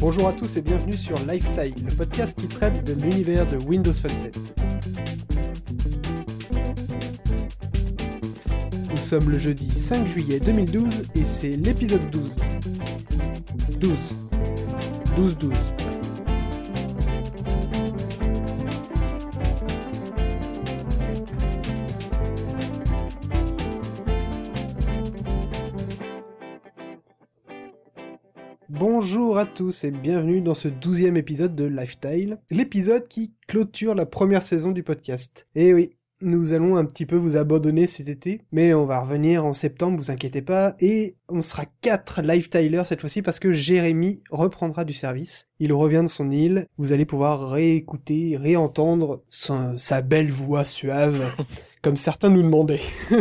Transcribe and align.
Bonjour 0.00 0.28
à 0.28 0.32
tous 0.32 0.56
et 0.56 0.62
bienvenue 0.62 0.96
sur 0.96 1.16
Lifetime, 1.26 1.74
le 1.88 1.94
podcast 1.94 2.38
qui 2.38 2.46
traite 2.46 2.84
de 2.84 2.92
l'univers 2.92 3.46
de 3.46 3.56
Windows 3.64 3.92
Phone 3.92 4.16
7. 4.16 4.54
Nous 8.90 8.96
sommes 8.96 9.30
le 9.30 9.38
jeudi 9.38 9.70
5 9.70 10.06
juillet 10.06 10.40
2012 10.40 11.04
et 11.14 11.24
c'est 11.24 11.50
l'épisode 11.50 12.10
12. 12.10 12.36
12. 13.80 13.98
12 15.16 15.83
tous 29.54 29.84
et 29.84 29.90
bienvenue 29.90 30.40
dans 30.40 30.54
ce 30.54 30.68
douzième 30.68 31.16
épisode 31.16 31.54
de 31.54 31.64
Lifestyle, 31.64 32.38
l'épisode 32.50 33.06
qui 33.08 33.32
clôture 33.46 33.94
la 33.94 34.06
première 34.06 34.42
saison 34.42 34.72
du 34.72 34.82
podcast. 34.82 35.46
Et 35.54 35.72
oui, 35.72 35.90
nous 36.20 36.54
allons 36.54 36.76
un 36.76 36.84
petit 36.84 37.06
peu 37.06 37.14
vous 37.16 37.36
abandonner 37.36 37.86
cet 37.86 38.08
été, 38.08 38.40
mais 38.50 38.74
on 38.74 38.84
va 38.86 39.00
revenir 39.00 39.44
en 39.44 39.52
septembre, 39.52 39.96
vous 39.98 40.10
inquiétez 40.10 40.42
pas, 40.42 40.74
et 40.80 41.16
on 41.28 41.42
sera 41.42 41.64
quatre 41.82 42.20
Lifestylers 42.22 42.84
cette 42.86 43.00
fois-ci 43.00 43.22
parce 43.22 43.38
que 43.38 43.52
Jérémy 43.52 44.22
reprendra 44.30 44.84
du 44.84 44.92
service. 44.92 45.48
Il 45.60 45.72
revient 45.72 46.02
de 46.02 46.08
son 46.08 46.30
île, 46.30 46.66
vous 46.78 46.92
allez 46.92 47.04
pouvoir 47.04 47.48
réécouter, 47.50 48.36
réentendre 48.36 49.22
son- 49.28 49.78
sa 49.78 50.00
belle 50.02 50.32
voix 50.32 50.64
suave, 50.64 51.32
comme 51.82 51.96
certains 51.96 52.30
nous 52.30 52.42
demandaient. 52.42 52.80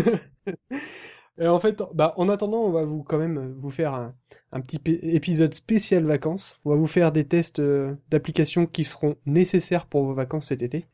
Et 1.39 1.47
en 1.47 1.59
fait, 1.59 1.81
bah, 1.93 2.13
en 2.17 2.29
attendant, 2.29 2.59
on 2.61 2.71
va 2.71 2.83
vous 2.83 3.01
quand 3.03 3.17
même 3.17 3.53
vous 3.57 3.71
faire 3.71 3.93
un, 3.95 4.13
un 4.51 4.61
petit 4.61 4.77
p- 4.77 4.99
épisode 5.01 5.53
spécial 5.53 6.03
vacances. 6.05 6.59
On 6.63 6.69
va 6.69 6.75
vous 6.75 6.85
faire 6.87 7.11
des 7.11 7.25
tests 7.27 7.59
euh, 7.59 7.95
d'applications 8.09 8.67
qui 8.67 8.83
seront 8.83 9.15
nécessaires 9.25 9.87
pour 9.87 10.03
vos 10.03 10.13
vacances 10.13 10.47
cet 10.47 10.61
été. 10.61 10.85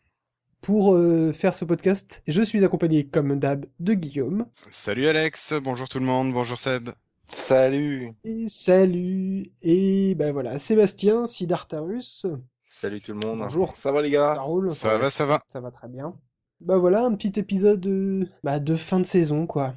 Pour 0.61 0.93
euh, 0.93 1.33
faire 1.33 1.53
ce 1.53 1.65
podcast, 1.65 2.21
je 2.27 2.41
suis 2.41 2.63
accompagné 2.63 3.05
comme 3.05 3.37
d'hab 3.39 3.65
de 3.79 3.93
Guillaume. 3.93 4.45
Salut 4.69 5.07
Alex, 5.07 5.53
bonjour 5.61 5.87
tout 5.89 5.99
le 5.99 6.05
monde, 6.05 6.33
bonjour 6.33 6.59
Seb. 6.59 6.89
Salut 7.29 8.13
Et 8.23 8.45
salut 8.49 9.45
Et 9.61 10.15
ben 10.15 10.31
voilà, 10.33 10.57
Sébastien, 10.57 11.27
Sidartarus. 11.27 12.25
Salut 12.67 13.01
tout 13.01 13.13
le 13.13 13.19
monde. 13.19 13.39
Bonjour. 13.39 13.75
Ça 13.77 13.91
va 13.91 14.01
les 14.01 14.09
gars? 14.09 14.35
Ça 14.35 14.41
roule 14.41 14.71
Ça 14.73 14.97
va, 14.97 15.09
ça 15.09 15.25
va. 15.25 15.41
Ça 15.49 15.59
va 15.59 15.71
très 15.71 15.87
bien. 15.87 16.13
Bah 16.61 16.77
voilà, 16.77 17.03
un 17.05 17.13
petit 17.15 17.39
épisode 17.39 17.85
euh, 17.87 18.25
bah, 18.43 18.59
de 18.59 18.75
fin 18.75 18.99
de 18.99 19.05
saison, 19.05 19.47
quoi. 19.47 19.75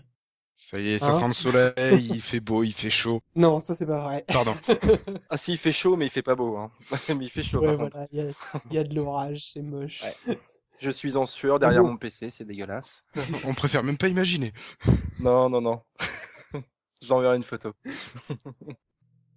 Ça 0.64 0.80
y 0.80 0.90
est, 0.90 0.98
ça 1.00 1.08
Hein 1.08 1.12
sent 1.12 1.26
le 1.28 1.32
soleil, 1.34 2.06
il 2.14 2.22
fait 2.22 2.38
beau, 2.40 2.62
il 2.62 2.72
fait 2.72 2.88
chaud. 2.90 3.20
Non, 3.34 3.58
ça 3.60 3.74
c'est 3.74 3.86
pas 3.86 3.98
vrai. 4.00 4.24
Pardon. 4.28 4.54
Ah 5.28 5.36
si, 5.36 5.52
il 5.52 5.58
fait 5.58 5.72
chaud, 5.72 5.96
mais 5.96 6.06
il 6.06 6.10
fait 6.10 6.22
pas 6.22 6.34
beau. 6.36 6.56
Hein. 6.56 6.70
mais 7.08 7.24
il 7.24 7.30
fait 7.30 7.42
chaud 7.42 7.60
Ouais, 7.60 7.74
voilà, 7.74 8.06
il 8.12 8.18
y 8.18 8.20
a, 8.22 8.30
il 8.70 8.74
y 8.74 8.78
a 8.78 8.84
de 8.84 8.94
l'orage, 8.94 9.50
c'est 9.52 9.62
moche. 9.62 10.02
Ouais. 10.26 10.38
Je 10.78 10.90
suis 10.90 11.16
en 11.16 11.26
sueur 11.26 11.58
derrière 11.58 11.82
mon 11.82 11.96
PC, 11.96 12.30
c'est 12.30 12.44
dégueulasse. 12.44 13.06
On 13.44 13.54
préfère 13.54 13.82
même 13.82 13.98
pas 13.98 14.08
imaginer. 14.08 14.52
Non, 15.18 15.48
non, 15.48 15.60
non. 15.60 15.82
J'enverrai 17.02 17.36
une 17.36 17.42
photo. 17.44 17.72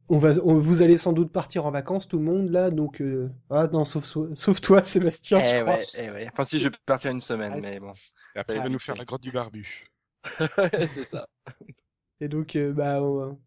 On 0.07 0.17
va, 0.19 0.33
on- 0.43 0.59
vous 0.59 0.81
allez 0.83 0.97
sans 0.97 1.13
doute 1.13 1.31
partir 1.31 1.65
en 1.65 1.71
vacances, 1.71 2.07
tout 2.07 2.17
le 2.19 2.23
monde, 2.23 2.49
là, 2.49 2.69
donc... 2.69 3.01
euh, 3.01 3.29
Ah 3.49 3.67
non, 3.73 3.83
sauf, 3.83 4.05
sauf 4.35 4.61
toi, 4.61 4.83
Sébastien, 4.83 5.41
je 5.41 5.55
eh 5.55 5.61
crois. 5.61 5.75
ouais, 5.75 5.83
eh 5.99 6.11
ouais. 6.11 6.29
Enfin 6.31 6.43
si, 6.45 6.59
je 6.59 6.69
vais 6.69 6.75
partir 6.85 7.09
une 7.11 7.21
semaine, 7.21 7.59
mais 7.61 7.79
bon. 7.79 7.93
Et 8.35 8.39
après, 8.39 8.55
il 8.57 8.61
va 8.61 8.69
nous 8.69 8.79
faire 8.79 8.95
la 8.95 9.05
grotte 9.05 9.21
du 9.23 9.31
barbu. 9.31 9.85
C'est 10.87 11.05
ça. 11.05 11.27
Et 12.21 12.29
donc, 12.29 12.55
euh, 12.55 12.71
bah, 12.71 13.01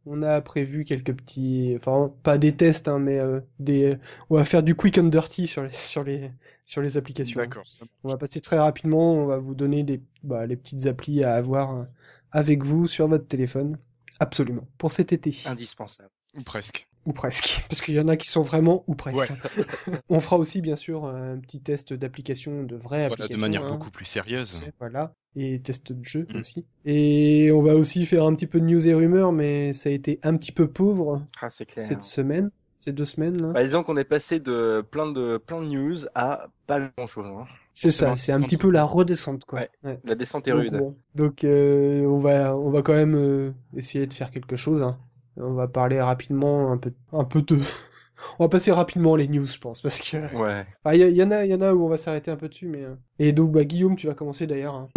on 0.04 0.22
a 0.22 0.40
prévu 0.42 0.84
quelques 0.84 1.14
petits... 1.14 1.74
Enfin, 1.78 2.12
pas 2.22 2.36
des 2.36 2.54
tests, 2.54 2.86
hein, 2.86 2.98
mais 2.98 3.18
euh, 3.18 3.40
des... 3.58 3.96
On 4.28 4.36
va 4.36 4.44
faire 4.44 4.62
du 4.62 4.74
quick 4.74 4.98
and 4.98 5.04
dirty 5.04 5.46
sur 5.46 5.62
les, 5.62 5.72
sur 5.72 6.04
les, 6.04 6.30
sur 6.66 6.82
les 6.82 6.98
applications. 6.98 7.41
D'accord. 7.41 7.64
On 8.04 8.10
va 8.10 8.19
passer 8.19 8.42
très 8.42 8.58
rapidement, 8.58 9.14
on 9.14 9.26
va 9.26 9.38
vous 9.38 9.54
donner 9.54 9.84
des, 9.84 10.03
bah, 10.22 10.44
les 10.44 10.56
petites 10.56 10.86
applis 10.86 11.25
à 11.25 11.34
avoir 11.34 11.76
euh, 11.76 11.84
avec 12.30 12.62
vous 12.62 12.86
sur 12.86 13.08
votre 13.08 13.26
téléphone. 13.26 13.78
Absolument. 14.20 14.69
Pour 14.76 14.92
cet 14.92 15.14
été. 15.14 15.34
Indispensable. 15.47 16.10
Ou 16.36 16.42
presque. 16.42 16.88
Ou 17.06 17.12
presque. 17.12 17.64
Parce 17.69 17.81
qu'il 17.81 17.94
y 17.94 18.00
en 18.00 18.09
a 18.09 18.16
qui 18.16 18.28
sont 18.28 18.42
vraiment 18.42 18.84
ou 18.86 18.94
presque. 18.94 19.32
On 20.10 20.20
fera 20.20 20.36
aussi, 20.36 20.60
bien 20.60 20.76
sûr, 20.76 21.06
un 21.06 21.38
petit 21.38 21.60
test 21.60 21.92
d'application, 21.94 22.64
de 22.64 22.76
vraies 22.76 23.09
Voilà, 23.09 23.28
de 23.28 23.36
manière 23.36 23.64
hein. 23.64 23.70
beaucoup 23.72 23.91
plus 23.91 24.04
sérieuse. 24.04 24.60
Voilà. 24.78 25.14
Et 25.36 25.60
test 25.60 25.92
de 25.92 26.04
jeu 26.04 26.26
Mm. 26.32 26.38
aussi. 26.38 26.66
Et 26.84 27.50
on 27.53 27.62
va 27.62 27.75
aussi 27.75 28.04
faire 28.06 28.25
un 28.25 28.34
petit 28.34 28.47
peu 28.47 28.60
de 28.60 28.66
news 28.66 28.86
et 28.88 28.94
rumeurs, 28.94 29.32
mais 29.32 29.72
ça 29.72 29.88
a 29.88 29.92
été 29.92 30.19
un 30.22 30.36
petit 30.36 30.53
peu 30.53 30.69
pauvre 30.69 31.22
Ah, 31.41 31.48
clair. 31.48 31.69
cette 31.86 32.03
semaine. 32.03 32.50
Ces 32.81 32.92
deux 32.92 33.04
semaines, 33.04 33.41
là. 33.42 33.48
Bah, 33.48 33.65
disons 33.65 33.82
qu'on 33.82 33.97
est 33.97 34.04
passé 34.04 34.38
de 34.38 34.84
plein 34.88 35.10
de 35.10 35.36
plein 35.38 35.60
de 35.62 35.66
news 35.66 35.97
à 36.15 36.47
pas 36.66 36.78
grand 36.97 37.06
chose. 37.09 37.26
Hein. 37.26 37.44
c'est 37.75 37.91
ça, 37.91 38.15
c'est 38.16 38.30
un 38.32 38.41
petit 38.41 38.56
peu 38.56 38.70
la 38.70 38.84
redescente, 38.84 39.44
quoi. 39.44 39.60
Ouais. 39.60 39.70
Ouais. 39.82 39.98
La 40.04 40.15
descente 40.15 40.47
est 40.47 40.53
Donc, 40.53 40.60
rude. 40.60 40.76
bon. 40.78 40.97
Donc, 41.16 41.42
euh, 41.44 42.04
on 42.06 42.19
va, 42.20 42.56
on 42.56 42.70
va 42.70 42.82
quand 42.82 42.94
même 42.94 43.16
euh, 43.16 43.50
essayer 43.76 44.06
de 44.06 44.15
faire 44.15 44.30
quelque 44.30 44.54
chose. 44.56 44.82
hein. 44.84 44.97
On 45.41 45.53
va 45.54 45.69
parler 45.69 46.00
rapidement, 46.00 46.72
un 46.72 46.78
peu, 46.78 46.93
un 47.12 47.25
peu 47.25 47.43
de. 47.43 47.59
On 48.41 48.44
va 48.44 48.49
passer 48.49 48.72
rapidement 48.72 49.15
les 49.15 49.28
news, 49.28 49.47
je 49.47 49.59
pense, 49.59 49.81
parce 49.81 49.99
que. 50.00 50.34
Ouais. 50.37 50.66
Ah, 50.84 50.97
il 50.97 51.03
y, 51.09 51.12
y 51.15 51.22
en 51.22 51.31
a, 51.31 51.44
il 51.44 51.50
y 51.50 51.54
en 51.54 51.60
a 51.60 51.72
où 51.72 51.84
on 51.84 51.88
va 51.88 51.99
s'arrêter 51.99 52.31
un 52.32 52.37
peu 52.37 52.49
dessus, 52.49 52.66
mais. 52.66 52.82
euh. 52.82 52.94
Et 53.21 53.32
donc, 53.32 53.53
bah, 53.53 53.65
Guillaume, 53.65 53.94
tu 53.97 54.09
vas 54.09 54.15
commencer 54.15 54.47
d'ailleurs. 54.48 54.75
hein. 54.75 54.88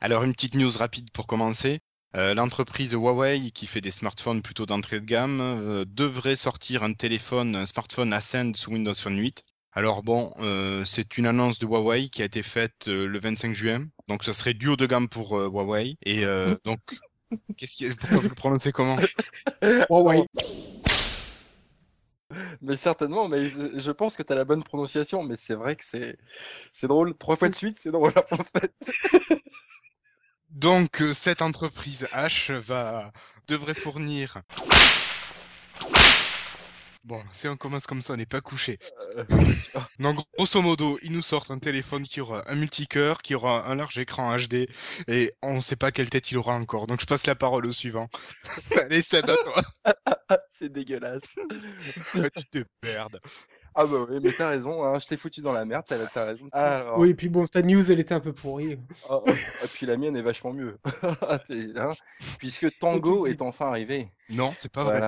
Alors, 0.00 0.24
une 0.24 0.32
petite 0.32 0.54
news 0.54 0.70
rapide 0.76 1.10
pour 1.12 1.26
commencer. 1.26 1.80
Euh, 2.14 2.34
L'entreprise 2.34 2.92
Huawei, 2.92 3.50
qui 3.52 3.66
fait 3.66 3.80
des 3.80 3.90
smartphones 3.90 4.42
plutôt 4.42 4.66
d'entrée 4.66 5.00
de 5.00 5.06
gamme, 5.06 5.40
euh, 5.40 5.84
devrait 5.86 6.36
sortir 6.36 6.82
un 6.82 6.92
téléphone, 6.92 7.56
un 7.56 7.66
smartphone 7.66 8.12
Ascend 8.12 8.54
sous 8.54 8.70
Windows 8.72 8.94
Phone 8.94 9.18
8. 9.18 9.44
Alors 9.74 10.02
bon, 10.02 10.34
euh, 10.38 10.84
c'est 10.84 11.16
une 11.16 11.26
annonce 11.26 11.58
de 11.58 11.64
Huawei 11.66 12.10
qui 12.10 12.20
a 12.20 12.26
été 12.26 12.42
faite 12.42 12.88
euh, 12.88 13.06
le 13.06 13.18
25 13.18 13.54
juin, 13.54 13.86
donc 14.06 14.22
ce 14.22 14.34
serait 14.34 14.52
du 14.52 14.68
haut 14.68 14.76
de 14.76 14.84
gamme 14.84 15.08
pour 15.08 15.38
euh, 15.38 15.48
Huawei. 15.48 15.96
Et 16.04 16.26
euh, 16.26 16.54
donc, 16.66 16.80
qu'est-ce 17.56 17.76
qui, 17.76 17.88
pourquoi 17.94 18.18
vous 18.18 18.28
le 18.28 18.34
prononcez 18.34 18.70
comment? 18.70 18.98
Huawei. 19.62 20.26
Mais 22.60 22.76
certainement, 22.76 23.28
mais 23.28 23.44
je 23.44 23.78
je 23.78 23.90
pense 23.90 24.16
que 24.16 24.22
tu 24.22 24.32
as 24.32 24.36
la 24.36 24.44
bonne 24.44 24.62
prononciation, 24.62 25.22
mais 25.22 25.36
c'est 25.36 25.54
vrai 25.54 25.76
que 25.76 25.84
c'est 25.84 26.16
c'est 26.72 26.86
drôle. 26.88 27.16
Trois 27.16 27.36
fois 27.36 27.48
de 27.48 27.54
suite, 27.54 27.76
c'est 27.78 27.90
drôle 27.90 28.12
en 28.16 28.36
fait. 28.58 28.72
Donc 30.52 31.00
euh, 31.00 31.14
cette 31.14 31.42
entreprise 31.42 32.06
H 32.12 32.52
va 32.52 33.12
devrait 33.48 33.74
fournir. 33.74 34.42
Bon, 37.04 37.20
si 37.32 37.48
on 37.48 37.56
commence 37.56 37.86
comme 37.86 38.00
ça, 38.00 38.12
on 38.12 38.16
n'est 38.16 38.26
pas 38.26 38.40
couché. 38.40 38.78
Euh, 39.16 39.24
Donc 39.98 40.20
grosso 40.36 40.62
modo, 40.62 40.98
ils 41.02 41.10
nous 41.10 41.22
sortent 41.22 41.50
un 41.50 41.58
téléphone 41.58 42.04
qui 42.04 42.20
aura 42.20 42.48
un 42.48 42.54
multicœur, 42.54 43.22
qui 43.22 43.34
aura 43.34 43.66
un 43.66 43.74
large 43.74 43.98
écran 43.98 44.36
HD, 44.36 44.68
et 45.08 45.32
on 45.42 45.56
ne 45.56 45.60
sait 45.60 45.74
pas 45.74 45.90
quelle 45.90 46.10
tête 46.10 46.30
il 46.30 46.36
aura 46.36 46.54
encore. 46.54 46.86
Donc 46.86 47.00
je 47.00 47.06
passe 47.06 47.26
la 47.26 47.34
parole 47.34 47.66
au 47.66 47.72
suivant. 47.72 48.08
Allez, 48.76 49.02
Seb, 49.02 49.28
à 49.28 49.36
toi. 49.36 49.62
c'est 50.50 50.70
dégueulasse. 50.70 51.34
tu 52.12 52.44
te 52.52 52.64
perdes. 52.80 53.18
Ah 53.74 53.86
bah 53.86 54.06
oui, 54.08 54.18
mais 54.22 54.32
t'as 54.36 54.48
raison, 54.48 54.84
hein, 54.84 54.98
je 54.98 55.06
t'ai 55.06 55.16
foutu 55.16 55.40
dans 55.40 55.52
la 55.52 55.64
merde, 55.64 55.84
t'as 55.86 56.24
raison. 56.24 56.46
Alors, 56.52 56.98
Oui, 56.98 57.10
et 57.10 57.14
puis 57.14 57.28
bon, 57.28 57.46
ta 57.46 57.62
news, 57.62 57.90
elle 57.90 58.00
était 58.00 58.14
un 58.14 58.20
peu 58.20 58.32
pourrie. 58.32 58.78
oh, 59.08 59.24
et 59.26 59.66
puis 59.68 59.86
la 59.86 59.96
mienne 59.96 60.16
est 60.16 60.22
vachement 60.22 60.52
mieux. 60.52 60.78
Hein, 61.76 61.92
puisque 62.38 62.78
Tango 62.78 63.26
est 63.26 63.42
enfin 63.42 63.66
arrivé. 63.66 64.08
Non, 64.32 64.52
c'est 64.56 64.72
pas 64.72 64.84
vrai. 64.84 65.00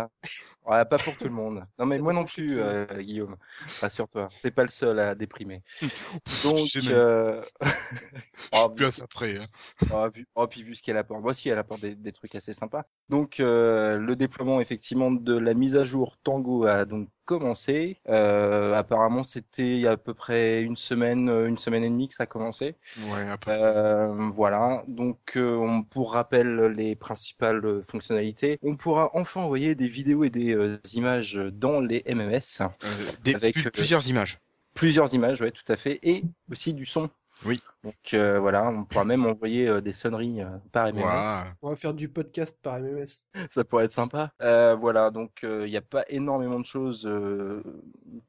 Ouais, 0.67 0.85
pas 0.87 0.99
pour 0.99 1.17
tout 1.17 1.25
le 1.25 1.31
monde. 1.31 1.65
Non 1.79 1.87
mais 1.87 1.99
moi 1.99 2.13
non 2.13 2.25
plus, 2.25 2.59
euh, 2.61 2.87
Guillaume. 3.01 3.37
Rassure-toi, 3.81 4.29
t'es 4.43 4.51
pas 4.51 4.63
le 4.63 4.69
seul 4.71 4.99
à 4.99 5.15
déprimer. 5.15 5.63
Donc, 6.45 6.69
euh... 6.87 7.43
oh, 8.53 8.71
Plus 8.71 8.87
à 8.87 8.91
ça 8.91 9.07
près. 9.07 9.37
hein. 9.39 9.47
Oh, 9.93 10.09
vu- 10.15 10.27
oh, 10.35 10.47
puis 10.47 10.63
vu 10.63 10.75
ce 10.75 10.83
qu'elle 10.83 10.97
apporte, 10.97 11.21
moi 11.23 11.33
aussi 11.33 11.49
elle 11.49 11.59
apporte 11.59 11.83
des, 11.83 11.95
des 11.95 12.13
trucs 12.13 12.35
assez 12.35 12.55
sympas. 12.55 12.85
Donc 13.09 13.41
euh, 13.41 13.99
le 13.99 14.17
déploiement 14.17 14.61
effectivement 14.61 15.11
de 15.11 15.37
la 15.37 15.55
mise 15.55 15.77
à 15.77 15.85
jour 15.85 16.17
Tango 16.23 16.65
a 16.67 16.85
donc 16.85 17.09
commencé. 17.27 18.01
Euh, 18.09 18.75
apparemment 18.75 19.23
c'était 19.23 19.75
il 19.75 19.81
y 19.81 19.87
a 19.87 19.93
à 19.93 19.97
peu 19.97 20.15
près 20.15 20.63
une 20.63 20.77
semaine, 20.77 21.29
une 21.29 21.57
semaine 21.59 21.85
et 21.85 21.91
demie 21.91 22.09
que 22.09 22.15
ça 22.15 22.25
a 22.25 22.27
commencé. 22.27 22.77
Ouais, 23.13 23.29
après. 23.31 23.59
Euh, 23.61 24.15
voilà. 24.35 24.85
Donc 24.89 25.37
euh, 25.37 25.57
on, 25.57 25.83
pour 25.83 26.13
rappel 26.13 26.67
les 26.77 26.97
principales 26.97 27.83
fonctionnalités, 27.85 28.59
on 28.63 28.77
pourra 28.77 29.11
enfin 29.15 29.41
envoyer 29.41 29.75
des 29.75 29.89
vidéos 29.89 30.25
et 30.25 30.31
des 30.31 30.55
euh, 30.55 30.79
images 30.93 31.35
dans 31.53 31.81
les 31.81 32.03
MMS. 32.07 32.61
Euh, 32.61 32.89
des, 33.23 33.35
avec, 33.35 33.57
euh, 33.59 33.71
plusieurs 33.71 34.07
images. 34.09 34.41
Plusieurs 34.75 35.15
images, 35.15 35.41
ouais, 35.41 35.53
tout 35.53 35.73
à 35.73 35.77
fait, 35.77 36.01
et 36.03 36.25
aussi 36.51 36.75
du 36.75 36.85
son. 36.85 37.09
Oui. 37.45 37.61
Donc 37.83 38.15
euh, 38.15 38.39
voilà, 38.39 38.69
on 38.69 38.85
pourra 38.85 39.05
même 39.05 39.27
envoyer 39.27 39.69
euh, 39.69 39.81
des 39.81 39.93
sonneries 39.93 40.41
euh, 40.41 40.49
par 40.73 40.93
MMS. 40.93 41.53
On 41.61 41.69
va 41.69 41.77
faire 41.77 41.93
du 41.93 42.09
podcast 42.09 42.59
par 42.63 42.81
MMS. 42.81 43.07
Ça 43.51 43.65
pourrait 43.65 43.85
être 43.85 43.93
sympa. 43.93 44.33
Euh, 44.41 44.75
voilà, 44.75 45.11
donc 45.11 45.41
il 45.43 45.67
n'y 45.67 45.77
a 45.77 45.83
pas 45.83 46.05
énormément 46.09 46.59
de 46.59 46.65
choses 46.65 47.07
euh, 47.07 47.63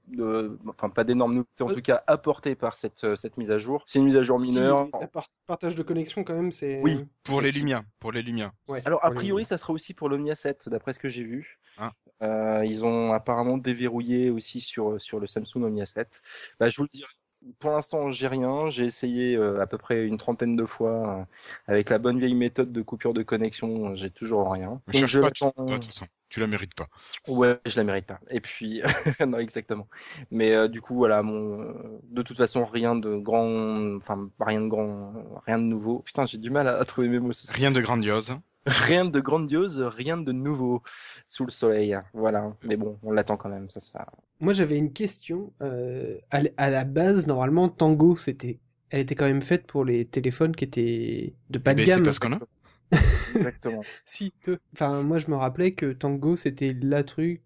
de, 0.07 0.59
enfin 0.67 0.89
pas 0.89 1.03
d'énormes 1.03 1.33
nouveautés 1.33 1.63
en 1.63 1.67
tout 1.67 1.81
cas 1.81 2.03
apportées 2.07 2.55
par 2.55 2.75
cette 2.75 3.15
cette 3.15 3.37
mise 3.37 3.51
à 3.51 3.57
jour. 3.57 3.83
C'est 3.87 3.99
une 3.99 4.05
mise 4.05 4.17
à 4.17 4.23
jour 4.23 4.39
mineure. 4.39 4.89
Si, 5.01 5.07
partage 5.47 5.75
de 5.75 5.83
connexion 5.83 6.23
quand 6.23 6.35
même, 6.35 6.51
c'est. 6.51 6.81
Oui, 6.81 7.05
pour 7.23 7.41
les 7.41 7.51
Lumia, 7.51 7.83
pour 7.99 8.11
les 8.11 8.21
Lumia. 8.21 8.51
Ouais, 8.67 8.81
Alors 8.85 9.03
a 9.05 9.11
priori, 9.11 9.45
ça 9.45 9.57
sera 9.57 9.73
aussi 9.73 9.93
pour 9.93 10.09
l'Omnia 10.09 10.35
7, 10.35 10.69
d'après 10.69 10.93
ce 10.93 10.99
que 10.99 11.09
j'ai 11.09 11.23
vu. 11.23 11.59
Ah. 11.77 11.91
Euh, 12.23 12.65
ils 12.65 12.83
ont 12.85 13.13
apparemment 13.13 13.57
déverrouillé 13.57 14.29
aussi 14.29 14.61
sur 14.61 14.99
sur 14.99 15.19
le 15.19 15.27
Samsung 15.27 15.63
Omnia 15.63 15.85
7. 15.85 16.21
Bah, 16.59 16.69
je 16.69 16.77
vous 16.77 16.83
le 16.83 16.89
dirai 16.89 17.11
pour 17.59 17.71
l'instant, 17.71 18.11
j'ai 18.11 18.27
rien. 18.27 18.69
J'ai 18.69 18.85
essayé 18.85 19.35
euh, 19.35 19.61
à 19.61 19.67
peu 19.67 19.77
près 19.77 20.05
une 20.05 20.17
trentaine 20.17 20.55
de 20.55 20.65
fois 20.65 21.19
euh, 21.19 21.23
avec 21.67 21.89
la 21.89 21.97
bonne 21.97 22.19
vieille 22.19 22.35
méthode 22.35 22.71
de 22.71 22.81
coupure 22.81 23.13
de 23.13 23.23
connexion. 23.23 23.95
J'ai 23.95 24.09
toujours 24.09 24.51
rien. 24.51 24.81
Donc, 24.91 25.05
je 25.05 25.19
pas, 25.19 25.31
tu, 25.31 25.45
de 25.45 25.73
toute 25.73 25.85
façon. 25.85 26.07
Tu 26.29 26.39
la 26.39 26.47
mérites 26.47 26.73
pas. 26.73 26.87
Ouais, 27.27 27.59
je 27.65 27.75
la 27.77 27.83
mérite 27.83 28.07
pas. 28.07 28.19
Et 28.29 28.41
puis, 28.41 28.81
non, 29.25 29.37
exactement. 29.37 29.87
Mais 30.31 30.51
euh, 30.53 30.67
du 30.67 30.81
coup, 30.81 30.95
voilà, 30.95 31.21
mon, 31.21 31.73
de 32.03 32.21
toute 32.23 32.37
façon, 32.37 32.65
rien 32.65 32.95
de 32.95 33.15
grand, 33.15 33.95
enfin, 33.97 34.29
rien 34.39 34.61
de 34.61 34.67
grand, 34.67 35.13
rien 35.45 35.59
de 35.59 35.63
nouveau. 35.63 35.99
Putain, 35.99 36.25
j'ai 36.25 36.37
du 36.37 36.49
mal 36.49 36.67
à, 36.67 36.83
trouver 36.85 37.09
mes 37.09 37.19
mots. 37.19 37.31
Rien 37.53 37.71
de 37.71 37.81
grandiose. 37.81 38.37
Rien 38.65 39.05
de 39.05 39.19
grandiose, 39.19 39.79
rien 39.79 40.17
de 40.17 40.31
nouveau 40.31 40.81
sous 41.27 41.45
le 41.45 41.51
soleil. 41.51 41.97
Voilà. 42.13 42.55
Mais 42.63 42.77
bon, 42.77 42.97
on 43.03 43.11
l'attend 43.11 43.37
quand 43.37 43.49
même. 43.49 43.69
Ça, 43.69 43.79
ça. 43.79 44.07
Moi, 44.39 44.53
j'avais 44.53 44.77
une 44.77 44.91
question. 44.91 45.53
Euh, 45.61 46.17
à, 46.31 46.69
la 46.69 46.83
base, 46.83 47.27
normalement, 47.27 47.69
Tango, 47.69 48.15
c'était, 48.15 48.59
elle 48.89 49.01
était 49.01 49.15
quand 49.15 49.25
même 49.25 49.43
faite 49.43 49.67
pour 49.67 49.85
les 49.85 50.05
téléphones 50.05 50.55
qui 50.55 50.63
étaient 50.63 51.33
de 51.49 51.59
pas 51.59 51.73
de 51.73 51.81
eh 51.81 51.85
ben, 51.85 51.89
gamme. 51.89 51.99
C'est 51.99 52.05
parce 52.05 52.19
qu'on 52.19 52.33
a. 52.33 52.39
Exactement. 53.35 53.81
si, 54.05 54.33
peu. 54.43 54.57
Enfin, 54.73 55.01
moi, 55.01 55.19
je 55.19 55.27
me 55.29 55.35
rappelais 55.35 55.73
que 55.73 55.93
Tango, 55.93 56.35
c'était 56.35 56.75
la 56.81 57.03
truc, 57.03 57.41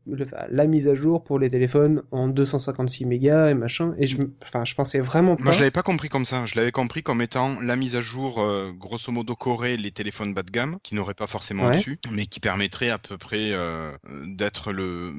la 0.50 0.66
mise 0.66 0.88
à 0.88 0.96
jour 0.96 1.24
pour 1.24 1.40
les 1.40 1.50
téléphones 1.50 2.04
en 2.12 2.28
256 2.28 3.06
mégas 3.06 3.50
et 3.50 3.54
machin. 3.54 3.94
Et 3.98 4.08
je, 4.08 4.18
enfin, 4.44 4.66
je 4.66 4.76
pensais 4.76 5.00
vraiment 5.00 5.36
pas. 5.36 5.44
Moi, 5.44 5.54
je 5.54 5.60
l'avais 5.60 5.72
pas 5.72 5.84
compris 5.84 6.10
comme 6.10 6.26
ça. 6.26 6.46
Je 6.46 6.56
l'avais 6.56 6.72
compris 6.72 7.04
comme 7.04 7.22
étant 7.22 7.60
la 7.62 7.76
mise 7.76 7.96
à 7.96 8.02
jour, 8.02 8.40
euh, 8.40 8.72
grosso 8.72 9.12
modo, 9.12 9.36
qu'auraient 9.36 9.78
les 9.78 9.92
téléphones 9.92 10.34
bas 10.34 10.44
de 10.44 10.52
gamme, 10.52 10.78
qui 10.84 10.96
n'auraient 10.96 11.14
pas 11.14 11.28
forcément 11.28 11.70
dessus, 11.72 12.00
mais 12.12 12.26
qui 12.26 12.40
permettrait 12.40 12.90
à 12.90 12.98
peu 12.98 13.18
près 13.18 13.52
euh, 13.52 13.92
d'être 14.26 14.72
le 14.72 15.12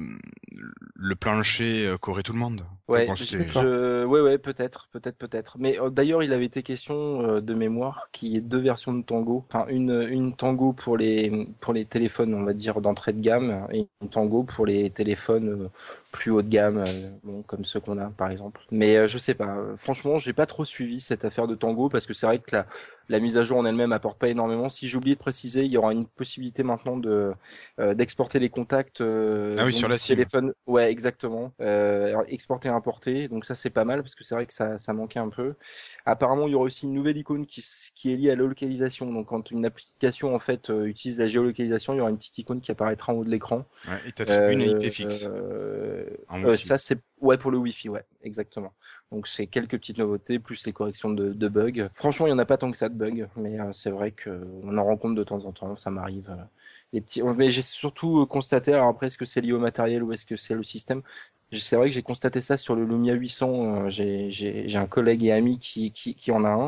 le 0.95 1.15
plancher 1.15 1.87
euh, 1.87 1.97
qu'aurait 1.97 2.23
tout 2.23 2.33
le 2.33 2.39
monde. 2.39 2.65
Ouais, 2.87 3.07
je... 3.15 4.05
ouais, 4.05 4.21
ouais, 4.21 4.37
peut-être, 4.37 4.89
peut-être, 4.91 5.17
peut-être. 5.17 5.57
Mais 5.59 5.77
d'ailleurs, 5.91 6.23
il 6.23 6.33
avait 6.33 6.45
été 6.45 6.61
question 6.61 7.39
de 7.39 7.53
mémoire 7.53 8.09
qu'il 8.11 8.29
y 8.29 8.37
ait 8.37 8.41
deux 8.41 8.59
versions 8.59 8.93
de 8.93 9.01
Tango. 9.01 9.45
Enfin, 9.47 9.65
une 9.69 10.07
une 10.09 10.35
Tango 10.35 10.60
pour 10.71 10.97
les 10.97 11.47
pour 11.59 11.73
les 11.73 11.85
téléphones, 11.85 12.33
on 12.35 12.43
va 12.43 12.53
dire 12.53 12.79
d'entrée 12.81 13.13
de 13.13 13.19
gamme, 13.21 13.67
et 13.71 13.87
une 14.01 14.09
Tango 14.09 14.43
pour 14.43 14.65
les 14.67 14.91
téléphones 14.91 15.49
euh, 15.49 15.69
plus 16.11 16.31
haut 16.31 16.41
de 16.43 16.49
gamme, 16.49 16.83
euh, 16.87 17.41
comme 17.47 17.65
ceux 17.65 17.79
qu'on 17.79 17.97
a 17.97 18.11
par 18.11 18.29
exemple. 18.29 18.61
Mais 18.71 18.95
euh, 18.95 19.07
je 19.07 19.17
sais 19.17 19.33
pas. 19.33 19.57
Franchement, 19.77 20.19
j'ai 20.19 20.33
pas 20.33 20.45
trop 20.45 20.63
suivi 20.65 21.01
cette 21.01 21.25
affaire 21.25 21.47
de 21.47 21.55
Tango 21.55 21.89
parce 21.89 22.05
que 22.05 22.13
c'est 22.13 22.27
vrai 22.27 22.39
que 22.39 22.55
la 22.55 22.65
la 23.11 23.19
mise 23.19 23.37
à 23.37 23.43
jour 23.43 23.57
en 23.57 23.65
elle-même 23.65 23.91
apporte 23.91 24.17
pas 24.17 24.29
énormément. 24.29 24.69
Si 24.69 24.87
j'ai 24.87 24.97
oublié 24.97 25.15
de 25.15 25.19
préciser, 25.19 25.65
il 25.65 25.71
y 25.71 25.77
aura 25.77 25.91
une 25.91 26.07
possibilité 26.07 26.63
maintenant 26.63 26.97
de 26.97 27.33
euh, 27.79 27.93
d'exporter 27.93 28.39
les 28.39 28.49
contacts 28.49 29.01
euh, 29.01 29.55
ah 29.59 29.65
oui, 29.65 29.73
sur 29.73 29.89
la 29.89 29.99
téléphone. 29.99 30.53
Ouais, 30.65 30.89
exactement. 30.89 31.53
Euh, 31.59 32.15
exporter 32.29 32.69
et 32.69 32.71
importer. 32.71 33.27
Donc 33.27 33.45
ça 33.45 33.53
c'est 33.53 33.69
pas 33.69 33.83
mal 33.83 34.01
parce 34.01 34.15
que 34.15 34.23
c'est 34.23 34.33
vrai 34.33 34.45
que 34.45 34.53
ça, 34.53 34.79
ça 34.79 34.93
manquait 34.93 35.19
un 35.19 35.29
peu. 35.29 35.55
Apparemment, 36.05 36.47
il 36.47 36.51
y 36.51 36.55
aura 36.55 36.65
aussi 36.65 36.85
une 36.85 36.93
nouvelle 36.93 37.17
icône 37.17 37.45
qui, 37.45 37.63
qui 37.93 38.13
est 38.13 38.15
liée 38.15 38.31
à 38.31 38.35
la 38.35 38.43
localisation. 38.43 39.11
Donc 39.11 39.27
quand 39.27 39.51
une 39.51 39.65
application 39.65 40.33
en 40.33 40.39
fait 40.39 40.71
utilise 40.85 41.19
la 41.19 41.27
géolocalisation, 41.27 41.93
il 41.93 41.97
y 41.97 42.01
aura 42.01 42.09
une 42.09 42.17
petite 42.17 42.37
icône 42.37 42.61
qui 42.61 42.71
apparaîtra 42.71 43.13
en 43.13 43.17
haut 43.17 43.25
de 43.25 43.29
l'écran. 43.29 43.65
Ouais, 43.87 43.99
et 44.07 44.11
t'as 44.13 44.51
une 44.51 44.61
IP 44.61 44.91
fixe. 44.91 45.27
ça 46.57 46.77
c'est 46.77 46.99
ouais 47.19 47.37
pour 47.37 47.51
le 47.51 47.57
Wi-Fi, 47.57 47.89
ouais, 47.89 48.05
exactement. 48.23 48.73
Donc 49.11 49.27
c'est 49.27 49.45
quelques 49.45 49.71
petites 49.71 49.97
nouveautés, 49.97 50.39
plus 50.39 50.65
les 50.65 50.71
corrections 50.71 51.09
de, 51.09 51.47
bugs. 51.49 51.89
Franchement, 51.95 52.27
il 52.27 52.29
n'y 52.29 52.35
en 52.35 52.39
a 52.39 52.45
pas 52.45 52.57
tant 52.57 52.71
que 52.71 52.77
ça 52.77 52.87
de 52.87 52.95
bugs, 52.95 53.27
mais 53.35 53.59
euh, 53.59 53.73
c'est 53.73 53.91
vrai 53.91 54.11
qu'on 54.11 54.77
en 54.77 54.83
rencontre 54.83 55.15
de 55.15 55.23
temps 55.23 55.45
en 55.45 55.51
temps, 55.51 55.75
ça 55.75 55.91
m'arrive. 55.91 56.29
Euh. 56.93 57.33
Mais 57.35 57.51
j'ai 57.51 57.61
surtout 57.61 58.21
euh, 58.21 58.25
constaté, 58.25 58.73
alors 58.73 58.87
après, 58.87 59.07
est-ce 59.07 59.17
que 59.17 59.25
c'est 59.25 59.41
lié 59.41 59.51
au 59.51 59.59
matériel 59.59 60.03
ou 60.03 60.13
est-ce 60.13 60.25
que 60.25 60.37
c'est 60.37 60.55
le 60.55 60.63
système? 60.63 61.01
C'est 61.51 61.75
vrai 61.75 61.89
que 61.89 61.95
j'ai 61.95 62.03
constaté 62.03 62.39
ça 62.39 62.55
sur 62.55 62.75
le 62.75 62.85
Lumia 62.85 63.13
800, 63.13 63.89
j'ai 63.89 64.75
un 64.75 64.87
collègue 64.87 65.25
et 65.25 65.33
ami 65.33 65.59
qui, 65.59 65.91
qui, 65.91 66.15
qui, 66.15 66.31
en 66.31 66.45
a 66.45 66.49
un, 66.49 66.67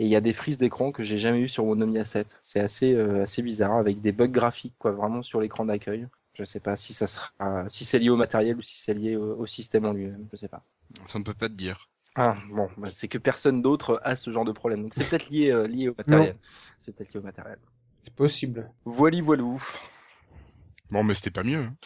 et 0.00 0.06
il 0.06 0.08
y 0.08 0.16
a 0.16 0.20
des 0.20 0.32
frises 0.32 0.58
d'écran 0.58 0.90
que 0.90 1.04
j'ai 1.04 1.18
jamais 1.18 1.38
eu 1.38 1.48
sur 1.48 1.64
mon 1.64 1.74
Lumia 1.76 2.04
7. 2.04 2.40
C'est 2.42 2.58
assez, 2.58 2.96
assez 2.96 3.42
bizarre, 3.42 3.76
avec 3.76 4.00
des 4.00 4.10
bugs 4.10 4.26
graphiques, 4.26 4.74
quoi, 4.80 4.90
vraiment 4.90 5.22
sur 5.22 5.40
l'écran 5.40 5.64
d'accueil. 5.64 6.08
Je 6.34 6.44
sais 6.44 6.60
pas 6.60 6.76
si 6.76 6.92
ça 6.92 7.06
sera, 7.06 7.32
si 7.68 7.84
c'est 7.84 7.98
lié 7.98 8.10
au 8.10 8.16
matériel 8.16 8.56
ou 8.56 8.62
si 8.62 8.76
c'est 8.76 8.94
lié 8.94 9.16
au, 9.16 9.46
système 9.46 9.84
en 9.84 9.92
lui-même. 9.92 10.26
Je 10.32 10.36
sais 10.36 10.48
pas. 10.48 10.64
Ça 11.08 11.18
ne 11.18 11.24
peut 11.24 11.34
pas 11.34 11.48
te 11.48 11.54
dire. 11.54 11.88
Ah 12.16 12.36
bon, 12.50 12.68
bah, 12.76 12.88
c'est 12.92 13.08
que 13.08 13.18
personne 13.18 13.62
d'autre 13.62 14.00
a 14.04 14.16
ce 14.16 14.30
genre 14.30 14.44
de 14.44 14.52
problème. 14.52 14.82
Donc 14.82 14.94
c'est 14.94 15.08
peut-être 15.08 15.30
lié, 15.30 15.50
euh, 15.50 15.66
lié 15.66 15.88
au 15.88 15.94
matériel. 15.96 16.36
C'est 16.78 16.94
peut-être 16.94 17.12
lié 17.12 17.20
au 17.20 17.24
matériel. 17.24 17.58
C'est 18.02 18.14
possible. 18.14 18.70
Voili 18.84 19.20
voilou. 19.20 19.62
Bon, 20.90 21.02
mais 21.02 21.14
c'était 21.14 21.30
pas 21.30 21.42
mieux. 21.42 21.60
Hein. 21.60 21.76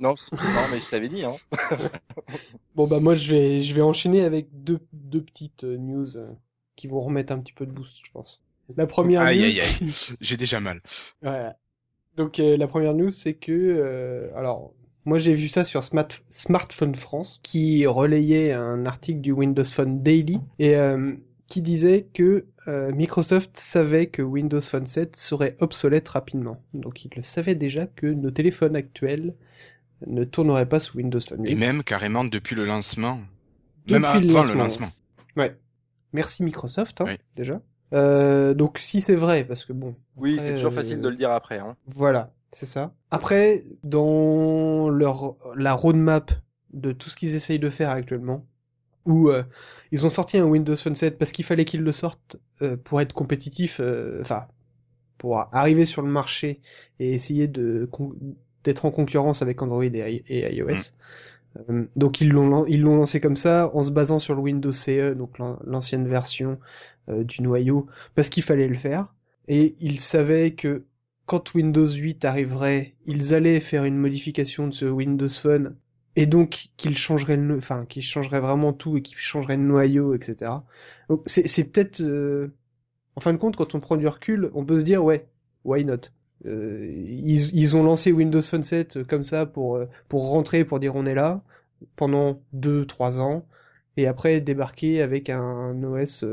Non, 0.00 0.14
non, 0.32 0.68
mais 0.70 0.80
je 0.80 0.90
t'avais 0.90 1.08
dit. 1.08 1.24
Hein. 1.24 1.36
bon 2.74 2.86
bah 2.86 2.98
moi 2.98 3.14
je 3.14 3.30
vais, 3.30 3.60
je 3.60 3.74
vais 3.74 3.80
enchaîner 3.80 4.24
avec 4.24 4.48
deux, 4.52 4.80
deux 4.92 5.22
petites 5.22 5.64
euh, 5.64 5.76
news 5.76 6.16
euh, 6.16 6.32
qui 6.74 6.88
vont 6.88 7.00
remettre 7.00 7.32
un 7.32 7.38
petit 7.38 7.52
peu 7.52 7.64
de 7.64 7.70
boost, 7.70 8.04
je 8.04 8.10
pense. 8.10 8.42
La 8.76 8.86
première 8.86 9.22
aïe, 9.22 9.38
news. 9.38 9.44
Aïe, 9.44 9.60
aïe. 9.60 10.16
J'ai 10.20 10.36
déjà 10.36 10.58
mal. 10.60 10.82
Ouais. 11.22 11.50
Donc 12.16 12.38
euh, 12.38 12.56
la 12.56 12.66
première 12.66 12.94
news, 12.94 13.10
c'est 13.10 13.34
que, 13.34 13.52
euh, 13.52 14.28
alors, 14.36 14.72
moi 15.04 15.18
j'ai 15.18 15.34
vu 15.34 15.48
ça 15.48 15.64
sur 15.64 15.82
Smart 15.82 16.08
Smartphone 16.30 16.94
France, 16.94 17.40
qui 17.42 17.86
relayait 17.86 18.52
un 18.52 18.86
article 18.86 19.20
du 19.20 19.32
Windows 19.32 19.64
Phone 19.64 20.02
Daily 20.02 20.40
et 20.58 20.76
euh, 20.76 21.14
qui 21.46 21.60
disait 21.60 22.06
que 22.14 22.46
Microsoft 22.66 23.58
savait 23.58 24.06
que 24.06 24.22
Windows 24.22 24.62
Phone 24.62 24.86
7 24.86 25.16
serait 25.16 25.54
obsolète 25.60 26.08
rapidement. 26.08 26.62
Donc 26.72 27.04
il 27.04 27.10
le 27.14 27.20
savait 27.20 27.54
déjà 27.54 27.86
que 27.86 28.06
nos 28.06 28.30
téléphones 28.30 28.74
actuels 28.74 29.34
ne 30.06 30.24
tourneraient 30.24 30.68
pas 30.68 30.80
sous 30.80 30.96
Windows 30.96 31.20
Phone 31.20 31.44
8. 31.44 31.50
Et 31.50 31.54
même 31.54 31.82
carrément 31.82 32.24
depuis 32.24 32.56
le 32.56 32.64
lancement. 32.64 33.20
Depuis 33.86 33.92
même 33.92 34.04
avant 34.06 34.20
le 34.20 34.26
lancement. 34.28 34.54
Le 34.54 34.58
lancement. 34.58 34.92
Ouais. 35.36 35.56
Merci 36.14 36.42
Microsoft, 36.42 37.02
hein, 37.02 37.16
déjà. 37.36 37.60
Euh, 37.92 38.54
donc 38.54 38.78
si 38.78 39.00
c'est 39.00 39.14
vrai, 39.14 39.44
parce 39.44 39.64
que 39.64 39.72
bon. 39.72 39.94
Oui, 40.16 40.36
c'est 40.38 40.54
toujours 40.54 40.72
facile 40.72 41.00
de 41.00 41.08
le 41.08 41.16
dire 41.16 41.30
après. 41.30 41.58
Hein. 41.58 41.76
Voilà, 41.86 42.32
c'est 42.50 42.66
ça. 42.66 42.92
Après, 43.10 43.64
dans 43.82 44.88
leur 44.88 45.36
la 45.56 45.74
roadmap 45.74 46.32
de 46.72 46.92
tout 46.92 47.08
ce 47.08 47.16
qu'ils 47.16 47.36
essayent 47.36 47.58
de 47.58 47.70
faire 47.70 47.90
actuellement, 47.90 48.46
où 49.06 49.28
euh, 49.28 49.44
ils 49.92 50.04
ont 50.04 50.08
sorti 50.08 50.38
un 50.38 50.44
Windows 50.44 50.76
Phone 50.76 50.94
7 50.94 51.18
parce 51.18 51.30
qu'il 51.30 51.44
fallait 51.44 51.64
qu'ils 51.64 51.82
le 51.82 51.92
sortent 51.92 52.36
euh, 52.62 52.76
pour 52.76 53.00
être 53.00 53.12
compétitif, 53.12 53.80
enfin 54.20 54.46
pour 55.18 55.38
arriver 55.52 55.84
sur 55.84 56.02
le 56.02 56.08
marché 56.08 56.60
et 56.98 57.12
essayer 57.12 57.46
de 57.46 57.88
d'être 58.64 58.84
en 58.84 58.90
concurrence 58.90 59.42
avec 59.42 59.62
Android 59.62 59.84
et, 59.84 60.56
iOS. 60.56 60.92
Donc 61.96 62.20
ils 62.20 62.30
l'ont 62.30 62.66
ils 62.66 62.80
l'ont 62.80 62.96
lancé 62.96 63.20
comme 63.20 63.36
ça 63.36 63.70
en 63.74 63.82
se 63.82 63.90
basant 63.90 64.18
sur 64.18 64.34
le 64.34 64.40
Windows 64.40 64.72
CE, 64.72 65.14
donc 65.14 65.38
l'ancienne 65.38 66.08
version 66.08 66.58
euh, 67.08 67.24
du 67.24 67.42
noyau 67.42 67.86
parce 68.14 68.28
qu'il 68.28 68.42
fallait 68.42 68.68
le 68.68 68.74
faire. 68.74 69.14
Et 69.48 69.76
ils 69.80 70.00
savaient 70.00 70.54
que 70.54 70.86
quand 71.26 71.54
Windows 71.54 71.86
8 71.86 72.24
arriverait, 72.24 72.94
ils 73.06 73.34
allaient 73.34 73.60
faire 73.60 73.84
une 73.84 73.96
modification 73.98 74.66
de 74.68 74.72
ce 74.72 74.86
Windows 74.86 75.28
Phone 75.28 75.76
et 76.16 76.26
donc 76.26 76.68
qu'ils 76.76 76.96
changeraient 76.96 77.36
le, 77.36 77.56
enfin 77.56 77.86
qu'ils 77.86 78.02
changeraient 78.02 78.40
vraiment 78.40 78.72
tout 78.72 78.96
et 78.96 79.02
qu'ils 79.02 79.18
changeraient 79.18 79.56
le 79.56 79.62
noyau, 79.64 80.14
etc. 80.14 80.64
Donc 81.08 81.22
c'est, 81.26 81.46
c'est 81.48 81.64
peut-être, 81.64 82.00
euh, 82.02 82.54
en 83.16 83.20
fin 83.20 83.32
de 83.32 83.38
compte, 83.38 83.56
quand 83.56 83.74
on 83.74 83.80
prend 83.80 83.96
du 83.96 84.08
recul, 84.08 84.50
on 84.54 84.64
peut 84.66 84.78
se 84.80 84.84
dire 84.84 85.04
ouais, 85.04 85.28
why 85.64 85.84
not? 85.84 86.10
Euh, 86.46 86.86
ils, 87.06 87.54
ils 87.54 87.76
ont 87.76 87.82
lancé 87.82 88.12
Windows 88.12 88.42
Phone 88.42 88.62
7 88.62 89.04
comme 89.04 89.24
ça 89.24 89.46
pour 89.46 89.80
pour 90.08 90.30
rentrer, 90.30 90.64
pour 90.64 90.80
dire 90.80 90.94
on 90.96 91.06
est 91.06 91.14
là 91.14 91.42
pendant 91.96 92.40
2-3 92.54 93.20
ans 93.20 93.46
et 93.96 94.06
après 94.06 94.40
débarquer 94.40 95.02
avec 95.02 95.30
un 95.30 95.82
OS 95.82 96.24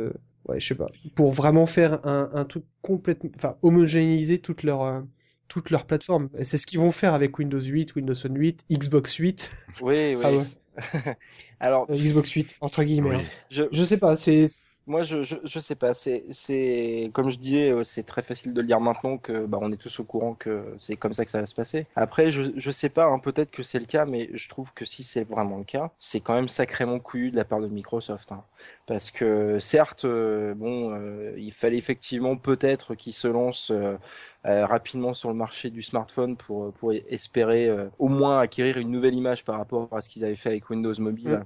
ouais, 0.48 0.60
je 0.60 0.68
sais 0.68 0.76
pas, 0.76 0.88
pour 1.16 1.32
vraiment 1.32 1.66
faire 1.66 2.06
un, 2.06 2.30
un 2.34 2.46
truc 2.46 2.64
complètement, 2.82 3.30
enfin, 3.36 3.58
homogénéiser 3.62 4.40
toute 4.40 4.64
leur, 4.64 4.82
euh, 4.84 5.02
toute 5.48 5.70
leur 5.70 5.86
plateforme. 5.86 6.30
C'est 6.44 6.58
ce 6.58 6.66
qu'ils 6.66 6.80
vont 6.80 6.92
faire 6.92 7.14
avec 7.14 7.38
Windows 7.38 7.62
8, 7.62 7.96
Windows 7.96 8.16
Phone 8.16 8.38
8, 8.38 8.66
Xbox 8.72 9.16
8. 9.16 9.68
Oui, 9.82 10.16
oui. 10.16 10.22
Ah 10.24 10.32
ouais. 10.32 10.46
Alors, 11.60 11.88
euh, 11.90 11.96
Xbox 11.96 12.32
8, 12.32 12.56
entre 12.62 12.84
guillemets. 12.84 13.16
Hein. 13.16 13.22
Je... 13.50 13.64
je 13.72 13.84
sais 13.84 13.98
pas, 13.98 14.16
c'est, 14.16 14.46
Moi, 14.88 15.04
je, 15.04 15.22
je, 15.22 15.36
je 15.44 15.60
sais 15.60 15.76
pas. 15.76 15.94
C'est, 15.94 16.26
c'est, 16.32 17.12
comme 17.14 17.30
je 17.30 17.38
disais, 17.38 17.70
euh, 17.72 17.84
c'est 17.84 18.04
très 18.04 18.24
facile 18.24 18.54
de 18.54 18.62
le 18.62 18.68
lire 18.68 18.82
maintenant 18.82 19.18
que, 19.18 19.46
bah, 19.46 19.60
on 19.62 19.72
est 19.72 19.78
tous 19.78 20.00
au 20.00 20.04
courant 20.04 20.34
que 20.34 20.74
c'est 20.78 20.96
comme 20.98 21.14
ça 21.14 21.24
que 21.24 21.32
ça 21.32 21.40
va 21.40 21.46
se 21.46 21.54
passer. 21.56 21.86
Après, 21.96 22.30
je, 22.30 22.52
je 22.56 22.72
sais 22.72 22.90
pas, 22.90 23.06
hein, 23.06 23.20
peut-être 23.20 23.52
que 23.52 23.64
c'est 23.64 23.80
le 23.80 23.86
cas, 23.86 24.06
mais 24.06 24.30
je 24.34 24.50
trouve 24.50 24.74
que 24.74 24.86
si 24.86 25.04
c'est 25.04 25.24
vraiment 25.24 25.60
le 25.60 25.64
cas, 25.64 25.92
c'est 26.00 26.20
quand 26.20 26.34
même 26.34 26.50
sacrément 26.50 27.00
couillu 27.00 27.32
de 27.32 27.36
la 27.36 27.46
part 27.46 27.62
de 27.62 27.68
Microsoft, 27.68 28.32
hein. 28.32 28.44
Parce 28.88 29.12
que, 29.12 29.60
certes, 29.60 30.04
euh, 30.06 30.54
bon, 30.54 30.94
euh, 30.94 31.34
il 31.38 31.54
fallait 31.54 31.78
effectivement 31.78 32.36
peut-être 32.36 32.96
qu'ils 32.96 33.14
se 33.14 33.28
lancent 33.28 33.72
euh, 33.72 33.98
rapidement 34.44 35.14
sur 35.14 35.30
le 35.30 35.36
marché 35.36 35.70
du 35.70 35.82
smartphone 35.84 36.36
pour, 36.36 36.74
pour 36.74 36.92
espérer 36.92 37.70
au 38.00 38.10
moins 38.10 38.40
acquérir 38.40 38.78
une 38.78 38.90
nouvelle 38.90 39.14
image 39.14 39.46
par 39.46 39.58
rapport 39.58 39.88
à 39.96 40.02
ce 40.02 40.10
qu'ils 40.10 40.26
avaient 40.26 40.36
fait 40.36 40.50
avec 40.50 40.70
Windows 40.70 40.94
Mobile. 41.00 41.30
Mm. 41.30 41.46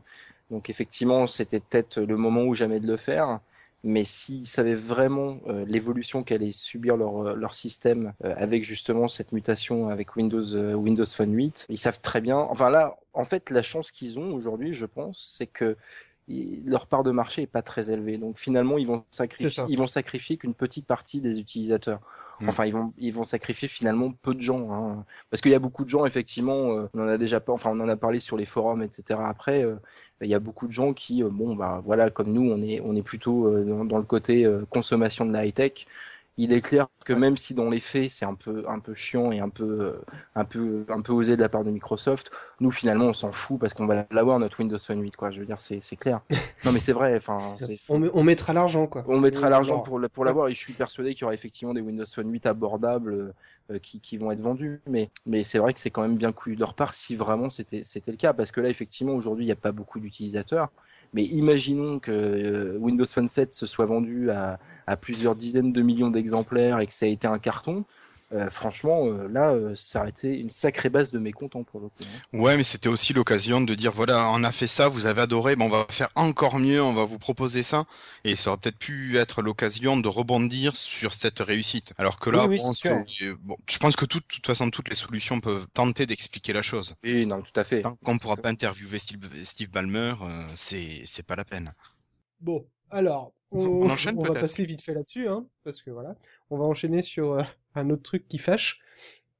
Donc 0.52 0.70
effectivement, 0.70 1.28
c'était 1.28 1.60
peut-être 1.60 2.02
le 2.02 2.18
moment 2.18 2.44
ou 2.44 2.54
jamais 2.54 2.80
de 2.80 2.88
le 2.88 2.98
faire. 2.98 3.40
Mais 3.88 4.04
s'ils 4.04 4.48
savaient 4.48 4.74
vraiment 4.74 5.38
euh, 5.46 5.64
l'évolution 5.68 6.24
qu'allait 6.24 6.52
subir 6.52 6.98
leur, 6.98 7.28
euh, 7.28 7.36
leur 7.36 7.54
système 7.54 8.14
euh, 8.24 8.34
avec 8.36 8.64
justement 8.64 9.08
cette 9.08 9.32
mutation 9.32 9.90
avec 9.90 10.16
Windows, 10.16 10.56
euh, 10.56 10.74
Windows 10.74 11.06
Phone 11.06 11.32
8, 11.32 11.68
ils 11.70 11.78
savent 11.78 12.02
très 12.02 12.20
bien. 12.20 12.38
Enfin 12.38 12.72
là, 12.72 12.98
en 13.14 13.25
fait, 13.25 13.52
la 13.52 13.62
chance 13.62 13.92
qu'ils 13.92 14.18
ont 14.18 14.34
aujourd'hui, 14.34 14.74
je 14.74 14.88
pense, 14.88 15.36
c'est 15.38 15.46
que 15.46 15.78
leur 16.28 16.88
part 16.88 17.04
de 17.04 17.12
marché 17.12 17.44
est 17.44 17.48
pas 17.48 17.62
très 17.62 17.92
élevée. 17.92 18.18
Donc 18.18 18.40
finalement, 18.40 18.80
ils 18.80 18.88
vont 18.88 19.06
sacrifier, 19.12 19.64
ils 19.70 19.78
vont 19.78 19.86
sacrifier 19.86 20.38
qu'une 20.38 20.56
petite 20.56 20.88
partie 20.88 21.22
des 21.22 21.40
utilisateurs. 21.40 22.02
Mm. 22.39 22.50
Enfin, 22.50 22.65
ils 22.65 22.74
vont, 22.74 22.94
ils 22.98 23.13
vont 23.13 23.24
sacrifier 23.24 23.68
finalement 23.68 24.12
peu 24.12 24.34
de 24.34 24.42
gens, 24.42 24.72
hein. 24.72 25.06
parce 25.30 25.42
qu'il 25.42 25.51
y 25.51 25.56
a 25.56 25.60
beaucoup 25.60 25.84
de 25.84 25.89
gens 25.89 26.06
effectivement. 26.06 26.77
euh, 26.77 26.89
on 26.94 27.01
en 27.01 27.08
a 27.08 27.18
déjà 27.18 27.42
enfin, 27.48 27.72
on 27.74 27.80
en 27.80 27.88
a 27.88 27.96
parlé 27.96 28.20
sur 28.20 28.38
les 28.38 28.46
forums, 28.46 28.82
etc. 28.84 29.20
Après, 29.25 29.63
euh, 29.63 29.75
il 30.22 30.30
y 30.30 30.34
a 30.34 30.39
beaucoup 30.39 30.68
de 30.68 30.72
gens 30.72 30.94
qui, 30.94 31.24
euh, 31.24 31.30
bon, 31.30 31.56
bah 31.56 31.82
voilà, 31.86 32.10
comme 32.10 32.32
nous, 32.32 32.50
on 32.51 32.62
est, 32.62 32.82
on 32.82 32.96
est 32.96 33.04
plutôt 33.04 33.48
euh, 33.48 33.84
dans, 33.84 33.98
le 33.98 34.04
côté 34.04 34.48
consommation 34.70 35.25
de 35.25 35.34
la 35.34 35.46
high 35.46 35.54
tech. 35.54 35.88
Il 36.38 36.51
est 36.51 36.60
clair 36.62 36.88
que 37.06 37.13
même 37.13 37.38
si 37.38 37.54
dans 37.54 37.70
les 37.70 37.80
faits 37.80 38.10
c'est 38.10 38.25
un 38.25 38.36
peu, 38.36 38.65
un 38.68 38.80
peu 38.80 38.94
chiant 38.94 39.32
et 39.32 39.39
un 39.39 39.48
peu, 39.48 39.63
euh, 39.63 40.01
un 40.36 40.44
peu, 40.44 40.86
un 40.89 41.01
peu 41.01 41.13
osé 41.13 41.38
de 41.38 41.42
la 41.42 41.48
part 41.48 41.63
de 41.63 41.72
Microsoft, 41.72 42.30
nous 42.60 42.72
finalement 42.72 43.06
on 43.06 43.13
s'en 43.13 43.32
fout 43.32 43.58
parce 43.60 43.74
qu'on 43.74 43.86
va 43.86 44.06
l'avoir 44.12 44.38
notre 44.39 44.60
Windows 44.60 44.77
Phone 44.77 45.01
8, 45.01 45.15
quoi. 45.15 45.32
Je 45.32 45.39
veux 45.39 45.46
dire, 45.46 45.62
c'est, 45.62 45.80
c'est 45.82 45.96
clair. 45.96 46.20
Non, 46.65 46.72
mais 46.74 46.80
c'est 46.82 46.94
vrai. 46.94 47.15
Enfin, 47.15 47.56
On, 47.88 48.01
on 48.13 48.24
mettra 48.24 48.51
l'argent, 48.54 48.88
quoi. 48.88 49.04
on 49.08 49.20
mettra 49.20 49.50
l'argent 49.50 49.80
pour, 49.80 50.01
pour 50.12 50.25
l'avoir 50.25 50.48
et 50.50 50.54
je 50.54 50.60
suis 50.60 50.74
persuadé 50.74 51.13
qu'il 51.13 51.22
y 51.22 51.24
aura 51.25 51.34
effectivement 51.34 51.74
des 51.74 51.82
Windows 51.82 52.06
Phone 52.13 52.32
8 52.32 52.46
abordables 52.48 53.34
euh, 53.72 53.80
qui, 53.80 54.00
qui 54.01 54.18
vont 54.18 54.32
être 54.32 54.42
vendus. 54.42 54.82
Mais, 54.88 55.10
mais 55.25 55.44
c'est 55.44 55.60
vrai 55.60 55.74
que 55.74 55.80
c'est 55.80 55.89
quand 55.92 56.01
même 56.01 56.18
bien 56.18 56.32
couillu 56.32 56.56
de 56.56 56.60
leur 56.62 56.74
part 56.75 56.94
si 56.96 57.15
vraiment 57.15 57.50
c'était, 57.50 57.84
c'était 57.86 58.12
le 58.12 58.18
cas. 58.18 58.34
Parce 58.34 58.51
que 58.51 58.62
là, 58.62 58.70
effectivement, 58.70 59.13
aujourd'hui, 59.13 59.46
il 59.46 59.48
n'y 59.48 59.51
a 59.54 59.56
pas 59.56 59.72
beaucoup 59.72 60.00
d'utilisateurs. 60.00 60.70
Mais 61.14 61.24
imaginons 61.26 62.00
que 62.00 62.12
euh, 62.12 62.78
Windows 62.80 63.06
Phone 63.06 63.28
7 63.28 63.56
se 63.56 63.66
soit 63.66 63.86
vendu 63.86 64.30
à, 64.32 64.60
à 64.88 64.98
plusieurs 64.98 65.36
dizaines 65.36 65.72
de 65.74 65.82
millions 65.82 66.10
d'exemplaires 66.10 66.80
et 66.80 66.88
que 66.88 66.94
ça 66.94 67.06
a 67.06 67.10
été 67.10 67.28
un 67.28 67.40
carton. 67.40 67.86
Euh, 68.32 68.50
franchement, 68.50 69.05
euh, 69.05 69.27
là, 69.27 69.51
euh, 69.51 69.75
ça 69.75 70.00
aurait 70.01 70.10
été 70.10 70.39
une 70.39 70.50
sacrée 70.50 70.89
base 70.89 71.12
de 71.12 71.20
mécontents 71.20 71.63
pour 71.63 71.79
le 71.79 71.89
coup. 71.89 72.03
hein. 72.15 72.22
Ouais, 72.34 72.58
mais 72.58 72.63
c'était 72.63 72.89
aussi 72.89 73.13
l'occasion 73.13 73.62
de 73.62 73.75
dire 73.75 73.91
voilà, 73.91 74.29
on 74.32 74.44
a 74.44 74.51
fait 74.51 74.67
ça, 74.67 74.88
vous 74.89 75.05
avez 75.05 75.22
adoré, 75.22 75.55
bon, 75.55 75.65
on 75.65 75.70
va 75.70 75.86
faire 75.89 76.10
encore 76.15 76.58
mieux, 76.60 76.82
on 76.82 76.94
va 76.94 77.05
vous 77.05 77.20
proposer 77.20 77.63
ça, 77.63 77.86
et 78.24 78.36
ça 78.36 78.50
aurait 78.50 78.60
peut-être 78.60 78.77
pu 78.79 79.17
être 79.17 79.41
l'occasion 79.41 79.96
de 79.98 80.08
rebondir 80.08 80.75
sur 80.75 81.13
cette 81.13 81.39
réussite. 81.39 81.94
Alors 81.98 82.20
que 82.20 82.29
là, 82.32 82.48
Oui, 82.48 82.58
oui, 82.58 83.34
bon, 83.41 83.58
je 83.70 83.77
pense 83.77 83.96
que 83.96 84.05
tout- 84.05 84.20
de 84.20 84.25
toute 84.27 84.46
façon, 84.46 84.70
toutes 84.72 84.89
les 84.89 84.96
solutions 84.96 85.39
peuvent 85.39 85.67
tenter 85.74 86.05
d'expliquer 86.05 86.53
la 86.53 86.62
chose. 86.63 86.96
Oui, 87.03 87.25
non, 87.25 87.41
tout 87.41 87.58
à 87.60 87.63
fait. 87.63 87.82
Tant 87.82 87.96
qu'on 87.96 88.17
pourra 88.17 88.36
pas 88.38 88.50
interviewer 88.50 89.00
Steve, 89.00 89.20
Steve 89.44 89.70
Ballmer, 89.70 90.15
euh, 90.22 90.48
c'est 90.55 91.03
c'est 91.05 91.24
pas 91.24 91.36
la 91.36 91.46
peine. 91.46 91.74
Bon, 92.41 92.65
alors, 92.89 93.34
on, 93.51 93.60
On 93.60 93.89
enchaîne 93.89 94.17
on 94.20 94.24
va 94.24 94.34
passer 94.34 94.65
vite 94.65 94.82
fait 94.82 94.94
là-dessus, 94.94 95.27
hein, 95.27 95.46
parce 95.63 95.82
que 95.82 95.91
voilà, 95.91 96.15
on 96.50 96.58
va 96.58 96.65
enchaîner 96.65 97.01
sur 97.01 97.34
euh, 97.34 97.44
un 97.77 97.89
autre 97.89 98.03
truc 98.03 98.27
qui 98.27 98.38
fâche. 98.38 98.79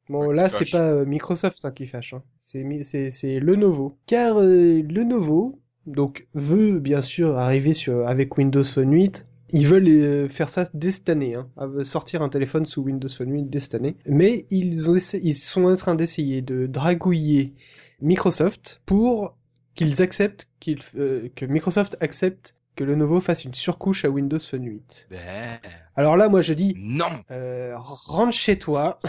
Bon, 0.09 0.27
Ouais, 0.27 0.35
là, 0.35 0.49
c'est 0.49 0.69
pas 0.69 0.91
euh, 0.91 1.05
Microsoft 1.05 1.65
hein, 1.65 1.71
qui 1.71 1.87
fâche, 1.87 2.13
hein. 2.13 2.21
c'est 2.39 3.39
Lenovo. 3.39 3.97
Car 4.05 4.37
euh, 4.39 4.81
Lenovo, 4.83 5.59
donc, 5.87 6.27
veut 6.33 6.79
bien 6.79 7.01
sûr 7.01 7.37
arriver 7.37 7.73
sur 7.73 8.07
avec 8.07 8.37
Windows 8.37 8.63
Phone 8.63 8.91
8. 8.93 9.23
Ils 9.51 9.67
veulent 9.67 9.87
euh, 9.87 10.27
faire 10.29 10.49
ça 10.49 10.67
dès 10.73 10.91
cette 10.91 11.09
année, 11.09 11.35
hein, 11.35 11.47
à- 11.57 11.83
sortir 11.83 12.21
un 12.21 12.29
téléphone 12.29 12.65
sous 12.65 12.81
Windows 12.83 13.07
Phone 13.07 13.31
8 13.31 13.43
dès 13.49 13.59
cette 13.59 13.75
année. 13.75 13.95
Mais 14.07 14.45
ils, 14.51 14.89
ont 14.89 14.95
essa- 14.95 15.17
ils 15.19 15.33
sont 15.35 15.65
en 15.65 15.75
train 15.75 15.95
d'essayer 15.95 16.41
de 16.41 16.65
dragouiller 16.67 17.53
Microsoft 18.01 18.81
pour 18.85 19.37
qu'ils 19.75 20.01
acceptent 20.01 20.47
que 20.59 21.45
Microsoft 21.45 21.97
accepte 21.99 22.55
que 22.75 22.84
Lenovo 22.84 23.22
fasse 23.22 23.46
une 23.46 23.53
surcouche 23.53 24.05
à 24.05 24.10
Windows 24.10 24.39
Phone 24.39 24.65
8. 24.65 25.08
Ben, 25.10 25.60
Alors 25.96 26.17
là, 26.17 26.29
moi 26.29 26.41
je 26.41 26.53
dis, 26.53 26.74
non 26.77 27.05
euh, 27.32 27.74
rentre 27.77 28.34
chez 28.34 28.58
toi, 28.58 29.00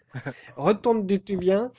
retourne 0.56 1.06
d'où 1.06 1.18
tu 1.18 1.38
viens, 1.38 1.72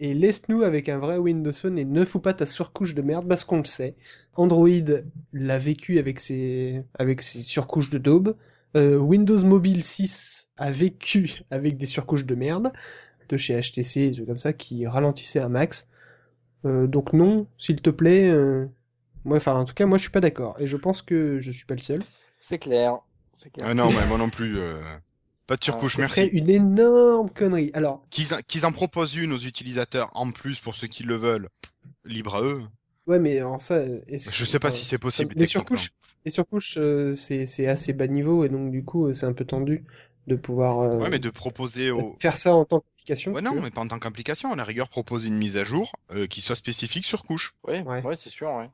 et 0.00 0.14
laisse-nous 0.14 0.62
avec 0.62 0.88
un 0.88 0.98
vrai 0.98 1.18
Windows 1.18 1.52
Phone 1.52 1.78
et 1.78 1.84
ne 1.84 2.04
fous 2.04 2.20
pas 2.20 2.32
ta 2.32 2.46
surcouche 2.46 2.94
de 2.94 3.02
merde 3.02 3.28
parce 3.28 3.44
qu'on 3.44 3.58
le 3.58 3.64
sait. 3.64 3.94
Android 4.34 4.68
l'a 5.32 5.58
vécu 5.58 5.98
avec 5.98 6.20
ses, 6.20 6.82
avec 6.98 7.20
ses 7.20 7.42
surcouches 7.42 7.90
de 7.90 7.98
daube. 7.98 8.34
Euh, 8.76 8.96
Windows 8.96 9.44
Mobile 9.44 9.84
6 9.84 10.48
a 10.56 10.70
vécu 10.70 11.42
avec 11.50 11.76
des 11.76 11.86
surcouches 11.86 12.24
de 12.24 12.34
merde 12.34 12.72
de 13.28 13.36
chez 13.36 13.60
HTC, 13.60 14.08
des 14.08 14.12
trucs 14.14 14.26
comme 14.26 14.38
ça, 14.38 14.52
qui 14.52 14.86
ralentissaient 14.86 15.40
un 15.40 15.50
max. 15.50 15.88
Euh, 16.64 16.86
donc 16.86 17.12
non, 17.12 17.46
s'il 17.58 17.80
te 17.80 17.90
plaît. 17.90 18.28
Moi, 19.24 19.36
enfin, 19.36 19.54
en 19.54 19.64
tout 19.64 19.74
cas, 19.74 19.86
moi, 19.86 19.98
je 19.98 20.02
suis 20.02 20.10
pas 20.10 20.20
d'accord. 20.20 20.56
Et 20.60 20.66
je 20.66 20.76
pense 20.76 21.02
que 21.02 21.40
je 21.40 21.50
suis 21.50 21.66
pas 21.66 21.74
le 21.74 21.82
seul. 21.82 22.02
C'est 22.40 22.58
clair. 22.58 22.98
C'est 23.34 23.50
clair. 23.52 23.66
Ah 23.70 23.74
non, 23.74 23.90
mais 23.90 24.06
moi 24.06 24.18
non 24.18 24.28
plus. 24.30 24.58
euh, 24.58 24.80
Pas 25.46 25.56
de 25.56 25.64
surcouche, 25.64 25.94
Ce 25.96 26.00
merci. 26.00 26.14
serait 26.14 26.28
une 26.28 26.48
énorme 26.50 27.30
connerie. 27.30 27.70
Alors, 27.74 28.02
Qu'ils 28.10 28.66
en- 28.66 28.72
proposent 28.72 29.14
une 29.16 29.32
aux 29.32 29.38
utilisateurs 29.38 30.10
en 30.14 30.30
plus 30.30 30.58
pour 30.60 30.74
ceux 30.74 30.86
qui 30.86 31.02
le 31.02 31.16
veulent, 31.16 31.48
libre 32.04 32.36
à 32.36 32.42
eux. 32.42 32.62
ouais, 33.06 33.18
mais 33.18 33.38
alors 33.38 33.60
ça, 33.60 33.82
Je 33.84 34.44
sais 34.44 34.58
pas 34.58 34.68
enfin, 34.68 34.76
si 34.76 34.84
c'est 34.84 34.98
possible. 34.98 35.34
Les 35.36 35.44
surcouches, 35.44 35.90
les 36.24 36.30
surcouches, 36.30 36.76
euh, 36.78 37.14
c'est 37.14 37.46
c'est 37.46 37.66
assez 37.66 37.92
bas 37.92 38.06
niveau 38.06 38.44
et 38.44 38.48
donc 38.48 38.70
du 38.70 38.84
coup, 38.84 39.12
c'est 39.12 39.26
un 39.26 39.32
peu 39.32 39.44
tendu 39.44 39.84
de 40.26 40.36
pouvoir 40.36 40.80
euh, 40.80 40.98
Ouais, 40.98 41.10
mais 41.10 41.18
de 41.18 41.30
proposer 41.30 41.90
au. 41.90 42.16
faire 42.20 42.36
ça 42.36 42.54
en 42.54 42.64
tant 42.64 42.80
qu'application. 42.80 43.32
Ouais, 43.32 43.42
non, 43.42 43.60
mais 43.60 43.70
pas 43.70 43.80
en 43.80 43.88
tant 43.88 43.98
qu'application. 43.98 44.52
À 44.52 44.56
la 44.56 44.64
rigueur, 44.64 44.88
proposer 44.88 45.28
une 45.28 45.38
mise 45.38 45.56
à 45.56 45.64
jour 45.64 45.92
euh, 46.12 46.26
qui 46.26 46.40
soit 46.40 46.56
spécifique 46.56 47.04
sur 47.04 47.22
couche. 47.24 47.54
Oui, 47.66 47.80
Ouais. 47.80 48.02
ouais. 48.02 48.16
c'est 48.16 48.30
sûr, 48.30 48.50
ouais. 48.52 48.68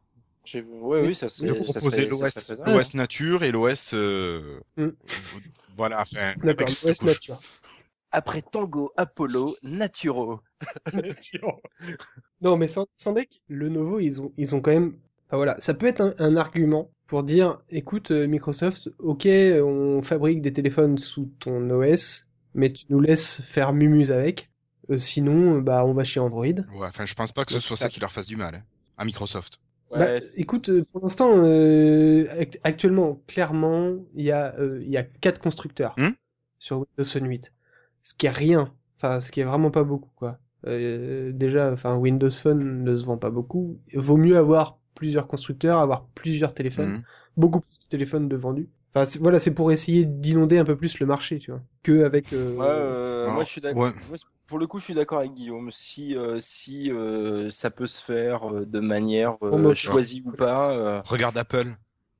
Oui. 0.54 1.00
oui, 1.08 1.14
ça, 1.14 1.28
c'est- 1.28 1.46
proposer 1.46 2.06
l'OS, 2.06 2.52
l'OS 2.66 2.94
nature 2.94 3.42
et 3.42 3.50
l'OS. 3.52 3.92
euh, 3.94 4.60
Mm. 4.76 4.88
Voilà. 5.76 6.00
Enfin, 6.02 6.34
D'accord, 6.42 6.66
avec 6.68 6.78
OS 6.78 6.78
cette 6.82 6.98
couche. 6.98 7.06
nature. 7.08 7.40
Après 8.12 8.40
Tango, 8.42 8.92
Apollo, 8.96 9.54
Naturo. 9.62 10.40
non, 12.40 12.56
mais 12.56 12.68
sans, 12.68 12.86
sans 12.94 13.12
deck, 13.12 13.42
Lenovo, 13.48 14.00
ils 14.00 14.20
ont, 14.20 14.32
ils 14.36 14.54
ont 14.54 14.60
quand 14.60 14.70
même. 14.72 14.96
Enfin 15.28 15.36
voilà, 15.36 15.56
ça 15.58 15.74
peut 15.74 15.86
être 15.86 16.00
un, 16.00 16.14
un 16.18 16.36
argument 16.36 16.90
pour 17.08 17.22
dire, 17.24 17.58
écoute, 17.70 18.10
euh, 18.12 18.26
Microsoft, 18.26 18.88
ok, 18.98 19.26
on 19.26 20.00
fabrique 20.02 20.40
des 20.42 20.52
téléphones 20.52 20.98
sous 20.98 21.32
ton 21.40 21.68
OS, 21.70 22.26
mais 22.54 22.72
tu 22.72 22.84
nous 22.90 23.00
laisses 23.00 23.40
faire 23.42 23.72
mumuse 23.72 24.12
avec. 24.12 24.50
Euh, 24.90 24.98
sinon, 24.98 25.58
bah, 25.60 25.84
on 25.84 25.94
va 25.94 26.04
chez 26.04 26.20
Android. 26.20 26.44
Ouais, 26.46 26.86
enfin, 26.86 27.06
je 27.06 27.14
pense 27.14 27.32
pas 27.32 27.44
que 27.44 27.50
ce 27.50 27.56
Donc, 27.56 27.62
soit 27.64 27.76
ça- 27.76 27.84
ça 27.86 27.88
qui 27.90 27.98
leur 28.00 28.12
fasse 28.12 28.28
du 28.28 28.36
mal. 28.36 28.54
hein, 28.54 28.62
À 28.96 29.04
Microsoft. 29.04 29.58
Ouais, 29.90 29.98
Bah, 29.98 30.18
écoute, 30.36 30.70
pour 30.92 31.00
l'instant, 31.02 31.30
euh, 31.44 32.26
act- 32.38 32.60
actuellement, 32.64 33.22
clairement, 33.26 33.96
il 34.14 34.24
y 34.24 34.30
a, 34.30 34.54
euh, 34.58 34.80
il 34.82 34.90
y 34.90 34.96
a 34.98 35.02
quatre 35.04 35.38
constructeurs 35.40 35.98
Hmm 35.98 36.16
sur 36.58 36.78
Windows 36.78 37.10
Phone 37.10 37.28
8. 37.28 37.52
Ce 38.02 38.14
qui 38.14 38.26
est 38.26 38.30
rien. 38.30 38.74
Enfin, 38.96 39.20
ce 39.20 39.32
qui 39.32 39.40
est 39.40 39.44
vraiment 39.44 39.70
pas 39.70 39.84
beaucoup, 39.84 40.10
quoi. 40.16 40.38
Euh, 40.66 41.32
déjà, 41.32 41.72
enfin, 41.72 41.96
Windows 41.96 42.30
Phone 42.30 42.84
ne 42.84 42.96
se 42.96 43.04
vend 43.04 43.18
pas 43.18 43.30
beaucoup. 43.30 43.80
Vaut 43.94 44.16
mieux 44.16 44.36
avoir 44.38 44.78
plusieurs 44.94 45.28
constructeurs, 45.28 45.78
avoir 45.80 46.06
plusieurs 46.14 46.54
téléphones, 46.54 46.96
Mhm. 46.96 47.04
beaucoup 47.36 47.60
plus 47.60 47.78
de 47.78 47.86
téléphones 47.86 48.28
de 48.28 48.36
vendus. 48.36 48.68
Enfin, 48.94 49.10
voilà, 49.20 49.40
c'est 49.40 49.54
pour 49.54 49.72
essayer 49.72 50.04
d'inonder 50.06 50.58
un 50.58 50.64
peu 50.64 50.76
plus 50.76 50.98
le 51.00 51.06
marché, 51.06 51.38
tu 51.38 51.50
vois, 51.52 51.62
que 51.82 52.04
avec. 52.04 52.32
euh, 52.32 52.56
Ouais, 52.58 52.64
euh, 52.66 53.30
moi 53.30 53.44
je 53.44 53.50
suis 53.50 53.60
d'accord. 53.60 53.92
ouais. 54.08 54.18
Pour 54.46 54.58
le 54.58 54.66
coup, 54.66 54.78
je 54.78 54.84
suis 54.84 54.94
d'accord 54.94 55.18
avec 55.18 55.34
Guillaume. 55.34 55.70
Si, 55.72 56.16
euh, 56.16 56.38
si 56.40 56.90
euh, 56.92 57.50
ça 57.50 57.70
peut 57.70 57.86
se 57.86 58.02
faire 58.02 58.48
euh, 58.52 58.64
de 58.64 58.78
manière 58.80 59.36
euh, 59.42 59.70
Oh, 59.70 59.74
choisie 59.74 60.22
ou 60.24 60.30
pas, 60.30 60.70
euh, 60.72 61.00
Regarde 61.04 61.36
Apple. 61.36 61.74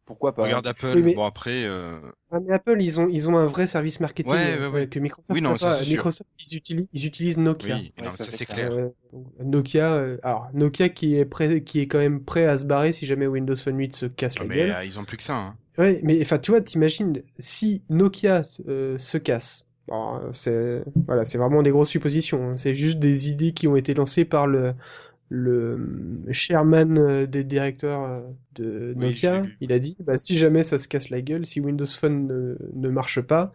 pourquoi 0.05 0.35
pas 0.35 0.43
Regarde 0.43 0.67
Apple. 0.67 0.93
Oui, 0.97 1.03
mais- 1.03 1.15
Bon 1.15 1.25
après. 1.25 1.65
euh, 1.65 2.01
Ah, 2.33 2.41
mais 2.41 2.53
Apple, 2.53 2.83
ils 2.83 2.99
ont, 3.01 3.09
ils 3.09 3.29
ont 3.31 3.37
un 3.37 3.47
vrai 3.47 3.69
service 3.69 4.01
marketing 4.01 4.33
Ouais, 4.33 4.59
ouais, 4.59 4.61
euh, 4.63 4.71
ouais. 4.71 4.89
que 4.89 4.99
Microsoft 4.99 5.31
Oui, 5.37 5.41
non, 5.41 5.57
ça, 5.59 5.79
pas. 5.79 5.85
Microsoft, 5.85 6.29
ils 6.41 6.57
utilisent, 6.57 6.87
ils 6.93 7.07
utilisent 7.07 7.39
Nokia. 7.39 7.77
Oui, 7.77 7.93
Ouais, 7.97 8.05
non, 8.05 8.11
ça, 8.11 8.25
ça 8.25 8.33
c'est 8.33 8.47
clair. 8.47 8.71
clair. 8.71 8.73
Euh, 9.13 9.19
Nokia, 9.45 9.93
euh, 9.95 10.19
alors 10.25 10.49
Nokia 10.53 10.89
qui 10.89 11.15
est 11.17 11.25
prêt, 11.25 11.63
qui 11.63 11.81
est 11.81 11.87
quand 11.87 11.99
même 11.99 12.25
prêt 12.25 12.47
à 12.47 12.59
se 12.59 12.65
barrer 12.65 12.91
si 12.93 13.07
jamais 13.07 13.29
Windows 13.29 13.55
Phone 13.57 13.79
8 13.79 13.95
se 13.95 14.07
casse 14.07 14.35
Ah, 14.39 14.43
la 14.43 14.49
mais 14.49 14.57
gueule. 14.57 14.71
euh, 14.73 14.85
ils 14.85 14.99
ont 14.99 15.05
plus 15.05 15.17
que 15.17 15.23
ça. 15.23 15.37
Hein. 15.37 15.57
Ouais, 15.79 16.01
mais 16.03 16.21
enfin, 16.23 16.39
tu 16.39 16.51
vois, 16.51 16.61
t'imagines 16.63 17.23
si 17.39 17.85
Nokia 17.91 18.43
euh, 18.67 18.99
se 18.99 19.19
casse. 19.19 19.66
Bon, 19.89 20.21
c'est 20.33 20.83
voilà, 21.07 21.25
c'est 21.25 21.39
vraiment 21.39 21.63
des 21.63 21.71
grosses 21.71 21.91
suppositions. 21.91 22.51
hein. 22.51 22.57
C'est 22.57 22.75
juste 22.75 22.99
des 22.99 23.29
idées 23.31 23.53
qui 23.53 23.69
ont 23.69 23.77
été 23.77 23.95
lancées 23.95 24.25
par 24.25 24.47
le 24.47 24.75
le 25.29 26.25
chairman 26.31 26.97
euh, 26.99 27.27
des 27.27 27.43
directeurs 27.45 28.03
euh, 28.05 28.21
de 28.55 28.95
Nokia, 28.97 29.43
il 29.61 29.73
a 29.73 29.79
dit, 29.81 29.97
bah, 30.01 30.19
si 30.19 30.37
jamais 30.37 30.63
ça 30.63 30.79
se 30.79 30.87
casse 30.87 31.11
la 31.11 31.21
gueule, 31.21 31.45
si 31.45 31.61
Windows 31.61 31.85
Phone 31.87 32.29
ne, 32.29 32.57
ne 32.75 32.89
marche 32.89 33.21
pas, 33.21 33.53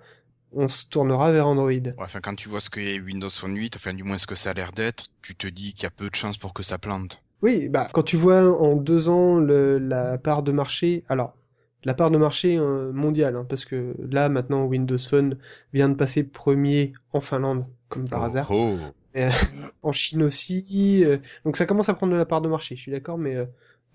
on 0.51 0.67
se 0.67 0.89
tournera 0.89 1.31
vers 1.31 1.47
Android. 1.47 1.69
Ouais, 1.71 1.93
enfin, 1.99 2.19
quand 2.21 2.35
tu 2.35 2.49
vois 2.49 2.59
ce 2.59 2.69
qu'est 2.69 2.99
Windows 2.99 3.29
Phone 3.29 3.55
8, 3.55 3.77
enfin, 3.77 3.93
du 3.93 4.03
moins 4.03 4.17
ce 4.17 4.27
que 4.27 4.35
ça 4.35 4.49
a 4.49 4.53
l'air 4.53 4.73
d'être, 4.73 5.05
tu 5.21 5.33
te 5.35 5.47
dis 5.47 5.73
qu'il 5.73 5.83
y 5.83 5.87
a 5.87 5.91
peu 5.91 6.09
de 6.09 6.15
chances 6.15 6.37
pour 6.37 6.53
que 6.53 6.61
ça 6.61 6.77
plante. 6.77 7.21
Oui, 7.41 7.69
bah, 7.69 7.87
quand 7.93 8.03
tu 8.03 8.17
vois 8.17 8.43
en 8.61 8.75
deux 8.75 9.07
ans 9.07 9.39
le, 9.39 9.79
la 9.79 10.17
part 10.17 10.43
de 10.43 10.51
marché, 10.51 11.03
alors, 11.07 11.35
la 11.83 11.93
part 11.93 12.11
de 12.11 12.17
marché 12.17 12.57
euh, 12.57 12.91
mondiale, 12.91 13.35
hein, 13.35 13.45
parce 13.49 13.65
que 13.65 13.95
là, 14.09 14.29
maintenant, 14.29 14.65
Windows 14.65 14.97
Phone 14.97 15.37
vient 15.73 15.89
de 15.89 15.95
passer 15.95 16.23
premier 16.23 16.93
en 17.13 17.21
Finlande, 17.21 17.65
comme 17.89 18.07
par 18.07 18.21
Oh, 18.21 18.25
hasard. 18.25 18.47
Oh. 18.51 18.77
en 19.83 19.91
Chine 19.91 20.23
aussi. 20.23 21.03
euh, 21.05 21.17
donc 21.45 21.57
ça 21.57 21.65
commence 21.65 21.89
à 21.89 21.93
prendre 21.93 22.13
de 22.13 22.17
la 22.17 22.25
part 22.25 22.41
de 22.41 22.47
marché, 22.49 22.75
je 22.75 22.81
suis 22.81 22.91
d'accord, 22.91 23.17
mais 23.17 23.35
euh, 23.35 23.45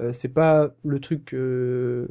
euh, 0.01 0.13
c'est 0.13 0.33
pas 0.33 0.75
le 0.85 1.01
truc. 1.01 1.33
euh, 1.35 2.07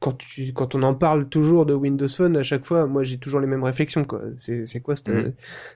quand, 0.00 0.12
tu, 0.16 0.52
quand 0.52 0.74
on 0.74 0.82
en 0.82 0.94
parle 0.94 1.28
toujours 1.28 1.66
de 1.66 1.74
Windows 1.74 2.08
Phone, 2.08 2.36
à 2.36 2.42
chaque 2.44 2.64
fois, 2.64 2.86
moi 2.86 3.02
j'ai 3.04 3.18
toujours 3.18 3.40
les 3.40 3.46
mêmes 3.48 3.64
réflexions. 3.64 4.04
quoi. 4.04 4.22
C'est 4.36 4.80
quoi, 4.80 4.94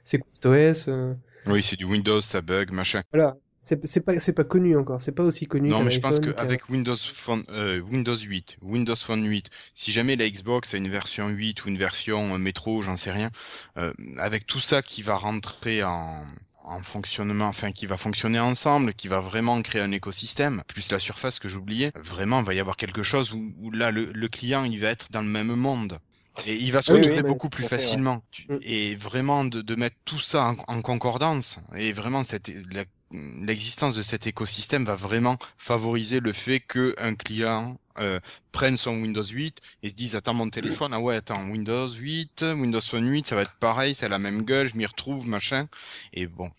c'est 0.04 0.18
quoi 0.18 0.28
cet 0.30 0.46
OS 0.46 0.88
euh, 0.88 1.14
Oui, 1.46 1.62
c'est 1.62 1.76
du 1.76 1.84
Windows, 1.84 2.20
ça 2.20 2.40
bug, 2.40 2.70
machin. 2.72 3.02
Voilà. 3.12 3.36
C'est 3.64 4.04
pas, 4.04 4.18
c'est 4.18 4.32
pas 4.32 4.42
connu 4.42 4.76
encore, 4.76 5.00
c'est 5.00 5.12
pas 5.12 5.22
aussi 5.22 5.46
connu 5.46 5.68
Non, 5.68 5.84
mais 5.84 5.92
je 5.92 6.00
pense 6.00 6.18
qu'avec 6.18 6.68
Windows 6.68 6.96
Phone, 6.96 7.44
euh, 7.48 7.78
Windows 7.80 8.16
8, 8.16 8.56
Windows 8.60 8.96
Phone 8.96 9.24
8, 9.24 9.50
si 9.72 9.92
jamais 9.92 10.16
la 10.16 10.28
Xbox 10.28 10.74
a 10.74 10.78
une 10.78 10.88
version 10.88 11.28
8 11.28 11.64
ou 11.64 11.68
une 11.68 11.78
version 11.78 12.34
euh, 12.34 12.38
métro, 12.38 12.82
j'en 12.82 12.96
sais 12.96 13.12
rien, 13.12 13.30
euh, 13.78 13.92
avec 14.18 14.46
tout 14.46 14.58
ça 14.58 14.82
qui 14.82 15.02
va 15.02 15.16
rentrer 15.16 15.84
en, 15.84 16.24
en 16.64 16.82
fonctionnement, 16.82 17.46
enfin 17.46 17.70
qui 17.70 17.86
va 17.86 17.96
fonctionner 17.96 18.40
ensemble, 18.40 18.94
qui 18.94 19.06
va 19.06 19.20
vraiment 19.20 19.62
créer 19.62 19.80
un 19.80 19.92
écosystème, 19.92 20.64
plus 20.66 20.90
la 20.90 20.98
surface 20.98 21.38
que 21.38 21.46
j'oubliais, 21.46 21.92
vraiment 21.94 22.40
il 22.40 22.46
va 22.46 22.54
y 22.54 22.60
avoir 22.60 22.76
quelque 22.76 23.04
chose 23.04 23.32
où, 23.32 23.54
où 23.60 23.70
là 23.70 23.92
le, 23.92 24.06
le 24.12 24.28
client 24.28 24.64
il 24.64 24.80
va 24.80 24.88
être 24.88 25.06
dans 25.12 25.22
le 25.22 25.28
même 25.28 25.54
monde. 25.54 26.00
Et 26.46 26.56
il 26.56 26.72
va 26.72 26.82
se 26.82 26.90
oui, 26.90 26.98
retrouver 26.98 27.22
oui, 27.22 27.22
beaucoup 27.22 27.48
plus 27.50 27.64
à 27.64 27.68
fait, 27.68 27.76
ouais. 27.76 27.78
facilement. 27.78 28.24
Mm. 28.48 28.56
Et 28.62 28.96
vraiment 28.96 29.44
de, 29.44 29.60
de 29.62 29.74
mettre 29.74 29.96
tout 30.04 30.18
ça 30.18 30.54
en, 30.66 30.76
en 30.76 30.82
concordance, 30.82 31.60
et 31.76 31.92
vraiment 31.92 32.24
cette, 32.24 32.48
la- 32.72 32.84
l'existence 33.12 33.94
de 33.94 34.02
cet 34.02 34.26
écosystème 34.26 34.84
va 34.84 34.96
vraiment 34.96 35.38
favoriser 35.58 36.20
le 36.20 36.32
fait 36.32 36.60
que 36.60 36.94
un 36.98 37.14
client 37.14 37.78
euh, 37.98 38.20
prenne 38.52 38.76
son 38.76 39.00
Windows 39.02 39.24
8 39.24 39.60
et 39.82 39.90
se 39.90 39.94
dise 39.94 40.16
attends 40.16 40.34
mon 40.34 40.48
téléphone 40.48 40.94
ah 40.94 41.00
ouais 41.00 41.16
attends 41.16 41.46
Windows 41.50 41.88
8 41.88 42.42
Windows 42.56 42.80
Phone 42.80 43.08
8 43.08 43.26
ça 43.26 43.34
va 43.34 43.42
être 43.42 43.58
pareil 43.58 43.94
c'est 43.94 44.08
la 44.08 44.18
même 44.18 44.42
gueule 44.42 44.68
je 44.68 44.76
m'y 44.76 44.86
retrouve 44.86 45.28
machin. 45.28 45.68
Et 46.12 46.26
bon. 46.26 46.50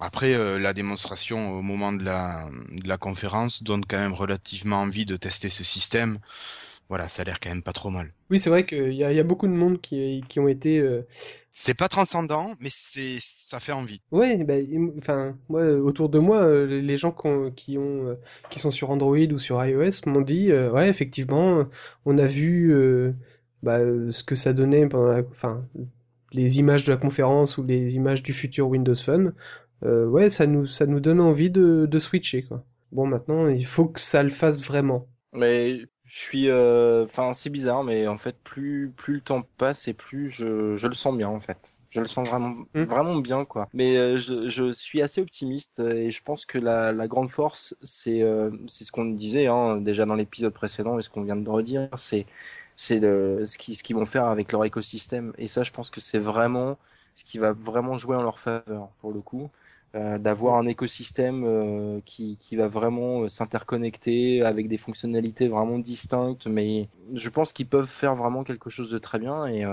Après 0.00 0.34
euh, 0.34 0.58
la 0.58 0.72
démonstration 0.72 1.52
au 1.52 1.62
moment 1.62 1.92
de 1.92 2.02
la 2.02 2.50
de 2.72 2.88
la 2.88 2.98
conférence 2.98 3.62
donne 3.62 3.84
quand 3.86 3.98
même 3.98 4.12
relativement 4.12 4.82
envie 4.82 5.06
de 5.06 5.16
tester 5.16 5.48
ce 5.48 5.64
système 5.64 6.18
voilà 6.88 7.08
ça 7.08 7.22
a 7.22 7.24
l'air 7.24 7.40
quand 7.40 7.50
même 7.50 7.62
pas 7.62 7.72
trop 7.72 7.90
mal 7.90 8.12
Oui, 8.30 8.38
c'est 8.38 8.50
vrai 8.50 8.64
qu'il 8.66 8.92
y 8.92 8.96
y 8.98 9.04
a 9.04 9.22
beaucoup 9.24 9.46
de 9.46 9.52
monde 9.52 9.80
qui, 9.80 10.22
qui 10.28 10.40
ont 10.40 10.48
été. 10.48 10.78
euh, 10.78 11.06
c'est 11.52 11.74
pas 11.74 11.88
transcendant 11.88 12.54
mais 12.60 12.68
c'est 12.72 13.18
ça 13.20 13.60
fait 13.60 13.72
envie 13.72 14.00
Ouais, 14.10 14.44
bah, 14.44 14.58
il- 14.58 14.92
enfin, 14.98 15.36
moi, 15.48 15.64
autour 15.74 16.08
de 16.08 16.18
moi, 16.20 16.42
euh, 16.44 16.80
les 16.80 16.96
gens 16.96 17.10
qui, 17.12 17.26
ont, 17.26 17.50
qui, 17.50 17.78
ont, 17.78 18.08
euh, 18.08 18.14
qui 18.50 18.58
sont 18.60 18.70
sur 18.70 18.90
Android 18.90 19.16
ou 19.32 19.38
sur 19.38 19.64
iOS 19.64 20.06
m'ont 20.06 20.20
dit, 20.20 20.52
euh, 20.52 20.70
ouais, 20.70 20.88
effectivement, 20.88 21.64
on 22.04 22.16
a 22.18 22.26
vu 22.26 22.72
euh, 22.72 23.12
bah, 23.62 23.78
ce 24.10 24.22
que 24.22 24.36
ça 24.36 24.52
donnait 24.52 24.86
pendant 24.88 25.08
la, 25.08 25.20
enfin, 25.30 25.66
les 26.32 26.58
images 26.60 26.84
de 26.84 26.92
la 26.92 26.96
conférence 26.98 27.58
ou 27.58 27.64
les 27.64 27.96
images 27.96 28.22
du 28.22 28.32
futur 28.32 28.68
Windows 28.68 28.94
Phone. 28.94 29.34
Euh, 29.84 30.06
ouais, 30.06 30.30
ça 30.30 30.46
nous, 30.46 30.66
ça 30.66 30.86
nous 30.86 31.00
donne 31.00 31.20
envie 31.20 31.50
de, 31.50 31.86
de 31.86 31.98
switcher, 31.98 32.44
quoi. 32.44 32.64
Bon, 32.92 33.06
maintenant, 33.06 33.48
il 33.48 33.66
faut 33.66 33.86
que 33.88 34.00
ça 34.00 34.22
le 34.22 34.28
fasse 34.30 34.62
vraiment. 34.64 35.08
Mais 35.32 35.82
je 36.14 36.20
suis, 36.20 36.48
euh, 36.48 37.04
enfin, 37.04 37.34
c'est 37.34 37.50
bizarre, 37.50 37.82
mais 37.84 38.06
en 38.06 38.18
fait, 38.18 38.36
plus 38.44 38.92
plus 38.96 39.14
le 39.14 39.20
temps 39.20 39.42
passe 39.58 39.88
et 39.88 39.94
plus 39.94 40.30
je, 40.30 40.76
je 40.76 40.86
le 40.88 40.94
sens 40.94 41.16
bien 41.16 41.28
en 41.28 41.40
fait. 41.40 41.74
Je 41.90 42.00
le 42.00 42.06
sens 42.06 42.28
vraiment 42.28 42.64
Mm. 42.74 42.84
vraiment 42.84 43.16
bien 43.16 43.44
quoi. 43.44 43.68
Mais 43.72 43.96
euh, 43.96 44.16
je, 44.18 44.48
je 44.48 44.72
suis 44.72 45.02
assez 45.02 45.20
optimiste 45.20 45.80
et 45.80 46.10
je 46.10 46.22
pense 46.22 46.44
que 46.46 46.58
la, 46.58 46.92
la 46.92 47.08
grande 47.08 47.30
force, 47.30 47.76
c'est 47.82 48.22
euh, 48.22 48.50
c'est 48.68 48.84
ce 48.84 48.92
qu'on 48.92 49.06
disait 49.06 49.46
hein, 49.48 49.76
déjà 49.78 50.04
dans 50.06 50.14
l'épisode 50.16 50.52
précédent 50.54 50.98
et 50.98 51.02
ce 51.02 51.10
qu'on 51.10 51.22
vient 51.22 51.36
de 51.36 51.48
redire, 51.50 51.88
c'est 51.96 52.26
c'est 52.76 53.00
le 53.00 53.46
ce 53.46 53.58
qui 53.58 53.74
ce 53.74 53.82
qu'ils 53.84 53.96
vont 53.96 54.06
faire 54.06 54.26
avec 54.26 54.52
leur 54.52 54.64
écosystème. 54.64 55.32
Et 55.38 55.48
ça, 55.48 55.62
je 55.64 55.72
pense 55.72 55.90
que 55.90 56.00
c'est 56.00 56.18
vraiment 56.18 56.78
ce 57.14 57.24
qui 57.24 57.38
va 57.38 57.52
vraiment 57.52 57.96
jouer 57.98 58.16
en 58.16 58.22
leur 58.22 58.38
faveur 58.40 58.90
pour 59.00 59.12
le 59.12 59.20
coup. 59.20 59.50
Euh, 59.94 60.18
d'avoir 60.18 60.56
un 60.56 60.66
écosystème 60.66 61.44
euh, 61.46 62.00
qui, 62.04 62.36
qui 62.38 62.56
va 62.56 62.66
vraiment 62.66 63.22
euh, 63.22 63.28
s'interconnecter 63.28 64.42
avec 64.42 64.66
des 64.66 64.76
fonctionnalités 64.76 65.46
vraiment 65.46 65.78
distinctes, 65.78 66.48
mais 66.48 66.88
je 67.12 67.28
pense 67.28 67.52
qu'ils 67.52 67.68
peuvent 67.68 67.86
faire 67.86 68.16
vraiment 68.16 68.42
quelque 68.42 68.70
chose 68.70 68.90
de 68.90 68.98
très 68.98 69.18
bien. 69.18 69.46
Et, 69.46 69.64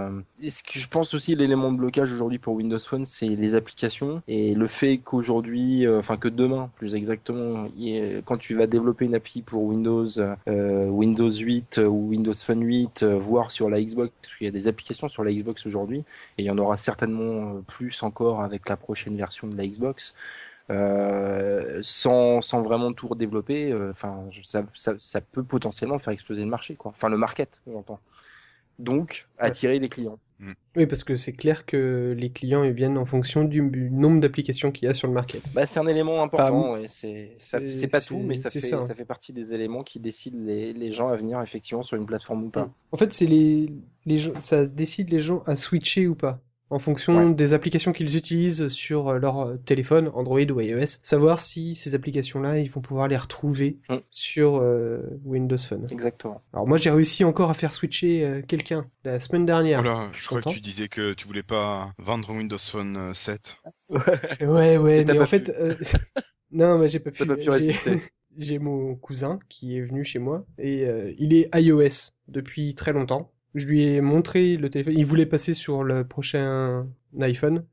ce 0.49 0.63
que 0.63 0.79
je 0.79 0.87
pense 0.87 1.13
aussi 1.13 1.35
l'élément 1.35 1.71
de 1.71 1.77
blocage 1.77 2.13
aujourd'hui 2.13 2.37
pour 2.37 2.55
Windows 2.55 2.79
Phone, 2.79 3.05
c'est 3.05 3.27
les 3.27 3.55
applications 3.55 4.21
et 4.27 4.53
le 4.53 4.67
fait 4.67 4.99
qu'aujourd'hui, 4.99 5.87
enfin 5.87 6.17
que 6.17 6.27
demain, 6.27 6.69
plus 6.75 6.95
exactement, 6.95 7.67
il 7.77 8.21
quand 8.25 8.37
tu 8.37 8.55
vas 8.55 8.67
développer 8.67 9.05
une 9.05 9.15
appli 9.15 9.41
pour 9.41 9.63
Windows, 9.63 10.09
Windows 10.47 11.31
8 11.31 11.79
euh, 11.79 11.87
ou 11.87 12.09
Windows 12.09 12.33
Phone 12.33 12.63
8, 12.63 13.03
euh, 13.03 13.17
voire 13.17 13.51
sur 13.51 13.69
la 13.69 13.81
Xbox, 13.81 14.11
qu'il 14.37 14.45
y 14.45 14.47
a 14.47 14.51
des 14.51 14.67
applications 14.67 15.07
sur 15.07 15.23
la 15.23 15.31
Xbox 15.31 15.65
aujourd'hui, 15.65 15.99
et 16.37 16.43
il 16.43 16.45
y 16.45 16.49
en 16.49 16.57
aura 16.57 16.77
certainement 16.77 17.61
plus 17.67 18.03
encore 18.03 18.41
avec 18.41 18.69
la 18.69 18.77
prochaine 18.77 19.15
version 19.17 19.47
de 19.47 19.55
la 19.55 19.65
Xbox. 19.65 20.10
Euh, 20.69 21.79
sans, 21.83 22.41
sans 22.41 22.61
vraiment 22.61 22.93
tout 22.93 23.07
redévelopper, 23.07 23.71
euh, 23.71 23.91
enfin, 23.91 24.23
ça, 24.43 24.63
ça, 24.73 24.93
ça 24.99 25.19
peut 25.19 25.43
potentiellement 25.43 25.99
faire 25.99 26.13
exploser 26.13 26.41
le 26.41 26.49
marché, 26.49 26.75
quoi. 26.75 26.91
Enfin, 26.91 27.09
le 27.09 27.17
market, 27.17 27.61
j'entends. 27.67 27.99
Donc, 28.79 29.27
attirer 29.37 29.79
les 29.79 29.89
clients. 29.89 30.17
Oui, 30.75 30.87
parce 30.87 31.03
que 31.03 31.17
c'est 31.17 31.33
clair 31.33 31.67
que 31.67 32.15
les 32.17 32.31
clients, 32.31 32.63
ils 32.63 32.71
viennent 32.71 32.97
en 32.97 33.05
fonction 33.05 33.43
du, 33.43 33.61
du 33.61 33.91
nombre 33.91 34.19
d'applications 34.19 34.71
qu'il 34.71 34.87
y 34.87 34.89
a 34.89 34.93
sur 34.93 35.07
le 35.07 35.13
market. 35.13 35.43
Bah, 35.53 35.67
c'est 35.67 35.79
un 35.79 35.85
élément 35.85 36.23
important, 36.23 36.73
ouais, 36.73 36.87
c'est, 36.87 37.37
pas 37.91 38.01
tout, 38.01 38.17
mais 38.17 38.37
ça 38.37 38.49
fait, 38.49 38.61
ça, 38.61 38.77
hein. 38.77 38.81
ça 38.81 38.95
fait 38.95 39.05
partie 39.05 39.33
des 39.33 39.53
éléments 39.53 39.83
qui 39.83 39.99
décident 39.99 40.39
les, 40.41 40.73
les 40.73 40.91
gens 40.91 41.09
à 41.09 41.15
venir 41.15 41.39
effectivement 41.41 41.83
sur 41.83 41.97
une 41.97 42.07
plateforme 42.07 42.45
ou 42.45 42.49
pas. 42.49 42.71
En 42.91 42.97
fait, 42.97 43.13
c'est 43.13 43.27
les, 43.27 43.71
les 44.05 44.17
gens, 44.17 44.33
ça 44.39 44.65
décide 44.65 45.11
les 45.11 45.19
gens 45.19 45.43
à 45.45 45.55
switcher 45.55 46.07
ou 46.07 46.15
pas. 46.15 46.39
En 46.71 46.79
fonction 46.79 47.27
Ouais. 47.27 47.33
des 47.35 47.53
applications 47.53 47.91
qu'ils 47.93 48.15
utilisent 48.15 48.67
sur 48.69 49.09
euh, 49.09 49.19
leur 49.19 49.39
euh, 49.41 49.57
téléphone, 49.57 50.09
Android 50.13 50.39
ou 50.39 50.61
iOS, 50.61 50.99
savoir 51.03 51.39
si 51.39 51.75
ces 51.75 51.93
applications-là, 51.95 52.59
ils 52.59 52.71
vont 52.71 52.81
pouvoir 52.81 53.07
les 53.07 53.17
retrouver 53.17 53.77
Mm. 53.89 53.97
sur 54.09 54.55
euh, 54.61 55.01
Windows 55.25 55.57
Phone. 55.57 55.85
Exactement. 55.91 56.41
Alors 56.53 56.65
moi, 56.67 56.77
j'ai 56.77 56.89
réussi 56.89 57.23
encore 57.25 57.49
à 57.49 57.53
faire 57.53 57.73
switcher 57.73 58.23
euh, 58.25 58.41
quelqu'un 58.41 58.87
la 59.03 59.19
semaine 59.19 59.45
dernière. 59.45 59.83
Voilà, 59.83 60.09
Je 60.13 60.21
je 60.21 60.27
crois 60.27 60.41
que 60.41 60.49
tu 60.49 60.61
disais 60.61 60.87
que 60.87 61.13
tu 61.13 61.27
voulais 61.27 61.43
pas 61.43 61.93
vendre 61.99 62.29
Windows 62.31 62.57
Phone 62.57 62.95
euh, 62.97 63.13
7 63.13 63.57
Ouais, 64.41 64.77
ouais, 64.77 65.03
mais 65.05 65.19
en 65.19 65.25
fait, 65.25 65.49
euh, 65.49 65.75
non, 66.51 66.77
mais 66.77 66.87
j'ai 66.87 66.99
pas 66.99 67.11
pu. 67.11 67.25
Pas 67.25 67.35
pu 67.35 67.43
J'ai- 67.43 67.49
résister. 67.51 68.01
J'ai 68.37 68.59
mon 68.59 68.95
cousin 68.95 69.39
qui 69.49 69.77
est 69.77 69.81
venu 69.81 70.05
chez 70.05 70.17
moi 70.19 70.45
et 70.57 70.85
euh, 70.87 71.11
il 71.19 71.33
est 71.33 71.49
iOS 71.53 72.13
depuis 72.29 72.73
très 72.75 72.93
longtemps. 72.93 73.29
Je 73.55 73.65
lui 73.67 73.83
ai 73.85 74.01
montré 74.01 74.57
le 74.57 74.69
téléphone. 74.69 74.93
Il 74.97 75.05
voulait 75.05 75.25
passer 75.25 75.53
sur 75.53 75.83
le 75.83 76.03
prochain 76.07 76.87
iPhone. 77.19 77.65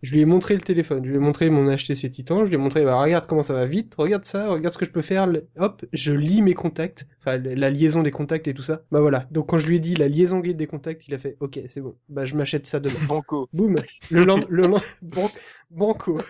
Je 0.00 0.14
lui 0.14 0.20
ai 0.20 0.24
montré 0.26 0.54
le 0.54 0.60
téléphone. 0.60 1.04
Je 1.04 1.08
lui 1.10 1.16
ai 1.16 1.20
montré 1.20 1.50
mon 1.50 1.74
HTC 1.74 2.08
Titan. 2.12 2.44
Je 2.44 2.50
lui 2.50 2.54
ai 2.54 2.58
montré, 2.58 2.84
bah, 2.84 3.00
regarde 3.00 3.26
comment 3.26 3.42
ça 3.42 3.52
va 3.52 3.66
vite. 3.66 3.96
Regarde 3.96 4.24
ça. 4.24 4.48
Regarde 4.48 4.72
ce 4.72 4.78
que 4.78 4.84
je 4.84 4.92
peux 4.92 5.02
faire. 5.02 5.28
Hop, 5.56 5.84
je 5.92 6.12
lis 6.12 6.40
mes 6.40 6.54
contacts. 6.54 7.08
Enfin, 7.18 7.36
la 7.36 7.68
liaison 7.68 8.04
des 8.04 8.12
contacts 8.12 8.46
et 8.46 8.54
tout 8.54 8.62
ça. 8.62 8.82
Bah 8.92 9.00
voilà. 9.00 9.26
Donc 9.32 9.48
quand 9.48 9.58
je 9.58 9.66
lui 9.66 9.76
ai 9.76 9.80
dit 9.80 9.96
la 9.96 10.06
liaison 10.06 10.38
des 10.38 10.66
contacts, 10.68 11.08
il 11.08 11.14
a 11.14 11.18
fait, 11.18 11.36
ok, 11.40 11.58
c'est 11.66 11.80
bon. 11.80 11.96
Bah 12.08 12.24
je 12.24 12.36
m'achète 12.36 12.68
ça 12.68 12.78
demain. 12.78 12.94
Banco. 13.08 13.48
Boum. 13.52 13.82
Le 14.12 14.24
lendemain, 14.24 14.46
le 14.50 14.68
ban- 15.02 15.30
banco. 15.70 16.20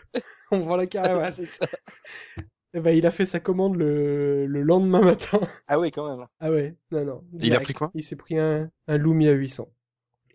On 0.51 0.61
vend 0.61 0.77
la 0.77 0.87
caravane. 0.87 1.31
C'est 1.37 1.45
ça. 1.45 1.67
Eh 2.75 2.81
ben, 2.81 2.91
il 2.97 3.07
a 3.07 3.11
fait 3.11 3.27
sa 3.27 3.41
commande 3.41 3.77
le, 3.77 4.47
le 4.47 4.63
lendemain 4.63 5.01
matin. 5.03 5.41
Ah 5.69 5.79
oui, 5.79 5.91
quand 5.91 6.09
même. 6.17 6.27
Ah 6.41 6.51
ouais, 6.51 6.77
non, 6.91 7.05
non. 7.05 7.25
Il 7.41 7.55
a 7.55 7.61
pris 7.61 7.75
quoi? 7.75 7.91
Il 7.95 8.03
s'est 8.03 8.17
pris 8.17 8.39
un, 8.39 8.71
un 8.87 8.97
Lumia 8.97 9.33
800. 9.33 9.69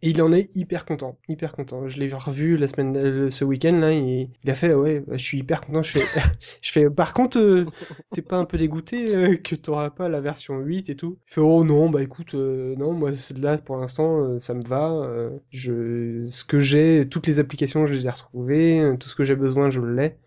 Et 0.01 0.09
il 0.09 0.21
en 0.21 0.33
est 0.33 0.49
hyper 0.55 0.85
content, 0.85 1.17
hyper 1.29 1.53
content. 1.53 1.87
Je 1.87 1.97
l'ai 1.97 2.11
revu 2.13 2.57
la 2.57 2.67
semaine, 2.67 2.97
euh, 2.97 3.29
ce 3.31 3.45
week-end 3.45 3.77
là, 3.77 3.93
il, 3.93 4.29
il 4.43 4.49
a 4.51 4.55
fait 4.55 4.71
ah 4.71 4.77
ouais, 4.77 4.99
bah, 4.99 5.15
je 5.17 5.23
suis 5.23 5.37
hyper 5.39 5.61
content. 5.61 5.81
Je 5.81 5.91
fais, 5.99 6.01
je 6.61 6.71
fais. 6.71 6.89
Par 6.89 7.13
contre, 7.13 7.37
euh, 7.39 7.65
t'es 8.11 8.21
pas 8.21 8.37
un 8.37 8.45
peu 8.45 8.57
dégoûté 8.57 9.15
euh, 9.15 9.37
que 9.37 9.55
t'auras 9.55 9.91
pas 9.91 10.09
la 10.09 10.19
version 10.19 10.59
8 10.59 10.89
et 10.89 10.95
tout? 10.97 11.17
Il 11.29 11.33
fait 11.35 11.41
oh 11.41 11.63
non, 11.63 11.89
bah 11.89 12.03
écoute, 12.03 12.35
euh, 12.35 12.75
non, 12.75 12.91
moi 12.93 13.11
là 13.39 13.57
pour 13.57 13.77
l'instant 13.77 14.19
euh, 14.25 14.39
ça 14.39 14.53
me 14.53 14.63
va. 14.63 14.91
euh, 14.91 15.39
je, 15.51 16.25
ce 16.27 16.43
que 16.43 16.59
j'ai, 16.59 17.07
toutes 17.09 17.27
les 17.27 17.39
applications, 17.39 17.85
je 17.85 17.93
les 17.93 18.05
ai 18.05 18.09
retrouvées, 18.09 18.95
tout 18.99 19.07
ce 19.07 19.15
que 19.15 19.23
j'ai 19.23 19.35
besoin, 19.37 19.69
je 19.69 19.79
l'ai. 19.81 20.17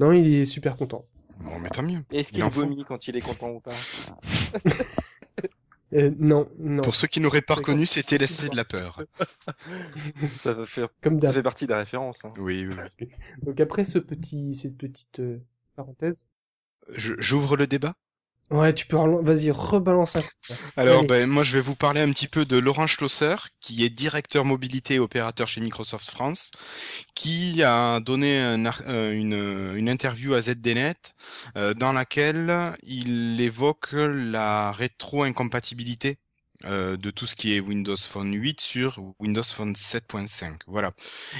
Non, 0.00 0.12
il 0.12 0.32
est 0.34 0.44
super 0.46 0.76
content. 0.76 1.06
Bon, 1.40 1.58
mais 1.60 1.68
tant 1.70 1.82
mieux. 1.82 2.02
Est-ce 2.10 2.32
Il 2.32 2.42
qu'il 2.42 2.44
vomit 2.44 2.84
quand 2.84 3.08
il 3.08 3.16
est 3.16 3.20
content 3.20 3.50
ou 3.50 3.60
pas 3.60 3.74
Euh, 5.92 6.10
non, 6.18 6.50
non. 6.58 6.82
Pour 6.82 6.96
ceux 6.96 7.06
qui 7.06 7.20
n'auraient 7.20 7.42
pas 7.42 7.54
reconnu, 7.54 7.86
c'était 7.86 8.18
laisser 8.18 8.48
de 8.48 8.56
la 8.56 8.64
peur. 8.64 9.02
Ça 10.36 10.52
va 10.52 10.66
faire. 10.66 10.88
Comme 11.00 11.14
Ça 11.14 11.28
d'hab. 11.28 11.34
fait 11.34 11.42
partie 11.44 11.66
des 11.68 11.74
références. 11.74 12.24
Hein. 12.24 12.32
Oui, 12.38 12.66
oui, 12.66 12.74
oui. 13.00 13.08
Donc 13.42 13.60
après 13.60 13.84
ce 13.84 13.98
petit, 14.00 14.54
cette 14.56 14.76
petite 14.76 15.20
euh, 15.20 15.38
parenthèse, 15.76 16.26
J'ouvre 16.90 17.56
le 17.56 17.66
débat 17.66 17.94
Ouais, 18.50 18.72
tu 18.72 18.86
peux 18.86 18.96
vas-y 18.96 19.50
rebalance 19.50 20.12
ça. 20.12 20.20
Alors, 20.76 21.04
ben, 21.04 21.28
moi, 21.28 21.42
je 21.42 21.52
vais 21.52 21.60
vous 21.60 21.74
parler 21.74 22.00
un 22.00 22.10
petit 22.12 22.28
peu 22.28 22.44
de 22.44 22.56
Laurent 22.56 22.86
Schlosser, 22.86 23.34
qui 23.60 23.84
est 23.84 23.90
directeur 23.90 24.44
mobilité 24.44 24.94
et 24.94 24.98
opérateur 25.00 25.48
chez 25.48 25.60
Microsoft 25.60 26.08
France, 26.08 26.52
qui 27.16 27.64
a 27.64 27.98
donné 27.98 28.40
euh, 28.40 29.12
une, 29.12 29.88
interview 29.88 30.34
à 30.34 30.42
ZDNet 30.42 30.94
euh, 31.56 31.74
dans 31.74 31.92
laquelle 31.92 32.76
il 32.84 33.40
évoque 33.40 33.92
la 33.92 34.70
rétro-incompatibilité 34.70 36.18
euh, 36.64 36.96
de 36.96 37.10
tout 37.10 37.26
ce 37.26 37.36
qui 37.36 37.54
est 37.54 37.60
Windows 37.60 37.96
Phone 37.96 38.34
8 38.34 38.60
sur 38.60 38.98
Windows 39.18 39.42
Phone 39.42 39.74
7.5. 39.74 40.60
Voilà. 40.66 40.92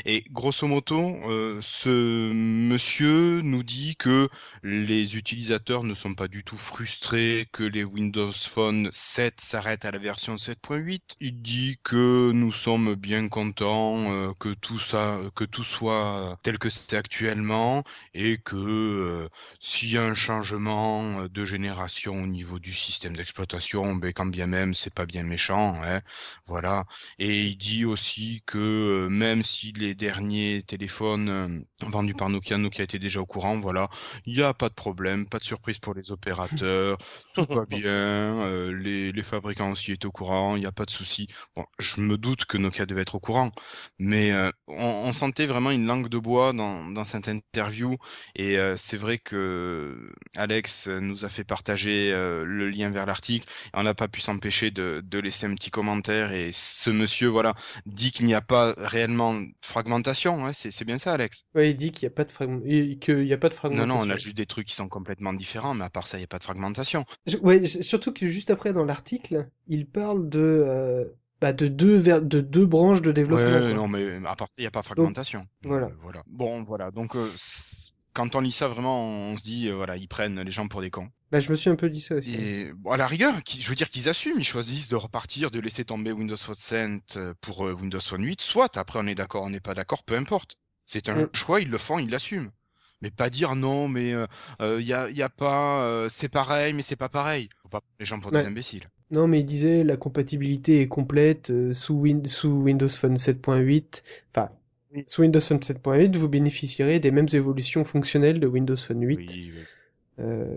Et 0.04 0.24
grosso 0.30 0.66
modo, 0.66 1.00
euh, 1.00 1.58
ce 1.62 2.30
monsieur 2.32 3.40
nous 3.42 3.62
dit 3.62 3.96
que 3.96 4.28
les 4.62 5.16
utilisateurs 5.16 5.84
ne 5.84 5.94
sont 5.94 6.14
pas 6.14 6.28
du 6.28 6.44
tout 6.44 6.58
frustrés, 6.58 7.48
que 7.52 7.62
les 7.62 7.82
Windows 7.84 8.32
Phone 8.32 8.90
7 8.92 9.40
s'arrêtent 9.40 9.86
à 9.86 9.90
la 9.90 9.98
version 9.98 10.36
7.8. 10.36 11.00
Il 11.20 11.42
dit 11.42 11.78
que 11.82 12.30
nous 12.32 12.52
sommes 12.52 12.94
bien 12.94 13.28
contents 13.28 14.12
euh, 14.12 14.32
que 14.38 14.52
tout 14.52 14.78
ça, 14.78 15.20
que 15.34 15.44
tout 15.44 15.64
soit 15.64 16.38
tel 16.42 16.58
que 16.58 16.68
c'est 16.68 16.96
actuellement 16.96 17.84
et 18.14 18.38
que 18.38 19.28
s'il 19.60 19.92
y 19.92 19.98
a 19.98 20.04
un 20.04 20.14
changement 20.14 21.26
de 21.26 21.44
génération 21.44 22.22
au 22.22 22.26
niveau 22.26 22.58
du 22.58 22.74
système 22.74 23.16
d'exploitation, 23.16 23.94
ben 23.94 24.12
quand 24.12 24.26
bien 24.26 24.46
même 24.46 24.74
c'est 24.74 24.92
pas 24.92 25.05
bien 25.06 25.22
méchant, 25.22 25.74
hein, 25.82 26.00
voilà. 26.46 26.84
Et 27.18 27.44
il 27.46 27.56
dit 27.56 27.84
aussi 27.84 28.42
que 28.46 28.58
euh, 28.58 29.08
même 29.08 29.42
si 29.42 29.72
les 29.72 29.94
derniers 29.94 30.62
téléphones 30.66 31.28
euh, 31.28 31.60
vendus 31.82 32.14
par 32.14 32.28
Nokia, 32.28 32.58
Nokia 32.58 32.84
était 32.84 32.98
déjà 32.98 33.20
au 33.20 33.26
courant, 33.26 33.58
voilà, 33.58 33.88
il 34.26 34.36
n'y 34.36 34.42
a 34.42 34.54
pas 34.54 34.68
de 34.68 34.74
problème, 34.74 35.26
pas 35.26 35.38
de 35.38 35.44
surprise 35.44 35.78
pour 35.78 35.94
les 35.94 36.12
opérateurs, 36.12 36.98
tout 37.34 37.46
va 37.48 37.64
bien, 37.66 37.90
euh, 37.90 38.72
les, 38.72 39.12
les, 39.12 39.22
fabricants 39.22 39.70
aussi 39.70 39.92
étaient 39.92 40.06
au 40.06 40.12
courant, 40.12 40.56
il 40.56 40.60
n'y 40.60 40.66
a 40.66 40.72
pas 40.72 40.84
de 40.84 40.90
souci. 40.90 41.28
Bon, 41.54 41.64
je 41.78 42.00
me 42.00 42.16
doute 42.16 42.44
que 42.44 42.58
Nokia 42.58 42.86
devait 42.86 43.02
être 43.02 43.14
au 43.14 43.20
courant, 43.20 43.50
mais 43.98 44.32
on, 44.68 45.12
sentait 45.12 45.46
vraiment 45.46 45.70
une 45.70 45.86
langue 45.86 46.08
de 46.08 46.18
bois 46.18 46.52
dans, 46.52 46.84
dans 46.86 47.04
cette 47.04 47.28
interview, 47.28 47.96
et 48.34 48.56
c'est 48.76 48.96
vrai 48.96 49.18
que 49.18 50.12
Alex 50.36 50.88
nous 50.88 51.24
a 51.24 51.28
fait 51.28 51.44
partager 51.44 52.10
le 52.10 52.68
lien 52.68 52.90
vers 52.90 53.06
l'article, 53.06 53.48
on 53.72 53.82
n'a 53.82 53.94
pas 53.94 54.08
pu 54.08 54.20
s'empêcher 54.20 54.70
de 54.70 54.95
de 55.02 55.18
laisser 55.18 55.46
un 55.46 55.54
petit 55.54 55.70
commentaire 55.70 56.32
et 56.32 56.50
ce 56.52 56.90
monsieur 56.90 57.28
voilà 57.28 57.54
dit 57.86 58.12
qu'il 58.12 58.26
n'y 58.26 58.34
a 58.34 58.40
pas 58.40 58.74
réellement 58.76 59.40
fragmentation, 59.60 60.44
ouais, 60.44 60.52
c'est 60.54 60.84
bien 60.84 60.98
ça 60.98 61.12
Alex. 61.12 61.44
Oui, 61.54 61.70
il 61.70 61.76
dit 61.76 61.92
qu'il 61.92 62.06
n'y 62.08 62.12
a 62.12 62.14
pas 62.14 62.24
de 62.24 62.94
qu'il 62.94 63.32
a 63.32 63.38
pas 63.38 63.48
de 63.48 63.54
fragmentation. 63.54 63.86
Non 63.86 64.00
non, 64.00 64.06
on 64.06 64.10
a 64.10 64.16
juste 64.16 64.36
des 64.36 64.46
trucs 64.46 64.66
qui 64.66 64.74
sont 64.74 64.88
complètement 64.88 65.32
différents, 65.32 65.74
mais 65.74 65.84
à 65.84 65.90
part 65.90 66.06
ça, 66.06 66.16
il 66.16 66.20
n'y 66.20 66.24
a 66.24 66.28
pas 66.28 66.38
de 66.38 66.44
fragmentation. 66.44 67.04
ouais, 67.42 67.66
surtout 67.66 68.12
que 68.12 68.26
juste 68.26 68.50
après 68.50 68.72
dans 68.72 68.84
l'article, 68.84 69.48
il 69.68 69.86
parle 69.86 70.28
de 70.28 70.40
euh, 70.40 71.04
bah, 71.40 71.52
de 71.52 71.66
deux 71.66 72.00
de 72.20 72.40
deux 72.40 72.66
branches 72.66 73.02
de 73.02 73.12
développement. 73.12 73.66
Ouais, 73.66 73.74
non 73.74 73.88
mais 73.88 74.26
à 74.26 74.36
part 74.36 74.48
il 74.58 74.62
n'y 74.62 74.66
a 74.66 74.70
pas 74.70 74.80
de 74.80 74.86
fragmentation. 74.86 75.46
voilà. 75.62 75.90
voilà. 76.00 76.22
Bon 76.26 76.62
voilà 76.62 76.90
donc. 76.90 77.16
Euh, 77.16 77.30
quand 78.16 78.34
on 78.34 78.40
lit 78.40 78.52
ça 78.52 78.66
vraiment, 78.66 79.04
on 79.04 79.36
se 79.36 79.44
dit, 79.44 79.68
euh, 79.68 79.74
voilà, 79.74 79.98
ils 79.98 80.08
prennent 80.08 80.40
les 80.40 80.50
gens 80.50 80.68
pour 80.68 80.80
des 80.80 80.90
cons. 80.90 81.10
Bah, 81.32 81.40
je 81.40 81.50
me 81.50 81.56
suis 81.56 81.70
un 81.70 81.76
peu 81.76 81.90
dit 81.90 82.00
ça 82.00 82.16
aussi. 82.16 82.34
Et 82.34 82.72
bon, 82.72 82.90
à 82.90 82.96
la 82.96 83.06
rigueur, 83.06 83.34
je 83.48 83.68
veux 83.68 83.74
dire 83.74 83.90
qu'ils 83.90 84.08
assument, 84.08 84.38
ils 84.38 84.44
choisissent 84.44 84.88
de 84.88 84.96
repartir, 84.96 85.50
de 85.50 85.58
laisser 85.58 85.84
tomber 85.84 86.12
Windows 86.12 86.36
Phone 86.36 86.54
7 86.54 87.16
euh, 87.16 87.34
pour 87.40 87.66
euh, 87.66 87.72
Windows 87.72 88.00
Phone 88.00 88.24
8. 88.24 88.40
Soit 88.40 88.76
après 88.76 89.00
on 89.02 89.06
est 89.06 89.14
d'accord, 89.14 89.42
on 89.42 89.50
n'est 89.50 89.60
pas 89.60 89.74
d'accord, 89.74 90.04
peu 90.04 90.14
importe. 90.16 90.56
C'est 90.84 91.08
un 91.08 91.24
mm. 91.24 91.30
choix, 91.32 91.60
ils 91.60 91.70
le 91.70 91.78
font, 91.78 91.98
ils 91.98 92.10
l'assument. 92.10 92.50
Mais 93.02 93.10
pas 93.10 93.28
dire 93.28 93.56
non, 93.56 93.88
mais 93.88 94.14
il 94.60 94.86
y, 94.86 94.94
a, 94.94 95.10
y, 95.10 95.22
a, 95.22 95.28
pas, 95.28 96.06
c'est 96.08 96.30
pareil, 96.30 96.72
mais 96.72 96.80
c'est 96.80 96.96
pas 96.96 97.10
pareil. 97.10 97.50
Faut 97.62 97.68
pas 97.68 97.82
les 98.00 98.06
gens 98.06 98.18
pour 98.20 98.32
des 98.32 98.38
imbéciles. 98.38 98.88
Non, 99.10 99.28
mais 99.28 99.40
il 99.40 99.44
disait 99.44 99.84
la 99.84 99.98
compatibilité 99.98 100.80
est 100.80 100.88
complète 100.88 101.52
sous, 101.74 102.02
sous 102.24 102.48
Windows 102.48 102.88
Phone 102.88 103.16
7.8. 103.16 104.02
Enfin, 104.34 104.48
sous 105.06 105.22
Windows 105.22 105.40
Phone 105.40 105.58
7.8, 105.58 106.16
vous 106.16 106.28
bénéficierez 106.28 106.98
des 107.00 107.10
mêmes 107.10 107.28
évolutions 107.32 107.84
fonctionnelles 107.84 108.40
de 108.40 108.46
Windows 108.46 108.76
Phone 108.76 109.02
8. 109.02 109.30
Euh, 109.30 109.64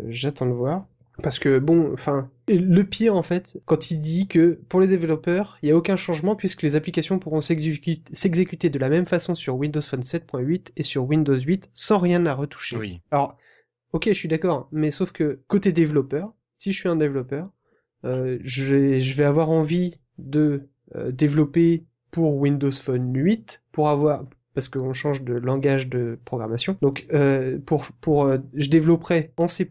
j'attends 0.08 0.46
de 0.46 0.54
voir. 0.54 0.86
Parce 1.22 1.40
que 1.40 1.60
bon, 1.60 1.94
enfin, 1.94 2.30
le 2.48 2.82
pire 2.84 3.16
en 3.16 3.22
fait, 3.22 3.60
quand 3.66 3.92
il 3.92 4.00
dit 4.00 4.28
que 4.28 4.60
pour 4.70 4.80
les 4.80 4.88
développeurs, 4.88 5.58
il 5.62 5.68
n'y 5.68 5.72
a 5.72 5.78
aucun 5.78 5.96
changement 5.96 6.36
puisque 6.36 6.62
les 6.62 6.76
applications 6.76 7.20
pourront 7.20 7.42
s'exécuter 7.42 8.70
de 8.70 8.80
la 8.80 8.90
même 8.90 9.06
façon 9.06 9.36
sur 9.36 9.58
Windows 9.58 9.82
Phone 9.82 10.02
7.8 10.02 10.70
et 10.78 10.84
sur 10.84 11.06
Windows 11.06 11.38
8 11.38 11.70
sans 11.74 11.98
rien 11.98 12.26
à 12.26 12.34
retoucher. 12.34 12.78
Oui. 12.78 13.02
Alors, 13.12 13.38
ok, 13.94 14.06
je 14.08 14.14
suis 14.14 14.28
d'accord, 14.28 14.70
mais 14.72 14.92
sauf 14.92 15.12
que 15.12 15.42
côté 15.48 15.72
développeur, 15.72 16.34
si 16.56 16.72
je 16.72 16.80
suis 16.80 16.90
un 16.90 16.96
développeur, 16.96 17.50
euh, 18.06 18.38
je, 18.42 18.64
vais, 18.64 19.02
je 19.02 19.16
vais 19.16 19.26
avoir 19.26 19.50
envie 19.50 19.96
de 20.18 20.70
euh, 20.96 21.12
développer 21.12 21.86
pour 22.12 22.38
Windows 22.38 22.72
Phone 22.72 23.14
8 23.16 23.62
pour 23.72 23.90
avoir 23.90 24.26
parce 24.60 24.68
qu'on 24.68 24.92
change 24.92 25.24
de 25.24 25.36
langage 25.36 25.88
de 25.88 26.20
programmation. 26.26 26.76
Donc 26.82 27.08
euh, 27.14 27.60
pour 27.66 27.86
pour 28.02 28.26
euh, 28.26 28.40
je 28.54 28.70
développerai 28.70 29.32
en 29.38 29.48
C++ 29.48 29.70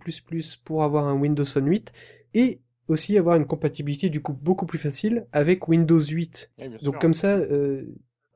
pour 0.64 0.82
avoir 0.82 1.06
un 1.06 1.14
Windows 1.14 1.44
Phone 1.44 1.68
8 1.68 1.92
et 2.32 2.60
aussi 2.88 3.18
avoir 3.18 3.36
une 3.36 3.44
compatibilité 3.44 4.08
du 4.08 4.22
coup 4.22 4.32
beaucoup 4.32 4.64
plus 4.64 4.78
facile 4.78 5.26
avec 5.32 5.68
Windows 5.68 6.00
8. 6.00 6.52
Donc 6.82 6.98
comme 6.98 7.12
ça 7.12 7.36
euh, 7.36 7.84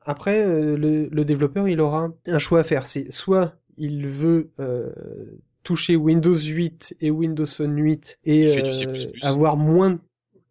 après 0.03 0.45
le, 0.45 1.07
le, 1.07 1.25
développeur 1.25 1.67
il 1.67 1.81
aura 1.81 2.13
un 2.27 2.39
choix 2.39 2.59
à 2.59 2.63
faire, 2.63 2.85
c'est 2.85 3.11
soit 3.11 3.55
il 3.77 4.07
veut 4.07 4.51
toucher 5.63 5.95
Windows 5.95 6.35
8 6.35 6.97
et 7.01 7.09
Windows 7.09 7.47
Phone 7.47 7.75
8 7.81 8.19
et 8.25 8.61
avoir 9.23 9.57
moins 9.57 9.99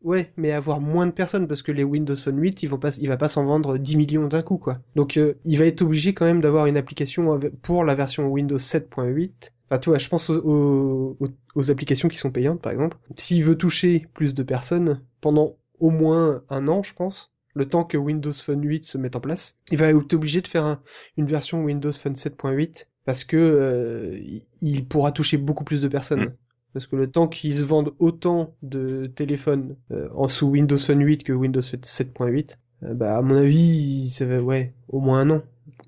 Ouais, 0.04 0.32
mais 0.36 0.52
avoir 0.52 0.80
moins 0.80 1.06
de 1.06 1.12
personnes 1.12 1.46
parce 1.46 1.62
que 1.62 1.72
les 1.72 1.84
Windows 1.84 2.16
Phone 2.16 2.38
8, 2.38 2.62
ils 2.62 2.68
vont 2.68 2.78
pas, 2.78 2.96
il 2.96 3.08
va 3.08 3.16
pas 3.16 3.28
s'en 3.28 3.44
vendre 3.44 3.78
10 3.78 3.96
millions 3.96 4.26
d'un 4.26 4.42
coup, 4.42 4.58
quoi. 4.58 4.78
Donc, 4.96 5.16
euh, 5.16 5.34
il 5.44 5.58
va 5.58 5.66
être 5.66 5.82
obligé 5.82 6.12
quand 6.12 6.24
même 6.24 6.40
d'avoir 6.40 6.66
une 6.66 6.76
application 6.76 7.38
pour 7.62 7.84
la 7.84 7.94
version 7.94 8.26
Windows 8.28 8.56
7.8. 8.56 9.52
Enfin, 9.70 9.78
tu 9.78 9.90
vois, 9.90 9.98
je 9.98 10.08
pense 10.08 10.28
aux, 10.28 11.16
aux, 11.54 11.70
applications 11.70 12.08
qui 12.08 12.18
sont 12.18 12.30
payantes, 12.30 12.60
par 12.60 12.72
exemple. 12.72 12.98
S'il 13.16 13.44
veut 13.44 13.56
toucher 13.56 14.06
plus 14.12 14.34
de 14.34 14.42
personnes 14.42 15.00
pendant 15.20 15.56
au 15.78 15.90
moins 15.90 16.42
un 16.50 16.68
an, 16.68 16.82
je 16.82 16.94
pense, 16.94 17.32
le 17.54 17.66
temps 17.66 17.84
que 17.84 17.96
Windows 17.96 18.32
Phone 18.32 18.62
8 18.62 18.84
se 18.84 18.98
mette 18.98 19.16
en 19.16 19.20
place, 19.20 19.56
il 19.70 19.78
va 19.78 19.88
être 19.88 20.14
obligé 20.14 20.40
de 20.40 20.48
faire 20.48 20.80
une 21.16 21.26
version 21.26 21.64
Windows 21.64 21.92
Phone 21.92 22.14
7.8 22.14 22.86
parce 23.04 23.24
que 23.24 23.36
euh, 23.36 24.20
il 24.60 24.86
pourra 24.86 25.12
toucher 25.12 25.36
beaucoup 25.36 25.64
plus 25.64 25.82
de 25.82 25.88
personnes. 25.88 26.34
Parce 26.72 26.86
que 26.86 26.96
le 26.96 27.10
temps 27.10 27.28
qu'ils 27.28 27.56
se 27.56 27.62
vendent 27.62 27.92
autant 27.98 28.54
de 28.62 29.06
téléphones 29.06 29.76
euh, 29.90 30.08
en 30.14 30.28
sous 30.28 30.46
Windows 30.46 30.78
Phone 30.78 31.04
8 31.04 31.24
que 31.24 31.32
Windows 31.32 31.60
7.8, 31.60 32.56
euh, 32.84 32.94
bah 32.94 33.18
à 33.18 33.22
mon 33.22 33.36
avis, 33.36 34.08
ça 34.08 34.24
va 34.24 34.40
ouais, 34.40 34.72
au 34.88 35.00
moins 35.00 35.20
un 35.20 35.30
an. 35.30 35.42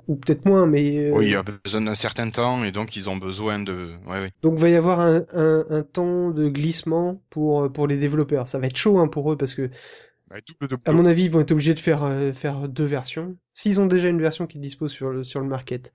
Ou 0.07 0.17
peut-être 0.17 0.45
moins, 0.45 0.67
mais... 0.67 1.07
Euh, 1.07 1.13
oui, 1.15 1.27
il 1.27 1.33
y 1.33 1.35
a 1.35 1.43
besoin 1.43 1.81
d'un 1.81 1.95
certain 1.95 2.29
temps 2.29 2.63
et 2.63 2.73
donc 2.73 2.95
ils 2.97 3.09
ont 3.09 3.17
besoin 3.17 3.59
de... 3.59 3.95
Ouais, 4.07 4.21
ouais. 4.21 4.33
Donc 4.43 4.59
va 4.59 4.69
y 4.69 4.75
avoir 4.75 5.01
un, 5.01 5.25
un, 5.33 5.65
un, 5.71 5.83
temps 5.83 6.31
de 6.31 6.49
glissement 6.49 7.23
pour, 7.31 7.73
pour 7.73 7.87
les 7.87 7.97
développeurs. 7.97 8.47
Ça 8.47 8.59
va 8.59 8.67
être 8.67 8.77
chaud 8.77 8.99
hein, 8.99 9.09
pour 9.09 9.33
eux 9.33 9.37
parce 9.37 9.55
que... 9.55 9.71
Bah, 10.29 10.37
à 10.85 10.93
mon 10.93 11.07
avis, 11.07 11.25
ils 11.25 11.31
vont 11.31 11.41
être 11.41 11.53
obligés 11.53 11.75
de 11.75 11.79
faire, 11.79 12.11
faire 12.35 12.69
deux 12.69 12.85
versions. 12.85 13.37
S'ils 13.55 13.81
ont 13.81 13.87
déjà 13.87 14.09
une 14.09 14.21
version 14.21 14.47
qui 14.47 14.59
dispose 14.59 14.91
sur 14.91 15.11
le, 15.11 15.23
sur 15.23 15.41
le 15.41 15.47
market, 15.47 15.95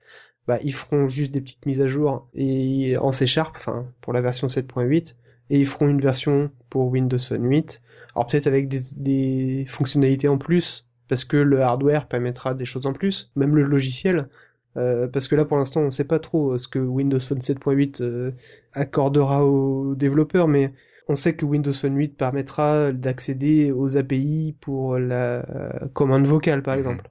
bah, 0.50 0.58
ils 0.64 0.74
feront 0.74 1.08
juste 1.08 1.30
des 1.30 1.40
petites 1.40 1.64
mises 1.64 1.80
à 1.80 1.86
jour 1.86 2.26
et 2.34 2.96
en 2.96 3.12
C 3.12 3.24
Sharp, 3.24 3.54
enfin 3.56 3.86
pour 4.00 4.12
la 4.12 4.20
version 4.20 4.48
7.8, 4.48 5.14
et 5.50 5.60
ils 5.60 5.64
feront 5.64 5.86
une 5.86 6.00
version 6.00 6.50
pour 6.70 6.88
Windows 6.88 7.20
Phone 7.20 7.48
8. 7.48 7.80
Alors 8.16 8.26
peut-être 8.26 8.48
avec 8.48 8.68
des, 8.68 9.64
fonctionnalités 9.68 10.26
en 10.26 10.38
plus, 10.38 10.90
parce 11.06 11.24
que 11.24 11.36
le 11.36 11.62
hardware 11.62 12.08
permettra 12.08 12.54
des 12.54 12.64
choses 12.64 12.86
en 12.86 12.92
plus, 12.92 13.30
même 13.36 13.54
le 13.54 13.62
logiciel. 13.62 14.28
Euh, 14.76 15.06
parce 15.06 15.28
que 15.28 15.36
là 15.36 15.44
pour 15.44 15.56
l'instant 15.56 15.82
on 15.82 15.84
ne 15.84 15.90
sait 15.90 16.02
pas 16.02 16.18
trop 16.18 16.58
ce 16.58 16.66
que 16.66 16.80
Windows 16.80 17.20
Phone 17.20 17.38
7.8 17.38 18.02
euh, 18.02 18.32
accordera 18.72 19.46
aux 19.46 19.94
développeurs, 19.94 20.48
mais 20.48 20.72
on 21.06 21.14
sait 21.14 21.36
que 21.36 21.44
Windows 21.44 21.72
Phone 21.72 21.94
8 21.94 22.16
permettra 22.16 22.90
d'accéder 22.90 23.70
aux 23.70 23.96
API 23.96 24.56
pour 24.60 24.98
la 24.98 25.46
commande 25.92 26.26
vocale 26.26 26.64
par 26.64 26.74
mhm. 26.74 26.80
exemple. 26.80 27.10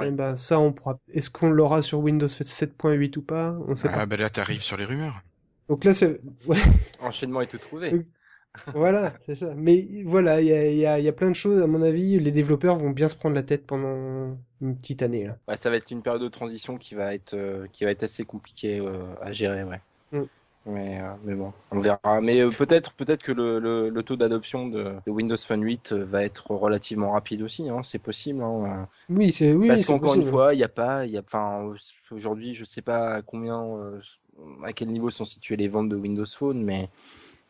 Ouais. 0.00 0.10
bah, 0.10 0.36
ça, 0.36 0.58
on 0.58 0.72
pourra. 0.72 0.98
Est-ce 1.12 1.30
qu'on 1.30 1.50
l'aura 1.50 1.82
sur 1.82 1.98
Windows 2.00 2.26
7.8 2.26 3.18
ou 3.18 3.22
pas? 3.22 3.56
On 3.66 3.76
sait 3.76 3.88
ah, 3.90 3.98
pas. 3.98 4.06
bah 4.06 4.16
là, 4.16 4.30
t'arrives 4.30 4.62
sur 4.62 4.76
les 4.76 4.84
rumeurs. 4.84 5.22
Donc 5.68 5.84
là, 5.84 5.92
c'est. 5.92 6.20
Ouais. 6.46 6.58
Enchaînement 7.00 7.40
est 7.40 7.46
tout 7.46 7.58
trouvé. 7.58 8.06
voilà, 8.74 9.14
c'est 9.26 9.34
ça. 9.34 9.52
Mais 9.56 9.86
voilà, 10.04 10.40
il 10.40 10.46
y 10.46 10.52
a, 10.52 10.70
y, 10.70 10.86
a, 10.86 10.98
y 10.98 11.08
a, 11.08 11.12
plein 11.12 11.28
de 11.28 11.34
choses. 11.34 11.60
À 11.60 11.66
mon 11.66 11.82
avis, 11.82 12.18
les 12.18 12.30
développeurs 12.30 12.76
vont 12.76 12.90
bien 12.90 13.08
se 13.08 13.16
prendre 13.16 13.34
la 13.34 13.42
tête 13.42 13.66
pendant 13.66 14.36
une 14.60 14.76
petite 14.76 15.02
année. 15.02 15.26
Là. 15.26 15.36
Ouais, 15.48 15.56
ça 15.56 15.70
va 15.70 15.76
être 15.76 15.90
une 15.90 16.02
période 16.02 16.22
de 16.22 16.28
transition 16.28 16.78
qui 16.78 16.94
va 16.94 17.14
être, 17.14 17.34
euh, 17.34 17.66
qui 17.72 17.84
va 17.84 17.90
être 17.90 18.02
assez 18.02 18.24
compliquée 18.24 18.78
euh, 18.80 19.02
à 19.20 19.32
gérer. 19.32 19.64
Ouais. 19.64 19.80
Mm. 20.12 20.22
Mais, 20.66 21.00
euh, 21.00 21.12
mais 21.22 21.34
bon, 21.34 21.52
on 21.70 21.78
verra. 21.78 22.20
Mais 22.20 22.40
euh, 22.40 22.50
peut-être 22.50 22.92
peut-être 22.92 23.22
que 23.22 23.30
le, 23.30 23.60
le, 23.60 23.88
le 23.88 24.02
taux 24.02 24.16
d'adoption 24.16 24.66
de, 24.66 24.94
de, 25.06 25.10
Windows 25.10 25.36
Phone 25.36 25.62
8 25.62 25.92
euh, 25.92 26.04
va 26.04 26.24
être 26.24 26.50
relativement 26.50 27.12
rapide 27.12 27.42
aussi. 27.42 27.68
Hein, 27.68 27.82
c'est 27.84 28.00
possible. 28.00 28.42
Hein. 28.42 28.88
Oui, 29.08 29.32
c'est 29.32 29.52
oui. 29.52 29.68
Parce 29.68 29.86
qu'encore 29.86 30.16
une 30.16 30.28
fois, 30.28 30.54
il 30.54 30.58
n'y 30.58 30.64
a 30.64 30.68
pas, 30.68 31.06
il 31.06 31.12
y 31.12 31.18
a, 31.18 31.20
enfin, 31.20 31.72
aujourd'hui, 32.10 32.52
je 32.52 32.64
sais 32.64 32.82
pas 32.82 33.22
combien 33.22 33.64
à 34.64 34.72
quel 34.72 34.88
niveau 34.88 35.10
sont 35.10 35.24
situées 35.24 35.56
les 35.56 35.68
ventes 35.68 35.88
de 35.88 35.96
Windows 35.96 36.26
Phone, 36.26 36.62
mais 36.62 36.88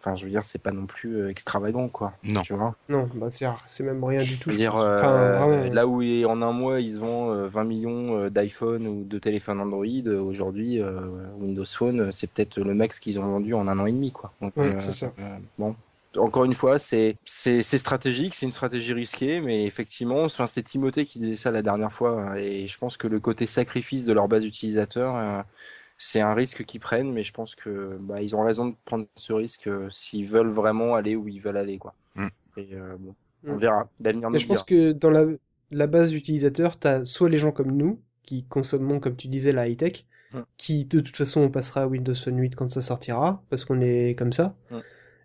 Enfin, 0.06 0.14
je 0.14 0.24
veux 0.24 0.30
dire, 0.30 0.44
c'est 0.44 0.62
pas 0.62 0.70
non 0.70 0.86
plus 0.86 1.16
euh, 1.16 1.30
extravagant, 1.30 1.88
quoi. 1.88 2.12
Non. 2.22 2.42
Tu 2.42 2.52
vois 2.54 2.76
Non, 2.88 3.08
bah 3.14 3.26
c'est 3.30 3.82
même 3.82 4.04
rien 4.04 4.22
du 4.22 4.38
tout. 4.38 4.50
Je 4.50 4.54
veux 4.54 4.60
dire, 4.60 4.76
euh, 4.76 4.98
Enfin, 4.98 5.46
vraiment. 5.46 5.74
là 5.74 5.86
où 5.88 6.00
en 6.26 6.42
un 6.42 6.52
mois 6.52 6.80
ils 6.80 6.90
se 6.90 6.98
vendent 7.00 7.36
euh, 7.36 7.48
20 7.48 7.64
millions 7.64 8.16
euh, 8.18 8.30
d'iPhone 8.30 8.86
ou 8.86 9.02
de 9.04 9.18
téléphones 9.18 9.60
Android, 9.60 9.84
aujourd'hui 10.20 10.80
euh, 10.80 11.00
Windows 11.38 11.64
Phone, 11.66 12.12
c'est 12.12 12.30
peut-être 12.30 12.58
le 12.60 12.72
max 12.74 13.00
qu'ils 13.00 13.18
ont 13.18 13.26
vendu 13.26 13.52
en 13.54 13.66
un 13.66 13.78
an 13.80 13.86
et 13.86 13.92
demi, 13.92 14.12
quoi. 14.12 14.32
Donc, 14.40 14.56
Ouais, 14.56 14.74
euh, 14.74 14.78
c'est 14.78 14.92
ça. 14.92 15.12
euh, 15.18 15.36
bon. 15.58 15.74
Encore 16.16 16.44
une 16.44 16.54
fois, 16.54 16.78
c'est 16.78 17.16
stratégique, 17.62 18.34
c'est 18.34 18.46
une 18.46 18.52
stratégie 18.52 18.94
risquée, 18.94 19.40
mais 19.40 19.66
effectivement, 19.66 20.22
enfin 20.22 20.46
c'est 20.46 20.62
Timothée 20.62 21.04
qui 21.04 21.18
disait 21.18 21.36
ça 21.36 21.50
la 21.50 21.60
dernière 21.60 21.92
fois, 21.92 22.12
hein, 22.20 22.34
et 22.36 22.66
je 22.68 22.78
pense 22.78 22.96
que 22.96 23.06
le 23.06 23.20
côté 23.20 23.44
sacrifice 23.44 24.06
de 24.06 24.14
leur 24.14 24.26
base 24.26 24.44
utilisateur, 24.46 25.14
euh, 25.16 25.42
c'est 25.98 26.20
un 26.20 26.34
risque 26.34 26.64
qu'ils 26.64 26.80
prennent, 26.80 27.12
mais 27.12 27.22
je 27.22 27.32
pense 27.32 27.54
que 27.54 27.96
bah, 28.00 28.20
ils 28.22 28.36
ont 28.36 28.42
raison 28.44 28.68
de 28.68 28.74
prendre 28.84 29.06
ce 29.16 29.32
risque 29.32 29.66
euh, 29.68 29.88
s'ils 29.90 30.26
veulent 30.26 30.50
vraiment 30.52 30.94
aller 30.94 31.16
où 31.16 31.28
ils 31.28 31.40
veulent 31.40 31.56
aller, 31.56 31.78
quoi. 31.78 31.94
Mm. 32.14 32.26
Et 32.58 32.68
euh, 32.74 32.96
bon, 32.98 33.14
on 33.46 33.54
Mm. 33.54 33.58
verra. 33.58 33.88
L'avenir 34.00 34.30
nous 34.30 34.38
je 34.38 34.46
pense 34.46 34.62
que 34.62 34.92
dans 34.92 35.10
la, 35.10 35.24
la 35.70 35.86
base 35.86 36.10
d'utilisateurs, 36.10 36.78
tu 36.78 36.88
as 36.88 37.04
soit 37.04 37.28
les 37.28 37.36
gens 37.38 37.52
comme 37.52 37.72
nous, 37.72 38.00
qui 38.24 38.44
consommons, 38.44 38.98
comme 39.00 39.16
tu 39.16 39.28
disais, 39.28 39.52
la 39.52 39.68
high-tech, 39.68 40.04
Mm. 40.32 40.40
qui 40.56 40.84
de 40.86 40.98
toute 41.00 41.16
façon 41.16 41.42
on 41.42 41.50
passera 41.50 41.82
à 41.82 41.86
Windows 41.86 42.14
Phone 42.14 42.38
8 42.40 42.56
quand 42.56 42.68
ça 42.68 42.82
sortira, 42.82 43.44
parce 43.48 43.64
qu'on 43.64 43.80
est 43.80 44.16
comme 44.18 44.32
ça. 44.32 44.56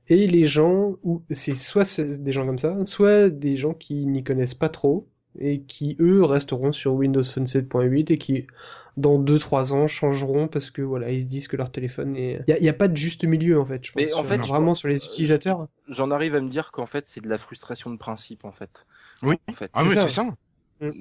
Et 0.07 0.27
les 0.27 0.45
gens, 0.45 0.95
où 1.03 1.21
c'est 1.31 1.55
soit 1.55 1.99
des 2.01 2.31
gens 2.31 2.45
comme 2.45 2.59
ça, 2.59 2.85
soit 2.85 3.29
des 3.29 3.55
gens 3.55 3.73
qui 3.73 4.05
n'y 4.05 4.23
connaissent 4.23 4.53
pas 4.53 4.69
trop, 4.69 5.07
et 5.39 5.61
qui 5.61 5.95
eux 5.99 6.23
resteront 6.23 6.71
sur 6.71 6.93
Windows 6.93 7.23
Phone 7.23 7.45
7.8 7.45 8.11
et 8.11 8.17
qui 8.17 8.45
dans 8.97 9.17
2-3 9.19 9.71
ans 9.73 9.87
changeront 9.87 10.47
parce 10.47 10.69
que 10.69 10.81
voilà 10.81 11.11
ils 11.11 11.21
se 11.21 11.25
disent 11.25 11.47
que 11.47 11.55
leur 11.57 11.71
téléphone 11.71 12.15
est 12.17 12.41
il 12.47 12.63
y, 12.63 12.69
a- 12.69 12.73
pas 12.73 12.87
de 12.87 12.97
juste 12.97 13.23
milieu 13.23 13.59
en 13.59 13.65
fait 13.65 13.85
je 13.85 13.91
pense 13.91 14.01
Mais 14.01 14.13
en 14.13 14.23
fait, 14.23 14.37
vraiment 14.37 14.67
pense- 14.67 14.79
sur 14.79 14.87
les 14.89 15.05
utilisateurs 15.05 15.67
J'en 15.87 16.11
arrive 16.11 16.35
à 16.35 16.41
me 16.41 16.49
dire 16.49 16.71
qu'en 16.71 16.85
fait, 16.85 17.05
c'est 17.07 17.21
de 17.21 17.29
la 17.29 17.37
frustration 17.37 17.89
de 17.89 17.97
principe, 17.97 18.45
en 18.45 18.51
fait. 18.51 18.85
Oui. 19.23 19.35
En 19.49 19.53
fait. 19.53 19.69
Ah 19.73 19.81
C'est 19.81 19.87
oui, 19.89 19.95
ça. 19.95 20.01
c'est 20.03 20.09
ça. 20.11 20.25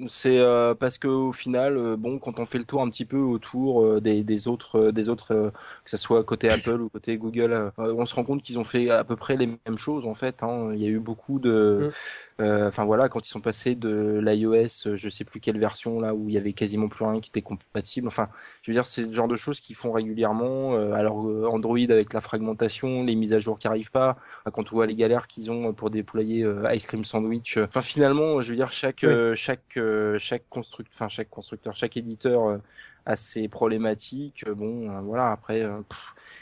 C'est 0.09 0.37
euh, 0.37 0.75
parce 0.75 0.99
que 0.99 1.07
au 1.07 1.31
final, 1.31 1.75
euh, 1.75 1.95
bon, 1.97 2.19
quand 2.19 2.37
on 2.39 2.45
fait 2.45 2.59
le 2.59 2.65
tour 2.65 2.83
un 2.83 2.89
petit 2.91 3.05
peu 3.05 3.17
autour 3.17 3.83
euh, 3.83 3.99
des, 3.99 4.23
des 4.23 4.47
autres, 4.47 4.75
euh, 4.79 4.91
des 4.91 5.09
autres, 5.09 5.33
euh, 5.33 5.49
que 5.83 5.89
ce 5.89 5.97
soit 5.97 6.23
côté 6.23 6.49
Apple 6.51 6.79
ou 6.81 6.89
côté 6.89 7.17
Google, 7.17 7.51
euh, 7.51 7.71
on 7.79 8.05
se 8.05 8.13
rend 8.13 8.23
compte 8.23 8.43
qu'ils 8.43 8.59
ont 8.59 8.63
fait 8.63 8.91
à 8.91 9.03
peu 9.03 9.15
près 9.15 9.37
les 9.37 9.47
mêmes 9.47 9.79
choses 9.79 10.05
en 10.05 10.13
fait. 10.13 10.43
Hein. 10.43 10.69
Il 10.73 10.81
y 10.83 10.85
a 10.85 10.89
eu 10.89 10.99
beaucoup 10.99 11.39
de, 11.39 11.49
euh, 11.49 11.89
enfin 12.39 12.85
voilà, 12.85 13.07
quand 13.09 13.25
ils 13.25 13.29
sont 13.29 13.41
passés 13.41 13.75
de 13.75 14.19
l'iOS, 14.23 14.87
euh, 14.87 14.95
je 14.95 15.09
sais 15.09 15.23
plus 15.25 15.39
quelle 15.39 15.59
version 15.59 15.99
là 15.99 16.13
où 16.15 16.27
il 16.29 16.33
y 16.33 16.37
avait 16.37 16.53
quasiment 16.53 16.87
plus 16.87 17.05
rien 17.05 17.19
qui 17.19 17.29
était 17.29 17.41
compatible. 17.41 18.07
Enfin, 18.07 18.29
je 18.61 18.71
veux 18.71 18.75
dire, 18.75 18.85
c'est 18.85 19.05
le 19.05 19.13
genre 19.13 19.27
de 19.27 19.35
choses 19.35 19.59
qu'ils 19.59 19.75
font 19.75 19.91
régulièrement. 19.91 20.73
Euh, 20.75 20.93
alors 20.93 21.27
euh, 21.27 21.45
Android 21.45 21.77
avec 21.77 22.13
la 22.13 22.21
fragmentation, 22.21 23.03
les 23.03 23.15
mises 23.15 23.33
à 23.33 23.39
jour 23.39 23.59
qui 23.59 23.67
arrivent 23.67 23.91
pas, 23.91 24.17
euh, 24.47 24.51
quand 24.51 24.71
on 24.71 24.75
voit 24.75 24.87
les 24.87 24.95
galères 24.95 25.27
qu'ils 25.27 25.51
ont 25.51 25.73
pour 25.73 25.89
déployer 25.91 26.43
euh, 26.43 26.73
Ice 26.73 26.85
Cream 26.87 27.05
Sandwich. 27.05 27.57
euh, 27.57 27.65
Enfin, 27.69 27.81
finalement, 27.81 28.41
je 28.41 28.49
veux 28.49 28.55
dire, 28.55 28.71
chaque, 28.71 29.01
Oui. 29.03 29.09
euh, 29.09 29.35
chaque, 29.35 29.77
euh, 29.77 30.17
chaque 30.17 30.43
constructeur, 30.49 30.93
enfin 30.95 31.09
chaque 31.09 31.29
constructeur, 31.29 31.75
chaque 31.75 31.95
éditeur 31.97 32.47
euh, 32.47 32.57
a 33.05 33.15
ses 33.15 33.47
problématiques. 33.47 34.45
Euh, 34.47 34.53
Bon, 34.55 34.89
euh, 34.89 35.01
voilà. 35.01 35.31
Après, 35.31 35.61
euh, 35.63 35.81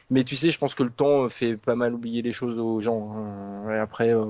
mais 0.10 0.24
tu 0.24 0.36
sais, 0.36 0.52
je 0.52 0.58
pense 0.60 0.76
que 0.76 0.84
le 0.84 0.92
temps 0.92 1.26
euh, 1.26 1.30
fait 1.30 1.56
pas 1.58 1.76
mal 1.76 1.94
oublier 1.94 2.22
les 2.22 2.34
choses 2.34 2.58
aux 2.60 2.80
gens. 2.82 3.12
hein. 3.16 3.70
Et 3.74 3.78
après. 3.80 4.14
euh, 4.14 4.26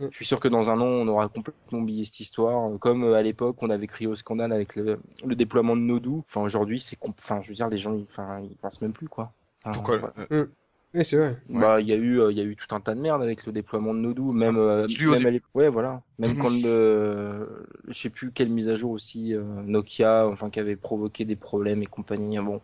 je 0.00 0.14
suis 0.16 0.24
sûr 0.24 0.40
que 0.40 0.48
dans 0.48 0.70
un 0.70 0.80
an, 0.80 0.86
on 0.86 1.08
aura 1.08 1.28
complètement 1.28 1.78
oublié 1.80 2.04
cette 2.04 2.20
histoire. 2.20 2.70
Euh, 2.70 2.78
Comme 2.78 3.04
euh, 3.04 3.14
à 3.14 3.22
l'époque, 3.22 3.56
on 3.62 3.70
avait 3.70 3.86
crié 3.86 4.06
au 4.08 4.16
scandale 4.16 4.52
avec 4.52 4.76
le, 4.76 4.98
le 5.24 5.34
déploiement 5.36 5.76
de 5.76 5.80
Nodou. 5.82 6.24
Enfin, 6.28 6.40
aujourd'hui, 6.42 6.80
c'est, 6.80 6.96
enfin, 7.02 7.40
je 7.42 7.48
veux 7.48 7.54
dire, 7.54 7.68
les 7.68 7.78
gens, 7.78 7.94
ils- 7.94 8.06
enfin, 8.08 8.40
ils 8.40 8.56
pensent 8.56 8.80
même 8.82 8.92
plus, 8.92 9.08
quoi. 9.08 9.32
Enfin, 9.64 9.72
Pourquoi 9.72 9.98
bah, 9.98 10.12
euh, 10.30 10.46
oui 10.94 11.04
c'est 11.04 11.16
vrai 11.16 11.36
bah, 11.50 11.80
il 11.80 11.86
y 11.88 11.92
a 11.92 11.96
eu, 11.96 12.20
euh, 12.20 12.30
il 12.32 12.38
y 12.38 12.40
a 12.40 12.44
eu 12.44 12.56
tout 12.56 12.74
un 12.74 12.80
tas 12.80 12.94
de 12.94 13.00
merde 13.00 13.22
avec 13.22 13.44
le 13.44 13.52
déploiement 13.52 13.92
de 13.92 13.98
Nodou, 13.98 14.32
même, 14.32 14.56
euh, 14.56 14.86
même 15.00 15.26
à 15.26 15.30
l'époque- 15.30 15.50
ouais, 15.54 15.68
voilà, 15.68 16.02
même 16.18 16.32
Mhm. 16.32 16.42
quand 16.42 16.50
le, 16.62 17.66
je 17.88 17.92
sais 17.98 18.10
plus 18.10 18.30
quelle 18.32 18.48
mise 18.50 18.68
à 18.68 18.76
jour 18.76 18.92
aussi, 18.92 19.34
euh, 19.34 19.42
Nokia, 19.64 20.26
enfin, 20.28 20.48
qui 20.50 20.60
avait 20.60 20.76
provoqué 20.76 21.24
des 21.24 21.36
problèmes 21.36 21.82
et 21.82 21.86
compagnie. 21.86 22.38
Bon, 22.38 22.60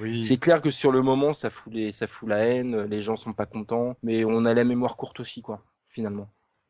Oui. 0.00 0.22
c'est 0.24 0.36
clair 0.38 0.60
que 0.62 0.70
sur 0.70 0.92
le 0.92 1.02
moment, 1.02 1.32
ça 1.34 1.50
fout 1.50 1.72
les, 1.72 1.92
ça 1.92 2.06
fout 2.06 2.28
la 2.28 2.38
haine, 2.38 2.82
les 2.84 3.02
gens 3.02 3.16
sont 3.16 3.32
pas 3.32 3.46
contents, 3.46 3.96
mais 4.02 4.24
on 4.24 4.44
a 4.44 4.54
la 4.54 4.64
mémoire 4.64 4.96
courte 4.96 5.20
aussi, 5.20 5.42
quoi, 5.42 5.62
finalement. 5.88 6.28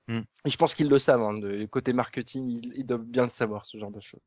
Et 0.08 0.50
je 0.50 0.56
pense 0.56 0.74
qu'ils 0.74 0.88
le 0.88 0.98
savent, 0.98 1.22
hein, 1.22 1.38
de, 1.38 1.64
côté 1.66 1.92
marketing, 1.92 2.48
ils, 2.48 2.72
ils 2.76 2.86
doivent 2.86 3.04
bien 3.04 3.24
le 3.24 3.30
savoir, 3.30 3.64
ce 3.64 3.76
genre 3.78 3.90
de 3.90 4.00
choses. 4.00 4.20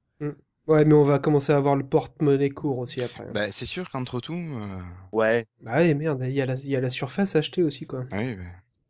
ouais 0.68 0.86
mais 0.86 0.94
on 0.94 1.04
va 1.04 1.20
commencer 1.20 1.54
à 1.54 1.58
avoir 1.58 1.76
le 1.76 1.86
porte-monnaie 1.86 2.50
court 2.50 2.78
aussi 2.80 3.02
après 3.02 3.26
Bah, 3.34 3.52
c'est 3.52 3.66
sûr 3.66 3.90
qu'entre 3.90 4.20
tout. 4.20 4.34
euh, 4.34 4.80
Ouais, 5.12 5.48
bah 5.62 5.78
ouais 5.78 5.94
merde 5.94 6.22
il 6.26 6.34
y 6.34 6.42
a 6.42 6.46
la 6.46 6.56
il 6.56 6.70
y 6.70 6.76
a 6.76 6.82
la 6.82 6.90
surface 6.90 7.36
à 7.36 7.40
acheter 7.40 7.64
aussi 7.64 7.86
quoi 7.88 8.04
oui, 8.12 8.36
bah. 8.36 8.44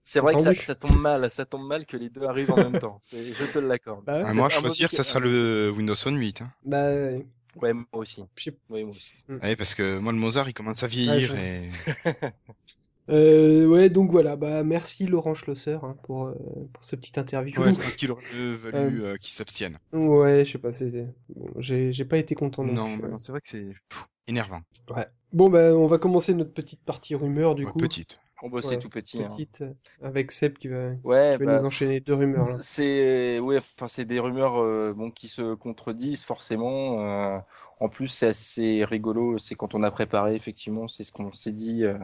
c'est 0.04 0.20
vrai 0.20 0.34
que 0.34 0.64
ça, 0.64 0.76
tombe 0.76 1.00
mal, 1.00 1.30
ça 1.30 1.46
tombe 1.46 1.68
mal 1.68 1.86
que 1.86 1.96
les 1.96 2.10
deux 2.10 2.24
arrivent 2.24 2.52
en 2.52 2.58
même 2.58 2.80
temps. 2.80 3.00
Je 3.12 3.52
te 3.54 3.60
l'accorde. 3.60 4.04
Bah 4.06 4.18
ouais. 4.20 4.26
Ah, 4.28 4.34
moi, 4.34 4.50
choisir, 4.50 4.90
ça 4.92 5.04
sera 5.04 5.20
le 5.20 5.72
Windows 5.76 5.96
Phone 5.96 6.18
8. 6.18 6.42
Hein. 6.42 6.52
bah 6.66 6.92
ouais. 6.92 7.26
Moi 7.62 7.86
aussi. 7.94 8.24
Je 8.36 8.44
sais- 8.46 8.58
Oui, 8.70 8.84
moi 8.84 8.96
aussi. 8.96 9.12
Ouais, 9.28 9.56
parce 9.56 9.76
que 9.76 9.98
moi, 10.00 10.12
le 10.14 10.18
Mozart, 10.20 10.48
il 10.50 10.54
commence 10.54 10.82
à 10.84 10.88
vieillir. 10.88 11.36
et... 11.36 11.70
Euh, 13.10 13.66
ouais, 13.68 13.90
donc 13.90 14.12
voilà, 14.12 14.36
bah 14.36 14.64
merci 14.64 15.08
Laurent 15.08 15.34
Schlosser 15.34 15.78
hein, 15.82 15.96
pour, 16.04 16.28
euh, 16.28 16.36
pour 16.74 16.84
ce 16.84 16.96
petit 16.96 17.20
interview. 17.20 17.60
Ouais, 17.60 17.74
je 17.74 17.80
pense 17.80 17.96
qu'il 17.96 18.12
aurait 18.12 18.24
mieux 18.34 18.54
valu 18.54 19.04
euh, 19.04 19.18
qu'il 19.18 19.32
s'abstienne. 19.32 19.80
Ouais, 19.92 20.46
je 20.46 20.52
sais 20.52 20.58
pas, 20.60 20.72
c'est 20.72 20.92
bon, 21.30 21.50
j'ai 21.58 21.92
j'ai 21.92 22.06
pas 22.06 22.18
été 22.18 22.36
content 22.36 22.64
non, 22.64 22.76
Non, 22.76 22.98
non, 22.98 23.20
c'est 23.20 23.32
vrai 23.32 23.42
que 23.42 23.48
c'est 23.48 23.66
pff, 23.90 24.06
énervant. 24.28 24.62
Ouais. 24.90 25.08
Bon 25.34 25.50
bah 25.50 25.76
on 25.76 25.88
va 25.88 25.98
commencer 25.98 26.34
notre 26.34 26.54
petite 26.54 26.84
partie 26.84 27.16
rumeur 27.16 27.56
du 27.56 27.66
Ouais, 27.66 27.72
coup. 27.72 27.80
petite. 27.80 28.20
On 28.42 28.50
bosse 28.50 28.68
Ouais, 28.68 28.78
tout 28.78 28.90
petit. 28.90 29.18
hein. 29.24 29.28
Petite 29.28 29.62
euh, 29.62 29.74
avec 30.02 30.32
Seb 30.32 30.58
qui 30.58 30.68
va, 30.70 30.92
Ouais, 31.04 31.38
qui 31.38 31.40
va 31.40 31.46
bah, 31.46 31.60
nous 31.60 31.66
enchaîner 31.66 32.00
deux 32.02 32.14
rumeurs 32.16 32.50
là. 32.50 32.58
c'est 32.60 33.40
ouais, 33.40 33.58
enfin 33.58 33.88
c'est 33.88 34.04
des 34.06 34.20
rumeurs 34.20 34.58
euh, 34.62 34.94
bon 34.94 35.12
qui 35.12 35.30
se 35.30 35.54
contredisent 35.56 36.24
forcément. 36.26 37.02
euh, 37.06 37.40
en 37.80 37.88
plus, 37.90 38.10
c'est 38.10 38.28
assez 38.28 38.84
rigolo. 38.84 39.38
C'est 39.38 39.56
quand 39.56 39.76
on 39.76 39.84
a 39.84 39.92
préparé 39.92 40.36
effectivement, 40.36 40.88
c'est 40.90 41.06
ce 41.06 41.12
qu'on 41.14 41.32
s'est 41.34 41.54
dit. 41.54 41.86
euh, 41.86 41.98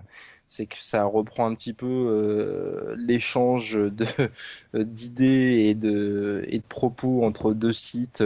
c'est 0.50 0.66
que 0.68 0.76
ça 0.80 1.04
reprend 1.06 1.48
un 1.48 1.56
petit 1.56 1.74
peu 1.74 1.86
euh, 1.88 2.96
l'échange 2.98 3.80
d'idées 4.74 5.66
et 5.70 5.76
de 5.76 6.44
et 6.48 6.60
de 6.60 6.64
propos 6.68 7.24
entre 7.26 7.54
deux 7.54 7.74
sites. 7.74 8.24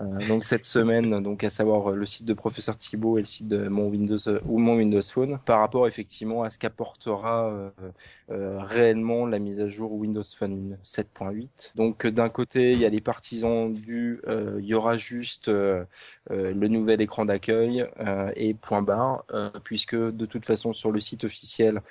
Euh, 0.00 0.28
donc 0.28 0.44
cette 0.44 0.64
semaine, 0.64 1.22
donc 1.22 1.44
à 1.44 1.50
savoir 1.50 1.90
euh, 1.90 1.96
le 1.96 2.06
site 2.06 2.26
de 2.26 2.34
professeur 2.34 2.76
Thibault 2.76 3.18
et 3.18 3.20
le 3.20 3.26
site 3.26 3.48
de 3.48 3.68
mon 3.68 3.88
Windows 3.88 4.18
euh, 4.28 4.40
ou 4.46 4.58
mon 4.58 4.76
Windows 4.76 5.02
Phone, 5.02 5.38
par 5.44 5.60
rapport 5.60 5.86
effectivement 5.86 6.42
à 6.42 6.50
ce 6.50 6.58
qu'apportera 6.58 7.72
réellement 8.28 9.26
la 9.26 9.38
mise 9.38 9.60
à 9.60 9.68
jour 9.68 9.92
Windows 9.92 10.22
Phone 10.22 10.78
7.8. 10.84 11.72
Donc 11.76 12.06
d'un 12.06 12.28
côté, 12.28 12.72
il 12.72 12.78
y 12.78 12.84
a 12.84 12.88
les 12.88 13.00
partisans 13.00 13.72
du, 13.72 14.20
il 14.58 14.64
y 14.64 14.74
aura 14.74 14.96
juste 14.96 15.48
le 15.48 16.68
nouvel 16.68 17.00
écran 17.00 17.24
d'accueil 17.24 17.86
et 18.36 18.54
point 18.54 18.82
barre, 18.82 19.24
puisque 19.64 19.96
de 19.96 20.26
toute 20.26 20.44
façon 20.44 20.72
sur 20.72 20.92
le 20.92 21.00
site 21.00 21.24
officiel, 21.24 21.82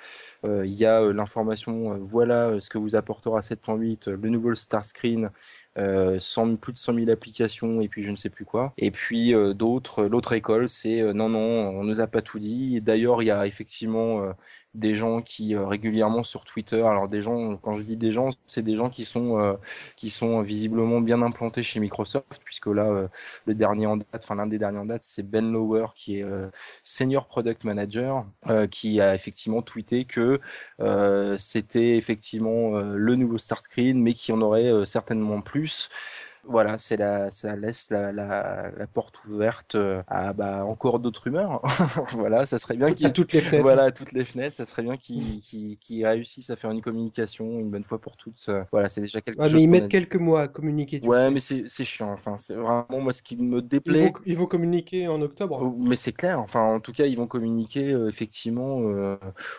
il 0.44 0.72
y 0.72 0.84
a 0.84 1.00
l'information, 1.12 1.98
voilà 1.98 2.60
ce 2.60 2.68
que 2.70 2.78
vous 2.78 2.96
apportera 2.96 3.40
7.8, 3.40 4.08
euh, 4.08 4.16
le 4.20 4.28
nouveau 4.28 4.54
Star 4.54 4.84
Screen, 4.84 5.30
euh, 5.78 6.18
100 6.20 6.56
plus 6.56 6.72
de 6.72 6.78
100 6.78 6.94
000 6.94 7.10
applications 7.10 7.80
et 7.80 7.88
puis 7.88 8.02
je 8.02 8.10
ne 8.10 8.16
sais 8.16 8.30
plus 8.30 8.44
quoi. 8.44 8.72
Et 8.78 8.90
puis 8.90 9.34
euh, 9.34 9.54
d'autres, 9.54 10.04
l'autre 10.04 10.32
école, 10.32 10.68
c'est 10.68 11.00
euh, 11.00 11.12
non 11.12 11.28
non, 11.28 11.38
on 11.40 11.84
nous 11.84 12.00
a 12.00 12.06
pas 12.06 12.22
tout 12.22 12.38
dit. 12.38 12.80
D'ailleurs, 12.80 13.22
il 13.22 13.26
y 13.26 13.30
a 13.30 13.46
effectivement 13.46 14.22
euh, 14.22 14.32
des 14.74 14.94
gens 14.94 15.22
qui 15.22 15.54
euh, 15.54 15.66
régulièrement 15.66 16.22
sur 16.24 16.44
Twitter, 16.44 16.82
alors 16.82 17.08
des 17.08 17.22
gens, 17.22 17.56
quand 17.56 17.74
je 17.74 17.82
dis 17.82 17.96
des 17.96 18.12
gens, 18.12 18.30
c'est 18.46 18.62
des 18.62 18.76
gens 18.76 18.90
qui 18.90 19.04
sont 19.04 19.40
euh, 19.40 19.54
qui 19.96 20.10
sont 20.10 20.42
visiblement 20.42 21.00
bien 21.00 21.22
implantés 21.22 21.62
chez 21.62 21.80
Microsoft, 21.80 22.40
puisque 22.44 22.66
là 22.66 22.84
euh, 22.84 23.08
le 23.46 23.54
dernier 23.54 23.86
en 23.86 23.96
date, 23.96 24.22
enfin 24.24 24.36
l'un 24.36 24.46
des 24.46 24.58
derniers 24.58 24.78
en 24.78 24.84
date, 24.86 25.02
c'est 25.04 25.22
Ben 25.22 25.50
Lower 25.50 25.86
qui 25.94 26.18
est 26.18 26.24
senior 26.84 27.26
product 27.26 27.64
manager, 27.64 28.26
qui 28.70 29.00
a 29.00 29.14
effectivement 29.14 29.62
tweeté 29.62 30.04
que 30.04 30.40
c'était 31.38 31.96
effectivement 31.96 32.80
le 32.80 33.14
nouveau 33.16 33.38
start 33.38 33.62
screen, 33.62 34.00
mais 34.02 34.14
qui 34.14 34.32
en 34.32 34.40
aurait 34.40 34.86
certainement 34.86 35.40
plus. 35.40 35.90
Voilà, 36.50 36.78
c'est 36.78 36.96
la, 36.96 37.30
ça 37.30 37.54
laisse 37.56 37.90
la, 37.90 38.10
la, 38.10 38.70
la 38.70 38.86
porte 38.86 39.22
ouverte 39.26 39.74
euh, 39.74 40.02
à 40.08 40.32
bah, 40.32 40.64
encore 40.64 40.98
d'autres 40.98 41.24
rumeurs. 41.24 41.60
voilà, 42.12 42.46
ça 42.46 42.58
serait 42.58 42.76
bien 42.76 42.90
qu'il 42.92 43.12
toutes 43.12 43.32
les 43.34 43.40
fenêtres. 43.42 43.62
voilà, 43.64 43.90
toutes 43.92 44.12
les 44.12 44.24
fenêtres, 44.24 44.56
ça 44.56 44.64
serait 44.64 44.82
bien 44.82 44.96
qu'ils 44.96 46.06
réussissent 46.06 46.50
à 46.50 46.56
faire 46.56 46.70
une 46.70 46.80
communication 46.80 47.44
une 47.60 47.70
bonne 47.70 47.84
fois 47.84 48.00
pour 48.00 48.16
toutes. 48.16 48.46
Euh, 48.48 48.64
Voilà, 48.72 48.88
c'est 48.88 49.02
déjà 49.02 49.20
quelque 49.20 49.44
chose. 49.44 49.52
mais 49.54 49.62
ils 49.62 49.68
mettent 49.68 49.84
a- 49.84 49.88
quelques 49.88 50.16
mois 50.16 50.42
à 50.42 50.48
communiquer. 50.48 51.00
Ouais, 51.06 51.20
sais. 51.20 51.30
mais 51.30 51.40
c'est 51.40 51.84
chiant. 51.84 52.12
Enfin, 52.12 52.38
c'est 52.38 52.54
vraiment 52.54 52.86
moi 53.00 53.12
ce 53.12 53.22
qui 53.22 53.36
me 53.36 53.58
ils 53.58 53.62
déplaît. 53.68 54.06
vont, 54.06 54.12
ils 54.24 54.36
vont 54.36 54.46
communiquer 54.46 55.06
en 55.08 55.20
octobre. 55.20 55.58
Oh, 55.62 55.76
Mais 55.78 55.96
c'est 55.96 56.12
clair, 56.12 56.40
enfin 56.40 56.62
en 56.62 56.80
tout 56.80 56.92
cas 56.92 57.04
ils 57.06 57.16
vont 57.16 57.26
communiquer 57.26 57.92
euh, 57.92 58.08
effectivement 58.08 58.80
euh, 58.82 59.16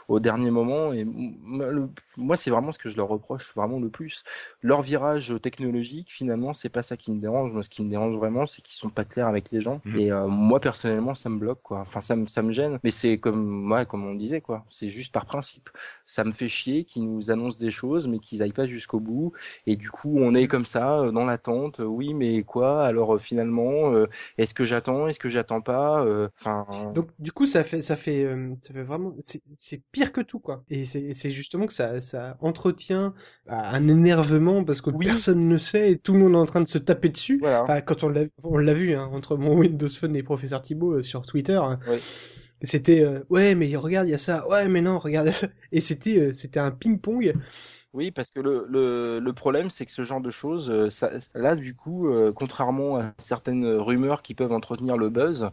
au 0.07 0.19
dernier 0.19 0.51
moment 0.51 0.91
et 0.93 1.03
le- 1.03 1.89
moi 2.17 2.35
c'est 2.35 2.49
vraiment 2.51 2.71
ce 2.71 2.79
que 2.79 2.89
je 2.89 2.97
leur 2.97 3.07
reproche 3.07 3.53
vraiment 3.55 3.79
le 3.79 3.89
plus. 3.89 4.23
Leur 4.61 4.81
virage 4.81 5.33
technologique 5.41 6.11
finalement 6.11 6.53
c'est 6.53 6.69
pas 6.69 6.78
pas 6.79 6.83
ça 6.83 6.97
qui 6.97 7.11
me 7.11 7.19
dérange. 7.19 7.53
Moi, 7.53 7.63
ce 7.63 7.69
qui 7.69 7.83
me 7.83 7.89
dérange 7.89 8.15
vraiment, 8.15 8.47
c'est 8.47 8.61
qu'ils 8.61 8.75
sont 8.75 8.89
pas 8.89 9.05
clairs 9.05 9.27
avec 9.27 9.51
les 9.51 9.61
gens. 9.61 9.81
Mhm. 9.85 9.99
Et 9.99 10.11
euh, 10.11 10.27
moi, 10.27 10.59
personnellement, 10.59 11.15
ça 11.15 11.29
me 11.29 11.37
bloque, 11.37 11.61
quoi. 11.63 11.79
Enfin, 11.81 12.01
ça 12.01 12.15
me, 12.15 12.25
ça 12.25 12.41
me 12.41 12.51
gêne. 12.51 12.79
Mais 12.83 12.91
c'est 12.91 13.17
comme, 13.19 13.71
ouais, 13.71 13.85
comme 13.85 14.05
on 14.05 14.15
disait, 14.15 14.41
quoi. 14.41 14.65
C'est 14.69 14.89
juste 14.89 15.13
par 15.13 15.25
principe. 15.25 15.69
Ça 16.05 16.23
me 16.23 16.31
fait 16.33 16.47
chier 16.47 16.85
qu'ils 16.85 17.03
nous 17.11 17.31
annoncent 17.31 17.59
des 17.59 17.71
choses, 17.71 18.07
mais 18.07 18.19
qu'ils 18.19 18.41
aillent 18.43 18.53
pas 18.53 18.67
jusqu'au 18.67 18.99
bout. 18.99 19.33
Et 19.65 19.75
du 19.75 19.89
coup, 19.91 20.17
on 20.19 20.33
est 20.35 20.47
comme 20.47 20.65
ça, 20.65 20.99
euh, 21.01 21.11
dans 21.11 21.25
l'attente. 21.25 21.79
Euh, 21.79 21.85
Oui, 21.85 22.13
mais 22.13 22.43
quoi? 22.43 22.85
Alors, 22.85 23.19
finalement, 23.19 23.91
euh, 23.93 24.07
est-ce 24.37 24.53
que 24.53 24.63
j'attends? 24.63 25.07
Est-ce 25.07 25.19
que 25.19 25.29
j'attends 25.29 25.61
pas? 25.61 26.03
Euh, 26.05 26.29
Enfin. 26.39 26.65
Donc 26.95 27.09
du 27.19 27.31
coup 27.31 27.45
ça 27.45 27.63
fait 27.63 27.81
ça 27.81 27.95
fait 27.95 28.23
euh, 28.23 28.53
ça 28.61 28.73
fait 28.73 28.83
vraiment 28.83 29.13
c'est 29.19 29.41
c'est 29.53 29.81
pire 29.91 30.11
que 30.11 30.21
tout 30.21 30.39
quoi. 30.39 30.63
Et 30.69 30.85
c'est 30.85 31.13
c'est 31.13 31.31
justement 31.31 31.67
que 31.67 31.73
ça 31.73 32.01
ça 32.01 32.37
entretient 32.41 33.13
bah, 33.45 33.61
un 33.73 33.87
énervement 33.87 34.63
parce 34.63 34.81
que 34.81 34.89
Oui. 34.91 35.05
personne 35.05 35.47
ne 35.47 35.57
sait 35.57 35.91
et 35.91 35.97
tout 35.99 36.13
le 36.13 36.19
monde 36.19 36.33
est 36.33 36.37
en 36.37 36.45
train 36.45 36.61
de 36.61 36.67
se 36.69 36.77
taper 36.77 37.09
dessus. 37.09 37.39
voilà. 37.39 37.63
Enfin, 37.63 37.81
quand 37.81 38.03
on 38.03 38.09
l'a 38.09 38.23
on 38.43 38.57
l'a 38.57 38.73
vu 38.73 38.95
hein, 38.95 39.09
entre 39.13 39.37
mon 39.37 39.57
Windows 39.57 39.87
Phone 39.89 40.15
et 40.15 40.23
professeur 40.23 40.61
Thibault 40.61 40.93
euh, 40.97 41.01
sur 41.01 41.25
Twitter. 41.25 41.55
hein. 41.55 41.79
Oui. 41.85 42.03
C'était 42.63 43.01
euh, 43.03 43.21
ouais 43.29 43.55
mais 43.55 43.75
regarde 43.77 44.07
il 44.07 44.11
y 44.11 44.13
a 44.13 44.17
ça 44.17 44.47
ouais 44.49 44.67
mais 44.67 44.81
non 44.81 44.99
regarde 44.99 45.29
et 45.71 45.81
c'était 45.81 46.17
euh, 46.19 46.33
c'était 46.33 46.59
un 46.59 46.71
ping 46.71 46.99
pong 46.99 47.33
Oui, 47.93 48.11
parce 48.11 48.29
que 48.31 48.39
le, 48.39 48.65
le, 48.69 49.19
le 49.19 49.33
problème, 49.33 49.71
c'est 49.71 49.85
que 49.85 49.91
ce 49.91 50.03
genre 50.03 50.21
de 50.21 50.29
choses, 50.29 50.89
ça, 50.89 51.09
là, 51.33 51.55
du 51.55 51.73
coup, 51.75 52.07
euh, 52.07 52.31
contrairement 52.31 52.97
à 52.97 53.13
certaines 53.17 53.65
rumeurs 53.65 54.21
qui 54.21 54.35
peuvent 54.35 54.51
entretenir 54.51 54.95
le 54.95 55.09
buzz, 55.09 55.49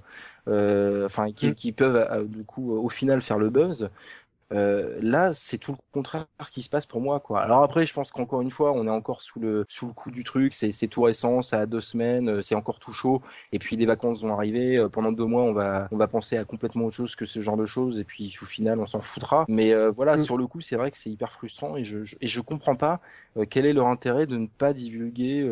euh, 0.49 1.07
enfin, 1.07 1.33
qui, 1.33 1.49
Mm. 1.49 1.55
qui 1.55 1.73
peuvent, 1.73 1.97
euh, 1.97 2.25
du 2.25 2.45
coup, 2.45 2.73
au 2.77 2.91
final, 2.91 3.23
faire 3.23 3.39
le 3.39 3.49
buzz, 3.49 3.89
euh, 4.53 4.99
là, 5.03 5.33
c'est 5.33 5.59
tout 5.59 5.73
le 5.73 5.79
contraire 5.93 6.27
qui 6.53 6.63
se 6.63 6.69
passe 6.69 6.87
pour 6.87 7.01
moi, 7.01 7.19
quoi. 7.21 7.43
Alors 7.43 7.63
après, 7.65 7.85
je 7.85 7.93
pense 7.93 8.13
qu'encore 8.13 8.43
une 8.43 8.51
fois, 8.51 8.73
on 8.73 8.87
est 8.87 8.91
encore 8.91 9.21
sous 9.21 9.41
le, 9.41 9.65
sous 9.69 9.87
le 9.89 9.93
coup 9.93 10.11
du 10.11 10.23
truc, 10.25 10.55
c'est, 10.55 10.71
c'est 10.73 10.87
tout 10.89 11.03
récent, 11.03 11.43
ça 11.43 11.61
a 11.61 11.67
deux 11.67 11.81
semaines, 11.81 12.29
euh, 12.29 12.43
c'est 12.43 12.55
encore 12.55 12.79
tout 12.79 12.93
chaud, 12.93 13.23
et 13.53 13.59
puis 13.59 13.77
les 13.77 13.87
vacances 13.87 14.23
vont 14.23 14.33
arriver, 14.35 14.77
euh, 14.77 14.89
pendant 14.89 15.11
deux 15.13 15.25
mois, 15.25 15.43
on 15.43 15.53
va, 15.53 15.89
on 15.91 15.97
va 15.97 16.07
penser 16.07 16.37
à 16.37 16.45
complètement 16.45 16.85
autre 16.87 16.97
chose 16.97 17.17
que 17.17 17.27
ce 17.27 17.41
genre 17.41 17.57
de 17.57 17.67
choses, 17.67 17.99
et 17.99 18.05
puis 18.05 18.37
au 18.41 18.45
final, 18.47 18.79
on 18.81 18.87
s'en 18.87 19.01
foutra. 19.01 19.45
Mais 19.49 19.73
euh, 19.73 19.91
voilà, 19.91 20.17
Mm. 20.17 20.19
sur 20.19 20.37
le 20.39 20.47
coup, 20.47 20.61
c'est 20.61 20.77
vrai 20.77 20.91
que 20.93 20.99
c'est 20.99 21.11
hyper 21.11 21.33
frustrant, 21.33 21.77
et 21.77 21.85
je, 21.85 22.05
je- 22.05 22.17
et 22.21 22.27
je 22.29 22.41
comprends 22.41 22.77
pas 22.77 23.01
quel 23.51 23.67
est 23.67 23.73
leur 23.73 23.87
intérêt 23.89 24.27
de 24.27 24.37
ne 24.37 24.47
pas 24.47 24.73
divulguer 24.73 25.43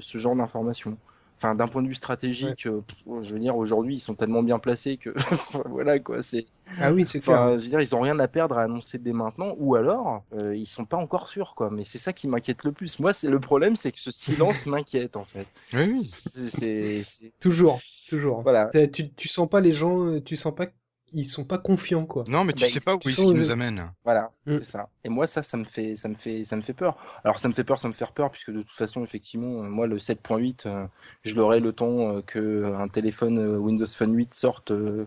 ce 0.00 0.18
genre 0.18 0.34
d'informations. 0.36 0.96
Enfin, 1.42 1.54
d'un 1.54 1.68
point 1.68 1.82
de 1.82 1.88
vue 1.88 1.94
stratégique, 1.94 2.66
euh, 2.66 2.82
pff, 2.82 2.98
je 3.22 3.32
veux 3.32 3.40
dire, 3.40 3.56
aujourd'hui, 3.56 3.94
ils 3.96 4.00
sont 4.00 4.14
tellement 4.14 4.42
bien 4.42 4.58
placés 4.58 4.98
que 4.98 5.14
voilà 5.70 5.98
quoi. 5.98 6.22
C'est, 6.22 6.44
ah 6.78 6.92
oui 6.92 7.04
c'est 7.06 7.20
clair. 7.20 7.58
je 7.58 7.64
veux 7.64 7.68
dire, 7.70 7.80
ils 7.80 7.94
ont 7.94 8.00
rien 8.00 8.18
à 8.18 8.28
perdre 8.28 8.58
à 8.58 8.62
annoncer 8.64 8.98
dès 8.98 9.14
maintenant, 9.14 9.54
ou 9.58 9.74
alors 9.74 10.22
euh, 10.34 10.54
ils 10.54 10.66
sont 10.66 10.84
pas 10.84 10.98
encore 10.98 11.28
sûrs 11.28 11.54
quoi. 11.56 11.70
Mais 11.70 11.84
c'est 11.84 11.98
ça 11.98 12.12
qui 12.12 12.28
m'inquiète 12.28 12.62
le 12.64 12.72
plus. 12.72 12.98
Moi, 12.98 13.14
c'est 13.14 13.30
le 13.30 13.40
problème, 13.40 13.74
c'est 13.76 13.90
que 13.90 14.00
ce 14.00 14.10
silence 14.10 14.66
m'inquiète 14.66 15.16
en 15.16 15.24
fait. 15.24 15.46
Oui. 15.72 16.06
C'est, 16.06 17.32
Toujours 17.40 17.80
toujours. 18.08 18.42
voilà. 18.42 18.68
Tu 18.92 19.10
tu 19.12 19.28
sens 19.28 19.48
pas 19.48 19.60
les 19.60 19.72
gens 19.72 20.04
euh, 20.04 20.20
tu 20.20 20.36
sens 20.36 20.54
pas 20.54 20.66
ils 21.12 21.26
sont 21.26 21.44
pas 21.44 21.58
confiants 21.58 22.06
quoi. 22.06 22.24
Non, 22.28 22.44
mais 22.44 22.52
tu 22.52 22.60
Bah, 22.60 22.68
sais 22.68 22.80
pas 22.80 22.94
où 22.94 23.00
ils 23.04 23.34
nous 23.34 23.50
amènent. 23.50 23.90
Voilà, 24.04 24.30
Mm. 24.46 24.58
c'est 24.58 24.64
ça. 24.64 24.88
Et 25.04 25.08
moi, 25.08 25.26
ça, 25.26 25.42
ça 25.42 25.56
me 25.56 25.64
fait, 25.64 25.96
ça 25.96 26.08
me 26.08 26.14
fait, 26.14 26.44
ça 26.44 26.56
me 26.56 26.62
fait 26.62 26.72
peur. 26.74 26.96
Alors, 27.24 27.38
ça 27.38 27.48
me 27.48 27.54
fait 27.54 27.64
peur, 27.64 27.78
ça 27.78 27.88
me 27.88 27.92
fait 27.92 28.06
peur, 28.14 28.30
puisque 28.30 28.50
de 28.50 28.62
toute 28.62 28.70
façon, 28.70 29.02
effectivement, 29.04 29.62
euh, 29.64 29.68
moi, 29.68 29.86
le 29.86 29.98
7.8, 29.98 30.66
euh, 30.66 30.86
je 31.22 31.34
l'aurai 31.34 31.60
le 31.60 31.72
temps 31.72 32.16
euh, 32.16 32.22
que 32.22 32.38
euh, 32.38 32.78
un 32.78 32.88
téléphone 32.88 33.38
euh, 33.38 33.58
Windows 33.58 33.86
Phone 33.86 34.14
8 34.14 34.34
sorte 34.34 34.70
euh, 34.70 35.06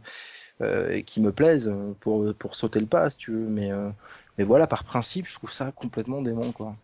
euh, 0.62 0.92
et 0.92 1.04
qui 1.04 1.22
me 1.22 1.32
plaise 1.32 1.74
pour 2.00 2.34
pour 2.36 2.56
sauter 2.56 2.80
le 2.80 2.86
pas, 2.88 3.10
si 3.10 3.18
tu 3.18 3.32
veux. 3.32 3.48
Mais 3.50 3.72
euh, 3.72 3.90
mais 4.38 4.44
voilà, 4.44 4.68
par 4.68 4.84
principe, 4.84 5.28
je 5.28 5.34
trouve 5.36 5.52
ça 5.52 5.72
complètement 5.72 6.22
dément, 6.22 6.52
quoi. 6.52 6.76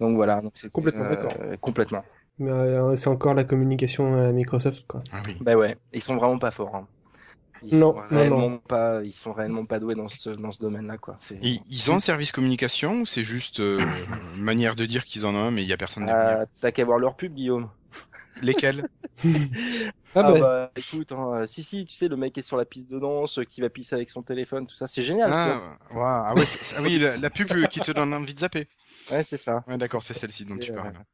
Donc 0.00 0.16
voilà, 0.16 0.40
donc 0.42 0.52
c'est 0.56 0.70
Complètement 0.70 1.08
d'accord. 1.08 1.32
complètement. 1.60 2.04
Mais 2.38 2.50
euh, 2.50 2.94
c'est 2.96 3.08
encore 3.08 3.32
la 3.34 3.44
communication 3.44 4.14
à 4.28 4.32
Microsoft 4.32 4.86
quoi. 4.86 5.02
Ah 5.12 5.22
oui. 5.26 5.36
Bah 5.40 5.54
ouais, 5.56 5.76
ils 5.94 6.02
sont 6.02 6.16
vraiment 6.16 6.38
pas 6.38 6.50
forts. 6.50 6.74
hein. 6.76 6.86
Ils 7.62 7.74
Non, 7.78 7.92
sont 7.92 7.94
non, 8.10 8.24
réellement 8.24 8.58
pas, 8.58 9.02
ils 9.04 9.12
sont 9.12 9.32
réellement 9.32 9.66
pas 9.66 9.78
doués 9.80 9.94
dans 9.94 10.08
ce 10.08 10.30
dans 10.30 10.52
ce 10.52 10.60
domaine-là, 10.60 10.98
quoi. 10.98 11.16
C'est 11.18 11.40
Ils, 11.40 11.62
ils 11.70 11.90
ont 11.90 11.94
un 11.96 12.00
service 12.00 12.30
communication 12.30 13.00
ou 13.00 13.06
c'est 13.06 13.24
juste 13.24 13.60
euh, 13.60 14.04
une 14.34 14.42
manière 14.42 14.76
de 14.76 14.84
dire 14.84 15.04
qu'ils 15.06 15.24
en 15.24 15.34
ont 15.34 15.46
un, 15.46 15.50
mais 15.50 15.62
il 15.62 15.68
y 15.68 15.72
a 15.72 15.76
personne 15.78 16.04
derrière 16.04 16.28
Ah, 16.28 16.46
t'as 16.60 16.72
qu'à 16.72 16.84
voir 16.84 16.98
leur 16.98 17.16
pub, 17.16 17.34
Guillaume. 17.34 17.70
Lesquels? 18.40 18.86
Ah, 20.14 20.22
Ah 20.22 20.32
bah, 20.32 20.34
bah 20.34 20.72
écoute, 20.76 21.12
hein, 21.12 21.42
euh, 21.42 21.46
si 21.46 21.62
si, 21.62 21.84
tu 21.84 21.94
sais 21.94 22.08
le 22.08 22.16
mec 22.16 22.38
est 22.38 22.42
sur 22.42 22.56
la 22.56 22.64
piste 22.64 22.88
de 22.90 22.98
danse, 22.98 23.38
euh, 23.38 23.44
qui 23.44 23.60
va 23.60 23.68
pisser 23.68 23.94
avec 23.94 24.08
son 24.10 24.22
téléphone, 24.22 24.66
tout 24.66 24.74
ça, 24.74 24.86
c'est 24.86 25.02
génial. 25.02 25.30
ah, 25.30 25.78
ah 25.90 26.34
ouais, 26.34 26.44
ah 26.76 26.82
oui, 26.82 26.98
la, 26.98 27.16
la 27.16 27.30
pub 27.30 27.66
qui 27.68 27.80
te 27.80 27.90
donne 27.92 28.14
envie 28.14 28.34
de 28.34 28.40
zapper. 28.40 28.68
Ouais, 29.10 29.22
c'est 29.22 29.38
ça. 29.38 29.64
Ouais, 29.66 29.78
d'accord, 29.78 30.02
c'est 30.02 30.14
celle-ci 30.14 30.44
dont 30.44 30.58
tu 30.58 30.70
Et, 30.70 30.74
euh, 30.74 30.76
parles. 30.82 31.04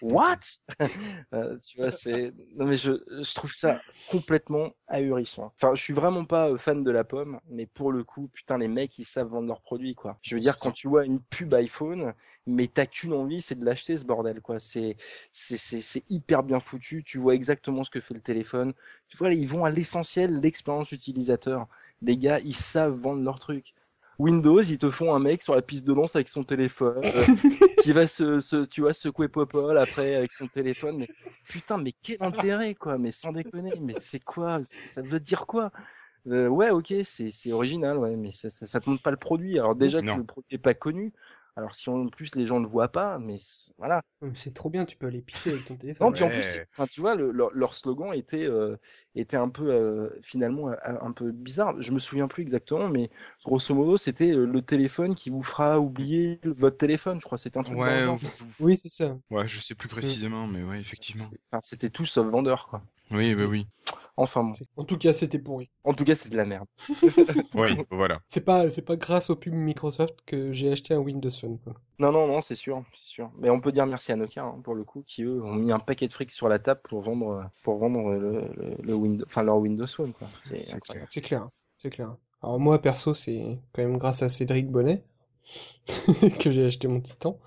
What? 0.00 0.40
Euh, 1.32 1.58
Tu 1.58 1.78
vois, 1.78 1.90
c'est 1.90 2.32
non 2.56 2.66
mais 2.66 2.76
je 2.76 2.92
je 3.08 3.34
trouve 3.34 3.52
ça 3.52 3.80
complètement 4.10 4.72
ahurissant. 4.86 5.52
Enfin, 5.56 5.74
je 5.74 5.82
suis 5.82 5.92
vraiment 5.92 6.24
pas 6.24 6.48
euh, 6.50 6.58
fan 6.58 6.84
de 6.84 6.90
la 6.90 7.04
pomme, 7.04 7.40
mais 7.48 7.66
pour 7.66 7.90
le 7.92 8.04
coup, 8.04 8.28
putain, 8.28 8.58
les 8.58 8.68
mecs 8.68 8.98
ils 8.98 9.04
savent 9.04 9.28
vendre 9.28 9.48
leurs 9.48 9.62
produits 9.62 9.94
quoi. 9.94 10.18
Je 10.22 10.34
veux 10.36 10.40
dire, 10.40 10.56
quand 10.58 10.70
tu 10.72 10.86
vois 10.88 11.04
une 11.04 11.20
pub 11.20 11.52
iPhone, 11.54 12.14
mais 12.46 12.68
t'as 12.68 12.86
qu'une 12.86 13.12
envie, 13.12 13.40
c'est 13.42 13.58
de 13.58 13.64
l'acheter 13.64 13.98
ce 13.98 14.04
bordel 14.04 14.40
quoi. 14.40 14.60
C'est 14.60 14.96
c'est 15.32 16.04
hyper 16.10 16.42
bien 16.42 16.60
foutu. 16.60 17.02
Tu 17.04 17.18
vois 17.18 17.34
exactement 17.34 17.84
ce 17.84 17.90
que 17.90 18.00
fait 18.00 18.14
le 18.14 18.20
téléphone. 18.20 18.72
Tu 19.08 19.16
vois, 19.16 19.32
ils 19.32 19.48
vont 19.48 19.64
à 19.64 19.70
l'essentiel, 19.70 20.40
l'expérience 20.40 20.92
utilisateur. 20.92 21.66
Des 22.02 22.16
gars, 22.16 22.38
ils 22.40 22.54
savent 22.56 22.94
vendre 23.00 23.22
leur 23.22 23.38
truc. 23.38 23.74
Windows, 24.18 24.62
ils 24.62 24.78
te 24.78 24.90
font 24.90 25.14
un 25.14 25.18
mec 25.18 25.42
sur 25.42 25.54
la 25.54 25.62
piste 25.62 25.86
de 25.86 25.92
danse 25.92 26.14
avec 26.16 26.28
son 26.28 26.44
téléphone, 26.44 27.02
euh, 27.04 27.24
qui 27.82 27.92
va 27.92 28.06
se, 28.06 28.40
se, 28.40 28.64
tu 28.64 28.80
vois, 28.82 28.94
secouer 28.94 29.28
Popol 29.28 29.76
après 29.78 30.14
avec 30.14 30.32
son 30.32 30.46
téléphone. 30.46 30.98
Mais 30.98 31.08
putain, 31.48 31.78
mais 31.78 31.94
quel 32.02 32.18
intérêt, 32.20 32.74
quoi. 32.74 32.98
Mais 32.98 33.12
sans 33.12 33.32
déconner, 33.32 33.72
mais 33.80 33.94
c'est 33.98 34.20
quoi? 34.20 34.60
Ça 34.86 35.02
veut 35.02 35.20
dire 35.20 35.46
quoi? 35.46 35.70
Euh, 36.26 36.48
Ouais, 36.48 36.70
ok, 36.70 36.94
c'est 37.04 37.30
c'est 37.30 37.52
original, 37.52 37.98
ouais, 37.98 38.16
mais 38.16 38.32
ça, 38.32 38.48
ça, 38.50 38.66
ça 38.66 38.80
te 38.80 38.88
montre 38.88 39.02
pas 39.02 39.10
le 39.10 39.16
produit. 39.18 39.58
Alors 39.58 39.74
déjà 39.74 40.00
que 40.00 40.06
le 40.16 40.24
produit 40.24 40.54
est 40.54 40.58
pas 40.58 40.74
connu. 40.74 41.12
Alors 41.56 41.74
si 41.74 41.88
en 41.88 42.06
plus 42.08 42.34
les 42.34 42.46
gens 42.46 42.58
le 42.58 42.66
voient 42.66 42.88
pas, 42.88 43.18
mais 43.18 43.38
c'est- 43.38 43.72
voilà. 43.78 44.02
c'est 44.34 44.52
trop 44.52 44.70
bien, 44.70 44.84
tu 44.84 44.96
peux 44.96 45.06
aller 45.06 45.22
pisser 45.22 45.50
avec 45.50 45.64
ton 45.66 45.76
téléphone. 45.76 46.08
Non, 46.08 46.12
puis 46.12 46.24
en 46.24 46.28
plus, 46.30 46.58
enfin, 46.72 46.86
tu 46.90 47.00
vois, 47.00 47.14
le- 47.14 47.30
leur, 47.30 47.50
leur 47.52 47.74
slogan 47.74 48.12
était, 48.12 48.44
euh, 48.44 48.76
était 49.14 49.36
un 49.36 49.48
peu, 49.48 49.70
euh, 49.70 50.08
finalement, 50.22 50.70
euh, 50.70 50.74
un 50.84 51.12
peu 51.12 51.30
bizarre. 51.30 51.80
Je 51.80 51.92
me 51.92 52.00
souviens 52.00 52.26
plus 52.26 52.42
exactement, 52.42 52.88
mais 52.88 53.08
grosso 53.44 53.72
modo, 53.74 53.98
c'était 53.98 54.32
le 54.34 54.62
téléphone 54.62 55.14
qui 55.14 55.30
vous 55.30 55.42
fera 55.44 55.78
oublier 55.78 56.40
votre 56.44 56.76
téléphone, 56.76 57.20
je 57.20 57.24
crois. 57.24 57.38
C'était 57.38 57.58
un 57.58 57.62
truc 57.62 57.78
Ouais. 57.78 58.04
Oui, 58.58 58.76
c'est 58.76 58.88
ça. 58.88 59.16
ouais, 59.30 59.46
je 59.46 59.60
sais 59.60 59.74
plus 59.74 59.88
précisément, 59.88 60.46
mais 60.46 60.64
ouais, 60.64 60.80
effectivement. 60.80 61.24
C'est- 61.30 61.38
enfin, 61.52 61.60
C'était 61.62 61.90
tout 61.90 62.06
sauf 62.06 62.26
vendeur, 62.26 62.66
quoi. 62.68 62.82
Oui, 63.10 63.34
bah 63.34 63.44
oui. 63.46 63.66
Enfin 64.16 64.44
bon. 64.44 64.54
En 64.76 64.84
tout 64.84 64.98
cas, 64.98 65.12
c'était 65.12 65.38
pourri. 65.38 65.70
En 65.84 65.94
tout 65.94 66.04
cas, 66.04 66.14
c'est 66.14 66.28
de 66.28 66.36
la 66.36 66.44
merde. 66.46 66.66
Oui, 67.54 67.70
voilà. 67.90 68.20
C'est 68.28 68.44
pas, 68.44 68.70
c'est 68.70 68.84
pas 68.84 68.96
grâce 68.96 69.30
au 69.30 69.36
pub 69.36 69.54
Microsoft 69.54 70.20
que 70.26 70.52
j'ai 70.52 70.70
acheté 70.72 70.94
un 70.94 70.98
Windows 70.98 71.30
Phone. 71.30 71.58
Quoi. 71.58 71.74
Non, 71.98 72.10
non, 72.12 72.26
non, 72.26 72.40
c'est 72.40 72.56
sûr, 72.56 72.84
c'est 72.94 73.06
sûr. 73.06 73.30
Mais 73.38 73.50
on 73.50 73.60
peut 73.60 73.70
dire 73.72 73.86
merci 73.86 74.10
à 74.12 74.16
Nokia, 74.16 74.42
hein, 74.44 74.60
pour 74.64 74.74
le 74.74 74.84
coup, 74.84 75.02
qui 75.06 75.22
eux 75.22 75.42
ont 75.42 75.54
mis 75.54 75.70
un 75.72 75.78
paquet 75.78 76.08
de 76.08 76.12
fric 76.12 76.30
sur 76.32 76.48
la 76.48 76.58
table 76.58 76.80
pour 76.88 77.00
vendre, 77.02 77.48
pour 77.62 77.78
vendre 77.78 78.12
le, 78.14 78.40
le, 78.56 78.76
le 78.82 78.94
Windows, 78.94 79.24
enfin 79.28 79.42
leur 79.44 79.58
Windows 79.58 79.86
Phone, 79.86 80.12
quoi. 80.12 80.28
C'est 80.40 80.58
C'est 80.58 80.74
incroyable. 80.74 81.10
C'est 81.10 81.20
clair, 81.22 81.48
c'est 81.78 81.90
clair. 81.90 82.16
Alors 82.42 82.60
moi, 82.60 82.80
perso, 82.82 83.14
c'est 83.14 83.58
quand 83.72 83.82
même 83.82 83.98
grâce 83.98 84.22
à 84.22 84.28
Cédric 84.28 84.70
Bonnet 84.70 85.04
que 86.40 86.50
j'ai 86.50 86.66
acheté 86.66 86.88
mon 86.88 87.00
Titan. 87.00 87.38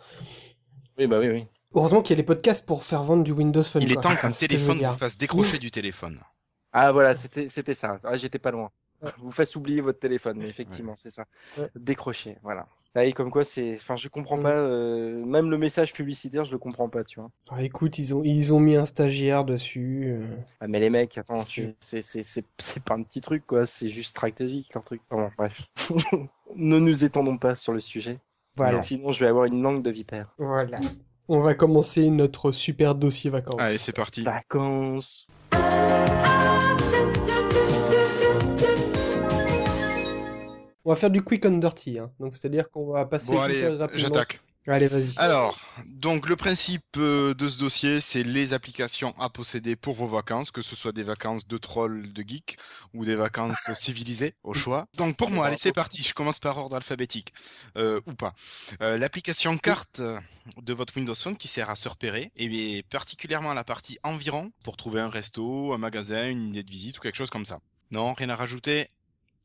Oui, 0.97 1.07
bah 1.07 1.19
oui, 1.19 1.29
oui. 1.29 1.47
Heureusement 1.77 2.01
qu'il 2.01 2.15
y 2.15 2.17
a 2.17 2.21
les 2.21 2.25
podcasts 2.25 2.65
pour 2.65 2.83
faire 2.83 3.03
vendre 3.03 3.23
du 3.23 3.31
Windows 3.31 3.63
Phone. 3.63 3.81
Il 3.83 3.91
est 3.91 3.95
quoi. 3.95 4.03
temps 4.03 4.15
qu'un 4.15 4.29
que 4.31 4.37
téléphone 4.39 4.79
vous 4.83 4.97
fasse 4.97 5.17
décrocher 5.17 5.59
du 5.59 5.71
téléphone. 5.71 6.19
Ah 6.73 6.91
voilà, 6.91 7.15
c'était 7.15 7.47
c'était 7.47 7.73
ça. 7.73 7.99
Ah, 8.03 8.15
j'étais 8.17 8.39
pas 8.39 8.51
loin. 8.51 8.69
Ouais. 9.01 9.11
Vous 9.19 9.31
fasse 9.31 9.55
oublier 9.55 9.79
votre 9.81 9.99
téléphone, 9.99 10.37
mais 10.39 10.49
effectivement, 10.49 10.95
c'est 10.95 11.11
ça. 11.11 11.25
Ouais. 11.57 11.69
Décrocher, 11.75 12.37
voilà. 12.43 12.67
Ah, 12.95 13.05
et 13.05 13.13
comme 13.13 13.29
quoi, 13.29 13.45
c'est, 13.45 13.75
enfin, 13.75 13.95
je 13.95 14.07
comprends 14.07 14.37
Mm. 14.37 14.43
pas. 14.43 14.53
euh, 14.53 15.23
Même 15.23 15.51
le 15.51 15.57
message 15.59 15.93
publicitaire, 15.93 16.45
je 16.45 16.51
le 16.51 16.57
comprends 16.57 16.89
pas, 16.89 17.03
tu 17.03 17.19
vois. 17.19 17.29
Ah, 17.51 17.61
écoute, 17.61 17.99
ils 17.99 18.15
ont, 18.15 18.23
ils 18.23 18.55
ont 18.55 18.59
mis 18.59 18.75
un 18.75 18.87
stagiaire 18.87 19.45
dessus. 19.45 20.05
euh. 20.07 20.25
Ah, 20.61 20.67
mais 20.67 20.79
les 20.79 20.89
mecs, 20.89 21.15
attends, 21.19 21.43
tu 21.43 21.75
c'est 21.79 22.01
c'est 22.01 22.23
c'est 22.23 22.43
c'est 22.57 22.83
pas 22.83 22.95
un 22.95 23.03
petit 23.03 23.21
truc, 23.21 23.45
quoi. 23.45 23.67
C'est 23.67 23.89
juste 23.89 24.09
stratégique, 24.11 24.73
leur 24.73 24.83
truc. 24.83 25.01
Enfin, 25.11 25.27
bon, 25.27 25.31
bref. 25.37 25.67
ne 26.55 26.79
nous 26.79 27.03
étendons 27.03 27.37
pas 27.37 27.55
sur 27.55 27.73
le 27.73 27.81
sujet. 27.81 28.17
Voilà. 28.55 28.81
Sinon, 28.81 29.11
je 29.11 29.19
vais 29.19 29.27
avoir 29.29 29.45
une 29.45 29.61
langue 29.61 29.83
de 29.83 29.91
vipère. 29.91 30.33
Voilà. 30.39 30.79
On 31.29 31.41
va 31.41 31.55
commencer 31.55 32.09
notre 32.09 32.53
super 32.53 32.95
dossier 32.95 33.29
vacances. 33.29 33.59
Allez, 33.59 33.77
c'est 33.77 33.93
parti. 33.93 34.21
Vacances. 34.23 35.27
On 40.85 40.89
va 40.91 40.95
faire 40.95 41.09
du 41.09 41.21
quick 41.21 41.45
and 41.45 41.57
dirty, 41.57 41.99
hein. 41.99 42.13
donc 42.21 42.33
c'est-à-dire 42.33 42.71
qu'on 42.71 42.93
va 42.93 43.05
passer 43.05 43.33
Bon, 43.33 43.41
allez, 43.41 43.77
j'attaque. 43.95 44.39
Allez, 44.67 44.87
vas-y. 44.87 45.13
Alors, 45.15 45.57
donc 45.85 46.27
le 46.27 46.35
principe 46.35 46.83
euh, 46.97 47.33
de 47.33 47.47
ce 47.47 47.57
dossier, 47.57 48.01
c'est 48.01 48.23
les 48.23 48.51
applications 48.51 49.17
à 49.17 49.29
posséder 49.29 49.77
pour 49.77 49.95
vos 49.95 50.07
vacances, 50.07 50.51
que 50.51 50.61
ce 50.61 50.75
soit 50.75 50.91
des 50.91 51.03
vacances 51.03 51.47
de 51.47 51.57
troll, 51.57 52.11
de 52.11 52.21
geek 52.21 52.57
ou 52.93 53.05
des 53.05 53.15
vacances 53.15 53.71
civilisées, 53.75 54.35
au 54.43 54.53
choix. 54.53 54.87
Donc 54.97 55.15
pour 55.15 55.31
moi, 55.31 55.47
allez, 55.47 55.55
c'est 55.57 55.71
parti. 55.71 56.03
Je 56.03 56.13
commence 56.13 56.39
par 56.39 56.57
ordre 56.57 56.75
alphabétique 56.75 57.33
euh, 57.77 58.01
ou 58.07 58.13
pas. 58.13 58.33
Euh, 58.81 58.97
L'application 58.97 59.57
carte 59.57 60.01
euh, 60.01 60.19
de 60.57 60.73
votre 60.73 60.95
Windows 60.97 61.15
Phone 61.15 61.37
qui 61.37 61.47
sert 61.47 61.69
à 61.69 61.75
se 61.75 61.87
repérer, 61.87 62.33
et 62.35 62.83
particulièrement 62.89 63.53
la 63.53 63.63
partie 63.63 63.99
environ 64.03 64.51
pour 64.63 64.75
trouver 64.75 64.99
un 64.99 65.09
resto, 65.09 65.71
un 65.73 65.77
magasin, 65.77 66.29
une 66.29 66.49
idée 66.49 66.63
de 66.63 66.71
visite 66.71 66.97
ou 66.97 67.01
quelque 67.01 67.15
chose 67.15 67.29
comme 67.29 67.45
ça. 67.45 67.61
Non, 67.89 68.13
rien 68.13 68.27
à 68.29 68.35
rajouter? 68.35 68.89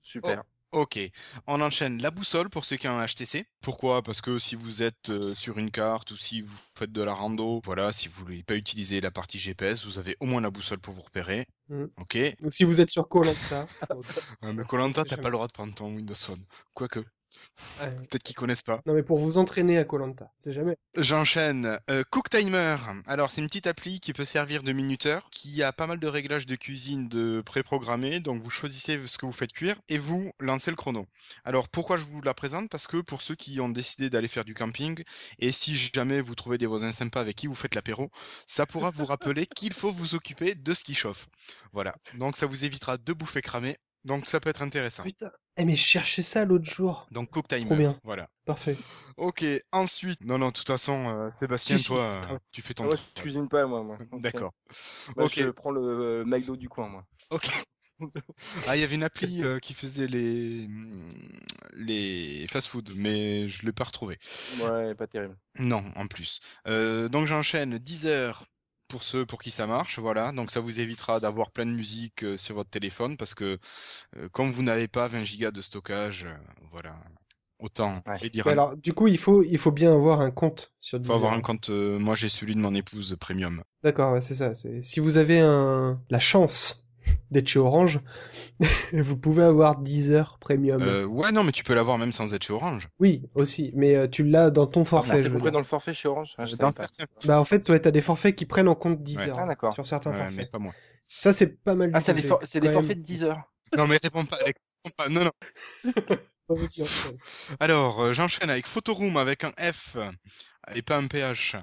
Super. 0.02 0.42
Ok, 0.72 0.98
on 1.46 1.60
enchaîne 1.60 2.00
la 2.00 2.10
boussole 2.10 2.48
pour 2.48 2.64
ceux 2.64 2.76
qui 2.78 2.88
ont 2.88 2.98
un 2.98 3.04
HTC. 3.04 3.44
Pourquoi? 3.60 4.02
Parce 4.02 4.22
que 4.22 4.38
si 4.38 4.54
vous 4.54 4.82
êtes 4.82 5.10
euh, 5.10 5.34
sur 5.34 5.58
une 5.58 5.70
carte 5.70 6.10
ou 6.12 6.16
si 6.16 6.40
vous 6.40 6.56
faites 6.78 6.90
de 6.90 7.02
la 7.02 7.12
rando, 7.12 7.60
voilà, 7.62 7.92
si 7.92 8.08
vous 8.08 8.24
voulez 8.24 8.42
pas 8.42 8.54
utiliser 8.54 9.02
la 9.02 9.10
partie 9.10 9.38
GPS, 9.38 9.84
vous 9.84 9.98
avez 9.98 10.16
au 10.20 10.24
moins 10.24 10.40
la 10.40 10.50
boussole 10.50 10.78
pour 10.78 10.94
vous 10.94 11.02
repérer. 11.02 11.46
Mm. 11.68 11.84
Ok. 11.98 12.18
Ou 12.40 12.50
si 12.50 12.64
vous 12.64 12.80
êtes 12.80 12.90
sur 12.90 13.06
Colanta. 13.06 13.66
Euh, 14.44 14.52
mais 14.52 14.64
Colanta, 14.64 15.04
t'as 15.04 15.16
pas 15.16 15.28
le 15.28 15.34
droit 15.34 15.46
de 15.46 15.52
prendre 15.52 15.74
ton 15.74 15.94
Windows 15.94 16.14
Phone. 16.14 16.42
Quoique, 16.74 17.04
peut-être 17.78 18.22
qu'ils 18.22 18.36
connaissent 18.36 18.62
pas. 18.62 18.80
Non 18.86 18.94
mais 18.94 19.02
pour 19.02 19.18
vous 19.18 19.38
entraîner 19.38 19.78
à 19.78 19.84
Colanta, 19.84 20.30
c'est 20.36 20.52
jamais. 20.52 20.76
J'enchaîne. 20.96 21.78
Euh, 21.90 22.04
Cook 22.10 22.28
Timer. 22.30 22.76
Alors, 23.06 23.30
c'est 23.30 23.40
une 23.40 23.46
petite 23.46 23.66
appli 23.66 24.00
qui 24.00 24.12
peut 24.12 24.24
servir 24.24 24.62
de 24.62 24.72
minuteur, 24.72 25.28
qui 25.30 25.62
a 25.62 25.72
pas 25.72 25.86
mal 25.86 25.98
de 25.98 26.06
réglages 26.06 26.46
de 26.46 26.56
cuisine 26.56 27.08
de 27.08 27.42
préprogrammés. 27.44 28.20
Donc, 28.20 28.42
vous 28.42 28.50
choisissez 28.50 29.00
ce 29.06 29.18
que 29.18 29.26
vous 29.26 29.32
faites 29.32 29.52
cuire 29.52 29.76
et 29.88 29.98
vous 29.98 30.32
lancez 30.40 30.70
le 30.70 30.76
chrono. 30.76 31.06
Alors, 31.44 31.68
pourquoi 31.68 31.96
je 31.96 32.04
vous 32.04 32.20
la 32.22 32.34
présente? 32.34 32.70
Parce 32.70 32.86
que 32.86 32.98
pour 32.98 33.22
ceux 33.22 33.34
qui 33.34 33.60
ont 33.60 33.68
décidé 33.68 34.10
d'aller 34.10 34.28
faire 34.28 34.44
du 34.44 34.54
camping, 34.54 35.02
et 35.38 35.52
si 35.52 35.76
jamais 35.76 36.20
vous 36.20 36.34
trouvez 36.34 36.58
des 36.58 36.66
voisins 36.66 36.92
sympas 36.92 37.20
avec 37.20 37.36
qui 37.36 37.46
vous 37.46 37.54
faites 37.54 37.74
l'apéro, 37.74 38.10
ça 38.46 38.66
pourra 38.66 38.90
vous 38.90 39.04
rappeler 39.04 39.46
qu'il 39.46 39.72
faut 39.72 39.92
vous 39.92 40.14
occuper 40.14 40.54
de 40.54 40.74
ce 40.74 40.84
qui 40.84 40.94
chauffe. 40.94 41.28
Voilà. 41.72 41.94
Donc, 42.14 42.36
ça 42.36 42.46
vous 42.46 42.64
évitera 42.64 42.98
de 42.98 43.12
bouffer 43.12 43.42
cramé. 43.42 43.78
Donc, 44.04 44.28
ça 44.28 44.40
peut 44.40 44.50
être 44.50 44.62
intéressant. 44.62 45.04
Putain. 45.04 45.30
Eh 45.58 45.64
mais 45.64 45.76
je 45.76 45.84
cherchais 45.84 46.22
ça 46.22 46.44
l'autre 46.44 46.64
jour. 46.70 47.06
Donc, 47.10 47.30
Cook 47.30 47.46
Timer. 47.48 47.66
Trop 47.66 47.76
bien. 47.76 47.98
Voilà. 48.04 48.28
Parfait. 48.46 48.76
Ok, 49.18 49.44
ensuite. 49.70 50.24
Non, 50.24 50.38
non, 50.38 50.48
de 50.48 50.52
toute 50.52 50.66
façon, 50.66 51.08
euh, 51.08 51.30
Sébastien, 51.30 51.76
Si, 51.76 51.82
si, 51.82 51.88
toi, 51.88 52.00
euh, 52.32 52.38
tu 52.52 52.62
fais 52.62 52.72
ton 52.74 52.84
Moi, 52.84 52.96
truc. 52.96 53.08
je 53.16 53.20
cuisine 53.22 53.48
pas, 53.48 53.66
moi. 53.66 53.82
moi. 53.82 53.98
D'accord. 54.12 54.52
Moi, 55.16 55.26
Ok. 55.26 55.34
je 55.36 55.50
prends 55.50 55.70
le 55.70 55.82
euh, 55.82 56.24
McDo 56.24 56.56
du 56.56 56.68
coin, 56.68 56.88
moi. 56.88 57.04
Ok. 57.30 57.48
Ah, 58.66 58.76
il 58.76 58.80
y 58.80 58.82
avait 58.82 58.96
une 58.96 59.04
appli 59.04 59.44
euh, 59.44 59.60
qui 59.60 59.74
faisait 59.74 60.08
les 60.08 60.68
les 61.76 62.46
fast-food, 62.50 62.92
mais 62.96 63.48
je 63.48 63.64
l'ai 63.64 63.72
pas 63.72 63.84
retrouvé. 63.84 64.18
Ouais, 64.60 64.94
pas 64.96 65.06
terrible. 65.06 65.36
Non, 65.58 65.84
en 65.94 66.08
plus. 66.08 66.40
Euh, 66.66 67.08
donc 67.08 67.26
j'enchaîne 67.26 67.78
10 67.78 68.06
heures 68.06 68.46
pour 68.92 69.02
ceux 69.04 69.26
pour 69.26 69.42
qui 69.42 69.50
ça 69.50 69.66
marche, 69.66 69.98
voilà. 69.98 70.32
Donc 70.32 70.50
ça 70.52 70.60
vous 70.60 70.78
évitera 70.80 71.20
d'avoir 71.20 71.50
plein 71.52 71.66
de 71.66 71.72
musique 71.72 72.24
euh, 72.24 72.36
sur 72.36 72.54
votre 72.56 72.70
téléphone 72.70 73.16
parce 73.16 73.34
que 73.34 73.58
euh, 74.18 74.28
comme 74.30 74.52
vous 74.52 74.62
n'avez 74.64 74.88
pas 74.88 75.08
20 75.08 75.24
gigas 75.24 75.52
de 75.52 75.62
stockage, 75.62 76.26
euh, 76.26 76.36
voilà, 76.72 76.96
autant 77.60 78.02
Ouais. 78.06 78.20
les 78.20 78.30
alors, 78.46 78.76
du 78.76 78.92
coup, 78.94 79.06
il 79.08 79.18
faut, 79.18 79.42
il 79.42 79.58
faut 79.58 79.72
bien 79.72 79.92
avoir 79.94 80.20
un 80.20 80.30
compte 80.30 80.72
sur 80.80 81.00
faut 81.06 81.12
avoir 81.12 81.32
Deezer. 81.32 81.32
un 81.32 81.40
compte. 81.42 81.70
euh, 81.70 81.96
moi 82.00 82.16
j'ai 82.16 82.28
celui 82.28 82.56
de 82.56 82.60
mon 82.60 82.74
épouse 82.74 83.16
premium. 83.20 83.62
D'accord, 83.82 84.12
ouais, 84.12 84.20
c'est 84.20 84.34
ça. 84.34 84.54
Si 84.54 85.00
vous 85.00 85.16
avez 85.16 85.40
un... 85.40 86.00
la 86.10 86.18
chance 86.18 86.84
d'être 87.30 87.48
chez 87.48 87.58
Orange, 87.58 88.00
vous 88.92 89.16
pouvez 89.16 89.42
avoir 89.42 89.78
10 89.78 90.10
heures 90.12 90.38
premium. 90.38 90.82
Euh, 90.82 91.04
ouais, 91.04 91.32
non, 91.32 91.44
mais 91.44 91.52
tu 91.52 91.64
peux 91.64 91.74
l'avoir 91.74 91.98
même 91.98 92.12
sans 92.12 92.32
être 92.34 92.44
chez 92.44 92.52
Orange. 92.52 92.88
Oui, 93.00 93.22
aussi, 93.34 93.72
mais 93.74 93.94
euh, 93.96 94.08
tu 94.08 94.24
l'as 94.24 94.50
dans 94.50 94.66
ton 94.66 94.82
Ah, 94.82 94.84
forfait. 94.84 95.16
c'est 95.16 95.22
je 95.24 95.28
veux 95.28 95.34
compris 95.34 95.50
dans 95.52 95.58
le 95.58 95.64
forfait 95.64 95.94
chez 95.94 96.08
Orange 96.08 96.34
ah, 96.38 96.44
Dans 96.58 96.70
pas. 96.70 96.86
Bah 97.24 97.40
en 97.40 97.44
fait, 97.44 97.68
ouais, 97.68 97.80
t'as 97.80 97.90
des 97.90 98.00
forfaits 98.00 98.34
qui 98.36 98.46
prennent 98.46 98.68
en 98.68 98.74
compte 98.74 99.02
10 99.02 99.18
Ouais. 99.18 99.28
heures 99.30 99.38
Ah, 99.40 99.46
d'accord. 99.46 99.72
sur 99.72 99.86
certains 99.86 100.10
Ouais, 100.10 100.18
mais 100.18 100.28
forfaits. 100.28 100.50
pas 100.50 100.58
moi. 100.58 100.72
Ça, 101.08 101.32
c'est 101.32 101.46
pas 101.62 101.74
mal 101.74 101.90
du 101.90 101.96
Ah, 101.96 102.00
c'est 102.00 102.14
des, 102.14 102.22
for- 102.22 102.40
c'est 102.44 102.60
des 102.60 102.68
quand 102.68 102.72
forfaits 102.74 102.88
même- 102.90 102.98
de 102.98 103.02
10 103.02 103.24
heures. 103.24 103.40
Non, 103.76 103.86
mais 103.86 103.98
réponds 104.02 104.24
pas, 104.26 104.36
réponds 104.36 104.94
pas. 104.96 105.08
Non, 105.08 105.24
non. 105.24 105.32
Alors, 107.60 108.00
euh, 108.02 108.12
j'enchaîne 108.12 108.50
avec 108.50 108.66
Photoroom 108.66 109.16
avec 109.16 109.44
un 109.44 109.52
F 109.72 109.96
et 110.74 110.82
pas 110.82 110.96
un 110.96 111.06
PH. 111.06 111.56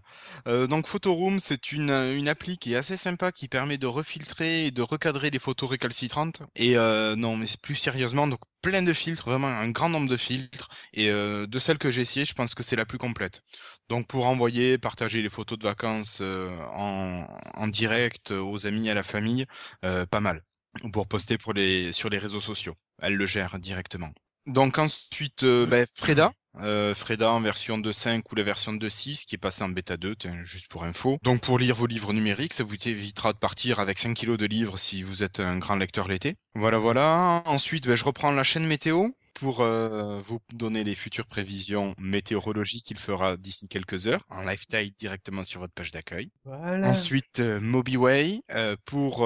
Euh, 0.47 0.67
donc 0.67 0.87
Photoroom, 0.87 1.39
c'est 1.39 1.71
une, 1.71 1.91
une 1.91 2.27
appli 2.27 2.57
qui 2.57 2.73
est 2.73 2.75
assez 2.75 2.97
sympa, 2.97 3.31
qui 3.31 3.47
permet 3.47 3.77
de 3.77 3.87
refiltrer 3.87 4.65
et 4.67 4.71
de 4.71 4.81
recadrer 4.81 5.31
des 5.31 5.39
photos 5.39 5.69
récalcitrantes. 5.69 6.41
Et 6.55 6.77
euh, 6.77 7.15
non, 7.15 7.37
mais 7.37 7.45
c'est 7.45 7.61
plus 7.61 7.75
sérieusement, 7.75 8.27
donc 8.27 8.39
plein 8.61 8.81
de 8.81 8.93
filtres, 8.93 9.25
vraiment 9.29 9.47
un 9.47 9.69
grand 9.69 9.89
nombre 9.89 10.09
de 10.09 10.17
filtres. 10.17 10.69
Et 10.93 11.09
euh, 11.09 11.47
de 11.47 11.59
celles 11.59 11.77
que 11.77 11.91
j'ai 11.91 12.01
essayées, 12.01 12.25
je 12.25 12.33
pense 12.33 12.53
que 12.55 12.63
c'est 12.63 12.75
la 12.75 12.85
plus 12.85 12.97
complète. 12.97 13.41
Donc 13.89 14.07
pour 14.07 14.27
envoyer, 14.27 14.77
partager 14.77 15.21
les 15.21 15.29
photos 15.29 15.57
de 15.59 15.63
vacances 15.63 16.19
euh, 16.21 16.57
en, 16.73 17.25
en 17.53 17.67
direct 17.67 18.31
aux 18.31 18.65
amis, 18.65 18.89
à 18.89 18.93
la 18.93 19.03
famille, 19.03 19.45
euh, 19.85 20.05
pas 20.05 20.19
mal. 20.19 20.43
Ou 20.83 20.91
pour 20.91 21.07
poster 21.07 21.37
pour 21.37 21.53
les, 21.53 21.91
sur 21.93 22.09
les 22.09 22.19
réseaux 22.19 22.41
sociaux. 22.41 22.75
Elle 23.01 23.15
le 23.15 23.25
gère 23.25 23.59
directement. 23.59 24.11
Donc 24.45 24.77
ensuite, 24.77 25.43
euh, 25.43 25.65
ben, 25.65 25.85
Freda. 25.95 26.33
Euh, 26.61 26.93
Freda 26.95 27.31
en 27.31 27.41
version 27.41 27.77
2.5 27.77 28.21
ou 28.31 28.35
la 28.35 28.43
version 28.43 28.73
2.6 28.73 29.25
qui 29.25 29.35
est 29.35 29.39
passée 29.39 29.63
en 29.63 29.69
bêta 29.69 29.97
2, 29.97 30.15
tiens, 30.15 30.43
juste 30.43 30.67
pour 30.67 30.83
info. 30.83 31.17
Donc 31.23 31.41
pour 31.41 31.59
lire 31.59 31.75
vos 31.75 31.87
livres 31.87 32.13
numériques, 32.13 32.53
ça 32.53 32.63
vous 32.63 32.75
évitera 32.85 33.33
de 33.33 33.37
partir 33.37 33.79
avec 33.79 33.99
5 33.99 34.13
kilos 34.13 34.37
de 34.37 34.45
livres 34.45 34.77
si 34.77 35.03
vous 35.03 35.23
êtes 35.23 35.39
un 35.39 35.57
grand 35.57 35.75
lecteur 35.75 36.07
l'été. 36.07 36.35
Voilà, 36.55 36.77
voilà. 36.79 37.43
Ensuite, 37.45 37.87
ben, 37.87 37.95
je 37.95 38.05
reprends 38.05 38.31
la 38.31 38.43
chaîne 38.43 38.65
météo 38.65 39.09
pour 39.33 39.61
euh, 39.61 40.21
vous 40.27 40.39
donner 40.53 40.83
les 40.83 40.95
futures 40.95 41.27
prévisions 41.27 41.93
météorologiques 41.97 42.85
qu'il 42.85 42.99
fera 42.99 43.37
d'ici 43.37 43.67
quelques 43.67 44.07
heures 44.07 44.23
en 44.29 44.43
live 44.43 44.65
directement 44.97 45.43
sur 45.43 45.61
votre 45.61 45.73
page 45.73 45.91
d'accueil. 45.91 46.31
Voilà. 46.45 46.89
Ensuite, 46.89 47.39
euh, 47.39 47.59
MobiWay 47.59 48.41
euh, 48.51 48.75
pour 48.85 49.17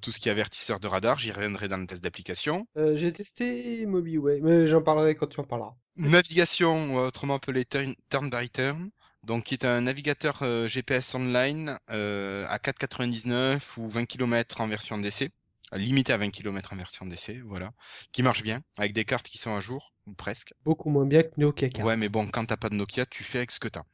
tout 0.00 0.12
ce 0.12 0.18
qui 0.18 0.28
est 0.28 0.32
avertisseur 0.32 0.80
de 0.80 0.86
radar. 0.86 1.18
J'y 1.18 1.32
reviendrai 1.32 1.68
dans 1.68 1.78
le 1.78 1.86
test 1.86 2.02
d'application. 2.02 2.66
J'ai 2.76 3.12
testé 3.12 3.86
MobiWay, 3.86 4.40
mais 4.42 4.66
j'en 4.66 4.82
parlerai 4.82 5.14
quand 5.14 5.26
tu 5.26 5.40
en 5.40 5.44
parleras. 5.44 5.74
Navigation, 5.96 6.96
autrement 6.96 7.34
appelé 7.34 7.64
turn, 7.64 7.94
turn 8.10 8.28
by 8.28 8.50
turn, 8.50 8.90
donc 9.24 9.44
qui 9.44 9.54
est 9.54 9.64
un 9.64 9.80
navigateur 9.82 10.40
euh, 10.42 10.68
GPS 10.68 11.14
online 11.14 11.78
euh, 11.90 12.46
à 12.48 12.58
4,99 12.58 13.78
ou 13.78 13.88
20 13.88 14.04
km 14.04 14.60
en 14.60 14.68
version 14.68 14.98
d'essai, 14.98 15.26
euh, 15.26 15.43
limité 15.74 16.12
à 16.12 16.16
20 16.16 16.30
km 16.30 16.72
en 16.72 16.76
version 16.76 17.06
d'essai, 17.06 17.40
voilà, 17.44 17.72
qui 18.12 18.22
marche 18.22 18.42
bien, 18.42 18.62
avec 18.76 18.92
des 18.92 19.04
cartes 19.04 19.26
qui 19.26 19.38
sont 19.38 19.54
à 19.54 19.60
jour, 19.60 19.92
ou 20.06 20.14
presque. 20.14 20.54
Beaucoup 20.64 20.90
moins 20.90 21.06
bien 21.06 21.22
que 21.22 21.32
Nokia 21.36 21.68
Cart. 21.68 21.86
Ouais, 21.86 21.96
mais 21.96 22.08
bon, 22.08 22.28
quand 22.28 22.46
t'as 22.46 22.56
pas 22.56 22.68
de 22.68 22.74
Nokia, 22.74 23.06
tu 23.06 23.24
fais 23.24 23.38
avec 23.38 23.50
ce 23.50 23.60
que 23.60 23.68
t'as. 23.68 23.84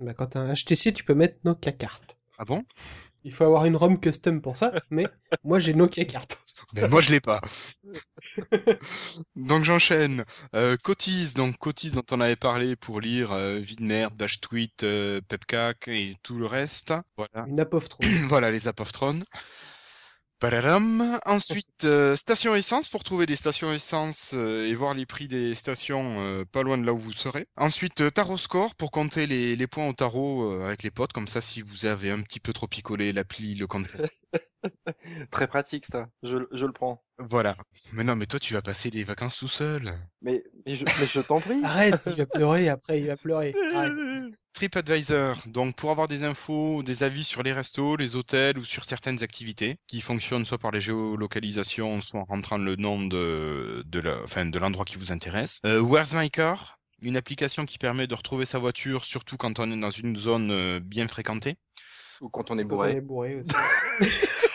Bah, 0.00 0.14
quand 0.14 0.28
t'as 0.28 0.40
un 0.40 0.54
HTC, 0.54 0.92
tu 0.92 1.04
peux 1.04 1.14
mettre 1.14 1.36
Nokia 1.44 1.72
Cart. 1.72 2.02
Ah 2.38 2.44
bon? 2.44 2.64
Il 3.24 3.32
faut 3.32 3.44
avoir 3.44 3.66
une 3.66 3.76
ROM 3.76 4.00
custom 4.00 4.42
pour 4.42 4.56
ça, 4.56 4.72
mais 4.90 5.06
moi 5.44 5.60
j'ai 5.60 5.74
Nokia 5.74 6.04
Cart. 6.04 6.26
Mais 6.72 6.88
moi 6.88 7.00
je 7.00 7.10
l'ai 7.10 7.20
pas. 7.20 7.40
donc 9.36 9.64
j'enchaîne. 9.64 10.24
Euh, 10.54 10.76
Cotise, 10.76 11.34
donc 11.34 11.56
Cotise 11.58 11.92
dont 11.92 12.04
on 12.10 12.20
avait 12.20 12.36
parlé 12.36 12.74
pour 12.74 13.00
lire 13.00 13.30
euh, 13.32 13.58
Vie 13.58 13.76
de 13.76 13.84
merde, 13.84 14.16
Dash 14.16 14.40
Tweet, 14.40 14.82
euh, 14.82 15.20
Pepcac 15.28 15.86
et 15.86 16.16
tout 16.22 16.36
le 16.36 16.46
reste. 16.46 16.94
Voilà. 17.16 17.46
Une 17.46 17.60
apostrophe. 17.60 18.06
voilà 18.28 18.50
les 18.50 18.66
apophtrones. 18.66 19.24
Ensuite, 21.24 21.84
euh, 21.84 22.16
station 22.16 22.56
essence 22.56 22.88
pour 22.88 23.04
trouver 23.04 23.26
des 23.26 23.36
stations 23.36 23.72
essence 23.72 24.32
euh, 24.34 24.66
et 24.66 24.74
voir 24.74 24.92
les 24.92 25.06
prix 25.06 25.28
des 25.28 25.54
stations 25.54 26.16
euh, 26.18 26.44
pas 26.44 26.64
loin 26.64 26.78
de 26.78 26.84
là 26.84 26.92
où 26.92 26.98
vous 26.98 27.12
serez. 27.12 27.46
Ensuite, 27.56 28.12
tarot 28.12 28.38
score 28.38 28.74
pour 28.74 28.90
compter 28.90 29.28
les, 29.28 29.54
les 29.54 29.66
points 29.68 29.88
au 29.88 29.92
tarot 29.92 30.62
avec 30.62 30.82
les 30.82 30.90
potes, 30.90 31.12
comme 31.12 31.28
ça 31.28 31.40
si 31.40 31.62
vous 31.62 31.86
avez 31.86 32.10
un 32.10 32.22
petit 32.22 32.40
peu 32.40 32.52
trop 32.52 32.66
picolé, 32.66 33.12
l'appli 33.12 33.54
le 33.54 33.68
compte. 33.68 33.86
Très 35.30 35.46
pratique, 35.46 35.86
ça. 35.86 36.08
Je, 36.22 36.38
je 36.52 36.66
le 36.66 36.72
prends. 36.72 37.02
voilà. 37.18 37.56
Mais 37.92 38.04
non, 38.04 38.16
mais 38.16 38.26
toi 38.26 38.38
tu 38.40 38.54
vas 38.54 38.62
passer 38.62 38.90
des 38.90 39.04
vacances 39.04 39.38
tout 39.38 39.48
seul. 39.48 39.94
Mais, 40.20 40.42
mais 40.66 40.76
je, 40.76 40.84
mais 40.84 41.06
je 41.06 41.20
t'en 41.20 41.40
prie. 41.40 41.60
Arrête, 41.64 42.02
il 42.06 42.16
va 42.16 42.26
pleurer 42.26 42.68
après, 42.68 43.00
il 43.00 43.06
va 43.06 43.16
pleurer. 43.16 43.54
Arrête. 43.74 43.92
TripAdvisor, 44.54 45.42
donc 45.46 45.76
pour 45.76 45.90
avoir 45.90 46.08
des 46.08 46.24
infos, 46.24 46.82
des 46.82 47.02
avis 47.02 47.24
sur 47.24 47.42
les 47.42 47.54
restos, 47.54 47.96
les 47.96 48.16
hôtels 48.16 48.58
ou 48.58 48.64
sur 48.66 48.84
certaines 48.84 49.22
activités 49.22 49.78
qui 49.86 50.02
fonctionnent 50.02 50.44
soit 50.44 50.58
par 50.58 50.70
les 50.72 50.80
géolocalisations, 50.82 52.02
soit 52.02 52.20
en 52.20 52.24
rentrant 52.24 52.58
le 52.58 52.76
nom 52.76 53.02
de, 53.06 53.82
de 53.86 53.98
la, 54.00 54.20
enfin, 54.22 54.44
de 54.44 54.58
l'endroit 54.58 54.84
qui 54.84 54.98
vous 54.98 55.10
intéresse. 55.10 55.58
Euh, 55.64 55.80
Where's 55.80 56.12
My 56.12 56.30
Car, 56.30 56.78
une 57.00 57.16
application 57.16 57.64
qui 57.64 57.78
permet 57.78 58.06
de 58.06 58.14
retrouver 58.14 58.44
sa 58.44 58.58
voiture, 58.58 59.06
surtout 59.06 59.38
quand 59.38 59.58
on 59.58 59.72
est 59.72 59.80
dans 59.80 59.90
une 59.90 60.18
zone 60.18 60.50
euh, 60.50 60.80
bien 60.80 61.08
fréquentée. 61.08 61.56
Ou 62.20 62.28
quand 62.28 62.50
on 62.50 62.58
est 62.58 62.62
Quand 62.62 62.66
on 62.66 62.76
bourré. 62.76 62.90
est 62.92 63.00
bourré 63.00 63.36
aussi. 63.36 63.50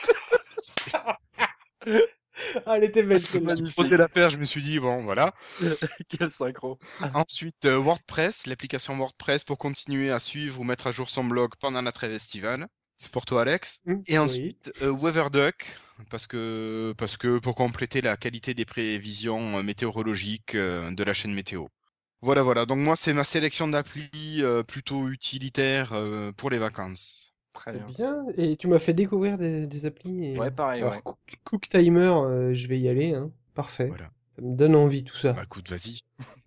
ah, 2.65 2.75
elle 2.77 2.83
était 2.83 3.03
belle 3.03 3.25
celle-là. 3.25 3.55
Je 3.55 3.61
me 3.61 3.67
suis 3.67 3.75
posé 3.75 3.97
la 3.97 4.07
paire, 4.09 4.29
je 4.29 4.37
me 4.37 4.45
suis 4.45 4.61
dit 4.61 4.79
bon 4.79 5.03
voilà. 5.03 5.33
Quel 6.09 6.29
synchro. 6.29 6.79
Ensuite 7.13 7.65
euh, 7.65 7.77
WordPress, 7.77 8.45
l'application 8.47 8.97
WordPress 8.97 9.43
pour 9.43 9.57
continuer 9.57 10.11
à 10.11 10.19
suivre 10.19 10.59
ou 10.59 10.63
mettre 10.63 10.87
à 10.87 10.91
jour 10.91 11.09
son 11.09 11.23
blog 11.23 11.53
pendant 11.59 11.81
la 11.81 11.91
trêve 11.91 12.11
estivale. 12.11 12.67
C'est 12.97 13.11
pour 13.11 13.25
toi 13.25 13.41
Alex. 13.41 13.81
Hum, 13.87 14.03
Et 14.07 14.17
oui. 14.17 14.17
ensuite, 14.19 14.71
euh, 14.81 14.89
Weatherduck, 14.91 15.65
parce 16.09 16.27
que, 16.27 16.93
parce 16.97 17.17
que 17.17 17.39
pour 17.39 17.55
compléter 17.55 18.01
la 18.01 18.17
qualité 18.17 18.53
des 18.53 18.65
prévisions 18.65 19.57
euh, 19.59 19.63
météorologiques 19.63 20.55
euh, 20.55 20.91
de 20.93 21.03
la 21.03 21.13
chaîne 21.13 21.33
météo. 21.33 21.67
Voilà, 22.21 22.43
voilà. 22.43 22.65
Donc 22.67 22.77
moi, 22.79 22.95
c'est 22.95 23.13
ma 23.13 23.23
sélection 23.23 23.67
d'applis 23.67 24.43
euh, 24.43 24.63
plutôt 24.63 25.09
utilitaire 25.09 25.93
euh, 25.93 26.31
pour 26.31 26.49
les 26.51 26.59
vacances. 26.59 27.33
Très 27.57 27.71
C'est 27.71 27.77
bien. 27.85 28.23
bien. 28.23 28.25
Et 28.37 28.55
tu 28.55 28.67
m'as 28.67 28.79
fait 28.79 28.93
découvrir 28.93 29.37
des, 29.37 29.67
des 29.67 29.85
applis. 29.85 30.25
et- 30.33 30.37
Ouais, 30.39 30.51
pareil, 30.51 30.81
Alors, 30.81 30.93
ouais. 30.93 31.01
Cook, 31.03 31.17
Cook 31.43 31.67
Timer, 31.69 31.99
euh, 32.23 32.53
je 32.53 32.67
vais 32.67 32.79
y 32.79 32.87
aller. 32.87 33.13
Hein. 33.13 33.31
Parfait. 33.55 33.87
Voilà. 33.87 34.09
Ça 34.35 34.41
me 34.43 34.55
donne 34.55 34.75
envie 34.75 35.03
tout 35.03 35.17
ça. 35.17 35.33
Bah 35.33 35.41
écoute, 35.43 35.69
vas-y. 35.69 36.01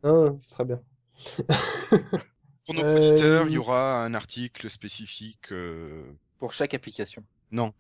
Hein, 0.05 0.39
très 0.51 0.65
bien. 0.65 0.81
Pour 2.67 2.75
nos 2.75 2.83
Euh, 2.85 2.97
auditeurs, 3.11 3.47
il 3.49 3.55
y 3.55 3.59
aura 3.59 4.05
un 4.05 4.15
article 4.15 4.71
spécifique 4.71 5.51
euh, 5.53 6.05
Pour 6.39 6.53
chaque 6.53 6.75
application. 6.75 7.23
non 7.51 7.73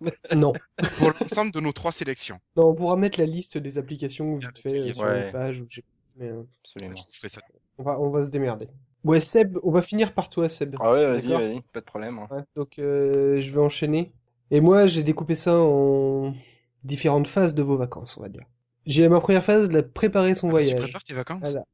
non. 0.34 0.52
pour 0.98 1.10
l'ensemble 1.20 1.50
de 1.52 1.58
nos 1.60 1.72
trois 1.72 1.90
sélections. 1.92 2.38
non, 2.56 2.68
on 2.70 2.74
pourra 2.74 2.96
mettre 2.96 3.18
la 3.18 3.26
liste 3.26 3.58
des 3.58 3.78
applications 3.78 4.36
vite 4.36 4.56
fait 4.58 4.78
euh, 4.78 4.92
sur 4.92 5.02
Ouais. 5.02 5.26
les 5.26 5.32
pages. 5.32 5.60
Ou 5.60 5.66
mais, 6.16 6.28
euh, 6.28 6.42
Absolument. 6.64 6.94
On, 7.78 7.82
va, 7.82 8.00
on 8.00 8.10
va 8.10 8.22
se 8.24 8.30
démerder. 8.30 8.68
Ouais, 9.04 9.20
Seb, 9.20 9.58
on 9.62 9.70
va 9.70 9.82
finir 9.82 10.14
par 10.14 10.28
toi, 10.28 10.48
Seb. 10.48 10.76
Ah 10.80 10.92
ouais, 10.92 11.06
vas-y, 11.06 11.28
vas-y, 11.34 11.62
pas 11.72 11.80
de 11.80 11.84
problème. 11.84 12.18
hein. 12.18 12.28
Ouais, 12.30 12.42
donc 12.56 12.78
euh, 12.78 13.40
je 13.40 13.52
vais 13.52 13.60
enchaîner. 13.60 14.12
Et 14.50 14.60
moi, 14.60 14.86
j'ai 14.86 15.02
découpé 15.02 15.34
ça 15.36 15.56
en 15.58 16.34
différentes 16.84 17.26
phases 17.26 17.54
de 17.54 17.62
vos 17.62 17.76
vacances, 17.76 18.16
on 18.18 18.22
va 18.22 18.28
dire. 18.28 18.44
J'ai 18.86 19.08
ma 19.08 19.20
première 19.20 19.44
phase, 19.44 19.70
la 19.70 19.82
préparer 19.82 20.34
son 20.34 20.48
Ah, 20.48 20.50
Tu 20.50 20.74
voyage. 20.74 20.74
prépares 20.74 21.04
tes 21.04 21.14
vacances? 21.14 21.42
Voilà. 21.42 21.64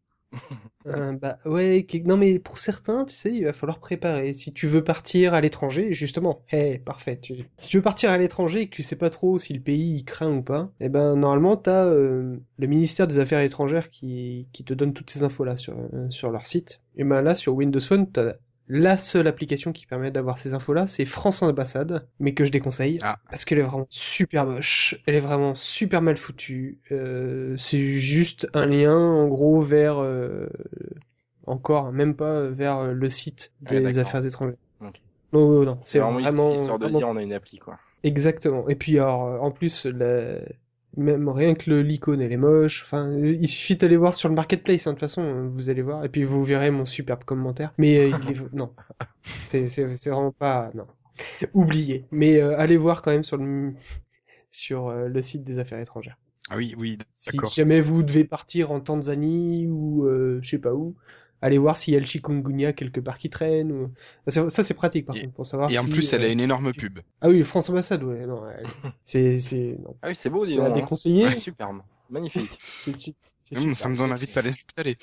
Euh, 0.86 1.12
bah 1.12 1.38
ouais, 1.46 1.86
non 2.04 2.18
mais 2.18 2.38
pour 2.38 2.58
certains, 2.58 3.06
tu 3.06 3.14
sais, 3.14 3.32
il 3.32 3.44
va 3.44 3.54
falloir 3.54 3.78
préparer. 3.80 4.34
Si 4.34 4.52
tu 4.52 4.66
veux 4.66 4.84
partir 4.84 5.32
à 5.32 5.40
l'étranger, 5.40 5.94
justement, 5.94 6.44
hé, 6.52 6.78
parfait. 6.78 7.18
tu- 7.18 7.46
Si 7.58 7.68
tu 7.70 7.78
veux 7.78 7.82
partir 7.82 8.10
à 8.10 8.18
l'étranger 8.18 8.60
et 8.62 8.68
que 8.68 8.76
tu 8.76 8.82
sais 8.82 8.96
pas 8.96 9.08
trop 9.08 9.38
si 9.38 9.54
le 9.54 9.60
pays 9.60 9.96
il 9.96 10.04
craint 10.04 10.30
ou 10.30 10.42
pas, 10.42 10.70
eh 10.80 10.90
ben 10.90 11.16
normalement 11.16 11.56
t'as 11.56 11.86
euh, 11.86 12.36
le 12.58 12.66
ministère 12.66 13.06
des 13.06 13.18
Affaires 13.18 13.40
étrangères 13.40 13.88
qui, 13.90 14.46
qui 14.52 14.62
te 14.64 14.74
donne 14.74 14.92
toutes 14.92 15.10
ces 15.10 15.22
infos 15.22 15.44
là 15.44 15.56
sur, 15.56 15.74
euh, 15.94 16.10
sur 16.10 16.30
leur 16.30 16.46
site. 16.46 16.82
Et 16.96 17.04
ben 17.04 17.22
là 17.22 17.34
sur 17.34 17.54
Windows 17.54 17.80
Phone, 17.80 18.10
t'as 18.10 18.34
la 18.68 18.96
seule 18.96 19.26
application 19.26 19.72
qui 19.72 19.86
permet 19.86 20.10
d'avoir 20.10 20.38
ces 20.38 20.54
infos 20.54 20.72
là, 20.72 20.86
c'est 20.86 21.04
France 21.04 21.42
Ambassade, 21.42 22.06
mais 22.18 22.32
que 22.34 22.44
je 22.44 22.50
déconseille 22.52 22.98
Ah. 23.02 23.18
parce 23.30 23.44
qu'elle 23.44 23.58
est 23.58 23.62
vraiment 23.62 23.86
super 23.90 24.46
moche, 24.46 24.96
elle 25.06 25.14
est 25.16 25.20
vraiment 25.20 25.54
super 25.54 26.00
mal 26.02 26.16
foutue. 26.16 26.78
Euh, 26.92 27.54
c'est 27.58 27.94
juste 27.98 28.48
un 28.54 28.66
lien 28.66 28.96
en 28.96 29.28
gros 29.28 29.60
vers 29.60 29.98
euh, 29.98 30.48
encore 31.46 31.92
même 31.92 32.14
pas 32.14 32.44
vers 32.48 32.84
le 32.92 33.10
site 33.10 33.52
Ouais, 33.70 33.80
des 33.82 33.98
affaires 33.98 34.24
étrangères. 34.24 34.56
Non, 34.80 34.92
non, 35.32 35.64
non, 35.64 35.78
c'est 35.84 35.98
vraiment, 35.98 36.20
vraiment, 36.20 36.54
histoire 36.54 36.78
de 36.78 36.84
vraiment- 36.84 36.98
dire 36.98 37.08
on 37.08 37.16
a 37.16 37.22
une 37.22 37.32
appli, 37.32 37.58
quoi. 37.58 37.78
exactement. 38.04 38.68
Et 38.68 38.76
puis 38.76 38.98
alors 38.98 39.42
en 39.42 39.50
plus 39.50 39.84
la- 39.86 40.38
même 40.96 41.28
rien 41.28 41.54
que 41.54 41.70
l'icône 41.70 42.20
elle 42.20 42.32
est 42.32 42.36
moche. 42.36 42.82
Enfin, 42.84 43.08
euh, 43.10 43.36
il 43.40 43.48
suffit 43.48 43.76
d'aller 43.76 43.96
voir 43.96 44.14
sur 44.14 44.28
le 44.28 44.34
marketplace. 44.34 44.86
hein, 44.86 44.90
de 44.90 44.94
toute 44.94 45.00
façon, 45.00 45.22
euh, 45.22 45.48
vous 45.48 45.68
allez 45.70 45.82
voir 45.82 46.04
et 46.04 46.08
puis 46.08 46.24
vous 46.24 46.44
verrez 46.44 46.70
mon 46.70 46.84
superbe 46.84 47.24
commentaire. 47.24 47.72
Mais 47.78 47.98
euh, 47.98 48.16
il 48.24 48.30
est 48.30 48.40
non, 48.54 48.72
c'est 49.48 49.66
vraiment 50.06 50.32
pas 50.32 50.70
non. 50.74 50.86
Oubliez. 51.54 52.06
Mais 52.10 52.40
euh, 52.40 52.58
allez 52.58 52.76
voir 52.76 53.02
quand 53.02 53.12
même 53.12 53.24
sur 53.24 53.36
le 53.36 53.74
sur 54.50 54.88
euh, 54.88 55.08
le 55.08 55.22
site 55.22 55.44
des 55.44 55.58
affaires 55.58 55.80
étrangères. 55.80 56.18
Ah 56.50 56.56
oui, 56.56 56.74
oui, 56.78 56.98
Si 57.14 57.38
jamais 57.54 57.80
vous 57.80 58.02
devez 58.02 58.24
partir 58.24 58.70
en 58.70 58.80
Tanzanie 58.80 59.66
ou 59.66 60.06
je 60.06 60.46
sais 60.46 60.58
pas 60.58 60.74
où, 60.74 60.94
allez 61.44 61.58
voir 61.58 61.76
s'il 61.76 61.94
y 61.94 61.96
a 61.96 62.00
le 62.00 62.06
chikungunya 62.06 62.72
quelque 62.72 63.00
part 63.00 63.18
qui 63.18 63.30
traîne. 63.30 63.72
Ou... 63.72 63.92
Ça, 64.28 64.48
c'est- 64.50 64.74
pratique 64.74 65.06
par 65.06 65.16
Et- 65.16 65.22
contre 65.22 65.34
pour 65.34 65.46
savoir 65.46 65.70
Et 65.70 65.78
en 65.78 65.82
si, 65.82 65.90
plus, 65.90 66.12
elle 66.12 66.22
euh, 66.22 66.28
a 66.28 66.28
une 66.32 66.40
énorme 66.40 66.72
pub. 66.72 66.98
Ah 67.20 67.28
oui, 67.28 67.42
France 67.44 67.70
Ambassade, 67.70 68.02
ouais. 68.02 68.26
Non, 68.26 68.48
elle- 68.50 68.66
c'est 69.04 69.38
c'est 69.38 69.76
non, 69.82 69.94
Ah 70.02 70.08
oui, 70.08 70.16
c'est 70.16 70.30
beau, 70.30 70.46
dis 70.46 70.54
c'est 70.54 70.60
à 70.60 70.68
donc. 70.68 70.74
déconseiller. 70.74 71.24
Ouais, 71.26 71.36
superbe. 71.38 71.82
Magnifique. 72.10 72.58
C'est- 72.78 72.98
c'est- 73.00 73.14
c'est 73.44 73.56
Hum, 73.56 73.60
super. 73.60 73.76
ça 73.76 73.88
me 73.88 73.96
donne 73.96 74.12
envie 74.12 74.26
de 74.26 74.32
pas 74.32 74.42
les 74.42 74.50
installer. 74.50 74.96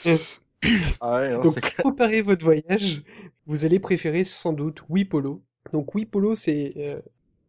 Ah 1.00 1.16
ouais, 1.20 1.32
non, 1.34 1.42
Donc, 1.42 1.60
préparer 1.78 2.22
votre 2.22 2.44
voyage, 2.44 3.04
vous 3.48 3.66
allez 3.66 3.80
préférer 3.80 4.24
sans 4.24 4.54
doute 4.54 4.84
Wipolo. 4.90 5.44
Donc, 5.74 5.94
Wipolo, 5.96 6.36
c'est, 6.36 6.74
euh, 6.78 7.02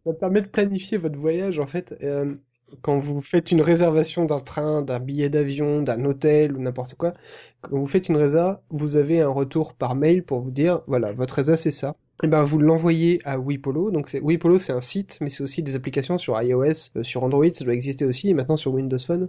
ça 0.06 0.14
permet 0.14 0.42
de 0.42 0.48
planifier 0.48 0.98
votre 0.98 1.18
voyage, 1.18 1.58
en 1.58 1.66
fait. 1.66 1.94
euh, 2.02 2.34
quand 2.80 2.98
vous 2.98 3.20
faites 3.20 3.50
une 3.52 3.60
réservation 3.60 4.24
d'un 4.24 4.40
train, 4.40 4.82
d'un 4.82 5.00
billet 5.00 5.28
d'avion, 5.28 5.82
d'un 5.82 6.04
hôtel 6.04 6.56
ou 6.56 6.60
n'importe 6.60 6.94
quoi, 6.94 7.12
quand 7.60 7.76
vous 7.78 7.86
faites 7.86 8.08
une 8.08 8.16
résa, 8.16 8.62
vous 8.70 8.96
avez 8.96 9.20
un 9.20 9.28
retour 9.28 9.74
par 9.74 9.94
mail 9.94 10.24
pour 10.24 10.40
vous 10.40 10.50
dire, 10.50 10.82
voilà, 10.86 11.12
votre 11.12 11.34
résa, 11.34 11.56
c'est 11.56 11.70
ça. 11.70 11.96
Et 12.22 12.28
ben, 12.28 12.42
vous 12.42 12.58
l'envoyez 12.58 13.20
à 13.24 13.38
Wipolo. 13.38 13.90
Donc, 13.90 14.16
Wipolo, 14.22 14.58
c'est 14.58 14.72
un 14.72 14.80
site, 14.80 15.18
mais 15.20 15.28
c'est 15.28 15.42
aussi 15.42 15.62
des 15.62 15.76
applications 15.76 16.18
sur 16.18 16.40
iOS, 16.40 16.90
euh, 16.96 17.02
sur 17.02 17.24
Android, 17.24 17.52
ça 17.52 17.64
doit 17.64 17.74
exister 17.74 18.04
aussi, 18.04 18.30
et 18.30 18.34
maintenant 18.34 18.56
sur 18.56 18.72
Windows 18.72 18.98
Phone. 18.98 19.28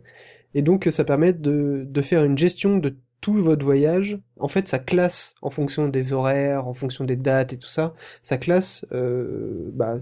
Et 0.54 0.62
donc, 0.62 0.88
ça 0.92 1.04
permet 1.04 1.34
de, 1.34 1.86
de 1.88 2.02
faire 2.02 2.24
une 2.24 2.38
gestion 2.38 2.78
de 2.78 2.96
tout 3.22 3.34
votre 3.34 3.66
voyage. 3.66 4.20
En 4.40 4.48
fait, 4.48 4.68
ça 4.68 4.80
classe 4.80 5.36
en 5.42 5.50
fonction 5.50 5.88
des 5.88 6.14
horaires, 6.14 6.68
en 6.68 6.74
fonction 6.74 7.06
des 7.06 7.16
dates 7.16 7.54
et 7.54 7.58
tout 7.58 7.70
ça. 7.70 7.96
Ça 8.22 8.38
classe, 8.38 8.86
euh, 8.92 9.72
bah, 9.74 9.98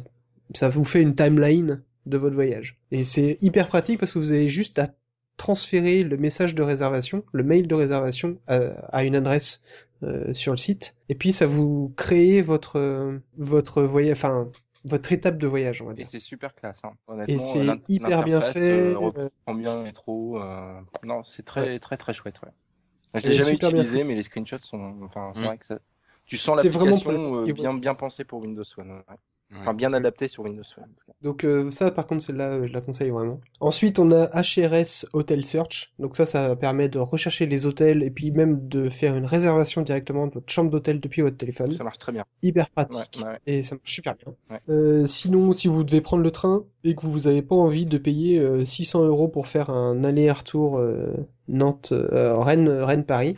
ça 0.54 0.70
vous 0.70 0.84
fait 0.84 1.02
une 1.02 1.16
timeline 1.16 1.82
de 2.06 2.18
votre 2.18 2.36
voyage. 2.36 2.80
Et 2.92 3.04
c'est 3.04 3.38
hyper 3.42 3.68
pratique 3.68 4.00
parce 4.00 4.12
que 4.14 4.20
vous 4.20 4.32
avez 4.32 4.50
juste 4.50 4.80
à 4.80 4.90
transférer 5.38 6.04
le 6.04 6.18
message 6.18 6.56
de 6.56 6.64
réservation, 6.64 7.24
le 7.34 7.44
mail 7.44 7.68
de 7.68 7.76
réservation 7.76 8.40
à, 8.48 8.56
à 8.96 9.04
une 9.04 9.16
adresse 9.16 9.64
euh, 10.04 10.34
sur 10.34 10.52
le 10.54 10.58
site. 10.58 10.98
Et 11.10 11.16
puis, 11.16 11.32
ça 11.32 11.46
vous 11.46 11.94
crée 11.98 12.42
votre, 12.42 12.78
euh, 12.78 13.20
votre 13.38 13.84
voyage, 13.84 14.18
enfin, 14.18 14.50
votre 14.84 15.12
étape 15.12 15.38
de 15.38 15.48
voyage, 15.48 15.82
on 15.82 15.86
va 15.86 15.94
Et 15.98 16.04
dire. 16.04 16.06
c'est 16.06 16.20
super 16.20 16.56
classe, 16.56 16.80
hein. 16.84 16.94
Honnêtement, 17.08 17.34
Et 17.34 17.40
c'est 17.40 17.82
hyper 17.88 18.24
bien 18.24 18.42
fait. 18.42 18.60
euh, 18.70 18.98
euh, 19.18 19.30
reprend 19.46 19.56
bien 19.56 19.76
le 19.78 19.84
métro. 19.84 20.42
euh, 20.42 20.80
Non, 21.04 21.24
c'est 21.24 21.44
très, 21.44 21.80
très, 21.80 21.98
très 21.98 22.14
chouette, 22.14 22.42
ouais. 22.42 22.52
Je 23.16 23.26
Et 23.26 23.28
l'ai 23.28 23.34
jamais 23.34 23.54
utilisé, 23.54 24.04
mais 24.04 24.16
les 24.16 24.24
screenshots 24.24 24.60
sont, 24.64 25.00
enfin, 25.04 25.32
c'est 25.36 25.42
Mm. 25.42 25.46
vrai 25.48 25.58
que 25.58 25.66
ça, 25.66 25.80
tu 26.26 26.38
sens 26.38 26.58
vraiment 26.66 26.98
l'application 26.98 27.36
euh, 27.44 27.48
bien, 27.48 27.74
bien 27.74 27.96
pensée 27.96 28.26
pour 28.26 28.42
Windows 28.42 28.64
Phone. 28.76 28.92
ouais. 29.10 29.18
Ouais. 29.52 29.58
Enfin, 29.60 29.74
bien 29.74 29.92
adaptée 29.94 30.28
sur 30.28 30.44
Windows 30.44 30.64
Phone. 30.64 30.88
Donc 31.22 31.44
euh, 31.44 31.72
ça, 31.72 31.92
par 31.92 32.08
contre, 32.08 32.24
celle-là, 32.24 32.52
euh, 32.52 32.68
je 32.68 32.74
la 32.74 32.82
conseille 32.82 33.10
vraiment. 33.10 33.42
Ensuite, 33.60 34.00
on 34.00 34.10
a 34.12 34.28
HRS 34.28 35.08
Hotel 35.14 35.44
Search. 35.46 35.94
Donc 36.00 36.16
ça, 36.16 36.26
ça 36.26 36.56
permet 36.56 36.88
de 36.88 37.00
rechercher 37.00 37.46
les 37.46 37.66
hôtels 37.66 38.02
et 38.02 38.10
puis 38.10 38.32
même 38.32 38.68
de 38.70 38.90
faire 38.90 39.16
une 39.16 39.26
réservation 39.26 39.82
directement 39.82 40.28
de 40.28 40.34
votre 40.34 40.52
chambre 40.52 40.72
d'hôtel 40.72 41.00
depuis 41.02 41.22
votre 41.22 41.38
téléphone. 41.38 41.72
Ça 41.72 41.84
marche 41.84 42.00
très 42.00 42.14
bien. 42.14 42.24
Hyper 42.42 42.70
pratique. 42.70 43.22
Ouais, 43.24 43.32
ouais. 43.32 43.40
Et 43.46 43.62
ça 43.62 43.76
marche 43.76 43.92
super 43.92 44.16
bien. 44.16 44.34
Ouais. 44.50 44.62
Euh, 44.70 45.06
sinon, 45.06 45.52
si 45.54 45.68
vous 45.68 45.84
devez 45.84 46.02
prendre 46.02 46.24
le 46.24 46.32
train 46.32 46.64
et 46.84 46.96
que 46.96 47.06
vous 47.06 47.22
n'avez 47.22 47.42
pas 47.42 47.56
envie 47.56 47.86
de 47.86 47.98
payer 47.98 48.40
euh, 48.40 48.66
600 48.66 49.06
euros 49.06 49.28
pour 49.28 49.48
faire 49.48 49.70
un 49.70 50.04
aller-retour 50.04 50.78
euh, 50.78 51.14
Nantes, 51.48 51.92
euh, 51.92 52.38
Rennes, 52.38 52.70
Rennes, 52.70 53.06
Paris, 53.06 53.36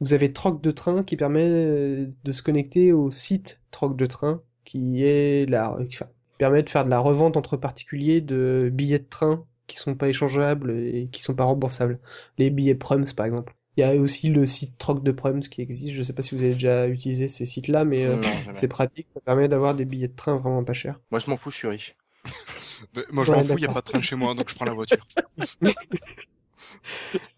vous 0.00 0.12
avez 0.14 0.32
Troc 0.32 0.62
de 0.62 0.70
train 0.70 1.02
qui 1.02 1.16
permet 1.16 1.48
de 1.48 2.32
se 2.32 2.42
connecter 2.42 2.92
au 2.92 3.10
site 3.10 3.60
Troc 3.70 3.96
de 3.96 4.06
train 4.06 4.42
qui 4.70 5.02
est 5.04 5.48
la, 5.48 5.72
enfin, 5.80 6.06
permet 6.38 6.62
de 6.62 6.70
faire 6.70 6.84
de 6.84 6.90
la 6.90 6.98
revente 6.98 7.36
entre 7.36 7.56
particuliers 7.56 8.20
de 8.20 8.70
billets 8.72 8.98
de 9.00 9.08
train 9.08 9.44
qui 9.66 9.76
sont 9.76 9.94
pas 9.94 10.08
échangeables 10.08 10.70
et 10.72 11.08
qui 11.12 11.22
sont 11.22 11.34
pas 11.34 11.44
remboursables. 11.44 11.98
Les 12.38 12.50
billets 12.50 12.74
Prums 12.74 13.04
par 13.16 13.26
exemple. 13.26 13.54
Il 13.76 13.80
y 13.80 13.84
a 13.84 13.94
aussi 13.94 14.28
le 14.28 14.46
site 14.46 14.76
Troc 14.78 15.02
de 15.02 15.12
Prums 15.12 15.40
qui 15.40 15.62
existe. 15.62 15.94
Je 15.94 16.02
sais 16.02 16.12
pas 16.12 16.22
si 16.22 16.34
vous 16.34 16.42
avez 16.42 16.54
déjà 16.54 16.88
utilisé 16.88 17.28
ces 17.28 17.46
sites-là, 17.46 17.84
mais 17.84 18.04
euh, 18.04 18.16
c'est 18.50 18.68
pratique. 18.68 19.06
Ça 19.14 19.20
permet 19.20 19.48
d'avoir 19.48 19.74
des 19.74 19.84
billets 19.84 20.08
de 20.08 20.16
train 20.16 20.36
vraiment 20.36 20.64
pas 20.64 20.72
chers. 20.72 21.00
Moi, 21.10 21.20
je 21.20 21.30
m'en 21.30 21.36
fous, 21.36 21.50
je 21.50 21.56
suis 21.56 21.68
riche. 21.68 21.96
Moi, 23.12 23.24
je 23.24 23.30
Ouais, 23.30 23.36
m'en 23.36 23.44
fous, 23.44 23.58
il 23.58 23.60
n'y 23.62 23.66
a 23.66 23.68
pas 23.68 23.80
de 23.80 23.86
train 23.86 24.00
chez 24.00 24.16
moi, 24.16 24.34
donc 24.34 24.48
je 24.50 24.54
prends 24.54 24.64
la 24.64 24.72
voiture. 24.74 25.06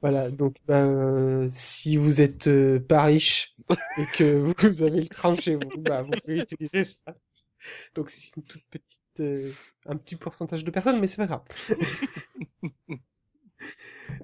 Voilà, 0.02 0.30
donc 0.30 0.56
bah, 0.66 0.84
euh, 0.84 1.46
si 1.50 1.96
vous 1.96 2.20
êtes 2.20 2.48
euh, 2.48 2.80
pas 2.80 3.04
riche 3.04 3.51
et 3.98 4.06
que 4.14 4.52
vous 4.66 4.82
avez 4.82 5.00
le 5.00 5.08
train 5.08 5.34
chez 5.34 5.54
vous, 5.54 5.80
bah, 5.80 6.02
vous 6.02 6.10
pouvez 6.10 6.40
utiliser 6.40 6.84
ça. 6.84 7.14
Donc 7.94 8.10
c'est 8.10 8.36
une 8.36 8.42
toute 8.42 8.64
petite, 8.70 9.20
euh, 9.20 9.52
un 9.86 9.96
petit 9.96 10.16
pourcentage 10.16 10.64
de 10.64 10.70
personnes, 10.70 11.00
mais 11.00 11.06
c'est 11.06 11.18
pas 11.18 11.26
grave. 11.26 11.42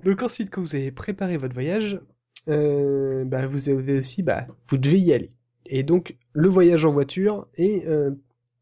donc 0.05 0.23
ensuite, 0.23 0.51
quand 0.51 0.61
vous 0.61 0.75
avez 0.75 0.91
préparé 0.91 1.37
votre 1.37 1.55
voyage, 1.55 2.01
euh, 2.49 3.25
bah, 3.25 3.47
vous 3.47 3.69
avez 3.69 3.97
aussi, 3.97 4.23
bah, 4.23 4.47
vous 4.67 4.79
devez 4.79 4.99
y 4.99 5.13
aller. 5.13 5.31
Et 5.67 5.83
donc 5.83 6.17
le 6.33 6.49
voyage 6.49 6.85
en 6.85 6.93
voiture 6.93 7.47
et 7.57 7.87
euh, 7.87 8.11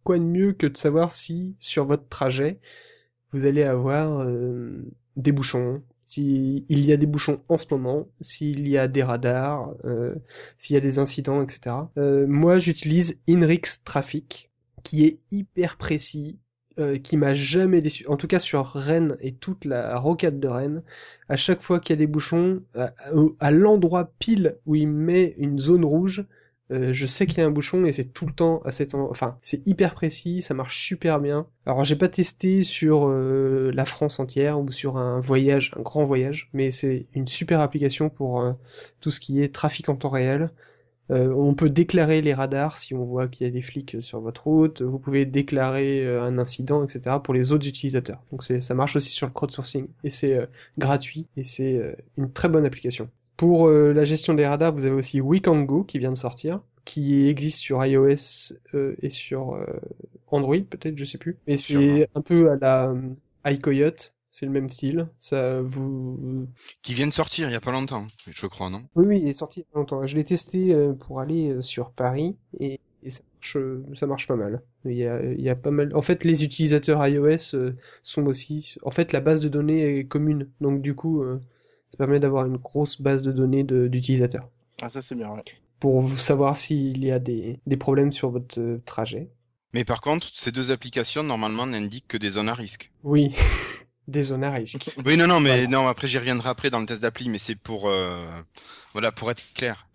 quoi 0.03 0.19
de 0.19 0.25
mieux 0.25 0.53
que 0.53 0.67
de 0.67 0.77
savoir 0.77 1.13
si 1.13 1.57
sur 1.61 1.85
votre 1.85 2.09
trajet 2.09 2.61
vous 3.33 3.45
allez 3.45 3.63
avoir 3.63 4.23
euh, 4.23 4.91
des 5.17 5.33
bouchons, 5.33 5.83
s'il 6.07 6.65
y 6.71 6.93
a 6.93 6.97
des 6.97 7.07
bouchons 7.07 7.43
en 7.51 7.59
ce 7.59 7.67
moment, 7.73 8.09
s'il 8.23 8.69
y 8.69 8.79
a 8.79 8.89
des 8.89 9.03
radars, 9.05 9.75
euh, 9.85 10.15
s'il 10.59 10.75
y 10.75 10.79
a 10.79 10.81
des 10.81 10.99
incidents, 11.01 11.43
etc. 11.43 11.91
Euh, 11.99 12.27
moi, 12.29 12.59
j'utilise 12.61 13.21
Inrix 13.29 13.83
Traffic, 13.85 14.51
qui 14.85 15.05
est 15.05 15.19
hyper 15.33 15.77
précis, 15.77 16.39
euh, 16.79 16.99
qui 16.99 17.17
m'a 17.17 17.35
jamais 17.35 17.81
déçu. 17.81 18.07
En 18.09 18.17
tout 18.17 18.29
cas, 18.29 18.41
sur 18.41 18.67
Rennes 18.69 19.17
et 19.21 19.35
toute 19.35 19.65
la 19.65 19.99
rocade 19.99 20.41
de 20.41 20.49
Rennes, 20.49 20.83
à 21.29 21.37
chaque 21.37 21.63
fois 21.63 21.81
qu'il 21.81 21.95
y 21.95 21.99
a 21.99 22.01
des 22.01 22.07
bouchons, 22.07 22.63
à, 22.75 22.95
à- 22.99 23.13
à 23.41 23.51
l'endroit 23.51 24.13
pile 24.21 24.59
où 24.67 24.77
il 24.77 24.89
met 24.89 25.35
une 25.39 25.59
zone 25.59 25.85
rouge, 25.85 26.25
Euh, 26.73 26.93
je 26.93 27.07
sais 27.07 27.27
qu'il 27.27 27.39
y 27.39 27.41
a 27.43 27.47
un 27.47 27.51
bouchon 27.51 27.85
et 27.85 27.93
c'est 27.93 28.13
tout 28.13 28.27
le 28.27 28.33
temps 28.33 28.61
à 28.65 28.73
cet 28.73 28.95
endroit. 28.95 29.11
Enfin, 29.11 29.39
c'est 29.43 29.65
hyper 29.67 29.95
précis, 29.95 30.43
ça 30.43 30.55
marche 30.55 30.79
super 30.79 31.21
bien. 31.21 31.47
Alors, 31.65 31.85
j'ai 31.85 31.97
pas 31.97 32.09
testé 32.09 32.63
sur 32.63 33.07
euh, 33.09 33.71
la 33.73 33.85
France 33.85 34.19
entière 34.19 34.59
ou 34.61 34.71
sur 34.73 34.97
un 34.97 35.21
voyage, 35.21 35.73
un 35.77 35.83
grand 35.83 36.05
voyage, 36.05 36.51
mais 36.53 36.71
c'est 36.73 37.07
une 37.15 37.29
super 37.29 37.61
application 37.61 38.09
pour 38.11 38.41
euh, 38.41 38.53
tout 39.01 39.11
ce 39.11 39.21
qui 39.21 39.43
est 39.43 39.55
trafic 39.55 39.89
en 39.89 39.97
temps 39.97 40.09
réel. 40.09 40.51
On 41.09 41.55
peut 41.55 41.71
déclarer 41.71 42.21
les 42.21 42.35
radars 42.35 42.77
si 42.79 42.93
on 42.93 43.05
voit 43.05 43.29
qu'il 43.29 43.47
y 43.47 43.49
a 43.49 43.53
des 43.53 43.63
flics 43.63 43.97
sur 44.01 44.21
votre 44.21 44.45
route. 44.45 44.83
Vous 44.83 44.99
pouvez 44.99 45.25
déclarer 45.25 46.05
un 46.05 46.37
incident, 46.37 46.83
etc. 46.83 47.19
pour 47.23 47.33
les 47.33 47.53
autres 47.53 47.69
utilisateurs. 47.69 48.25
Donc 48.33 48.43
ça 48.43 48.75
marche 48.75 48.97
aussi 48.97 49.11
sur 49.11 49.29
le 49.29 49.33
crowdsourcing 49.33 49.87
et 50.03 50.11
c'est 50.11 50.37
gratuit 50.79 51.29
et 51.37 51.45
c'est 51.45 51.97
une 52.19 52.33
très 52.33 52.49
bonne 52.49 52.67
application. 52.67 53.09
Pour 53.37 53.69
euh, 53.69 53.93
la 53.93 54.05
gestion 54.05 54.35
des 54.35 54.47
radars, 54.47 54.73
vous 54.73 54.85
avez 54.85 54.95
aussi 54.95 55.21
Weekango 55.21 55.85
qui 55.85 55.99
vient 55.99 56.13
de 56.13 56.17
sortir, 56.17 56.61
qui 56.85 57.29
existe 57.29 57.59
sur 57.59 57.85
iOS 57.85 58.55
euh, 58.75 58.97
et 59.03 59.11
sur 59.11 59.55
euh, 59.55 59.67
Android 60.29 60.57
peut-être, 60.59 60.97
je 60.97 61.05
sais 61.05 61.19
plus. 61.19 61.37
Et 61.47 61.57
c'est 61.57 62.09
un 62.15 62.21
peu 62.23 62.51
à 62.51 62.57
la 62.57 62.95
iCoyote. 63.45 64.13
C'est 64.31 64.45
le 64.45 64.53
même 64.53 64.69
style. 64.69 65.09
Ça 65.19 65.63
vous 65.63 66.47
Qui 66.83 66.93
vient 66.93 67.07
de 67.07 67.15
sortir 67.15 67.49
il 67.49 67.53
y 67.53 67.57
a 67.57 67.61
pas 67.61 67.73
longtemps, 67.73 68.07
je 68.27 68.47
crois, 68.47 68.69
non? 68.69 68.83
Oui, 68.95 69.07
oui, 69.07 69.21
il 69.23 69.29
est 69.29 69.33
sorti 69.33 69.61
il 69.61 69.63
y 69.63 69.67
a 69.75 69.79
longtemps. 69.79 70.07
Je 70.07 70.15
l'ai 70.15 70.25
testé 70.25 70.77
pour 71.01 71.21
aller 71.21 71.57
sur 71.63 71.91
Paris 71.91 72.37
et, 72.61 72.79
et 73.03 73.09
ça 73.09 73.23
marche, 73.35 73.57
ça 73.95 74.07
marche 74.07 74.27
pas 74.27 74.37
mal. 74.37 74.61
Il 74.85 74.93
y 74.93 75.07
a, 75.07 75.23
il 75.23 75.41
y 75.41 75.49
a 75.49 75.57
pas 75.57 75.71
mal. 75.71 75.91
En 75.95 76.03
fait, 76.03 76.23
les 76.25 76.45
utilisateurs 76.45 77.07
iOS 77.07 77.57
sont 78.03 78.27
aussi. 78.27 78.75
En 78.83 78.91
fait, 78.91 79.15
la 79.15 79.21
base 79.21 79.41
de 79.41 79.49
données 79.49 80.01
est 80.01 80.05
commune, 80.05 80.51
donc 80.61 80.83
du 80.83 80.95
coup, 80.95 81.25
ça 81.89 81.99
permet 81.99 82.21
d'avoir 82.21 82.47
une 82.47 82.57
grosse 82.57 83.01
base 83.01 83.23
de 83.23 83.33
données 83.33 83.65
d'utilisateurs 83.65 84.49
Ah, 84.83 84.91
ça 84.91 85.03
c'est 85.03 85.15
bien, 85.15 85.31
ouais. 85.31 85.43
pour 85.81 86.09
savoir 86.19 86.57
s'il 86.57 87.05
y 87.05 87.11
a 87.11 87.19
des, 87.19 87.61
des 87.67 87.77
problèmes 87.77 88.13
sur 88.13 88.31
votre 88.31 88.59
euh, 88.61 88.83
trajet. 88.85 89.29
Mais 89.73 89.85
par 89.85 90.01
contre, 90.01 90.29
ces 90.35 90.53
deux 90.53 90.71
applications 90.71 91.23
normalement 91.23 91.67
n'indiquent 91.67 92.09
que 92.09 92.17
des 92.17 92.31
zones 92.31 92.49
à 92.49 92.55
risque. 92.55 92.93
Oui, 93.03 93.35
des 94.09 94.23
zones 94.23 94.45
à 94.45 94.51
risque. 94.51 94.91
Oui, 95.05 95.17
non, 95.17 95.27
non, 95.27 95.41
mais 95.41 95.65
Voilà. 95.65 95.69
non. 95.69 95.89
Après, 95.89 96.09
j'y 96.09 96.19
reviendrai 96.19 96.49
après 96.49 96.71
dans 96.71 96.81
le 96.81 96.87
test 96.87 97.03
d'appli, 97.03 97.29
mais 97.29 97.39
c'est 97.39 97.57
pour, 97.57 97.89
euh, 97.89 98.25
voilà, 98.93 99.13
pour 99.13 99.31
être 99.31 99.43
clair. 99.55 99.87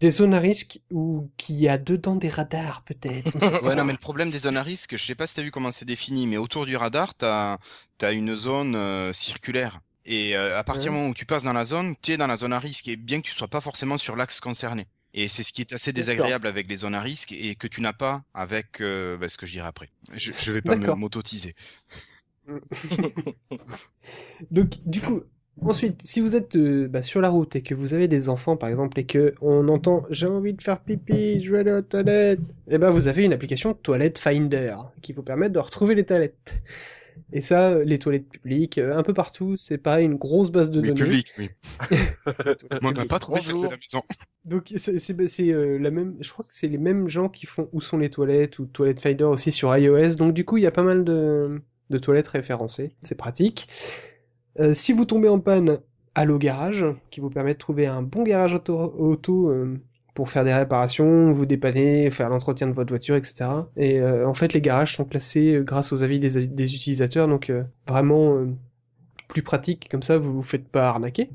Des 0.00 0.10
zones 0.10 0.34
à 0.34 0.38
risque 0.38 0.80
ou 0.92 1.28
qui 1.38 1.66
a 1.68 1.76
dedans 1.78 2.14
des 2.16 2.28
radars 2.28 2.82
peut-être. 2.82 3.64
Ouais, 3.64 3.74
non, 3.74 3.84
mais 3.84 3.92
le 3.92 3.98
problème 3.98 4.30
des 4.30 4.38
zones 4.40 4.56
à 4.56 4.62
risque, 4.62 4.96
je 4.96 5.04
sais 5.04 5.14
pas 5.16 5.26
si 5.26 5.34
t'as 5.34 5.42
vu 5.42 5.50
comment 5.50 5.70
c'est 5.72 5.84
défini, 5.86 6.26
mais 6.28 6.36
autour 6.36 6.66
du 6.66 6.76
radar, 6.76 7.14
t'as 7.14 7.58
as 8.02 8.12
une 8.12 8.36
zone 8.36 8.76
euh, 8.76 9.12
circulaire. 9.12 9.80
Et 10.08 10.36
euh, 10.36 10.58
à 10.58 10.64
partir 10.64 10.90
du 10.90 10.96
Ouais. 10.96 10.98
moment 10.98 11.10
où 11.10 11.14
tu 11.14 11.26
passes 11.26 11.44
dans 11.44 11.52
la 11.52 11.66
zone, 11.66 11.94
tu 12.02 12.12
es 12.12 12.16
dans 12.16 12.26
la 12.26 12.38
zone 12.38 12.54
à 12.54 12.58
risque, 12.58 12.88
et 12.88 12.96
bien 12.96 13.20
que 13.20 13.28
tu 13.28 13.34
sois 13.34 13.48
pas 13.48 13.60
forcément 13.60 13.98
sur 13.98 14.16
l'axe 14.16 14.40
concerné. 14.40 14.88
Et 15.14 15.28
c'est 15.28 15.42
ce 15.44 15.52
qui 15.52 15.60
est 15.62 15.72
assez 15.74 15.92
désagréable 15.92 16.46
avec 16.46 16.68
les 16.68 16.76
zones 16.78 16.94
à 16.94 17.00
risque 17.02 17.32
et 17.32 17.56
que 17.56 17.66
tu 17.68 17.82
n'as 17.82 17.92
pas 17.94 18.24
avec 18.34 18.80
euh, 18.80 19.18
bah, 19.18 19.28
ce 19.28 19.36
que 19.38 19.46
je 19.46 19.52
dirai 19.52 19.68
après. 19.68 19.90
Je, 20.14 20.32
je 20.38 20.52
vais 20.52 20.62
pas 20.62 20.76
me 20.76 20.94
m'auto-teaser. 20.94 21.54
Donc, 24.50 24.74
du 24.86 25.00
coup, 25.00 25.22
ensuite, 25.60 26.02
si 26.02 26.20
vous 26.20 26.34
êtes 26.36 26.56
euh, 26.56 26.88
bah, 26.88 27.02
sur 27.02 27.20
la 27.20 27.28
route 27.30 27.56
et 27.56 27.62
que 27.62 27.74
vous 27.74 27.94
avez 27.94 28.08
des 28.08 28.28
enfants, 28.28 28.56
par 28.56 28.68
exemple, 28.68 28.98
et 29.00 29.06
que 29.06 29.34
on 29.40 29.68
entend 29.68 30.04
j'ai 30.10 30.26
envie 30.26 30.54
de 30.54 30.62
faire 30.62 30.80
pipi, 30.82 31.40
je 31.42 31.52
vais 31.52 31.58
aller 31.60 31.72
aux 31.72 31.82
toilettes, 31.82 32.40
et 32.70 32.78
ben 32.78 32.90
vous 32.90 33.06
avez 33.08 33.24
une 33.24 33.32
application 33.32 33.74
Toilette 33.74 34.18
Finder 34.18 34.74
qui 35.02 35.12
vous 35.12 35.22
permet 35.22 35.50
de 35.50 35.58
retrouver 35.58 35.94
les 35.94 36.04
toilettes. 36.06 36.54
Et 37.32 37.40
ça, 37.40 37.70
euh, 37.70 37.84
les 37.84 37.98
toilettes 37.98 38.28
publiques, 38.28 38.78
euh, 38.78 38.96
un 38.96 39.02
peu 39.02 39.14
partout, 39.14 39.56
c'est 39.56 39.78
pareil, 39.78 40.06
une 40.06 40.16
grosse 40.16 40.50
base 40.50 40.70
de 40.70 40.80
Oui, 40.80 40.86
données. 40.88 41.00
public, 41.02 41.34
oui. 41.38 41.48
Moi, 42.82 42.92
public. 42.92 43.08
pas 43.08 43.18
trouvé 43.18 43.40
la 43.40 43.76
maison. 43.76 44.02
Donc 44.44 44.72
c'est 44.76 44.98
c'est- 44.98 45.26
c'est, 45.26 45.50
euh, 45.52 45.78
la 45.78 45.90
même, 45.90 46.16
je 46.20 46.32
crois 46.32 46.44
que 46.44 46.52
c'est 46.54 46.68
les 46.68 46.78
mêmes 46.78 47.08
gens 47.08 47.28
qui 47.28 47.46
font 47.46 47.68
où 47.72 47.80
sont 47.80 47.98
les 47.98 48.10
toilettes 48.10 48.58
ou 48.58 48.66
Toilette 48.66 49.00
Finder 49.00 49.24
aussi 49.24 49.52
sur 49.52 49.76
iOS. 49.76 50.14
Donc 50.16 50.32
du 50.32 50.44
coup 50.44 50.56
il 50.56 50.62
y 50.62 50.66
a 50.66 50.70
pas 50.70 50.82
mal 50.82 51.04
de, 51.04 51.60
de 51.90 51.98
toilettes 51.98 52.28
référencées, 52.28 52.96
c'est 53.02 53.16
pratique. 53.16 53.68
Euh, 54.60 54.74
si 54.74 54.92
vous 54.92 55.04
tombez 55.04 55.28
en 55.28 55.38
panne, 55.40 55.80
Allo 56.14 56.38
Garage, 56.38 56.84
qui 57.10 57.20
vous 57.20 57.30
permet 57.30 57.54
de 57.54 57.58
trouver 57.58 57.86
un 57.86 58.02
bon 58.02 58.22
garage 58.24 58.54
auto, 58.54 58.74
auto 58.98 59.50
euh, 59.50 59.78
pour 60.18 60.30
faire 60.30 60.42
des 60.42 60.52
réparations, 60.52 61.30
vous 61.30 61.46
dépanner, 61.46 62.10
faire 62.10 62.28
l'entretien 62.28 62.66
de 62.66 62.72
votre 62.72 62.88
voiture, 62.88 63.14
etc. 63.14 63.50
Et 63.76 64.00
euh, 64.00 64.26
en 64.26 64.34
fait 64.34 64.52
les 64.52 64.60
garages 64.60 64.96
sont 64.96 65.04
classés 65.04 65.54
euh, 65.54 65.62
grâce 65.62 65.92
aux 65.92 66.02
avis 66.02 66.18
des, 66.18 66.74
utilisateurs, 66.74 67.28
donc 67.28 67.50
euh, 67.50 67.62
vraiment 67.86 68.44
plus 69.28 69.44
pratique, 69.44 69.88
comme 69.88 70.02
ça 70.02 70.18
vous 70.18 70.32
vous 70.32 70.42
faites 70.42 70.66
pas 70.66 70.88
arnaquer. 70.88 71.30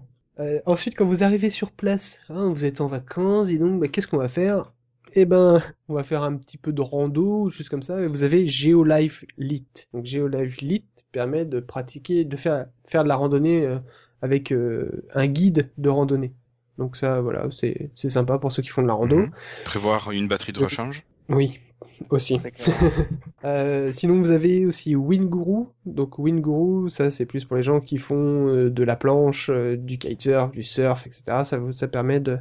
Ensuite, 0.65 0.97
quand 0.97 1.05
vous 1.05 1.23
arrivez 1.23 1.49
sur 1.49 1.71
place, 1.71 2.19
hein, 2.27 2.51
vous 2.53 2.65
êtes 2.65 2.81
en 2.81 2.87
vacances, 2.87 3.47
et 3.47 3.57
donc, 3.57 3.79
bah, 3.79 3.87
qu'est-ce 3.87 4.07
qu'on 4.07 4.17
va 4.17 4.27
faire? 4.27 4.67
Eh 5.13 5.23
ben, 5.23 5.61
on 5.87 5.93
va 5.93 6.03
faire 6.03 6.23
un 6.23 6.35
petit 6.35 6.57
peu 6.57 6.73
de 6.73 6.81
rando, 6.81 7.47
juste 7.47 7.69
comme 7.69 7.83
ça, 7.83 8.05
vous 8.05 8.23
avez 8.23 8.47
GeoLife 8.47 9.23
Lit. 9.37 9.87
Donc, 9.93 10.05
GeoLife 10.05 10.59
Lit 10.59 10.83
permet 11.13 11.45
de 11.45 11.61
pratiquer, 11.61 12.25
de 12.25 12.35
faire, 12.35 12.65
faire 12.85 13.03
de 13.03 13.07
la 13.07 13.15
randonnée 13.15 13.77
avec 14.21 14.53
un 15.13 15.27
guide 15.27 15.69
de 15.77 15.87
randonnée. 15.87 16.33
Donc 16.77 16.97
ça, 16.97 17.21
voilà, 17.21 17.47
c'est, 17.51 17.89
c'est 17.95 18.09
sympa 18.09 18.37
pour 18.39 18.51
ceux 18.51 18.61
qui 18.63 18.69
font 18.69 18.81
de 18.81 18.87
la 18.87 18.93
rando. 18.93 19.17
Mhm. 19.17 19.31
Prévoir 19.65 20.11
une 20.11 20.27
batterie 20.27 20.51
de 20.53 20.59
Donc- 20.59 20.69
rechange. 20.69 21.03
Oui, 21.29 21.59
aussi. 22.09 22.37
Euh, 23.45 23.91
sinon, 23.91 24.19
vous 24.19 24.31
avez 24.31 24.65
aussi 24.65 24.95
Winguru. 24.95 25.65
Donc, 25.85 26.17
Winguru, 26.17 26.89
ça, 26.89 27.11
c'est 27.11 27.25
plus 27.25 27.43
pour 27.43 27.57
les 27.57 27.63
gens 27.63 27.81
qui 27.81 27.97
font 27.97 28.47
euh, 28.47 28.69
de 28.69 28.83
la 28.83 28.95
planche, 28.95 29.49
euh, 29.49 29.75
du 29.75 29.97
kitesurf, 29.97 30.51
du 30.51 30.63
surf, 30.63 31.05
etc. 31.07 31.23
Ça, 31.43 31.57
vous- 31.57 31.73
ça 31.73 31.87
permet 31.89 32.21
de, 32.21 32.37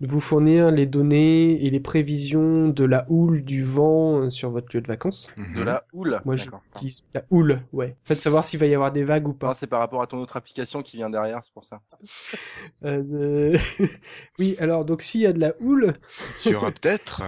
de 0.00 0.06
vous 0.08 0.20
fournir 0.20 0.70
les 0.70 0.86
données 0.86 1.64
et 1.64 1.70
les 1.70 1.80
prévisions 1.80 2.68
de 2.68 2.84
la 2.84 3.04
houle, 3.08 3.42
du 3.44 3.62
vent 3.62 4.22
euh, 4.22 4.30
sur 4.30 4.50
votre 4.50 4.68
lieu 4.74 4.80
de 4.82 4.86
vacances. 4.88 5.28
Mhm. 5.36 5.54
De 5.56 5.62
la 5.62 5.84
houle. 5.92 6.20
Moi, 6.24 6.36
je 6.36 6.46
D'accord. 6.46 6.62
utilise 6.74 7.04
la 7.14 7.22
houle, 7.30 7.60
ouais. 7.72 7.96
En 8.04 8.06
fait, 8.08 8.20
savoir 8.20 8.44
s'il 8.44 8.58
va 8.60 8.66
y 8.66 8.74
avoir 8.74 8.92
des 8.92 9.04
vagues 9.04 9.26
ou 9.28 9.32
Non, 9.32 9.38
pas. 9.38 9.54
c'est 9.54 9.66
par 9.68 9.80
rapport 9.80 10.02
à 10.02 10.06
ton 10.06 10.18
autre 10.18 10.36
application 10.36 10.82
qui 10.82 10.96
vient 10.96 11.10
derrière, 11.10 11.42
c'est 11.42 11.52
pour 11.52 11.64
ça. 11.64 11.80
Euh, 12.84 13.02
euh, 13.12 13.58
oui, 14.38 14.56
alors, 14.58 14.84
donc, 14.84 15.00
s'il 15.02 15.20
y 15.22 15.26
a 15.26 15.32
de 15.32 15.40
la 15.40 15.52
houle, 15.60 15.94
Il 16.44 16.52
y 16.52 16.54
aura 16.54 16.70
peut-être. 16.72 17.22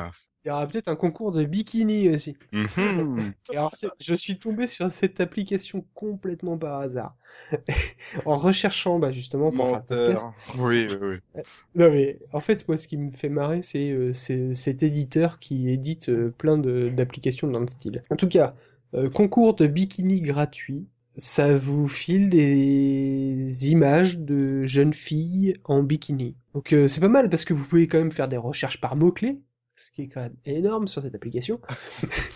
Il 0.46 0.50
y 0.50 0.52
aura 0.52 0.68
peut-être 0.68 0.86
un 0.86 0.94
concours 0.94 1.32
de 1.32 1.44
bikini 1.44 2.08
aussi. 2.08 2.36
Mhm. 2.52 3.32
Et 3.52 3.56
alors, 3.56 3.74
je 3.98 4.14
suis 4.14 4.38
tombé 4.38 4.68
sur 4.68 4.92
cette 4.92 5.20
application 5.20 5.84
complètement 5.92 6.56
par 6.56 6.80
hasard. 6.80 7.16
en 8.24 8.36
recherchant, 8.36 9.00
bah, 9.00 9.10
justement, 9.10 9.50
pour 9.50 9.68
faire 9.68 9.82
le. 9.90 10.14
Oui, 10.56 10.86
oui, 10.88 11.20
oui. 11.34 11.42
Non, 11.74 11.90
mais 11.90 12.20
en 12.32 12.38
fait, 12.38 12.66
moi, 12.68 12.78
ce 12.78 12.86
qui 12.86 12.96
me 12.96 13.10
fait 13.10 13.28
marrer, 13.28 13.62
c'est 13.62 13.90
euh, 13.90 14.12
cet 14.12 14.84
éditeur 14.84 15.40
qui 15.40 15.68
édite 15.68 16.10
euh, 16.10 16.32
plein 16.38 16.56
d'applications 16.58 17.48
dans 17.48 17.60
le 17.60 17.68
style. 17.68 18.04
En 18.10 18.16
tout 18.16 18.28
cas, 18.28 18.54
euh, 18.94 19.10
concours 19.10 19.54
de 19.54 19.66
bikini 19.66 20.20
gratuit. 20.20 20.86
Ça 21.18 21.56
vous 21.56 21.88
file 21.88 22.28
des 22.28 23.70
images 23.70 24.18
de 24.18 24.64
jeunes 24.66 24.92
filles 24.92 25.54
en 25.64 25.82
bikini. 25.82 26.36
Donc 26.56 26.72
euh, 26.72 26.88
c'est 26.88 27.00
pas 27.00 27.08
mal 27.08 27.28
parce 27.28 27.44
que 27.44 27.54
vous 27.54 27.64
pouvez 27.64 27.86
quand 27.86 27.98
même 27.98 28.10
faire 28.10 28.28
des 28.28 28.38
recherches 28.38 28.80
par 28.80 28.96
mots-clés, 28.96 29.38
ce 29.76 29.90
qui 29.90 30.02
est 30.02 30.08
quand 30.08 30.22
même 30.22 30.36
énorme 30.44 30.88
sur 30.88 31.02
cette 31.02 31.14
application. 31.14 31.60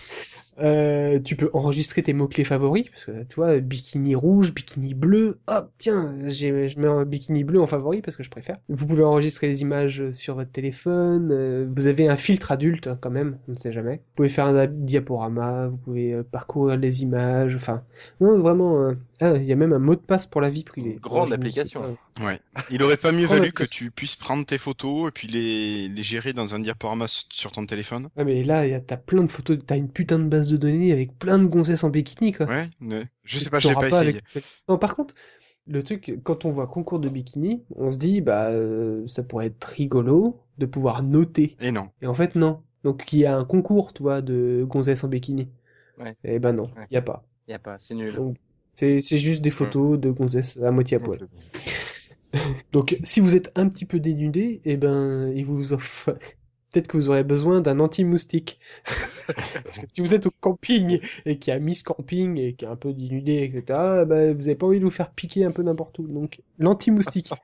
Euh, 0.60 1.18
tu 1.20 1.36
peux 1.36 1.48
enregistrer 1.52 2.02
tes 2.02 2.12
mots-clés 2.12 2.44
favoris, 2.44 2.84
parce 2.90 3.04
que 3.06 3.22
tu 3.24 3.36
vois, 3.36 3.58
bikini 3.60 4.14
rouge, 4.14 4.52
bikini 4.54 4.94
bleu, 4.94 5.38
hop, 5.46 5.70
tiens, 5.78 6.14
j'ai- 6.28 6.68
je 6.68 6.78
mets 6.78 6.86
un 6.88 7.04
bikini 7.04 7.44
bleu 7.44 7.60
en 7.60 7.66
favori 7.66 8.02
parce 8.02 8.16
que 8.16 8.22
je 8.22 8.30
préfère. 8.30 8.56
Vous 8.68 8.86
pouvez 8.86 9.02
enregistrer 9.02 9.46
les 9.46 9.62
images 9.62 10.10
sur 10.10 10.34
votre 10.34 10.50
téléphone, 10.52 11.30
euh, 11.32 11.66
vous 11.74 11.86
avez 11.86 12.08
un 12.08 12.16
filtre 12.16 12.52
adulte 12.52 12.86
hein, 12.88 12.98
quand 13.00 13.10
même, 13.10 13.38
on 13.48 13.52
ne 13.52 13.56
sait 13.56 13.72
jamais. 13.72 13.96
Vous 13.96 14.14
pouvez 14.16 14.28
faire 14.28 14.46
un 14.46 14.66
diaporama, 14.66 15.68
vous 15.68 15.76
pouvez 15.78 16.12
euh, 16.12 16.22
parcourir 16.22 16.76
les 16.76 17.02
images, 17.02 17.54
enfin, 17.54 17.82
non, 18.20 18.38
vraiment, 18.38 18.80
euh, 18.82 18.92
ah, 19.20 19.36
il 19.36 19.44
y 19.44 19.52
a 19.52 19.56
même 19.56 19.72
un 19.72 19.78
mot 19.78 19.94
de 19.94 20.00
passe 20.00 20.26
pour 20.26 20.40
la 20.40 20.50
vie 20.50 20.64
privée. 20.64 20.98
Grande 21.00 21.24
ne 21.24 21.28
sais 21.28 21.34
application. 21.34 21.80
pas. 21.82 22.34
Il 22.70 22.82
aurait 22.82 22.98
pas 22.98 23.12
mieux 23.12 23.24
valu 23.26 23.50
que 23.52 23.64
tu 23.64 23.90
puisses 23.90 24.16
prendre 24.16 24.44
tes 24.44 24.58
photos 24.58 25.08
et 25.08 25.10
puis 25.10 25.26
les, 25.26 25.88
les 25.88 26.02
gérer 26.02 26.34
dans 26.34 26.54
un 26.54 26.58
diaporama 26.58 27.06
sur 27.08 27.50
ton 27.50 27.64
téléphone. 27.64 28.08
Ah 28.16 28.24
mais 28.24 28.44
là, 28.44 28.78
t'as 28.80 28.98
plein 28.98 29.22
de 29.22 29.30
photos, 29.30 29.58
t'as 29.66 29.76
une 29.76 29.88
putain 29.88 30.18
de 30.18 30.24
base 30.24 30.49
de 30.50 30.56
données 30.56 30.92
avec 30.92 31.18
plein 31.18 31.38
de 31.38 31.44
gonzesses 31.46 31.84
en 31.84 31.90
bikini, 31.90 32.32
quoi. 32.32 32.46
Ouais, 32.46 32.68
ouais. 32.82 33.04
je 33.24 33.38
sais 33.38 33.48
pas, 33.50 33.58
je 33.58 33.68
l'ai 33.68 33.74
pas 33.74 33.86
essayé. 33.88 34.08
avec- 34.34 34.44
Non, 34.68 34.76
par 34.78 34.94
contre, 34.96 35.14
le 35.66 35.82
truc, 35.82 36.18
quand 36.24 36.44
on 36.44 36.50
voit 36.50 36.66
concours 36.66 36.98
de 36.98 37.08
bikini, 37.08 37.62
on 37.76 37.90
se 37.90 37.98
dit, 37.98 38.20
bah, 38.20 38.48
euh, 38.48 39.06
ça 39.06 39.22
pourrait 39.22 39.46
être 39.46 39.64
rigolo 39.64 40.40
de 40.58 40.66
pouvoir 40.66 41.02
noter. 41.02 41.56
Et 41.60 41.70
non. 41.70 41.90
Et 42.02 42.06
en 42.06 42.14
fait, 42.14 42.34
non. 42.34 42.62
Donc, 42.84 43.12
il 43.12 43.20
y 43.20 43.26
a 43.26 43.36
un 43.36 43.44
concours, 43.44 43.92
tu 43.92 44.02
vois, 44.02 44.20
de 44.22 44.64
gonzesses 44.68 45.04
en 45.04 45.08
bikini. 45.08 45.48
Ouais. 45.98 46.16
Et 46.24 46.38
ben 46.38 46.52
non, 46.52 46.64
Ouais. 46.76 46.86
il 46.90 46.94
y 46.94 46.96
a 46.96 47.02
pas. 47.02 47.24
Y 47.46 47.52
a 47.52 47.58
pas, 47.58 47.76
c'est 47.78 47.94
nul. 47.94 48.14
Donc, 48.14 48.36
c'est 48.74 49.00
c'est 49.02 49.18
juste 49.18 49.42
des 49.42 49.50
photos 49.50 49.98
de 50.00 50.10
gonzesses 50.10 50.58
à 50.62 50.70
moitié 50.70 50.96
à 50.96 51.00
poil. 51.00 51.18
Donc, 52.72 52.96
si 53.02 53.20
vous 53.20 53.34
êtes 53.36 53.50
un 53.56 53.68
petit 53.68 53.84
peu 53.84 53.98
dénudé, 54.00 54.60
eh 54.64 54.76
ben, 54.76 55.30
il 55.34 55.44
vous 55.44 55.72
offre... 55.72 56.16
Peut-être 56.70 56.86
que 56.86 56.96
vous 56.96 57.08
aurez 57.08 57.24
besoin 57.24 57.60
d'un 57.60 57.80
anti-moustique. 57.80 58.60
Parce 59.64 59.78
que 59.78 59.86
si 59.88 60.00
vous 60.00 60.14
êtes 60.14 60.26
au 60.26 60.30
camping 60.40 61.00
et 61.26 61.38
qu'il 61.38 61.52
y 61.52 61.56
a 61.56 61.58
Miss 61.58 61.82
Camping 61.82 62.38
et 62.38 62.54
qui 62.54 62.64
est 62.64 62.68
un 62.68 62.76
peu 62.76 62.92
dénudé, 62.92 63.42
etc., 63.42 64.04
ben, 64.06 64.36
vous 64.36 64.48
avez 64.48 64.54
pas 64.54 64.66
envie 64.66 64.78
de 64.78 64.84
vous 64.84 64.90
faire 64.90 65.10
piquer 65.10 65.44
un 65.44 65.50
peu 65.50 65.62
n'importe 65.62 65.98
où. 65.98 66.06
Donc, 66.06 66.40
l'anti-moustique. 66.58 67.30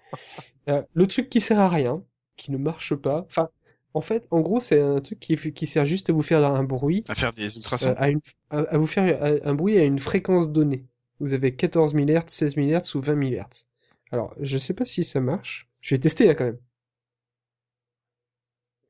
Euh, 0.69 0.83
le 0.95 1.07
truc 1.07 1.29
qui 1.29 1.41
sert 1.41 1.61
à 1.61 1.69
rien, 1.69 2.03
qui 2.37 2.51
ne 2.51 2.57
marche 2.57 2.97
pas, 2.97 3.25
enfin, 3.29 3.51
En 3.95 4.01
fait, 4.01 4.27
en 4.33 4.41
gros, 4.41 4.59
c'est 4.59 4.81
un 4.81 5.01
truc 5.01 5.21
qui, 5.21 5.37
qui 5.37 5.65
sert 5.65 5.87
juste 5.87 6.11
à 6.11 6.13
vous 6.13 6.23
faire 6.23 6.45
un 6.45 6.65
bruit, 6.65 7.05
À 7.07 7.15
faire 7.15 7.33
des 7.33 7.57
ultrasons 7.57 7.91
euh, 7.91 7.95
à, 7.97 8.11
une, 8.11 8.19
à, 8.51 8.63
à 8.63 8.77
vous 8.77 8.89
faire 8.89 9.23
un, 9.23 9.39
un 9.49 9.55
bruit 9.55 9.79
à 9.79 9.85
une 9.85 10.01
fréquence 10.01 10.51
donnée. 10.51 10.85
Vous 11.21 11.35
avez 11.35 11.55
14 11.55 11.95
000 11.95 12.07
Hz, 12.07 12.25
16 12.27 12.57
000 12.57 12.67
Hz 12.69 12.97
ou 12.97 13.01
20 13.01 13.31
000 13.31 13.43
Hz. 13.43 13.67
Alors, 14.11 14.35
je 14.41 14.59
sais 14.59 14.75
pas 14.75 14.85
si 14.85 15.05
ça 15.05 15.21
marche. 15.21 15.69
Je 15.81 15.95
vais 15.95 16.01
tester 16.01 16.27
là 16.27 16.35
quand 16.35 16.45
même. 16.45 16.59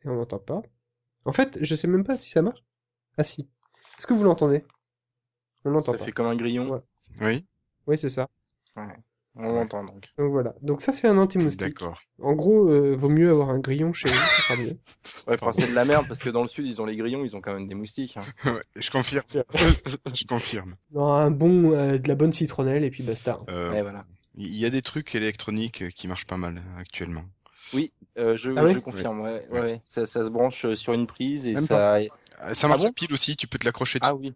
Et 0.07 0.09
on 0.09 0.15
n'entend 0.17 0.39
pas. 0.39 0.63
En 1.25 1.33
fait, 1.33 1.59
je 1.61 1.75
sais 1.75 1.89
même 1.89 2.05
pas 2.05 2.17
si 2.17 2.31
ça 2.31 2.41
marche. 2.43 2.63
Ah 3.19 3.25
si. 3.25 3.49
Est-ce 3.99 4.07
que 4.07 4.15
vous 4.15 4.25
l'entendez? 4.25 4.65
On 5.65 5.71
l'entend 5.71 5.93
Ça 5.93 5.99
pas. 5.99 6.05
fait 6.05 6.13
comme 6.13 6.27
un 6.27 6.37
grillon. 6.37 6.71
Ouais. 6.71 6.81
Oui, 7.21 7.47
Oui, 7.87 7.99
c'est 7.99 8.11
ça. 8.11 8.29
On 9.39 9.53
l'entend 9.53 9.85
donc. 9.85 10.09
Donc 10.17 10.31
voilà. 10.31 10.55
Donc 10.63 10.81
ça, 10.81 10.93
c'est 10.93 11.09
un 11.09 11.19
anti-moustique. 11.19 11.61
d'accord. 11.61 12.01
En 12.23 12.33
gros, 12.35 12.71
euh, 12.71 12.95
vaut 12.97 13.11
mieux 13.11 13.31
avoir 13.31 13.51
un 13.51 13.59
grillon 13.59 13.93
chez 13.93 14.09
vous, 14.09 14.15
ça 14.15 14.43
sera 14.43 14.57
mieux. 14.57 14.79
Ouais, 15.27 15.37
enfin, 15.41 15.53
c'est 15.53 15.69
de 15.69 15.75
la 15.75 15.85
merde 15.85 16.07
parce 16.09 16.21
que 16.23 16.31
dans 16.31 16.43
le 16.43 16.49
sud, 16.49 16.67
ils 16.67 16.81
ont 16.81 16.87
les 16.87 16.97
grillons, 16.97 17.23
ils 17.25 17.37
ont 17.37 17.41
quand 17.43 17.53
même 17.53 17.69
des 17.69 17.75
moustiques. 17.75 18.17
hein. 18.17 18.51
Ouais, 18.51 18.63
je 18.77 18.91
confirme. 18.91 19.25
Je 20.15 20.25
confirme. 20.27 20.77
Non, 20.93 21.13
un 21.13 21.31
bon, 21.31 21.73
euh, 21.73 21.99
de 21.99 22.09
la 22.09 22.15
bonne 22.15 22.33
citronnelle 22.33 22.83
et 22.85 22.91
puis 22.91 23.03
basta. 23.03 23.41
Euh, 23.51 23.73
Ouais, 23.73 23.83
voilà. 23.83 24.07
Il 24.37 24.55
y 24.57 24.65
a 24.65 24.71
des 24.71 24.83
trucs 24.83 25.15
électroniques 25.15 25.83
euh, 25.83 25.91
qui 25.91 26.09
marchent 26.09 26.27
pas 26.27 26.37
mal 26.39 26.59
euh, 26.59 26.81
actuellement. 26.81 27.25
Oui, 27.75 27.93
euh, 28.19 28.37
je, 28.37 28.53
Ah 28.57 28.65
ouais 28.65 28.75
je 28.75 28.79
confirme. 28.79 29.21
Ouais, 29.21 29.47
ouais, 29.51 29.61
Ouais. 29.61 29.61
ouais. 29.61 29.83
Ça, 29.85 30.07
ça 30.07 30.25
se 30.25 30.31
branche 30.31 30.65
euh, 30.65 30.75
sur 30.77 30.93
une 30.93 31.07
prise 31.07 31.47
et 31.47 31.55
Même 31.55 31.65
ça. 31.65 31.97
Euh, 31.97 32.09
Ça 32.53 32.69
marche 32.69 32.83
bon 32.83 32.89
à 32.89 32.93
pile 32.93 33.13
aussi, 33.13 33.37
tu 33.37 33.47
peux 33.47 33.59
te 33.59 33.65
l'accrocher 33.65 33.99
dessus. 33.99 34.11
Ah 34.11 34.15
oui. 34.17 34.35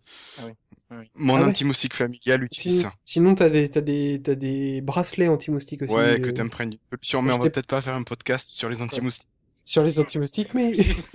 Mon 1.14 1.36
Ah 1.36 1.42
ouais. 1.42 1.46
anti-moustique 1.50 1.94
familial 1.94 2.42
utilise 2.42 2.78
Sinon, 2.78 2.90
ça. 2.90 2.94
sinon 3.04 3.34
t'as 3.36 3.48
des, 3.48 3.68
t'as 3.70 3.80
des, 3.80 4.20
t'as 4.24 4.34
des 4.34 4.80
bracelets 4.80 5.28
anti-moustiques 5.28 5.82
aussi. 5.82 5.94
Ouais, 5.94 6.14
euh, 6.14 6.18
que 6.18 6.30
t'imprègnes 6.30 6.72
une 6.72 6.78
solution, 6.90 7.22
mais 7.22 7.32
on 7.32 7.38
va 7.38 7.48
peut-être 7.48 7.66
pas 7.68 7.80
faire 7.80 7.94
un 7.94 8.02
podcast 8.02 8.48
sur 8.48 8.68
les 8.68 8.82
anti-moustiques. 8.82 9.28
sur 9.62 9.84
les 9.84 10.00
anti-moustiques, 10.00 10.52
mais, 10.52 10.72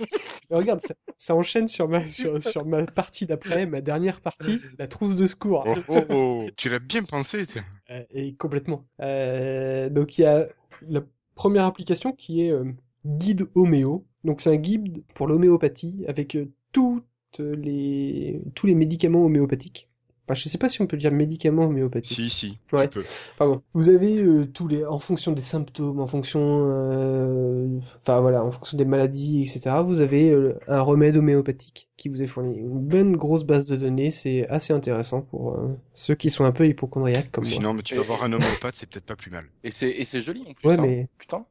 mais 0.50 0.56
regarde, 0.56 0.80
ça, 0.80 0.94
ça 1.18 1.34
enchaîne 1.34 1.68
sur 1.68 1.88
ma, 1.88 2.06
sur, 2.08 2.42
sur 2.42 2.64
ma 2.64 2.86
partie 2.86 3.26
d'après, 3.26 3.66
ma 3.66 3.82
dernière 3.82 4.22
partie, 4.22 4.62
la 4.78 4.88
trousse 4.88 5.14
de 5.16 5.26
secours. 5.26 5.64
Oh, 5.66 5.74
oh, 5.88 6.04
oh. 6.08 6.46
tu 6.56 6.70
l'as 6.70 6.78
bien 6.78 7.04
pensé. 7.04 7.44
Euh, 7.90 8.02
et 8.12 8.34
complètement. 8.36 8.86
Euh, 9.02 9.90
donc 9.90 10.16
il 10.16 10.22
y 10.22 10.24
a 10.24 10.46
la 10.88 11.00
première 11.36 11.64
application 11.64 12.12
qui 12.12 12.42
est 12.42 12.50
euh, 12.50 12.64
Guide 13.06 13.48
Homéo. 13.54 14.04
Donc 14.24 14.40
c'est 14.40 14.50
un 14.50 14.56
guide 14.56 15.04
pour 15.14 15.28
l'homéopathie 15.28 16.04
avec 16.08 16.34
euh, 16.34 16.50
tous 16.72 17.00
les 17.38 18.42
médicaments 18.74 19.24
homéopathiques. 19.24 19.88
Enfin, 20.28 20.34
je 20.34 20.48
sais 20.48 20.58
pas 20.58 20.68
si 20.68 20.82
on 20.82 20.86
peut 20.88 20.96
dire 20.96 21.12
médicaments 21.12 21.66
homéopathiques. 21.66 22.16
Si, 22.16 22.30
si, 22.30 22.58
Ouais. 22.72 22.88
tu 22.88 22.98
peux. 22.98 23.04
Pardon. 23.38 23.62
Vous 23.74 23.88
avez 23.90 24.18
euh, 24.18 24.44
tous 24.44 24.66
les, 24.66 24.84
en 24.84 24.98
fonction 24.98 25.30
des 25.32 25.40
symptômes, 25.40 26.00
en 26.00 26.06
fonction, 26.08 26.40
euh, 26.68 27.78
enfin 28.00 28.20
voilà, 28.20 28.44
en 28.44 28.50
fonction 28.50 28.76
des 28.76 28.84
maladies, 28.84 29.42
etc. 29.42 29.76
Vous 29.84 30.00
avez 30.00 30.30
euh, 30.30 30.58
un 30.66 30.80
remède 30.80 31.16
homéopathique 31.16 31.88
qui 31.96 32.08
vous 32.08 32.22
est 32.22 32.26
fourni. 32.26 32.58
Une 32.58 32.80
bonne 32.80 33.16
grosse 33.16 33.44
base 33.44 33.66
de 33.66 33.76
données, 33.76 34.10
c'est 34.10 34.48
assez 34.48 34.72
intéressant 34.72 35.22
pour 35.22 35.52
euh, 35.54 35.68
ceux 35.94 36.14
qui 36.16 36.28
sont 36.30 36.44
un 36.44 36.52
peu 36.52 36.66
hypochondriaques 36.66 37.30
comme 37.30 37.44
moi. 37.44 37.52
sinon, 37.52 37.72
mais 37.74 37.82
tu 37.82 37.94
vas 37.94 38.02
voir 38.02 38.24
un 38.24 38.32
homéopathe, 38.32 38.74
c'est 38.74 38.88
peut-être 38.88 39.06
pas 39.06 39.16
plus 39.16 39.30
mal. 39.30 39.44
Et 39.64 39.70
c'est 39.70 39.90
et 39.90 40.04
c'est 40.04 40.20
joli 40.20 40.42
en 40.48 40.52
plus. 40.54 40.68
Ouais, 40.68 40.74
hein. 40.74 40.82
mais 40.82 41.08
Putain. 41.18 41.44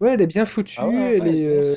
ouais, 0.00 0.12
elle 0.14 0.20
est 0.20 0.26
bien 0.28 0.44
foutue. 0.44 0.76
Ah 0.78 0.86
ouais, 0.88 1.16
elle 1.16 1.22
ouais, 1.22 1.36
est, 1.36 1.56
non, 1.56 1.74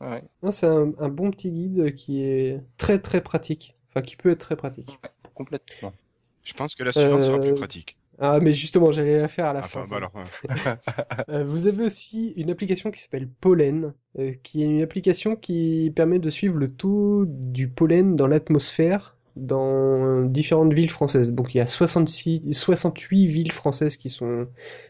c'est. 0.00 0.08
Ouais. 0.08 0.22
non, 0.42 0.50
c'est 0.50 0.66
un, 0.66 0.92
un 0.98 1.08
bon 1.10 1.30
petit 1.30 1.50
guide 1.50 1.94
qui 1.94 2.22
est 2.22 2.58
très 2.78 2.98
très 2.98 3.20
pratique. 3.20 3.74
Enfin, 3.90 4.02
qui 4.02 4.16
peut 4.16 4.30
être 4.30 4.40
très 4.40 4.56
pratique. 4.56 4.98
Complètement. 5.38 5.94
Je 6.42 6.52
pense 6.54 6.74
que 6.74 6.82
la 6.84 6.92
suivante 6.92 7.22
sera 7.22 7.38
plus 7.38 7.52
Euh, 7.52 7.54
pratique. 7.54 7.96
Ah, 8.18 8.40
mais 8.40 8.52
justement, 8.52 8.90
j'allais 8.92 9.20
la 9.20 9.28
faire 9.28 9.46
à 9.46 9.52
la 9.52 9.62
Ah, 9.62 9.68
fin. 9.68 9.82
bah, 9.82 9.86
bah 9.88 9.96
alors, 9.96 10.12
euh, 10.16 10.24
Euh, 11.30 11.44
vous 11.44 11.66
avez 11.66 11.84
aussi 11.84 12.32
une 12.36 12.50
application 12.50 12.90
qui 12.90 13.00
s'appelle 13.02 13.28
Pollen, 13.28 13.94
qui 14.42 14.62
est 14.62 14.66
une 14.66 14.82
application 14.82 15.36
qui 15.36 15.92
permet 15.94 16.18
de 16.18 16.30
suivre 16.30 16.58
le 16.58 16.70
taux 16.70 17.24
du 17.26 17.68
pollen 17.68 18.16
dans 18.16 18.26
l'atmosphère 18.26 19.16
dans 19.36 20.22
différentes 20.24 20.72
villes 20.72 20.90
françaises. 20.90 21.32
Donc 21.32 21.54
il 21.54 21.58
y 21.58 21.60
a 21.60 21.66
66, 21.66 22.42
68 22.52 23.26
villes 23.26 23.52
françaises 23.52 23.96
qui 23.96 24.08
sont 24.10 24.48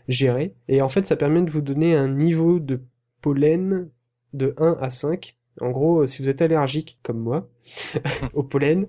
gérées. 0.09 0.55
Et 0.69 0.81
en 0.83 0.89
fait, 0.89 1.07
ça 1.07 1.17
permet 1.17 1.43
de 1.43 1.51
vous 1.51 1.61
donner 1.61 1.97
un 1.97 2.09
niveau 2.09 2.59
de 2.61 2.81
pollen 3.21 3.91
de 4.33 4.55
1 4.59 4.79
à 4.81 4.91
5. 4.91 5.35
En 5.61 5.71
gros, 5.71 6.07
si 6.07 6.23
vous 6.23 6.29
êtes 6.31 6.41
allergique, 6.43 6.99
comme 7.03 7.19
moi, 7.19 7.49
au 8.35 8.43
pollen, 8.45 8.87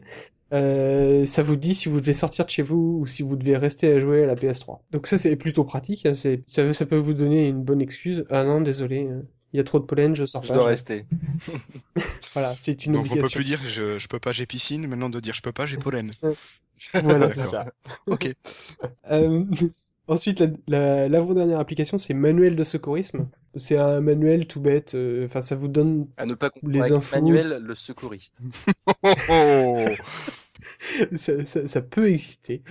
euh, 0.53 1.25
ça 1.25 1.43
vous 1.43 1.55
dit 1.55 1.73
si 1.75 1.89
vous 1.89 1.99
devez 1.99 2.13
sortir 2.13 2.45
de 2.45 2.49
chez 2.49 2.61
vous 2.63 2.99
ou 3.01 3.07
si 3.07 3.21
vous 3.23 3.35
devez 3.35 3.57
rester 3.57 3.91
à 3.93 3.99
jouer 3.99 4.23
à 4.23 4.27
la 4.27 4.35
PS3. 4.35 4.79
Donc 4.91 5.07
ça 5.07 5.17
c'est 5.17 5.35
plutôt 5.35 5.63
pratique, 5.63 6.05
hein, 6.05 6.13
c'est, 6.15 6.43
ça, 6.47 6.73
ça 6.73 6.85
peut 6.85 6.97
vous 6.97 7.13
donner 7.13 7.47
une 7.47 7.63
bonne 7.63 7.81
excuse. 7.81 8.25
Ah 8.29 8.43
non, 8.43 8.61
désolé, 8.61 9.05
euh, 9.07 9.21
il 9.53 9.57
y 9.57 9.59
a 9.59 9.63
trop 9.63 9.79
de 9.79 9.85
pollen, 9.85 10.15
je 10.15 10.25
sors 10.25 10.43
Je 10.43 10.47
pas. 10.49 10.53
dois 10.55 10.63
je- 10.63 10.69
rester. 10.69 11.05
Voilà, 12.33 12.55
c'est 12.59 12.85
une 12.85 12.93
donc 12.93 13.05
on 13.11 13.17
peut 13.17 13.25
obligation. 13.25 13.37
plus 13.39 13.43
dire 13.45 13.59
je, 13.67 13.97
je 13.99 14.07
peux 14.07 14.19
pas, 14.19 14.31
j'ai 14.31 14.45
piscine, 14.45 14.87
maintenant 14.87 15.09
de 15.09 15.19
dire 15.19 15.33
je 15.33 15.41
peux 15.41 15.51
pas, 15.51 15.65
j'ai 15.65 15.77
pollen. 15.77 16.11
Voilà, 16.93 17.33
c'est 17.33 17.43
ça. 17.43 17.71
Ok. 18.07 18.33
Euh, 19.11 19.43
ensuite, 20.09 20.39
la, 20.41 20.47
la- 20.67 21.09
l'avant-dernière 21.09 21.59
application, 21.59 21.97
c'est 21.97 22.13
Manuel 22.13 22.55
de 22.55 22.63
secourisme. 22.63 23.29
C'est 23.55 23.77
un 23.77 23.99
manuel 24.01 24.45
tout 24.47 24.59
bête. 24.61 24.93
euh, 24.95 25.25
Enfin, 25.25 25.41
ça 25.41 25.55
vous 25.55 25.67
donne. 25.67 26.07
À 26.17 26.25
ne 26.25 26.35
pas 26.35 26.51
Les 26.63 26.81
avec 26.81 26.91
infos. 26.93 27.15
Manuel 27.15 27.59
le 27.63 27.75
secouriste. 27.75 28.39
Oh, 29.29 29.85
ça, 31.17 31.45
ça- 31.45 31.67
ça 31.67 31.81
peut 31.81 32.09
exister. 32.09 32.61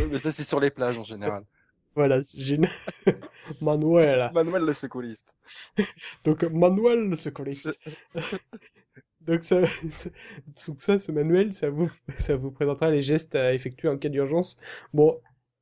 Oui, 0.00 0.08
mais 0.10 0.18
ça 0.18 0.32
c'est 0.32 0.44
sur 0.44 0.60
les 0.60 0.70
plages 0.70 0.98
en 0.98 1.04
général. 1.04 1.44
Voilà, 1.94 2.20
une- 2.34 2.68
Manuel. 3.60 4.30
Manuel 4.34 4.64
le 4.64 4.74
secouriste. 4.74 5.36
Donc, 6.24 6.42
Manuel 6.44 7.08
de 7.10 7.14
secouriste. 7.16 7.70
Donc 9.26 9.44
ça, 9.44 9.60
donc 9.60 10.80
ça, 10.80 11.00
ce 11.00 11.10
manuel, 11.10 11.52
ça 11.52 11.68
vous, 11.68 11.90
ça 12.16 12.36
vous 12.36 12.52
présentera 12.52 12.90
les 12.92 13.00
gestes 13.02 13.34
à 13.34 13.54
effectuer 13.54 13.88
en 13.88 13.98
cas 13.98 14.08
d'urgence. 14.08 14.56
Bon, 14.94 15.20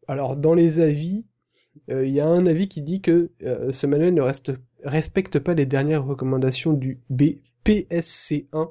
alors 0.08 0.36
dans 0.36 0.54
les 0.54 0.80
avis, 0.80 1.24
euh, 1.90 2.06
il 2.06 2.12
y 2.14 2.20
a 2.20 2.26
un 2.26 2.46
avis 2.46 2.68
qui 2.68 2.82
dit 2.82 3.00
que 3.00 3.30
euh, 3.42 3.72
ce 3.72 3.86
manuel 3.86 4.14
ne 4.14 4.22
reste, 4.22 4.52
respecte 4.84 5.38
pas 5.38 5.54
les 5.54 5.66
dernières 5.66 6.04
recommandations 6.04 6.72
du 6.72 7.00
B, 7.10 7.22
PSC1. 7.64 8.70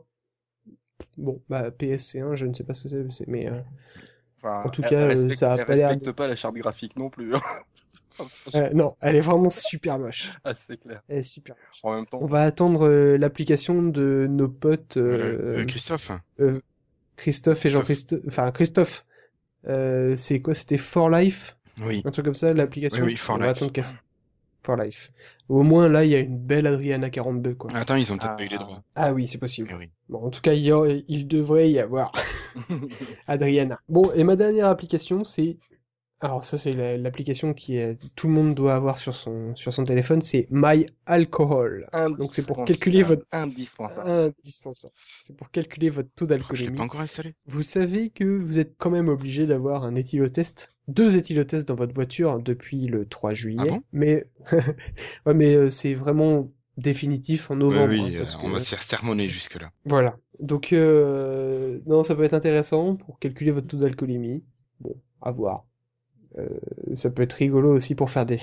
Bon, 1.17 1.41
bah 1.49 1.69
PSC1, 1.71 2.35
je 2.35 2.45
ne 2.45 2.53
sais 2.53 2.63
pas 2.63 2.73
ce 2.73 2.87
que 2.87 3.09
c'est, 3.11 3.27
mais 3.27 3.47
euh, 3.49 3.59
Enfin, 4.37 4.63
En 4.65 4.69
tout 4.69 4.81
elle- 4.83 4.89
cas, 4.89 4.99
elle 5.01 5.07
respecte, 5.11 5.35
ça 5.39 5.53
a 5.53 5.57
elle 5.57 5.65
pas 5.65 5.75
l'air 5.75 5.87
respecte 5.89 6.11
pas 6.11 6.27
la 6.27 6.35
charte 6.35 6.55
graphique 6.55 6.97
non 6.97 7.09
plus. 7.09 7.33
hein. 7.35 7.41
euh, 8.55 8.69
non, 8.73 8.95
elle 9.01 9.15
est 9.15 9.21
vraiment 9.21 9.49
super 9.49 9.97
moche. 9.99 10.33
Ah, 10.43 10.53
c'est 10.53 10.77
clair. 10.77 11.01
Elle 11.07 11.19
est 11.19 11.23
super 11.23 11.55
moche. 11.55 11.79
En 11.83 11.95
même 11.95 12.05
On 12.13 12.19
temps, 12.19 12.25
va 12.25 12.43
attendre 12.43 12.87
euh, 12.87 13.17
l'application 13.17 13.81
de 13.83 14.27
nos 14.29 14.49
potes 14.49 14.97
euh, 14.97 15.61
Euh, 15.61 15.65
Christophe, 15.65 16.11
euh, 16.41 16.59
Christophe 17.15 17.65
et 17.65 17.69
Jean-Christophe. 17.69 18.21
Enfin, 18.27 18.51
Christophe, 18.51 19.05
euh, 19.67 20.15
c'est 20.17 20.41
quoi 20.41 20.53
C'était 20.53 20.77
For 20.77 21.09
Life? 21.09 21.57
Oui. 21.81 22.01
Un 22.05 22.11
truc 22.11 22.25
comme 22.25 22.35
ça, 22.35 22.53
l'application? 22.53 23.03
Oui, 23.03 23.11
oui, 23.13 23.17
For 23.17 23.37
Life. 23.37 23.95
For 24.61 24.77
Life. 24.77 25.11
Au 25.49 25.61
moins, 25.63 25.89
là, 25.89 26.05
il 26.05 26.11
y 26.11 26.15
a 26.15 26.19
une 26.19 26.37
belle 26.37 26.67
Adriana 26.67 27.09
42, 27.09 27.55
quoi. 27.55 27.69
Attends, 27.75 27.95
ils 27.95 28.13
ont 28.13 28.17
peut-être 28.17 28.31
Ah. 28.33 28.37
pas 28.37 28.45
eu 28.45 28.47
les 28.47 28.57
droits. 28.57 28.81
Ah 28.95 29.11
oui, 29.11 29.27
c'est 29.27 29.37
possible. 29.39 29.69
Eh 29.71 29.75
oui. 29.75 29.89
Bon, 30.07 30.23
en 30.25 30.29
tout 30.29 30.39
cas, 30.41 30.53
il, 30.53 30.61
y 30.61 30.71
a- 30.71 30.85
il 31.07 31.27
devrait 31.27 31.69
y 31.69 31.79
avoir 31.79 32.11
Adriana. 33.27 33.79
Bon, 33.89 34.11
et 34.13 34.23
ma 34.23 34.35
dernière 34.35 34.67
application, 34.67 35.23
c'est... 35.23 35.57
Alors 36.23 36.43
ça, 36.45 36.57
c'est 36.57 36.71
la- 36.71 36.97
l'application 36.97 37.53
qui 37.53 37.75
est... 37.75 37.97
tout 38.15 38.27
le 38.27 38.33
monde 38.33 38.55
doit 38.55 38.75
avoir 38.75 38.97
sur 38.97 39.13
son, 39.13 39.53
sur 39.57 39.73
son 39.73 39.83
téléphone, 39.83 40.21
c'est 40.21 40.47
My 40.51 40.85
Alcohol. 41.05 41.85
Donc 42.17 42.33
c'est 42.33 42.45
pour 42.47 42.63
calculer 42.63 43.03
votre... 43.03 43.25
Indispensable. 43.33 44.09
Indispensable. 44.09 44.93
C'est 45.27 45.35
pour 45.35 45.51
calculer 45.51 45.89
votre 45.89 46.07
taux 46.15 46.25
Je 46.25 46.33
l'ai 46.33 46.37
d'alcoolémie. 46.39 46.77
pas 46.77 46.83
encore 46.83 47.01
installé. 47.01 47.35
Vous 47.45 47.61
savez 47.61 48.09
que 48.09 48.23
vous 48.23 48.57
êtes 48.57 48.75
quand 48.77 48.89
même 48.89 49.09
obligé 49.09 49.45
d'avoir 49.45 49.83
un 49.83 49.95
éthylotest, 49.95 50.69
deux 50.87 51.17
éthylotests 51.17 51.67
dans 51.67 51.75
votre 51.75 51.93
voiture 51.93 52.39
depuis 52.39 52.87
le 52.87 53.05
3 53.05 53.33
juillet. 53.33 53.59
Ah 53.59 53.65
bon? 53.65 53.83
Mais 53.91 54.25
ouais, 55.25 55.33
mais 55.33 55.55
euh, 55.55 55.69
c'est 55.69 55.93
vraiment 55.93 56.49
définitif 56.77 57.51
en 57.51 57.57
novembre. 57.57 57.89
oui, 57.89 57.99
hein, 57.99 58.11
euh, 58.15 58.17
parce 58.19 58.35
on 58.37 58.47
que- 58.47 58.51
va 58.53 58.59
se 58.61 58.69
faire 58.69 58.81
sermonner 58.83 59.27
jusque-là. 59.27 59.71
Voilà. 59.85 60.17
Donc 60.39 60.71
euh, 60.71 61.79
non, 61.85 62.03
ça 62.03 62.15
peut 62.15 62.23
être 62.23 62.33
intéressant 62.33 62.95
pour 62.95 63.19
calculer 63.19 63.51
votre 63.51 63.67
taux 63.67 63.77
d'alcoolémie. 63.77 64.41
Bon, 64.79 64.95
à 65.21 65.29
voir. 65.31 65.65
Euh, 66.37 66.47
ça 66.95 67.09
peut 67.11 67.21
être 67.23 67.33
rigolo 67.33 67.73
aussi 67.75 67.95
pour 67.95 68.09
faire 68.09 68.25
des 68.25 68.39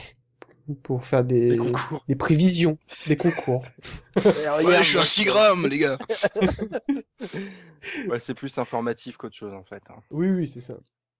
pour 0.84 1.04
faire 1.04 1.24
des, 1.24 1.50
Des 1.50 1.56
concours. 1.56 2.04
des 2.06 2.14
prévisions, 2.14 2.78
des 3.08 3.16
concours. 3.16 3.64
Ouais, 4.24 4.78
je 4.78 4.82
suis 4.84 4.98
à 4.98 5.04
6 5.04 5.24
grammes, 5.24 5.66
les 5.66 5.78
gars. 5.78 5.98
Ouais, 8.08 8.20
c'est 8.20 8.34
plus 8.34 8.56
informatif 8.58 9.16
qu'autre 9.16 9.34
chose 9.34 9.52
en 9.54 9.64
fait. 9.64 9.82
hein. 9.90 9.96
Oui, 10.10 10.30
oui, 10.30 10.46
c'est 10.48 10.60
ça. 10.60 10.74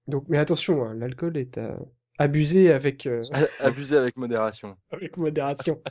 Donc, 0.06 0.24
mais 0.28 0.38
attention, 0.38 0.84
hein, 0.84 0.94
l'alcool 0.94 1.36
est 1.36 1.58
à 1.58 1.76
abuser 2.18 2.70
avec 2.72 3.06
euh, 3.06 3.20
Abuser 3.60 3.96
avec 3.96 4.16
modération. 4.16 4.70
avec 4.90 5.16
modération. 5.16 5.80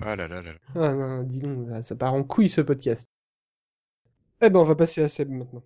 Ah 0.00 0.14
là 0.14 0.28
là 0.28 0.40
là. 0.42 0.52
là. 0.52 0.58
Ah 0.76 0.92
non, 0.94 1.24
dis 1.24 1.40
donc, 1.40 1.66
ça 1.84 1.96
part 1.96 2.14
en 2.14 2.22
couille 2.22 2.48
ce 2.48 2.60
podcast. 2.60 3.10
Eh 4.40 4.48
ben, 4.48 4.60
on 4.60 4.62
va 4.62 4.76
passer 4.76 5.02
à 5.02 5.08
Seb 5.08 5.28
maintenant. 5.28 5.64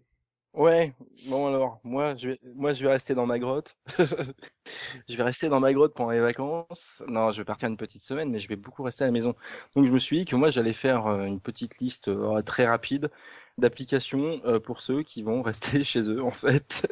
Ouais, 0.55 0.93
bon 1.29 1.47
alors, 1.47 1.81
moi 1.83 2.15
je 2.15 2.29
vais, 2.29 2.41
moi 2.55 2.75
je 2.75 2.85
vais 2.85 2.91
rester 2.91 3.15
dans 3.15 3.25
ma 3.25 3.39
grotte. 3.39 3.75
je 5.09 5.17
vais 5.17 5.23
rester 5.23 5.49
dans 5.49 5.61
ma 5.61 5.73
grotte 5.73 5.95
pendant 5.95 6.11
les 6.11 6.21
vacances. 6.21 7.03
Non, 7.09 7.31
je 7.31 7.39
vais 7.39 7.45
partir 7.47 7.71
une 7.71 7.79
petite 7.79 8.03
semaine, 8.03 8.31
mais 8.31 8.39
je 8.39 8.49
vais 8.49 8.57
beaucoup 8.57 8.83
rester 8.83 9.05
à 9.05 9.07
la 9.07 9.13
maison. 9.13 9.35
Donc 9.75 9.87
je 9.87 9.93
me 9.93 9.99
suis 9.99 10.19
dit 10.19 10.25
que 10.27 10.37
moi 10.37 10.51
j'allais 10.51 10.75
faire 10.75 11.07
euh, 11.07 11.25
une 11.25 11.41
petite 11.41 11.79
liste 11.79 12.09
euh, 12.09 12.43
très 12.43 12.67
rapide 12.67 13.11
d'applications 13.57 14.43
euh, 14.45 14.61
pour 14.61 14.83
ceux 14.83 15.03
qui 15.03 15.23
vont 15.23 15.41
rester 15.43 15.85
chez 15.85 16.03
eux 16.03 16.23
en 16.23 16.31
fait. 16.31 16.87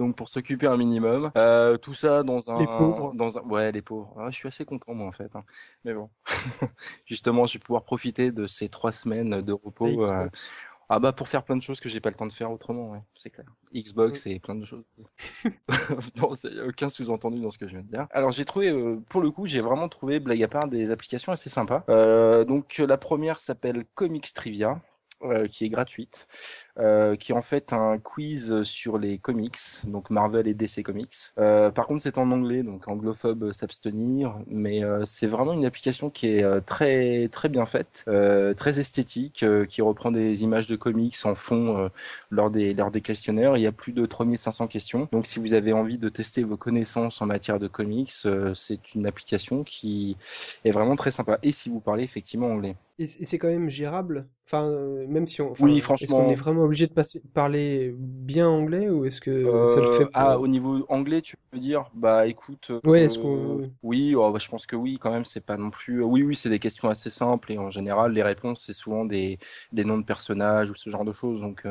Donc 0.00 0.16
pour 0.16 0.28
s'occuper 0.28 0.66
un 0.66 0.76
minimum. 0.76 1.30
tout 1.82 1.94
ça 1.94 2.24
dans 2.24 2.50
un, 2.50 2.58
les 2.58 2.66
pauvres. 2.66 3.14
dans 3.14 3.38
un, 3.38 3.42
ouais 3.42 3.70
les 3.70 3.82
pauvres. 3.82 4.16
Ah, 4.18 4.30
je 4.30 4.34
suis 4.34 4.48
assez 4.48 4.64
content 4.64 4.94
moi 4.94 5.06
en 5.06 5.12
fait. 5.12 5.30
Hein. 5.36 5.44
Mais 5.84 5.94
bon, 5.94 6.10
justement, 7.06 7.46
je 7.46 7.54
vais 7.54 7.62
pouvoir 7.62 7.84
profiter 7.84 8.32
de 8.32 8.48
ces 8.48 8.68
trois 8.68 8.90
semaines 8.90 9.42
de 9.42 9.52
repos. 9.52 10.02
Ah 10.88 11.00
bah 11.00 11.12
pour 11.12 11.28
faire 11.28 11.42
plein 11.42 11.56
de 11.56 11.62
choses 11.62 11.80
que 11.80 11.88
j'ai 11.88 12.00
pas 12.00 12.10
le 12.10 12.14
temps 12.14 12.26
de 12.26 12.32
faire 12.32 12.50
autrement, 12.50 12.90
ouais, 12.90 13.00
c'est 13.14 13.30
clair. 13.30 13.46
Xbox 13.74 14.26
et 14.26 14.38
plein 14.38 14.54
de 14.54 14.64
choses. 14.64 14.84
non, 16.16 16.32
il 16.44 16.50
n'y 16.52 16.60
a 16.60 16.66
aucun 16.66 16.88
sous-entendu 16.88 17.40
dans 17.40 17.50
ce 17.50 17.58
que 17.58 17.66
je 17.66 17.72
viens 17.72 17.82
de 17.82 17.88
dire. 17.88 18.06
Alors 18.10 18.30
j'ai 18.30 18.44
trouvé, 18.44 18.70
euh, 18.70 19.00
pour 19.08 19.20
le 19.20 19.30
coup, 19.30 19.46
j'ai 19.46 19.60
vraiment 19.60 19.88
trouvé, 19.88 20.20
blague 20.20 20.42
à 20.42 20.48
part, 20.48 20.68
des 20.68 20.90
applications 20.90 21.32
assez 21.32 21.50
sympas. 21.50 21.84
Euh, 21.88 22.44
donc 22.44 22.78
la 22.78 22.98
première 22.98 23.40
s'appelle 23.40 23.84
Comics 23.94 24.32
Trivia. 24.32 24.80
Euh, 25.22 25.48
qui 25.48 25.64
est 25.64 25.70
gratuite, 25.70 26.28
euh, 26.78 27.16
qui 27.16 27.32
est 27.32 27.34
en 27.34 27.42
fait 27.42 27.72
un 27.72 27.98
quiz 27.98 28.62
sur 28.62 28.98
les 28.98 29.18
comics, 29.18 29.58
donc 29.84 30.10
Marvel 30.10 30.46
et 30.46 30.54
DC 30.54 30.82
Comics. 30.82 31.14
Euh, 31.38 31.70
par 31.70 31.86
contre, 31.86 32.02
c'est 32.02 32.18
en 32.18 32.30
anglais, 32.30 32.62
donc 32.62 32.86
anglophobe 32.88 33.52
s'abstenir, 33.52 34.36
mais 34.46 34.82
c'est 35.04 35.26
vraiment 35.26 35.52
une 35.52 35.64
application 35.64 36.10
qui 36.10 36.28
est 36.28 36.60
très 36.62 37.28
très 37.28 37.48
bien 37.48 37.66
faite, 37.66 38.04
très 38.56 38.80
esthétique, 38.80 39.44
qui 39.68 39.82
reprend 39.82 40.10
des 40.10 40.42
images 40.42 40.66
de 40.66 40.76
comics 40.76 41.16
en 41.24 41.34
fond 41.34 41.90
lors 42.30 42.50
des 42.50 42.74
lors 42.74 42.90
des 42.90 43.00
questionnaires. 43.00 43.56
Il 43.56 43.62
y 43.62 43.66
a 43.66 43.72
plus 43.72 43.92
de 43.92 44.06
3500 44.06 44.66
questions, 44.66 45.08
donc 45.12 45.26
si 45.26 45.38
vous 45.38 45.54
avez 45.54 45.72
envie 45.72 45.98
de 45.98 46.08
tester 46.08 46.42
vos 46.42 46.56
connaissances 46.56 47.20
en 47.22 47.26
matière 47.26 47.58
de 47.58 47.68
comics, 47.68 48.12
c'est 48.54 48.94
une 48.94 49.06
application 49.06 49.64
qui 49.64 50.16
est 50.64 50.70
vraiment 50.70 50.96
très 50.96 51.10
sympa. 51.10 51.38
Et 51.42 51.52
si 51.52 51.68
vous 51.68 51.80
parlez 51.80 52.04
effectivement 52.04 52.48
anglais. 52.48 52.76
Et 52.98 53.06
c'est 53.06 53.38
quand 53.38 53.48
même 53.48 53.68
gérable? 53.68 54.26
Enfin, 54.46 54.68
euh, 54.68 55.06
même 55.06 55.26
si 55.26 55.42
on. 55.42 55.52
Oui, 55.60 55.80
franchement. 55.80 56.04
Est-ce 56.04 56.12
qu'on 56.12 56.30
est 56.30 56.34
vraiment 56.34 56.65
obligé 56.66 56.86
de 56.86 56.92
passer, 56.92 57.22
parler 57.34 57.94
bien 57.96 58.48
anglais 58.48 58.90
ou 58.90 59.04
est-ce 59.04 59.20
que 59.20 59.44
ça 59.68 59.80
le 59.80 59.86
euh, 59.86 59.92
fait 59.92 60.06
Ah, 60.12 60.38
au 60.38 60.46
niveau 60.46 60.84
anglais, 60.88 61.22
tu 61.22 61.36
peux 61.50 61.58
dire, 61.58 61.90
bah 61.94 62.26
écoute. 62.26 62.70
Oui, 62.84 62.98
est-ce 63.00 63.18
qu'on. 63.18 63.60
Euh, 63.60 63.66
oui, 63.82 64.14
oh, 64.14 64.30
bah, 64.30 64.38
je 64.38 64.48
pense 64.48 64.66
que 64.66 64.76
oui, 64.76 64.98
quand 65.00 65.10
même, 65.10 65.24
c'est 65.24 65.44
pas 65.44 65.56
non 65.56 65.70
plus. 65.70 66.02
Oui, 66.02 66.22
oui, 66.22 66.36
c'est 66.36 66.50
des 66.50 66.58
questions 66.58 66.90
assez 66.90 67.10
simples 67.10 67.52
et 67.52 67.58
en 67.58 67.70
général, 67.70 68.12
les 68.12 68.22
réponses, 68.22 68.64
c'est 68.66 68.72
souvent 68.74 69.04
des, 69.04 69.38
des 69.72 69.84
noms 69.84 69.98
de 69.98 70.04
personnages 70.04 70.70
ou 70.70 70.74
ce 70.74 70.90
genre 70.90 71.04
de 71.04 71.12
choses. 71.12 71.40
Donc, 71.40 71.64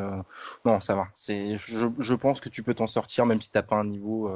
non, 0.65 0.79
ça 0.81 0.95
va. 0.95 1.07
C'est, 1.13 1.57
je, 1.59 1.87
je 1.99 2.13
pense 2.15 2.41
que 2.41 2.49
tu 2.49 2.63
peux 2.63 2.73
t'en 2.73 2.87
sortir 2.87 3.25
même 3.25 3.41
si 3.41 3.51
t'as 3.51 3.63
pas 3.63 3.75
un 3.75 3.85
niveau 3.85 4.31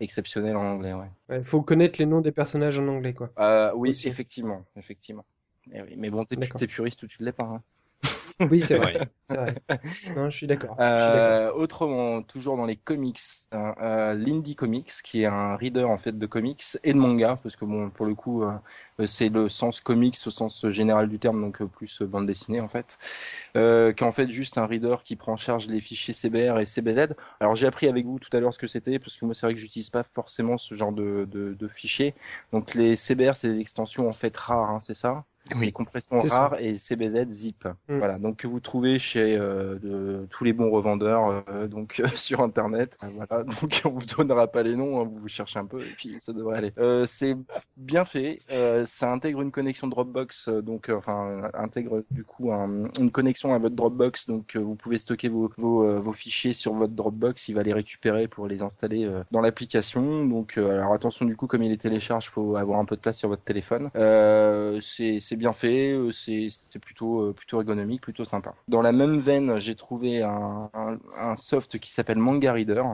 exceptionnel 0.00 0.56
en 0.56 0.64
anglais, 0.64 0.92
ouais. 0.92 1.36
Il 1.36 1.44
faut 1.44 1.62
connaître 1.62 1.98
les 1.98 2.06
noms 2.06 2.20
des 2.20 2.32
personnages 2.32 2.78
en 2.78 2.88
anglais, 2.88 3.14
quoi. 3.14 3.30
oui, 3.74 3.90
effectivement, 4.04 4.64
effectivement. 4.76 5.24
Eh 5.72 5.82
oui, 5.82 5.94
mais 5.96 6.10
bon, 6.10 6.24
t'es, 6.24 6.36
t'es 6.36 6.66
puriste 6.66 7.02
ou 7.02 7.06
tu 7.06 7.22
ne 7.22 7.26
l'es 7.26 7.32
pas. 7.32 7.44
Hein. 7.44 7.62
Oui, 8.40 8.60
c'est 8.60 8.76
vrai. 8.76 8.98
Non, 10.16 10.28
je 10.30 10.36
suis 10.36 10.46
d'accord. 10.46 10.76
Euh, 10.80 11.50
autrement, 11.52 12.22
toujours 12.22 12.56
dans 12.56 12.66
les 12.66 12.76
comics, 12.76 13.20
hein, 13.52 13.74
euh, 13.80 14.14
l'Indie 14.14 14.54
Comics, 14.56 14.92
qui 15.02 15.22
est 15.22 15.26
un 15.26 15.56
reader 15.56 15.84
en 15.84 15.98
fait 15.98 16.18
de 16.18 16.26
comics 16.26 16.62
et 16.84 16.92
de 16.92 16.98
manga, 16.98 17.38
parce 17.42 17.56
que 17.56 17.64
bon, 17.64 17.90
pour 17.90 18.06
le 18.06 18.14
coup, 18.14 18.42
euh, 18.44 19.06
c'est 19.06 19.28
le 19.30 19.48
sens 19.48 19.80
comics 19.80 20.18
au 20.26 20.30
sens 20.30 20.68
général 20.68 21.08
du 21.08 21.18
terme, 21.18 21.40
donc 21.40 21.62
plus 21.64 22.02
bande 22.02 22.26
dessinée 22.26 22.60
en 22.60 22.68
fait, 22.68 22.98
qui 23.54 23.58
est 23.60 24.02
en 24.02 24.12
fait 24.12 24.30
juste 24.30 24.58
un 24.58 24.66
reader 24.66 24.96
qui 25.04 25.16
prend 25.16 25.32
en 25.32 25.36
charge 25.36 25.66
les 25.68 25.80
fichiers 25.80 26.14
CBR 26.14 26.58
et 26.60 26.66
CBZ. 26.66 27.14
Alors 27.40 27.54
j'ai 27.56 27.66
appris 27.66 27.88
avec 27.88 28.04
vous 28.06 28.18
tout 28.18 28.34
à 28.36 28.40
l'heure 28.40 28.52
ce 28.54 28.58
que 28.58 28.66
c'était, 28.66 28.98
parce 28.98 29.16
que 29.16 29.24
moi 29.24 29.34
c'est 29.34 29.46
vrai 29.46 29.54
que 29.54 29.60
j'utilise 29.60 29.90
pas 29.90 30.02
forcément 30.02 30.58
ce 30.58 30.74
genre 30.74 30.92
de, 30.92 31.26
de, 31.30 31.54
de 31.54 31.68
fichiers. 31.68 32.14
Donc 32.52 32.74
les 32.74 32.96
CBR, 32.96 33.36
c'est 33.36 33.48
des 33.52 33.60
extensions 33.60 34.08
en 34.08 34.12
fait 34.12 34.36
rares, 34.36 34.70
hein, 34.70 34.80
c'est 34.80 34.94
ça? 34.96 35.24
Oui. 35.54 35.66
les 35.66 35.72
compressions 35.72 36.16
rares 36.16 36.58
et 36.58 36.76
CBZ 36.76 37.30
zip. 37.30 37.64
Mm. 37.88 37.98
Voilà, 37.98 38.18
donc 38.18 38.38
que 38.38 38.46
vous 38.46 38.60
trouvez 38.60 38.98
chez 38.98 39.36
euh, 39.36 39.78
de, 39.78 40.26
tous 40.30 40.44
les 40.44 40.52
bons 40.52 40.70
revendeurs 40.70 41.44
euh, 41.48 41.68
donc 41.68 42.02
sur 42.16 42.40
internet. 42.40 42.96
Euh, 43.02 43.08
voilà, 43.14 43.44
donc 43.44 43.82
on 43.84 43.90
vous 43.90 44.06
donnera 44.06 44.46
pas 44.46 44.62
les 44.62 44.76
noms, 44.76 45.00
hein, 45.00 45.10
vous 45.10 45.28
cherchez 45.28 45.58
un 45.58 45.66
peu 45.66 45.82
et 45.82 45.92
puis 45.96 46.16
ça 46.18 46.32
devrait 46.32 46.58
aller. 46.58 47.06
c'est 47.06 47.36
bien 47.76 48.04
fait, 48.04 48.40
ça 48.86 49.12
intègre 49.12 49.42
une 49.42 49.50
connexion 49.50 49.86
Dropbox, 49.86 50.48
donc 50.48 50.88
enfin 50.88 51.50
intègre 51.54 52.04
du 52.10 52.24
coup 52.24 52.50
une 52.52 53.10
connexion 53.10 53.54
à 53.54 53.58
votre 53.58 53.74
Dropbox, 53.74 54.28
donc 54.28 54.56
vous 54.56 54.74
pouvez 54.74 54.98
stocker 54.98 55.28
vos, 55.28 55.50
vos, 55.56 56.00
vos, 56.00 56.12
fichiers 56.12 56.52
sur 56.52 56.72
votre 56.72 56.94
Dropbox, 56.94 57.48
il 57.48 57.54
va 57.54 57.62
les 57.62 57.72
récupérer 57.72 58.28
pour 58.28 58.46
les 58.46 58.62
installer 58.62 59.10
dans 59.30 59.40
l'application. 59.40 60.24
Donc 60.24 60.56
alors 60.56 60.92
attention 60.92 61.24
du 61.26 61.36
coup 61.36 61.46
comme 61.46 61.62
il 61.62 61.70
les 61.70 61.78
télécharge, 61.78 62.30
faut 62.30 62.56
avoir 62.56 62.78
un 62.78 62.84
peu 62.84 62.96
de 62.96 63.00
place 63.00 63.18
sur 63.18 63.28
votre 63.28 63.42
téléphone. 63.42 63.90
c'est 64.82 65.33
c'est 65.34 65.38
bien 65.38 65.52
fait, 65.52 65.92
euh, 65.94 66.12
c'est 66.12 66.78
plutôt 66.78 67.22
euh, 67.22 67.32
plutôt 67.32 67.58
ergonomique, 67.58 68.02
plutôt 68.02 68.24
sympa. 68.24 68.54
Dans 68.68 68.82
la 68.82 68.92
même 68.92 69.18
veine, 69.18 69.58
j'ai 69.58 69.74
trouvé 69.74 70.22
un, 70.22 70.70
un, 70.72 71.34
soft 71.34 71.80
qui 71.80 71.90
s'appelle 71.90 72.18
Manga 72.18 72.52
Reader 72.52 72.84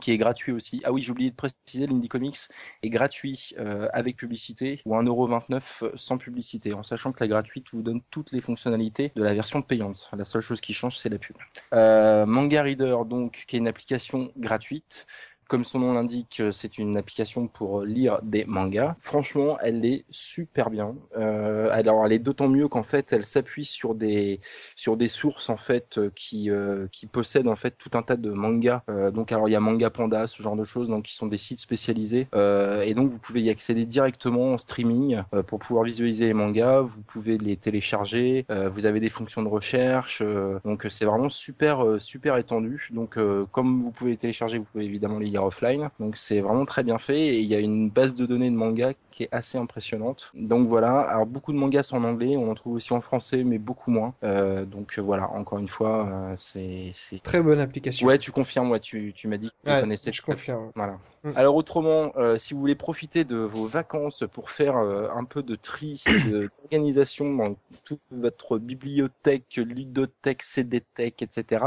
qui 0.00 0.10
est 0.10 0.18
gratuit 0.18 0.50
aussi. 0.50 0.80
Ah 0.84 0.92
oui, 0.92 1.02
j'ai 1.02 1.12
oublié 1.12 1.30
de 1.30 1.36
préciser, 1.36 1.86
l'Indie 1.86 2.08
Comics 2.08 2.38
est 2.82 2.90
gratuit 2.90 3.54
euh, 3.58 3.88
avec 3.92 4.16
publicité 4.16 4.82
ou 4.84 4.94
1,29€ 4.96 5.96
sans 5.96 6.18
publicité, 6.18 6.74
en 6.74 6.82
sachant 6.82 7.12
que 7.12 7.22
la 7.22 7.28
gratuite 7.28 7.68
vous 7.72 7.82
donne 7.82 8.00
toutes 8.10 8.32
les 8.32 8.40
fonctionnalités 8.40 9.12
de 9.14 9.22
la 9.22 9.34
version 9.34 9.62
payante. 9.62 10.08
La 10.16 10.24
seule 10.24 10.42
chose 10.42 10.60
qui 10.60 10.74
change, 10.74 10.98
c'est 10.98 11.08
la 11.08 11.18
pub. 11.18 11.36
Manga 11.72 12.62
Reader, 12.62 12.98
donc, 13.06 13.44
qui 13.46 13.56
est 13.56 13.58
une 13.60 13.68
application 13.68 14.32
gratuite, 14.36 15.06
comme 15.50 15.64
son 15.64 15.80
nom 15.80 15.92
l'indique, 15.94 16.38
euh, 16.40 16.52
c'est 16.52 16.78
une 16.78 16.96
application 16.96 17.48
pour 17.48 17.82
lire 17.82 18.20
des 18.22 18.44
mangas. 18.44 18.94
Franchement, 19.00 19.58
elle 19.60 19.84
est 19.84 20.04
super 20.10 20.70
bien. 20.70 20.94
Euh, 21.16 21.68
alors, 21.72 22.06
elle 22.06 22.12
est 22.12 22.20
d'autant 22.20 22.48
mieux 22.48 22.68
qu'en 22.68 22.84
fait, 22.84 23.12
elle 23.12 23.26
s'appuie 23.26 23.64
sur 23.64 23.96
des 23.96 24.40
sur 24.76 24.96
des 24.96 25.08
sources 25.08 25.50
en 25.50 25.56
fait 25.56 25.98
euh, 25.98 26.10
qui 26.14 26.50
euh, 26.50 26.86
qui 26.92 27.06
possèdent 27.06 27.48
en 27.48 27.56
fait 27.56 27.72
tout 27.76 27.90
un 27.94 28.02
tas 28.02 28.16
de 28.16 28.30
mangas. 28.30 28.82
Euh, 28.88 29.10
donc, 29.10 29.32
alors 29.32 29.48
il 29.48 29.52
y 29.52 29.56
a 29.56 29.60
Manga 29.60 29.90
Panda, 29.90 30.28
ce 30.28 30.40
genre 30.40 30.54
de 30.54 30.62
choses, 30.62 30.86
donc 30.86 31.06
qui 31.06 31.14
sont 31.14 31.26
des 31.26 31.36
sites 31.36 31.58
spécialisés. 31.58 32.28
Euh, 32.32 32.82
et 32.82 32.94
donc, 32.94 33.10
vous 33.10 33.18
pouvez 33.18 33.42
y 33.42 33.50
accéder 33.50 33.86
directement 33.86 34.52
en 34.52 34.58
streaming 34.58 35.22
pour 35.48 35.58
pouvoir 35.58 35.84
visualiser 35.84 36.26
les 36.26 36.34
mangas. 36.34 36.82
Vous 36.82 37.02
pouvez 37.02 37.38
les 37.38 37.56
télécharger. 37.56 38.46
vous 38.72 38.86
avez 38.86 39.00
des 39.00 39.08
fonctions 39.08 39.42
de 39.42 39.48
recherche. 39.48 40.22
donc, 40.64 40.86
c'est 40.90 41.06
vraiment 41.06 41.28
super 41.28 41.84
super 41.98 42.36
étendu. 42.36 42.88
Donc, 42.92 43.18
comme 43.50 43.80
vous 43.82 43.90
pouvez 43.90 44.12
les 44.12 44.16
télécharger, 44.16 44.58
vous 44.58 44.64
pouvez 44.64 44.84
évidemment 44.84 45.18
les 45.18 45.26
lire 45.26 45.39
offline. 45.44 45.90
Donc 45.98 46.16
c'est 46.16 46.40
vraiment 46.40 46.64
très 46.64 46.82
bien 46.82 46.98
fait 46.98 47.18
et 47.18 47.40
il 47.40 47.46
y 47.46 47.54
a 47.54 47.60
une 47.60 47.90
base 47.90 48.14
de 48.14 48.26
données 48.26 48.50
de 48.50 48.56
manga 48.56 48.92
qui 49.10 49.24
est 49.24 49.28
assez 49.32 49.58
impressionnante. 49.58 50.30
Donc 50.34 50.68
voilà, 50.68 51.00
alors 51.00 51.26
beaucoup 51.26 51.52
de 51.52 51.58
mangas 51.58 51.84
sont 51.84 51.96
en 51.96 52.04
anglais, 52.04 52.36
on 52.36 52.50
en 52.50 52.54
trouve 52.54 52.74
aussi 52.74 52.92
en 52.92 53.00
français 53.00 53.44
mais 53.44 53.58
beaucoup 53.58 53.90
moins. 53.90 54.14
Euh, 54.22 54.64
donc 54.64 54.98
voilà, 54.98 55.30
encore 55.30 55.58
une 55.58 55.68
fois, 55.68 56.08
euh, 56.08 56.34
c'est 56.38 57.22
très 57.22 57.40
bonne 57.40 57.60
application. 57.60 58.06
Ouais, 58.06 58.18
tu 58.18 58.32
confirmes, 58.32 58.70
ouais, 58.70 58.80
tu, 58.80 59.12
tu 59.14 59.28
m'as 59.28 59.36
dit 59.36 59.48
que 59.48 59.70
tu 59.70 59.80
connaissais. 59.80 60.12
Je 60.12 60.22
confirme. 60.22 60.70
Voilà. 60.74 60.98
Mm. 61.24 61.32
Alors 61.36 61.56
autrement, 61.56 62.12
euh, 62.16 62.38
si 62.38 62.54
vous 62.54 62.60
voulez 62.60 62.74
profiter 62.74 63.24
de 63.24 63.36
vos 63.36 63.66
vacances 63.66 64.24
pour 64.32 64.50
faire 64.50 64.76
un 64.76 65.24
peu 65.24 65.42
de 65.42 65.54
tri, 65.54 66.02
d'organisation 66.30 67.34
dans 67.34 67.56
toute 67.84 68.00
votre 68.10 68.58
bibliothèque, 68.58 69.56
ludothèque, 69.56 70.42
CD-tech, 70.42 71.14
etc. 71.20 71.64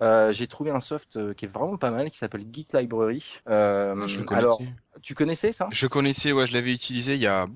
Euh, 0.00 0.32
j'ai 0.32 0.46
trouvé 0.46 0.70
un 0.70 0.80
soft 0.80 1.16
euh, 1.16 1.34
qui 1.34 1.46
est 1.46 1.48
vraiment 1.48 1.76
pas 1.76 1.90
mal, 1.90 2.10
qui 2.10 2.18
s'appelle 2.18 2.44
Geek 2.52 2.72
Library. 2.72 3.24
Euh, 3.48 3.94
ah, 3.96 4.06
je 4.06 4.18
le 4.18 4.24
connaissais. 4.24 4.44
Alors, 4.44 4.62
tu 5.02 5.14
connaissais 5.14 5.52
ça? 5.52 5.68
Je 5.72 5.86
connaissais, 5.86 6.32
ouais, 6.32 6.46
je 6.46 6.52
l'avais 6.52 6.72
utilisé 6.72 7.14
il 7.14 7.20
y 7.20 7.26
a 7.26 7.46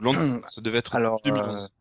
longtemps. 0.00 0.40
ça 0.48 0.60
devait 0.60 0.78
être 0.78 0.94
alors, 0.96 1.20
2011. 1.24 1.72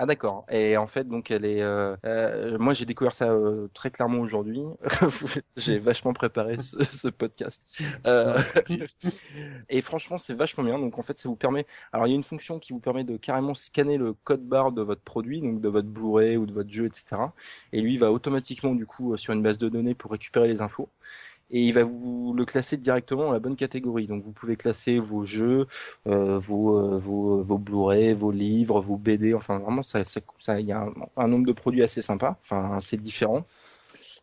Ah 0.00 0.06
d'accord. 0.06 0.46
Et 0.48 0.76
en 0.76 0.86
fait, 0.86 1.08
donc 1.08 1.32
elle 1.32 1.44
est. 1.44 1.60
Euh, 1.60 1.96
euh, 2.04 2.56
moi, 2.58 2.72
j'ai 2.72 2.84
découvert 2.84 3.14
ça 3.14 3.30
euh, 3.30 3.66
très 3.74 3.90
clairement 3.90 4.20
aujourd'hui. 4.20 4.62
j'ai 5.56 5.80
vachement 5.80 6.12
préparé 6.12 6.60
ce, 6.62 6.76
ce 6.84 7.08
podcast. 7.08 7.64
Euh, 8.06 8.40
et 9.68 9.82
franchement, 9.82 10.16
c'est 10.16 10.34
vachement 10.34 10.62
bien. 10.62 10.78
Donc 10.78 11.00
en 11.00 11.02
fait, 11.02 11.18
ça 11.18 11.28
vous 11.28 11.34
permet. 11.34 11.66
Alors 11.92 12.06
il 12.06 12.10
y 12.10 12.12
a 12.12 12.16
une 12.16 12.22
fonction 12.22 12.60
qui 12.60 12.72
vous 12.72 12.78
permet 12.78 13.02
de 13.02 13.16
carrément 13.16 13.56
scanner 13.56 13.98
le 13.98 14.12
code 14.12 14.46
barre 14.46 14.70
de 14.70 14.82
votre 14.82 15.02
produit, 15.02 15.40
donc 15.40 15.60
de 15.60 15.68
votre 15.68 15.88
Blu-ray 15.88 16.36
ou 16.36 16.46
de 16.46 16.52
votre 16.52 16.70
jeu, 16.70 16.86
etc. 16.86 17.20
Et 17.72 17.80
lui 17.80 17.96
va 17.98 18.12
automatiquement 18.12 18.76
du 18.76 18.86
coup 18.86 19.16
sur 19.16 19.32
une 19.32 19.42
base 19.42 19.58
de 19.58 19.68
données 19.68 19.96
pour 19.96 20.12
récupérer 20.12 20.46
les 20.46 20.62
infos 20.62 20.88
et 21.50 21.62
il 21.62 21.72
va 21.72 21.84
vous 21.84 22.34
le 22.34 22.44
classer 22.44 22.76
directement 22.76 23.24
dans 23.26 23.32
la 23.32 23.38
bonne 23.40 23.56
catégorie. 23.56 24.06
Donc 24.06 24.22
vous 24.24 24.32
pouvez 24.32 24.56
classer 24.56 24.98
vos 24.98 25.24
jeux, 25.24 25.66
euh, 26.06 26.38
vos, 26.38 26.78
euh, 26.78 26.98
vos, 26.98 27.42
vos 27.42 27.58
Blu-ray, 27.58 28.14
vos 28.14 28.30
livres, 28.30 28.80
vos 28.80 28.96
BD. 28.96 29.34
Enfin 29.34 29.58
vraiment, 29.58 29.82
ça, 29.82 30.02
ça, 30.04 30.60
y 30.60 30.72
a 30.72 30.86
un, 31.16 31.28
nombre 31.28 31.46
de 31.46 31.52
produits 31.52 31.82
assez 31.82 32.02
sympa, 32.02 32.36
enfin 32.42 32.76
assez 32.76 32.96
différent. 32.96 33.46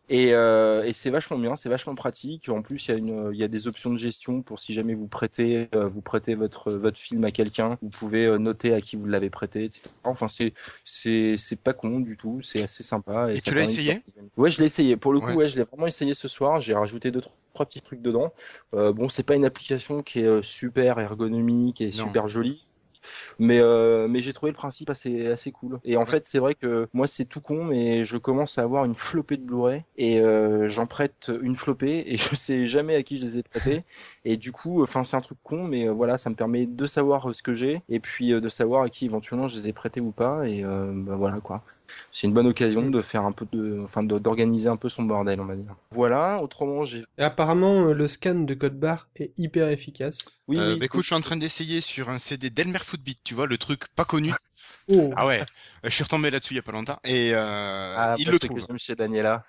Et, 0.08 0.32
euh, 0.34 0.84
et 0.84 0.92
c'est 0.92 1.10
vachement 1.10 1.36
bien, 1.36 1.56
c'est 1.56 1.68
vachement 1.68 1.96
pratique. 1.96 2.48
En 2.48 2.62
plus, 2.62 2.86
il 2.86 2.90
y 2.92 2.94
a 2.94 2.96
une, 2.96 3.30
il 3.32 3.38
y 3.38 3.42
a 3.42 3.48
des 3.48 3.66
options 3.66 3.90
de 3.90 3.98
gestion 3.98 4.40
pour 4.40 4.60
si 4.60 4.72
jamais 4.72 4.94
vous 4.94 5.08
prêtez, 5.08 5.68
euh, 5.74 5.88
vous 5.88 6.00
prêtez 6.00 6.36
votre 6.36 6.72
votre 6.72 6.98
film 6.98 7.24
à 7.24 7.32
quelqu'un, 7.32 7.76
vous 7.82 7.88
pouvez 7.90 8.24
euh, 8.26 8.38
noter 8.38 8.72
à 8.72 8.80
qui 8.80 8.94
vous 8.96 9.06
l'avez 9.06 9.30
prêté, 9.30 9.64
etc. 9.64 9.90
Enfin, 10.04 10.28
c'est 10.28 10.52
c'est 10.84 11.36
c'est 11.38 11.60
pas 11.60 11.72
con 11.72 11.98
du 12.00 12.16
tout, 12.16 12.40
c'est 12.40 12.62
assez 12.62 12.84
sympa. 12.84 13.32
Et 13.32 13.40
tu 13.40 13.52
l'as 13.54 13.62
essayé? 13.64 14.00
Ouais, 14.36 14.50
je 14.50 14.60
l'ai 14.60 14.66
essayé. 14.66 14.96
Pour 14.96 15.12
le 15.12 15.20
coup, 15.20 15.26
Ouais. 15.26 15.34
ouais, 15.34 15.48
je 15.48 15.56
l'ai 15.56 15.64
vraiment 15.64 15.86
essayé 15.88 16.14
ce 16.14 16.28
soir. 16.28 16.60
J'ai 16.60 16.74
rajouté 16.74 17.10
deux 17.10 17.22
trois 17.52 17.66
petits 17.66 17.80
trucs 17.80 18.02
dedans. 18.02 18.32
Euh, 18.74 18.92
bon, 18.92 19.08
c'est 19.08 19.22
pas 19.24 19.34
une 19.34 19.44
application 19.44 20.02
qui 20.02 20.20
est 20.20 20.24
euh, 20.26 20.42
super 20.42 20.98
ergonomique 21.00 21.80
et 21.80 21.86
Non. 21.86 21.92
super 21.92 22.28
jolie. 22.28 22.65
Mais, 23.38 23.58
euh, 23.60 24.08
mais 24.08 24.20
j'ai 24.20 24.32
trouvé 24.32 24.52
le 24.52 24.56
principe 24.56 24.90
assez, 24.90 25.26
assez 25.26 25.52
cool. 25.52 25.78
Et 25.84 25.96
en 25.96 26.06
fait, 26.06 26.24
c'est 26.26 26.38
vrai 26.38 26.54
que 26.54 26.88
moi, 26.92 27.06
c'est 27.06 27.24
tout 27.24 27.40
con, 27.40 27.64
mais 27.64 28.04
je 28.04 28.16
commence 28.16 28.58
à 28.58 28.62
avoir 28.62 28.84
une 28.84 28.94
flopée 28.94 29.36
de 29.36 29.42
Blu-ray 29.42 29.84
et 29.96 30.20
euh, 30.20 30.68
j'en 30.68 30.86
prête 30.86 31.30
une 31.42 31.56
flopée 31.56 32.04
et 32.06 32.16
je 32.16 32.34
sais 32.34 32.66
jamais 32.66 32.94
à 32.94 33.02
qui 33.02 33.18
je 33.18 33.24
les 33.24 33.38
ai 33.38 33.42
prêtés. 33.42 33.84
Et 34.24 34.36
du 34.36 34.52
coup, 34.52 34.82
enfin, 34.82 35.04
c'est 35.04 35.16
un 35.16 35.20
truc 35.20 35.38
con, 35.42 35.64
mais 35.64 35.88
euh, 35.88 35.92
voilà, 35.92 36.18
ça 36.18 36.30
me 36.30 36.34
permet 36.34 36.66
de 36.66 36.86
savoir 36.86 37.34
ce 37.34 37.42
que 37.42 37.54
j'ai 37.54 37.82
et 37.88 38.00
puis 38.00 38.28
de 38.30 38.48
savoir 38.48 38.82
à 38.82 38.90
qui 38.90 39.04
éventuellement 39.04 39.48
je 39.48 39.56
les 39.56 39.68
ai 39.68 39.72
prêtés 39.72 40.00
ou 40.00 40.12
pas. 40.12 40.46
Et 40.48 40.62
bah, 40.62 41.16
voilà 41.16 41.40
quoi. 41.40 41.62
C'est 42.12 42.26
une 42.26 42.32
bonne 42.34 42.46
occasion 42.46 42.88
de 42.90 43.02
faire 43.02 43.24
un 43.24 43.32
peu 43.32 43.46
de, 43.52 43.80
enfin, 43.82 44.02
d'organiser 44.02 44.68
un 44.68 44.76
peu 44.76 44.88
son 44.88 45.02
bordel, 45.04 45.40
on 45.40 45.44
va 45.46 45.56
dire. 45.56 45.74
Voilà. 45.90 46.42
Autrement, 46.42 46.84
j'ai. 46.84 47.04
Et 47.18 47.22
apparemment, 47.22 47.88
euh, 47.88 47.92
le 47.94 48.08
scan 48.08 48.34
de 48.34 48.54
code 48.54 48.78
barre 48.78 49.08
est 49.16 49.32
hyper 49.38 49.68
efficace. 49.68 50.26
Oui, 50.48 50.58
Euh, 50.58 50.72
oui, 50.74 50.78
bah, 50.78 50.84
écoute, 50.86 51.02
je 51.02 51.06
suis 51.06 51.14
en 51.14 51.20
train 51.20 51.36
d'essayer 51.36 51.80
sur 51.80 52.08
un 52.08 52.18
CD 52.18 52.50
d'Elmer 52.50 52.78
Footbeat, 52.84 53.18
tu 53.24 53.34
vois, 53.34 53.46
le 53.46 53.58
truc 53.58 53.88
pas 53.94 54.04
connu. 54.04 54.32
Oh, 54.88 55.12
Ah 55.16 55.26
ouais, 55.26 55.44
je 55.82 55.90
suis 55.90 56.04
retombé 56.04 56.30
là-dessus 56.30 56.54
il 56.54 56.56
y 56.56 56.60
a 56.60 56.62
pas 56.62 56.70
longtemps 56.72 57.00
et 57.02 57.32
euh, 57.34 57.94
Ah, 57.96 58.14
il 58.18 58.24
parce 58.24 58.34
le 58.34 58.38
que 58.38 58.46
trouve. 58.46 58.60
j'aime 58.68 58.78
chez 58.78 58.94
Daniela. 58.94 59.44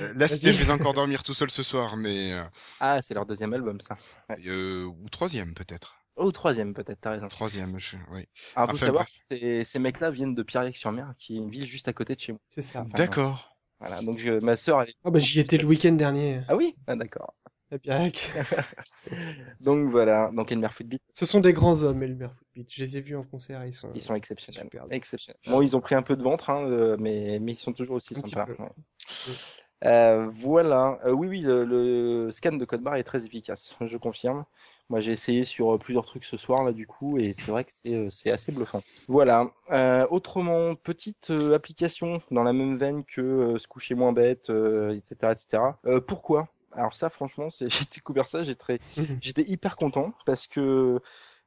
Euh, 0.00 0.12
Là, 0.14 0.26
c'était, 0.28 0.52
je 0.52 0.64
vais 0.64 0.72
encore 0.72 0.94
dormir 0.94 1.22
tout 1.22 1.34
seul 1.34 1.50
ce 1.50 1.62
soir, 1.62 1.96
mais 1.96 2.32
euh, 2.32 2.42
Ah, 2.80 3.00
c'est 3.02 3.14
leur 3.14 3.26
deuxième 3.26 3.52
album, 3.54 3.80
ça. 3.80 3.96
euh, 4.46 4.84
ou 4.86 5.08
troisième 5.10 5.54
peut-être. 5.54 5.99
Oh, 6.22 6.30
troisième 6.32 6.74
peut-être, 6.74 7.00
t'as 7.00 7.10
raison. 7.12 7.28
Troisième, 7.28 7.78
je... 7.78 7.96
oui. 8.12 8.28
Alors, 8.54 8.70
faut 8.70 8.76
Enfin, 8.76 8.86
savoir 8.86 9.06
ces, 9.08 9.64
ces 9.64 9.78
mecs-là 9.78 10.10
viennent 10.10 10.34
de 10.34 10.42
Pierre-Sur-Mer, 10.42 11.14
qui 11.16 11.34
est 11.34 11.38
une 11.38 11.50
ville 11.50 11.66
juste 11.66 11.88
à 11.88 11.92
côté 11.92 12.14
de 12.14 12.20
chez 12.20 12.32
moi. 12.32 12.40
c'est 12.46 12.62
ça. 12.62 12.80
Enfin, 12.82 12.90
D'accord. 12.94 13.56
Voilà, 13.80 14.02
donc 14.02 14.18
je- 14.18 14.44
ma 14.44 14.56
sœur, 14.56 14.82
elle 14.82 14.90
est... 14.90 14.94
Ah 15.04 15.10
bah 15.10 15.18
j'y 15.18 15.40
étais 15.40 15.56
le 15.56 15.66
week-end 15.66 15.92
dernier. 15.92 16.42
Ah 16.48 16.56
oui? 16.56 16.76
Ah 16.86 16.96
d'accord. 16.96 17.34
Donc 19.60 19.88
voilà, 19.90 20.30
donc 20.34 20.50
Elmer 20.50 20.68
Footbeat, 20.70 21.00
Ce 21.14 21.24
sont 21.24 21.38
des 21.38 21.52
grands 21.52 21.84
hommes, 21.84 22.02
Elmer 22.02 22.28
Footbeat. 22.36 22.66
Je 22.72 22.82
les 22.82 22.98
ai 22.98 23.00
vus 23.00 23.16
en 23.16 23.22
concert, 23.22 23.64
ils 23.64 23.72
sont. 23.72 23.90
ils 23.94 24.02
sont 24.02 24.16
exceptionnels. 24.16 24.64
Super. 24.64 24.86
Exceptionnels. 24.90 25.38
Bon, 25.46 25.62
ils 25.62 25.76
ont 25.76 25.80
pris 25.80 25.94
un 25.94 26.02
peu 26.02 26.16
de 26.16 26.22
ventre, 26.22 26.50
hein, 26.50 26.66
euh, 26.66 26.96
mais, 26.98 27.38
mais 27.40 27.52
ils 27.52 27.58
sont 27.58 27.72
toujours 27.72 27.96
aussi 27.96 28.14
Un 28.18 28.22
sympas. 28.22 28.48
Euh, 29.84 30.28
voilà. 30.34 30.98
Euh, 31.06 31.12
oui, 31.12 31.28
oui, 31.28 31.40
le, 31.42 31.64
le 31.64 32.32
scan 32.32 32.52
de 32.52 32.64
code 32.64 32.82
barre 32.82 32.96
est 32.96 33.04
très 33.04 33.24
efficace, 33.24 33.76
je 33.80 33.96
confirme. 33.96 34.44
Moi, 34.90 34.98
j'ai 34.98 35.12
essayé 35.12 35.44
sur 35.44 35.72
euh, 35.72 35.78
plusieurs 35.78 36.04
trucs 36.04 36.24
ce 36.24 36.36
soir, 36.36 36.64
là, 36.64 36.72
du 36.72 36.86
coup, 36.86 37.16
et 37.16 37.32
c'est 37.32 37.50
vrai 37.52 37.64
que 37.64 37.70
c'est 37.72 37.94
euh, 37.94 38.34
assez 38.34 38.50
bluffant. 38.50 38.82
Voilà. 39.06 39.48
Euh, 39.70 40.04
autrement, 40.10 40.74
petite 40.74 41.30
application 41.30 42.20
dans 42.32 42.42
la 42.42 42.52
même 42.52 42.76
veine 42.76 43.04
que 43.04 43.20
euh, 43.20 43.58
se 43.58 43.68
coucher 43.68 43.94
moins 43.94 44.12
bête, 44.12 44.50
euh, 44.50 44.96
etc., 44.96 45.32
etc. 45.32 45.62
Pourquoi? 46.08 46.48
Alors 46.72 46.94
ça, 46.94 47.08
franchement, 47.08 47.48
j'ai 47.60 47.68
découvert 47.94 48.26
ça, 48.26 48.42
très 48.56 48.80
J'étais 49.20 49.42
hyper 49.42 49.76
content 49.76 50.12
parce 50.26 50.48
que 50.48 51.00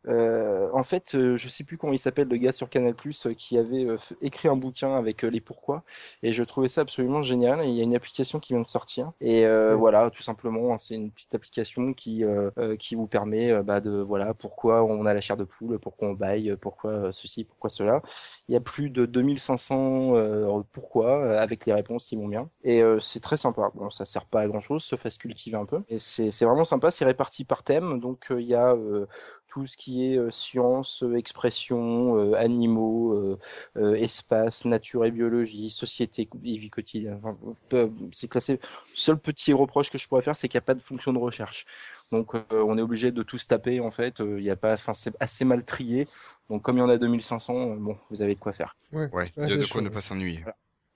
euh, 0.08 0.70
en 0.74 0.84
fait, 0.84 1.16
euh, 1.16 1.38
je 1.38 1.48
sais 1.50 1.64
plus 1.64 1.78
comment 1.78 1.94
il 1.94 2.00
s'appelle 2.00 2.28
le 2.28 2.38
gars 2.38 2.52
sur 2.52 2.70
Canal 2.70 2.94
Plus 2.94 3.28
qui 3.38 3.58
avait 3.58 3.86
euh, 3.86 3.98
écrit 4.22 4.48
un 4.50 4.56
bouquin 4.56 4.96
avec 4.96 5.24
euh, 5.24 5.30
les 5.30 5.40
pourquoi 5.42 5.84
et 6.24 6.32
je 6.34 6.44
trouvais 6.44 6.68
ça 6.68 6.82
absolument 6.82 7.24
génial. 7.24 7.62
Et 7.62 7.68
il 7.70 7.76
y 7.76 7.80
a 7.80 7.84
une 7.84 7.96
application 7.96 8.40
qui 8.40 8.54
vient 8.54 8.62
de 8.62 8.68
sortir 8.68 9.12
et 9.22 9.46
euh, 9.46 9.76
voilà, 9.76 10.10
tout 10.10 10.22
simplement, 10.22 10.74
hein, 10.74 10.78
c'est 10.78 10.96
une 10.96 11.12
petite 11.12 11.34
application 11.36 11.94
qui 11.94 12.24
euh, 12.26 12.52
euh, 12.58 12.76
qui 12.76 12.96
vous 12.96 13.08
permet 13.08 13.52
euh, 13.52 13.64
bah, 13.64 13.80
de 13.82 13.92
voilà 14.02 14.34
pourquoi 14.34 14.84
on 14.84 15.06
a 15.06 15.14
la 15.14 15.22
chair 15.22 15.38
de 15.38 15.46
poule, 15.46 15.80
pourquoi 15.80 16.10
on 16.10 16.14
baille, 16.14 16.56
pourquoi 16.60 16.92
euh, 16.92 17.12
ceci, 17.12 17.46
pourquoi 17.46 17.70
cela. 17.70 18.02
Il 18.48 18.54
y 18.54 18.58
a 18.58 18.62
plus 18.62 18.90
de 18.90 19.06
2500 19.06 20.16
euh, 20.16 20.62
pourquoi 20.72 21.18
euh, 21.20 21.40
avec 21.40 21.66
les 21.66 21.74
réponses 21.74 22.06
qui 22.06 22.16
vont 22.16 22.28
bien 22.28 22.50
et 22.64 22.82
euh, 22.82 23.00
c'est 23.00 23.20
très 23.20 23.38
sympa. 23.38 23.72
Bon, 23.76 23.90
ça 23.90 24.06
sert 24.06 24.26
pas 24.26 24.42
à 24.42 24.48
grand 24.48 24.60
chose 24.60 24.84
sauf 24.84 25.06
à 25.06 25.10
se 25.12 25.20
cultiver 25.20 25.58
un 25.58 25.66
peu 25.66 25.82
et 25.90 26.00
c'est 26.00 26.32
c'est 26.32 26.46
vraiment 26.46 26.66
sympa. 26.66 26.92
C'est 26.92 27.06
réparti 27.06 27.46
par 27.46 27.64
thème 27.64 28.00
donc 28.00 28.32
euh, 28.32 28.42
il 28.42 28.48
y 28.48 28.56
a 28.56 28.74
euh, 28.74 29.08
tout 29.54 29.68
ce 29.68 29.78
qui 29.78 30.04
est 30.06 30.18
euh, 30.18 30.32
science, 30.32 31.04
euh, 31.04 31.16
expression, 31.16 32.18
euh, 32.18 32.34
animaux, 32.36 33.14
euh, 33.14 33.40
euh, 33.78 33.94
espace, 33.96 34.66
nature 34.66 35.06
et 35.06 35.12
biologie, 35.12 35.70
société 35.70 36.28
et 36.44 36.58
vie 36.58 36.70
quotidienne. 36.72 37.20
Enfin, 37.24 37.38
c'est 38.12 38.28
classé. 38.28 38.60
Seul 38.96 39.20
petit 39.20 39.54
reproche 39.54 39.92
que 39.92 39.98
je 39.98 40.08
pourrais 40.08 40.22
faire, 40.24 40.38
c'est 40.38 40.48
qu'il 40.50 40.58
n'y 40.58 40.64
a 40.64 40.66
pas 40.66 40.74
de 40.76 40.82
fonction 40.82 41.14
de 41.14 41.20
recherche. 41.20 41.66
Donc 42.12 42.36
euh, 42.36 42.44
on 42.52 42.78
est 42.78 42.82
obligé 42.82 43.12
de 43.12 43.24
tout 43.24 43.38
se 43.38 43.48
taper 43.48 43.80
en 43.80 43.92
fait. 43.92 44.22
Euh, 44.22 44.40
Il 44.40 44.46
y 44.46 44.50
a 44.52 44.56
pas, 44.56 44.74
enfin 44.74 44.94
c'est 44.94 45.16
assez 45.20 45.46
mal 45.46 45.66
trié. 45.66 46.08
Donc 46.50 46.62
comme 46.64 46.78
il 46.78 46.80
y 46.80 46.84
en 46.84 46.90
a 46.90 46.98
2500, 46.98 47.72
euh, 47.72 47.76
bon, 47.78 47.98
vous 48.10 48.22
avez 48.22 48.36
de 48.36 48.40
quoi 48.40 48.54
faire. 48.54 48.76
Ouais, 48.92 49.12
Ouais, 49.12 49.32
Ouais, 49.38 49.46
il 49.46 49.50
y 49.50 49.54
a 49.54 49.58
c'est 49.58 49.58
de 49.58 49.64
sûr, 49.64 49.68
quoi 49.68 49.82
ne 49.82 49.90
ouais. 49.90 49.96
pas 49.96 50.02
s'ennuyer. 50.02 50.44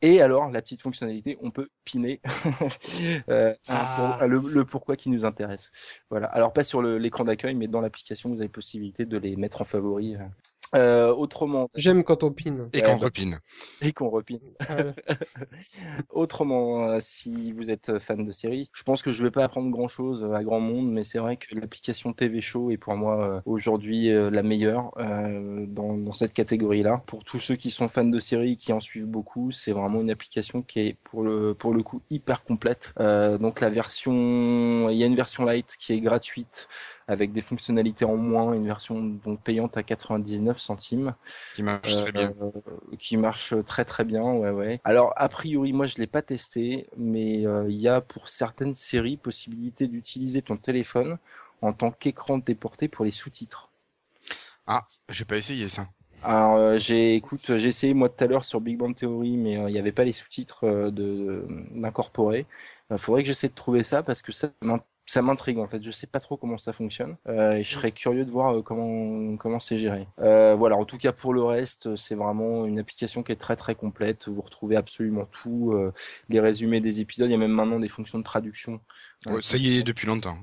Et 0.03 0.21
alors, 0.21 0.49
la 0.51 0.61
petite 0.61 0.81
fonctionnalité, 0.81 1.37
on 1.41 1.49
peut 1.51 1.69
piner 1.83 2.21
euh, 3.29 3.53
Ah. 3.67 4.17
pour- 4.19 4.27
le, 4.27 4.39
le 4.39 4.65
pourquoi 4.65 4.95
qui 4.95 5.09
nous 5.09 5.25
intéresse. 5.25 5.71
Voilà. 6.09 6.27
Alors 6.27 6.53
pas 6.53 6.63
sur 6.63 6.81
l'écran 6.81 7.23
d'accueil, 7.23 7.55
mais 7.55 7.67
dans 7.67 7.81
l'application, 7.81 8.29
vous 8.29 8.39
avez 8.39 8.49
possibilité 8.49 9.05
de 9.05 9.17
les 9.17 9.35
mettre 9.35 9.61
en 9.61 9.65
favori. 9.65 10.15
Euh. 10.75 11.13
Autrement, 11.13 11.69
J'aime 11.75 12.03
quand 12.03 12.23
on 12.23 12.31
pine. 12.31 12.69
Et 12.73 12.81
qu'on 12.81 12.97
repine. 12.97 13.39
et 13.81 13.93
qu'on 13.93 14.09
repine. 14.09 14.39
Voilà. 14.67 14.93
Autrement, 16.09 16.89
euh, 16.89 16.97
si 16.99 17.51
vous 17.51 17.69
êtes 17.69 17.99
fan 17.99 18.25
de 18.25 18.31
série, 18.31 18.69
je 18.73 18.83
pense 18.83 19.01
que 19.01 19.11
je 19.11 19.23
vais 19.23 19.31
pas 19.31 19.43
apprendre 19.43 19.71
grand 19.71 19.87
chose 19.87 20.27
à 20.33 20.43
grand 20.43 20.59
monde, 20.59 20.91
mais 20.91 21.03
c'est 21.03 21.19
vrai 21.19 21.37
que 21.37 21.55
l'application 21.55 22.13
TV 22.13 22.41
Show 22.41 22.71
est 22.71 22.77
pour 22.77 22.95
moi 22.95 23.21
euh, 23.21 23.41
aujourd'hui 23.45 24.09
euh, 24.09 24.29
la 24.29 24.43
meilleure 24.43 24.91
euh, 24.97 25.65
dans, 25.67 25.97
dans 25.97 26.13
cette 26.13 26.33
catégorie-là. 26.33 27.03
Pour 27.05 27.23
tous 27.23 27.39
ceux 27.39 27.55
qui 27.55 27.69
sont 27.69 27.87
fans 27.87 28.05
de 28.05 28.19
séries 28.19 28.53
et 28.53 28.55
qui 28.57 28.73
en 28.73 28.81
suivent 28.81 29.05
beaucoup, 29.05 29.51
c'est 29.51 29.71
vraiment 29.71 30.01
une 30.01 30.11
application 30.11 30.61
qui 30.61 30.79
est 30.79 30.97
pour 31.03 31.23
le 31.23 31.53
pour 31.53 31.73
le 31.73 31.83
coup 31.83 32.01
hyper 32.09 32.43
complète. 32.43 32.93
Euh, 32.99 33.37
donc 33.37 33.61
la 33.61 33.69
version, 33.69 34.89
il 34.89 34.97
y 34.97 35.03
a 35.03 35.05
une 35.05 35.15
version 35.15 35.45
light 35.45 35.75
qui 35.77 35.93
est 35.93 36.01
gratuite 36.01 36.67
avec 37.07 37.31
des 37.33 37.41
fonctionnalités 37.41 38.05
en 38.05 38.17
moins, 38.17 38.53
une 38.53 38.65
version 38.65 39.01
donc 39.03 39.41
payante 39.43 39.77
à 39.77 39.83
99 39.83 40.59
centimes 40.59 41.15
Qui 41.51 41.61
marche 41.61 41.97
très 41.97 42.13
bien. 42.13 42.33
euh, 42.41 42.51
qui 42.99 43.17
marche 43.17 43.53
très 43.65 43.85
très 43.85 44.03
bien, 44.05 44.23
ouais 44.33 44.51
ouais. 44.51 44.81
Alors 44.83 45.13
a 45.17 45.29
priori 45.29 45.73
moi 45.73 45.85
je 45.87 45.95
l'ai 45.97 46.07
pas 46.07 46.21
testé, 46.21 46.87
mais 46.97 47.45
euh, 47.47 47.65
il 47.69 47.77
y 47.77 47.87
a 47.87 48.01
pour 48.01 48.29
certaines 48.29 48.75
séries 48.75 49.17
possibilité 49.17 49.87
d'utiliser 49.87 50.41
ton 50.41 50.57
téléphone 50.57 51.17
en 51.61 51.73
tant 51.73 51.91
qu'écran 51.91 52.37
déporté 52.39 52.87
pour 52.87 53.05
les 53.05 53.11
sous-titres. 53.11 53.69
Ah, 54.67 54.87
j'ai 55.09 55.25
pas 55.25 55.37
essayé 55.37 55.67
ça. 55.69 55.89
Alors 56.23 56.55
euh, 56.57 56.77
j'ai 56.77 57.15
écoute 57.15 57.57
j'ai 57.57 57.67
essayé 57.69 57.93
moi 57.93 58.09
tout 58.09 58.23
à 58.23 58.27
l'heure 58.27 58.43
sur 58.45 58.59
Big 58.61 58.77
Bang 58.77 58.95
Theory, 58.95 59.37
mais 59.37 59.57
euh, 59.57 59.69
il 59.69 59.73
n'y 59.73 59.79
avait 59.79 59.91
pas 59.91 60.03
les 60.03 60.13
sous-titres 60.13 60.63
euh, 60.65 60.91
de 60.91 61.45
d'incorporer. 61.71 62.45
Il 62.91 62.97
faudrait 62.97 63.21
que 63.23 63.27
j'essaie 63.27 63.49
de 63.49 63.53
trouver 63.53 63.83
ça 63.83 64.01
parce 64.03 64.21
que 64.21 64.31
ça 64.31 64.49
m'in- 64.61 64.83
ça 65.07 65.21
m'intrigue 65.21 65.57
en 65.57 65.67
fait. 65.67 65.81
Je 65.81 65.89
sais 65.89 66.05
pas 66.05 66.19
trop 66.19 66.37
comment 66.37 66.57
ça 66.57 66.73
fonctionne 66.73 67.15
euh, 67.27 67.53
et 67.53 67.63
je 67.63 67.73
serais 67.73 67.91
curieux 67.91 68.25
de 68.25 68.29
voir 68.29 68.57
euh, 68.57 68.61
comment 68.61 69.37
comment 69.37 69.59
c'est 69.59 69.77
géré. 69.77 70.07
Euh, 70.19 70.53
voilà. 70.55 70.75
En 70.75 70.85
tout 70.85 70.97
cas 70.97 71.13
pour 71.13 71.33
le 71.33 71.41
reste, 71.41 71.95
c'est 71.95 72.15
vraiment 72.15 72.65
une 72.65 72.77
application 72.77 73.23
qui 73.23 73.31
est 73.31 73.37
très 73.37 73.55
très 73.55 73.73
complète. 73.73 74.27
Vous 74.27 74.41
retrouvez 74.41 74.75
absolument 74.75 75.25
tout, 75.25 75.71
euh, 75.71 75.93
les 76.29 76.41
résumés 76.41 76.81
des 76.81 76.99
épisodes. 76.99 77.29
Il 77.29 77.31
y 77.31 77.35
a 77.35 77.39
même 77.39 77.51
maintenant 77.51 77.79
des 77.79 77.87
fonctions 77.87 78.19
de 78.19 78.23
traduction. 78.23 78.81
Ouais, 79.25 79.41
ça 79.41 79.57
y 79.57 79.77
est 79.77 79.83
depuis 79.83 80.07
longtemps. 80.07 80.37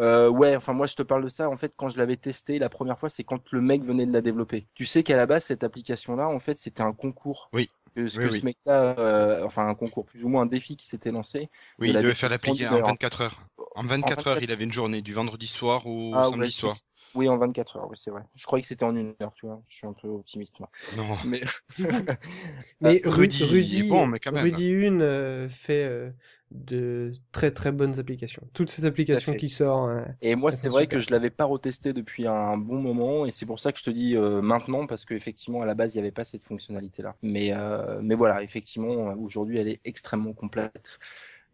Euh, 0.00 0.28
ouais, 0.28 0.54
enfin 0.54 0.74
moi 0.74 0.86
je 0.86 0.94
te 0.94 1.02
parle 1.02 1.24
de 1.24 1.28
ça 1.28 1.48
en 1.48 1.56
fait 1.56 1.72
quand 1.76 1.88
je 1.88 1.98
l'avais 1.98 2.16
testé 2.16 2.60
la 2.60 2.68
première 2.68 2.98
fois, 2.98 3.10
c'est 3.10 3.24
quand 3.24 3.40
le 3.50 3.60
mec 3.60 3.82
venait 3.82 4.06
de 4.06 4.12
la 4.12 4.20
développer. 4.20 4.66
Tu 4.74 4.84
sais 4.84 5.02
qu'à 5.02 5.16
la 5.16 5.26
base 5.26 5.46
cette 5.46 5.64
application 5.64 6.14
là 6.14 6.28
en 6.28 6.38
fait 6.38 6.58
c'était 6.58 6.82
un 6.82 6.92
concours. 6.92 7.48
Oui. 7.52 7.68
Que, 7.94 8.00
que 8.02 8.02
Oui, 8.04 8.10
ce 8.10 8.18
oui. 8.18 8.40
mec-là, 8.44 8.94
euh, 8.98 9.44
enfin 9.44 9.68
un 9.68 9.74
concours 9.74 10.04
plus 10.04 10.24
ou 10.24 10.28
moins 10.28 10.42
un 10.42 10.46
défi 10.46 10.76
qui 10.76 10.86
s'était 10.86 11.10
lancé. 11.10 11.48
Oui, 11.78 11.90
il 11.90 11.94
devait 11.94 12.14
faire 12.14 12.30
l'appliquer 12.30 12.68
en 12.68 12.76
beurre. 12.76 12.88
24 12.88 13.20
heures. 13.22 13.40
En 13.74 13.84
24 13.84 14.26
heures, 14.26 14.42
il 14.42 14.50
avait 14.50 14.64
une 14.64 14.72
journée, 14.72 15.02
du 15.02 15.12
vendredi 15.12 15.46
soir 15.46 15.86
au 15.86 16.14
Ah, 16.14 16.24
samedi 16.24 16.46
ouais, 16.46 16.50
soir. 16.50 16.74
Oui, 17.14 17.28
en 17.28 17.38
24 17.38 17.76
heures, 17.76 17.88
oui, 17.90 17.96
c'est 17.98 18.10
vrai. 18.10 18.22
Je 18.34 18.44
croyais 18.46 18.62
que 18.62 18.68
c'était 18.68 18.84
en 18.84 18.94
une 18.94 19.14
heure, 19.22 19.32
tu 19.34 19.46
vois. 19.46 19.62
Je 19.68 19.76
suis 19.76 19.86
un 19.86 19.92
peu 19.92 20.08
optimiste. 20.08 20.60
moi. 20.60 20.70
Non. 20.96 21.16
Mais 21.24 21.40
Mais 22.80 23.00
Euh, 23.04 23.10
Rudy, 23.10 23.44
Rudy, 23.44 23.82
bon, 23.82 24.06
mais 24.06 24.18
quand 24.18 24.32
même. 24.32 24.44
Rudy 24.44 24.68
Une 24.68 25.02
euh, 25.02 25.48
fait 25.48 25.84
euh, 25.84 26.10
de 26.50 27.12
très 27.32 27.50
très 27.50 27.72
bonnes 27.72 27.98
applications. 27.98 28.42
Toutes 28.52 28.70
ces 28.70 28.84
applications 28.84 29.34
qui 29.34 29.48
sortent. 29.48 29.90
euh, 29.90 30.04
Et 30.22 30.34
moi, 30.34 30.52
c'est 30.52 30.68
vrai 30.68 30.82
super. 30.82 30.98
que 30.98 31.04
je 31.04 31.10
l'avais 31.10 31.30
pas 31.30 31.44
retesté 31.44 31.92
depuis 31.92 32.26
un 32.26 32.56
bon 32.56 32.80
moment, 32.80 33.26
et 33.26 33.32
c'est 33.32 33.46
pour 33.46 33.60
ça 33.60 33.72
que 33.72 33.78
je 33.78 33.84
te 33.84 33.90
dis 33.90 34.16
euh, 34.16 34.40
maintenant, 34.42 34.86
parce 34.86 35.04
qu'effectivement, 35.04 35.62
à 35.62 35.66
la 35.66 35.74
base, 35.74 35.94
il 35.94 35.98
n'y 35.98 36.02
avait 36.02 36.12
pas 36.12 36.24
cette 36.24 36.44
fonctionnalité-là. 36.44 37.16
Mais, 37.22 37.52
euh, 37.52 38.00
mais 38.02 38.14
voilà, 38.14 38.42
effectivement, 38.42 39.14
aujourd'hui, 39.20 39.58
elle 39.58 39.68
est 39.68 39.80
extrêmement 39.84 40.32
complète. 40.32 40.98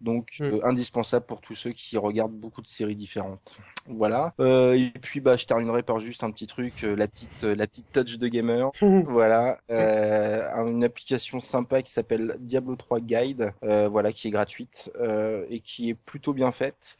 Donc 0.01 0.37
Mm. 0.41 0.45
euh, 0.45 0.67
indispensable 0.67 1.25
pour 1.27 1.41
tous 1.41 1.55
ceux 1.55 1.71
qui 1.73 1.97
regardent 1.99 2.33
beaucoup 2.35 2.61
de 2.63 2.67
séries 2.69 2.97
différentes. 2.97 3.59
Voilà. 3.89 4.35
Euh, 4.41 4.73
et 4.73 4.91
puis 5.01 5.21
bah 5.21 5.37
je 5.37 5.47
terminerai 5.47 5.83
par 5.83 5.99
juste 6.01 6.25
un 6.25 6.31
petit 6.31 6.47
truc, 6.47 6.85
euh, 6.85 6.95
la 6.97 7.07
petite 7.09 7.45
euh, 7.45 7.55
la 7.55 7.67
petite 7.67 7.91
touch 7.93 8.19
de 8.19 8.29
gamer. 8.29 8.71
Voilà, 9.07 9.59
euh, 9.71 10.43
une 10.67 10.85
application 10.85 11.41
sympa 11.41 11.83
qui 11.83 11.93
s'appelle 11.93 12.37
Diablo 12.41 12.77
3 12.77 13.01
Guide, 13.01 13.53
euh, 13.63 13.89
voilà, 13.89 14.13
qui 14.13 14.29
est 14.29 14.31
gratuite 14.31 14.91
euh, 15.01 15.45
et 15.51 15.61
qui 15.61 15.91
est 15.91 15.95
plutôt 15.95 16.33
bien 16.33 16.53
faite 16.53 16.97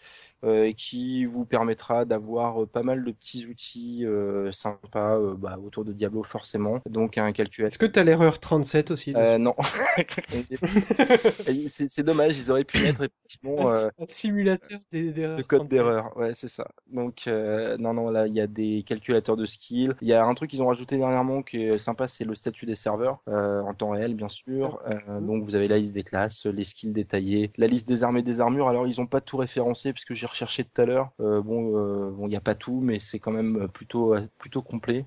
qui 0.77 1.25
vous 1.25 1.45
permettra 1.45 2.05
d'avoir 2.05 2.63
euh, 2.63 2.67
pas 2.67 2.83
mal 2.83 3.05
de 3.05 3.13
petits 3.13 3.47
outils 3.47 4.05
euh, 4.05 4.53
sympas 4.53 5.17
euh, 5.19 5.35
bah, 5.37 5.59
autour 5.65 5.85
de 5.85 5.93
Diablo 5.93 6.23
forcément. 6.23 6.81
Donc 6.89 7.19
un 7.19 7.27
Est-ce 7.29 7.35
calculateur. 7.35 7.79
que 7.79 7.87
t'as 7.87 8.05
l'erreur 8.05 8.39
37 8.41 8.91
aussi 8.91 9.13
Euh, 9.17 9.39
non, 9.39 9.55
c'est 11.69 12.03
dommage, 12.03 12.39
ils 12.39 12.51
auraient 12.51 12.65
pu 12.65 12.79
mettre 12.83 13.03
effectivement. 13.05 13.69
un, 13.69 13.73
euh, 13.73 13.89
un 13.99 14.07
simulateur 14.07 14.79
d'erreur. 14.93 15.37
de 15.37 15.43
code 15.43 15.69
37. 15.69 15.71
d'erreur, 15.71 16.17
ouais, 16.17 16.33
c'est 16.35 16.49
ça. 16.49 16.69
Donc, 16.93 17.23
euh, 17.27 17.77
non, 17.79 17.95
non, 17.95 18.11
là, 18.11 18.27
il 18.27 18.35
y 18.35 18.41
a 18.41 18.47
des 18.47 18.85
calculateurs 18.87 19.37
de 19.37 19.47
skills. 19.47 19.93
Il 20.01 20.09
y 20.09 20.13
a 20.13 20.25
un 20.25 20.35
truc 20.35 20.51
qu'ils 20.51 20.63
ont 20.63 20.69
rajouté 20.69 20.97
dernièrement 20.99 21.43
qui 21.43 21.63
est 21.63 21.79
sympa, 21.79 22.09
c'est 22.09 22.25
le 22.25 22.35
statut 22.35 22.67
des 22.67 22.77
serveurs, 22.77 23.21
euh, 23.29 23.61
en 23.63 23.75
temps 23.75 23.91
réel, 23.91 24.15
bien 24.15 24.29
sûr. 24.29 24.81
Euh, 24.87 25.21
donc, 25.21 25.43
vous 25.45 25.55
avez 25.55 25.69
la 25.69 25.79
liste 25.79 25.95
des 25.95 26.05
classes, 26.05 26.47
les 26.47 26.65
skills 26.65 26.93
détaillés, 26.93 27.53
la 27.57 27.67
liste 27.67 27.89
des 27.89 28.05
armes 28.05 28.17
et 28.19 28.23
des 28.23 28.41
armures. 28.41 28.69
Alors, 28.69 28.87
ils 28.87 29.01
ont 29.01 29.07
pas 29.07 29.21
tout 29.21 29.37
référencé, 29.37 29.93
puisque 29.93 30.15
j'ai 30.15 30.27
recherché 30.35 30.65
tout 30.65 30.81
à 30.83 30.85
l'heure. 30.87 31.11
Euh, 31.21 31.41
bon, 31.43 31.77
euh, 31.79 32.11
bon, 32.11 32.27
il 32.27 32.31
n'y 32.31 32.37
a 32.37 32.41
pas 32.41 32.55
tout, 32.55 32.81
mais 32.81 33.01
c'est 33.01 33.19
quand 33.19 33.33
même 33.33 33.69
plutôt, 33.69 34.15
plutôt 34.39 34.63
complet. 34.63 35.07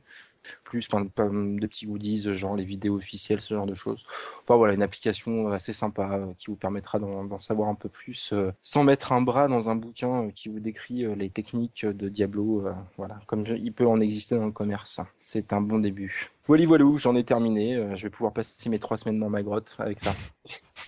Plus 0.64 0.88
plein 0.88 1.02
de, 1.04 1.10
plein 1.10 1.30
de 1.30 1.68
petits 1.68 1.86
goodies, 1.88 2.34
genre 2.34 2.56
les 2.56 2.64
vidéos 2.64 2.96
officielles, 2.96 3.42
ce 3.42 3.54
genre 3.54 3.66
de 3.66 3.76
choses. 3.76 4.06
Enfin 4.44 4.56
voilà, 4.56 4.74
une 4.76 4.82
application 4.82 5.50
assez 5.52 5.74
sympa 5.74 6.10
euh, 6.14 6.34
qui 6.40 6.48
vous 6.48 6.56
permettra 6.56 7.00
d'en 7.00 7.40
savoir 7.40 7.68
un 7.68 7.76
peu 7.76 7.90
plus 7.90 8.32
euh, 8.32 8.52
sans 8.64 8.86
mettre 8.86 9.12
un 9.12 9.22
bras 9.22 9.50
dans 9.50 9.70
un 9.70 9.76
bouquin 9.76 10.24
euh, 10.28 10.32
qui 10.34 10.48
vous 10.48 10.62
décrit 10.62 11.04
euh, 11.06 11.16
les 11.16 11.30
techniques 11.30 11.86
de 11.86 12.08
Diablo. 12.08 12.66
euh, 12.66 12.74
voilà, 12.98 13.20
comme 13.28 13.46
je- 13.46 13.56
il 13.56 13.74
peut 13.74 13.86
en 13.88 14.00
exister 14.00 14.36
dans 14.38 14.46
le 14.46 14.52
commerce. 14.54 15.02
C'est 15.22 15.52
un 15.52 15.60
bon 15.62 15.80
début. 15.80 16.30
Voilà, 16.48 16.66
voilà, 16.66 16.86
j'en 16.96 17.16
ai 17.18 17.26
terminé. 17.26 17.76
euh, 17.76 17.96
je 17.96 18.04
vais 18.04 18.10
pouvoir 18.10 18.32
passer 18.34 18.70
mes 18.70 18.80
trois 18.80 18.98
semaines 18.98 19.20
dans 19.20 19.30
ma 19.30 19.44
grotte 19.44 19.76
avec 19.80 20.00
ça. 20.00 20.16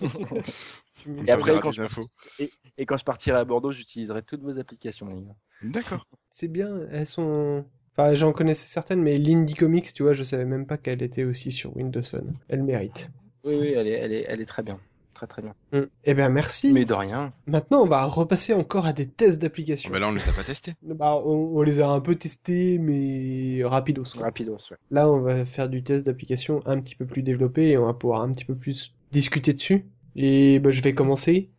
Et 1.26 1.30
après, 1.32 1.58
quand 1.60 1.70
des 1.70 1.76
je, 1.76 1.82
infos. 1.82 2.06
et, 2.38 2.52
et 2.80 2.86
quand 2.86 2.96
je 2.96 3.04
partirai 3.04 3.38
à 3.38 3.44
Bordeaux, 3.44 3.72
j'utiliserai 3.72 4.22
toutes 4.22 4.40
vos 4.40 4.58
applications, 4.58 5.06
les 5.06 5.20
gars. 5.22 5.36
D'accord. 5.62 6.06
C'est 6.30 6.48
bien, 6.48 6.80
elles 6.90 7.06
sont. 7.06 7.62
Enfin, 7.94 8.14
j'en 8.14 8.32
connaissais 8.32 8.66
certaines, 8.66 9.02
mais 9.02 9.18
l'Indie 9.18 9.52
Comics, 9.52 9.92
tu 9.92 10.02
vois, 10.02 10.14
je 10.14 10.22
savais 10.22 10.46
même 10.46 10.66
pas 10.66 10.78
qu'elle 10.78 11.02
était 11.02 11.24
aussi 11.24 11.52
sur 11.52 11.76
Windows 11.76 12.00
Phone. 12.02 12.34
Elle 12.48 12.62
mérite. 12.62 13.10
Oui, 13.44 13.54
oui, 13.60 13.74
elle 13.76 13.86
est, 13.86 13.92
elle 13.92 14.12
est, 14.14 14.24
elle 14.26 14.40
est 14.40 14.46
très 14.46 14.62
bien. 14.62 14.80
Très, 15.12 15.26
très 15.26 15.42
bien. 15.42 15.54
Mm. 15.72 15.80
Eh 16.04 16.14
bien, 16.14 16.28
merci. 16.30 16.72
Mais 16.72 16.86
de 16.86 16.94
rien. 16.94 17.34
Maintenant, 17.46 17.82
on 17.82 17.86
va 17.86 18.06
repasser 18.06 18.54
encore 18.54 18.86
à 18.86 18.94
des 18.94 19.06
tests 19.06 19.42
d'application. 19.42 19.90
Oh, 19.90 19.92
bah 19.92 19.98
là, 19.98 20.08
on 20.08 20.12
les 20.12 20.26
a 20.26 20.32
pas 20.32 20.44
testés. 20.44 20.72
Bah, 20.82 21.20
on, 21.22 21.50
on 21.58 21.60
les 21.60 21.80
a 21.80 21.88
un 21.88 22.00
peu 22.00 22.14
testés, 22.14 22.78
mais 22.78 23.62
rapidos. 23.62 24.04
quoi. 24.14 24.22
Rapidos, 24.22 24.56
ouais. 24.70 24.78
Là, 24.90 25.10
on 25.10 25.20
va 25.20 25.44
faire 25.44 25.68
du 25.68 25.82
test 25.82 26.06
d'application 26.06 26.62
un 26.64 26.80
petit 26.80 26.94
peu 26.94 27.04
plus 27.04 27.22
développé 27.22 27.68
et 27.68 27.76
on 27.76 27.84
va 27.84 27.92
pouvoir 27.92 28.22
un 28.22 28.32
petit 28.32 28.46
peu 28.46 28.54
plus 28.54 28.94
discuter 29.12 29.52
dessus. 29.52 29.84
Et 30.16 30.58
bah, 30.58 30.70
je 30.70 30.80
vais 30.80 30.94
commencer. 30.94 31.50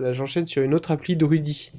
Là, 0.00 0.12
j'enchaîne 0.12 0.46
sur 0.46 0.62
une 0.62 0.74
autre 0.74 0.90
appli 0.90 1.16
de 1.16 1.24
Rudy. 1.24 1.72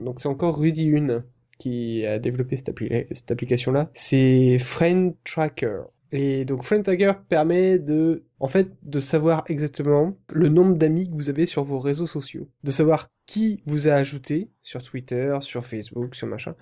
Donc, 0.00 0.20
c'est 0.20 0.28
encore 0.28 0.58
Rudy 0.58 0.94
1 0.96 1.24
qui 1.58 2.06
a 2.06 2.18
développé 2.18 2.56
cette, 2.56 2.70
cette 3.12 3.30
application-là. 3.30 3.90
C'est 3.94 4.58
Friend 4.58 5.14
Tracker. 5.24 5.80
Et 6.10 6.46
donc 6.46 6.62
Friend 6.62 6.82
Tracker 6.82 7.12
permet 7.28 7.78
de, 7.78 8.24
en 8.40 8.48
fait, 8.48 8.70
de 8.82 8.98
savoir 9.00 9.44
exactement 9.48 10.16
le 10.30 10.48
nombre 10.48 10.76
d'amis 10.76 11.10
que 11.10 11.14
vous 11.14 11.28
avez 11.28 11.44
sur 11.44 11.64
vos 11.64 11.78
réseaux 11.78 12.06
sociaux, 12.06 12.48
de 12.64 12.70
savoir 12.70 13.08
qui 13.26 13.62
vous 13.66 13.88
a 13.88 13.92
ajouté 13.92 14.48
sur 14.62 14.82
Twitter, 14.82 15.36
sur 15.40 15.66
Facebook, 15.66 16.14
sur 16.14 16.26
machin, 16.26 16.54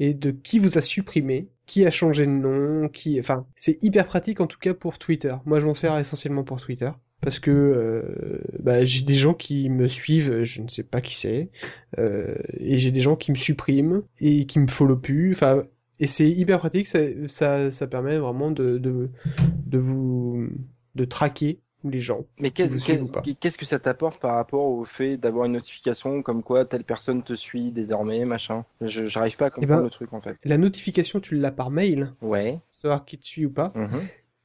et 0.00 0.12
de 0.12 0.30
qui 0.30 0.58
vous 0.58 0.76
a 0.76 0.82
supprimé, 0.82 1.48
qui 1.64 1.86
a 1.86 1.90
changé 1.90 2.26
de 2.26 2.30
nom, 2.30 2.88
qui, 2.88 3.18
enfin, 3.18 3.46
c'est 3.56 3.82
hyper 3.82 4.04
pratique 4.04 4.40
en 4.40 4.46
tout 4.46 4.58
cas 4.58 4.74
pour 4.74 4.98
Twitter. 4.98 5.34
Moi, 5.46 5.60
je 5.60 5.66
m'en 5.66 5.74
sers 5.74 5.96
essentiellement 5.96 6.44
pour 6.44 6.60
Twitter. 6.60 6.90
Parce 7.20 7.38
que 7.38 7.50
euh, 7.50 8.40
bah, 8.58 8.84
j'ai 8.84 9.02
des 9.02 9.14
gens 9.14 9.34
qui 9.34 9.68
me 9.68 9.88
suivent, 9.88 10.44
je 10.44 10.62
ne 10.62 10.68
sais 10.68 10.82
pas 10.84 11.00
qui 11.00 11.14
c'est, 11.14 11.50
euh, 11.98 12.34
et 12.58 12.78
j'ai 12.78 12.90
des 12.92 13.00
gens 13.02 13.16
qui 13.16 13.30
me 13.30 13.36
suppriment 13.36 14.02
et 14.20 14.46
qui 14.46 14.58
me 14.58 14.66
follow 14.66 14.96
plus. 14.96 15.32
Enfin, 15.32 15.64
et 15.98 16.06
c'est 16.06 16.28
hyper 16.30 16.58
pratique, 16.58 16.86
ça, 16.86 17.00
ça, 17.26 17.70
ça 17.70 17.86
permet 17.86 18.16
vraiment 18.18 18.50
de, 18.50 18.78
de, 18.78 19.10
de 19.66 19.78
vous 19.78 20.48
de 20.94 21.04
traquer 21.04 21.58
les 21.84 22.00
gens. 22.00 22.26
Mais 22.38 22.50
qu'est-ce 22.50 23.56
que 23.56 23.64
ça 23.64 23.78
t'apporte 23.78 24.20
par 24.20 24.34
rapport 24.34 24.66
au 24.66 24.84
fait 24.84 25.16
d'avoir 25.16 25.46
une 25.46 25.52
notification 25.52 26.22
comme 26.22 26.42
quoi 26.42 26.64
telle 26.66 26.84
personne 26.84 27.22
te 27.22 27.34
suit 27.34 27.70
désormais, 27.70 28.24
machin? 28.26 28.64
Je 28.82 29.06
j'arrive 29.06 29.36
pas 29.36 29.46
à 29.46 29.50
comprendre 29.50 29.76
ben- 29.80 29.84
le 29.84 29.90
truc 29.90 30.12
en 30.12 30.20
fait. 30.20 30.36
La 30.44 30.58
notification, 30.58 31.20
tu 31.20 31.36
l'as 31.36 31.52
par 31.52 31.70
mail, 31.70 32.12
Ouais. 32.22 32.52
pour 32.52 32.60
savoir 32.72 33.04
qui 33.04 33.16
te 33.18 33.24
suit 33.24 33.46
ou 33.46 33.50
pas, 33.50 33.72
mhm. 33.74 34.00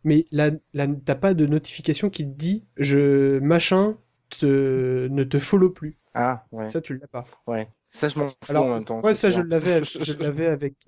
Mais 0.06 0.26
là, 0.32 0.51
là 0.74 0.88
t'as 1.03 1.16
pas 1.16 1.34
de 1.34 1.45
notification 1.45 2.10
qui 2.10 2.24
te 2.24 2.32
dit 2.38 2.64
je 2.78 3.39
machin 3.39 3.97
te, 4.30 5.08
ne 5.10 5.24
te 5.26 5.38
follow 5.39 5.70
plus. 5.70 5.97
Ah, 6.14 6.45
ouais. 6.53 6.70
Ça, 6.70 6.80
tu 6.80 6.97
l'as 6.97 7.08
pas. 7.08 7.26
Ouais. 7.45 7.68
Ça, 7.89 8.08
je 8.10 8.18
m'en 8.20 8.30
fous 8.30 8.36
Alors, 8.49 8.66
en 8.66 8.74
même 8.76 8.84
temps. 8.86 9.01
ouais, 9.01 9.14
ça, 9.14 9.30
je 9.30 9.41
l'avais, 9.41 9.84
je 9.84 10.14
l'avais 10.18 10.47
avec, 10.47 10.76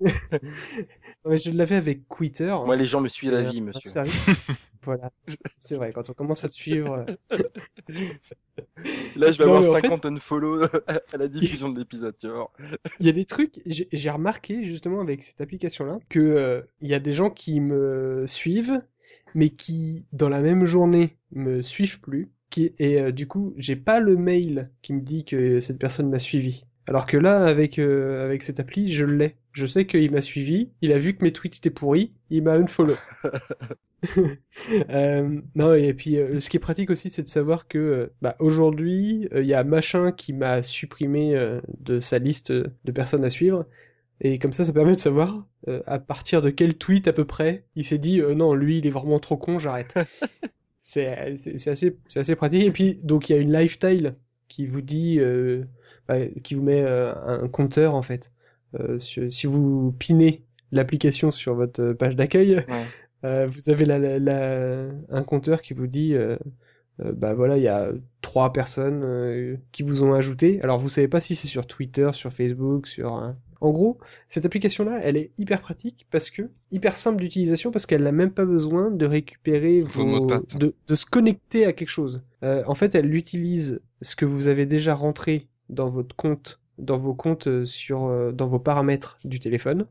je 1.24 1.50
l'avais 1.50 1.76
avec 1.76 2.08
Twitter. 2.08 2.54
Moi, 2.64 2.76
les 2.76 2.86
gens 2.86 3.00
me 3.00 3.08
suivent 3.08 3.34
à 3.34 3.42
la 3.42 3.50
vie, 3.50 3.60
monsieur. 3.60 4.02
voilà, 4.82 5.10
c'est 5.56 5.76
vrai. 5.76 5.92
Quand 5.92 6.08
on 6.10 6.12
commence 6.14 6.44
à 6.44 6.48
te 6.48 6.54
suivre, 6.54 7.04
euh, 7.32 7.38
Là, 9.16 9.30
je 9.32 9.38
vais 9.38 9.44
Non, 9.44 9.56
avoir 9.56 9.60
mais 9.62 9.68
en 9.68 9.74
fait- 9.74 9.80
50 9.82 10.06
unfollow 10.06 10.64
à 10.86 11.16
la 11.18 11.28
diffusion 11.28 11.68
de 11.68 11.78
l'épisode, 11.78 12.16
tu 12.18 12.28
vois. 12.28 12.50
Il 13.00 13.06
y 13.06 13.08
a 13.08 13.12
des 13.12 13.24
trucs, 13.24 13.60
j'ai 13.66 14.10
remarqué 14.10 14.64
justement 14.64 15.00
avec 15.00 15.22
cette 15.22 15.40
application-là 15.40 15.98
que 16.08 16.18
euh, 16.20 16.62
il 16.80 16.88
y 16.88 16.94
a 16.94 17.00
des 17.00 17.12
gens 17.12 17.30
qui 17.30 17.60
me 17.60 18.24
suivent, 18.26 18.82
mais 19.34 19.50
qui 19.50 20.04
dans 20.12 20.28
la 20.28 20.40
même 20.40 20.66
journée 20.66 21.16
me 21.32 21.62
suivent 21.62 22.00
plus, 22.00 22.30
qui 22.50 22.72
et 22.78 23.00
euh, 23.00 23.12
du 23.12 23.26
coup 23.26 23.54
j'ai 23.56 23.76
pas 23.76 24.00
le 24.00 24.16
mail 24.16 24.70
qui 24.82 24.92
me 24.92 25.00
dit 25.00 25.24
que 25.24 25.60
cette 25.60 25.78
personne 25.78 26.10
m'a 26.10 26.18
suivi. 26.18 26.64
Alors 26.86 27.06
que 27.06 27.16
là 27.16 27.44
avec 27.44 27.78
euh, 27.78 28.24
avec 28.24 28.42
cette 28.42 28.60
appli 28.60 28.90
je 28.92 29.04
l'ai. 29.04 29.36
Je 29.52 29.66
sais 29.66 29.86
qu'il 29.86 30.10
m'a 30.10 30.20
suivi, 30.20 30.70
il 30.82 30.92
a 30.92 30.98
vu 30.98 31.14
que 31.16 31.24
mes 31.24 31.32
tweets 31.32 31.56
étaient 31.56 31.70
pourris, 31.70 32.12
il 32.30 32.42
m'a 32.42 32.54
unfollow. 32.54 32.96
Euh, 34.90 35.40
non 35.54 35.72
et 35.74 35.94
puis 35.94 36.18
euh, 36.18 36.40
ce 36.40 36.50
qui 36.50 36.56
est 36.56 36.60
pratique 36.60 36.90
aussi 36.90 37.10
c'est 37.10 37.22
de 37.22 37.28
savoir 37.28 37.68
que 37.68 37.78
euh, 37.78 38.06
bah, 38.20 38.36
aujourd'hui 38.38 39.28
il 39.34 39.44
y 39.44 39.54
a 39.54 39.64
machin 39.64 40.12
qui 40.12 40.32
m'a 40.32 40.62
supprimé 40.62 41.58
de 41.80 42.00
sa 42.00 42.18
liste 42.18 42.52
de 42.52 42.92
personnes 42.92 43.24
à 43.24 43.30
suivre 43.30 43.66
et 44.20 44.38
comme 44.38 44.52
ça 44.52 44.64
ça 44.64 44.72
permet 44.72 44.92
de 44.92 44.98
savoir 44.98 45.46
euh, 45.68 45.82
à 45.86 45.98
partir 45.98 46.42
de 46.42 46.50
quel 46.50 46.74
tweet 46.76 47.08
à 47.08 47.12
peu 47.12 47.24
près 47.24 47.64
il 47.76 47.84
s'est 47.84 47.98
dit 47.98 48.20
euh, 48.20 48.34
non 48.34 48.54
lui 48.54 48.78
il 48.78 48.86
est 48.86 48.90
vraiment 48.90 49.18
trop 49.20 49.36
con 49.36 49.58
j'arrête. 49.58 49.94
c'est 50.82 51.08
assez 51.68 51.96
assez 52.16 52.36
pratique 52.36 52.64
et 52.64 52.70
puis 52.72 52.94
donc 53.02 53.28
il 53.28 53.34
y 53.34 53.38
a 53.38 53.40
une 53.40 53.52
lifestyle 53.52 54.16
qui 54.48 54.66
vous 54.66 54.80
dit 54.80 55.18
euh, 55.20 55.64
bah, 56.08 56.16
qui 56.42 56.54
vous 56.54 56.62
met 56.62 56.82
euh, 56.82 57.14
un 57.14 57.48
compteur 57.48 57.94
en 57.94 58.02
fait 58.02 58.32
Euh, 58.78 58.98
si 58.98 59.46
vous 59.46 59.92
pinez 59.98 60.44
l'application 60.72 61.30
sur 61.30 61.54
votre 61.54 61.92
page 61.94 62.16
d'accueil 62.16 62.56
Ouais. 62.68 62.84
euh, 63.24 63.46
vous 63.46 63.70
avez 63.70 63.84
la, 63.86 63.98
la- 63.98 64.18
la- 64.18 64.90
un 65.08 65.22
compteur 65.24 65.62
qui 65.62 65.72
vous 65.74 65.86
dit, 65.86 66.14
euh, 66.14 66.36
euh, 67.00 67.12
bah 67.12 67.32
voilà, 67.34 67.56
il 67.56 67.62
y 67.62 67.68
a 67.68 67.90
trois 68.20 68.52
personnes 68.52 69.02
euh, 69.04 69.56
qui 69.72 69.82
vous 69.82 70.02
ont 70.02 70.12
ajouté. 70.14 70.60
Alors 70.62 70.78
vous 70.78 70.88
savez 70.90 71.08
pas 71.08 71.20
si 71.20 71.34
c'est 71.34 71.48
sur 71.48 71.66
Twitter, 71.66 72.10
sur 72.12 72.30
Facebook, 72.32 72.86
sur. 72.86 73.34
En 73.60 73.70
gros, 73.70 73.98
cette 74.28 74.46
application-là, 74.46 75.00
elle 75.02 75.16
est 75.16 75.32
hyper 75.38 75.60
pratique 75.60 76.06
parce 76.10 76.30
que 76.30 76.42
hyper 76.70 76.94
simple 76.96 77.20
d'utilisation 77.20 77.70
parce 77.72 77.86
qu'elle 77.86 78.02
n'a 78.04 78.12
même 78.12 78.30
pas 78.30 78.44
besoin 78.44 78.90
de 78.90 79.04
récupérer 79.06 79.80
Vos 79.80 80.04
mots 80.04 80.20
de 80.20 80.26
vos, 80.26 80.26
passe. 80.26 80.48
de, 80.52 80.74
de 80.86 80.94
se 80.94 81.06
connecter 81.06 81.64
à 81.66 81.72
quelque 81.72 81.88
chose. 81.88 82.22
Euh, 82.44 82.62
en 82.66 82.74
fait, 82.74 82.94
elle 82.94 83.14
utilise 83.14 83.80
ce 84.02 84.14
que 84.16 84.24
vous 84.24 84.46
avez 84.48 84.66
déjà 84.66 84.94
rentré 84.94 85.48
dans 85.68 85.90
votre 85.90 86.14
compte, 86.14 86.60
dans 86.78 86.98
vos 86.98 87.14
comptes 87.14 87.48
euh, 87.48 87.64
sur, 87.64 88.04
euh, 88.06 88.32
dans 88.32 88.46
vos 88.46 88.60
paramètres 88.60 89.18
du 89.24 89.40
téléphone 89.40 89.86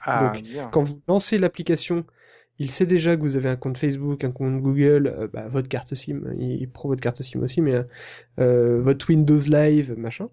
Ah, 0.00 0.32
Donc, 0.34 0.42
bien. 0.42 0.68
quand 0.70 0.82
vous 0.82 1.00
lancez 1.08 1.38
l'application, 1.38 2.04
il 2.58 2.70
sait 2.70 2.86
déjà 2.86 3.16
que 3.16 3.22
vous 3.22 3.36
avez 3.36 3.48
un 3.48 3.56
compte 3.56 3.78
Facebook, 3.78 4.24
un 4.24 4.32
compte 4.32 4.60
Google, 4.60 5.06
euh, 5.06 5.28
bah, 5.32 5.48
votre 5.48 5.68
carte 5.68 5.94
SIM, 5.94 6.22
il, 6.38 6.60
il 6.62 6.70
prend 6.70 6.88
votre 6.88 7.00
carte 7.00 7.22
SIM 7.22 7.42
aussi, 7.42 7.60
mais 7.62 7.74
euh, 8.40 8.80
votre 8.82 9.08
Windows 9.10 9.38
Live, 9.38 9.94
machin. 9.96 10.28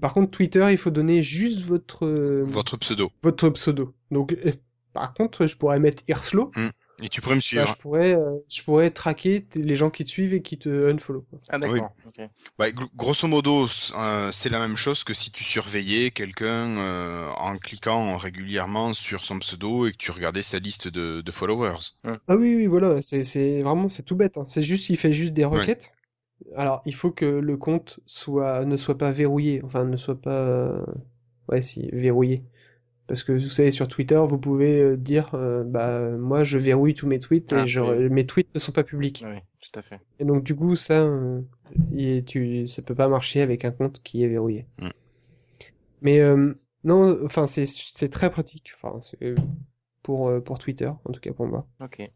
Par 0.00 0.14
contre, 0.14 0.30
Twitter, 0.30 0.66
il 0.70 0.78
faut 0.78 0.90
donner 0.90 1.22
juste 1.22 1.60
votre 1.60 2.06
euh, 2.06 2.44
Votre 2.46 2.76
pseudo. 2.76 3.10
votre 3.22 3.50
pseudo. 3.50 3.94
Donc, 4.10 4.32
euh, 4.32 4.52
par 4.92 5.14
contre, 5.14 5.46
je 5.46 5.56
pourrais 5.56 5.78
mettre 5.80 6.02
Irslo, 6.08 6.50
Mm. 6.56 6.68
Et 7.04 7.08
tu 7.08 7.20
pourrais 7.20 7.34
me 7.34 7.40
Bah, 7.40 7.42
suivre. 7.42 7.66
je 7.66 7.80
pourrais, 7.80 8.14
euh, 8.14 8.30
je 8.48 8.62
pourrais 8.62 8.90
traquer 8.90 9.44
les 9.56 9.74
gens 9.74 9.90
qui 9.90 10.04
te 10.04 10.08
suivent 10.10 10.34
et 10.34 10.42
qui 10.42 10.56
te 10.56 10.68
unfollow. 10.92 11.22
quoi. 11.28 11.40
Ah 11.48 11.58
d'accord. 11.58 11.90
Bah, 12.58 12.70
gr- 12.70 12.88
grosso 12.94 13.26
modo, 13.26 13.66
euh, 13.96 14.30
c'est 14.30 14.50
la 14.50 14.60
même 14.60 14.76
chose 14.76 15.02
que 15.02 15.12
si 15.12 15.32
tu 15.32 15.42
surveillais 15.42 16.10
quelqu'un 16.12 16.76
euh, 16.78 17.28
en 17.30 17.56
cliquant 17.58 18.16
régulièrement 18.18 18.94
sur 18.94 19.24
son 19.24 19.38
pseudo 19.40 19.86
et 19.86 19.92
que 19.92 19.96
tu 19.96 20.10
regardais 20.12 20.42
sa 20.42 20.58
liste 20.60 20.86
de, 20.86 21.22
de 21.22 21.30
followers. 21.32 21.92
Ah 22.04 22.36
oui, 22.36 22.54
oui, 22.54 22.66
voilà, 22.66 23.02
c'est 23.02 23.24
c'est 23.24 23.62
vraiment, 23.62 23.88
c'est 23.88 24.04
tout 24.04 24.14
bête. 24.16 24.38
hein. 24.38 24.44
C'est 24.48 24.62
juste 24.62 24.86
qu'il 24.86 24.96
fait 24.96 25.12
juste 25.12 25.32
des 25.32 25.44
requêtes. 25.44 25.90
Alors, 26.56 26.82
il 26.86 26.94
faut 26.94 27.10
que 27.10 27.24
le 27.24 27.56
compte 27.56 28.00
soit, 28.06 28.64
ne 28.64 28.76
soit 28.76 28.98
pas 28.98 29.10
verrouillé, 29.10 29.62
enfin, 29.64 29.84
ne 29.84 29.96
soit 29.96 30.20
pas, 30.20 30.30
euh, 30.30 30.84
ouais, 31.48 31.62
si, 31.62 31.88
verrouillé. 31.92 32.42
Parce 33.06 33.24
que 33.24 33.32
vous 33.32 33.50
savez, 33.50 33.70
sur 33.70 33.88
Twitter, 33.88 34.20
vous 34.26 34.38
pouvez 34.38 34.80
euh, 34.80 34.96
dire, 34.96 35.32
euh, 35.34 35.64
bah, 35.64 36.00
moi, 36.10 36.44
je 36.44 36.56
verrouille 36.58 36.94
tous 36.94 37.06
mes 37.06 37.18
tweets 37.18 37.52
Ah, 37.52 37.62
et 37.62 37.66
je, 37.66 37.80
oui. 37.80 38.08
mes 38.08 38.26
tweets 38.26 38.54
ne 38.54 38.60
sont 38.60 38.72
pas 38.72 38.84
publics. 38.84 39.24
Oui, 39.26 39.38
tout 39.60 39.78
à 39.78 39.82
fait. 39.82 40.00
Et 40.18 40.24
donc, 40.24 40.44
du 40.44 40.54
coup, 40.54 40.76
ça, 40.76 41.02
euh, 41.02 41.42
tu, 42.26 42.68
ça 42.68 42.80
peut 42.82 42.94
pas 42.94 43.08
marcher 43.08 43.42
avec 43.42 43.64
un 43.64 43.70
compte 43.70 44.00
qui 44.02 44.22
est 44.24 44.28
verrouillé. 44.28 44.66
Mm. 44.78 44.88
Mais, 46.00 46.20
euh, 46.20 46.54
non, 46.84 47.18
enfin, 47.24 47.46
c'est, 47.46 47.66
c'est 47.66 48.08
très 48.08 48.30
pratique. 48.30 48.72
Enfin, 48.76 48.98
c'est 49.02 49.34
pour, 50.02 50.32
pour 50.42 50.58
Twitter, 50.58 50.90
en 51.04 51.12
tout 51.12 51.20
cas 51.20 51.32
pour 51.32 51.46
moi. 51.46 51.66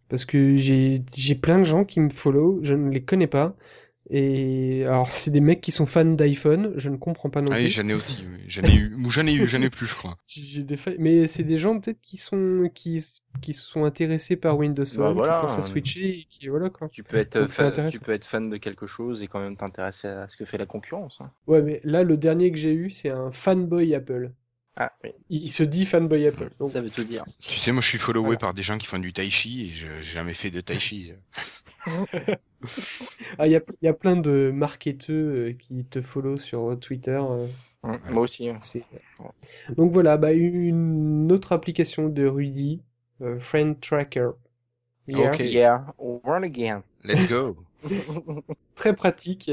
Parce 0.08 0.24
que 0.24 0.56
j'ai 0.56 1.04
j'ai 1.14 1.34
plein 1.36 1.58
de 1.58 1.64
gens 1.64 1.84
qui 1.84 2.00
me 2.00 2.10
follow, 2.10 2.58
je 2.62 2.74
ne 2.74 2.90
les 2.90 3.04
connais 3.04 3.28
pas. 3.28 3.54
Et 4.10 4.84
alors, 4.84 5.10
c'est 5.10 5.30
des 5.30 5.40
mecs 5.40 5.60
qui 5.60 5.72
sont 5.72 5.86
fans 5.86 6.04
d'iPhone, 6.04 6.72
je 6.76 6.90
ne 6.90 6.96
comprends 6.96 7.30
pas 7.30 7.42
non 7.42 7.50
Ah 7.50 7.56
oui, 7.56 7.62
plus. 7.62 7.70
j'en 7.70 7.88
ai 7.88 7.94
aussi. 7.94 8.16
oui. 8.26 8.44
J'en 8.48 8.62
ai 8.62 8.74
eu, 8.74 8.94
ou 8.94 9.10
j'en 9.10 9.26
ai 9.26 9.32
eu, 9.32 9.46
j'en 9.46 9.62
ai 9.62 9.70
plus, 9.70 9.86
je 9.86 9.94
crois. 9.94 10.16
J'ai 10.26 10.62
des 10.64 10.76
fa- 10.76 10.92
Mais 10.98 11.26
c'est 11.26 11.44
des 11.44 11.56
gens 11.56 11.78
peut-être 11.80 12.00
qui 12.00 12.16
sont 12.16 12.70
qui, 12.74 13.04
qui 13.40 13.52
sont 13.52 13.84
intéressés 13.84 14.36
par 14.36 14.56
Windows 14.58 14.84
Phone, 14.84 14.98
Bah 14.98 15.12
voilà, 15.12 15.34
qui 15.34 15.40
pensent 15.40 15.58
à 15.58 15.62
euh, 15.62 15.62
switcher, 15.62 16.18
et 16.20 16.24
qui 16.30 16.48
voilà 16.48 16.70
quoi. 16.70 16.88
Tu 16.88 17.02
peux 17.02 17.16
être 17.16 17.38
Donc, 17.38 17.50
tu 17.90 18.00
peux 18.00 18.12
être 18.12 18.24
fan 18.24 18.48
de 18.50 18.56
quelque 18.56 18.86
chose 18.86 19.22
et 19.22 19.28
quand 19.28 19.40
même 19.40 19.56
t'intéresser 19.56 20.08
à 20.08 20.28
ce 20.28 20.36
que 20.36 20.44
fait 20.44 20.58
la 20.58 20.66
concurrence. 20.66 21.20
hein. 21.20 21.30
Ouais, 21.46 21.62
mais 21.62 21.80
là, 21.84 22.02
le 22.04 22.16
dernier 22.16 22.50
que 22.52 22.58
j'ai 22.58 22.72
eu, 22.74 22.90
c'est 22.90 23.10
un 23.10 23.30
fanboy 23.30 23.94
Apple. 23.94 24.32
Ah 24.78 24.92
oui, 25.02 25.10
Il, 25.30 25.50
se 25.50 25.62
dit 25.62 25.86
fanboy 25.86 26.26
Apple. 26.26 26.50
Donc, 26.58 26.68
ça 26.68 26.80
veut 26.82 26.90
tout 26.90 27.04
dire. 27.04 27.24
Tu 27.40 27.54
sais, 27.58 27.72
moi, 27.72 27.80
je 27.80 27.88
suis 27.88 27.98
followé 27.98 28.24
Voilà. 28.24 28.38
par 28.38 28.54
des 28.54 28.62
gens 28.62 28.76
qui 28.76 28.86
font 28.86 28.98
du 28.98 29.12
tai 29.12 29.30
chi 29.30 29.68
et 29.68 29.72
je 29.72 29.86
j'ai 30.02 30.12
jamais 30.12 30.34
fait 30.34 30.50
de 30.50 30.60
tai 30.60 30.78
chi. 30.80 31.12
ah, 33.38 33.46
il 33.46 33.52
y 33.52 33.56
a, 33.56 33.60
il 33.80 33.86
y 33.86 33.88
a 33.88 33.92
plein 33.94 34.16
de 34.16 34.50
marketeux 34.52 35.48
euh, 35.48 35.52
qui 35.58 35.84
te 35.84 36.00
follow 36.00 36.36
sur 36.36 36.78
Twitter. 36.80 37.20
euh, 37.22 37.46
Moi 38.10 38.22
aussi. 38.22 38.48
hein. 38.48 38.58
C'est- 38.60 38.84
Donc 39.76 39.92
voilà, 39.92 40.16
bah, 40.16 40.32
une 40.32 41.30
autre 41.32 41.52
application 41.52 42.08
de 42.08 42.26
Rudy, 42.26 42.80
euh, 43.22 43.38
Friend 43.38 43.78
Tracker. 43.80 44.30
Yeah. 45.06 45.28
Ok. 45.30 45.38
Yeah, 45.38 45.94
run 46.24 46.42
again. 46.42 46.82
Let's 47.04 47.28
go. 47.28 47.56
Très 48.74 48.94
pratique 48.94 49.50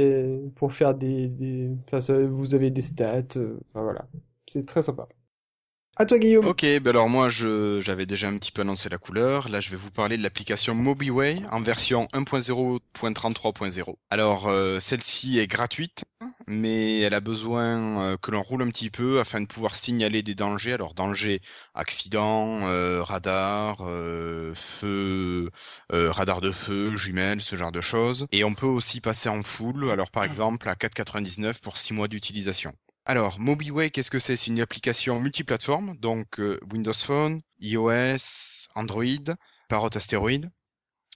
pour 0.56 0.74
faire 0.74 0.96
des, 0.96 1.28
des... 1.28 1.70
Enfin, 1.92 2.26
vous 2.26 2.56
avez 2.56 2.72
des 2.72 2.82
stats, 2.82 3.22
euh, 3.38 3.60
enfin 3.70 3.84
voilà. 3.84 4.06
C'est 4.48 4.66
très 4.66 4.82
sympa. 4.82 5.08
À 5.96 6.08
toi 6.08 6.18
Guillaume. 6.18 6.48
Ok, 6.48 6.62
ben 6.64 6.88
alors 6.88 7.08
moi 7.08 7.30
je 7.30 7.80
j'avais 7.80 8.08
déjà 8.08 8.28
un 8.28 8.40
petit 8.40 8.52
peu 8.52 8.62
annoncé 8.62 8.90
la 8.90 8.98
couleur. 8.98 9.48
Là 9.48 9.60
je 9.60 9.70
vais 9.70 9.78
vous 9.78 9.92
parler 9.92 10.18
de 10.18 10.24
l'application 10.24 10.74
MobiWay 10.74 11.44
en 11.52 11.62
version 11.62 12.08
1.0.33.0. 12.14 13.96
Alors 14.10 14.48
euh, 14.48 14.80
celle-ci 14.80 15.38
est 15.38 15.46
gratuite, 15.46 16.06
mais 16.48 17.00
elle 17.02 17.14
a 17.14 17.20
besoin 17.20 18.02
euh, 18.14 18.18
que 18.18 18.32
l'on 18.32 18.42
roule 18.42 18.64
un 18.64 18.70
petit 18.70 18.90
peu 18.90 19.20
afin 19.20 19.40
de 19.42 19.46
pouvoir 19.46 19.76
signaler 19.76 20.24
des 20.24 20.34
dangers. 20.34 20.74
Alors 20.74 20.96
dangers, 20.96 21.42
accident, 21.76 22.68
euh, 22.68 23.04
radar, 23.04 23.78
euh, 23.82 24.56
feu, 24.56 25.52
euh, 25.92 26.12
radar 26.12 26.42
de 26.42 26.52
feu, 26.52 26.96
jumelles, 26.96 27.42
ce 27.44 27.56
genre 27.56 27.72
de 27.72 27.82
choses. 27.82 28.26
Et 28.32 28.44
on 28.44 28.56
peut 28.56 28.66
aussi 28.66 29.00
passer 29.00 29.30
en 29.30 29.44
full. 29.44 29.92
Alors 29.92 30.10
par 30.10 30.24
exemple 30.24 30.68
à 30.70 30.74
4,99 30.74 31.60
pour 31.62 31.78
6 31.78 31.94
mois 31.94 32.08
d'utilisation. 32.08 32.74
Alors, 33.06 33.40
MobiWay, 33.40 33.92
qu'est-ce 33.92 34.12
que 34.12 34.20
c'est? 34.20 34.38
C'est 34.38 34.48
une 34.48 34.62
application 34.62 35.20
multiplateforme, 35.20 35.98
donc 35.98 36.40
euh, 36.40 36.60
Windows 36.72 36.94
Phone, 36.94 37.42
iOS, 37.60 38.68
Android, 38.76 39.36
Parrot 39.70 39.90
Astéroïde, 39.96 40.50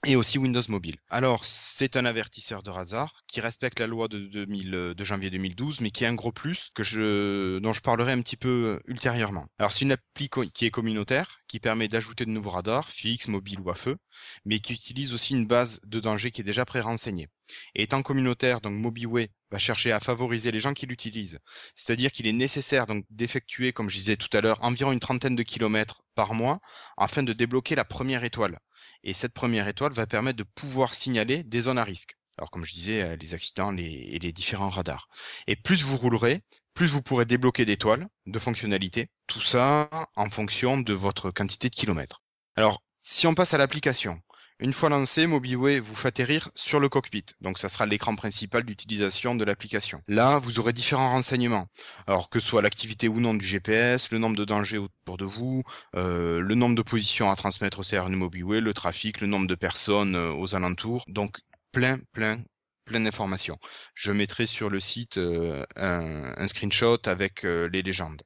et 0.07 0.15
aussi 0.15 0.37
Windows 0.37 0.61
Mobile. 0.69 0.95
Alors, 1.09 1.43
c'est 1.43 1.97
un 1.97 2.05
avertisseur 2.05 2.63
de 2.63 2.71
hasard 2.71 3.23
qui 3.27 3.41
respecte 3.41 3.81
la 3.81 3.87
loi 3.87 4.07
de, 4.07 4.19
2000, 4.19 4.73
euh, 4.73 4.93
janvier 4.99 5.29
2012, 5.29 5.81
mais 5.81 5.91
qui 5.91 6.05
est 6.05 6.07
un 6.07 6.15
gros 6.15 6.31
plus 6.31 6.71
que 6.73 7.59
dont 7.59 7.73
je 7.73 7.81
parlerai 7.81 8.13
un 8.13 8.21
petit 8.21 8.37
peu 8.37 8.47
euh, 8.47 8.79
ultérieurement. 8.87 9.47
Alors, 9.59 9.73
c'est 9.73 9.81
une 9.81 9.91
appli 9.91 10.29
qui 10.53 10.65
est 10.65 10.71
communautaire, 10.71 11.39
qui 11.49 11.59
permet 11.59 11.89
d'ajouter 11.89 12.25
de 12.25 12.29
nouveaux 12.29 12.51
radars, 12.51 12.89
fixes, 12.89 13.27
mobiles 13.27 13.59
ou 13.59 13.69
à 13.69 13.75
feu, 13.75 13.97
mais 14.45 14.59
qui 14.59 14.73
utilise 14.73 15.13
aussi 15.13 15.33
une 15.33 15.45
base 15.45 15.81
de 15.85 15.99
danger 15.99 16.31
qui 16.31 16.39
est 16.39 16.45
déjà 16.45 16.63
pré-renseignée. 16.63 17.27
Et 17.75 17.83
étant 17.83 18.01
communautaire, 18.01 18.61
donc 18.61 18.79
MobiWay 18.79 19.29
va 19.51 19.59
chercher 19.59 19.91
à 19.91 19.99
favoriser 19.99 20.51
les 20.51 20.59
gens 20.59 20.73
qui 20.73 20.85
l'utilisent. 20.85 21.39
C'est-à-dire 21.75 22.13
qu'il 22.13 22.27
est 22.27 22.33
nécessaire 22.33 22.87
donc 22.87 23.05
d'effectuer, 23.09 23.73
comme 23.73 23.89
je 23.89 23.97
disais 23.97 24.17
tout 24.17 24.35
à 24.35 24.39
l'heure, 24.39 24.63
environ 24.63 24.93
une 24.93 24.99
trentaine 25.01 25.35
de 25.35 25.43
kilomètres 25.43 26.03
par 26.15 26.33
mois 26.33 26.59
afin 26.95 27.23
de 27.23 27.33
débloquer 27.33 27.75
la 27.75 27.85
première 27.85 28.23
étoile. 28.23 28.59
Et 29.03 29.13
cette 29.13 29.33
première 29.33 29.67
étoile 29.67 29.93
va 29.93 30.07
permettre 30.07 30.37
de 30.37 30.43
pouvoir 30.43 30.93
signaler 30.93 31.43
des 31.43 31.61
zones 31.61 31.77
à 31.77 31.83
risque. 31.83 32.17
Alors 32.37 32.51
comme 32.51 32.65
je 32.65 32.73
disais, 32.73 33.01
euh, 33.01 33.15
les 33.15 33.33
accidents 33.33 33.75
et 33.77 34.19
les 34.19 34.31
différents 34.31 34.69
radars. 34.69 35.07
Et 35.47 35.55
plus 35.55 35.83
vous 35.83 35.97
roulerez, 35.97 36.43
plus 36.73 36.87
vous 36.87 37.01
pourrez 37.01 37.25
débloquer 37.25 37.65
d'étoiles, 37.65 38.07
de 38.27 38.39
fonctionnalités. 38.39 39.09
Tout 39.25 39.41
ça 39.41 39.89
en 40.15 40.29
fonction 40.29 40.79
de 40.79 40.93
votre 40.93 41.31
quantité 41.31 41.69
de 41.69 41.75
kilomètres. 41.75 42.21
Alors, 42.55 42.83
si 43.01 43.25
on 43.25 43.33
passe 43.33 43.53
à 43.53 43.57
l'application, 43.57 44.21
une 44.59 44.73
fois 44.73 44.89
lancé, 44.89 45.27
MobiWay 45.27 45.79
vous 45.79 45.93
fait 45.93 46.07
atterrir 46.07 46.49
sur 46.55 46.79
le 46.79 46.89
cockpit. 46.89 47.25
Donc 47.41 47.59
ça 47.59 47.69
sera 47.69 47.85
l'écran 47.85 48.15
principal 48.15 48.63
d'utilisation 48.63 49.35
de 49.35 49.43
l'application. 49.43 50.01
Là, 50.07 50.39
vous 50.39 50.59
aurez 50.59 50.73
différents 50.73 51.11
renseignements. 51.11 51.67
Alors 52.07 52.29
que 52.29 52.39
ce 52.39 52.47
soit 52.47 52.63
l'activité 52.63 53.07
ou 53.07 53.19
non 53.19 53.35
du 53.35 53.45
GPS, 53.45 54.09
le 54.11 54.17
nombre 54.17 54.35
de 54.35 54.45
dangers 54.45 54.79
autour 54.79 55.17
de 55.17 55.25
vous, 55.25 55.63
euh, 55.95 56.39
le 56.39 56.55
nombre 56.55 56.75
de 56.75 56.81
positions 56.81 57.29
à 57.29 57.35
transmettre 57.35 57.79
au 57.79 57.83
CRN 57.83 58.15
MobiWay, 58.15 58.59
le 58.59 58.73
trafic, 58.73 59.21
le 59.21 59.27
nombre 59.27 59.47
de 59.47 59.55
personnes 59.55 60.15
euh, 60.15 60.33
aux 60.33 60.55
alentours. 60.55 61.03
Donc 61.07 61.37
plein, 61.71 61.99
plein, 62.11 62.43
plein 62.85 63.01
d'informations. 63.01 63.59
Je 63.93 64.11
mettrai 64.11 64.47
sur 64.47 64.71
le 64.71 64.79
site 64.79 65.19
euh, 65.19 65.63
un, 65.75 66.47
screenshot 66.47 66.97
avec 67.05 67.43
les 67.43 67.83
légendes. 67.83 68.23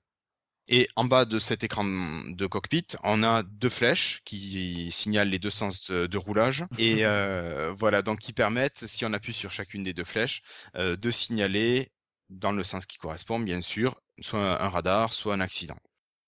Et 0.68 0.88
en 0.96 1.04
bas 1.06 1.26
de 1.26 1.40
cet 1.40 1.64
écran 1.64 1.84
de 1.84 2.48
cockpit, 2.48 2.88
on 3.04 3.24
a 3.24 3.44
deux 3.44 3.70
flèches 3.70 4.22
qui 4.26 4.90
signalent 4.92 5.30
les 5.30 5.40
deux 5.40 5.50
sens 5.50 5.92
euh, 5.92 6.08
de 6.08 6.18
roulage. 6.18 6.66
Et 6.78 7.06
euh, 7.06 7.74
voilà, 7.78 8.02
donc 8.02 8.20
qui 8.20 8.34
permettent, 8.34 8.86
si 8.88 9.06
on 9.06 9.14
appuie 9.14 9.34
sur 9.34 9.52
chacune 9.52 9.84
des 9.84 9.94
deux 9.94 10.04
flèches, 10.06 10.42
euh, 10.76 10.96
de 10.96 11.12
signaler 11.12 11.92
dans 12.30 12.52
le 12.52 12.64
sens 12.64 12.86
qui 12.86 12.98
correspond, 12.98 13.40
bien 13.40 13.62
sûr, 13.62 14.02
soit 14.22 14.62
un 14.62 14.70
radar, 14.70 15.14
soit 15.14 15.34
un 15.34 15.42
accident. 15.42 15.78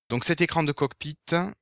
Donc 0.09 0.25
cet 0.25 0.41
écran 0.41 0.63
de 0.63 0.71
cockpit, 0.71 1.17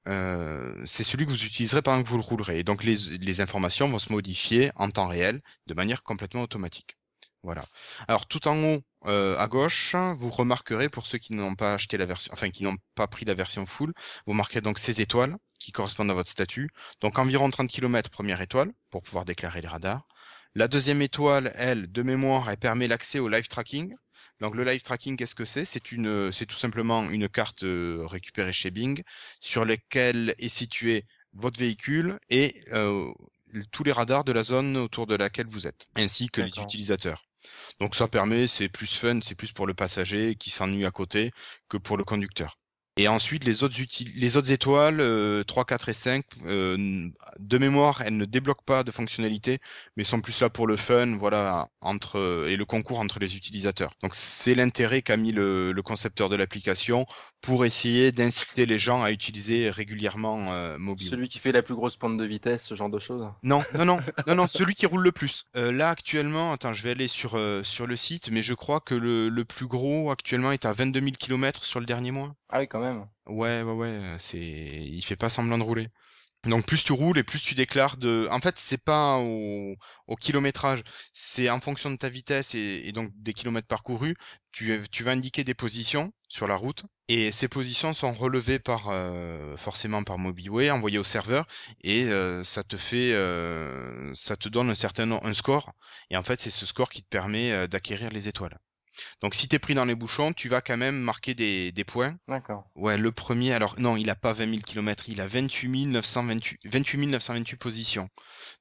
euh, 0.07 0.83
c'est 0.85 1.03
celui 1.03 1.25
que 1.25 1.31
vous 1.31 1.45
utiliserez 1.45 1.81
pendant 1.81 2.03
que 2.03 2.07
vous 2.09 2.17
le 2.17 2.23
roulerez. 2.23 2.59
Et 2.59 2.63
donc 2.63 2.83
les, 2.83 2.95
les 3.17 3.39
informations 3.41 3.87
vont 3.87 3.99
se 3.99 4.11
modifier 4.11 4.71
en 4.75 4.89
temps 4.89 5.07
réel, 5.07 5.41
de 5.67 5.73
manière 5.73 6.03
complètement 6.03 6.41
automatique. 6.41 6.97
Voilà. 7.43 7.65
Alors 8.07 8.27
tout 8.27 8.47
en 8.49 8.57
haut 8.63 8.81
euh, 9.05 9.37
à 9.37 9.47
gauche, 9.47 9.95
vous 10.17 10.29
remarquerez 10.29 10.89
pour 10.89 11.05
ceux 11.07 11.17
qui 11.17 11.33
n'ont 11.33 11.55
pas 11.55 11.73
acheté 11.73 11.97
la 11.97 12.05
version, 12.05 12.31
enfin 12.33 12.49
qui 12.51 12.63
n'ont 12.63 12.77
pas 12.95 13.07
pris 13.07 13.25
la 13.25 13.33
version 13.33 13.65
full, 13.65 13.93
vous 14.27 14.33
marquerez 14.33 14.61
donc 14.61 14.79
ces 14.79 15.01
étoiles 15.01 15.37
qui 15.59 15.71
correspondent 15.71 16.11
à 16.11 16.13
votre 16.13 16.29
statut. 16.29 16.69
Donc 17.01 17.17
environ 17.19 17.49
30 17.49 17.69
km 17.69 18.09
première 18.09 18.41
étoile 18.41 18.71
pour 18.89 19.03
pouvoir 19.03 19.25
déclarer 19.25 19.61
les 19.61 19.67
radars. 19.67 20.05
La 20.53 20.67
deuxième 20.67 21.01
étoile, 21.01 21.51
elle, 21.55 21.91
de 21.91 22.03
mémoire, 22.03 22.49
elle 22.49 22.57
permet 22.57 22.87
l'accès 22.87 23.19
au 23.19 23.29
live 23.29 23.47
tracking. 23.47 23.93
Donc 24.39 24.55
le 24.55 24.63
live 24.63 24.81
tracking, 24.81 25.17
qu'est-ce 25.17 25.35
que 25.35 25.45
c'est? 25.45 25.65
C'est 25.65 25.91
une, 25.91 26.31
c'est 26.31 26.45
tout 26.45 26.57
simplement 26.57 27.09
une 27.09 27.29
carte 27.29 27.63
euh, 27.63 28.05
récupérée 28.07 28.53
chez 28.53 28.71
Bing 28.71 29.01
sur 29.39 29.65
laquelle 29.65 30.35
est 30.39 30.49
situé 30.49 31.05
votre 31.33 31.59
véhicule 31.59 32.19
et 32.29 32.63
euh, 32.71 33.11
tous 33.71 33.83
les 33.83 33.91
radars 33.91 34.23
de 34.23 34.31
la 34.31 34.43
zone 34.43 34.77
autour 34.77 35.07
de 35.07 35.15
laquelle 35.15 35.47
vous 35.47 35.67
êtes, 35.67 35.87
ainsi 35.95 36.29
que 36.29 36.41
les 36.41 36.59
utilisateurs. 36.59 37.30
Donc 37.79 37.95
ça 37.95 38.07
permet, 38.07 38.47
c'est 38.47 38.69
plus 38.69 38.95
fun, 38.95 39.19
c'est 39.21 39.35
plus 39.35 39.51
pour 39.51 39.67
le 39.67 39.73
passager 39.73 40.35
qui 40.35 40.49
s'ennuie 40.49 40.85
à 40.85 40.91
côté 40.91 41.31
que 41.69 41.77
pour 41.77 41.97
le 41.97 42.03
conducteur. 42.03 42.57
Et 42.97 43.07
ensuite, 43.07 43.45
les 43.45 43.63
autres, 43.63 44.51
étoiles, 44.51 44.99
euh, 44.99 45.43
3, 45.45 45.63
4 45.65 45.89
et 45.89 45.93
5, 45.93 46.25
euh, 46.45 47.09
de 47.39 47.57
mémoire, 47.57 48.01
elles 48.01 48.17
ne 48.17 48.25
débloquent 48.25 48.65
pas 48.65 48.83
de 48.83 48.91
fonctionnalités, 48.91 49.59
mais 49.95 50.03
sont 50.03 50.19
plus 50.19 50.39
là 50.41 50.49
pour 50.49 50.67
le 50.67 50.75
fun, 50.75 51.17
voilà, 51.17 51.69
entre 51.79 52.47
et 52.49 52.57
le 52.57 52.65
concours 52.65 52.99
entre 52.99 53.19
les 53.19 53.37
utilisateurs. 53.37 53.93
Donc 54.03 54.13
c'est 54.13 54.55
l'intérêt 54.55 55.01
qu'a 55.01 55.15
mis 55.17 55.31
le 55.31 55.79
concepteur 55.83 56.27
de 56.27 56.35
l'application 56.35 57.05
pour 57.41 57.65
essayer 57.65 58.11
d'inciter 58.11 58.65
les 58.65 58.77
gens 58.77 59.01
à 59.01 59.11
utiliser 59.11 59.69
régulièrement 59.69 60.51
euh, 60.53 60.77
mobile. 60.77 61.07
Celui 61.07 61.27
qui 61.27 61.39
fait 61.39 61.51
la 61.51 61.63
plus 61.63 61.75
grosse 61.75 61.97
pente 61.97 62.17
de 62.17 62.23
vitesse, 62.23 62.63
ce 62.63 62.75
genre 62.75 62.89
de 62.89 62.99
choses. 62.99 63.27
Non, 63.43 63.63
non, 63.73 63.85
non, 63.85 63.99
non, 64.27 64.35
non, 64.35 64.47
celui 64.47 64.75
qui 64.75 64.85
roule 64.85 65.01
le 65.03 65.11
plus. 65.11 65.45
Euh, 65.55 65.71
là 65.71 65.89
actuellement, 65.89 66.53
attends, 66.53 66.73
je 66.73 66.83
vais 66.83 66.91
aller 66.91 67.07
sur 67.07 67.35
euh, 67.35 67.63
sur 67.63 67.87
le 67.87 67.95
site, 67.95 68.29
mais 68.29 68.41
je 68.41 68.53
crois 68.53 68.79
que 68.79 68.93
le, 68.93 69.29
le 69.29 69.45
plus 69.45 69.67
gros 69.67 70.11
actuellement 70.11 70.51
est 70.51 70.65
à 70.65 70.73
22 70.73 70.99
000 71.01 71.11
km 71.17 71.63
sur 71.63 71.79
le 71.79 71.85
dernier 71.85 72.11
mois. 72.11 72.35
Ah 72.49 72.59
oui, 72.59 72.67
quand 72.67 72.81
même. 72.81 73.07
Ouais, 73.27 73.61
ouais, 73.63 73.73
ouais, 73.73 74.15
c'est, 74.19 74.39
il 74.39 75.01
fait 75.03 75.15
pas 75.15 75.29
semblant 75.29 75.57
de 75.57 75.63
rouler. 75.63 75.89
Donc 76.45 76.65
plus 76.65 76.83
tu 76.83 76.91
roules 76.91 77.19
et 77.19 77.23
plus 77.23 77.41
tu 77.41 77.53
déclares 77.53 77.97
de. 77.97 78.27
En 78.31 78.39
fait, 78.39 78.57
c'est 78.57 78.79
pas 78.83 79.17
au, 79.17 79.75
au 80.07 80.15
kilométrage, 80.15 80.83
c'est 81.13 81.49
en 81.51 81.59
fonction 81.61 81.91
de 81.91 81.97
ta 81.97 82.09
vitesse 82.09 82.55
et, 82.55 82.81
et 82.85 82.91
donc 82.91 83.11
des 83.15 83.33
kilomètres 83.33 83.67
parcourus. 83.67 84.15
Tu, 84.51 84.81
tu 84.91 85.03
vas 85.03 85.11
indiquer 85.11 85.43
des 85.43 85.53
positions 85.53 86.11
sur 86.31 86.47
la 86.47 86.55
route 86.55 86.85
et 87.09 87.29
ces 87.31 87.49
positions 87.49 87.91
sont 87.91 88.13
relevées 88.13 88.57
par 88.57 88.87
euh, 88.87 89.57
forcément 89.57 90.01
par 90.03 90.17
MobiWay, 90.17 90.71
envoyées 90.71 90.97
au 90.97 91.03
serveur 91.03 91.45
et 91.81 92.05
euh, 92.05 92.41
ça 92.45 92.63
te 92.63 92.77
fait, 92.77 93.11
euh, 93.11 94.13
ça 94.13 94.37
te 94.37 94.47
donne 94.47 94.69
un 94.69 94.75
certain 94.75 95.11
un 95.11 95.33
score 95.33 95.73
et 96.09 96.15
en 96.15 96.23
fait 96.23 96.39
c'est 96.39 96.49
ce 96.49 96.65
score 96.65 96.89
qui 96.89 97.03
te 97.03 97.09
permet 97.09 97.67
d'acquérir 97.67 98.11
les 98.11 98.29
étoiles. 98.29 98.57
Donc 99.21 99.35
si 99.35 99.47
t'es 99.47 99.59
pris 99.59 99.73
dans 99.73 99.85
les 99.85 99.95
bouchons, 99.95 100.33
tu 100.33 100.49
vas 100.49 100.61
quand 100.61 100.77
même 100.77 100.99
marquer 100.99 101.33
des, 101.33 101.71
des 101.71 101.83
points. 101.83 102.17
D'accord. 102.27 102.65
Ouais, 102.75 102.97
le 102.97 103.11
premier, 103.11 103.53
alors 103.53 103.79
non, 103.79 103.95
il 103.97 104.09
a 104.09 104.15
pas 104.15 104.33
20 104.33 104.49
000 104.49 104.61
km, 104.61 105.09
il 105.09 105.21
a 105.21 105.27
28 105.27 105.87
928, 105.87 106.59
28 106.65 107.07
928 107.07 107.57
positions 107.57 108.09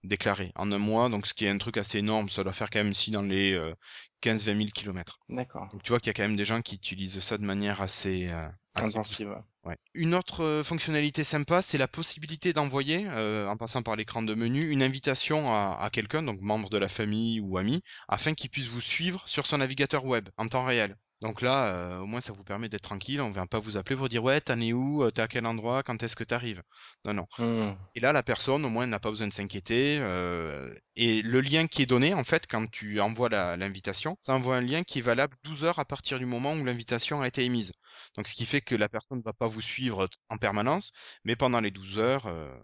déclarées 0.05 0.53
en 0.57 0.71
un 0.73 0.79
mois, 0.79 1.09
donc 1.09 1.27
ce 1.27 1.35
qui 1.35 1.45
est 1.45 1.51
un 1.51 1.59
truc 1.59 1.77
assez 1.77 1.99
énorme, 1.99 2.29
ça 2.29 2.45
doit 2.45 2.53
faire 2.53 2.71
quand 2.71 2.83
même 2.83 2.95
si 2.95 3.11
dans 3.11 3.23
les 3.23 3.53
euh, 3.53 3.75
15-20 4.23 4.57
000 4.57 4.71
km. 4.75 5.19
D'accord. 5.29 5.69
Donc 5.73 5.83
tu 5.83 5.91
vois 5.91 6.01
qu'il 6.01 6.09
y 6.09 6.11
a 6.11 6.15
quand 6.15 6.23
même 6.23 6.37
des 6.37 6.45
gens 6.45 6.63
qui 6.63 6.75
utilisent 6.77 7.21
ça 7.21 7.39
de 7.39 7.45
manière 7.45 7.81
assez, 7.81 8.29
euh, 8.29 8.49
assez 8.75 8.97
Intensive. 8.99 9.35
Ouais. 9.65 9.77
Une 9.93 10.15
autre 10.15 10.43
euh, 10.43 10.63
fonctionnalité 10.65 11.23
sympa, 11.23 11.61
c'est 11.61 11.77
la 11.77 11.87
possibilité 11.89 12.55
d'envoyer, 12.55 13.07
euh, 13.09 13.47
en 13.47 13.59
passant 13.59 13.83
par 13.83 13.95
l'écran 13.95 14.23
de 14.23 14.35
menu, 14.35 14.71
une 14.71 14.83
invitation 14.83 15.53
à, 15.53 15.77
à 15.79 15.91
quelqu'un, 15.91 16.23
donc 16.23 16.41
membre 16.41 16.71
de 16.71 16.79
la 16.79 16.89
famille 16.89 17.41
ou 17.41 17.59
ami, 17.59 17.83
afin 18.09 18.33
qu'il 18.35 18.49
puisse 18.49 18.69
vous 18.69 18.81
suivre 18.81 19.23
sur 19.29 19.45
son 19.47 19.59
navigateur 19.59 20.07
web 20.07 20.31
en 20.39 20.49
temps 20.49 20.65
réel. 20.65 20.97
Donc 21.21 21.43
là, 21.43 21.75
euh, 21.75 21.99
au 21.99 22.07
moins, 22.07 22.23
ça 22.23 22.33
vous 22.33 22.45
permet 22.45 22.71
d'être 22.71 22.85
tranquille. 22.85 23.21
On 23.21 23.31
vient 23.31 23.47
pas 23.47 23.61
vous 23.61 23.77
appeler 23.77 23.97
pour 23.97 24.09
dire 24.09 24.25
ouais, 24.25 24.41
t'en 24.41 24.59
es 24.59 24.73
où, 24.73 25.11
t'es 25.11 25.21
à 25.21 25.29
quel 25.29 25.45
endroit, 25.45 25.83
quand 25.83 26.03
est-ce 26.03 26.17
que 26.17 26.25
t'arrives? 26.25 26.63
Non, 27.05 27.13
non. 27.13 27.27
Hmm. 27.39 27.75
Et 27.95 28.01
là, 28.01 28.13
la 28.15 28.23
personne, 28.23 28.65
au 28.65 28.71
moins, 28.71 28.87
n'a 28.87 29.01
pas 29.01 29.11
besoin 29.11 29.29
de 29.29 29.33
s'inquiéter. 29.35 29.99
euh, 30.01 30.75
et 30.97 31.21
le 31.21 31.43
lien 31.43 31.67
qui 31.67 31.83
est 31.83 31.87
donné, 31.87 32.15
en 32.15 32.25
fait, 32.25 32.47
quand 32.47 32.67
tu 32.71 33.01
envoies 33.01 33.29
l'invitation, 33.29 34.17
ça 34.23 34.33
envoie 34.35 34.57
un 34.57 34.61
lien 34.63 34.83
qui 34.83 34.99
est 35.01 35.03
valable 35.03 35.37
12 35.45 35.65
heures 35.65 35.79
à 35.79 35.85
partir 35.85 36.19
du 36.19 36.25
moment 36.25 36.55
où 36.55 36.65
l'invitation 36.65 37.21
a 37.21 37.29
été 37.29 37.45
émise. 37.45 37.73
Donc, 38.17 38.29
ce 38.29 38.35
qui 38.35 38.47
fait 38.47 38.61
que 38.61 38.75
la 38.75 38.89
personne 38.89 39.19
ne 39.19 39.23
va 39.23 39.33
pas 39.33 39.49
vous 39.49 39.61
suivre 39.61 40.09
en 40.29 40.39
permanence, 40.39 40.93
mais 41.25 41.37
pendant 41.37 41.61
les 41.61 41.71
12 41.71 41.99
heures, 41.99 42.27
euh, 42.27 42.55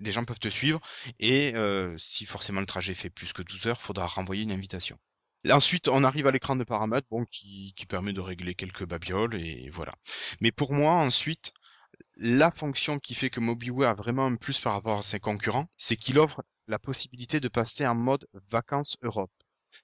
les 0.00 0.12
gens 0.12 0.24
peuvent 0.24 0.38
te 0.38 0.48
suivre. 0.48 0.80
Et 1.18 1.54
euh, 1.54 1.96
si 1.98 2.26
forcément 2.26 2.60
le 2.60 2.66
trajet 2.66 2.94
fait 2.94 3.10
plus 3.10 3.32
que 3.32 3.42
12 3.42 3.66
heures, 3.66 3.82
faudra 3.82 4.06
renvoyer 4.06 4.42
une 4.42 4.52
invitation. 4.52 4.98
Ensuite, 5.50 5.88
on 5.88 6.04
arrive 6.04 6.28
à 6.28 6.30
l'écran 6.30 6.54
de 6.54 6.64
paramètres, 6.64 7.08
qui, 7.30 7.74
permet 7.88 8.12
de 8.12 8.20
régler 8.20 8.54
quelques 8.54 8.86
babioles, 8.86 9.34
et 9.34 9.70
voilà. 9.70 9.92
Mais 10.40 10.52
pour 10.52 10.72
moi, 10.72 10.94
ensuite, 10.94 11.52
la 12.16 12.50
fonction 12.52 12.98
qui 13.00 13.14
fait 13.14 13.30
que 13.30 13.40
MobiWay 13.40 13.86
a 13.86 13.94
vraiment 13.94 14.26
un 14.26 14.36
plus 14.36 14.60
par 14.60 14.74
rapport 14.74 14.98
à 14.98 15.02
ses 15.02 15.18
concurrents, 15.18 15.68
c'est 15.76 15.96
qu'il 15.96 16.18
offre 16.18 16.42
la 16.68 16.78
possibilité 16.78 17.40
de 17.40 17.48
passer 17.48 17.86
en 17.86 17.96
mode 17.96 18.26
vacances 18.50 18.96
Europe. 19.02 19.32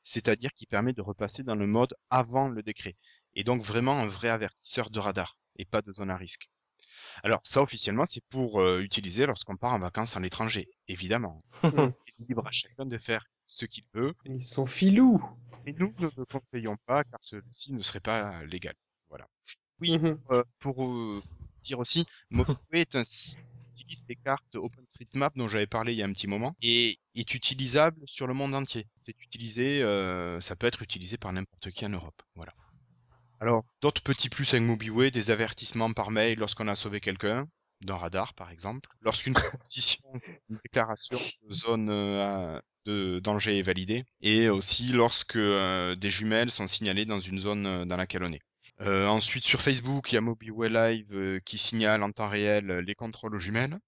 C'est-à-dire 0.05 0.53
qu'il 0.53 0.69
permet 0.69 0.93
de 0.93 1.03
repasser 1.03 1.43
dans 1.43 1.57
le 1.57 1.67
mode 1.67 1.95
avant 2.11 2.49
le 2.49 2.63
décret. 2.63 2.97
Et 3.39 3.45
donc 3.45 3.63
vraiment 3.63 3.97
un 4.01 4.09
vrai 4.09 4.29
avertisseur 4.31 4.91
de 4.91 4.99
radar 4.99 5.39
et 5.57 5.65
pas 5.65 5.81
de 5.81 5.93
zone 5.93 6.11
à 6.11 6.17
risque. 6.17 6.51
Alors 7.23 7.41
ça 7.45 7.63
officiellement 7.63 8.05
c'est 8.05 8.25
pour 8.31 8.61
euh, 8.61 8.81
utiliser 8.81 9.27
lorsqu'on 9.27 9.57
part 9.57 9.73
en 9.75 9.79
vacances 9.79 10.17
à 10.17 10.21
l'étranger, 10.21 10.69
évidemment. 10.89 11.41
C'est 11.53 11.71
libre 12.29 12.45
à 12.47 12.51
chacun 12.51 12.85
de 12.85 12.99
faire 12.99 13.25
ce 13.47 13.65
qu'il 13.65 13.85
veut, 13.95 14.13
Ils 14.25 14.43
sont 14.43 14.67
filous. 14.67 15.23
et 15.67 15.73
nous 15.73 15.95
ne 16.01 16.09
le 16.17 16.25
conseillons 16.27 16.77
pas 16.85 17.05
car 17.05 17.21
ceci 17.23 17.73
ne 17.73 17.81
serait 17.83 18.01
pas 18.01 18.45
légal. 18.45 18.75
Voilà. 19.09 19.27
Oui, 19.81 19.97
Mhm. 19.99 20.19
euh, 20.33 20.43
pour 20.59 20.85
euh, 20.85 21.23
dire 21.63 21.79
aussi, 21.79 22.07
MobiWay 22.31 22.81
est 22.81 22.97
un 22.97 23.05
utilise 23.77 24.05
des 24.07 24.17
cartes 24.17 24.57
OpenStreetMap 24.57 25.37
dont 25.37 25.47
j'avais 25.47 25.69
parlé 25.69 25.93
il 25.93 25.99
y 25.99 26.03
a 26.03 26.07
un 26.07 26.13
petit 26.13 26.27
moment 26.27 26.57
et 26.61 26.99
est 27.15 27.35
utilisable 27.35 28.03
sur 28.07 28.27
le 28.27 28.35
monde 28.35 28.55
entier. 28.57 28.87
C'est 28.97 29.15
utilisé, 29.23 29.81
euh, 29.83 30.41
ça 30.41 30.57
peut 30.57 30.67
être 30.67 30.83
utilisé 30.83 31.17
par 31.17 31.33
n'importe 31.33 31.71
qui 31.71 31.87
en 31.87 31.91
Europe. 31.91 32.21
Voilà. 32.35 32.53
Alors, 33.41 33.65
d'autres 33.81 34.03
petits 34.03 34.29
plus 34.29 34.53
avec 34.55 34.67
MobiWay, 34.67 35.11
des 35.11 35.31
avertissements 35.31 35.93
par 35.93 36.11
mail 36.11 36.39
lorsqu'on 36.39 36.69
a 36.69 36.75
sauvé 36.75 37.01
quelqu'un, 37.01 37.49
d'un 37.81 37.97
radar 37.97 38.35
par 38.35 38.51
exemple, 38.51 38.91
lorsqu'une 39.01 39.35
une 40.49 40.59
déclaration 40.65 41.17
de 41.49 41.55
zone 41.55 41.89
euh, 41.91 42.61
de 42.89 43.21
danger 43.21 43.59
est 43.59 43.63
validée, 43.63 44.05
et 44.21 44.49
aussi 44.49 44.93
lorsque 44.93 45.37
euh, 45.37 45.95
des 45.95 46.11
jumelles 46.11 46.51
sont 46.51 46.67
signalées 46.67 47.05
dans 47.05 47.21
une 47.21 47.39
zone 47.39 47.67
euh, 47.67 47.85
dans 47.85 47.97
laquelle 47.97 48.25
on 48.25 48.33
est. 48.33 48.41
Euh, 48.81 49.07
ensuite, 49.07 49.45
sur 49.45 49.61
Facebook, 49.61 50.11
il 50.11 50.15
y 50.15 50.19
a 50.19 50.21
MobiWay 50.21 50.69
Live 50.69 51.41
qui 51.45 51.59
signale 51.59 52.03
en 52.03 52.13
temps 52.13 52.29
réel 52.29 52.67
les 52.67 52.95
contrôles 52.95 53.35
aux 53.35 53.41
jumelles. 53.41 53.79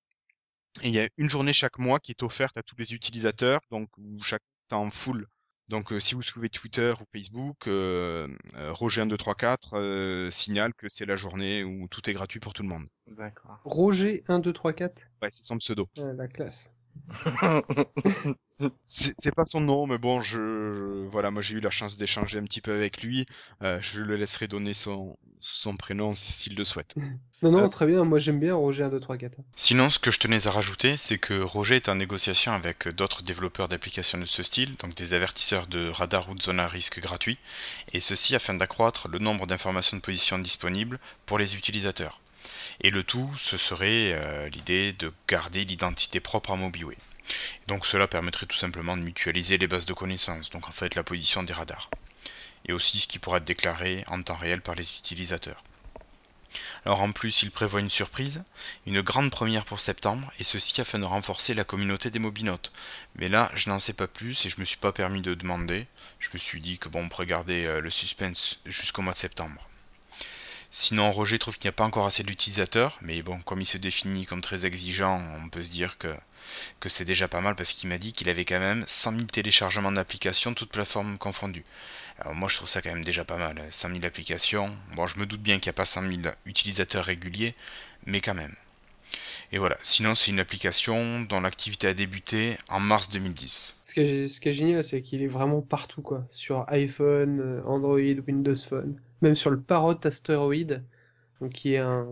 Et 0.82 0.88
il 0.88 0.94
y 0.94 1.00
a 1.00 1.08
une 1.16 1.30
journée 1.30 1.52
chaque 1.52 1.78
mois 1.78 2.00
qui 2.00 2.12
est 2.12 2.22
offerte 2.22 2.56
à 2.56 2.62
tous 2.62 2.76
les 2.76 2.92
utilisateurs, 2.92 3.60
donc 3.70 3.88
où 3.98 4.20
chaque 4.22 4.42
est 4.70 4.74
en 4.74 4.90
full. 4.90 5.26
Donc 5.70 5.92
euh, 5.92 6.00
si 6.00 6.16
vous 6.16 6.22
suivez 6.22 6.48
Twitter 6.48 6.92
ou 7.00 7.04
Facebook, 7.12 7.68
euh, 7.68 8.26
euh, 8.56 8.72
Roger1234 8.72 9.56
euh, 9.74 10.30
signale 10.30 10.74
que 10.74 10.88
c'est 10.88 11.06
la 11.06 11.14
journée 11.14 11.62
où 11.62 11.86
tout 11.86 12.10
est 12.10 12.12
gratuit 12.12 12.40
pour 12.40 12.52
tout 12.52 12.64
le 12.64 12.68
monde. 12.68 12.86
D'accord. 13.06 13.60
Roger 13.64 14.24
1, 14.26 14.40
2, 14.40 14.52
3, 14.52 14.72
4. 14.72 15.00
Ouais, 15.22 15.28
c'est 15.30 15.44
son 15.44 15.58
pseudo. 15.58 15.88
La 15.94 16.26
classe. 16.26 16.72
C'est 18.82 19.14
c'est 19.18 19.34
pas 19.34 19.46
son 19.46 19.60
nom, 19.60 19.86
mais 19.86 19.96
bon, 19.98 20.20
je, 20.20 20.36
je- 20.74 21.08
voilà, 21.10 21.30
moi 21.30 21.40
j'ai 21.40 21.54
eu 21.56 21.60
la 21.60 21.70
chance 21.70 21.96
d'échanger 21.96 22.38
un 22.38 22.44
petit 22.44 22.60
peu 22.60 22.74
avec 22.74 23.02
lui. 23.02 23.26
Euh, 23.62 23.78
je 23.80 24.02
le 24.02 24.16
laisserai 24.16 24.48
donner 24.48 24.74
son 24.74 25.16
son 25.40 25.76
prénom 25.76 26.12
s'il 26.14 26.54
le 26.56 26.64
souhaite. 26.64 26.94
Non, 27.42 27.50
non, 27.52 27.64
Euh. 27.64 27.68
très 27.68 27.86
bien. 27.86 28.04
Moi, 28.04 28.18
j'aime 28.18 28.38
bien 28.38 28.54
Roger 28.54 28.84
1, 28.84 28.88
2, 28.90 29.00
3, 29.00 29.16
4. 29.16 29.38
Sinon, 29.56 29.88
ce 29.88 29.98
que 29.98 30.10
je 30.10 30.18
tenais 30.18 30.46
à 30.46 30.50
rajouter, 30.50 30.98
c'est 30.98 31.16
que 31.16 31.40
Roger 31.40 31.76
est 31.76 31.88
en 31.88 31.94
négociation 31.94 32.52
avec 32.52 32.88
d'autres 32.88 33.22
développeurs 33.22 33.68
d'applications 33.68 34.18
de 34.18 34.26
ce 34.26 34.42
style, 34.42 34.76
donc 34.76 34.94
des 34.94 35.14
avertisseurs 35.14 35.66
de 35.66 35.88
radar 35.88 36.28
ou 36.28 36.34
de 36.34 36.42
zone 36.42 36.60
à 36.60 36.68
risque 36.68 37.00
gratuits, 37.00 37.38
et 37.94 38.00
ceci 38.00 38.34
afin 38.34 38.52
d'accroître 38.52 39.08
le 39.08 39.18
nombre 39.18 39.46
d'informations 39.46 39.96
de 39.96 40.02
position 40.02 40.38
disponibles 40.38 40.98
pour 41.24 41.38
les 41.38 41.56
utilisateurs. 41.56 42.20
Et 42.82 42.90
le 42.90 43.04
tout, 43.04 43.30
ce 43.38 43.58
serait 43.58 44.12
euh, 44.14 44.48
l'idée 44.48 44.92
de 44.94 45.12
garder 45.28 45.64
l'identité 45.64 46.18
propre 46.20 46.52
à 46.52 46.56
MobiWay. 46.56 46.96
Donc 47.66 47.86
cela 47.86 48.08
permettrait 48.08 48.46
tout 48.46 48.56
simplement 48.56 48.96
de 48.96 49.02
mutualiser 49.02 49.58
les 49.58 49.66
bases 49.66 49.86
de 49.86 49.92
connaissances, 49.92 50.50
donc 50.50 50.68
en 50.68 50.72
fait 50.72 50.94
la 50.94 51.04
position 51.04 51.42
des 51.42 51.52
radars, 51.52 51.90
et 52.66 52.72
aussi 52.72 52.98
ce 53.00 53.06
qui 53.06 53.18
pourra 53.18 53.36
être 53.38 53.44
déclaré 53.44 54.04
en 54.08 54.22
temps 54.22 54.36
réel 54.36 54.62
par 54.62 54.74
les 54.74 54.88
utilisateurs. 54.98 55.62
Alors 56.84 57.02
en 57.02 57.12
plus, 57.12 57.42
il 57.42 57.50
prévoit 57.50 57.80
une 57.80 57.90
surprise, 57.90 58.42
une 58.86 59.02
grande 59.02 59.30
première 59.30 59.64
pour 59.64 59.80
septembre, 59.80 60.32
et 60.38 60.44
ceci 60.44 60.80
afin 60.80 60.98
de 60.98 61.04
renforcer 61.04 61.54
la 61.54 61.64
communauté 61.64 62.10
des 62.10 62.18
mobinotes. 62.18 62.72
Mais 63.14 63.28
là, 63.28 63.52
je 63.54 63.68
n'en 63.68 63.78
sais 63.78 63.92
pas 63.92 64.08
plus 64.08 64.46
et 64.46 64.50
je 64.50 64.58
me 64.58 64.64
suis 64.64 64.78
pas 64.78 64.92
permis 64.92 65.22
de 65.22 65.34
demander. 65.34 65.86
Je 66.18 66.30
me 66.32 66.38
suis 66.38 66.60
dit 66.60 66.78
que 66.78 66.88
bon, 66.88 67.04
on 67.04 67.08
pourrait 67.08 67.26
garder 67.26 67.66
euh, 67.66 67.80
le 67.80 67.90
suspense 67.90 68.60
jusqu'au 68.64 69.02
mois 69.02 69.12
de 69.12 69.18
septembre. 69.18 69.69
Sinon, 70.72 71.10
Roger 71.10 71.40
trouve 71.40 71.58
qu'il 71.58 71.66
n'y 71.66 71.74
a 71.74 71.76
pas 71.76 71.84
encore 71.84 72.06
assez 72.06 72.22
d'utilisateurs, 72.22 72.96
mais 73.02 73.22
bon, 73.22 73.40
comme 73.40 73.60
il 73.60 73.66
se 73.66 73.76
définit 73.76 74.24
comme 74.24 74.40
très 74.40 74.66
exigeant, 74.66 75.20
on 75.42 75.48
peut 75.48 75.64
se 75.64 75.70
dire 75.70 75.98
que, 75.98 76.14
c'est 76.86 77.04
déjà 77.04 77.26
pas 77.26 77.40
mal 77.40 77.56
parce 77.56 77.72
qu'il 77.72 77.88
m'a 77.88 77.98
dit 77.98 78.12
qu'il 78.12 78.28
avait 78.28 78.44
quand 78.44 78.60
même 78.60 78.84
100 78.86 79.12
000 79.12 79.24
téléchargements 79.24 79.90
d'applications, 79.90 80.54
toutes 80.54 80.70
plateformes 80.70 81.18
confondues. 81.18 81.64
Alors 82.20 82.34
moi 82.34 82.48
je 82.48 82.56
trouve 82.56 82.68
ça 82.68 82.82
quand 82.82 82.90
même 82.90 83.04
déjà 83.04 83.24
pas 83.24 83.36
mal, 83.36 83.58
hein. 83.58 83.66
100 83.68 83.88
000 83.88 84.04
applications. 84.04 84.70
Bon, 84.94 85.08
je 85.08 85.18
me 85.18 85.26
doute 85.26 85.42
bien 85.42 85.58
qu'il 85.58 85.70
n'y 85.70 85.74
a 85.74 85.74
pas 85.74 85.86
100 85.86 86.02
000 86.02 86.20
utilisateurs 86.46 87.04
réguliers, 87.04 87.54
mais 88.06 88.20
quand 88.20 88.34
même. 88.34 88.54
Et 89.52 89.58
voilà, 89.58 89.76
sinon 89.82 90.14
c'est 90.14 90.30
une 90.30 90.38
application 90.38 91.22
dont 91.22 91.40
l'activité 91.40 91.88
a 91.88 91.94
débuté 91.94 92.56
en 92.68 92.78
mars 92.78 93.10
2010. 93.10 93.80
Ce 93.84 93.94
qui 93.94 94.00
est, 94.00 94.28
ce 94.28 94.40
qui 94.40 94.48
est 94.50 94.52
génial, 94.52 94.84
c'est 94.84 95.02
qu'il 95.02 95.22
est 95.22 95.26
vraiment 95.26 95.62
partout, 95.62 96.02
quoi. 96.02 96.24
Sur 96.30 96.64
iPhone, 96.68 97.40
euh, 97.40 97.62
Android, 97.66 97.98
Windows 97.98 98.54
Phone. 98.54 99.00
Même 99.20 99.34
sur 99.34 99.50
le 99.50 99.60
Parrot 99.60 99.98
Asteroid, 100.04 100.78
donc 101.40 101.52
qui 101.52 101.74
est 101.74 101.78
un... 101.78 102.08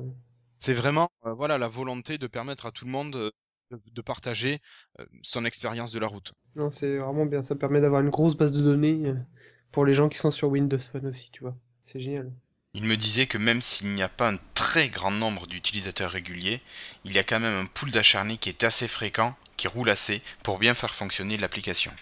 C'est 0.59 0.75
vraiment 0.75 1.09
euh, 1.27 1.33
voilà 1.33 1.59
la 1.59 1.69
volonté 1.69 2.19
de 2.19 2.27
permettre 2.27 2.67
à 2.67 2.73
tout 2.73 2.85
le 2.85 2.91
monde 2.91 3.15
euh, 3.17 3.31
de, 3.71 3.81
de 3.91 4.01
partager 4.03 4.61
euh, 5.01 5.07
son 5.23 5.45
expérience 5.45 5.93
de 5.93 5.99
la 5.99 6.07
route. 6.07 6.33
Non, 6.57 6.71
c'est 6.71 6.99
vraiment 6.99 7.27
bien. 7.27 7.43
Ça 7.43 7.57
permet 7.57 7.81
d'avoir 7.81 8.01
une 8.03 8.11
grosse 8.11 8.37
base 8.37 8.53
de 8.53 8.61
données 8.63 9.15
pour 9.73 9.85
les 9.85 9.95
gens 9.95 10.09
qui 10.09 10.19
sont 10.19 10.31
sur 10.31 10.49
Windows 10.51 10.79
Phone 10.79 11.07
aussi, 11.07 11.31
tu 11.31 11.41
vois. 11.43 11.57
C'est 11.85 12.01
génial. 12.01 12.31
Il 12.73 12.85
me 12.85 12.97
disait 12.97 13.27
que 13.27 13.37
même 13.37 13.61
s'il 13.61 13.95
n'y 13.95 14.03
a 14.03 14.09
pas 14.09 14.31
un 14.31 14.39
très 14.55 14.89
grand 14.89 15.11
nombre 15.11 15.47
d'utilisateurs 15.47 16.11
réguliers, 16.11 16.63
il 17.05 17.13
y 17.13 17.19
a 17.19 17.23
quand 17.23 17.41
même 17.41 17.65
un 17.65 17.67
pool 17.67 17.91
d'acharnés 17.91 18.39
qui 18.39 18.49
est 18.49 18.65
assez 18.65 18.89
fréquent, 18.89 19.37
qui 19.59 19.69
roule 19.69 19.91
assez, 19.91 20.23
pour 20.43 20.59
bien 20.59 20.73
faire 20.75 20.95
fonctionner 20.95 21.37
l'application. 21.37 21.93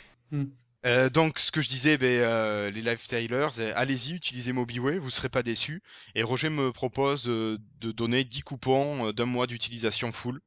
Euh, 0.85 1.09
donc, 1.11 1.39
ce 1.39 1.51
que 1.51 1.61
je 1.61 1.69
disais, 1.69 1.97
ben, 1.97 2.07
euh, 2.07 2.71
les 2.71 2.83
lifestylers, 2.83 3.49
euh, 3.59 3.73
allez-y, 3.75 4.15
utilisez 4.15 4.53
MobiWay, 4.53 4.99
vous 4.99 5.11
serez 5.11 5.29
pas 5.29 5.43
déçus. 5.43 5.83
Et 6.15 6.23
Roger 6.23 6.49
me 6.49 6.71
propose 6.73 7.29
euh, 7.29 7.59
de 7.81 7.91
donner 7.93 8.25
10 8.25 8.43
coupons 8.43 9.09
euh, 9.09 9.13
d'un 9.13 9.25
mois 9.27 9.47
d'utilisation 9.47 10.13
full. 10.13 10.41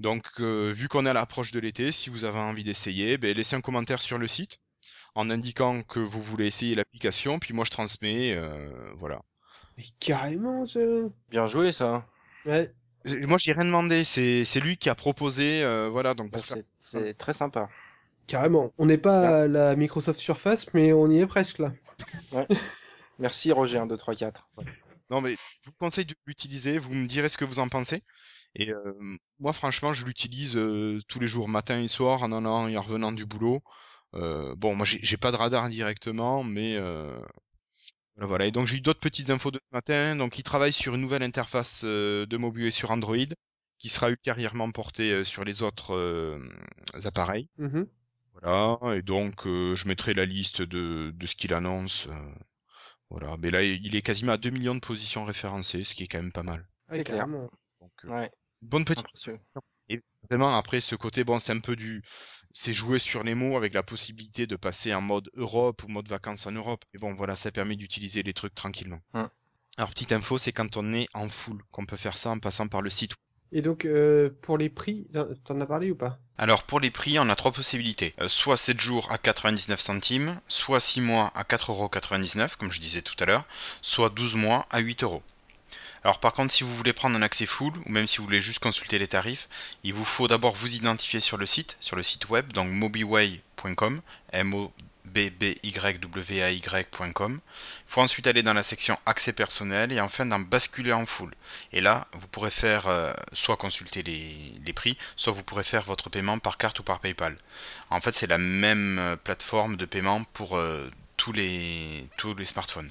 Donc, 0.00 0.24
euh, 0.40 0.72
vu 0.72 0.88
qu'on 0.88 1.06
est 1.06 1.10
à 1.10 1.14
l'approche 1.14 1.52
de 1.52 1.60
l'été, 1.60 1.92
si 1.92 2.10
vous 2.10 2.24
avez 2.24 2.38
envie 2.38 2.64
d'essayer, 2.64 3.16
ben, 3.16 3.34
laissez 3.34 3.56
un 3.56 3.60
commentaire 3.60 4.02
sur 4.02 4.18
le 4.18 4.26
site 4.26 4.58
en 5.14 5.30
indiquant 5.30 5.82
que 5.82 6.00
vous 6.00 6.22
voulez 6.22 6.46
essayer 6.46 6.74
l'application, 6.76 7.38
puis 7.40 7.52
moi 7.52 7.64
je 7.64 7.70
transmets, 7.70 8.32
euh, 8.32 8.70
voilà. 8.96 9.22
Mais 9.76 9.84
carrément, 9.98 10.66
ça... 10.66 10.80
Bien 11.30 11.46
joué 11.46 11.72
ça. 11.72 12.06
Ouais. 12.44 12.72
Moi, 13.04 13.38
j'ai 13.38 13.52
rien 13.52 13.64
demandé. 13.64 14.04
C'est 14.04 14.60
lui 14.60 14.76
qui 14.76 14.88
a 14.90 14.94
proposé. 14.94 15.62
euh, 15.62 15.88
voilà, 15.88 16.14
donc 16.14 16.30
Bah, 16.30 16.40
pour 16.40 16.58
c'est 16.78 17.14
très 17.14 17.32
sympa. 17.32 17.68
Carrément. 18.30 18.72
On 18.78 18.86
n'est 18.86 18.96
pas 18.96 19.42
à 19.42 19.48
la 19.48 19.74
Microsoft 19.74 20.20
Surface, 20.20 20.72
mais 20.72 20.92
on 20.92 21.10
y 21.10 21.18
est 21.18 21.26
presque 21.26 21.58
là. 21.58 21.72
Merci 23.18 23.50
Roger, 23.50 23.78
1, 23.78 23.86
2, 23.86 23.96
3, 23.96 24.14
4. 24.14 24.48
Non, 25.10 25.20
mais 25.20 25.32
je 25.32 25.66
vous 25.70 25.76
conseille 25.80 26.06
de 26.06 26.14
l'utiliser. 26.26 26.78
Vous 26.78 26.94
me 26.94 27.08
direz 27.08 27.28
ce 27.28 27.36
que 27.36 27.44
vous 27.44 27.58
en 27.58 27.68
pensez. 27.68 28.04
Et 28.54 28.70
euh, 28.70 28.94
moi, 29.40 29.52
franchement, 29.52 29.92
je 29.94 30.06
l'utilise 30.06 30.56
euh, 30.56 31.00
tous 31.08 31.18
les 31.18 31.26
jours, 31.26 31.48
matin 31.48 31.80
et 31.80 31.88
soir, 31.88 32.22
en 32.22 32.30
allant 32.30 32.68
et 32.68 32.76
en 32.78 32.82
revenant 32.82 33.10
du 33.10 33.26
boulot. 33.26 33.64
Euh, 34.14 34.54
bon, 34.56 34.76
moi, 34.76 34.86
j'ai 34.86 35.16
pas 35.16 35.32
de 35.32 35.36
radar 35.36 35.68
directement, 35.68 36.44
mais 36.44 36.76
euh, 36.76 37.18
voilà. 38.16 38.46
Et 38.46 38.52
donc, 38.52 38.68
j'ai 38.68 38.76
eu 38.76 38.80
d'autres 38.80 39.00
petites 39.00 39.30
infos 39.30 39.50
de 39.50 39.58
ce 39.58 39.74
matin. 39.74 40.14
Donc, 40.14 40.38
il 40.38 40.44
travaille 40.44 40.72
sur 40.72 40.94
une 40.94 41.00
nouvelle 41.00 41.24
interface 41.24 41.82
euh, 41.82 42.26
de 42.26 42.36
MobiWay 42.36 42.70
sur 42.70 42.92
Android, 42.92 43.16
qui 43.78 43.88
sera 43.88 44.08
ultérieurement 44.10 44.70
portée 44.70 45.10
euh, 45.10 45.24
sur 45.24 45.44
les 45.44 45.62
autres 45.62 45.96
euh, 45.96 46.38
appareils. 47.04 47.48
Mhm. 47.58 47.88
Voilà. 48.42 48.96
Et 48.96 49.02
donc, 49.02 49.46
euh, 49.46 49.74
je 49.76 49.88
mettrai 49.88 50.14
la 50.14 50.24
liste 50.26 50.62
de, 50.62 51.12
de 51.14 51.26
ce 51.26 51.34
qu'il 51.34 51.54
annonce. 51.54 52.06
euh, 52.08 52.34
voilà. 53.10 53.36
Mais 53.38 53.50
là, 53.50 53.62
il 53.62 53.94
est 53.96 54.02
quasiment 54.02 54.32
à 54.32 54.36
2 54.38 54.50
millions 54.50 54.74
de 54.74 54.80
positions 54.80 55.24
référencées, 55.24 55.84
ce 55.84 55.94
qui 55.94 56.04
est 56.04 56.08
quand 56.08 56.18
même 56.22 56.32
pas 56.32 56.42
mal. 56.42 56.66
C'est 56.90 57.04
clair. 57.04 57.18
carrément. 57.18 57.50
Donc, 57.80 57.92
euh, 58.04 58.08
Ouais, 58.08 58.30
bonne 58.62 58.84
petite 58.84 59.00
impressionnant. 59.00 59.40
Vraiment, 60.28 60.56
après, 60.56 60.80
ce 60.80 60.94
côté, 60.96 61.24
bon, 61.24 61.38
c'est 61.38 61.52
un 61.52 61.60
peu 61.60 61.76
du... 61.76 62.02
C'est 62.52 62.72
jouer 62.72 62.98
sur 62.98 63.22
les 63.24 63.34
mots 63.34 63.56
avec 63.56 63.74
la 63.74 63.82
possibilité 63.82 64.46
de 64.46 64.56
passer 64.56 64.94
en 64.94 65.00
mode 65.00 65.30
Europe 65.34 65.82
ou 65.84 65.88
mode 65.88 66.08
vacances 66.08 66.46
en 66.46 66.52
Europe. 66.52 66.84
Et 66.94 66.98
bon, 66.98 67.14
voilà, 67.14 67.36
ça 67.36 67.50
permet 67.50 67.76
d'utiliser 67.76 68.22
les 68.22 68.34
trucs 68.34 68.54
tranquillement. 68.54 69.00
Hmm. 69.14 69.26
Alors, 69.76 69.90
petite 69.90 70.12
info, 70.12 70.38
c'est 70.38 70.52
quand 70.52 70.76
on 70.76 70.92
est 70.94 71.08
en 71.14 71.28
full 71.28 71.62
qu'on 71.70 71.86
peut 71.86 71.96
faire 71.96 72.18
ça 72.18 72.30
en 72.30 72.38
passant 72.38 72.68
par 72.68 72.82
le 72.82 72.90
site. 72.90 73.14
Et 73.52 73.62
donc, 73.62 73.84
euh, 73.84 74.30
pour 74.42 74.58
les 74.58 74.68
prix, 74.68 75.06
t'en- 75.44 75.60
as 75.60 75.66
parlé 75.66 75.90
ou 75.90 75.96
pas? 75.96 76.18
Alors 76.38 76.62
pour 76.62 76.80
les 76.80 76.90
prix, 76.90 77.18
on 77.18 77.28
a 77.28 77.34
trois 77.36 77.52
possibilités. 77.52 78.14
Euh, 78.20 78.28
soit 78.28 78.56
7 78.56 78.80
jours 78.80 79.10
à 79.10 79.18
99 79.18 79.80
centimes, 79.80 80.40
soit 80.48 80.80
6 80.80 81.00
mois 81.00 81.32
à 81.34 81.42
4,99€, 81.44 82.56
comme 82.56 82.72
je 82.72 82.80
disais 82.80 83.02
tout 83.02 83.16
à 83.18 83.26
l'heure, 83.26 83.44
soit 83.82 84.08
12 84.08 84.36
mois 84.36 84.66
à 84.70 84.78
8 84.78 85.02
euros. 85.02 85.22
Alors 86.02 86.18
par 86.18 86.32
contre, 86.32 86.52
si 86.54 86.64
vous 86.64 86.74
voulez 86.74 86.94
prendre 86.94 87.14
un 87.16 87.22
accès 87.22 87.44
full, 87.44 87.74
ou 87.84 87.90
même 87.90 88.06
si 88.06 88.18
vous 88.18 88.24
voulez 88.24 88.40
juste 88.40 88.60
consulter 88.60 88.98
les 88.98 89.08
tarifs, 89.08 89.48
il 89.84 89.92
vous 89.92 90.06
faut 90.06 90.28
d'abord 90.28 90.54
vous 90.54 90.74
identifier 90.74 91.20
sur 91.20 91.36
le 91.36 91.44
site, 91.44 91.76
sur 91.78 91.94
le 91.96 92.02
site 92.02 92.30
web, 92.30 92.52
donc 92.54 92.70
mobiway.com, 92.70 94.00
b 95.12 95.30
b 95.30 95.58
y 95.62 95.72
w 95.72 96.42
a 96.42 96.50
y.com. 96.50 97.40
Il 97.42 97.92
faut 97.92 98.00
ensuite 98.00 98.26
aller 98.26 98.42
dans 98.42 98.54
la 98.54 98.62
section 98.62 98.98
accès 99.06 99.32
personnel 99.32 99.92
et 99.92 100.00
enfin 100.00 100.26
d'en 100.26 100.40
basculer 100.40 100.92
en 100.92 101.06
full. 101.06 101.34
Et 101.72 101.80
là, 101.80 102.06
vous 102.12 102.26
pourrez 102.28 102.50
faire 102.50 102.86
euh, 102.86 103.12
soit 103.32 103.56
consulter 103.56 104.02
les, 104.02 104.54
les 104.64 104.72
prix, 104.72 104.96
soit 105.16 105.32
vous 105.32 105.42
pourrez 105.42 105.64
faire 105.64 105.82
votre 105.82 106.10
paiement 106.10 106.38
par 106.38 106.58
carte 106.58 106.78
ou 106.78 106.82
par 106.82 107.00
PayPal. 107.00 107.36
En 107.90 108.00
fait, 108.00 108.14
c'est 108.14 108.26
la 108.26 108.38
même 108.38 108.98
euh, 108.98 109.16
plateforme 109.16 109.76
de 109.76 109.84
paiement 109.84 110.24
pour 110.32 110.56
euh, 110.56 110.88
tous, 111.16 111.32
les, 111.32 112.06
tous 112.16 112.34
les 112.34 112.44
smartphones. 112.44 112.90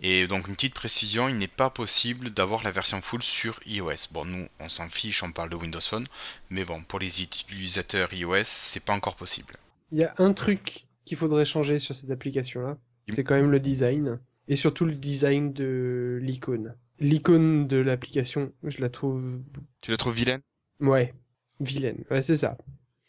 Et 0.00 0.26
donc 0.26 0.48
une 0.48 0.54
petite 0.54 0.74
précision, 0.74 1.28
il 1.28 1.38
n'est 1.38 1.46
pas 1.46 1.70
possible 1.70 2.30
d'avoir 2.30 2.62
la 2.62 2.72
version 2.72 3.00
full 3.00 3.22
sur 3.22 3.60
iOS. 3.66 4.08
Bon, 4.10 4.24
nous, 4.24 4.48
on 4.60 4.68
s'en 4.68 4.88
fiche, 4.88 5.22
on 5.22 5.32
parle 5.32 5.50
de 5.50 5.56
Windows 5.56 5.80
Phone, 5.80 6.08
mais 6.50 6.64
bon, 6.64 6.82
pour 6.82 6.98
les 6.98 7.22
utilisateurs 7.22 8.12
iOS, 8.12 8.44
c'est 8.44 8.84
pas 8.84 8.92
encore 8.92 9.16
possible. 9.16 9.54
Il 9.92 10.00
y 10.00 10.04
a 10.04 10.14
un 10.18 10.32
truc 10.32 10.84
qu'il 11.04 11.16
faudrait 11.16 11.44
changer 11.44 11.78
sur 11.78 11.94
cette 11.94 12.10
application-là. 12.10 12.78
C'est 13.12 13.24
quand 13.24 13.34
même 13.34 13.50
le 13.50 13.60
design. 13.60 14.18
Et 14.48 14.56
surtout 14.56 14.84
le 14.84 14.92
design 14.92 15.52
de 15.52 16.18
l'icône. 16.22 16.74
L'icône 17.00 17.66
de 17.66 17.78
l'application, 17.78 18.52
je 18.62 18.80
la 18.80 18.88
trouve, 18.90 19.38
Tu 19.82 19.92
la 19.92 19.96
trouves 19.96 20.14
vilaine? 20.16 20.42
Ouais, 20.80 21.12
vilaine. 21.60 22.04
Ouais, 22.10 22.22
c'est 22.22 22.36
ça. 22.36 22.56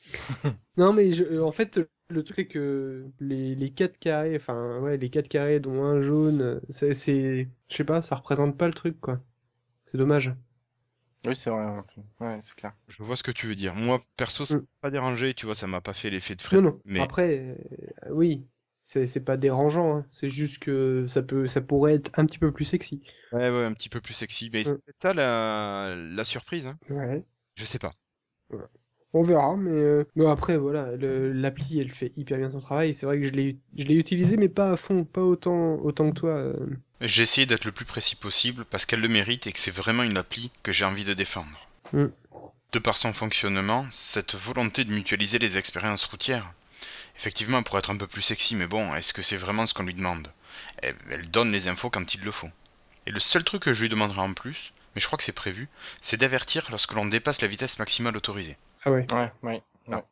non, 0.77 0.93
mais 0.93 1.11
je- 1.13 1.23
euh, 1.23 1.43
en 1.43 1.51
fait, 1.51 1.79
le 2.09 2.23
truc, 2.23 2.35
c'est 2.35 2.47
que 2.47 3.05
les, 3.19 3.55
les 3.55 3.71
4 3.71 3.97
carrés, 3.99 4.35
enfin, 4.35 4.79
ouais, 4.81 4.97
les 4.97 5.09
4 5.09 5.27
carrés, 5.27 5.59
dont 5.59 5.83
un 5.83 6.01
jaune, 6.01 6.61
c'est, 6.69 6.93
c'est, 6.93 7.49
je 7.69 7.75
sais 7.75 7.83
pas, 7.85 8.01
ça 8.01 8.15
représente 8.15 8.57
pas 8.57 8.67
le 8.67 8.73
truc, 8.73 8.99
quoi. 8.99 9.21
C'est 9.83 9.97
dommage. 9.99 10.33
Oui, 11.25 11.35
c'est 11.35 11.49
vrai. 11.49 11.65
Ouais, 12.19 12.37
c'est 12.41 12.55
clair. 12.55 12.73
Je 12.87 13.01
vois 13.03 13.15
ce 13.15 13.23
que 13.23 13.31
tu 13.31 13.47
veux 13.47 13.55
dire. 13.55 13.75
Moi, 13.75 14.01
perso, 14.17 14.45
ça 14.45 14.57
Mm. 14.57 14.59
m'a 14.61 14.65
pas 14.81 14.91
dérangé, 14.91 15.33
tu 15.33 15.45
vois, 15.45 15.55
ça 15.55 15.67
m'a 15.67 15.81
pas 15.81 15.93
fait 15.93 16.09
l'effet 16.09 16.35
de 16.35 16.41
frais. 16.41 16.55
Non, 16.57 16.61
non. 16.61 16.81
Mais 16.85 16.99
Après, 17.01 17.39
euh, 17.39 17.55
oui, 18.11 18.45
c'est, 18.83 19.07
c'est 19.07 19.23
pas 19.23 19.37
dérangeant, 19.37 19.97
hein. 19.97 20.05
C'est 20.11 20.29
juste 20.29 20.61
que 20.61 21.05
ça 21.07 21.23
peut, 21.23 21.47
ça 21.47 21.61
pourrait 21.61 21.95
être 21.95 22.11
un 22.19 22.25
petit 22.25 22.37
peu 22.39 22.51
plus 22.51 22.65
sexy. 22.65 23.01
ouais, 23.31 23.49
ouais, 23.49 23.65
un 23.65 23.73
petit 23.73 23.89
peu 23.89 24.01
plus 24.01 24.13
sexy. 24.13 24.49
Mais 24.51 24.61
Mm. 24.61 24.65
c'est 24.65 24.83
peut-être 24.83 24.99
ça 24.99 25.13
la, 25.13 25.95
la 25.95 26.23
surprise, 26.25 26.67
hein. 26.67 26.77
Ouais. 26.89 27.23
Je 27.55 27.65
sais 27.65 27.79
pas. 27.79 27.93
On 29.17 29.23
verra, 29.23 29.55
mais 29.55 29.71
euh, 29.71 30.03
bon, 30.17 30.29
après 30.29 30.57
voilà, 30.57 30.89
l'appli 30.99 31.79
elle 31.79 31.89
fait 31.89 32.11
hyper 32.17 32.37
bien 32.37 32.51
son 32.51 32.59
travail. 32.59 32.93
C'est 32.93 33.05
vrai 33.05 33.17
que 33.21 33.25
je 33.25 33.31
l'ai 33.31 33.55
je 33.77 33.85
l'ai 33.85 33.93
utilisé, 33.95 34.35
mais 34.35 34.49
pas 34.49 34.71
à 34.71 34.75
fond, 34.75 35.05
pas 35.05 35.21
autant 35.21 35.75
autant 35.75 36.11
que 36.11 36.19
toi. 36.19 36.31
euh. 36.31 36.53
J'ai 36.99 37.23
essayé 37.23 37.47
d'être 37.47 37.63
le 37.63 37.71
plus 37.71 37.85
précis 37.85 38.17
possible 38.17 38.65
parce 38.65 38.85
qu'elle 38.85 38.99
le 38.99 39.07
mérite 39.07 39.47
et 39.47 39.53
que 39.53 39.59
c'est 39.59 39.71
vraiment 39.71 40.03
une 40.03 40.17
appli 40.17 40.51
que 40.63 40.73
j'ai 40.73 40.83
envie 40.83 41.05
de 41.05 41.13
défendre. 41.13 41.65
Mm. 41.93 42.07
De 42.73 42.79
par 42.79 42.97
son 42.97 43.13
fonctionnement, 43.13 43.85
cette 43.89 44.35
volonté 44.35 44.83
de 44.83 44.91
mutualiser 44.91 45.39
les 45.39 45.57
expériences 45.57 46.03
routières, 46.03 46.53
effectivement, 47.17 47.63
pourrait 47.63 47.79
être 47.79 47.91
un 47.91 47.97
peu 47.97 48.07
plus 48.07 48.21
sexy, 48.21 48.53
mais 48.57 48.67
bon, 48.67 48.93
est-ce 48.95 49.13
que 49.13 49.21
c'est 49.21 49.37
vraiment 49.37 49.65
ce 49.65 49.73
qu'on 49.73 49.83
lui 49.83 49.93
demande? 49.93 50.27
Elle, 50.79 50.95
elle 51.09 51.31
donne 51.31 51.53
les 51.53 51.69
infos 51.69 51.89
quand 51.89 52.15
il 52.15 52.21
le 52.21 52.31
faut. 52.31 52.49
Et 53.07 53.11
le 53.11 53.21
seul 53.21 53.45
truc 53.45 53.61
que 53.61 53.71
je 53.71 53.83
lui 53.83 53.89
demanderai 53.89 54.19
en 54.19 54.33
plus, 54.33 54.73
mais 54.93 54.99
je 54.99 55.07
crois 55.07 55.15
que 55.15 55.23
c'est 55.23 55.31
prévu, 55.31 55.69
c'est 56.01 56.17
d'avertir 56.17 56.67
lorsque 56.69 56.93
l'on 56.93 57.05
dépasse 57.05 57.39
la 57.39 57.47
vitesse 57.47 57.79
maximale 57.79 58.17
autorisée. 58.17 58.57
Ah 58.85 58.91
ouais. 58.91 59.05
Ouais, 59.11 59.31
ouais. 59.43 59.63
ouais. 59.87 60.03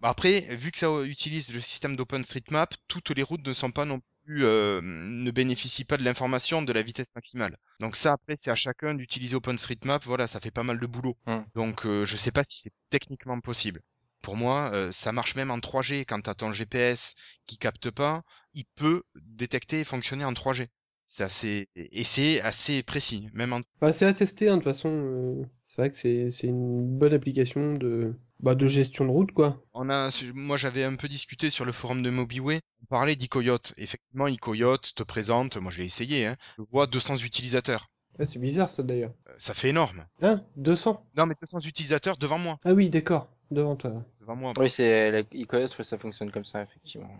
Bah 0.00 0.10
après, 0.10 0.40
vu 0.56 0.70
que 0.70 0.78
ça 0.78 0.88
utilise 1.02 1.52
le 1.52 1.60
système 1.60 1.96
d'OpenStreetMap, 1.96 2.74
toutes 2.86 3.10
les 3.10 3.22
routes 3.22 3.46
ne 3.46 3.52
sont 3.52 3.72
pas 3.72 3.84
non 3.84 4.00
plus, 4.24 4.44
euh, 4.44 4.80
ne 4.82 5.30
bénéficient 5.30 5.84
pas 5.84 5.96
de 5.96 6.04
l'information 6.04 6.62
de 6.62 6.72
la 6.72 6.82
vitesse 6.82 7.14
maximale. 7.16 7.56
Donc 7.80 7.96
ça, 7.96 8.12
après, 8.12 8.36
c'est 8.38 8.50
à 8.50 8.54
chacun 8.54 8.94
d'utiliser 8.94 9.34
OpenStreetMap. 9.34 10.04
Voilà, 10.04 10.26
ça 10.26 10.38
fait 10.38 10.52
pas 10.52 10.62
mal 10.62 10.78
de 10.78 10.86
boulot. 10.86 11.16
Hmm. 11.26 11.40
Donc 11.54 11.84
euh, 11.84 12.04
je 12.04 12.16
sais 12.16 12.30
pas 12.30 12.44
si 12.44 12.58
c'est 12.60 12.72
techniquement 12.90 13.40
possible. 13.40 13.80
Pour 14.22 14.36
moi, 14.36 14.70
euh, 14.72 14.92
ça 14.92 15.10
marche 15.12 15.34
même 15.34 15.50
en 15.50 15.58
3G. 15.58 16.04
Quand 16.04 16.20
t'as 16.20 16.34
ton 16.34 16.52
GPS 16.52 17.14
qui 17.46 17.58
capte 17.58 17.90
pas, 17.90 18.22
il 18.52 18.66
peut 18.76 19.02
détecter 19.16 19.80
et 19.80 19.84
fonctionner 19.84 20.24
en 20.24 20.32
3G. 20.32 20.68
C'est 21.10 21.24
assez 21.24 21.68
et 21.74 22.04
c'est 22.04 22.40
assez 22.42 22.82
précis, 22.82 23.28
même 23.32 23.54
en 23.54 23.60
Bah, 23.80 23.92
c'est 23.94 24.04
à 24.04 24.12
tester, 24.12 24.48
hein, 24.50 24.58
de 24.58 24.62
toute 24.62 24.64
façon. 24.64 24.90
euh, 24.90 25.42
c'est 25.64 25.76
vrai 25.80 25.90
que 25.90 25.96
c'est 25.96 26.30
c'est 26.30 26.46
une 26.46 26.98
bonne 26.98 27.14
application 27.14 27.72
de 27.74 28.12
bah 28.40 28.54
de 28.54 28.66
gestion 28.66 29.06
de 29.06 29.10
route 29.10 29.32
quoi. 29.32 29.60
On 29.72 29.88
a, 29.88 30.10
moi 30.34 30.58
j'avais 30.58 30.84
un 30.84 30.96
peu 30.96 31.08
discuté 31.08 31.48
sur 31.48 31.64
le 31.64 31.72
forum 31.72 32.02
de 32.02 32.10
MobiWay, 32.10 32.60
on 32.82 32.86
parlait 32.86 33.16
d'Icoyote. 33.16 33.72
Effectivement, 33.78 34.28
Icoyote 34.28 34.94
te 34.94 35.02
présente, 35.02 35.56
moi 35.56 35.72
je 35.72 35.78
l'ai 35.78 35.86
essayé, 35.86 36.26
hein, 36.26 36.36
je 36.58 36.62
vois 36.70 36.86
200 36.86 37.16
utilisateurs. 37.16 37.90
Ah, 38.18 38.24
c'est 38.26 38.38
bizarre 38.38 38.68
ça 38.68 38.82
d'ailleurs. 38.82 39.12
Euh, 39.28 39.32
Ça 39.38 39.54
fait 39.54 39.70
énorme. 39.70 40.04
Hein 40.20 40.44
200? 40.56 41.04
Non 41.16 41.24
mais 41.24 41.34
200 41.40 41.60
utilisateurs 41.60 42.18
devant 42.18 42.38
moi. 42.38 42.58
Ah 42.64 42.74
oui, 42.74 42.90
d'accord. 42.90 43.28
Devant 43.50 43.76
toi. 43.76 44.04
Devant 44.20 44.36
moi. 44.36 44.52
Oui, 44.58 44.68
c'est 44.68 45.10
la 45.10 45.22
ouais, 45.22 45.68
ça 45.82 45.96
fonctionne 45.96 46.30
comme 46.30 46.44
ça, 46.44 46.62
effectivement. 46.62 47.10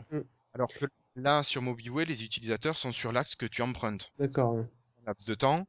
Alors 0.54 0.68
que 0.68 0.84
là, 1.16 1.42
sur 1.42 1.62
MobiWay, 1.62 2.04
les 2.04 2.24
utilisateurs 2.24 2.76
sont 2.76 2.92
sur 2.92 3.12
l'axe 3.12 3.34
que 3.34 3.46
tu 3.46 3.62
empruntes. 3.62 4.12
D'accord. 4.18 4.54
ouais. 4.54 4.64
Laps 5.06 5.26
de 5.26 5.34
temps. 5.34 5.66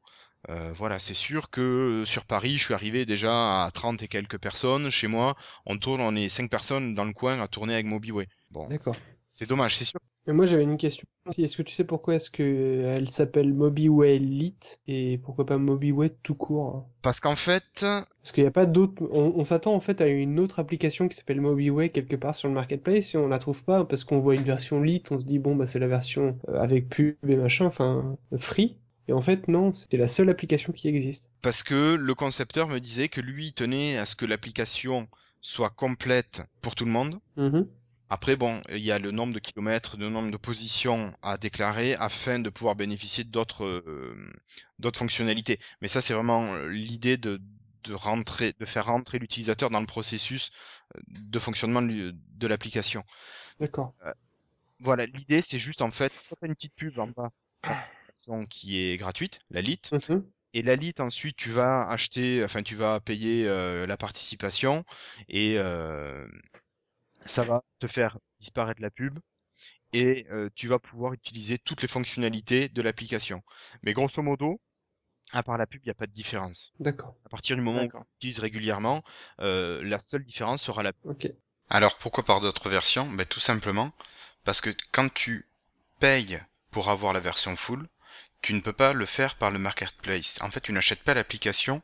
Euh, 0.47 0.71
voilà, 0.73 0.99
c'est 0.99 1.13
sûr 1.13 1.49
que 1.49 1.61
euh, 1.61 2.05
sur 2.05 2.25
Paris, 2.25 2.57
je 2.57 2.63
suis 2.63 2.73
arrivé 2.73 3.05
déjà 3.05 3.65
à 3.65 3.71
30 3.71 4.03
et 4.03 4.07
quelques 4.07 4.37
personnes. 4.37 4.89
Chez 4.89 5.07
moi, 5.07 5.35
on 5.65 5.77
tourne, 5.77 5.99
on 6.01 6.15
est 6.15 6.29
5 6.29 6.49
personnes 6.49 6.95
dans 6.95 7.03
le 7.03 7.13
coin 7.13 7.41
à 7.41 7.47
tourner 7.47 7.73
avec 7.73 7.85
MobiWay. 7.85 8.27
Bon, 8.51 8.67
D'accord. 8.69 8.95
c'est 9.25 9.47
dommage, 9.47 9.75
c'est 9.75 9.85
sûr. 9.85 9.99
Moi 10.33 10.45
j'avais 10.45 10.63
une 10.63 10.77
question. 10.77 11.05
aussi. 11.27 11.43
Est-ce 11.43 11.57
que 11.57 11.61
tu 11.63 11.73
sais 11.73 11.83
pourquoi 11.83 12.15
est-ce 12.15 12.29
que 12.29 12.83
elle 12.97 13.09
s'appelle 13.09 13.53
MobiWay 13.53 14.17
Lite 14.19 14.79
et 14.87 15.17
pourquoi 15.19 15.45
pas 15.45 15.57
MobiWay 15.57 16.11
tout 16.23 16.35
court? 16.35 16.75
hein? 16.75 16.85
Parce 17.01 17.19
qu'en 17.19 17.35
fait, 17.35 17.63
Parce 17.81 18.31
qu'il 18.33 18.43
n'y 18.43 18.47
a 18.47 18.51
pas 18.51 18.65
d'autre. 18.65 19.01
On, 19.11 19.33
on 19.35 19.45
s'attend 19.45 19.73
en 19.75 19.79
fait 19.79 20.01
à 20.01 20.07
une 20.07 20.39
autre 20.39 20.59
application 20.59 21.07
qui 21.07 21.15
s'appelle 21.17 21.41
MobiWay 21.41 21.89
quelque 21.89 22.15
part 22.15 22.35
sur 22.35 22.47
le 22.47 22.53
marketplace 22.53 23.13
et 23.13 23.17
on 23.17 23.27
la 23.27 23.37
trouve 23.39 23.63
pas 23.63 23.85
parce 23.85 24.03
qu'on 24.03 24.19
voit 24.19 24.35
une 24.35 24.43
version 24.43 24.81
Lite, 24.81 25.11
on 25.11 25.17
se 25.17 25.25
dit 25.25 25.39
bon 25.39 25.55
bah 25.55 25.65
c'est 25.67 25.79
la 25.79 25.87
version 25.87 26.37
euh, 26.49 26.59
avec 26.59 26.89
pub 26.89 27.15
et 27.27 27.35
machin, 27.35 27.65
enfin 27.65 28.17
free. 28.37 28.77
Et 29.07 29.13
en 29.13 29.21
fait 29.21 29.47
non, 29.47 29.71
c'est 29.73 29.97
la 29.97 30.07
seule 30.07 30.29
application 30.29 30.71
qui 30.73 30.87
existe. 30.87 31.31
parce 31.41 31.63
que 31.63 31.95
le 31.95 32.15
concepteur 32.15 32.67
me 32.67 32.79
disait 32.79 33.07
que 33.09 33.21
lui 33.21 33.47
il 33.47 33.53
tenait 33.53 33.97
à 33.97 34.05
ce 34.05 34.15
que 34.15 34.25
l'application 34.25 35.07
soit 35.41 35.69
complète 35.71 36.41
pour 36.61 36.75
tout 36.75 36.85
le 36.85 36.91
monde. 36.91 37.19
Mhm. 37.37 37.65
Après, 38.09 38.35
bon, 38.35 38.61
il 38.69 38.79
y 38.79 38.91
a 38.91 38.99
le 38.99 39.11
nombre 39.11 39.33
de 39.33 39.39
kilomètres, 39.39 39.97
le 39.97 40.09
nombre 40.09 40.31
de 40.31 40.37
positions 40.37 41.13
à 41.21 41.37
déclarer 41.37 41.93
afin 41.95 42.39
de 42.39 42.49
pouvoir 42.49 42.75
bénéficier 42.75 43.23
d'autres 43.23 43.65
euh, 43.65 44.15
d'autres 44.79 44.97
fonctionnalités. 44.99 45.59
Mais 45.81 45.87
ça, 45.87 46.01
c'est 46.01 46.13
vraiment 46.13 46.53
euh, 46.55 46.67
l'idée 46.67 47.17
de, 47.17 47.39
de 47.83 47.93
rentrer, 47.93 48.53
de 48.59 48.65
faire 48.65 48.85
rentrer 48.87 49.19
l'utilisateur 49.19 49.69
dans 49.69 49.79
le 49.79 49.85
processus 49.85 50.49
euh, 50.95 51.01
de 51.07 51.39
fonctionnement 51.39 51.81
de 51.83 52.47
l'application. 52.47 53.03
D'accord. 53.59 53.93
Voilà, 54.79 55.05
l'idée, 55.05 55.41
c'est 55.41 55.59
juste 55.59 55.81
en 55.81 55.91
fait, 55.91 56.11
une 56.41 56.55
petite 56.55 56.73
pub 56.75 56.97
en 56.99 57.07
bas, 57.07 57.31
qui 58.49 58.79
est 58.79 58.97
gratuite, 58.97 59.39
la 59.51 59.61
LIT, 59.61 59.91
Mhm. 59.91 60.23
Et 60.55 60.63
l'Elite, 60.63 60.99
ensuite, 60.99 61.35
tu 61.35 61.51
vas 61.51 61.87
acheter, 61.89 62.43
enfin, 62.43 62.63
tu 62.63 62.73
vas 62.73 62.99
payer 62.99 63.45
la 63.45 63.97
participation 63.97 64.83
et 65.27 65.59
ça 67.25 67.43
va 67.43 67.63
te 67.79 67.87
faire 67.87 68.17
disparaître 68.39 68.81
la 68.81 68.91
pub 68.91 69.19
et 69.93 70.27
tu 70.55 70.67
vas 70.67 70.79
pouvoir 70.79 71.13
utiliser 71.13 71.57
toutes 71.57 71.81
les 71.81 71.87
fonctionnalités 71.87 72.69
de 72.69 72.81
l'application. 72.81 73.41
Mais 73.83 73.93
grosso 73.93 74.21
modo, 74.21 74.61
à 75.31 75.43
part 75.43 75.57
la 75.57 75.67
pub, 75.67 75.81
il 75.83 75.87
n'y 75.87 75.91
a 75.91 75.95
pas 75.95 76.07
de 76.07 76.11
différence. 76.11 76.73
D'accord. 76.79 77.15
À 77.25 77.29
partir 77.29 77.55
du 77.55 77.61
moment 77.61 77.83
où 77.83 77.87
tu 77.87 77.97
utilises 78.17 78.39
régulièrement, 78.39 79.03
la 79.39 79.99
seule 79.99 80.23
différence 80.23 80.63
sera 80.63 80.83
la 80.83 80.93
pub. 80.93 81.15
Alors 81.69 81.97
pourquoi 81.97 82.23
par 82.23 82.41
d'autres 82.41 82.69
versions? 82.69 83.09
Ben, 83.11 83.25
Tout 83.25 83.39
simplement 83.39 83.91
parce 84.43 84.61
que 84.61 84.71
quand 84.91 85.13
tu 85.13 85.47
payes 85.99 86.39
pour 86.71 86.89
avoir 86.89 87.13
la 87.13 87.19
version 87.19 87.55
full, 87.55 87.87
tu 88.41 88.53
ne 88.53 88.61
peux 88.61 88.73
pas 88.73 88.93
le 88.93 89.05
faire 89.05 89.35
par 89.35 89.51
le 89.51 89.59
marketplace. 89.59 90.39
En 90.41 90.49
fait, 90.49 90.61
tu 90.61 90.71
n'achètes 90.71 91.03
pas 91.03 91.13
l'application, 91.13 91.81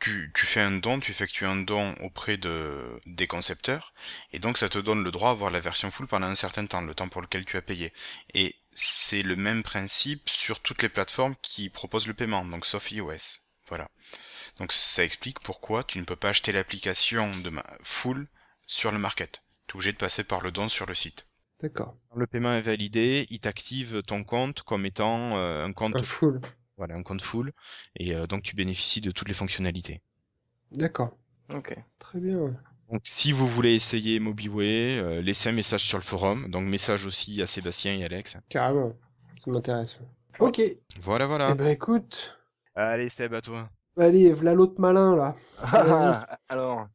tu, 0.00 0.30
fais 0.34 0.60
un 0.60 0.72
don, 0.72 1.00
tu 1.00 1.10
effectues 1.10 1.46
un 1.46 1.56
don 1.56 1.94
auprès 2.00 2.36
de, 2.36 3.00
des 3.06 3.26
concepteurs, 3.26 3.92
et 4.32 4.38
donc 4.38 4.58
ça 4.58 4.68
te 4.68 4.78
donne 4.78 5.02
le 5.02 5.10
droit 5.10 5.30
à 5.30 5.32
avoir 5.32 5.50
la 5.50 5.60
version 5.60 5.90
full 5.90 6.06
pendant 6.06 6.26
un 6.26 6.34
certain 6.34 6.66
temps, 6.66 6.80
le 6.80 6.94
temps 6.94 7.08
pour 7.08 7.22
lequel 7.22 7.44
tu 7.44 7.56
as 7.56 7.62
payé. 7.62 7.92
Et 8.34 8.54
c'est 8.74 9.22
le 9.22 9.34
même 9.34 9.62
principe 9.62 10.28
sur 10.30 10.60
toutes 10.60 10.82
les 10.82 10.88
plateformes 10.88 11.34
qui 11.42 11.68
proposent 11.68 12.06
le 12.06 12.14
paiement, 12.14 12.44
donc 12.44 12.64
sauf 12.64 12.92
iOS. 12.92 13.40
Voilà. 13.66 13.88
Donc 14.58 14.72
ça 14.72 15.04
explique 15.04 15.40
pourquoi 15.40 15.84
tu 15.84 15.98
ne 15.98 16.04
peux 16.04 16.16
pas 16.16 16.30
acheter 16.30 16.52
l'application 16.52 17.36
de 17.38 17.50
ma 17.50 17.64
full 17.82 18.28
sur 18.66 18.92
le 18.92 18.98
market. 18.98 19.42
Tu 19.66 19.72
es 19.72 19.76
obligé 19.76 19.92
de 19.92 19.98
passer 19.98 20.24
par 20.24 20.40
le 20.40 20.52
don 20.52 20.68
sur 20.68 20.86
le 20.86 20.94
site. 20.94 21.26
D'accord. 21.60 21.96
Le 22.14 22.26
paiement 22.26 22.52
est 22.52 22.62
validé, 22.62 23.26
il 23.30 23.40
t'active 23.40 24.02
ton 24.02 24.22
compte 24.22 24.62
comme 24.62 24.86
étant 24.86 25.36
euh, 25.36 25.64
un 25.64 25.72
compte 25.72 26.04
full. 26.04 26.40
Voilà, 26.76 26.94
un 26.94 27.02
compte 27.02 27.22
full, 27.22 27.52
et 27.96 28.14
euh, 28.14 28.28
donc 28.28 28.44
tu 28.44 28.54
bénéficies 28.54 29.00
de 29.00 29.10
toutes 29.10 29.26
les 29.26 29.34
fonctionnalités. 29.34 30.00
D'accord. 30.70 31.16
Ok. 31.52 31.76
Très 31.98 32.20
bien. 32.20 32.56
Donc 32.90 33.00
si 33.04 33.32
vous 33.32 33.48
voulez 33.48 33.74
essayer 33.74 34.20
MobiWay, 34.20 34.98
euh, 34.98 35.20
laissez 35.20 35.48
un 35.48 35.52
message 35.52 35.84
sur 35.84 35.98
le 35.98 36.04
forum, 36.04 36.50
donc 36.50 36.68
message 36.68 37.04
aussi 37.04 37.42
à 37.42 37.46
Sébastien 37.46 37.96
et 37.96 38.04
Alex. 38.04 38.38
Carrément, 38.48 38.94
ça 39.38 39.50
m'intéresse. 39.50 39.98
Ok. 40.38 40.62
Voilà, 41.02 41.26
voilà. 41.26 41.50
Eh 41.50 41.54
ben 41.54 41.66
écoute. 41.66 42.38
Allez 42.76 43.10
Seb, 43.10 43.34
à 43.34 43.40
toi. 43.40 43.68
Allez, 43.98 44.32
voilà 44.32 44.54
l'autre 44.54 44.80
malin 44.80 45.16
là. 45.16 45.36
alors, 46.48 46.86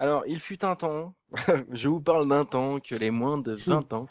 alors, 0.00 0.24
il 0.26 0.40
fut 0.40 0.64
un 0.64 0.74
temps, 0.74 1.14
je 1.70 1.88
vous 1.88 2.00
parle 2.00 2.28
d'un 2.28 2.44
temps 2.44 2.80
que 2.80 2.96
les 2.96 3.12
moins 3.12 3.38
de 3.38 3.52
20 3.54 3.92
ans. 3.92 4.06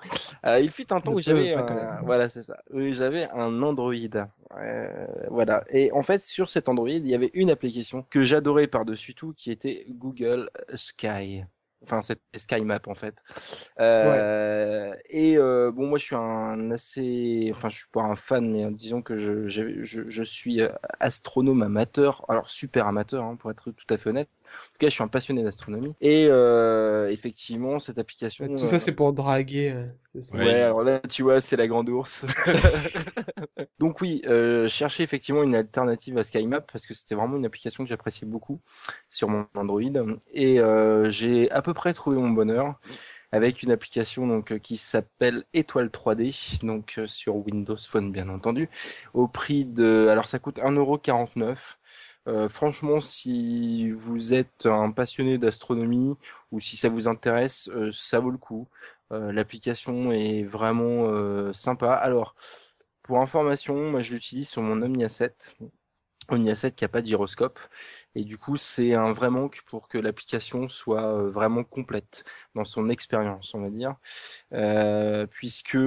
Euh, 0.46 0.60
il 0.62 0.72
fut 0.72 0.94
un 0.94 1.02
temps 1.02 1.14
où 1.14 1.20
j'avais, 1.20 1.54
un... 1.54 2.02
voilà, 2.04 2.30
c'est 2.30 2.44
ça, 2.44 2.58
j'avais 2.74 3.28
un 3.32 3.62
Android. 3.62 3.94
Euh, 3.94 5.08
voilà. 5.30 5.64
Et 5.70 5.92
en 5.92 6.04
fait, 6.04 6.22
sur 6.22 6.50
cet 6.50 6.70
Android, 6.70 6.90
il 6.90 7.08
y 7.08 7.16
avait 7.16 7.32
une 7.34 7.50
application 7.50 8.06
que 8.10 8.22
j'adorais 8.22 8.68
par-dessus 8.68 9.14
tout, 9.14 9.34
qui 9.34 9.52
était 9.52 9.86
Google 9.90 10.50
Sky 10.74 11.44
enfin 11.84 12.02
c'est 12.02 12.20
SkyMap 12.36 12.88
en 12.88 12.96
fait. 12.96 13.16
Euh, 13.80 14.94
Et 15.10 15.38
euh, 15.38 15.72
bon, 15.72 15.88
moi 15.88 15.98
je 15.98 16.06
suis 16.06 16.16
un 16.16 16.72
assez, 16.72 17.52
enfin 17.54 17.70
je 17.70 17.78
suis 17.78 17.90
pas 17.92 18.02
un 18.02 18.16
fan, 18.16 18.52
mais 18.52 18.72
disons 18.72 19.02
que 19.02 19.16
je, 19.16 19.48
je, 19.48 19.84
je, 19.84 20.24
suis 20.24 20.62
euh, 20.62 20.70
astronome 21.00 21.62
amateur, 21.64 22.26
alors 22.30 22.50
super 22.50 22.88
amateur 22.88 23.24
hein, 23.24 23.36
pour 23.36 23.52
être 23.52 23.72
tout 23.72 23.94
à 23.94 23.98
fait 23.98 24.10
honnête. 24.10 24.30
En 24.48 24.74
tout 24.74 24.80
cas, 24.80 24.88
je 24.88 24.94
suis 24.94 25.04
un 25.04 25.08
passionné 25.08 25.44
d'astronomie. 25.44 25.94
Et 26.02 26.28
euh, 26.30 27.10
effectivement, 27.10 27.80
cette 27.80 27.98
application. 27.98 28.48
Tout 28.48 28.68
ça, 28.68 28.80
c'est 28.80 28.92
pour 28.92 29.14
draguer. 29.14 29.76
Ouais, 30.34 30.62
alors 30.62 30.84
là, 30.84 31.00
tu 31.10 31.24
vois, 31.24 31.42
c'est 31.42 31.58
la 31.58 31.68
grande 31.68 31.90
ours. 31.90 32.26
Donc 33.80 34.02
oui, 34.02 34.22
euh, 34.26 34.68
chercher 34.68 35.04
effectivement 35.04 35.44
une 35.44 35.56
alternative 35.56 36.18
à 36.18 36.24
SkyMap 36.24 36.72
parce 36.72 36.88
que 36.88 36.94
c'était 36.94 37.16
vraiment 37.16 37.38
une 37.38 37.46
application 37.46 37.84
que 37.84 37.90
j'appréciais 37.90 38.28
beaucoup 38.28 38.60
sur 39.10 39.30
mon 39.30 39.46
Android. 39.56 39.82
Et 40.34 40.60
euh, 40.60 41.10
j'ai 41.10 41.52
à 41.52 41.62
peu 41.62 41.74
près 41.74 41.94
trouvé 41.94 42.18
mon 42.18 42.30
bonheur 42.30 42.80
avec 43.32 43.62
une 43.62 43.72
application 43.72 44.26
donc 44.26 44.58
qui 44.60 44.78
s'appelle 44.78 45.44
Étoile 45.54 45.88
3D, 45.88 46.66
donc 46.66 47.00
sur 47.08 47.36
Windows 47.36 47.78
Phone 47.78 48.12
bien 48.12 48.30
entendu, 48.30 48.70
au 49.14 49.28
prix 49.28 49.66
de, 49.66 50.08
alors 50.10 50.30
ça 50.30 50.40
coûte 50.40 50.60
1,49€. 50.60 51.58
Euh, 52.28 52.50
franchement, 52.50 53.00
si 53.02 53.92
vous 53.92 54.34
êtes 54.34 54.66
un 54.66 54.92
passionné 54.92 55.38
d'astronomie 55.38 56.16
ou 56.52 56.60
si 56.60 56.76
ça 56.76 56.90
vous 56.90 57.08
intéresse, 57.08 57.70
euh, 57.70 57.92
ça 57.94 58.20
vaut 58.20 58.32
le 58.32 58.38
coup. 58.38 58.68
Euh, 59.14 59.32
l'application 59.32 60.12
est 60.12 60.44
vraiment 60.44 61.54
sympa. 61.54 61.94
Alors, 61.94 62.36
pour 63.04 63.20
information, 63.22 63.92
moi 63.92 64.02
je 64.02 64.14
l'utilise 64.14 64.50
sur 64.50 64.62
mon 64.62 64.82
Omnia 64.82 65.10
7. 65.10 65.56
Omnia 66.30 66.56
7 66.56 66.76
qui 66.76 66.84
n'a 66.84 66.90
pas 66.90 67.02
de 67.02 67.08
gyroscope. 67.08 67.60
Et 68.16 68.24
du 68.26 68.38
coup, 68.38 68.58
c'est 68.58 68.94
un 68.94 69.14
vrai 69.14 69.30
manque 69.30 69.62
pour 69.68 69.88
que 69.88 69.98
l'application 69.98 70.68
soit 70.70 71.24
vraiment 71.30 71.64
complète 71.64 72.26
dans 72.56 72.66
son 72.66 72.90
expérience, 72.90 73.54
on 73.56 73.62
va 73.62 73.70
dire. 73.70 73.96
puisque 75.32 75.78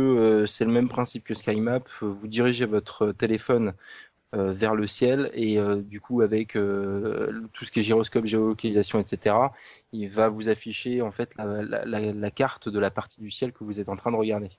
c'est 0.49 0.65
le 0.65 0.73
même 0.73 0.89
principe 0.89 1.25
que 1.25 1.35
SkyMap. 1.35 1.89
Vous 2.01 2.29
dirigez 2.29 2.65
votre 2.67 3.13
téléphone 3.13 3.75
euh, 4.37 4.53
vers 4.53 4.77
le 4.77 4.87
ciel 4.87 5.29
et 5.35 5.59
euh, 5.59 5.83
du 5.83 6.01
coup 6.01 6.21
avec 6.21 6.55
euh, 6.55 7.33
tout 7.53 7.65
ce 7.65 7.73
qui 7.73 7.81
est 7.81 7.83
gyroscope, 7.83 8.27
géolocalisation, 8.27 9.01
etc. 9.01 9.35
Il 9.93 10.09
va 10.09 10.29
vous 10.29 10.49
afficher 10.49 11.03
en 11.03 11.11
fait 11.11 11.31
la, 11.37 12.31
carte 12.31 12.69
de 12.69 12.79
la 12.79 12.93
partie 12.93 13.21
du 13.21 13.33
ciel 13.33 13.53
que 13.53 13.65
vous 13.65 13.81
êtes 13.81 13.89
en 13.89 13.97
train 13.97 14.13
de 14.13 14.17
regarder. 14.17 14.51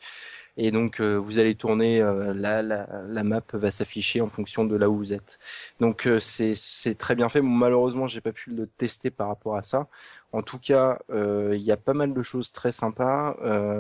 Et 0.58 0.72
donc 0.72 1.00
vous 1.00 1.40
allez 1.40 1.56
tourner, 1.56 2.00
la, 2.36 2.62
la, 2.62 3.24
map 3.24 3.44
va 3.54 3.72
s'afficher 3.72 4.20
en 4.20 4.28
fonction 4.28 4.66
de 4.66 4.76
là 4.76 4.90
où 4.90 4.98
vous 4.98 5.14
êtes. 5.14 5.40
Donc 5.80 6.06
c'est 6.20 6.98
très 6.98 7.16
bien 7.16 7.30
fait. 7.30 7.40
Bon, 7.40 7.48
malheureusement, 7.48 8.08
j'ai 8.08 8.20
pas 8.20 8.34
pu 8.34 8.50
le 8.50 8.68
tester 8.68 9.10
par 9.10 9.30
rapport 9.30 9.56
à 9.56 9.64
ça. 9.64 9.88
En 10.34 10.42
tout 10.42 10.60
cas, 10.60 11.00
il 11.10 11.62
y 11.62 11.72
a 11.72 11.78
pas 11.78 11.94
mal 11.94 12.14
de 12.14 12.22
choses 12.22 12.52
très 12.52 12.74
sympas. 12.74 13.38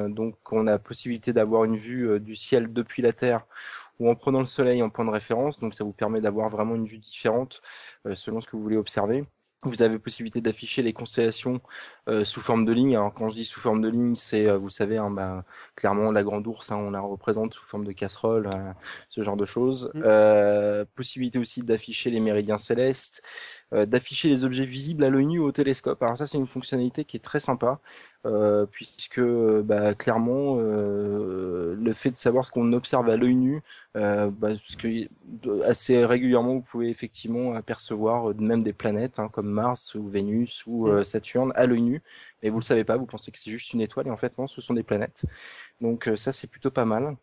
donc 0.07 0.35
on 0.53 0.67
a 0.67 0.79
possibilité 0.79 1.33
d'avoir 1.33 1.65
une 1.65 1.75
vue 1.75 2.17
du 2.21 2.37
ciel 2.37 2.71
depuis 2.71 3.01
la 3.01 3.11
Terre 3.11 3.45
ou 4.01 4.09
en 4.09 4.15
prenant 4.15 4.39
le 4.39 4.47
soleil 4.47 4.81
en 4.81 4.89
point 4.89 5.05
de 5.05 5.11
référence. 5.11 5.59
Donc 5.59 5.75
ça 5.75 5.83
vous 5.83 5.93
permet 5.93 6.21
d'avoir 6.21 6.49
vraiment 6.49 6.75
une 6.75 6.87
vue 6.87 6.97
différente 6.97 7.61
euh, 8.07 8.15
selon 8.15 8.41
ce 8.41 8.47
que 8.47 8.55
vous 8.55 8.63
voulez 8.63 8.77
observer. 8.77 9.23
Vous 9.63 9.83
avez 9.83 9.99
possibilité 9.99 10.41
d'afficher 10.41 10.81
les 10.81 10.91
constellations 10.91 11.61
euh, 12.09 12.25
sous 12.25 12.41
forme 12.41 12.65
de 12.65 12.71
ligne. 12.71 12.95
Alors 12.95 13.13
quand 13.13 13.29
je 13.29 13.35
dis 13.35 13.45
sous 13.45 13.59
forme 13.59 13.79
de 13.79 13.89
ligne, 13.89 14.15
c'est, 14.15 14.47
euh, 14.47 14.57
vous 14.57 14.71
savez, 14.71 14.97
hein, 14.97 15.11
bah, 15.11 15.45
clairement 15.75 16.09
la 16.09 16.23
grande 16.23 16.47
ours, 16.47 16.71
hein, 16.71 16.77
on 16.77 16.89
la 16.89 16.99
représente 16.99 17.53
sous 17.53 17.63
forme 17.63 17.85
de 17.85 17.91
casserole, 17.91 18.49
ce 19.09 19.21
genre 19.21 19.37
de 19.37 19.45
choses. 19.45 19.91
Mm. 19.93 20.85
possibilité 20.95 21.37
aussi 21.37 21.61
d'afficher 21.61 22.09
les 22.09 22.19
méridiens 22.19 22.57
célestes, 22.57 23.21
d'afficher 23.71 24.29
les 24.29 24.43
objets 24.43 24.65
visibles 24.65 25.03
à 25.03 25.09
l'œil 25.09 25.27
nu 25.27 25.39
au 25.39 25.51
télescope. 25.51 26.01
Alors 26.03 26.17
ça, 26.17 26.27
c'est 26.27 26.37
une 26.37 26.47
fonctionnalité 26.47 27.05
qui 27.05 27.17
est 27.17 27.21
très 27.21 27.39
sympa, 27.39 27.79
euh, 28.25 28.65
puisque 28.65 29.21
bah, 29.21 29.93
clairement, 29.93 30.57
euh, 30.59 31.75
le 31.75 31.93
fait 31.93 32.11
de 32.11 32.17
savoir 32.17 32.45
ce 32.45 32.51
qu'on 32.51 32.73
observe 32.73 33.09
à 33.09 33.15
l'œil 33.15 33.35
nu, 33.35 33.61
bah, 33.95 34.29
parce 34.39 34.75
que 34.75 35.07
assez 35.63 36.05
régulièrement, 36.05 36.55
vous 36.55 36.61
pouvez 36.61 36.89
effectivement 36.89 37.53
apercevoir 37.53 38.35
même 38.35 38.63
des 38.63 38.73
planètes 38.73 39.19
hein, 39.19 39.29
comme 39.29 39.49
Mars 39.49 39.95
ou 39.95 40.07
Vénus 40.07 40.63
ou 40.67 40.87
mm. 40.87 41.03
Saturne 41.03 41.53
à 41.55 41.65
l'œil 41.65 41.81
nu, 41.81 42.01
mais 42.43 42.49
vous 42.49 42.59
le 42.59 42.63
savez 42.63 42.83
pas, 42.83 42.97
vous 42.97 43.05
pensez 43.05 43.31
que 43.31 43.39
c'est 43.39 43.51
juste 43.51 43.73
une 43.73 43.81
étoile 43.81 44.07
et 44.07 44.11
en 44.11 44.17
fait 44.17 44.37
non, 44.37 44.47
ce 44.47 44.61
sont 44.61 44.73
des 44.73 44.83
planètes. 44.83 45.23
Donc 45.79 46.09
ça, 46.15 46.33
c'est 46.33 46.47
plutôt 46.47 46.71
pas 46.71 46.85
mal. 46.85 47.15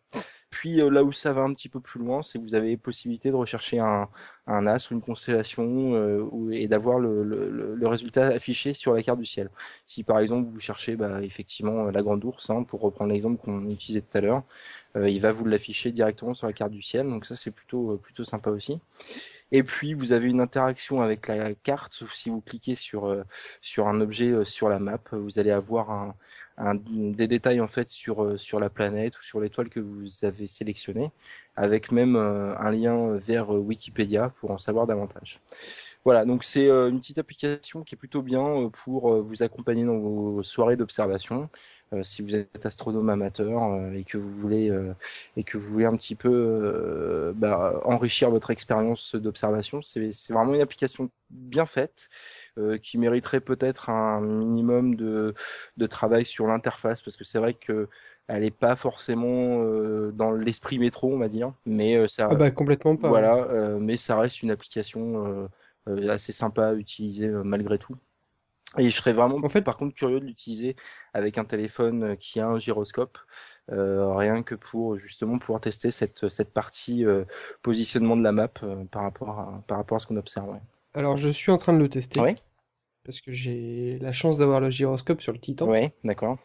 Puis 0.49 0.81
euh, 0.81 0.89
là 0.89 1.03
où 1.03 1.11
ça 1.11 1.31
va 1.31 1.41
un 1.41 1.53
petit 1.53 1.69
peu 1.69 1.79
plus 1.79 1.99
loin, 1.99 2.23
c'est 2.23 2.39
que 2.39 2.43
vous 2.43 2.55
avez 2.55 2.75
possibilité 2.75 3.29
de 3.29 3.35
rechercher 3.35 3.79
un, 3.79 4.09
un 4.47 4.65
as 4.65 4.89
ou 4.89 4.95
une 4.95 5.01
constellation 5.01 5.93
euh, 5.93 6.51
et 6.51 6.67
d'avoir 6.67 6.97
le, 6.99 7.23
le, 7.23 7.75
le, 7.75 7.87
résultat 7.87 8.27
affiché 8.27 8.73
sur 8.73 8.93
la 8.93 9.03
carte 9.03 9.19
du 9.19 9.25
ciel. 9.25 9.49
Si 9.85 10.03
par 10.03 10.19
exemple 10.19 10.49
vous 10.49 10.59
cherchez 10.59 10.95
bah, 10.95 11.21
effectivement 11.23 11.85
la 11.91 12.01
grande 12.01 12.23
ours, 12.25 12.49
hein, 12.49 12.63
pour 12.63 12.81
reprendre 12.81 13.11
l'exemple 13.11 13.37
qu'on 13.43 13.69
utilisait 13.69 14.01
tout 14.01 14.17
à 14.17 14.21
l'heure, 14.21 14.43
euh, 14.95 15.09
il 15.09 15.21
va 15.21 15.31
vous 15.31 15.45
l'afficher 15.45 15.91
directement 15.91 16.33
sur 16.33 16.47
la 16.47 16.53
carte 16.53 16.71
du 16.71 16.81
ciel. 16.81 17.07
Donc 17.07 17.25
ça 17.25 17.35
c'est 17.35 17.51
plutôt 17.51 17.97
plutôt 17.97 18.23
sympa 18.25 18.49
aussi. 18.49 18.79
Et 19.51 19.63
puis 19.63 19.93
vous 19.93 20.13
avez 20.13 20.27
une 20.29 20.41
interaction 20.41 21.01
avec 21.01 21.27
la 21.27 21.53
carte. 21.55 22.03
Si 22.13 22.29
vous 22.29 22.41
cliquez 22.41 22.75
sur 22.75 23.23
sur 23.61 23.87
un 23.87 24.01
objet 24.01 24.45
sur 24.45 24.69
la 24.69 24.79
map, 24.79 24.99
vous 25.11 25.39
allez 25.39 25.51
avoir 25.51 25.91
un, 25.91 26.15
des 26.59 27.27
détails 27.27 27.61
en 27.61 27.67
fait 27.67 27.89
sur 27.89 28.23
euh, 28.23 28.37
sur 28.37 28.59
la 28.59 28.69
planète 28.69 29.17
ou 29.17 29.23
sur 29.23 29.39
l'étoile 29.39 29.69
que 29.69 29.79
vous 29.79 30.25
avez 30.25 30.47
sélectionnée, 30.47 31.11
avec 31.55 31.91
même 31.91 32.15
euh, 32.15 32.55
un 32.57 32.71
lien 32.71 33.15
vers 33.17 33.53
euh, 33.53 33.59
Wikipédia 33.59 34.33
pour 34.39 34.51
en 34.51 34.57
savoir 34.57 34.85
davantage. 34.87 35.39
Voilà, 36.05 36.25
donc 36.25 36.45
c'est 36.45 36.69
une 36.69 36.99
petite 37.01 37.17
application 37.17 37.83
qui 37.83 37.93
est 37.93 37.97
plutôt 37.97 38.21
bien 38.21 38.69
pour 38.83 39.21
vous 39.21 39.43
accompagner 39.43 39.83
dans 39.83 39.97
vos 39.97 40.41
soirées 40.43 40.77
d'observation. 40.77 41.49
si 42.03 42.21
vous 42.21 42.35
êtes 42.35 42.65
astronome 42.65 43.09
amateur 43.09 43.93
et 43.93 44.05
que 44.05 44.17
vous 44.17 44.31
voulez 44.31 44.71
et 45.35 45.43
que 45.43 45.57
vous 45.57 45.69
voulez 45.73 45.83
un 45.85 45.97
petit 45.97 46.15
peu 46.15 47.33
bah, 47.35 47.81
enrichir 47.83 48.31
votre 48.31 48.49
expérience 48.49 49.13
d'observation, 49.15 49.81
c'est 49.81 50.09
vraiment 50.29 50.53
une 50.53 50.61
application 50.61 51.11
bien 51.29 51.65
faite 51.65 52.09
euh, 52.48 52.48
qui 52.81 52.97
mériterait 52.97 53.41
peut-être 53.41 53.89
un 53.89 54.21
minimum 54.21 54.95
de, 54.95 55.33
de 55.77 55.87
travail 55.87 56.25
sur 56.25 56.47
l'interface, 56.47 57.01
parce 57.01 57.17
que 57.17 57.23
c'est 57.23 57.39
vrai 57.39 57.53
que 57.53 57.89
Elle 58.27 58.43
est 58.43 58.51
pas 58.51 58.75
forcément 58.75 59.63
euh, 59.63 60.11
dans 60.13 60.31
l'esprit 60.31 60.77
métro, 60.79 61.13
on 61.13 61.17
va 61.19 61.27
dire, 61.29 61.53
mais 61.65 61.95
euh, 61.95 62.07
ça, 62.07 62.29
Ah 62.29 62.35
bah 62.35 62.49
complètement 62.51 62.95
pas. 62.95 63.11
voilà, 63.11 63.35
euh, 63.51 63.79
mais 63.79 63.97
ça 63.97 64.19
reste 64.19 64.43
une 64.43 64.51
application 64.51 65.25
euh, 65.27 65.47
euh, 65.89 66.09
assez 66.09 66.31
sympa 66.33 66.69
à 66.69 66.73
utiliser 66.73 67.27
euh, 67.27 67.43
malgré 67.43 67.77
tout. 67.79 67.95
Et 68.77 68.89
je 68.89 68.95
serais 68.95 69.13
vraiment, 69.13 69.37
En 69.43 69.49
fait- 69.49 69.61
par 69.63 69.77
contre, 69.77 69.95
curieux 69.95 70.19
de 70.19 70.25
l'utiliser 70.25 70.75
avec 71.13 71.37
un 71.37 71.45
téléphone 71.45 72.03
euh, 72.03 72.15
qui 72.15 72.39
a 72.39 72.47
un 72.47 72.59
gyroscope, 72.59 73.17
euh, 73.71 74.13
rien 74.15 74.43
que 74.43 74.55
pour 74.55 74.97
justement 74.97 75.39
pouvoir 75.39 75.61
tester 75.61 75.91
cette, 75.91 76.29
cette 76.29 76.53
partie 76.53 77.05
euh, 77.05 77.25
positionnement 77.63 78.17
de 78.17 78.23
la 78.23 78.31
map 78.31 78.49
euh, 78.63 78.85
par 78.85 79.03
rapport 79.03 79.39
à, 79.39 79.63
par 79.67 79.77
rapport 79.79 79.95
à 79.97 79.99
ce 79.99 80.07
qu'on 80.07 80.17
observe. 80.17 80.49
ouais. 80.49 80.61
Alors 80.93 81.17
je 81.17 81.29
suis 81.29 81.51
en 81.51 81.57
train 81.57 81.73
de 81.73 81.79
le 81.79 81.89
tester. 81.89 82.19
Ouais? 82.19 82.35
Parce 83.09 83.21
que 83.21 83.31
j'ai 83.31 83.97
la 84.01 84.11
chance 84.11 84.37
d'avoir 84.37 84.59
le 84.59 84.69
gyroscope 84.69 85.19
sur 85.19 85.33
le 85.33 85.39
Titan. 85.39 85.67
Ouais, 85.67 85.95
d'accord. 86.03 86.37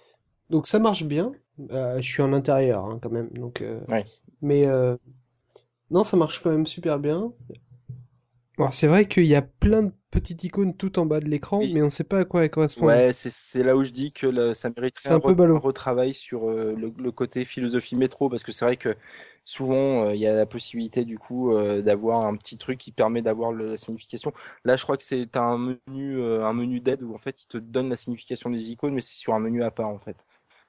Donc 0.48 0.66
ça 0.66 0.78
marche 0.78 1.04
bien. 1.04 1.32
Euh, 1.72 1.96
je 1.96 2.08
suis 2.08 2.22
en 2.22 2.32
intérieur 2.32 2.86
hein, 2.86 2.98
quand 3.02 3.10
même. 3.10 3.28
Donc, 3.34 3.60
euh, 3.60 3.80
Ouais. 3.86 4.06
Mais 4.40 4.64
euh, 4.64 4.96
non, 5.90 6.04
ça 6.04 6.16
marche 6.16 6.42
quand 6.42 6.50
même 6.50 6.64
super 6.64 6.98
bien. 6.98 7.34
C'est 8.70 8.86
vrai 8.86 9.06
qu'il 9.06 9.26
y 9.26 9.34
a 9.34 9.42
plein 9.42 9.82
de 9.82 9.92
petites 10.10 10.44
icônes 10.44 10.76
tout 10.76 10.98
en 10.98 11.06
bas 11.06 11.18
de 11.20 11.24
l'écran, 11.26 11.58
Oui. 11.58 11.72
mais 11.74 11.82
on 11.82 11.90
sait 11.90 12.04
pas 12.04 12.20
à 12.20 12.24
quoi 12.24 12.44
elles 12.44 12.50
correspondent. 12.50 12.86
Ouais, 12.86 13.10
c'est 13.12 13.62
là 13.64 13.76
où 13.76 13.82
je 13.82 13.90
dis 13.90 14.12
que 14.12 14.26
le- 14.28 14.54
ça 14.54 14.70
mériterait 14.76 15.00
C'est 15.02 15.10
un 15.10 15.18
peu 15.20 15.32
re- 15.32 15.58
retravail 15.58 16.14
sur 16.14 16.48
euh, 16.48 16.74
le, 16.76 16.92
le 16.96 17.10
côté 17.12 17.44
philosophie 17.44 17.96
métro, 17.96 18.28
parce 18.28 18.44
que 18.44 18.52
c'est 18.52 18.64
vrai 18.64 18.76
que 18.76 18.94
souvent 19.44 20.06
euh, 20.06 20.14
il 20.14 20.20
y 20.20 20.26
a 20.26 20.34
la 20.34 20.46
possibilité 20.46 21.04
du 21.04 21.18
coup 21.18 21.52
euh, 21.52 21.82
d'avoir 21.82 22.26
un 22.26 22.36
petit 22.36 22.56
truc 22.56 22.78
qui 22.78 22.92
permet 22.92 23.22
d'avoir 23.22 23.52
la 23.52 23.76
signification. 23.76 24.32
Là, 24.64 24.76
je 24.76 24.84
crois 24.84 24.96
que 24.96 25.02
c'est 25.04 25.36
un 25.36 25.58
menu, 25.58 26.22
un 26.22 26.52
menu 26.52 26.78
d'aide 26.80 27.02
où 27.02 27.12
en 27.14 27.18
fait 27.18 27.42
il 27.42 27.46
te 27.48 27.58
donne 27.58 27.88
la 27.90 27.96
signification 27.96 28.50
des 28.50 28.70
icônes, 28.70 28.94
mais 28.94 29.02
c'est 29.02 29.14
sur 29.14 29.34
un 29.34 29.40
menu 29.40 29.64
à 29.64 29.72
part 29.72 29.88
en 29.88 29.98
fait. 29.98 30.26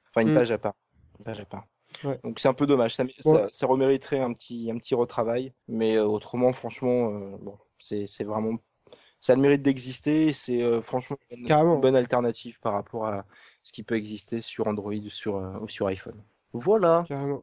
Enfin, 0.10 0.26
une 0.26 0.34
Mm. 0.34 0.36
page 0.36 0.52
à 0.52 0.58
part. 0.58 0.74
Une 1.20 1.26
page 1.26 1.40
à 1.40 1.46
part. 1.46 1.66
Ouais. 2.04 2.20
Donc 2.24 2.40
c'est 2.40 2.48
un 2.48 2.54
peu 2.54 2.66
dommage. 2.66 2.96
Ça, 2.96 3.04
mé- 3.04 3.14
Ouais. 3.26 3.40
ça, 3.42 3.50
ça 3.52 3.68
remériterait 3.68 4.20
un 4.20 4.34
petit, 4.34 4.70
un 4.72 4.78
petit 4.78 4.96
retravail, 4.96 5.54
mais 5.68 6.00
autrement, 6.00 6.52
franchement, 6.52 7.12
bon, 7.40 7.58
c'est 7.80 8.24
vraiment 8.24 8.58
ça 9.26 9.34
a 9.34 9.36
le 9.36 9.42
mérite 9.42 9.64
d'exister. 9.64 10.34
C'est 10.34 10.62
euh, 10.62 10.82
franchement 10.82 11.18
une, 11.32 11.48
bonne 11.82 11.96
alternative 11.96 12.60
par 12.60 12.74
rapport 12.74 13.08
à 13.08 13.26
ce 13.64 13.72
qui 13.72 13.84
peut 13.84 13.96
exister 13.96 14.42
sur 14.42 14.68
Android 14.68 14.94
ou 14.94 15.10
sur, 15.10 15.38
euh, 15.38 15.58
ou 15.62 15.68
sur 15.68 15.88
iPhone. 15.88 16.22
Voilà. 16.54 17.04
Carrément. 17.08 17.42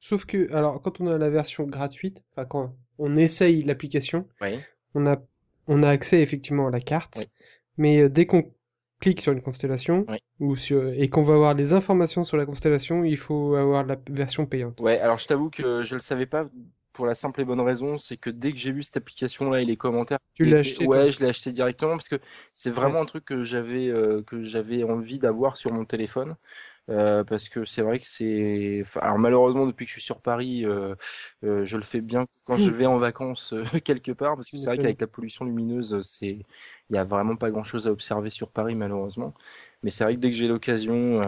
Sauf 0.00 0.24
que, 0.24 0.52
alors, 0.52 0.80
quand 0.82 1.00
on 1.00 1.06
a 1.06 1.18
la 1.18 1.30
version 1.30 1.64
gratuite, 1.64 2.24
enfin, 2.32 2.46
quand 2.46 2.74
on 2.98 3.16
essaye 3.16 3.62
l'application, 3.62 4.26
Oui. 4.40 4.58
on 4.94 5.06
a, 5.06 5.18
on 5.68 5.82
a 5.82 5.88
accès 5.88 6.20
effectivement 6.20 6.66
à 6.66 6.70
la 6.70 6.80
carte, 6.80 7.18
Oui. 7.18 7.28
mais 7.76 8.00
euh, 8.00 8.08
dès 8.08 8.26
qu'on 8.26 8.52
clique 8.98 9.20
sur 9.20 9.32
une 9.32 9.42
constellation, 9.42 10.06
Oui. 10.08 10.18
ou 10.40 10.56
sur, 10.56 10.88
et 10.88 11.08
qu'on 11.10 11.22
va 11.22 11.34
avoir 11.34 11.54
les 11.54 11.74
informations 11.74 12.24
sur 12.24 12.38
la 12.38 12.46
constellation, 12.46 13.04
il 13.04 13.16
faut 13.16 13.54
avoir 13.54 13.84
la 13.84 13.96
version 14.08 14.46
payante. 14.46 14.80
Ouais, 14.80 14.98
alors 14.98 15.18
je 15.18 15.26
t'avoue 15.28 15.50
que 15.50 15.84
je 15.84 15.94
le 15.94 16.00
savais 16.00 16.26
pas 16.26 16.48
pour 16.92 17.06
la 17.06 17.14
simple 17.14 17.40
et 17.40 17.44
bonne 17.44 17.60
raison, 17.60 17.98
c'est 17.98 18.16
que 18.16 18.30
dès 18.30 18.52
que 18.52 18.58
j'ai 18.58 18.72
vu 18.72 18.82
cette 18.82 18.96
application-là 18.98 19.60
et 19.62 19.64
les 19.64 19.76
commentaires, 19.76 20.18
Tu 20.34 20.44
l'as 20.44 20.58
acheté, 20.58 20.84
Ouais, 20.86 21.10
je 21.12 21.20
l'ai 21.20 21.28
acheté 21.28 21.52
directement 21.52 21.92
parce 21.96 22.08
que 22.08 22.20
c'est 22.52 22.70
vraiment 22.70 23.00
un 23.02 23.04
truc 23.06 23.24
que 23.24 23.44
j'avais 23.44 23.88
euh, 23.88 24.22
que 24.22 24.42
j'avais 24.44 24.82
envie 24.84 25.18
d'avoir 25.18 25.56
sur 25.56 25.72
mon 25.72 25.84
téléphone. 25.84 26.36
Euh, 26.90 27.24
parce 27.24 27.48
que 27.48 27.64
c'est 27.64 27.82
vrai 27.82 28.00
que 28.00 28.06
c'est. 28.08 28.80
enfin, 28.82 29.00
alors 29.02 29.18
malheureusement, 29.18 29.66
depuis 29.66 29.86
que 29.86 29.90
je 29.90 29.94
suis 29.94 30.02
sur 30.02 30.20
Paris, 30.22 30.64
euh, 30.66 30.94
euh, 31.44 31.64
je 31.64 31.76
le 31.76 31.84
fais 31.84 32.00
bien 32.00 32.26
quand 32.44 32.56
je 32.58 32.70
Mmh. 32.70 32.74
vais 32.74 32.86
en 32.86 32.98
vacances 32.98 33.54
quelque 33.84 34.12
part, 34.12 34.36
parce 34.36 34.50
que 34.50 34.56
c'est 34.58 34.70
vrai 34.70 34.78
qu'avec 34.78 35.00
la 35.00 35.06
pollution 35.06 35.44
lumineuse, 35.44 36.00
c'est 36.02 36.44
il 36.90 36.96
y 36.96 36.98
a 36.98 37.04
vraiment 37.04 37.36
pas 37.36 37.50
grand-chose 37.50 37.86
à 37.88 37.92
observer 37.92 38.30
sur 38.30 38.50
Paris 38.50 38.74
malheureusement. 38.74 39.34
Mais 39.82 39.90
c'est 39.90 40.04
vrai 40.04 40.14
que 40.16 40.20
dès 40.20 40.30
que 40.30 40.36
j'ai 40.36 40.48
l'occasion, 40.48 41.22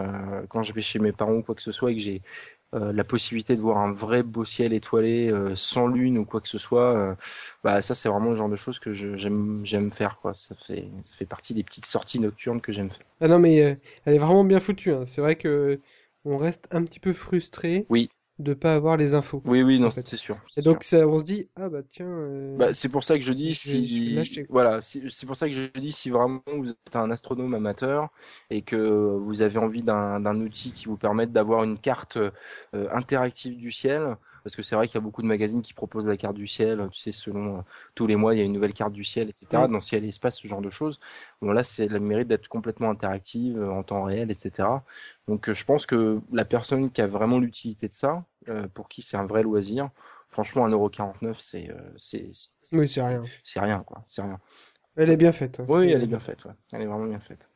quand 0.49 0.63
je 0.63 0.73
vais 0.73 0.81
chez 0.81 0.99
mes 0.99 1.11
parents 1.13 1.33
ou 1.35 1.43
quoi 1.43 1.55
que 1.55 1.61
ce 1.63 1.71
soit, 1.71 1.91
et 1.91 1.95
que 1.95 2.01
j'ai 2.01 2.21
euh, 2.73 2.91
la 2.93 3.03
possibilité 3.03 3.55
de 3.55 3.61
voir 3.61 3.77
un 3.77 3.91
vrai 3.91 4.23
beau 4.23 4.45
ciel 4.45 4.73
étoilé 4.73 5.29
euh, 5.31 5.55
sans 5.55 5.87
lune 5.87 6.17
ou 6.17 6.25
quoi 6.25 6.41
que 6.41 6.47
ce 6.49 6.57
soit, 6.57 6.93
euh, 6.95 7.15
bah 7.63 7.81
ça 7.81 7.95
c'est 7.95 8.09
vraiment 8.09 8.29
le 8.29 8.35
genre 8.35 8.49
de 8.49 8.55
choses 8.55 8.79
que 8.79 8.93
j'aime 8.93 9.61
j'aime 9.63 9.91
faire 9.91 10.17
quoi. 10.21 10.33
Ça 10.33 10.55
fait 10.55 10.85
ça 11.01 11.15
fait 11.15 11.25
partie 11.25 11.53
des 11.53 11.63
petites 11.63 11.85
sorties 11.85 12.19
nocturnes 12.19 12.61
que 12.61 12.71
j'aime 12.71 12.89
faire. 12.89 13.05
Ah 13.21 13.27
non, 13.27 13.39
mais 13.39 13.55
elle 13.57 14.13
est 14.13 14.17
vraiment 14.17 14.43
bien 14.43 14.59
foutue. 14.59 14.91
hein. 14.91 15.05
C'est 15.05 15.21
vrai 15.21 15.35
que 15.35 15.79
on 16.25 16.37
reste 16.37 16.67
un 16.71 16.83
petit 16.83 16.99
peu 16.99 17.13
frustré 17.13 17.85
Oui. 17.89 18.09
De 18.39 18.53
pas 18.53 18.75
avoir 18.75 18.97
les 18.97 19.13
infos. 19.15 19.43
Oui 19.45 19.61
oui 19.63 19.79
non 19.79 19.91
c'est 19.91 20.15
sûr. 20.17 20.37
Et 20.57 20.61
sûr. 20.61 20.61
donc 20.61 20.83
ça, 20.83 21.07
on 21.07 21.19
se 21.19 21.23
dit, 21.23 21.49
ah 21.55 21.69
bah 21.69 21.83
tiens. 21.83 22.07
euh, 22.07 22.57
Bah, 22.57 22.73
c'est 22.73 22.89
pour 22.89 23.03
ça 23.03 23.17
que 23.17 23.23
je 23.23 23.33
dis 23.33 23.53
Je 23.53 23.71
je 23.71 23.79
si 23.83 24.45
voilà 24.47 24.79
c'est 24.81 25.25
pour 25.25 25.35
ça 25.35 25.47
que 25.47 25.53
je 25.55 25.67
dis 25.79 25.91
si 25.91 26.09
vraiment 26.11 26.43
vous 26.47 26.69
êtes 26.69 26.95
un 26.95 27.09
astronome 27.09 27.53
amateur 27.55 28.09
et 28.51 28.61
que 28.61 28.75
vous 28.75 29.41
avez 29.41 29.57
envie 29.57 29.81
d'un 29.81 30.19
d'un 30.19 30.39
outil 30.39 30.71
qui 30.71 30.85
vous 30.85 30.97
permette 30.97 31.31
d'avoir 31.31 31.63
une 31.63 31.79
carte 31.79 32.17
euh, 32.17 32.31
interactive 32.91 33.57
du 33.57 33.71
ciel 33.71 34.17
parce 34.43 34.55
que 34.55 34.61
c'est 34.63 34.75
vrai 34.75 34.87
qu'il 34.87 34.95
y 34.95 34.97
a 34.97 35.01
beaucoup 35.01 35.21
de 35.21 35.27
magazines 35.27 35.61
qui 35.61 35.73
proposent 35.73 36.07
la 36.07 36.17
carte 36.17 36.35
du 36.35 36.47
ciel 36.47 36.87
tu 36.91 36.99
sais 36.99 37.11
selon 37.11 37.57
euh, 37.57 37.61
tous 37.95 38.07
les 38.07 38.15
mois 38.15 38.33
il 38.35 38.39
y 38.39 38.41
a 38.41 38.43
une 38.45 38.53
nouvelle 38.53 38.73
carte 38.73 38.93
du 38.93 39.03
ciel 39.03 39.29
etc 39.29 39.47
Mm. 39.67 39.71
dans 39.71 39.79
ciel 39.79 40.03
et 40.05 40.09
espace 40.09 40.37
ce 40.37 40.47
genre 40.47 40.61
de 40.61 40.69
choses 40.69 40.99
bon 41.41 41.51
là 41.51 41.63
c'est 41.63 41.87
le 41.87 41.99
mérite 41.99 42.27
d'être 42.27 42.47
complètement 42.47 42.89
interactive 42.89 43.57
euh, 43.59 43.71
en 43.71 43.83
temps 43.83 44.03
réel 44.03 44.29
etc 44.31 44.67
donc 45.27 45.49
euh, 45.49 45.53
je 45.53 45.65
pense 45.65 45.85
que 45.85 46.19
la 46.31 46.45
personne 46.45 46.91
qui 46.91 47.01
a 47.01 47.07
vraiment 47.07 47.39
l'utilité 47.39 47.87
de 47.87 47.93
ça 47.93 48.25
euh, 48.49 48.67
pour 48.73 48.89
qui 48.89 49.01
c'est 49.01 49.17
un 49.17 49.25
vrai 49.25 49.43
loisir 49.43 49.89
franchement 50.29 50.67
1,49€ 50.67 51.35
c'est 51.39 51.69
c'est 51.97 52.29
c'est- 52.33 52.77
Oui, 52.77 52.89
c'est 52.89 53.01
rien. 53.03 53.23
c'est 53.43 53.59
rien, 53.59 53.83
quoi. 53.85 54.03
C'est 54.07 54.23
rien. 54.23 54.39
Elle 54.95 55.11
est 55.11 55.17
bien 55.17 55.31
faite. 55.31 55.59
hein. 55.59 55.65
Oui, 55.67 55.91
elle 55.91 56.01
est 56.03 56.07
bien 56.07 56.19
faite, 56.19 56.43
ouais. 56.45 56.51
Elle 56.71 56.81
est 56.81 56.85
vraiment 56.87 57.05
bien 57.05 57.19
faite. 57.19 57.49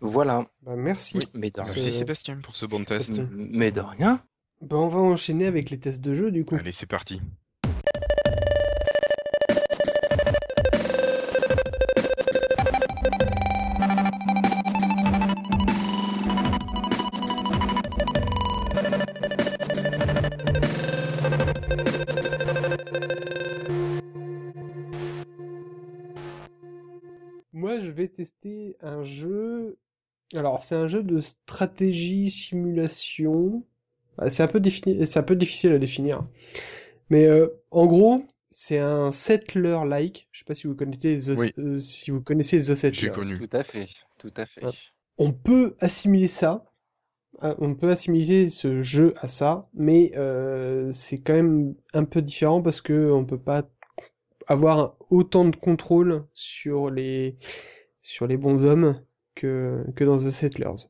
Voilà. 0.00 0.46
Bah, 0.62 0.76
merci. 0.76 1.18
Mais 1.32 1.50
de, 1.50 1.60
Merci 1.62 1.90
Sébastien 1.92 2.38
pour 2.42 2.54
ce 2.54 2.66
bon 2.66 2.84
test. 2.84 3.14
Test. 3.14 3.22
mais 3.32 3.72
de 3.72 3.80
rien. 3.80 4.22
Bah, 4.60 4.76
on 4.76 4.88
va 4.88 4.98
enchaîner 4.98 5.46
avec 5.46 5.70
les 5.70 5.78
tests 5.78 6.04
de 6.04 6.14
jeu 6.14 6.32
du 6.32 6.44
coup. 6.44 6.56
Allez, 6.56 6.72
c'est 6.72 6.86
parti. 6.86 7.20
Moi, 27.52 27.78
je 27.78 27.90
vais 27.90 28.08
tester 28.08 28.76
un 28.80 29.04
jeu. 29.04 29.78
Alors, 30.34 30.62
c'est 30.62 30.74
un 30.74 30.88
jeu 30.88 31.02
de 31.02 31.20
stratégie 31.20 32.28
simulation. 32.28 33.64
C'est 34.30 34.42
un 34.42 34.48
peu 34.48 34.60
défini... 34.60 35.06
c'est 35.06 35.18
un 35.18 35.22
peu 35.22 35.36
difficile 35.36 35.72
à 35.72 35.78
définir. 35.78 36.26
Mais 37.10 37.26
euh, 37.26 37.48
en 37.70 37.86
gros, 37.86 38.24
c'est 38.50 38.78
un 38.78 39.12
settler-like. 39.12 40.28
Je 40.32 40.40
sais 40.40 40.44
pas 40.44 40.54
si 40.54 40.66
vous 40.66 40.74
connaissez 40.74 41.16
The, 41.16 41.38
Oui. 41.38 41.52
euh, 41.58 41.78
si 41.78 42.10
vous 42.10 42.20
connaissez 42.20 42.58
The 42.58 42.74
Settlers. 42.74 43.00
J'ai 43.00 43.10
connu. 43.10 43.38
Tout 43.38 43.56
à 43.56 43.62
fait. 43.62 43.88
Tout 44.18 44.32
à 44.36 44.46
fait. 44.46 44.62
On 45.18 45.32
peut 45.32 45.74
assimiler 45.80 46.28
ça. 46.28 46.64
ah, 47.40 47.54
On 47.58 47.74
peut 47.74 47.90
assimiler 47.90 48.48
ce 48.48 48.82
jeu 48.82 49.14
à 49.20 49.28
ça, 49.28 49.68
mais 49.74 50.12
euh, 50.16 50.90
c'est 50.92 51.18
quand 51.18 51.34
même 51.34 51.74
un 51.94 52.04
peu 52.04 52.22
différent 52.22 52.62
parce 52.62 52.80
que 52.80 53.10
on 53.10 53.24
peut 53.24 53.38
pas 53.40 53.68
avoir 54.46 54.96
autant 55.10 55.44
de 55.44 55.56
contrôle 55.56 56.24
sur 56.32 56.90
les 56.90 57.36
sur 58.02 58.26
les 58.26 58.36
bons 58.36 58.64
hommes 58.64 59.02
que 59.34 59.84
que 59.96 60.04
dans 60.04 60.16
The 60.18 60.30
Settlers. 60.30 60.88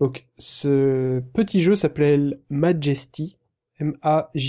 Donc 0.00 0.26
ce 0.38 1.20
petit 1.34 1.60
jeu 1.60 1.76
s'appelle 1.76 2.40
Majesty, 2.48 3.36
M-A-J-E-S-T-Y. 3.78 4.40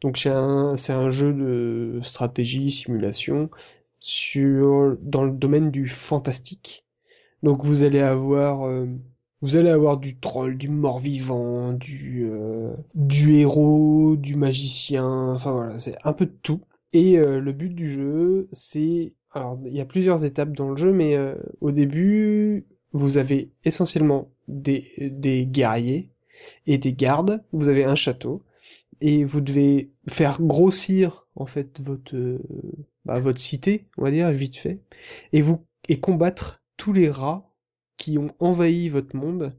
Donc 0.00 0.18
c'est 0.18 0.30
un 0.30 0.74
un 0.88 1.10
jeu 1.10 1.32
de 1.32 2.00
stratégie 2.04 2.70
simulation 2.70 3.50
sur 3.98 4.96
dans 5.00 5.24
le 5.24 5.32
domaine 5.32 5.70
du 5.70 5.88
fantastique. 5.88 6.86
Donc 7.42 7.64
vous 7.64 7.82
allez 7.82 8.00
avoir 8.00 8.66
euh, 8.66 8.86
vous 9.42 9.56
allez 9.56 9.70
avoir 9.70 9.98
du 9.98 10.18
troll, 10.18 10.56
du 10.58 10.68
mort-vivant, 10.68 11.72
du 11.72 12.28
euh, 12.30 12.74
du 12.94 13.34
héros, 13.36 14.16
du 14.16 14.36
magicien, 14.36 15.32
enfin 15.32 15.52
voilà, 15.52 15.78
c'est 15.78 15.96
un 16.04 16.12
peu 16.12 16.26
de 16.26 16.36
tout. 16.42 16.60
Et 16.92 17.18
euh, 17.18 17.40
le 17.40 17.52
but 17.52 17.70
du 17.74 17.90
jeu, 17.90 18.48
c'est 18.52 19.14
alors 19.32 19.58
il 19.66 19.74
y 19.74 19.80
a 19.80 19.86
plusieurs 19.86 20.24
étapes 20.24 20.52
dans 20.52 20.70
le 20.70 20.76
jeu, 20.76 20.92
mais 20.92 21.16
au 21.60 21.72
début 21.72 22.66
vous 22.92 23.18
avez 23.18 23.50
essentiellement 23.64 24.30
des 24.48 24.86
des 24.98 25.46
guerriers 25.46 26.10
et 26.66 26.78
des 26.78 26.92
gardes. 26.92 27.42
Vous 27.52 27.68
avez 27.68 27.84
un 27.84 27.94
château 27.94 28.42
et 29.00 29.24
vous 29.24 29.40
devez 29.40 29.90
faire 30.08 30.40
grossir 30.40 31.26
en 31.34 31.46
fait 31.46 31.80
votre 31.80 32.16
euh, 32.16 32.38
bah, 33.04 33.20
votre 33.20 33.40
cité, 33.40 33.86
on 33.98 34.02
va 34.02 34.10
dire 34.10 34.30
vite 34.30 34.56
fait, 34.56 34.80
et 35.32 35.42
vous 35.42 35.64
et 35.88 36.00
combattre 36.00 36.62
tous 36.76 36.92
les 36.92 37.10
rats 37.10 37.52
qui 37.96 38.18
ont 38.18 38.30
envahi 38.40 38.88
votre 38.88 39.14
monde. 39.16 39.56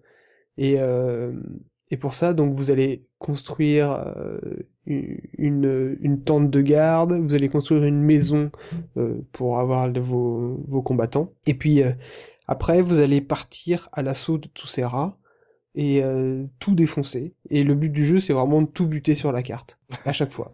Et 0.58 0.76
euh, 0.80 1.34
et 1.90 1.98
pour 1.98 2.14
ça, 2.14 2.34
donc 2.34 2.54
vous 2.54 2.72
allez 2.72 3.06
construire 3.20 3.92
euh, 3.92 4.40
une 4.86 5.98
une 6.02 6.24
tente 6.24 6.50
de 6.50 6.62
garde, 6.62 7.14
vous 7.14 7.34
allez 7.34 7.50
construire 7.50 7.84
une 7.84 8.02
maison 8.02 8.52
pour 9.32 9.60
avoir 9.60 9.92
vos 9.94 10.64
vos 10.68 10.82
combattants. 10.82 11.32
Et 11.46 11.54
puis 11.54 11.84
après, 12.48 12.82
vous 12.82 13.00
allez 13.00 13.22
partir 13.22 13.90
à 13.94 14.02
l'assaut 14.02 14.38
de 14.38 14.48
tous 14.48 14.68
ces 14.68 14.86
rats 14.86 15.18
et 15.76 16.04
euh, 16.04 16.46
tout 16.60 16.76
défoncer. 16.76 17.36
Et 17.50 17.64
le 17.64 17.76
but 17.76 17.90
du 17.92 18.06
jeu, 18.06 18.20
c'est 18.20 18.34
vraiment 18.34 18.62
de 18.64 18.68
tout 18.68 18.88
buter 18.88 19.16
sur 19.16 19.32
la 19.32 19.44
carte, 19.44 19.80
à 20.06 20.14
chaque 20.14 20.32
fois. 20.32 20.54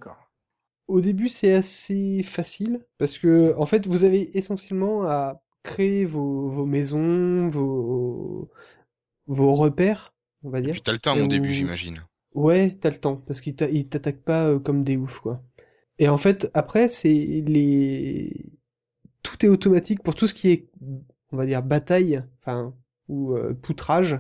Au 0.88 1.02
début, 1.02 1.30
c'est 1.30 1.54
assez 1.54 2.24
facile, 2.24 2.86
parce 2.98 3.18
que, 3.18 3.54
en 3.58 3.66
fait, 3.66 3.88
vous 3.88 4.04
avez 4.04 4.38
essentiellement 4.38 5.04
à 5.06 5.42
créer 5.64 6.06
vos, 6.06 6.50
vos 6.50 6.66
maisons, 6.66 7.48
vos, 7.48 8.50
vos 9.28 9.56
repères, 9.56 10.14
on 10.44 10.50
va 10.50 10.62
Et 10.64 10.68
dire. 10.68 10.74
puis 10.74 10.82
t'as 10.82 10.92
le 10.92 11.00
temps 11.00 11.16
au 11.22 11.28
début, 11.28 11.54
j'imagine. 11.54 12.04
Ouais, 12.34 12.76
t'as 12.80 12.90
le 12.90 12.98
temps, 13.00 13.18
parce 13.18 13.42
qu'ils 13.42 13.56
t'a- 13.56 13.70
ils 13.70 13.88
t'attaquent 13.88 14.24
pas 14.24 14.48
euh, 14.50 14.60
comme 14.60 14.84
des 14.84 14.98
oufs, 14.98 15.20
quoi. 15.20 15.44
Et 16.00 16.10
en 16.10 16.18
fait, 16.18 16.50
après, 16.54 16.90
c'est 16.90 17.10
les... 17.10 18.46
Tout 19.24 19.46
est 19.46 19.50
automatique 19.50 20.04
pour 20.04 20.16
tout 20.16 20.28
ce 20.28 20.34
qui 20.34 20.50
est, 20.52 20.70
on 21.34 21.38
va 21.38 21.46
dire, 21.46 21.64
bataille, 21.64 22.24
enfin, 22.40 22.74
ou 23.10 23.34
euh, 23.34 23.54
poutrage, 23.54 24.20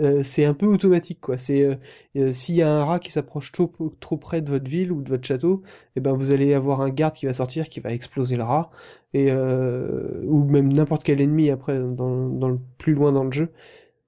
euh, 0.00 0.22
c'est 0.22 0.44
un 0.44 0.54
peu 0.54 0.66
automatique, 0.66 1.20
quoi. 1.20 1.38
C'est, 1.38 1.78
euh, 2.16 2.30
s'il 2.32 2.54
y 2.54 2.62
a 2.62 2.70
un 2.70 2.84
rat 2.84 2.98
qui 2.98 3.10
s'approche 3.10 3.52
trop, 3.52 3.72
trop 4.00 4.16
près 4.18 4.42
de 4.42 4.50
votre 4.50 4.70
ville 4.70 4.92
ou 4.92 5.02
de 5.02 5.08
votre 5.08 5.26
château, 5.26 5.62
eh 5.96 6.00
ben, 6.00 6.12
vous 6.12 6.30
allez 6.30 6.54
avoir 6.54 6.82
un 6.82 6.90
garde 6.90 7.14
qui 7.14 7.26
va 7.26 7.32
sortir, 7.32 7.68
qui 7.68 7.80
va 7.80 7.92
exploser 7.92 8.36
le 8.36 8.44
rat, 8.44 8.70
et, 9.14 9.32
ou 9.32 10.44
même 10.44 10.72
n'importe 10.72 11.02
quel 11.04 11.20
ennemi 11.20 11.50
après, 11.50 11.78
dans, 11.78 12.28
dans 12.28 12.48
le, 12.48 12.58
plus 12.78 12.94
loin 12.94 13.12
dans 13.12 13.24
le 13.24 13.32
jeu. 13.32 13.50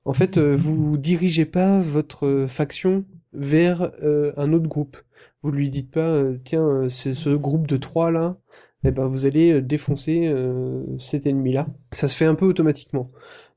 En 0.07 0.13
fait, 0.13 0.39
vous 0.39 0.97
dirigez 0.99 1.47
pas 1.47 1.81
votre 1.81 2.47
faction 2.49 3.05
vers 3.33 3.91
un 4.37 4.53
autre 4.53 4.69
groupe. 4.69 4.97
Vous 5.43 5.51
lui 5.51 5.69
dites 5.69 5.91
pas, 5.91 6.23
tiens, 6.45 6.89
c'est 6.89 7.15
ce 7.15 7.31
groupe 7.31 7.67
de 7.67 7.77
trois 7.77 8.11
là, 8.11 8.39
eh 8.85 8.91
ben 8.91 9.07
vous 9.07 9.27
allez 9.27 9.53
euh, 9.55 9.63
défoncer 9.63 10.27
euh, 10.27 10.85
cet 10.99 11.27
ennemi-là. 11.27 11.67
Ça 11.93 12.09
se 12.09 12.17
fait 12.17 12.27
un 12.27 12.35
peu 12.35 12.47
automatiquement. 12.47 13.11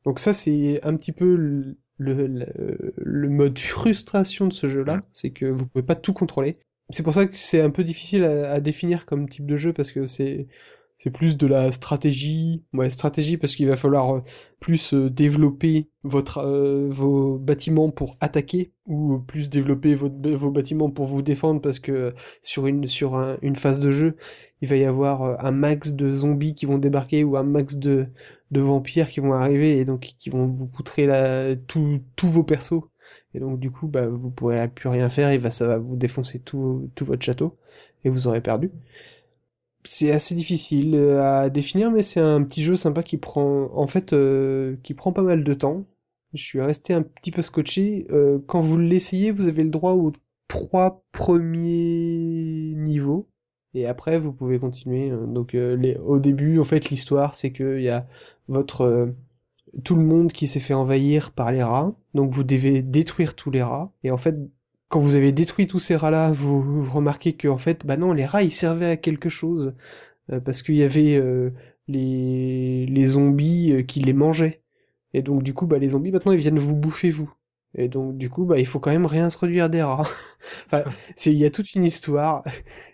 Donc 0.05 0.19
ça, 0.19 0.33
c'est 0.33 0.79
un 0.85 0.95
petit 0.95 1.11
peu 1.11 1.35
le, 1.35 1.77
le, 1.97 2.27
le- 2.27 2.93
le 2.97 3.29
mode 3.29 3.57
frustration 3.59 4.47
de 4.47 4.53
ce 4.53 4.69
jeu-là, 4.69 5.01
c'est 5.13 5.31
que 5.31 5.45
vous 5.45 5.67
pouvez 5.67 5.83
pas 5.85 5.95
tout 5.95 6.13
contrôler. 6.13 6.57
C'est 6.91 7.03
pour 7.03 7.13
ça 7.13 7.25
que 7.27 7.35
c'est 7.35 7.61
un 7.61 7.69
peu 7.71 7.83
difficile 7.83 8.23
à, 8.23 8.53
à 8.53 8.59
définir 8.61 9.05
comme 9.05 9.27
type 9.27 9.45
de 9.45 9.57
jeu 9.57 9.73
parce 9.73 9.91
que 9.91 10.07
c'est 10.07 10.47
c'est 10.97 11.11
plus 11.11 11.37
de 11.37 11.45
la 11.47 11.71
stratégie, 11.71 12.63
ouais, 12.73 12.89
stratégie 12.89 13.37
parce 13.37 13.55
qu'il 13.55 13.67
va 13.67 13.75
falloir 13.75 14.15
euh, 14.17 14.21
plus 14.59 14.93
euh, 14.93 15.09
développer 15.09 15.89
votre, 16.03 16.39
euh, 16.39 16.87
vos 16.89 17.37
bâtiments 17.37 17.91
pour 17.91 18.17
attaquer 18.19 18.71
ou 18.87 19.19
plus 19.19 19.49
développer 19.49 19.93
vos 19.95 20.09
bâtiments 20.51 20.89
pour 20.89 21.05
vous 21.05 21.21
défendre 21.21 21.61
parce 21.61 21.79
que 21.79 22.13
sur 22.41 22.65
une, 22.67 22.87
sur 22.87 23.15
un- 23.15 23.37
une 23.43 23.55
phase 23.55 23.79
de 23.79 23.91
jeu, 23.91 24.15
il 24.61 24.67
va 24.67 24.75
y 24.75 24.85
avoir 24.85 25.43
un 25.45 25.51
max 25.51 25.91
de 25.93 26.11
zombies 26.11 26.55
qui 26.55 26.65
vont 26.65 26.77
débarquer 26.79 27.23
ou 27.23 27.37
un 27.37 27.43
max 27.43 27.75
de, 27.77 28.07
de 28.51 28.59
vampires 28.61 29.09
qui 29.09 29.19
vont 29.19 29.33
arriver 29.33 29.77
et 29.77 29.85
donc 29.85 30.01
qui 30.19 30.29
vont 30.29 30.45
vous 30.45 30.67
poutrer 30.67 31.05
la, 31.05 31.55
tout- 31.55 31.99
tous 32.15 32.27
vos 32.29 32.43
persos. 32.43 32.81
Et 33.33 33.39
donc 33.39 33.59
du 33.59 33.71
coup, 33.71 33.87
bah, 33.87 34.07
vous 34.07 34.29
pourrez 34.31 34.67
plus 34.67 34.89
rien 34.89 35.09
faire 35.09 35.29
et 35.29 35.37
va, 35.37 35.51
ça 35.51 35.67
va 35.67 35.77
vous 35.77 35.95
défoncer 35.95 36.39
tout, 36.39 36.89
tout 36.95 37.05
votre 37.05 37.23
château 37.23 37.57
et 38.03 38.09
vous 38.09 38.27
aurez 38.27 38.41
perdu. 38.41 38.71
C'est 39.89 40.11
assez 40.11 40.35
difficile 40.35 40.95
euh, 40.95 41.23
à 41.23 41.49
définir, 41.49 41.91
mais 41.91 42.03
c'est 42.03 42.19
un 42.19 42.43
petit 42.43 42.61
jeu 42.61 42.75
sympa 42.75 43.03
qui 43.03 43.17
prend, 43.17 43.69
en 43.73 43.87
fait, 43.87 44.11
euh, 44.11 44.75
qui 44.83 44.93
prend 44.93 45.13
pas 45.13 45.21
mal 45.21 45.45
de 45.45 45.53
temps. 45.53 45.85
Je 46.33 46.43
suis 46.43 46.59
resté 46.59 46.93
un 46.93 47.03
petit 47.03 47.31
peu 47.31 47.41
scotché. 47.41 48.05
Euh, 48.11 48.39
quand 48.47 48.59
vous 48.61 48.77
l'essayez, 48.77 49.31
vous 49.31 49.47
avez 49.47 49.63
le 49.63 49.69
droit 49.69 49.93
aux 49.93 50.11
trois 50.49 51.05
premiers 51.13 52.73
niveaux. 52.75 53.29
Et 53.73 53.85
après, 53.87 54.19
vous 54.19 54.33
pouvez 54.33 54.59
continuer. 54.59 55.09
Donc, 55.09 55.55
au 55.55 56.19
début, 56.19 56.59
en 56.59 56.63
fait, 56.65 56.89
l'histoire, 56.89 57.35
c'est 57.35 57.53
qu'il 57.53 57.81
y 57.81 57.89
a 57.89 58.07
votre, 58.49 59.13
tout 59.83 59.95
le 59.95 60.03
monde 60.03 60.31
qui 60.33 60.47
s'est 60.47 60.59
fait 60.59 60.73
envahir 60.73 61.31
par 61.31 61.51
les 61.51 61.63
rats. 61.63 61.95
Donc, 62.13 62.31
vous 62.31 62.43
devez 62.43 62.81
détruire 62.81 63.35
tous 63.35 63.51
les 63.51 63.63
rats. 63.63 63.93
Et 64.03 64.11
en 64.11 64.17
fait, 64.17 64.35
quand 64.89 64.99
vous 64.99 65.15
avez 65.15 65.31
détruit 65.31 65.67
tous 65.67 65.79
ces 65.79 65.95
rats-là, 65.95 66.31
vous, 66.31 66.61
vous 66.83 66.91
remarquez 66.91 67.33
que, 67.33 67.47
en 67.47 67.57
fait, 67.57 67.85
bah 67.85 67.97
non, 67.97 68.13
les 68.13 68.25
rats, 68.25 68.43
ils 68.43 68.51
servaient 68.51 68.91
à 68.91 68.97
quelque 68.97 69.29
chose. 69.29 69.75
Euh, 70.31 70.39
parce 70.41 70.61
qu'il 70.61 70.75
y 70.75 70.83
avait 70.83 71.15
euh, 71.17 71.51
les, 71.87 72.85
les 72.85 73.05
zombies 73.05 73.73
euh, 73.73 73.83
qui 73.83 74.01
les 74.01 74.13
mangeaient. 74.13 74.61
Et 75.13 75.21
donc, 75.21 75.43
du 75.43 75.53
coup, 75.53 75.67
bah, 75.67 75.79
les 75.79 75.89
zombies, 75.89 76.11
maintenant, 76.11 76.33
ils 76.33 76.39
viennent 76.39 76.59
vous 76.59 76.75
bouffer, 76.75 77.09
vous. 77.09 77.31
Et 77.75 77.87
donc, 77.89 78.17
du 78.17 78.29
coup, 78.29 78.45
bah, 78.45 78.59
il 78.59 78.65
faut 78.65 78.79
quand 78.79 78.91
même 78.91 79.05
réintroduire 79.05 79.69
des 79.69 79.81
rats. 79.83 80.03
enfin, 80.67 80.83
c'est, 81.15 81.31
il 81.31 81.37
y 81.39 81.45
a 81.45 81.51
toute 81.51 81.73
une 81.75 81.85
histoire. 81.85 82.43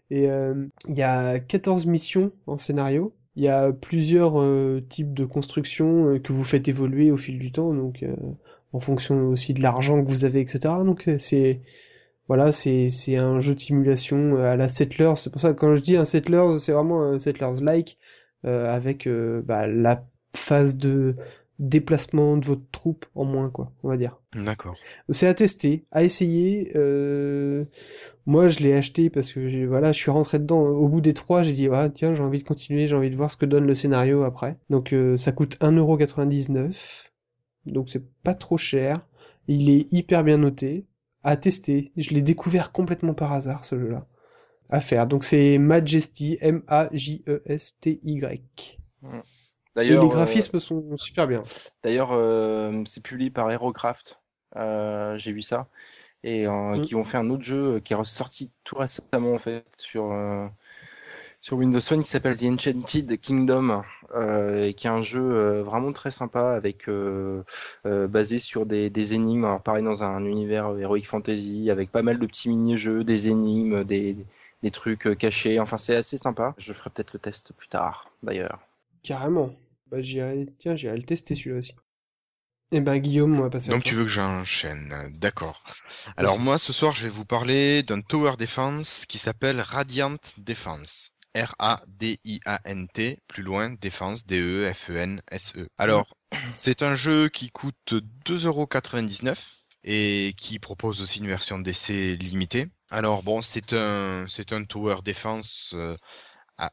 Et 0.10 0.30
euh, 0.30 0.68
il 0.88 0.96
y 0.96 1.02
a 1.04 1.40
14 1.40 1.86
missions 1.86 2.32
en 2.48 2.58
scénario. 2.58 3.16
Il 3.36 3.44
y 3.44 3.48
a 3.48 3.72
plusieurs 3.72 4.40
euh, 4.40 4.82
types 4.88 5.14
de 5.14 5.26
constructions 5.26 6.20
que 6.20 6.34
vous 6.34 6.44
faites 6.44 6.68
évoluer 6.68 7.12
au 7.12 7.18
fil 7.18 7.40
du 7.40 7.52
temps, 7.52 7.74
donc 7.74 8.04
euh, 8.04 8.16
en 8.74 8.80
fonction 8.80 9.30
aussi 9.30 9.54
de 9.54 9.62
l'argent 9.62 10.04
que 10.04 10.10
vous 10.10 10.26
avez, 10.26 10.42
etc. 10.42 10.84
Donc 10.86 11.08
euh, 11.08 11.18
c'est 11.20 11.62
voilà, 12.28 12.52
c'est 12.52 12.90
c'est 12.90 13.18
un 13.18 13.40
jeu 13.40 13.56
de 13.56 13.60
simulation 13.60 14.38
euh, 14.38 14.46
à 14.54 14.56
la 14.56 14.70
Settlers. 14.70 15.14
C'est 15.18 15.32
pour 15.32 15.42
ça 15.42 15.54
que 15.54 15.60
quand 15.60 15.76
je 15.76 15.82
dis 15.82 15.98
un 15.98 16.06
Settlers, 16.06 16.60
c'est 16.60 16.72
vraiment 16.74 17.04
un 17.04 17.20
Settlers-like 17.20 17.98
euh, 18.46 18.74
avec 18.74 19.08
euh, 19.08 19.42
bah, 19.44 19.68
la 19.68 20.06
phase 20.36 20.78
de 20.78 21.16
déplacement 21.60 22.38
de 22.38 22.46
votre 22.46 22.64
troupe 22.72 23.06
en 23.16 23.26
moins, 23.26 23.50
quoi, 23.50 23.72
on 23.84 23.90
va 23.90 23.98
dire. 23.98 24.20
D'accord. 24.36 24.76
C'est 25.10 25.28
à 25.28 25.34
tester, 25.34 25.86
à 25.92 26.04
essayer. 26.04 26.72
euh, 26.76 27.66
Moi, 28.26 28.48
je 28.50 28.60
l'ai 28.60 28.74
acheté 28.74 29.10
parce 29.10 29.32
que 29.34 29.66
voilà, 29.68 29.92
je 29.92 30.00
suis 30.00 30.12
rentré 30.12 30.40
dedans. 30.40 30.62
Au 30.62 30.88
bout 30.90 31.02
des 31.02 31.14
trois, 31.14 31.44
j'ai 31.44 31.54
dit 31.54 31.68
ah, 31.72 31.90
tiens, 31.94 32.14
j'ai 32.16 32.24
envie 32.24 32.40
de 32.40 32.48
continuer, 32.48 32.88
j'ai 32.88 32.96
envie 32.96 33.12
de 33.12 33.16
voir 33.16 33.30
ce 33.32 33.38
que 33.38 33.46
donne 33.46 33.68
le 33.68 33.76
scénario 33.76 34.24
après. 34.24 34.58
Donc 34.70 34.94
euh, 34.94 35.18
ça 35.18 35.32
coûte 35.32 35.58
1,99€. 35.62 37.12
Donc 37.66 37.90
c'est 37.90 38.04
pas 38.24 38.34
trop 38.36 38.58
cher. 38.58 38.98
Il 39.48 39.70
est 39.70 39.92
hyper 39.92 40.24
bien 40.24 40.38
noté. 40.38 40.86
À 41.24 41.38
tester. 41.38 41.92
Je 41.98 42.10
l'ai 42.12 42.22
découvert 42.22 42.72
complètement 42.72 43.14
par 43.14 43.34
hasard 43.34 43.66
ce 43.66 43.78
jeu-là. 43.80 44.06
À 44.70 44.80
faire. 44.82 45.08
Donc 45.08 45.24
c'est 45.24 45.58
Majesty, 45.58 46.38
M-A-J-E-S-T-Y. 46.42 48.42
Et 49.86 49.88
D'ailleurs, 49.88 50.00
les 50.00 50.08
euh, 50.08 50.10
graphismes 50.10 50.60
sont 50.60 50.96
super 50.98 51.28
bien. 51.28 51.44
D'ailleurs, 51.84 52.12
euh, 52.12 52.84
c'est 52.86 53.02
publié 53.02 53.30
par 53.32 53.50
Aerocraft. 53.52 54.20
Euh, 54.56 55.18
j'ai 55.18 55.32
vu 55.32 55.42
ça. 55.42 55.68
Et 56.24 56.48
euh, 56.48 56.78
Mm. 56.78 56.82
qui 56.82 56.96
ont 56.96 57.04
fait 57.04 57.18
un 57.18 57.30
autre 57.30 57.44
jeu 57.44 57.80
qui 57.82 57.94
est 57.94 57.96
ressorti 57.96 58.52
tout 58.64 58.76
récemment 58.78 59.34
en 59.34 59.40
fait 59.40 59.66
sur 59.78 60.12
euh, 60.12 60.48
sur 61.44 61.58
Windows 61.58 61.82
Phone 61.82 62.04
qui 62.04 62.10
s'appelle 62.10 62.38
The 62.38 62.44
Enchanted 62.44 63.20
Kingdom 63.20 63.84
euh, 64.16 64.64
et 64.68 64.74
qui 64.74 64.88
est 64.88 64.90
un 64.90 65.02
jeu 65.02 65.22
euh, 65.22 65.62
vraiment 65.62 65.92
très 65.92 66.10
sympa 66.10 66.54
avec 66.56 66.88
euh, 66.88 67.44
euh, 67.86 68.08
basé 68.08 68.40
sur 68.40 68.66
des, 68.66 68.90
des 68.90 69.14
énigmes. 69.14 69.44
Alors 69.44 69.62
pareil 69.62 69.84
dans 69.84 70.04
un 70.04 70.24
univers 70.26 70.78
heroic 70.80 71.04
fantasy 71.04 71.70
avec 71.70 71.92
pas 71.92 72.02
mal 72.02 72.18
de 72.18 72.26
petits 72.28 72.48
mini-jeux, 72.50 73.04
des 73.04 73.28
énigmes, 73.28 73.84
des 73.84 74.16
des 74.64 74.72
trucs 74.72 75.18
cachés. 75.18 75.60
Enfin, 75.60 75.78
c'est 75.78 75.98
assez 75.98 76.18
sympa. 76.18 76.56
Je 76.58 76.72
ferai 76.74 76.90
peut-être 76.90 77.12
le 77.14 77.20
test 77.20 77.52
plus 77.54 77.68
tard 77.68 78.10
d'ailleurs. 78.24 78.60
Carrément. 79.04 79.54
Bah 79.92 80.00
j'irai, 80.02 80.48
tiens, 80.60 80.76
j'irai 80.78 80.96
le 80.98 81.04
tester 81.04 81.36
celui-là 81.36 81.58
aussi. 81.60 81.76
Eh 82.72 82.82
ben 82.82 82.98
Guillaume, 83.00 83.38
on 83.40 83.44
va 83.44 83.50
passer 83.50 83.72
à 83.72 83.76
Donc 83.76 83.84
toi. 83.84 83.90
tu 83.90 83.96
veux 83.96 84.04
que 84.04 84.10
j'enchaîne, 84.10 84.94
d'accord. 85.20 85.64
Alors 86.18 86.40
moi 86.40 86.58
ce 86.58 86.74
soir 86.74 86.96
je 86.96 87.04
vais 87.04 87.10
vous 87.10 87.26
parler 87.26 87.84
d'un 87.84 88.02
tower 88.02 88.38
defense 88.38 89.06
qui 89.06 89.18
s'appelle 89.18 89.60
Radiant 89.62 90.16
Defense. 90.38 91.13
R-A-D-I-A-N-T, 91.36 93.20
plus 93.28 93.44
loin, 93.44 93.72
défense, 93.72 94.22
E 94.24 94.28
D-E-F-E-N-S-E. 94.28 95.68
Alors, 95.78 96.06
c'est 96.50 96.82
un 96.84 96.96
jeu 96.96 97.30
qui 97.30 97.52
coûte 97.52 97.94
2,99€ 98.26 99.64
et 99.84 100.34
qui 100.38 100.60
propose 100.60 101.02
aussi 101.02 101.20
une 101.20 101.28
version 101.28 101.60
d'essai 101.60 102.16
limitée. 102.16 102.68
Alors 102.90 103.24
bon, 103.24 103.42
c'est 103.42 103.74
un, 103.74 104.26
c'est 104.30 104.54
un 104.54 104.64
tower 104.64 104.98
defense 105.04 105.72
euh, 105.74 105.98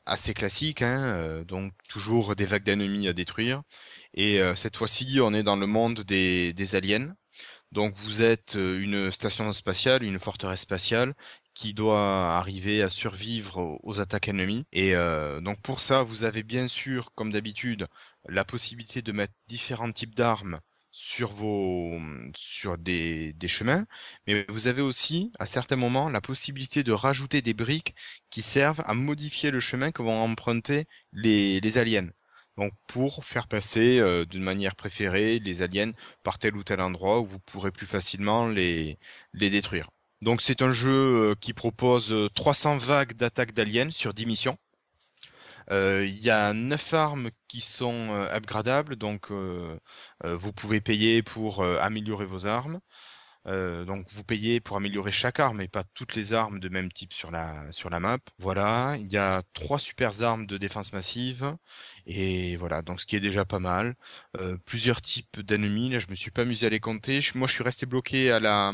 assez 0.06 0.34
classique, 0.34 0.82
hein, 0.82 1.14
euh, 1.16 1.44
donc 1.44 1.72
toujours 1.88 2.36
des 2.36 2.46
vagues 2.46 2.64
d'ennemis 2.64 3.08
à 3.08 3.12
détruire. 3.12 3.62
Et 4.14 4.40
euh, 4.40 4.54
cette 4.54 4.76
fois-ci, 4.76 5.18
on 5.22 5.32
est 5.34 5.42
dans 5.42 5.56
le 5.56 5.66
monde 5.66 6.00
des, 6.02 6.52
des 6.52 6.74
aliens. 6.74 7.14
Donc 7.72 7.94
vous 7.96 8.22
êtes 8.22 8.54
une 8.54 9.10
station 9.12 9.52
spatiale, 9.52 10.02
une 10.02 10.18
forteresse 10.18 10.60
spatiale 10.62 11.14
qui 11.60 11.74
doit 11.74 12.38
arriver 12.38 12.82
à 12.82 12.88
survivre 12.88 13.78
aux, 13.82 14.00
attaques 14.00 14.28
ennemies. 14.28 14.64
Et 14.72 14.94
euh, 14.94 15.42
donc 15.42 15.60
pour 15.60 15.80
ça, 15.80 16.02
vous 16.02 16.24
avez 16.24 16.42
bien 16.42 16.68
sûr, 16.68 17.12
comme 17.14 17.32
d'habitude, 17.32 17.86
la 18.26 18.46
possibilité 18.46 19.02
de 19.02 19.12
mettre 19.12 19.34
différents 19.46 19.92
types 19.92 20.14
d'armes 20.14 20.60
sur 20.90 21.30
vos 21.32 22.00
sur 22.34 22.78
des, 22.78 23.34
des 23.34 23.48
chemins, 23.48 23.84
mais 24.26 24.46
vous 24.48 24.68
avez 24.68 24.80
aussi 24.80 25.32
à 25.38 25.44
certains 25.44 25.76
moments 25.76 26.08
la 26.08 26.22
possibilité 26.22 26.82
de 26.82 26.92
rajouter 26.92 27.42
des 27.42 27.52
briques 27.54 27.94
qui 28.30 28.40
servent 28.40 28.82
à 28.86 28.94
modifier 28.94 29.50
le 29.50 29.60
chemin 29.60 29.92
que 29.92 30.02
vont 30.02 30.18
emprunter 30.18 30.86
les, 31.12 31.60
les 31.60 31.76
aliens. 31.78 32.08
Donc 32.56 32.72
pour 32.86 33.22
faire 33.26 33.48
passer 33.48 33.98
euh, 34.00 34.24
d'une 34.24 34.42
manière 34.42 34.76
préférée 34.76 35.38
les 35.40 35.60
aliens 35.60 35.92
par 36.22 36.38
tel 36.38 36.56
ou 36.56 36.64
tel 36.64 36.80
endroit 36.80 37.20
où 37.20 37.26
vous 37.26 37.40
pourrez 37.40 37.70
plus 37.70 37.86
facilement 37.86 38.48
les, 38.48 38.98
les 39.34 39.50
détruire. 39.50 39.90
Donc 40.22 40.40
c'est 40.40 40.62
un 40.62 40.72
jeu 40.72 41.32
euh, 41.32 41.34
qui 41.38 41.52
propose 41.52 42.10
euh, 42.10 42.30
300 42.34 42.78
vagues 42.78 43.12
d'attaques 43.12 43.52
d'aliens 43.52 43.90
sur 43.90 44.14
10 44.14 44.24
missions. 44.24 44.56
Euh, 45.70 46.04
Il 46.06 46.18
y 46.18 46.30
a 46.30 46.52
neuf 46.52 46.92
armes 46.94 47.30
qui 47.48 47.60
sont 47.60 48.10
euh, 48.10 48.34
upgradables, 48.36 48.96
donc 48.96 49.30
euh, 49.30 49.78
euh, 50.24 50.36
vous 50.36 50.52
pouvez 50.52 50.80
payer 50.80 51.22
pour 51.22 51.60
euh, 51.62 51.78
améliorer 51.80 52.26
vos 52.26 52.46
armes. 52.46 52.80
Euh, 53.46 53.84
donc 53.86 54.06
vous 54.12 54.22
payez 54.24 54.60
pour 54.60 54.76
améliorer 54.76 55.12
chaque 55.12 55.40
arme 55.40 55.60
et 55.62 55.68
pas 55.68 55.84
toutes 55.94 56.14
les 56.14 56.32
armes 56.34 56.60
de 56.60 56.68
même 56.68 56.92
type 56.92 57.12
sur 57.14 57.30
la 57.30 57.70
sur 57.72 57.88
la 57.90 57.98
map. 58.00 58.18
Voilà, 58.38 58.96
il 58.98 59.08
y 59.08 59.16
a 59.16 59.42
trois 59.54 59.78
super 59.78 60.20
armes 60.22 60.46
de 60.46 60.58
défense 60.58 60.92
massive 60.92 61.56
et 62.06 62.56
voilà 62.56 62.82
donc 62.82 63.00
ce 63.00 63.06
qui 63.06 63.16
est 63.16 63.20
déjà 63.20 63.44
pas 63.46 63.58
mal. 63.58 63.94
Euh, 64.38 64.56
plusieurs 64.66 65.00
types 65.02 65.40
d'ennemis. 65.40 65.90
Là 65.90 65.98
je 65.98 66.08
me 66.08 66.14
suis 66.14 66.30
pas 66.30 66.42
amusé 66.42 66.66
à 66.66 66.70
les 66.70 66.80
compter. 66.80 67.20
Je- 67.20 67.36
moi 67.38 67.48
je 67.48 67.54
suis 67.54 67.64
resté 67.64 67.86
bloqué 67.86 68.30
à 68.30 68.40
la 68.40 68.72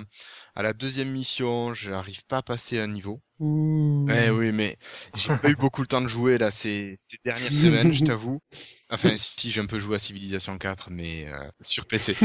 à 0.57 0.63
la 0.63 0.73
deuxième 0.73 1.11
mission. 1.13 1.75
J'arrive 1.75 2.25
pas 2.27 2.39
à 2.39 2.43
passer 2.43 2.79
un 2.81 2.89
niveau. 2.89 3.23
Ouh. 3.39 4.07
Eh 4.09 4.31
oui 4.31 4.53
mais 4.53 4.79
j'ai 5.15 5.33
pas 5.33 5.51
eu 5.51 5.57
beaucoup 5.57 5.81
le 5.83 5.89
temps 5.89 6.01
de 6.01 6.07
jouer 6.09 6.39
là 6.39 6.53
ces 6.53 6.95
ces 6.97 7.19
dernières 7.25 7.53
semaines 7.55 7.93
je 7.93 8.03
t'avoue. 8.05 8.41
Enfin 8.89 9.17
si 9.17 9.51
j'ai 9.51 9.61
un 9.61 9.67
peu 9.67 9.79
joué 9.81 9.97
à 9.97 9.99
Civilization 9.99 10.57
4 10.59 10.91
mais 10.91 11.27
euh, 11.29 11.49
sur 11.61 11.87
PC. 11.87 12.17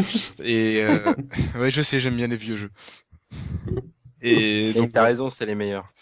Et 0.44 0.82
euh, 0.84 1.14
ouais, 1.56 1.72
je 1.72 1.82
sais, 1.82 2.00
j'aime 2.00 2.18
bien 2.18 2.28
les 2.28 2.38
vieux 2.38 2.58
jeux. 2.58 2.72
Et 4.22 4.74
Et 4.74 4.74
donc, 4.74 4.92
t'as 4.94 5.04
raison, 5.04 5.30
c'est 5.30 5.46
les 5.46 5.56
meilleurs. 5.56 5.94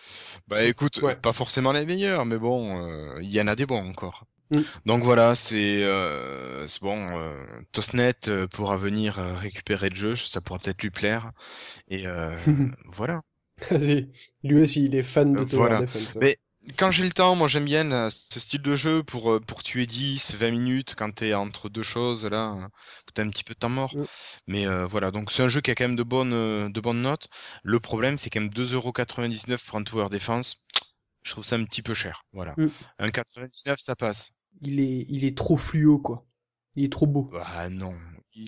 bah 0.47 0.63
écoute, 0.63 1.01
Ouais. 1.01 1.17
pas 1.21 1.33
forcément 1.33 1.71
les 1.71 1.85
meilleurs, 1.85 2.25
mais 2.25 2.37
bon, 2.37 2.87
euh, 2.87 3.19
il 3.21 3.29
y 3.31 3.41
en 3.41 3.47
a 3.47 3.55
des 3.55 3.65
bons 3.65 3.87
encore. 3.87 4.25
Mm. 4.51 4.63
Donc 4.85 5.03
voilà, 5.03 5.35
c'est 5.35 5.83
euh, 5.83 6.67
c'est 6.67 6.81
bon. 6.81 6.97
Euh, 7.17 7.61
Tosnet 7.71 8.15
euh, 8.29 8.47
pourra 8.47 8.77
venir 8.77 9.19
euh, 9.19 9.35
récupérer 9.37 9.89
le 9.89 9.95
jeu, 9.95 10.15
ça 10.15 10.41
pourra 10.41 10.59
peut-être 10.59 10.81
lui 10.83 10.91
plaire. 10.91 11.31
Et 11.89 12.07
euh, 12.07 12.35
voilà. 12.87 13.21
Vas-y. 13.71 14.11
Lui 14.43 14.61
aussi, 14.61 14.85
il 14.85 14.95
est 14.95 15.03
fan 15.03 15.35
de 15.35 15.43
Euh, 15.43 15.45
Tower 15.45 15.57
voilà. 15.57 15.75
Defense. 15.75 16.17
hein. 16.17 16.21
Mais 16.21 16.37
quand 16.77 16.91
j'ai 16.91 17.03
le 17.05 17.11
temps, 17.11 17.35
moi 17.35 17.47
j'aime 17.47 17.65
bien 17.65 17.91
euh, 17.91 18.09
ce 18.09 18.39
style 18.39 18.61
de 18.61 18.75
jeu 18.75 19.03
pour 19.03 19.31
euh, 19.33 19.39
pour 19.39 19.63
tuer 19.63 19.85
10, 19.87 20.35
20 20.35 20.51
minutes 20.51 20.95
quand 20.97 21.11
t'es 21.15 21.33
entre 21.33 21.69
deux 21.69 21.81
choses 21.83 22.25
là, 22.25 22.69
que 23.07 23.13
t'as 23.13 23.23
un 23.23 23.29
petit 23.29 23.43
peu 23.43 23.53
de 23.53 23.59
temps 23.59 23.69
mort. 23.69 23.97
Mm. 23.97 24.05
Mais 24.47 24.67
euh, 24.67 24.85
voilà, 24.87 25.11
donc 25.11 25.31
c'est 25.31 25.43
un 25.43 25.47
jeu 25.47 25.61
qui 25.61 25.71
a 25.71 25.75
quand 25.75 25.85
même 25.85 25.95
de 25.95 26.03
bonnes 26.03 26.71
de 26.71 26.81
bonnes 26.81 27.01
notes. 27.01 27.29
Le 27.63 27.79
problème 27.79 28.17
c'est 28.17 28.29
quand 28.29 28.41
même 28.41 28.49
2,99€ 28.49 29.65
pour 29.65 29.77
un 29.77 29.83
Tower 29.83 30.09
Defense. 30.09 30.65
Je 31.23 31.31
trouve 31.31 31.45
ça 31.45 31.55
un 31.57 31.65
petit 31.65 31.81
peu 31.83 31.93
cher. 31.93 32.23
Voilà. 32.33 32.57
Mm. 32.57 32.69
Un 32.99 33.11
99 33.11 33.79
ça 33.79 33.95
passe. 33.95 34.31
Il 34.61 34.79
est, 34.79 35.05
il 35.09 35.25
est 35.25 35.35
trop 35.35 35.57
fluo, 35.57 35.97
quoi. 35.99 36.25
Il 36.75 36.85
est 36.85 36.91
trop 36.91 37.07
beau. 37.07 37.31
Bah 37.31 37.69
non, 37.69 37.95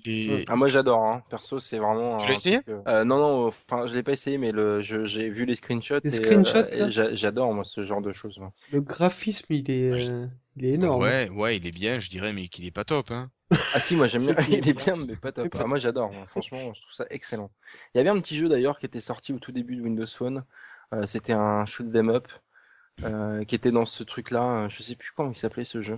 il 0.06 0.40
est. 0.42 0.46
Ah, 0.48 0.56
moi 0.56 0.68
j'adore, 0.68 1.04
hein. 1.04 1.24
perso 1.30 1.60
c'est 1.60 1.78
vraiment. 1.78 2.18
Tu 2.18 2.28
l'as 2.28 2.34
essayé 2.36 2.56
truc, 2.62 2.70
euh, 2.70 2.82
euh, 2.88 3.04
Non, 3.04 3.18
non, 3.20 3.48
enfin 3.48 3.86
je 3.88 3.96
l'ai 3.96 4.04
pas 4.04 4.14
essayé, 4.14 4.38
mais 4.38 4.52
le, 4.52 4.82
je- 4.82 5.06
j'ai 5.06 5.30
vu 5.30 5.46
les 5.46 5.56
screenshots. 5.56 6.00
Les 6.04 6.08
et, 6.16 6.24
screenshots, 6.24 6.58
euh, 6.74 6.90
là 6.90 7.16
J'adore 7.16 7.54
moi 7.54 7.64
ce 7.64 7.84
genre 7.84 8.02
de 8.02 8.12
choses. 8.12 8.38
moi. 8.40 8.54
Le 8.72 8.82
graphisme, 8.82 9.54
il 9.54 9.70
est, 9.70 9.92
Oui. 9.92 10.08
euh, 10.10 10.28
il 10.58 10.66
est 10.66 10.70
énorme. 10.74 11.02
Ouais, 11.02 11.30
ouais, 11.30 11.58
il 11.58 11.68
est 11.68 11.72
bien, 11.72 12.00
je 12.00 12.10
dirais, 12.10 12.34
mais 12.34 12.48
qu'il 12.48 12.66
est 12.66 12.72
pas 12.72 12.86
top, 12.86 13.12
hein. 13.12 13.30
Ah 13.74 13.80
si, 13.82 13.96
moi 13.98 14.08
j'aime 14.08 14.24
bien. 14.26 14.36
Il 14.48 14.70
est 14.70 14.74
bien. 14.86 14.96
mais 14.96 15.18
pas 15.18 15.34
top. 15.34 15.54
Ah, 15.60 15.68
moi 15.68 15.78
j'adore. 15.78 16.14
Franchement, 16.30 16.74
je 16.74 16.82
trouve 16.82 16.94
ça 16.94 17.06
excellent. 17.10 17.52
Il 17.94 17.98
y 17.98 18.02
avait 18.02 18.10
un 18.10 18.20
petit 18.22 18.38
jeu 18.38 18.48
d'ailleurs 18.48 18.80
qui 18.80 18.86
était 18.86 19.02
sorti 19.02 19.34
au 19.34 19.40
tout 19.40 19.52
début 19.52 19.76
de 19.76 19.82
Windows 19.82 20.06
Phone. 20.08 20.46
Euh, 20.94 21.06
C'était 21.06 21.34
un 21.34 21.66
shoot 21.66 21.88
'em 21.94 22.10
up 22.10 22.28
euh, 23.04 23.44
qui 23.46 23.56
était 23.56 23.72
dans 23.72 23.86
ce 23.86 24.04
truc-là. 24.04 24.68
Je 24.70 24.84
sais 24.84 24.96
plus 24.96 25.12
comment 25.16 25.32
il 25.32 25.38
s'appelait 25.38 25.66
ce 25.66 25.82
jeu. 25.82 25.98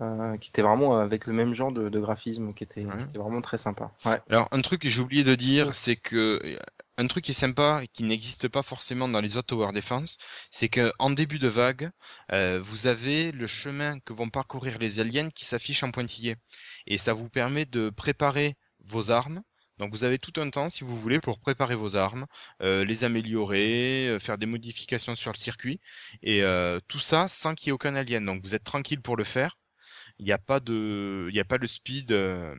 Euh, 0.00 0.36
qui 0.36 0.50
était 0.50 0.60
vraiment 0.60 0.98
avec 0.98 1.26
le 1.26 1.32
même 1.32 1.54
genre 1.54 1.72
de, 1.72 1.88
de 1.88 2.00
graphisme, 2.00 2.52
qui 2.52 2.64
était, 2.64 2.84
Ouais. 2.84 2.98
qui 2.98 3.04
était 3.04 3.18
vraiment 3.18 3.40
très 3.40 3.56
sympa. 3.56 3.94
Ouais. 4.04 4.20
Alors, 4.28 4.46
un 4.52 4.60
truc 4.60 4.82
que 4.82 4.90
j'ai 4.90 5.00
oublié 5.00 5.24
de 5.24 5.34
dire, 5.34 5.74
c'est 5.74 5.96
que 5.96 6.38
euh, 6.44 6.58
un 6.98 7.06
truc 7.06 7.24
qui 7.24 7.30
est 7.30 7.34
sympa 7.34 7.80
et 7.82 7.88
qui 7.88 8.02
n'existe 8.02 8.46
pas 8.48 8.62
forcément 8.62 9.08
dans 9.08 9.22
les 9.22 9.36
autres 9.38 9.46
Tower 9.48 9.72
Defense, 9.72 10.18
c'est 10.50 10.68
que 10.68 10.92
en 10.98 11.08
début 11.08 11.38
de 11.38 11.48
vague, 11.48 11.90
euh, 12.30 12.60
vous 12.62 12.86
avez 12.86 13.32
le 13.32 13.46
chemin 13.46 13.98
que 14.00 14.12
vont 14.12 14.28
parcourir 14.28 14.78
les 14.78 15.00
aliens 15.00 15.30
qui 15.30 15.46
s'affiche 15.46 15.82
en 15.82 15.90
pointillé, 15.92 16.36
et 16.86 16.98
ça 16.98 17.14
vous 17.14 17.30
permet 17.30 17.64
de 17.64 17.88
préparer 17.88 18.56
vos 18.84 19.10
armes. 19.10 19.42
Donc 19.78 19.92
vous 19.92 20.04
avez 20.04 20.18
tout 20.18 20.38
un 20.40 20.48
temps, 20.50 20.68
si 20.68 20.84
vous 20.84 20.98
voulez, 20.98 21.20
pour 21.20 21.38
préparer 21.38 21.74
vos 21.74 21.96
armes, 21.96 22.26
euh, 22.62 22.84
les 22.84 23.04
améliorer, 23.04 24.08
euh, 24.08 24.18
faire 24.18 24.36
des 24.38 24.46
modifications 24.46 25.16
sur 25.16 25.32
le 25.32 25.38
circuit, 25.38 25.80
et 26.22 26.42
euh, 26.42 26.80
tout 26.88 26.98
ça 27.00 27.28
sans 27.28 27.54
qu'il 27.54 27.68
y 27.68 27.70
ait 27.70 27.72
aucun 27.72 27.94
alien. 27.94 28.24
Donc 28.26 28.42
vous 28.42 28.54
êtes 28.54 28.64
tranquille 28.64 29.00
pour 29.00 29.16
le 29.16 29.24
faire. 29.24 29.56
Il 30.18 30.24
n'y 30.26 30.32
a 30.32 30.38
pas 30.38 30.60
de, 30.60 31.26
il 31.30 31.34
n'y 31.34 31.40
a 31.40 31.44
pas 31.44 31.58
le 31.58 31.66
speed. 31.66 32.12
euh, 32.12 32.54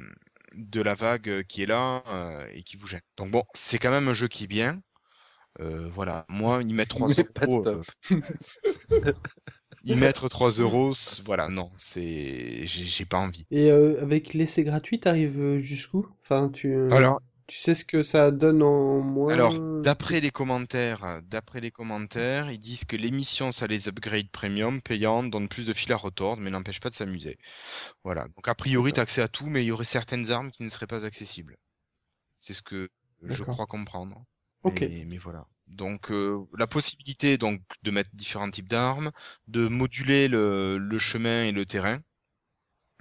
de 0.55 0.81
la 0.81 0.95
vague 0.95 1.43
qui 1.47 1.61
est 1.63 1.65
là 1.67 2.03
euh, 2.07 2.47
et 2.53 2.63
qui 2.63 2.77
vous 2.77 2.87
gêne. 2.87 3.01
Donc 3.17 3.31
bon, 3.31 3.43
c'est 3.53 3.77
quand 3.79 3.91
même 3.91 4.07
un 4.07 4.13
jeu 4.13 4.27
qui 4.27 4.45
est 4.45 4.47
bien. 4.47 4.81
Euh, 5.61 5.89
voilà, 5.93 6.25
moi, 6.29 6.63
y 6.63 6.73
mettre 6.73 6.95
3 6.97 7.09
Mais 7.15 7.23
pas 7.23 7.47
euros, 7.47 7.63
top. 7.63 7.85
euh, 8.91 9.13
y 9.83 9.95
mettre 9.95 10.29
3 10.29 10.51
euros, 10.51 10.93
voilà, 11.25 11.47
non, 11.49 11.71
c'est, 11.79 12.67
j'ai 12.67 13.05
pas 13.05 13.17
envie. 13.17 13.47
Et 13.51 13.69
euh, 13.71 14.01
avec 14.01 14.33
l'essai 14.33 14.63
gratuit, 14.63 14.99
t'arrives 15.01 15.57
jusqu'où? 15.59 16.07
Enfin, 16.21 16.49
tu, 16.49 16.73
Alors, 16.89 17.21
tu 17.47 17.57
sais 17.57 17.75
ce 17.75 17.85
que 17.85 18.03
ça 18.03 18.31
donne 18.31 18.61
en 18.61 18.99
moins? 18.99 19.33
alors, 19.33 19.53
d'après 19.81 20.19
les 20.19 20.31
commentaires, 20.31 21.03
euh, 21.05 21.21
d'après 21.23 21.61
les 21.61 21.71
commentaires, 21.71 22.51
ils 22.51 22.59
disent 22.59 22.83
que 22.83 22.97
l'émission, 22.97 23.51
ça 23.51 23.67
les 23.67 23.87
upgrade 23.87 24.29
premium, 24.29 24.81
payantes, 24.81 25.31
donne 25.31 25.47
plus 25.47 25.65
de 25.65 25.73
fil 25.73 25.91
à 25.93 25.97
retordre, 25.97 26.41
mais 26.41 26.49
n'empêche 26.49 26.81
pas 26.81 26.89
de 26.89 26.95
s'amuser. 26.95 27.37
Voilà. 28.03 28.27
Donc 28.35 28.47
a 28.47 28.55
priori, 28.55 28.91
t'as 28.93 29.03
accès 29.03 29.21
à 29.21 29.29
tout, 29.29 29.45
mais 29.45 29.63
il 29.63 29.67
y 29.67 29.71
aurait 29.71 29.85
certaines 29.85 30.29
armes 30.29 30.51
qui 30.51 30.63
ne 30.63 30.69
seraient 30.69 30.87
pas 30.87 31.05
accessibles. 31.05 31.57
C'est 32.37 32.53
ce 32.53 32.61
que 32.61 32.89
je 33.23 33.43
crois 33.43 33.65
comprendre. 33.65 34.25
Ok. 34.63 34.81
Mais, 34.81 35.05
mais 35.05 35.17
voilà. 35.17 35.45
Donc 35.67 36.11
euh, 36.11 36.45
la 36.57 36.67
possibilité 36.67 37.37
donc 37.37 37.61
de 37.83 37.91
mettre 37.91 38.09
différents 38.13 38.51
types 38.51 38.69
d'armes, 38.69 39.11
de 39.47 39.67
moduler 39.67 40.27
le, 40.27 40.77
le 40.77 40.97
chemin 40.97 41.43
et 41.43 41.51
le 41.51 41.65
terrain. 41.65 42.01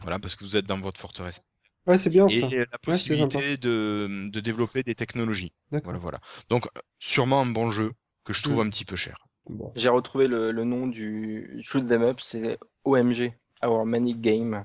Voilà, 0.03 0.19
parce 0.19 0.37
que 0.37 0.45
vous 0.45 0.57
êtes 0.57 0.67
dans 0.67 0.81
votre 0.81 1.01
forteresse. 1.01 1.43
Ouais, 1.87 1.99
c'est 1.99 2.11
bien 2.11 2.29
Et 2.29 2.31
ça. 2.31 2.55
la 2.71 2.79
possibilité 2.79 3.57
de, 3.57 4.29
de 4.33 4.41
développer 4.41 4.83
des 4.83 4.95
technologies. 4.95 5.53
Voilà, 5.83 5.99
voilà. 5.99 6.21
Donc 6.51 6.69
sûrement 6.99 7.41
un 7.41 7.47
bon 7.47 7.71
jeu 7.71 7.93
que 8.25 8.33
je 8.33 8.43
trouve 8.43 8.61
Mm. 8.61 8.63
un 8.63 8.71
petit 8.71 8.85
peu 8.85 8.97
cher. 8.97 9.27
Bon. 9.49 9.73
J'ai 9.77 9.89
retrouvé 9.91 10.29
le, 10.29 10.53
le 10.53 10.65
nom 10.65 10.87
du 10.89 11.61
shoot 11.63 11.85
'em 11.93 12.03
up, 12.03 12.21
c'est 12.23 12.59
OMG, 12.85 13.35
Our 13.65 13.87
Manic 13.87 14.21
Game, 14.21 14.65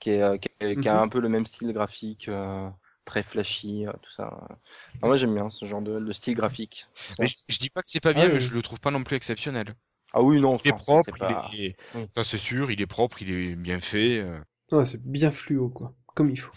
qui, 0.00 0.10
est, 0.12 0.22
euh, 0.22 0.38
qui, 0.38 0.48
est- 0.60 0.78
qui 0.78 0.88
a 0.88 0.98
Mhm. 0.98 1.00
un 1.00 1.08
peu 1.08 1.20
le 1.20 1.28
même 1.30 1.46
style 1.46 1.72
graphique, 1.72 2.28
euh, 2.28 2.70
très 3.06 3.22
flashy, 3.24 3.86
euh, 3.86 3.92
tout 4.02 4.10
ça. 4.10 4.24
Alors 4.28 4.58
moi 5.02 5.16
j'aime 5.18 5.34
bien 5.34 5.50
ce 5.50 5.64
genre 5.66 5.82
de, 5.82 6.00
de 6.00 6.12
style 6.14 6.34
graphique. 6.36 6.86
Mais 7.18 7.26
je, 7.26 7.36
je 7.48 7.58
dis 7.58 7.70
pas 7.70 7.82
que 7.82 7.88
c'est 7.88 8.00
pas 8.00 8.12
bien, 8.14 8.28
Ah, 8.28 8.30
mais 8.30 8.40
oui. 8.40 8.40
je 8.40 8.54
le 8.54 8.62
trouve 8.62 8.80
pas 8.80 8.90
non 8.90 9.04
plus 9.04 9.16
exceptionnel. 9.16 9.74
Ah 10.12 10.20
oui, 10.22 10.40
non, 10.40 10.58
Il 10.64 10.68
est 10.70 10.72
ça, 10.80 10.98
c'est 10.98 11.12
propre, 11.12 11.16
pas- 11.16 11.52
il 11.52 11.60
est, 11.60 11.76
Oui. 11.94 12.08
ça 12.16 12.24
c'est 12.24 12.38
sûr, 12.38 12.70
il 12.70 12.80
est 12.82 12.86
propre, 12.86 13.22
il 13.22 13.30
est 13.32 13.56
bien 13.56 13.80
fait. 13.80 14.24
Ouais, 14.70 14.86
c'est 14.86 15.02
bien 15.02 15.32
fluo, 15.32 15.70
quoi. 15.70 15.92
Comme 16.16 16.30
il 16.30 16.38
faut. 16.38 16.52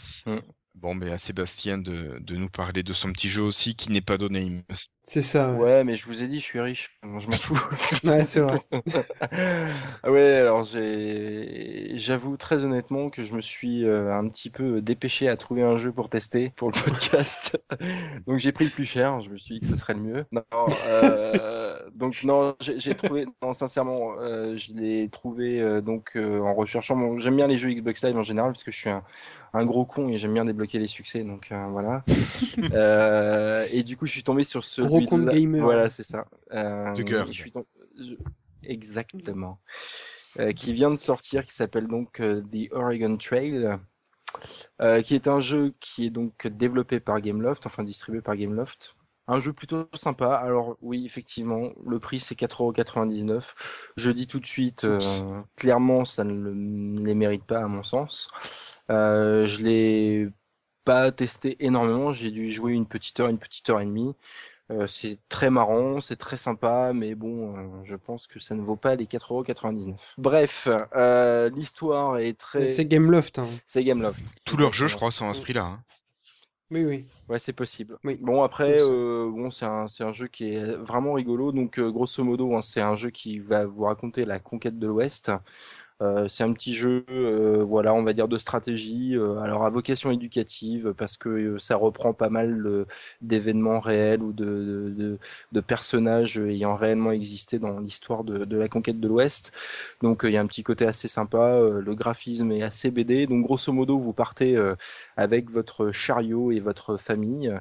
Bon, 0.74 0.96
ben 0.96 1.10
à 1.12 1.18
Sébastien 1.18 1.78
de, 1.78 2.22
nous 2.30 2.50
parler 2.50 2.82
de 2.82 2.94
son 2.94 3.12
petit 3.12 3.28
jeu 3.28 3.44
aussi 3.44 3.76
qui 3.76 3.92
n'est 3.92 4.02
pas 4.02 4.18
donné. 4.18 4.64
C'est 5.10 5.24
ça, 5.24 5.52
ouais. 5.52 5.58
Ouais, 5.58 5.84
mais 5.84 5.96
je 5.96 6.06
vous 6.06 6.22
ai 6.22 6.28
dit, 6.28 6.40
je 6.40 6.44
suis 6.44 6.60
riche, 6.60 6.92
Moi, 7.02 7.20
je 7.20 7.26
m'en 7.28 7.34
fous. 7.34 7.60
Ouais, 8.04 8.28
c'est 8.28 8.42
vrai. 8.42 8.60
Ah 10.04 10.12
ouais, 10.12 10.36
alors 10.36 10.64
j'ai, 10.64 11.94
j'avoue 11.98 12.38
très 12.38 12.64
honnêtement 12.64 13.10
que 13.10 13.24
je 13.24 13.34
me 13.34 13.42
suis 13.42 13.86
euh, 13.86 14.14
un 14.14 14.28
petit 14.30 14.52
peu 14.52 14.82
dépêché 14.82 15.28
à 15.28 15.36
trouver 15.36 15.64
un 15.64 15.78
jeu 15.78 15.92
pour 15.92 16.10
tester 16.10 16.52
pour 16.56 16.70
le 16.72 16.80
podcast. 16.86 17.60
donc 18.28 18.38
j'ai 18.38 18.52
pris 18.52 18.66
le 18.66 18.72
plus 18.72 18.86
cher. 18.86 19.20
Je 19.22 19.30
me 19.30 19.38
suis 19.38 19.56
dit 19.56 19.62
que 19.62 19.66
ce 19.66 19.76
serait 19.76 19.96
le 19.96 20.02
mieux. 20.02 20.26
Non, 20.32 20.44
euh, 20.86 21.80
donc 21.96 22.24
non, 22.24 22.56
j'ai 22.62 22.80
j'ai 22.80 22.96
trouvé, 22.96 23.26
non 23.42 23.54
sincèrement, 23.54 24.14
euh, 24.20 24.56
je 24.56 24.74
l'ai 24.74 25.10
trouvé 25.10 25.60
euh, 25.60 25.82
donc 25.82 26.12
euh, 26.16 26.40
en 26.40 26.54
recherchant. 26.54 26.96
Bon, 26.96 27.18
j'aime 27.18 27.36
bien 27.36 27.48
les 27.48 27.58
jeux 27.58 27.72
Xbox 27.72 28.04
Live 28.04 28.16
en 28.18 28.24
général 28.24 28.52
parce 28.52 28.64
que 28.64 28.72
je 28.72 28.78
suis 28.78 28.90
un, 28.90 29.04
un 29.54 29.66
gros 29.66 29.86
con 29.86 30.10
et 30.10 30.18
j'aime 30.18 30.34
bien 30.34 30.46
débloquer 30.46 30.80
les 30.80 30.88
succès. 30.88 31.24
Donc 31.24 31.48
euh, 31.52 31.68
voilà. 31.72 32.04
Euh, 32.74 33.66
et 33.72 33.84
du 33.84 33.98
coup, 33.98 34.06
je 34.06 34.12
suis 34.12 34.24
tombé 34.24 34.44
sur 34.44 34.66
ce 34.66 34.82
Gros 34.82 34.99
compte 35.06 35.26
gamer. 35.26 35.62
Voilà, 35.64 35.90
c'est 35.90 36.04
ça. 36.04 36.26
Euh, 36.52 36.94
De 36.94 37.04
cœur. 37.04 37.26
je 37.28 37.32
suis 37.34 37.52
tom- 37.52 37.66
je- 37.98 38.16
Exactement. 38.64 39.60
Euh, 40.40 40.52
qui 40.52 40.74
vient 40.74 40.92
de 40.92 40.96
sortir, 40.96 41.46
qui 41.46 41.54
s'appelle 41.54 41.88
donc 41.88 42.20
euh, 42.20 42.42
The 42.52 42.72
Oregon 42.72 43.18
Trail, 43.18 43.78
euh, 44.82 45.02
qui 45.02 45.16
est 45.16 45.28
un 45.28 45.40
jeu 45.40 45.74
qui 45.80 46.06
est 46.06 46.10
donc 46.10 46.46
développé 46.48 47.00
par 47.00 47.20
Gameloft, 47.22 47.66
enfin 47.66 47.84
distribué 47.84 48.22
par 48.22 48.36
Gameloft. 48.36 48.96
Un 49.28 49.40
jeu 49.40 49.54
plutôt 49.54 49.88
sympa. 49.94 50.34
Alors 50.36 50.76
oui, 50.82 51.06
effectivement, 51.06 51.70
le 51.86 52.00
prix 52.00 52.20
c'est 52.20 52.36
4,99€. 52.36 53.54
Je 53.96 54.12
dis 54.12 54.28
tout 54.28 54.40
de 54.40 54.46
suite, 54.46 54.86
euh, 54.86 55.00
clairement, 55.56 56.04
ça 56.06 56.24
ne 56.24 56.34
le- 56.34 56.54
ne 56.54 57.06
les 57.06 57.14
mérite 57.16 57.44
pas 57.46 57.60
à 57.60 57.68
mon 57.68 57.84
sens. 57.84 58.30
Euh, 58.92 59.46
je 59.46 59.62
l'ai 59.64 60.30
pas 60.84 61.12
testé 61.12 61.64
énormément. 61.64 62.12
J'ai 62.12 62.32
dû 62.32 62.52
jouer 62.52 62.74
une 62.74 62.88
petite 62.88 63.20
heure, 63.20 63.30
une 63.30 63.38
petite 63.38 63.70
heure 63.70 63.82
et 63.82 63.86
demie. 63.86 64.16
Euh, 64.72 64.86
c'est 64.88 65.18
très 65.30 65.50
marrant, 65.50 66.00
c'est 66.00 66.16
très 66.16 66.38
sympa, 66.38 66.92
mais 66.94 67.16
bon, 67.16 67.58
euh, 67.58 67.68
je 67.84 67.96
pense 67.96 68.28
que 68.28 68.40
ça 68.40 68.54
ne 68.54 68.62
vaut 68.62 68.76
pas 68.76 68.94
les 68.96 69.06
4,99€. 69.08 69.96
Bref, 70.20 70.68
euh, 70.96 71.50
l'histoire 71.50 72.20
est 72.20 72.38
très... 72.38 72.68
C'est 72.68 72.86
Gameloft, 72.86 73.40
hein. 73.40 73.48
C'est 73.66 73.84
Gameloft. 73.84 74.20
Tous 74.46 74.58
leurs 74.58 74.74
jeux, 74.74 74.88
je 74.88 74.96
crois, 74.96 75.12
sont 75.12 75.28
à 75.28 75.34
ce 75.34 75.42
prix-là. 75.42 75.64
hein. 75.64 75.84
Oui, 76.72 76.86
oui. 76.86 77.08
Ouais, 77.28 77.40
c'est 77.40 77.54
possible. 77.54 77.98
Oui. 78.04 78.20
Bon, 78.22 78.44
après, 78.44 78.78
euh, 78.80 79.28
bon, 79.32 79.50
c'est 79.50 79.66
un, 79.66 79.88
c'est 79.88 80.04
un 80.04 80.14
jeu 80.14 80.28
qui 80.28 80.54
est 80.54 80.76
vraiment 80.76 81.14
rigolo. 81.14 81.52
Donc, 81.52 81.80
euh, 81.80 81.90
grosso 81.90 82.24
modo, 82.24 82.56
hein, 82.56 82.62
c'est 82.62 82.82
un 82.82 82.96
jeu 82.96 83.10
qui 83.10 83.40
va 83.40 83.66
vous 83.66 83.86
raconter 83.86 84.24
la 84.24 84.38
conquête 84.38 84.78
de 84.78 84.86
l'Ouest. 84.86 85.32
Euh, 86.02 86.30
c'est 86.30 86.44
un 86.46 86.54
petit 86.54 86.74
jeu, 86.74 87.06
euh, 87.12 87.62
voilà, 87.64 87.94
on 87.94 88.04
va 88.04 88.14
dire 88.14 88.30
de 88.30 88.38
stratégie. 88.38 89.16
euh, 89.18 89.38
alors, 89.40 89.66
à 89.66 89.70
vocation 89.70 90.12
éducative, 90.12 90.94
parce 90.98 91.18
que 91.18 91.58
ça 91.58 91.76
reprend 91.76 92.14
pas 92.14 92.30
mal 92.30 92.86
d'événements 93.22 93.80
réels 93.82 94.22
ou 94.24 94.32
de, 94.32 94.94
de, 94.96 95.20
de, 95.52 95.60
personnages 95.62 96.38
ayant 96.38 96.76
réellement 96.78 97.12
existé 97.12 97.60
dans 97.60 97.80
l'histoire 97.80 98.24
de, 98.24 98.46
de 98.46 98.58
la 98.58 98.70
conquête 98.70 99.00
de 99.02 99.08
l'Ouest. 99.10 99.52
Donc, 100.02 100.22
il 100.24 100.32
y 100.32 100.38
a 100.38 100.42
un 100.42 100.48
petit 100.48 100.64
côté 100.64 100.86
assez 100.86 101.10
sympa. 101.10 101.60
le 101.60 101.96
graphisme 101.96 102.52
est 102.54 102.64
assez 102.64 102.92
BD. 102.92 103.28
Donc, 103.28 103.44
grosso 103.46 103.72
modo, 103.74 104.00
vous 104.00 104.14
partez 104.14 104.58
avec 105.18 105.50
votre 105.52 105.92
chariot 105.92 106.52
et 106.52 106.60
votre 106.62 106.98
famille. 106.98 107.52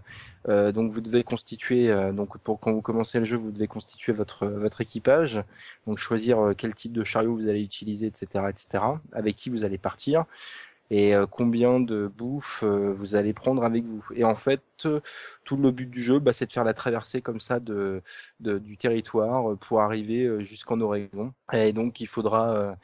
Euh, 0.48 0.72
donc 0.72 0.92
vous 0.92 1.00
devez 1.00 1.24
constituer, 1.24 1.90
euh, 1.90 2.12
donc 2.12 2.38
pour 2.38 2.58
quand 2.60 2.72
vous 2.72 2.80
commencez 2.80 3.18
le 3.18 3.24
jeu, 3.24 3.36
vous 3.36 3.50
devez 3.50 3.66
constituer 3.66 4.12
votre 4.12 4.46
votre 4.46 4.80
équipage, 4.80 5.42
donc 5.86 5.98
choisir 5.98 6.38
euh, 6.38 6.54
quel 6.56 6.74
type 6.74 6.92
de 6.92 7.04
chariot 7.04 7.34
vous 7.34 7.48
allez 7.48 7.62
utiliser, 7.62 8.06
etc., 8.06 8.44
etc., 8.48 8.84
avec 9.12 9.36
qui 9.36 9.50
vous 9.50 9.64
allez 9.64 9.78
partir 9.78 10.24
et 10.90 11.14
euh, 11.14 11.26
combien 11.26 11.80
de 11.80 12.06
bouffe 12.08 12.62
euh, 12.64 12.92
vous 12.94 13.14
allez 13.14 13.32
prendre 13.34 13.64
avec 13.64 13.84
vous. 13.84 14.04
Et 14.14 14.24
en 14.24 14.36
fait, 14.36 14.62
euh, 14.86 15.00
tout 15.44 15.56
le 15.56 15.70
but 15.70 15.86
du 15.90 16.02
jeu, 16.02 16.18
bah, 16.18 16.32
c'est 16.32 16.46
de 16.46 16.52
faire 16.52 16.64
la 16.64 16.74
traversée 16.74 17.22
comme 17.22 17.40
ça 17.40 17.60
de, 17.60 18.02
de- 18.40 18.58
du 18.58 18.76
territoire 18.76 19.56
pour 19.58 19.80
arriver 19.82 20.44
jusqu'en 20.44 20.80
Oregon. 20.80 21.32
Et 21.52 21.72
donc 21.72 22.00
il 22.00 22.06
faudra 22.06 22.76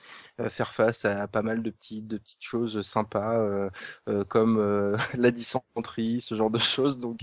faire 0.49 0.73
face 0.73 1.05
à 1.05 1.29
pas 1.29 1.43
mal 1.43 1.63
de 1.63 1.71
petites 1.71 2.07
de 2.07 2.19
petites 2.19 2.43
choses 2.43 2.83
sympas 2.83 3.39
euh, 3.39 3.71
euh, 4.09 4.25
comme 4.25 4.59
euh, 4.59 4.97
la 5.15 5.31
dysenterie, 5.31 6.21
ce 6.21 6.35
genre 6.35 6.51
de 6.51 6.59
choses. 6.59 7.01
Donc 7.01 7.21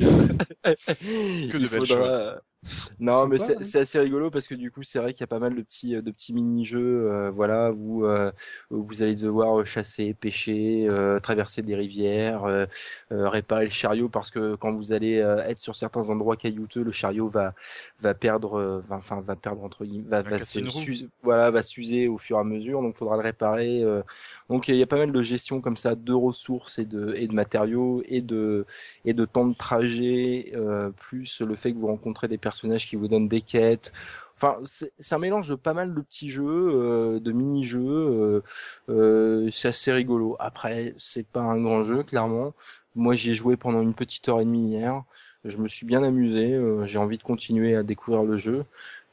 Que 1.48 1.58
de 1.58 1.68
belles 1.68 1.86
choses. 1.86 2.26
euh, 2.68 2.90
Non, 3.00 3.28
mais 3.28 3.40
c'est 3.40 3.58
hein. 3.58 3.82
assez 3.82 4.00
rigolo 4.00 4.30
parce 4.30 4.48
que 4.48 4.54
du 4.56 4.70
coup, 4.72 4.84
c'est 4.84 5.00
vrai 5.00 5.14
qu'il 5.14 5.22
y 5.22 5.24
a 5.24 5.28
pas 5.28 5.40
mal 5.40 5.56
de 5.56 5.62
petits, 5.64 5.94
de 6.02 6.12
petits 6.12 6.34
mini-jeux, 6.34 6.80
euh, 7.12 7.32
voilà, 7.32 7.72
où, 7.72 8.06
euh, 8.06 8.32
où 8.70 8.84
vous 8.84 9.02
allez 9.02 9.16
devoir 9.16 9.66
chasser, 9.66 10.14
pêcher, 10.14 10.88
euh, 10.90 11.20
traverser 11.20 11.64
des 11.64 11.76
rivières, 11.76 12.44
euh, 12.46 12.66
euh, 13.12 13.30
réparer 13.30 13.66
le 13.66 13.72
chariot 13.72 14.10
parce 14.10 14.30
que 14.30 14.56
quand 14.56 14.74
vous 14.74 14.92
allez 14.94 15.18
euh, 15.20 15.44
être 15.46 15.58
sur 15.60 15.76
certains 15.76 16.10
endroits 16.10 16.38
caillouteux, 16.38 16.84
le 16.84 16.92
chariot 16.92 17.28
va 17.30 17.56
va 18.00 18.14
perdre, 18.14 18.56
euh, 18.60 18.80
va- 18.88 18.98
enfin 18.98 19.22
va 19.22 19.36
perdre 19.36 19.64
entre 19.64 19.84
guillemets, 19.86 20.08
va, 20.10 20.22
Va 20.24 20.38
va 20.38 20.46
s'user- 20.46 21.10
voilà, 21.24 21.50
va 21.52 21.64
s'user 21.64 22.08
au 22.08 22.18
fur 22.20 22.38
et 22.38 22.40
à 22.42 22.44
mesure, 22.44 22.82
donc 22.84 22.96
faudra 22.96 23.16
le 23.18 23.24
réparer. 23.24 23.82
euh. 23.84 24.04
donc 24.50 24.68
il 24.68 24.76
y 24.76 24.84
a 24.84 24.88
pas 24.88 24.98
mal 24.98 25.12
de 25.12 25.24
gestion 25.24 25.62
comme 25.62 25.78
ça 25.78 25.96
de 25.96 26.14
ressources 26.14 26.78
et 26.80 26.86
de 26.86 27.14
et 27.16 27.28
de 27.28 27.34
matériaux 27.34 28.04
et 28.06 28.22
de 28.22 28.66
et 29.06 29.14
de 29.14 29.26
temps 29.26 29.48
de 29.48 29.56
trajet, 29.56 30.52
euh, 30.56 30.90
plus 30.92 31.42
le 31.42 31.56
fait 31.56 31.74
que 31.74 31.78
vous 31.78 31.88
rencontrez 31.88 32.28
des 32.28 32.38
personnages 32.52 32.88
qui 32.88 32.96
vous 32.98 33.08
donnent 33.08 33.30
des 33.30 33.42
quêtes. 33.42 33.92
Enfin, 34.36 34.58
c'est 34.66 35.16
un 35.16 35.20
mélange 35.20 35.48
de 35.50 35.56
pas 35.56 35.74
mal 35.74 35.94
de 35.94 36.02
petits 36.02 36.32
jeux, 36.32 36.44
euh, 36.46 37.20
de 37.20 37.32
mini-jeux. 37.32 37.80
euh, 37.80 38.42
euh, 38.90 39.50
c'est 39.52 39.68
assez 39.70 39.92
rigolo. 39.92 40.36
Après, 40.40 40.96
c'est 40.98 41.28
pas 41.28 41.42
un 41.42 41.62
grand 41.62 41.84
jeu, 41.84 42.04
clairement. 42.04 42.54
Moi, 42.96 43.16
j'y 43.16 43.32
ai 43.32 43.34
joué 43.36 43.56
pendant 43.56 43.82
une 43.82 43.94
petite 43.94 44.28
heure 44.30 44.42
et 44.42 44.46
demie 44.46 44.72
hier. 44.72 45.04
Je 45.46 45.58
me 45.60 45.68
suis 45.68 45.86
bien 45.86 46.04
amusé. 46.04 46.60
J'ai 46.86 46.98
envie 47.00 47.18
de 47.18 47.24
continuer 47.24 47.76
à 47.76 47.84
découvrir 47.84 48.24
le 48.24 48.36
jeu. 48.38 48.66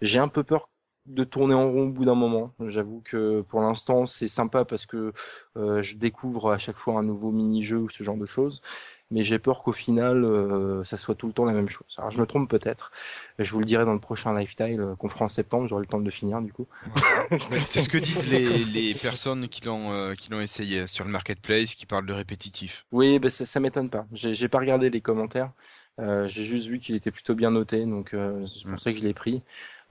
J'ai 0.03 0.19
un 0.19 0.29
peu 0.29 0.43
peur 0.45 0.69
de 1.07 1.25
tourner 1.25 1.55
en 1.55 1.71
rond 1.73 1.89
au 1.89 1.91
bout 1.91 2.05
d'un 2.05 2.15
moment. 2.15 2.53
J'avoue 2.67 3.03
que 3.05 3.43
pour 3.43 3.61
l'instant, 3.61 4.07
c'est 4.07 4.29
sympa 4.29 4.65
parce 4.65 4.87
que 4.87 5.13
je 5.57 5.95
découvre 5.97 6.53
à 6.53 6.59
chaque 6.59 6.77
fois 6.77 6.99
un 6.99 7.03
nouveau 7.03 7.31
mini-jeu 7.33 7.79
ou 7.79 7.91
ce 7.91 8.03
genre 8.03 8.17
de 8.19 8.27
choses 8.27 8.63
mais 9.11 9.23
j'ai 9.23 9.39
peur 9.39 9.63
qu'au 9.63 9.73
final, 9.73 10.25
euh, 10.25 10.85
ça 10.85 10.97
soit 10.97 11.15
tout 11.15 11.27
le 11.27 11.33
temps 11.33 11.45
la 11.45 11.53
même 11.53 11.69
chose. 11.69 11.95
Alors 11.97 12.11
je 12.11 12.21
me 12.21 12.27
trompe 12.27 12.49
peut-être. 12.51 12.93
Je 13.39 13.51
vous 13.53 13.61
le 13.61 13.65
dirai 13.65 13.85
dans 13.85 13.95
le 13.95 14.01
prochain 14.01 14.39
Lifestyle 14.39 14.81
euh, 14.81 14.95
qu'on 14.97 15.09
fera 15.09 15.25
en 15.25 15.29
septembre. 15.29 15.67
J'aurai 15.67 15.83
le 15.83 15.87
temps 15.87 16.01
de 16.01 16.05
le 16.05 16.11
finir 16.11 16.41
du 16.43 16.53
coup. 16.53 16.67
C'est 17.67 17.81
ce 17.83 17.89
que 17.89 17.99
disent 17.99 18.27
les, 18.27 18.65
les 18.65 18.95
personnes 18.95 19.49
qui 19.49 19.63
l'ont 19.65 19.93
euh, 19.93 20.15
qui 20.15 20.31
l'ont 20.31 20.41
essayé 20.41 20.87
sur 20.87 21.05
le 21.05 21.11
marketplace, 21.11 21.75
qui 21.75 21.87
parlent 21.87 22.07
de 22.07 22.13
répétitif. 22.13 22.87
Oui, 22.93 23.19
ben 23.19 23.31
ça, 23.31 23.45
ça 23.47 23.61
m'étonne 23.61 23.91
pas. 23.91 24.07
J'ai 24.13 24.35
j'ai 24.35 24.49
pas 24.49 24.59
regardé 24.59 24.91
les 24.91 25.01
commentaires. 25.01 25.53
Euh, 26.01 26.29
j'ai 26.29 26.45
juste 26.45 26.69
vu 26.69 26.79
qu'il 26.79 26.95
était 26.95 27.11
plutôt 27.11 27.35
bien 27.35 27.51
noté, 27.51 27.85
donc 27.85 28.15
euh, 28.15 28.47
c'est 28.47 28.69
pour 28.69 28.81
ça 28.81 28.93
que 28.93 28.99
je 28.99 29.03
l'ai 29.03 29.15
pris. 29.15 29.43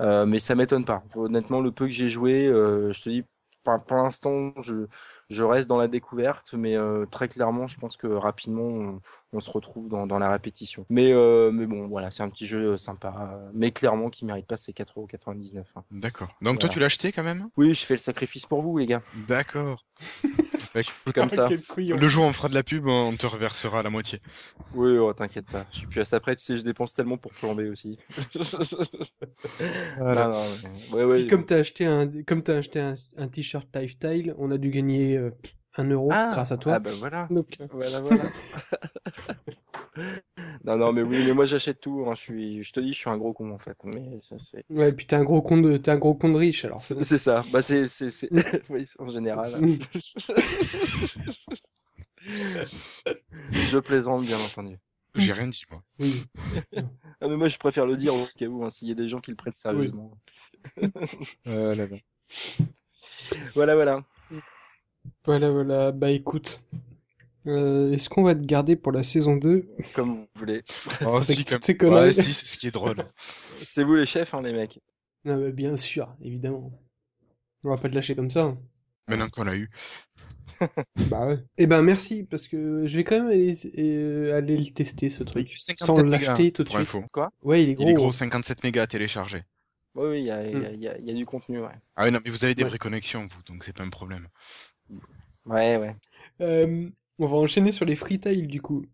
Euh, 0.01 0.25
mais 0.25 0.39
ça 0.39 0.55
m'étonne 0.55 0.85
pas. 0.85 1.03
Honnêtement, 1.15 1.59
le 1.61 1.71
peu 1.71 1.85
que 1.85 1.91
j'ai 1.91 2.09
joué, 2.09 2.47
euh, 2.47 2.91
je 2.93 3.01
te 3.03 3.09
dis, 3.09 3.23
pour, 3.63 3.83
pour 3.85 3.97
l'instant, 3.97 4.53
je, 4.61 4.87
je 5.29 5.43
reste 5.43 5.67
dans 5.67 5.77
la 5.77 5.87
découverte, 5.87 6.53
mais 6.53 6.77
euh, 6.77 7.05
très 7.05 7.27
clairement, 7.27 7.67
je 7.67 7.77
pense 7.77 7.97
que 7.97 8.07
rapidement, 8.07 8.99
on 9.33 9.39
se 9.39 9.49
retrouve 9.49 9.89
dans, 9.89 10.07
dans 10.07 10.19
la 10.19 10.31
répétition. 10.31 10.85
Mais, 10.89 11.11
euh, 11.11 11.51
mais 11.51 11.65
bon, 11.65 11.87
voilà, 11.87 12.11
c'est 12.11 12.23
un 12.23 12.29
petit 12.29 12.45
jeu 12.47 12.77
sympa, 12.77 13.13
euh, 13.33 13.49
mais 13.53 13.71
clairement 13.71 14.09
qui 14.09 14.23
mérite 14.25 14.47
pas 14.47 14.57
ses 14.57 14.71
4,99€. 14.71 15.63
hein. 15.75 15.83
D'accord. 15.91 16.29
Donc 16.41 16.59
toi 16.59 16.69
tu 16.69 16.79
l'as 16.79 16.85
acheté 16.87 17.11
quand 17.11 17.23
même? 17.23 17.49
Oui, 17.57 17.73
je 17.73 17.85
fais 17.85 17.95
le 17.95 17.99
sacrifice 17.99 18.45
pour 18.45 18.61
vous, 18.61 18.77
les 18.77 18.85
gars. 18.85 19.01
D'accord. 19.27 19.85
Comme 21.15 21.29
ça. 21.29 21.49
Le 21.77 22.07
jour 22.07 22.25
où 22.25 22.27
on 22.27 22.33
fera 22.33 22.49
de 22.49 22.53
la 22.53 22.61
pub, 22.61 22.85
on 22.85 23.15
te 23.15 23.25
reversera 23.25 23.81
la 23.81 23.89
moitié. 23.89 24.21
Oui, 24.75 24.95
oh, 24.99 25.11
t'inquiète 25.11 25.47
pas. 25.47 25.65
Je 25.71 25.77
suis 25.79 25.87
plus 25.87 26.01
à 26.01 26.05
ça 26.05 26.19
près. 26.19 26.35
Tu 26.35 26.43
sais, 26.45 26.55
je 26.55 26.61
dépense 26.61 26.93
tellement 26.93 27.17
pour 27.17 27.31
plomber 27.33 27.67
aussi. 27.69 27.97
Voilà. 29.97 30.27
Non, 30.27 30.33
non, 30.33 30.43
mais- 30.63 30.95
ouais, 30.97 31.03
ouais. 31.03 31.17
Puis 31.19 31.27
comme 31.27 31.45
t'as 31.45 31.57
acheté 31.57 31.85
un, 31.85 32.07
comme 32.23 32.43
t'as 32.43 32.57
acheté 32.57 32.79
un, 32.79 32.93
un 33.17 33.27
t-shirt 33.27 33.67
lifestyle, 33.75 34.35
on 34.37 34.51
a 34.51 34.57
dû 34.57 34.69
gagner 34.69 35.17
euh, 35.17 35.31
un 35.77 35.89
euro 35.89 36.09
Ah, 36.11 36.29
grâce 36.31 36.51
à 36.51 36.57
toi. 36.57 36.73
Ah 36.75 36.79
bah 36.79 36.91
voilà. 36.99 37.27
Donc, 37.31 37.57
euh, 37.59 37.67
Voilà, 37.71 37.99
voilà. 38.01 38.23
non, 40.63 40.77
non, 40.77 40.93
mais 40.93 41.01
oui, 41.01 41.25
mais 41.25 41.33
moi 41.33 41.45
j'achète 41.45 41.79
tout. 41.79 42.05
hein. 42.07 42.15
Je 42.15 42.21
suis, 42.21 42.63
je 42.63 42.73
te 42.73 42.79
dis, 42.79 42.93
je 42.93 42.97
suis 42.99 43.09
un 43.09 43.17
gros 43.17 43.33
con 43.33 43.51
en 43.51 43.59
fait. 43.59 43.77
Mais 43.83 44.19
ça, 44.21 44.37
c'est. 44.39 44.65
ouais, 44.69 44.91
puis 44.93 45.05
t'es 45.07 45.15
un 45.15 45.23
gros 45.23 45.41
con 45.41 45.57
de, 45.57 45.77
t'es 45.77 45.91
un 45.91 45.97
gros 45.97 46.15
con 46.15 46.29
de 46.29 46.37
riche, 46.37 46.65
alors. 46.65 46.79
C'est 46.79 47.03
c'est 47.03 47.17
ça. 47.17 47.43
Bah 47.51 47.61
c'est, 47.61 47.87
c'est, 47.87 48.11
c'est... 48.11 48.29
oui, 48.69 48.85
en 48.99 49.09
général. 49.09 49.55
Je 53.51 53.77
plaisante, 53.79 54.25
bien 54.25 54.37
entendu. 54.39 54.77
J'ai 55.15 55.33
rien 55.33 55.47
dit 55.47 55.63
moi. 55.71 55.81
Oui. 55.99 56.25
Ah, 57.21 57.27
mais 57.27 57.37
moi 57.37 57.47
je 57.47 57.57
préfère 57.57 57.85
le 57.85 57.97
dire 57.97 58.13
au 58.13 58.25
cas 58.37 58.45
où, 58.45 58.63
hein, 58.63 58.69
s'il 58.69 58.87
y 58.87 58.91
a 58.91 58.95
des 58.95 59.07
gens 59.07 59.19
qui 59.19 59.31
le 59.31 59.37
prennent 59.37 59.53
sérieusement. 59.53 60.11
Voilà, 61.45 61.87
Voilà, 63.53 63.75
voilà. 63.75 64.03
voilà, 65.25 65.49
voilà. 65.51 65.91
Bah 65.91 66.09
écoute, 66.11 66.61
euh, 67.45 67.91
est-ce 67.93 68.09
qu'on 68.09 68.23
va 68.23 68.35
te 68.35 68.45
garder 68.45 68.75
pour 68.75 68.91
la 68.91 69.03
saison 69.03 69.35
2 69.37 69.67
Comme 69.93 70.13
vous 70.13 70.27
voulez. 70.35 70.63
Oh, 71.05 71.21
si, 71.23 71.45
comme-. 71.45 71.93
Ouais, 71.93 72.13
si, 72.13 72.33
c'est 72.33 72.45
ce 72.45 72.57
qui 72.57 72.67
est 72.67 72.71
drôle. 72.71 72.95
C'est 73.65 73.83
vous 73.83 73.95
les 73.95 74.05
chefs, 74.05 74.33
hein, 74.33 74.41
les 74.41 74.53
mecs. 74.53 74.79
Ah 75.25 75.35
bah, 75.37 75.51
Bien 75.51 75.77
sûr, 75.77 76.13
évidemment. 76.21 76.71
On 77.63 77.69
va 77.69 77.77
pas 77.77 77.89
te 77.89 77.95
lâcher 77.95 78.15
comme 78.15 78.29
ça. 78.31 78.43
hein. 78.43 78.57
Maintenant 79.07 79.29
qu'on 79.29 79.43
l'a 79.43 79.55
eu. 79.55 79.69
Bah 81.09 81.27
ouais. 81.27 81.37
Eh 81.57 81.67
ben 81.67 81.81
merci, 81.83 82.23
parce 82.23 82.47
que 82.47 82.87
je 82.87 82.95
vais 82.95 83.03
quand 83.03 83.19
même 83.19 83.27
aller, 83.27 83.53
euh, 83.77 84.35
aller 84.35 84.57
le 84.57 84.65
tester 84.73 85.09
ce 85.09 85.23
truc. 85.23 85.51
Il 85.53 85.59
Sans 85.77 85.95
57 85.95 86.09
l'acheter 86.09 86.51
tout 86.51 86.63
de 86.63 86.69
pour 86.69 86.77
suite. 86.77 86.87
info. 86.95 87.05
Ouais, 87.43 87.63
il 87.63 87.69
est 87.69 87.71
Il 87.73 87.75
gros. 87.75 87.89
est 87.89 87.93
gros, 87.93 88.11
57 88.11 88.63
mégas 88.63 88.83
à 88.83 88.87
télécharger. 88.87 89.43
Oui, 89.95 90.07
oui, 90.09 90.19
il 90.19 90.25
y 90.25 90.31
a, 90.31 90.43
il 90.47 90.53
y, 90.53 90.55
Mm. 90.55 90.63
a, 90.65 90.69
il 90.71 90.81
y 90.81 90.87
a- 90.87 90.97
il 90.99 91.05
y 91.05 91.11
a 91.11 91.13
du 91.13 91.25
contenu, 91.25 91.59
ouais. 91.59 91.69
Ah 91.95 92.05
oui, 92.05 92.11
non, 92.11 92.19
mais 92.23 92.31
vous 92.31 92.43
avez 92.43 92.55
des 92.55 92.63
Ouais. 92.63 92.69
vraies 92.69 92.77
connexions, 92.79 93.27
vous, 93.29 93.41
donc 93.47 93.63
c'est 93.63 93.73
pas 93.73 93.83
un 93.83 93.89
problème. 93.89 94.27
Ouais, 95.45 95.77
ouais. 95.77 95.95
Euh, 96.41 96.89
on 97.19 97.27
va 97.27 97.37
enchaîner 97.37 97.71
sur 97.71 97.85
les 97.85 97.95
freetiles 97.95 98.47
du 98.47 98.61
coup. 98.61 98.85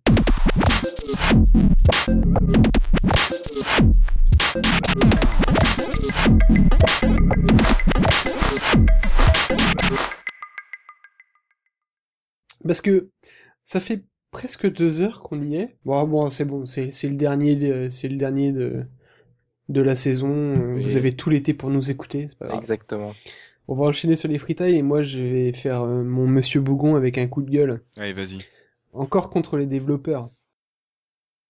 Parce 12.66 12.82
que 12.82 13.10
ça 13.64 13.80
fait 13.80 14.04
presque 14.32 14.72
deux 14.72 15.02
heures 15.02 15.22
qu'on 15.22 15.42
y 15.42 15.56
est. 15.58 15.76
Bon, 15.86 16.04
bon, 16.08 16.30
c'est 16.30 16.46
bon, 16.46 16.66
c'est 16.66 16.92
c'est 16.92 17.10
le 17.10 17.16
dernier, 17.16 17.56
de- 17.56 17.90
c'est 17.90 18.08
le 18.08 18.18
dernier 18.18 18.52
de 18.52 18.86
de 19.70 19.82
la 19.82 19.96
saison. 19.96 20.74
Oui. 20.76 20.84
Vous 20.84 20.96
avez 20.96 21.16
tout 21.16 21.30
l'été 21.30 21.54
pour 21.54 21.70
nous 21.70 21.92
écouter, 21.92 22.28
c'est 22.30 22.38
pas 22.38 22.48
grave. 22.48 22.60
Exactement. 22.60 23.14
On 23.68 23.76
va 23.76 23.86
enchaîner 23.86 24.16
sur 24.16 24.28
les 24.28 24.38
freetiles 24.38 24.76
et 24.76 24.82
moi 24.82 25.04
je 25.04 25.20
vais 25.20 25.54
faire 25.54 25.84
euh, 25.84 26.04
mon 26.04 26.28
Monsieur 26.28 26.60
Bougon 26.60 26.96
avec 26.96 27.18
un 27.18 27.28
coup 27.28 27.42
de 27.42 27.50
gueule. 27.50 27.82
Allez, 27.98 28.14
vas-y. 28.14 28.40
Encore 28.92 29.30
contre 29.30 29.58
les 29.58 29.66
développeurs. 29.66 30.30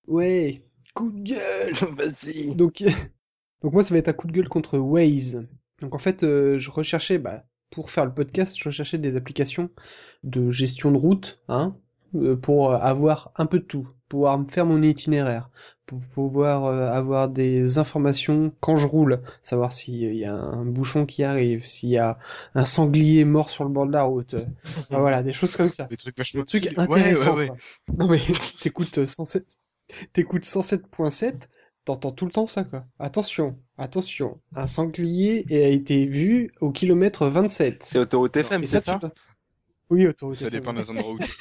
Ouais, 0.08 0.62
coup 0.94 1.12
de 1.12 1.22
gueule. 1.22 1.74
Vas-y. 1.98 2.56
Donc, 2.56 2.84
donc 3.62 3.74
moi 3.74 3.84
ça 3.84 3.94
va 3.94 3.98
être 3.98 4.10
un 4.10 4.14
coup 4.14 4.28
de 4.28 4.32
gueule 4.32 4.50
contre 4.50 4.78
Waze. 4.78 5.46
Donc 5.82 5.96
en 5.96 6.00
fait, 6.00 6.24
euh, 6.24 6.58
je 6.58 6.70
recherchais, 6.70 7.18
bah, 7.18 7.46
pour 7.70 7.90
faire 7.90 8.06
le 8.06 8.14
podcast, 8.14 8.56
je 8.58 8.66
recherchais 8.66 8.98
des 8.98 9.16
applications 9.16 9.70
de 10.24 10.52
gestion 10.52 10.92
de 10.92 10.98
route, 10.98 11.42
hein, 11.48 11.76
euh, 12.16 12.36
pour 12.36 12.74
avoir 12.74 13.32
un 13.36 13.48
peu 13.48 13.60
de 13.60 13.66
tout, 13.66 13.90
pouvoir 14.14 14.38
me 14.38 14.46
faire 14.46 14.66
mon 14.68 14.82
itinéraire, 14.84 15.50
pour 15.88 16.00
pouvoir 16.00 16.66
euh, 16.66 16.92
avoir 16.92 17.30
des 17.30 17.80
informations 17.80 18.54
quand 18.60 18.76
je 18.76 18.86
roule, 18.86 19.22
savoir 19.42 19.72
s'il 19.72 20.16
y 20.16 20.24
a 20.24 20.36
un 20.36 20.66
bouchon 20.66 21.08
qui 21.08 21.24
arrive, 21.24 21.66
s'il 21.66 21.90
y 21.90 21.98
a 21.98 22.20
un 22.54 22.64
sanglier 22.66 23.26
mort 23.26 23.50
sur 23.50 23.64
le 23.64 23.72
bord 23.72 23.88
de 23.88 23.92
la 23.92 24.04
route, 24.04 24.34
euh, 24.36 24.46
voilà, 24.92 25.24
des 25.24 25.34
choses 25.34 25.56
comme 25.56 25.72
ça. 25.72 25.86
Des 25.86 25.98
trucs 25.98 26.16
vachement 26.18 26.42
Des 26.42 26.46
trucs. 26.46 26.66
Ouais, 26.66 26.80
intéressants. 26.80 27.36
ouais, 27.36 27.42
ouais. 27.42 27.48
quoi. 27.48 27.58
Non 27.98 28.08
mais 28.08 28.22
t'écoutes 28.62 29.00
euh, 29.00 29.06
sans 29.08 29.26
cesse, 29.26 29.58
t'écoutes 30.14 30.46
107.7, 30.46 31.48
t'entends 31.86 32.12
tout 32.12 32.26
le 32.26 32.32
temps 32.32 32.48
ça, 32.48 32.64
quoi. 32.64 32.86
Attention, 33.00 33.58
attention, 33.78 34.40
un 34.56 34.68
sanglier 34.68 35.44
a 35.50 35.68
été 35.70 36.06
vu 36.06 36.52
au 36.62 36.72
kilomètre 36.72 37.26
27. 37.28 37.84
C'est 37.84 37.98
autoroute 37.98 38.38
FM, 38.38 38.66
c'est 38.68 38.80
ça 38.80 39.00
le- 39.02 39.10
Oui, 39.90 40.08
autoroute 40.08 40.36
Ça 40.36 40.48
FM, 40.48 40.60
dépend 40.60 40.74
des 40.74 40.90
endroits 40.90 41.14
où 41.14 41.20
tu... 41.20 41.32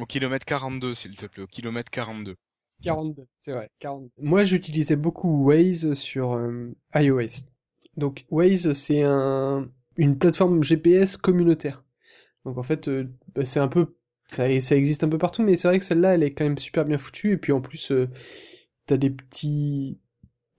Au 0.00 0.06
kilomètre 0.06 0.44
42, 0.44 0.94
s'il 0.94 1.16
te 1.16 1.26
plaît, 1.26 1.42
au 1.42 1.46
kilomètre 1.46 1.90
42. 1.90 2.36
42, 2.82 3.26
c'est 3.38 3.52
vrai, 3.52 3.70
42. 3.78 4.10
Moi, 4.18 4.44
j'utilisais 4.44 4.96
beaucoup 4.96 5.44
Waze 5.44 5.94
sur 5.94 6.32
euh, 6.32 6.74
iOS. 6.94 7.46
Donc, 7.96 8.24
Waze, 8.30 8.72
c'est 8.72 9.02
un, 9.02 9.70
une 9.96 10.18
plateforme 10.18 10.62
GPS 10.62 11.16
communautaire. 11.16 11.84
Donc, 12.44 12.58
en 12.58 12.62
fait, 12.62 12.88
euh, 12.88 13.08
bah, 13.34 13.44
c'est 13.44 13.60
un 13.60 13.68
peu, 13.68 13.94
ça, 14.28 14.48
existe 14.48 15.04
un 15.04 15.08
peu 15.08 15.18
partout, 15.18 15.42
mais 15.42 15.56
c'est 15.56 15.68
vrai 15.68 15.78
que 15.78 15.84
celle-là, 15.84 16.14
elle 16.14 16.22
est 16.22 16.32
quand 16.32 16.44
même 16.44 16.58
super 16.58 16.84
bien 16.84 16.98
foutue. 16.98 17.32
Et 17.32 17.36
puis, 17.36 17.52
en 17.52 17.60
plus, 17.60 17.92
euh, 17.92 18.08
t'as 18.86 18.96
des 18.96 19.10
petits, 19.10 19.98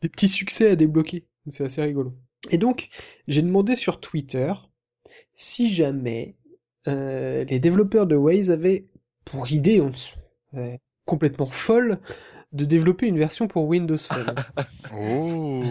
des 0.02 0.10
petits 0.10 0.30
succès 0.30 0.70
à 0.70 0.76
débloquer. 0.76 1.28
C'est 1.50 1.66
assez 1.66 1.82
rigolo. 1.82 2.14
Et 2.52 2.58
donc, 2.58 2.90
j'ai 3.28 3.42
demandé 3.42 3.76
sur 3.76 4.00
Twitter 4.00 4.54
si 5.34 5.72
jamais 5.72 6.36
euh, 6.88 7.44
les 7.46 7.60
développeurs 7.60 8.08
de 8.08 8.16
Waze 8.16 8.52
avaient 8.52 8.88
pour 9.26 9.52
idée, 9.52 9.82
on, 9.82 9.92
euh, 10.56 10.78
complètement 11.06 11.46
folle, 11.46 12.00
de 12.52 12.66
développer 12.66 13.08
une 13.08 13.18
version 13.18 13.48
pour 13.48 13.68
Windows 13.68 13.98
Phone. 13.98 14.36
Oh 14.96 15.64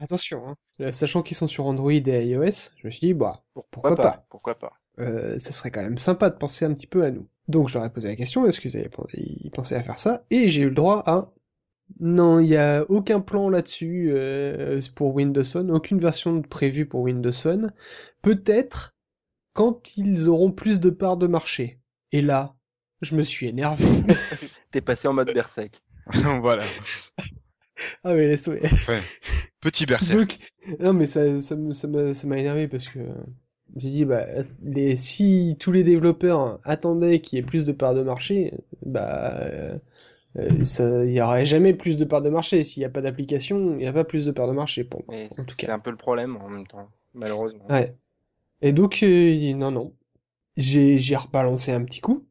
Attention, 0.00 0.46
hein. 0.46 0.54
Euh, 0.80 0.92
sachant 0.92 1.22
qu'ils 1.22 1.36
sont 1.36 1.48
sur 1.48 1.66
Android 1.66 1.90
et 1.90 2.26
iOS, 2.26 2.70
je 2.76 2.86
me 2.86 2.90
suis 2.90 3.00
dit, 3.00 3.14
bah, 3.14 3.42
pourquoi 3.70 3.96
pas, 3.96 4.24
Pourquoi 4.28 4.56
pas 4.56 4.72
Euh, 5.00 5.38
ça 5.38 5.50
serait 5.50 5.72
quand 5.72 5.82
même 5.82 5.98
sympa 5.98 6.30
de 6.30 6.36
penser 6.36 6.64
un 6.64 6.72
petit 6.72 6.86
peu 6.86 7.04
à 7.04 7.10
nous. 7.10 7.26
Donc 7.48 7.68
je 7.68 7.74
leur 7.74 7.84
ai 7.84 7.90
posé 7.90 8.06
la 8.08 8.14
question, 8.14 8.46
est-ce 8.46 8.60
qu'ils 8.60 8.76
avaient 8.76 8.88
pensé, 8.88 9.18
ils 9.20 9.50
pensaient 9.50 9.74
à 9.74 9.82
faire 9.82 9.98
ça? 9.98 10.24
Et 10.30 10.48
j'ai 10.48 10.62
eu 10.62 10.68
le 10.68 10.74
droit 10.74 11.02
à... 11.06 11.32
Non, 12.00 12.38
il 12.38 12.48
n'y 12.48 12.56
a 12.56 12.84
aucun 12.90 13.20
plan 13.20 13.48
là-dessus 13.48 14.10
euh, 14.12 14.80
pour 14.94 15.14
Windows 15.14 15.42
Phone, 15.42 15.70
aucune 15.70 15.98
version 15.98 16.42
prévue 16.42 16.86
pour 16.86 17.00
Windows 17.00 17.32
Phone. 17.32 17.72
Peut-être 18.22 18.94
quand 19.54 19.96
ils 19.96 20.28
auront 20.28 20.52
plus 20.52 20.78
de 20.78 20.90
parts 20.90 21.16
de 21.16 21.26
marché. 21.26 21.80
Et 22.12 22.20
là, 22.20 22.54
je 23.02 23.14
me 23.14 23.22
suis 23.22 23.48
énervé. 23.48 23.84
T'es 24.70 24.80
passé 24.80 25.08
en 25.08 25.14
mode 25.14 25.32
berserk. 25.32 25.82
Voilà. 26.40 26.64
ah 28.04 28.14
mais 28.14 28.28
laisse 28.28 28.46
ouais. 28.46 28.62
Petit 29.60 29.86
berserk. 29.86 30.38
Donc, 30.66 30.80
non, 30.80 30.92
mais 30.92 31.06
ça, 31.06 31.40
ça, 31.40 31.56
ça 31.72 31.88
m'a 31.88 32.14
ça 32.14 32.26
m'a 32.26 32.38
énervé 32.38 32.68
parce 32.68 32.88
que 32.88 33.00
j'ai 33.76 33.90
dit, 33.90 34.04
bah, 34.04 34.26
les, 34.62 34.96
si 34.96 35.56
tous 35.60 35.72
les 35.72 35.84
développeurs 35.84 36.60
attendaient 36.64 37.20
qu'il 37.20 37.38
y 37.38 37.40
ait 37.40 37.44
plus 37.44 37.64
de 37.64 37.72
parts 37.72 37.94
de 37.94 38.02
marché, 38.02 38.54
bah, 38.84 39.38
euh, 39.42 39.78
euh, 40.38 40.64
ça, 40.64 41.04
il 41.04 41.12
y 41.12 41.20
aurait 41.22 41.44
jamais 41.44 41.74
plus 41.74 41.96
de 41.96 42.04
parts 42.04 42.22
de 42.22 42.30
marché. 42.30 42.64
S'il 42.64 42.82
n'y 42.82 42.86
a 42.86 42.90
pas 42.90 43.02
d'application, 43.02 43.72
il 43.74 43.78
n'y 43.78 43.86
a 43.86 43.92
pas 43.92 44.04
plus 44.04 44.24
de 44.26 44.32
parts 44.32 44.48
de 44.48 44.54
marché 44.54 44.84
pour 44.84 45.04
moi, 45.08 45.16
Mais 45.16 45.30
en 45.38 45.44
tout 45.44 45.56
c'est 45.58 45.66
cas. 45.66 45.74
un 45.74 45.78
peu 45.80 45.90
le 45.90 45.96
problème 45.96 46.36
en 46.38 46.48
même 46.48 46.66
temps, 46.66 46.90
malheureusement. 47.14 47.66
Ouais. 47.68 47.96
Et 48.62 48.72
donc, 48.72 49.02
euh, 49.02 49.30
il 49.32 49.40
dit, 49.40 49.54
non, 49.54 49.70
non. 49.72 49.94
J'ai, 50.58 50.98
j'ai 50.98 51.16
rebalancé 51.16 51.72
un 51.72 51.84
petit 51.84 52.00
coup. 52.02 52.27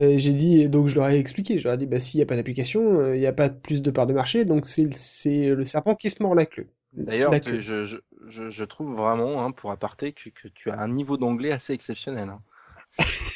Et 0.00 0.18
j'ai 0.18 0.32
dit, 0.32 0.68
donc 0.68 0.88
je 0.88 0.94
leur 0.96 1.08
ai 1.08 1.18
expliqué, 1.18 1.58
je 1.58 1.64
leur 1.64 1.74
ai 1.74 1.76
dit, 1.76 1.86
bah, 1.86 2.00
s'il 2.00 2.18
n'y 2.18 2.22
a 2.22 2.26
pas 2.26 2.36
d'application, 2.36 3.00
euh, 3.00 3.16
il 3.16 3.20
n'y 3.20 3.26
a 3.26 3.32
pas 3.32 3.50
plus 3.50 3.82
de 3.82 3.90
parts 3.90 4.06
de 4.06 4.14
marché, 4.14 4.44
donc 4.46 4.66
c'est, 4.66 4.92
c'est 4.94 5.50
le 5.50 5.64
serpent 5.64 5.94
qui 5.94 6.08
se 6.10 6.22
mord 6.22 6.34
la 6.34 6.46
queue. 6.46 6.66
D'ailleurs, 6.94 7.32
La 7.32 7.40
tu- 7.40 7.50
queue. 7.50 7.60
je, 7.60 7.84
je, 8.28 8.50
je, 8.50 8.64
trouve 8.64 8.94
vraiment, 8.94 9.44
hein, 9.44 9.50
pour 9.50 9.70
aparté, 9.72 10.12
que, 10.12 10.30
que 10.30 10.48
tu 10.48 10.70
as 10.70 10.80
un 10.80 10.88
niveau 10.88 11.16
d'anglais 11.16 11.52
assez 11.52 11.72
exceptionnel. 11.74 12.30
hein. 12.30 12.40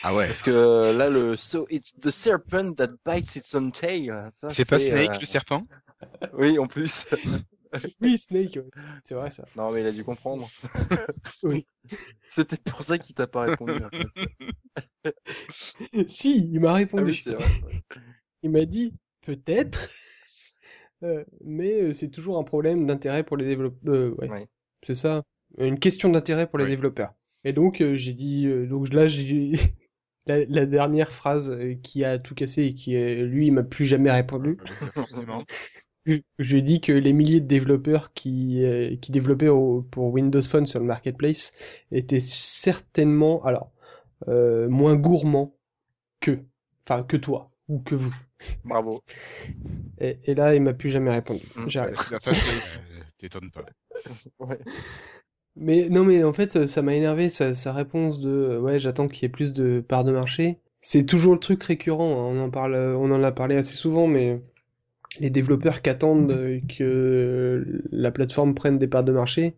Ah 0.03 0.15
ouais. 0.15 0.27
Parce 0.27 0.43
que 0.43 0.97
là, 0.97 1.09
le 1.09 1.37
So 1.37 1.67
it's 1.71 1.95
the 2.01 2.11
serpent 2.11 2.75
that 2.77 2.89
bites 3.07 3.37
its 3.37 3.55
own 3.55 3.71
tail. 3.73 4.13
Ça, 4.31 4.49
C'est 4.51 4.69
pas 4.69 4.79
Snake, 4.79 5.11
euh, 5.11 5.21
le 5.21 5.27
serpent? 5.27 5.67
Oui, 6.37 6.59
en 6.59 6.67
plus. 6.67 7.07
Oui, 8.01 8.19
Snake, 8.19 8.57
ouais. 8.57 8.71
c'est 9.05 9.15
vrai 9.15 9.31
ça. 9.31 9.45
non, 9.57 9.71
mais 9.73 9.81
il 9.83 9.87
a 9.87 9.93
dû 9.93 10.05
comprendre. 10.05 10.49
Oui. 11.43 11.67
C'est 12.29 12.49
peut-être 12.49 12.65
pour 12.73 12.83
ça 12.83 12.99
qu'il 12.99 13.15
t'a 13.15 13.27
pas 13.27 13.43
répondu. 13.43 13.73
en 13.85 13.91
fait. 13.91 14.09
si, 16.09 16.39
il 16.39 16.61
m'a 16.61 16.71
Ah 16.71 16.75
répondu. 16.75 17.05
oui, 17.11 17.17
c'est 17.17 17.35
vrai. 17.35 17.45
Il 18.43 18.51
m'a 18.51 18.65
dit 18.65 18.95
peut-être, 19.23 19.91
euh, 21.03 21.25
mais 21.45 21.73
euh, 21.83 21.93
c'est 21.93 22.09
toujours 22.11 22.39
un 22.39 22.45
problème 22.45 22.87
d'intérêt 22.87 23.25
pour 23.25 23.37
les 23.37 23.45
développeurs. 23.47 23.95
Euh, 23.95 24.15
ouais, 24.19 24.29
Ouais. 24.29 24.47
c'est 24.87 24.95
ça, 24.95 25.23
une 25.59 25.79
question 25.79 26.09
d'intérêt 26.09 26.47
pour 26.49 26.59
les 26.59 26.65
Oui. 26.65 26.71
développeurs. 26.71 27.13
Et 27.45 27.53
donc 27.53 27.81
euh, 27.81 27.97
j'ai 27.97 28.15
dit, 28.15 28.47
euh, 28.47 28.67
donc 28.67 28.93
là 28.93 29.07
j'ai 29.07 29.53
la, 30.27 30.45
la 30.47 30.67
dernière 30.67 31.13
phrase 31.13 31.55
qui 31.83 32.05
a 32.05 32.19
tout 32.19 32.35
cassé 32.35 32.63
et 32.65 32.75
qui 32.75 32.97
euh, 32.97 33.27
lui 33.27 33.49
il 33.49 33.53
m'a 33.53 33.63
plus 33.65 33.85
jamais 33.85 34.11
répondu. 34.11 34.59
Forcément. 34.95 35.45
Je 36.07 36.17
je 36.39 36.53
lui 36.53 36.59
ai 36.59 36.63
dit 36.63 36.81
que 36.81 36.93
les 36.93 37.13
milliers 37.13 37.41
de 37.41 37.47
développeurs 37.47 38.13
qui, 38.13 38.63
euh, 38.65 38.97
qui 38.97 39.11
développaient 39.13 39.49
au- 39.49 39.83
pour 39.91 40.13
Windows 40.13 40.43
Phone 40.43 40.67
sur 40.67 40.81
le 40.81 40.87
marketplace 40.87 41.53
étaient 41.93 42.21
certainement, 42.21 43.43
alors, 43.45 43.71
euh, 44.29 44.69
moins 44.69 44.97
gourmands 44.97 45.57
que, 46.21 46.41
enfin, 46.87 47.03
que 47.05 47.17
toi, 47.19 47.51
ou 47.69 47.81
que 47.81 47.95
vous. 47.97 48.15
Bravo. 48.65 49.03
Et, 49.99 50.19
et 50.25 50.35
là, 50.35 50.55
il 50.55 50.63
m'a 50.63 50.75
plus 50.75 50.91
jamais 50.91 51.11
répondu. 51.13 51.43
Mm. 51.57 51.69
J'arrête. 51.69 52.11
La 52.11 52.21
fâche, 52.21 52.41
euh, 52.49 53.01
t'étonnes 53.19 53.51
pas. 53.51 53.65
Ouais. 54.41 54.59
Mais 55.57 55.89
non, 55.89 56.05
mais 56.05 56.25
en 56.25 56.33
fait, 56.33 56.67
ça 56.67 56.83
m'a 56.83 56.95
énervé 56.95 57.29
sa, 57.29 57.55
sa 57.55 57.73
réponse 57.73 58.21
de 58.21 58.31
euh, 58.31 58.61
ouais, 58.61 58.79
j'attends 58.79 59.09
qu'il 59.09 59.23
y 59.23 59.27
ait 59.27 59.29
plus 59.29 59.53
de 59.53 59.81
parts 59.87 60.05
de 60.05 60.13
marché. 60.13 60.59
C'est 60.81 61.07
toujours 61.07 61.35
le 61.35 61.41
truc 61.41 61.63
récurrent. 61.63 62.13
hein, 62.31 62.35
On 62.37 62.41
en 62.45 62.51
parle, 62.51 62.75
on 62.77 63.11
en 63.13 63.23
a 63.23 63.33
parlé 63.33 63.57
assez 63.57 63.75
souvent, 63.75 64.07
mais 64.07 64.43
les 65.21 65.31
développeurs 65.31 65.83
qui 65.83 65.91
attendent 65.91 66.31
euh, 66.33 66.61
que 66.79 67.83
la 67.91 68.11
plateforme 68.11 68.55
prenne 68.55 68.79
des 68.79 68.89
parts 68.89 69.05
de 69.05 69.13
marché, 69.13 69.55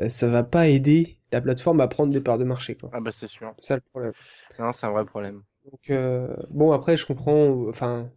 euh, 0.00 0.08
ça 0.08 0.28
va 0.28 0.42
pas 0.42 0.68
aider 0.68 1.16
la 1.32 1.40
plateforme 1.40 1.80
à 1.80 1.88
prendre 1.88 2.12
des 2.12 2.20
parts 2.20 2.38
de 2.38 2.44
marché, 2.44 2.74
quoi. 2.74 2.90
Ah 2.92 3.00
bah 3.00 3.12
c'est 3.12 3.28
sûr. 3.28 3.54
C'est 3.58 3.68
ça 3.68 3.74
le 3.76 3.82
problème. 3.92 4.12
Non, 4.58 4.72
c'est 4.72 4.86
un 4.86 4.90
vrai 4.90 5.04
problème. 5.04 5.42
Donc 5.70 5.90
euh, 5.90 6.34
bon 6.50 6.72
après 6.72 6.96
je 6.96 7.04
comprends 7.04 7.68
enfin 7.68 8.08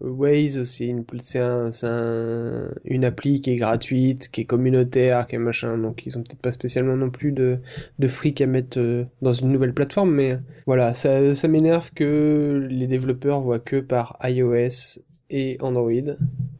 Waze 0.00 0.62
c'est 0.62 0.86
une 0.86 1.04
c'est 1.20 1.40
un, 1.40 1.72
c'est 1.72 1.88
un- 1.88 2.70
une 2.84 3.04
appli 3.04 3.40
qui 3.40 3.50
est 3.50 3.56
gratuite 3.56 4.30
qui 4.30 4.42
est 4.42 4.44
communautaire 4.44 5.26
qui 5.26 5.34
est 5.34 5.38
machin 5.38 5.76
donc 5.78 6.06
ils 6.06 6.16
ont 6.16 6.22
peut-être 6.22 6.40
pas 6.40 6.52
spécialement 6.52 6.96
non 6.96 7.10
plus 7.10 7.32
de 7.32 7.58
de 7.98 8.06
fric 8.06 8.40
à 8.40 8.46
mettre 8.46 8.78
dans 9.20 9.32
une 9.32 9.50
nouvelle 9.50 9.74
plateforme 9.74 10.12
mais 10.14 10.38
voilà 10.64 10.94
ça 10.94 11.34
ça 11.34 11.48
m'énerve 11.48 11.90
que 11.92 12.66
les 12.70 12.86
développeurs 12.86 13.40
voient 13.40 13.58
que 13.58 13.80
par 13.80 14.16
iOS 14.22 15.00
et 15.32 15.56
Android 15.60 15.90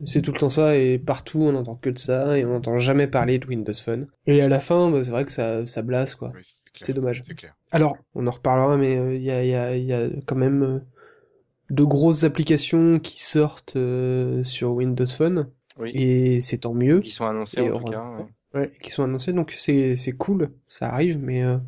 c'est 0.04 0.20
tout 0.22 0.32
le 0.32 0.38
temps 0.40 0.50
ça 0.50 0.76
et 0.76 0.98
partout 0.98 1.42
on 1.42 1.54
entend 1.54 1.76
que 1.76 1.90
de 1.90 1.98
ça 1.98 2.36
et 2.36 2.44
on 2.44 2.50
n'entend 2.50 2.78
jamais 2.78 3.06
parler 3.06 3.38
de 3.38 3.46
Windows 3.46 3.72
Phone 3.74 4.06
et 4.26 4.40
à 4.42 4.48
la 4.48 4.58
fin 4.58 4.90
bah, 4.90 5.04
c'est 5.04 5.10
vrai 5.12 5.24
que 5.24 5.30
ça 5.30 5.64
ça 5.66 5.82
blasse 5.82 6.16
quoi 6.16 6.32
Oui, 6.34 6.42
c'est 6.82 6.92
dommage. 6.94 7.22
C'est 7.24 7.34
clair. 7.36 7.54
alors, 7.70 7.96
on 8.16 8.26
en 8.26 8.30
reparlera, 8.32 8.76
mais 8.76 8.96
euh, 8.96 9.14
il 9.14 9.22
y, 9.22 9.30
a, 9.30 9.44
il 9.44 9.50
y, 9.50 9.54
a, 9.54 9.76
y 9.76 9.92
a 9.92 10.08
quand 10.26 10.34
même 10.34 10.62
euh, 10.64 10.78
de 11.70 11.84
grosses 11.84 12.24
applications 12.24 12.98
qui 12.98 13.22
sortent 13.22 13.76
euh, 13.76 14.42
sur 14.42 14.72
Windows 14.72 15.06
Phone, 15.06 15.48
Oui. 15.78 15.92
et 15.94 16.40
c'est 16.40 16.58
tant 16.58 16.74
mieux, 16.74 16.98
Qui 17.00 17.10
sont 17.10 17.26
annoncés 17.26 17.60
Et 17.60 17.70
en 17.70 17.78
tout 17.78 17.84
on- 17.86 17.90
cas. 17.90 18.04
ouais. 18.54 18.60
ouais, 18.60 18.72
qui 18.82 18.90
sont 18.90 19.04
annoncées, 19.04 19.32
donc 19.32 19.52
c'est 19.56 19.94
c'est 19.94 20.12
cool, 20.12 20.50
ça 20.68 20.88
arrive, 20.88 21.18
mais 21.18 21.44
euh, 21.44 21.58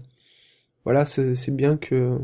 voilà, 0.85 1.05
c'est 1.05 1.35
c'est 1.37 1.55
bien 1.55 1.77
que 1.77 2.19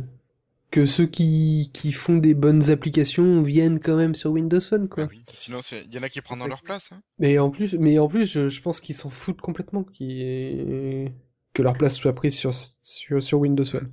que 0.70 0.86
ceux 0.86 1.06
qui, 1.06 1.70
qui 1.74 1.92
font 1.92 2.16
des 2.16 2.34
bonnes 2.34 2.70
applications 2.70 3.42
viennent 3.42 3.80
quand 3.80 3.96
même 3.96 4.14
sur 4.14 4.30
Windows 4.30 4.60
Phone, 4.60 4.88
quoi. 4.88 5.04
Ah 5.04 5.08
oui. 5.10 5.24
Sinon, 5.34 5.60
il 5.72 5.92
y 5.92 5.98
en 5.98 6.02
a 6.02 6.08
qui 6.08 6.20
prendront 6.20 6.46
leur 6.46 6.62
place. 6.62 6.92
Hein. 6.92 7.02
Mais 7.18 7.38
en 7.38 7.50
plus, 7.50 7.74
mais 7.74 7.98
en 7.98 8.08
plus, 8.08 8.26
je, 8.30 8.48
je 8.48 8.62
pense 8.62 8.80
qu'ils 8.80 8.94
s'en 8.94 9.10
foutent 9.10 9.40
complètement, 9.40 9.82
qui 9.82 11.10
que 11.52 11.62
leur 11.62 11.74
place 11.74 11.96
soit 11.96 12.14
prise 12.14 12.36
sur, 12.36 12.54
sur, 12.54 13.22
sur 13.22 13.40
Windows 13.40 13.64
Phone. 13.64 13.92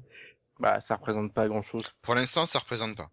Bah, 0.60 0.80
ça 0.80 0.95
représente 0.95 1.34
pas 1.34 1.48
grand 1.48 1.64
chose. 1.64 1.84
Pour 2.02 2.16
l'instant, 2.16 2.45
ça 2.45 2.60
représente 2.60 2.95
pas. 2.95 3.10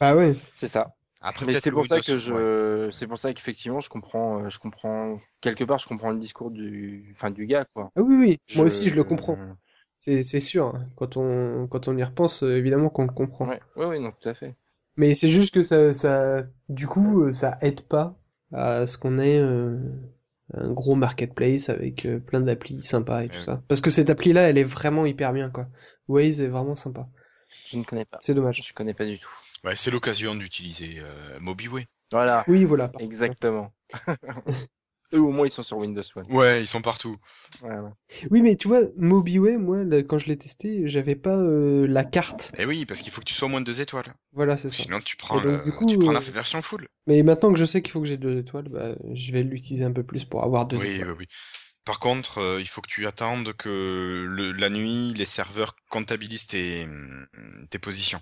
Ah 0.00 0.16
ouais. 0.16 0.34
C'est 0.56 0.68
ça. 0.68 0.94
Après, 1.20 1.50
c'est 1.60 1.70
pour 1.70 1.86
ça 1.86 2.00
que 2.00 2.18
je, 2.18 2.32
ouais. 2.32 2.92
c'est 2.92 3.06
pour 3.06 3.18
ça 3.18 3.32
qu'effectivement, 3.32 3.80
je 3.80 3.88
comprends, 3.88 4.44
euh, 4.44 4.48
je 4.48 4.58
comprends 4.58 5.18
quelque 5.40 5.64
part, 5.64 5.78
je 5.78 5.88
comprends 5.88 6.10
le 6.10 6.18
discours 6.18 6.50
du, 6.50 7.12
enfin 7.16 7.30
du 7.30 7.46
gars 7.46 7.64
quoi. 7.64 7.90
Ah 7.96 8.02
oui, 8.02 8.16
oui, 8.16 8.40
moi 8.54 8.66
aussi 8.66 8.86
je 8.88 8.94
le 8.94 9.02
comprends. 9.02 9.36
C'est 10.22 10.40
sûr, 10.40 10.66
hein. 10.66 10.86
quand 10.96 11.16
on, 11.16 11.66
quand 11.66 11.88
on 11.88 11.96
y 11.96 12.02
repense, 12.04 12.42
euh, 12.44 12.56
évidemment 12.56 12.88
qu'on 12.90 13.02
le 13.04 13.12
comprend. 13.12 13.48
Ouais, 13.48 13.60
ouais, 13.76 13.98
non, 13.98 14.12
tout 14.12 14.28
à 14.28 14.34
fait. 14.34 14.54
Mais 14.96 15.14
c'est 15.14 15.28
juste 15.30 15.52
que 15.52 15.62
ça, 15.62 15.92
ça, 15.94 16.44
du 16.68 16.86
coup, 16.86 17.22
euh, 17.24 17.30
ça 17.32 17.58
aide 17.60 17.82
pas 17.82 18.16
à 18.52 18.86
ce 18.86 18.96
qu'on 18.96 19.18
ait 19.18 19.38
euh, 19.38 19.78
un 20.54 20.70
gros 20.72 20.94
marketplace 20.94 21.68
avec 21.68 22.06
euh, 22.06 22.18
plein 22.20 22.40
d'applis 22.40 22.82
sympas 22.82 23.24
et 23.24 23.28
tout 23.28 23.34
Ouais. 23.34 23.42
ça. 23.42 23.62
Parce 23.68 23.80
que 23.80 23.90
cette 23.90 24.08
appli-là, 24.08 24.48
elle 24.48 24.58
est 24.58 24.64
vraiment 24.64 25.04
hyper 25.06 25.32
bien, 25.32 25.50
quoi. 25.50 25.66
Waze 26.08 26.40
est 26.40 26.46
vraiment 26.48 26.76
sympa. 26.76 27.08
Je 27.68 27.76
ne 27.78 27.84
connais 27.84 28.04
pas. 28.04 28.18
C'est 28.20 28.34
dommage. 28.34 28.62
Je 28.64 28.72
connais 28.72 28.94
pas 28.94 29.04
du 29.06 29.18
tout. 29.18 29.30
Ouais, 29.64 29.74
c'est 29.76 29.90
l'occasion 29.90 30.34
d'utiliser 30.34 30.98
euh, 31.00 31.38
MobiWay. 31.40 31.86
Voilà, 32.12 32.44
Oui, 32.46 32.64
voilà. 32.64 32.92
exactement. 33.00 33.72
Eux, 35.12 35.20
au 35.20 35.30
moins, 35.32 35.46
ils 35.46 35.50
sont 35.50 35.62
sur 35.62 35.78
Windows 35.78 36.02
Phone. 36.02 36.26
Ouais, 36.28 36.60
ils 36.62 36.66
sont 36.68 36.82
partout. 36.82 37.16
Ouais, 37.62 37.70
ouais. 37.78 37.90
Oui, 38.30 38.42
mais 38.42 38.56
tu 38.56 38.68
vois, 38.68 38.82
MobiWay, 38.96 39.56
moi, 39.58 39.84
là, 39.84 40.02
quand 40.02 40.18
je 40.18 40.26
l'ai 40.26 40.36
testé, 40.36 40.88
j'avais 40.88 41.16
pas 41.16 41.36
euh, 41.36 41.86
la 41.86 42.04
carte. 42.04 42.52
Et 42.58 42.64
oui, 42.66 42.84
parce 42.86 43.00
qu'il 43.00 43.12
faut 43.12 43.20
que 43.20 43.26
tu 43.26 43.34
sois 43.34 43.46
au 43.46 43.50
moins 43.50 43.60
de 43.60 43.66
deux 43.66 43.80
étoiles. 43.80 44.12
Voilà, 44.32 44.56
c'est 44.56 44.70
ça. 44.70 44.84
Sinon, 44.84 45.00
tu 45.00 45.16
prends, 45.16 45.36
Et 45.36 45.40
donc, 45.40 45.50
le- 45.52 45.64
du 45.64 45.72
coup, 45.72 45.84
tu 45.86 45.98
prends 45.98 46.12
la 46.12 46.20
euh, 46.20 46.24
version 46.32 46.60
full. 46.62 46.88
Mais 47.06 47.22
maintenant 47.22 47.52
que 47.52 47.58
je 47.58 47.64
sais 47.64 47.82
qu'il 47.82 47.92
faut 47.92 48.00
que 48.00 48.06
j'ai 48.08 48.16
deux 48.18 48.38
étoiles, 48.38 48.68
bah, 48.68 48.96
je 49.14 49.32
vais 49.32 49.42
l'utiliser 49.42 49.84
un 49.84 49.92
peu 49.92 50.04
plus 50.04 50.24
pour 50.24 50.44
avoir 50.44 50.66
deux 50.66 50.76
Oui, 50.76 50.84
étoiles. 50.84 51.08
oui, 51.08 51.14
oui. 51.18 51.26
Par 51.84 52.00
contre, 52.00 52.38
euh, 52.38 52.60
il 52.60 52.68
faut 52.68 52.82
que 52.82 52.88
tu 52.88 53.06
attendes 53.06 53.52
que 53.54 54.26
le, 54.28 54.52
la 54.52 54.70
nuit, 54.70 55.14
les 55.14 55.26
serveurs 55.26 55.76
comptabilisent 55.90 56.46
tes, 56.46 56.86
tes 57.70 57.78
positions. 57.78 58.20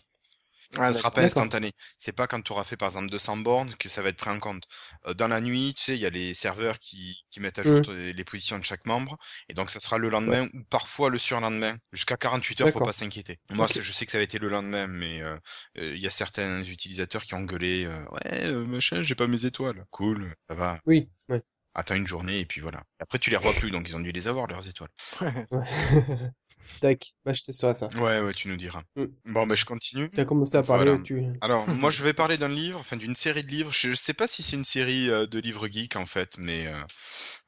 Ah, 0.79 0.93
ça 0.93 0.95
sera 0.95 1.11
pas 1.13 1.23
instantané. 1.23 1.73
C'est 1.99 2.13
pas 2.13 2.27
quand 2.27 2.41
tu 2.43 2.53
auras 2.53 2.65
fait 2.65 2.77
par 2.77 2.89
exemple 2.89 3.11
200 3.11 3.37
bornes 3.39 3.75
que 3.77 3.89
ça 3.89 4.03
va 4.03 4.09
être 4.09 4.17
pris 4.17 4.31
en 4.31 4.41
compte. 4.41 4.65
Euh, 5.07 5.15
dans 5.15 5.29
la 5.29 5.41
nuit, 5.41 5.75
tu 5.77 5.85
sais, 5.85 5.95
il 5.95 6.01
y 6.01 6.07
a 6.07 6.11
les 6.11 6.35
serveurs 6.35 6.79
qui, 6.81 7.25
qui 7.31 7.41
mettent 7.41 7.59
à 7.59 7.63
jour 7.65 7.81
Mm. 7.87 7.93
les, 7.93 8.13
les 8.13 8.25
positions 8.25 8.59
de 8.59 8.65
chaque 8.65 8.87
membre, 8.87 9.17
et 9.49 9.55
donc 9.55 9.71
ça 9.71 9.81
sera 9.81 9.99
le 9.99 10.09
lendemain 10.09 10.47
ou 10.55 10.65
parfois 10.71 11.11
le 11.11 11.19
surlendemain. 11.19 11.77
Jusqu'à 11.93 12.17
48 12.17 12.61
heures, 12.63 12.71
faut 12.71 12.81
pas 12.81 12.93
s'inquiéter. 12.93 13.39
Moi, 13.51 13.67
je 13.69 13.93
sais 13.93 14.07
que 14.07 14.13
ça 14.13 14.19
va 14.19 14.25
été 14.25 14.39
le 14.39 14.49
lendemain, 14.49 14.87
mais 14.87 15.23
euh, 15.23 15.37
euh, 15.79 15.95
il 15.95 16.03
y 16.03 16.07
a 16.07 16.11
certains 16.11 16.63
utilisateurs 16.65 17.23
qui 17.23 17.35
ont 17.35 17.45
gueulé, 17.45 17.85
euh, 17.85 18.05
ouais, 18.11 18.45
euh, 18.47 18.65
machin, 18.67 19.03
j'ai 19.03 19.15
pas 19.15 19.27
mes 19.27 19.45
étoiles. 19.47 19.85
Cool, 19.91 20.35
ça 20.49 20.55
va. 20.55 20.81
Oui, 20.87 21.11
ouais. 21.29 21.43
Attends 21.75 21.95
une 21.97 22.07
journée 22.07 22.39
et 22.41 22.47
puis 22.47 22.61
voilà. 22.61 22.83
Après, 23.01 23.19
tu 23.19 23.31
les 23.31 23.37
revois 23.37 23.53
plus, 23.55 23.71
donc 23.71 23.89
ils 23.89 23.97
ont 23.97 24.01
dû 24.01 24.13
les 24.13 24.29
avoir 24.29 24.47
leurs 24.47 24.67
étoiles. 24.69 24.91
Tac, 26.81 27.15
bah, 27.25 27.33
je 27.33 27.43
testerai 27.43 27.75
ça. 27.75 27.89
Ouais, 27.97 28.21
ouais, 28.21 28.35
tu 28.35 28.49
nous 28.49 28.57
diras. 28.57 28.83
Mm. 28.97 29.05
Bon, 29.27 29.47
ben 29.47 29.55
je 29.57 29.65
continue. 29.65 30.11
Tu 30.11 30.21
as 30.21 30.25
commencé 30.25 30.57
à 30.57 30.63
parler, 30.63 30.85
Voilà. 30.91 31.03
tu... 31.03 31.23
Alors, 31.41 31.67
moi, 31.69 31.91
je 31.91 32.03
vais 32.03 32.13
parler 32.13 32.37
d'un 32.39 32.49
livre, 32.49 32.79
enfin 32.81 32.97
d'une 32.97 33.15
série 33.15 33.43
de 33.45 33.49
livres. 33.49 33.73
Je 33.73 33.95
sais 33.95 34.15
pas 34.15 34.27
si 34.29 34.43
c'est 34.43 34.57
une 34.57 34.65
série 34.65 35.11
euh, 35.11 35.27
de 35.27 35.39
livres 35.39 35.69
geeks 35.69 35.97
en 35.97 36.07
fait, 36.07 36.37
mais 36.39 36.67
euh, 36.67 36.73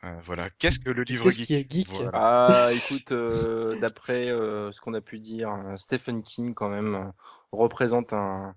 euh, 0.05 0.21
voilà. 0.25 0.51
Qu'est-ce 0.51 0.79
que 0.81 0.91
le 0.91 1.03
livre 1.05 1.25
Qu'est-ce 1.25 1.39
geek 1.39 1.47
qui 1.47 1.55
est 1.55 1.71
geek? 1.71 1.89
Voilà. 1.89 2.13
Ah, 2.13 2.73
écoute, 2.75 3.13
euh, 3.13 3.77
d'après 3.81 4.29
euh, 4.31 4.73
ce 4.73 4.81
qu'on 4.81 4.95
a 4.95 5.01
pu 5.01 5.19
dire, 5.19 5.51
euh, 5.51 5.77
Stephen 5.77 6.23
King, 6.23 6.55
quand 6.55 6.69
même, 6.69 7.13
représente 7.53 8.13
un, 8.13 8.55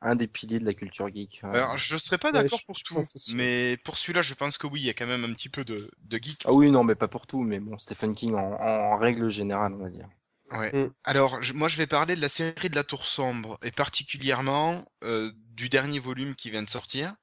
un 0.00 0.14
des 0.14 0.26
piliers 0.28 0.58
de 0.58 0.64
la 0.64 0.74
culture 0.74 1.08
geek. 1.12 1.40
Euh, 1.44 1.52
Alors, 1.52 1.76
je 1.76 1.96
serais 1.96 2.18
pas 2.18 2.28
Ouais, 2.32 2.42
d'accord 2.42 2.60
je- 2.60 2.64
pour 2.66 2.76
je 2.76 2.84
tout, 2.84 3.02
mais 3.34 3.76
pour 3.84 3.98
celui-là, 3.98 4.22
je 4.22 4.34
pense 4.34 4.58
que 4.58 4.66
oui, 4.66 4.80
il 4.80 4.86
y 4.86 4.90
a 4.90 4.94
quand 4.94 5.06
même 5.06 5.24
un 5.24 5.32
petit 5.32 5.48
peu 5.48 5.64
de, 5.64 5.90
de 6.04 6.18
geek. 6.18 6.42
Ah 6.46 6.52
oui, 6.52 6.70
non, 6.70 6.84
mais 6.84 6.94
pas 6.94 7.08
pour 7.08 7.26
tout, 7.26 7.42
mais 7.42 7.58
bon, 7.60 7.78
Stephen 7.78 8.14
King 8.14 8.34
en, 8.34 8.52
en 8.60 8.96
règle 8.98 9.30
générale, 9.30 9.72
on 9.74 9.78
va 9.78 9.90
dire. 9.90 10.08
Ouais. 10.50 10.72
Mm. 10.72 10.88
Alors, 11.04 11.42
je- 11.42 11.52
moi, 11.52 11.68
je 11.68 11.76
vais 11.76 11.86
parler 11.86 12.16
de 12.16 12.20
la 12.20 12.28
série 12.28 12.70
de 12.70 12.74
la 12.74 12.84
Tour 12.84 13.04
Sombre, 13.06 13.58
et 13.62 13.70
particulièrement 13.70 14.84
euh, 15.04 15.32
du 15.54 15.68
dernier 15.68 15.98
volume 15.98 16.34
qui 16.34 16.50
vient 16.50 16.62
de 16.62 16.70
sortir. 16.70 17.14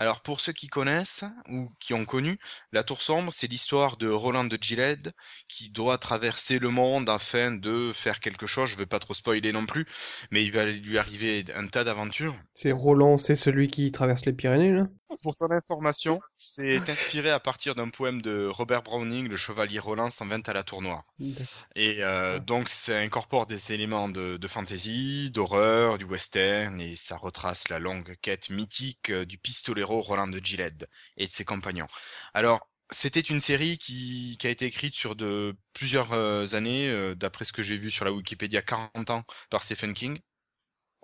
Alors, 0.00 0.20
pour 0.22 0.40
ceux 0.40 0.52
qui 0.52 0.66
connaissent 0.66 1.24
ou 1.48 1.70
qui 1.78 1.94
ont 1.94 2.04
connu, 2.04 2.40
la 2.72 2.82
Tour 2.82 3.02
Sombre, 3.02 3.32
c'est 3.32 3.46
l'histoire 3.46 3.96
de 3.98 4.08
Roland 4.08 4.42
de 4.42 4.58
Gilead 4.60 5.12
qui 5.46 5.70
doit 5.70 5.96
traverser 5.96 6.58
le 6.58 6.70
monde 6.70 7.08
afin 7.08 7.52
de 7.52 7.92
faire 7.94 8.18
quelque 8.18 8.46
chose. 8.48 8.68
Je 8.70 8.76
vais 8.76 8.86
pas 8.86 8.98
trop 8.98 9.14
spoiler 9.14 9.52
non 9.52 9.66
plus, 9.66 9.86
mais 10.32 10.42
il 10.42 10.50
va 10.50 10.64
lui 10.64 10.98
arriver 10.98 11.44
un 11.54 11.68
tas 11.68 11.84
d'aventures. 11.84 12.34
C'est 12.54 12.70
Roland, 12.70 13.18
c'est 13.18 13.34
celui 13.34 13.66
qui 13.66 13.90
traverse 13.90 14.24
les 14.24 14.32
Pyrénées, 14.32 14.72
là? 14.72 14.88
Pour 15.22 15.34
ton 15.34 15.50
information, 15.50 16.22
c'est 16.36 16.88
inspiré 16.88 17.30
à 17.30 17.40
partir 17.40 17.74
d'un 17.74 17.88
poème 17.90 18.22
de 18.22 18.46
Robert 18.46 18.82
Browning, 18.84 19.28
le 19.28 19.36
chevalier 19.36 19.80
Roland 19.80 20.08
s'en 20.08 20.26
vint 20.26 20.40
à 20.46 20.52
la 20.52 20.62
Tour 20.62 20.82
Noire. 20.82 21.02
Et 21.74 22.02
euh, 22.04 22.38
Ouais. 22.38 22.40
donc 22.40 22.68
ça 22.68 22.98
incorpore 22.98 23.46
des 23.46 23.72
éléments 23.72 24.08
de, 24.08 24.36
de 24.36 24.48
fantasy, 24.48 25.30
d'horreur, 25.32 25.98
du 25.98 26.04
western, 26.04 26.80
et 26.80 26.96
ça 26.96 27.16
retrace 27.16 27.68
la 27.68 27.78
longue 27.80 28.16
quête 28.22 28.50
mythique 28.50 29.10
euh, 29.10 29.26
du 29.26 29.38
Roland 29.98 30.28
de 30.28 30.38
Gilead 30.38 30.88
et 31.16 31.26
de 31.26 31.32
ses 31.32 31.44
compagnons. 31.44 31.88
Alors, 32.34 32.68
c'était 32.90 33.20
une 33.20 33.40
série 33.40 33.78
qui, 33.78 34.36
qui 34.40 34.46
a 34.46 34.50
été 34.50 34.66
écrite 34.66 34.94
sur 34.94 35.16
de 35.16 35.56
plusieurs 35.72 36.12
euh, 36.12 36.46
années, 36.54 36.88
euh, 36.90 37.14
d'après 37.14 37.44
ce 37.44 37.52
que 37.52 37.62
j'ai 37.62 37.76
vu 37.76 37.90
sur 37.90 38.04
la 38.04 38.12
Wikipédia, 38.12 38.62
40 38.62 39.10
ans 39.10 39.24
par 39.50 39.62
Stephen 39.62 39.94
King. 39.94 40.20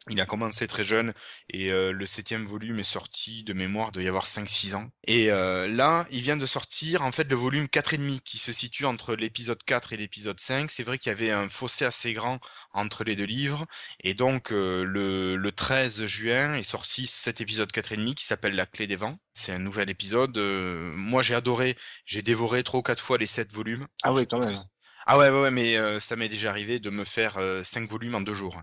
Il 0.09 0.21
a 0.21 0.27
commencé 0.27 0.69
très 0.69 0.85
jeune 0.85 1.13
et 1.51 1.73
euh, 1.73 1.91
le 1.91 2.07
septième 2.07 2.45
volume 2.45 2.79
est 2.79 2.85
sorti 2.85 3.43
de 3.43 3.53
mémoire 3.53 3.91
de 3.91 4.01
y 4.01 4.09
avoir 4.09 4.27
5-6 4.27 4.75
ans. 4.77 4.89
Et 5.07 5.33
euh, 5.33 5.67
là, 5.67 6.07
il 6.13 6.23
vient 6.23 6.37
de 6.37 6.47
sortir 6.47 7.03
en 7.03 7.11
fait 7.11 7.29
le 7.29 7.35
volume 7.35 7.69
4 7.69 7.95
et 7.95 7.99
demi 7.99 8.21
qui 8.21 8.39
se 8.39 8.53
situe 8.53 8.85
entre 8.85 9.17
l'épisode 9.17 9.63
4 9.65 9.93
et 9.93 9.97
l'épisode 9.97 10.39
5. 10.39 10.71
C'est 10.71 10.85
vrai 10.85 10.99
qu'il 10.99 11.11
y 11.11 11.13
avait 11.13 11.33
un 11.33 11.49
fossé 11.49 11.85
assez 11.85 12.13
grand 12.13 12.39
entre 12.73 13.03
les 13.03 13.17
deux 13.17 13.25
livres 13.25 13.67
et 14.01 14.15
donc 14.15 14.53
euh, 14.53 14.85
le, 14.85 15.37
le 15.37 15.53
13 15.53 16.07
juin 16.07 16.55
est 16.55 16.63
sorti 16.63 17.07
cet 17.07 17.41
épisode 17.41 17.73
4 17.73 17.93
et 17.93 17.97
demi 17.97 18.15
qui 18.15 18.25
s'appelle 18.25 18.55
La 18.55 18.67
clé 18.67 18.87
des 18.87 18.97
vents. 18.97 19.19
C'est 19.35 19.53
un 19.53 19.59
nouvel 19.59 19.91
épisode. 19.91 20.37
Euh, 20.39 20.93
moi, 20.95 21.23
j'ai 21.23 21.35
adoré. 21.35 21.77
J'ai 22.07 22.23
dévoré 22.23 22.65
trois 22.65 22.81
ou 22.81 22.83
quatre 22.83 23.03
fois 23.03 23.19
les 23.19 23.27
sept 23.27 23.53
volumes. 23.53 23.87
Ah 24.03 24.13
oui, 24.13 24.27
quand 24.27 24.39
même. 24.39 24.55
Ah 25.07 25.19
ouais, 25.19 25.31
ouais, 25.31 25.41
ouais, 25.41 25.51
mais 25.51 25.77
euh, 25.77 26.01
ça 26.01 26.17
m'est 26.17 26.29
déjà 26.29 26.51
arrivé 26.51 26.81
de 26.81 26.91
me 26.91 27.05
faire 27.05 27.37
euh, 27.39 27.63
cinq 27.65 27.89
volumes 27.91 28.15
en 28.15 28.21
deux 28.21 28.35
jours. 28.35 28.63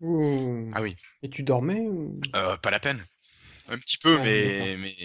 Ouh. 0.00 0.70
Ah 0.74 0.82
oui. 0.82 0.96
Et 1.22 1.28
tu 1.30 1.42
dormais 1.42 1.80
ou... 1.80 2.20
Euh, 2.34 2.56
pas 2.58 2.70
la 2.70 2.80
peine. 2.80 3.04
Un 3.68 3.78
petit 3.78 3.98
peu, 3.98 4.16
Ah, 4.18 4.24
mais, 4.24 4.76
mais 4.78 4.96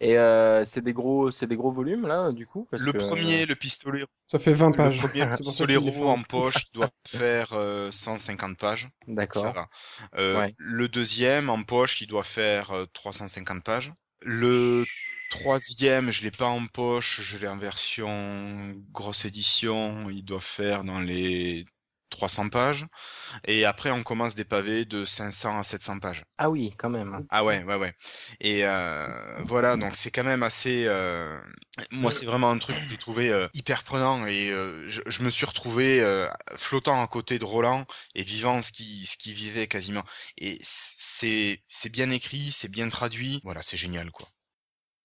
Et 0.00 0.16
euh, 0.16 0.64
c'est 0.64 0.80
des 0.82 0.92
gros, 0.92 1.32
c'est 1.32 1.48
des 1.48 1.56
gros 1.56 1.72
volumes 1.72 2.06
là, 2.06 2.30
du 2.30 2.46
coup. 2.46 2.68
parce 2.70 2.82
le 2.82 2.92
que- 2.92 2.98
premier, 2.98 3.46
le 3.46 3.56
pistolet, 3.56 4.04
Ça 4.26 4.38
fait 4.38 4.52
20 4.52 4.70
pages. 4.72 5.02
le 5.02 5.08
premier 5.08 5.26
pistolet 5.38 5.76
en 5.76 6.22
poche 6.22 6.64
doit 6.72 6.90
faire 7.06 7.52
euh, 7.52 7.90
150 7.90 8.56
pages. 8.58 8.88
D'accord. 9.08 9.66
Euh, 10.14 10.38
Ouais. 10.38 10.54
Le 10.58 10.88
deuxième 10.88 11.50
en 11.50 11.62
poche, 11.64 12.00
il 12.00 12.06
doit 12.06 12.22
faire 12.22 12.70
euh, 12.70 12.86
350 12.92 13.64
pages. 13.64 13.92
Le 14.22 14.84
troisième, 15.30 16.12
je 16.12 16.22
l'ai 16.22 16.30
pas 16.30 16.46
en 16.46 16.66
poche, 16.66 17.22
je 17.22 17.38
l'ai 17.38 17.48
en 17.48 17.58
version 17.58 18.72
grosse 18.92 19.24
édition. 19.24 20.08
Il 20.10 20.24
doit 20.24 20.40
faire 20.40 20.84
dans 20.84 21.00
les 21.00 21.64
300 22.14 22.48
pages. 22.48 22.86
Et 23.46 23.64
après, 23.66 23.90
on 23.92 24.02
commence 24.04 24.34
des 24.36 24.46
pavés 24.46 24.84
de 24.86 25.04
500 25.06 25.58
à 25.58 25.64
700 25.64 26.00
pages. 26.00 26.24
Ah 26.38 26.48
oui, 26.50 26.72
quand 26.78 26.90
même. 26.90 27.26
Ah 27.30 27.44
ouais, 27.44 27.64
ouais, 27.64 27.76
ouais. 27.76 27.92
Et 28.40 28.64
euh, 28.64 29.42
voilà, 29.44 29.76
donc 29.76 29.96
c'est 29.96 30.10
quand 30.10 30.22
même 30.24 30.42
assez. 30.42 30.84
euh, 30.86 31.40
Moi, 31.90 32.12
c'est 32.12 32.26
vraiment 32.26 32.50
un 32.50 32.58
truc 32.58 32.76
que 32.76 32.86
j'ai 32.88 32.98
trouvé 32.98 33.30
euh, 33.30 33.48
hyper 33.54 33.82
prenant 33.82 34.26
et 34.26 34.50
euh, 34.50 34.88
je, 34.88 35.00
je 35.06 35.22
me 35.22 35.30
suis 35.30 35.46
retrouvé 35.46 36.00
euh, 36.00 36.28
flottant 36.56 37.02
à 37.02 37.08
côté 37.08 37.38
de 37.38 37.44
Roland 37.44 37.86
et 38.14 38.22
vivant 38.22 38.62
ce 38.62 38.70
qui 38.72 39.06
ce 39.06 39.16
qui 39.16 39.32
vivait 39.32 39.66
quasiment. 39.66 40.04
Et 40.38 40.58
c'est 40.62 41.64
c'est 41.68 41.88
bien 41.90 42.10
écrit, 42.10 42.52
c'est 42.52 42.70
bien 42.70 42.88
traduit. 42.88 43.40
Voilà, 43.42 43.62
c'est 43.62 43.76
génial 43.78 44.10
quoi. 44.12 44.28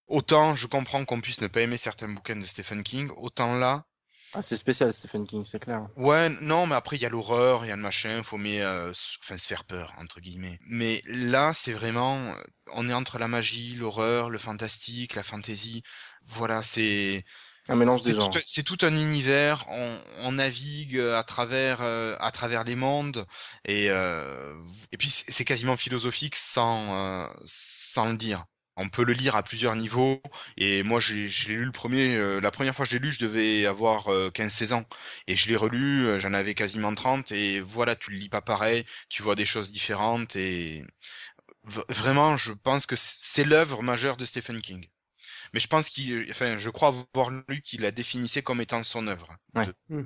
Autant 0.08 0.54
je 0.56 0.66
comprends 0.66 1.04
qu'on 1.06 1.20
puisse 1.22 1.40
ne 1.40 1.48
pas 1.48 1.62
aimer 1.62 1.78
certains 1.78 2.12
bouquins 2.12 2.36
de 2.36 2.44
Stephen 2.44 2.82
King, 2.82 3.10
autant 3.16 3.56
là, 3.58 3.86
Ah, 4.32 4.42
c'est 4.42 4.56
spécial 4.56 4.92
Stephen 4.92 5.24
King, 5.26 5.44
c'est 5.44 5.60
clair. 5.60 5.88
Ouais, 5.96 6.28
non, 6.40 6.66
mais 6.66 6.76
après 6.76 6.96
il 6.96 7.02
y 7.02 7.06
a 7.06 7.08
l'horreur, 7.10 7.64
il 7.64 7.68
y 7.68 7.72
a 7.72 7.76
le 7.76 7.82
machin, 7.82 8.22
faut 8.22 8.38
mais 8.38 8.62
euh, 8.62 8.92
enfin 9.22 9.36
se 9.36 9.46
faire 9.46 9.64
peur 9.64 9.92
entre 9.98 10.20
guillemets. 10.20 10.58
Mais 10.66 11.02
là, 11.06 11.52
c'est 11.52 11.72
vraiment, 11.72 12.16
euh, 12.32 12.42
on 12.72 12.88
est 12.88 12.94
entre 12.94 13.18
la 13.18 13.28
magie, 13.28 13.74
l'horreur, 13.74 14.30
le 14.30 14.38
fantastique, 14.38 15.14
la 15.14 15.22
fantasy. 15.24 15.82
Voilà, 16.26 16.62
c'est 16.62 17.24
Un 17.68 17.76
mélange 17.76 18.02
des 18.02 18.14
genres. 18.14 18.30
tout, 18.30 18.40
c'est 18.46 18.62
tout 18.64 18.78
un 18.82 18.94
univers. 18.94 19.64
On, 19.68 20.00
on 20.18 20.32
navigue 20.32 20.98
à 20.98 21.24
travers 21.24 21.80
euh, 21.82 22.16
à 22.20 22.30
travers 22.32 22.64
les 22.64 22.76
mondes 22.76 23.26
et 23.64 23.90
euh, 23.90 24.54
et 24.92 24.96
puis 24.98 25.10
c'est 25.10 25.30
c'est 25.32 25.44
quasiment 25.44 25.76
philosophique 25.76 26.36
sans 26.36 26.94
euh, 27.26 27.28
sans 27.46 28.06
le 28.10 28.16
dire. 28.16 28.46
On 28.80 28.88
peut 28.88 29.04
le 29.04 29.12
lire 29.12 29.36
à 29.36 29.42
plusieurs 29.42 29.76
niveaux. 29.76 30.20
Et 30.56 30.82
moi 30.82 31.00
j'ai 31.00 31.28
j'ai 31.28 31.54
lu 31.54 31.64
le 31.66 31.72
premier 31.72 32.14
euh, 32.16 32.40
la 32.40 32.50
première 32.50 32.74
fois 32.74 32.84
que 32.86 32.90
je 32.92 32.96
l'ai 32.96 33.02
lu 33.06 33.12
je 33.12 33.18
devais 33.20 33.66
avoir 33.66 34.08
15-16 34.32 34.72
ans. 34.72 34.84
Et 35.26 35.36
je 35.36 35.48
l'ai 35.48 35.56
relu 35.56 36.06
euh, 36.06 36.18
j'en 36.18 36.32
avais 36.34 36.54
quasiment 36.54 36.94
30 36.94 37.32
et 37.32 37.60
voilà 37.60 37.96
tu 37.96 38.10
le 38.10 38.18
lis 38.18 38.28
pas 38.28 38.42
pareil 38.42 38.84
tu 39.08 39.22
vois 39.22 39.36
des 39.36 39.44
choses 39.46 39.70
différentes. 39.72 40.36
Et 40.36 40.82
v- 41.64 41.82
vraiment 41.88 42.36
je 42.36 42.52
pense 42.52 42.86
que 42.86 42.96
c'est 42.96 43.44
l'œuvre 43.44 43.82
majeure 43.82 44.16
de 44.16 44.24
Stephen 44.24 44.60
King. 44.62 44.86
Mais 45.54 45.60
je 45.60 45.68
pense 45.68 45.90
qu'il 45.90 46.26
enfin 46.30 46.58
je 46.58 46.70
crois 46.70 46.88
avoir 47.14 47.30
lu 47.48 47.62
qu'il 47.62 47.82
la 47.82 47.90
définissait 47.92 48.42
comme 48.42 48.60
étant 48.60 48.82
son 48.84 49.06
œuvre. 49.08 49.28
Ouais. 49.54 49.66
De- 49.66 49.74
Hmm. 49.88 50.04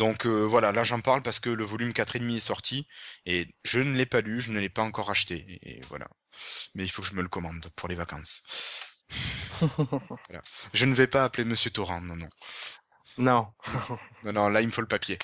Donc 0.00 0.26
euh, 0.26 0.44
voilà 0.46 0.72
là 0.72 0.82
j'en 0.84 1.00
parle 1.00 1.22
parce 1.22 1.40
que 1.40 1.50
le 1.50 1.64
volume 1.64 1.92
4 1.92 2.16
et 2.16 2.20
demi 2.20 2.36
est 2.38 2.40
sorti 2.40 2.88
et 3.26 3.46
je 3.64 3.80
ne 3.80 3.94
l'ai 3.96 4.06
pas 4.06 4.20
lu 4.20 4.40
je 4.40 4.50
ne 4.52 4.58
l'ai 4.60 4.68
pas 4.68 4.82
encore 4.82 5.10
acheté 5.10 5.36
et, 5.62 5.78
et 5.78 5.80
voilà 5.90 6.08
mais 6.74 6.84
il 6.84 6.90
faut 6.90 7.02
que 7.02 7.08
je 7.08 7.14
me 7.14 7.22
le 7.22 7.28
commande 7.28 7.68
pour 7.76 7.88
les 7.88 7.96
vacances 7.96 8.42
Voilà. 10.28 10.42
Je 10.72 10.86
ne 10.86 10.94
vais 10.94 11.06
pas 11.06 11.24
appeler 11.24 11.44
Monsieur 11.44 11.70
Torrent, 11.70 12.00
non, 12.00 12.16
non. 12.16 12.28
non. 13.18 13.52
Non, 14.22 14.32
non, 14.32 14.48
là, 14.48 14.60
il 14.60 14.66
me 14.66 14.72
faut 14.72 14.80
le 14.82 14.86
papier. 14.88 15.18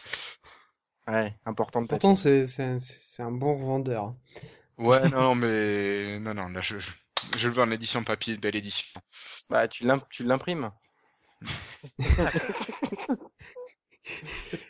Ouais, 1.08 1.34
important 1.44 1.82
de 1.82 1.86
Pourtant, 1.88 2.14
c'est 2.14 2.46
c'est 2.46 2.62
un, 2.62 2.78
c'est 2.78 3.22
un 3.22 3.32
bon 3.32 3.54
revendeur. 3.54 4.14
Ouais, 4.78 5.08
non, 5.08 5.34
mais... 5.34 6.18
Non, 6.20 6.34
non, 6.34 6.48
là, 6.48 6.60
je, 6.60 6.78
je, 6.78 6.90
je 7.36 7.48
le 7.48 7.54
veux 7.54 7.62
en 7.62 7.70
édition 7.70 8.04
papier, 8.04 8.36
belle 8.36 8.56
édition. 8.56 8.86
Bah, 9.50 9.66
tu 9.68 9.84
l'im- 9.84 10.06
tu 10.10 10.22
l'imprimes. 10.24 10.70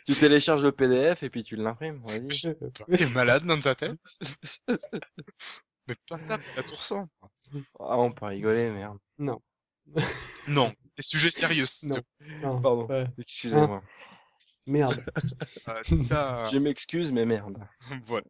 Tu 0.05 0.15
télécharges 0.15 0.63
le 0.63 0.71
PDF 0.71 1.23
et 1.23 1.29
puis 1.29 1.43
tu 1.43 1.55
l'imprimes. 1.55 2.01
Vas-y. 2.05 2.55
T'es 2.97 3.05
malade 3.07 3.43
dans 3.43 3.59
ta 3.61 3.75
tête? 3.75 3.97
Mais 5.87 5.95
pas 6.09 6.19
ça, 6.19 6.37
la 6.55 6.63
tour 6.63 6.83
sombre. 6.83 7.07
Ah, 7.79 7.97
on 7.97 8.11
peut 8.11 8.25
rigoler, 8.25 8.69
merde. 8.71 8.97
Non. 9.17 9.41
Non, 10.47 10.73
sujets 10.99 11.31
sérieux. 11.31 11.65
Non. 11.83 11.95
Non, 12.41 12.61
Pardon. 12.61 12.87
ouais. 12.87 13.07
Excusez-moi. 13.17 13.81
Merde. 14.67 15.01
Euh, 15.69 15.81
ça- 16.09 16.43
Je 16.51 16.57
m'excuse, 16.57 17.11
mais 17.13 17.25
merde. 17.25 17.57
voilà. 18.05 18.25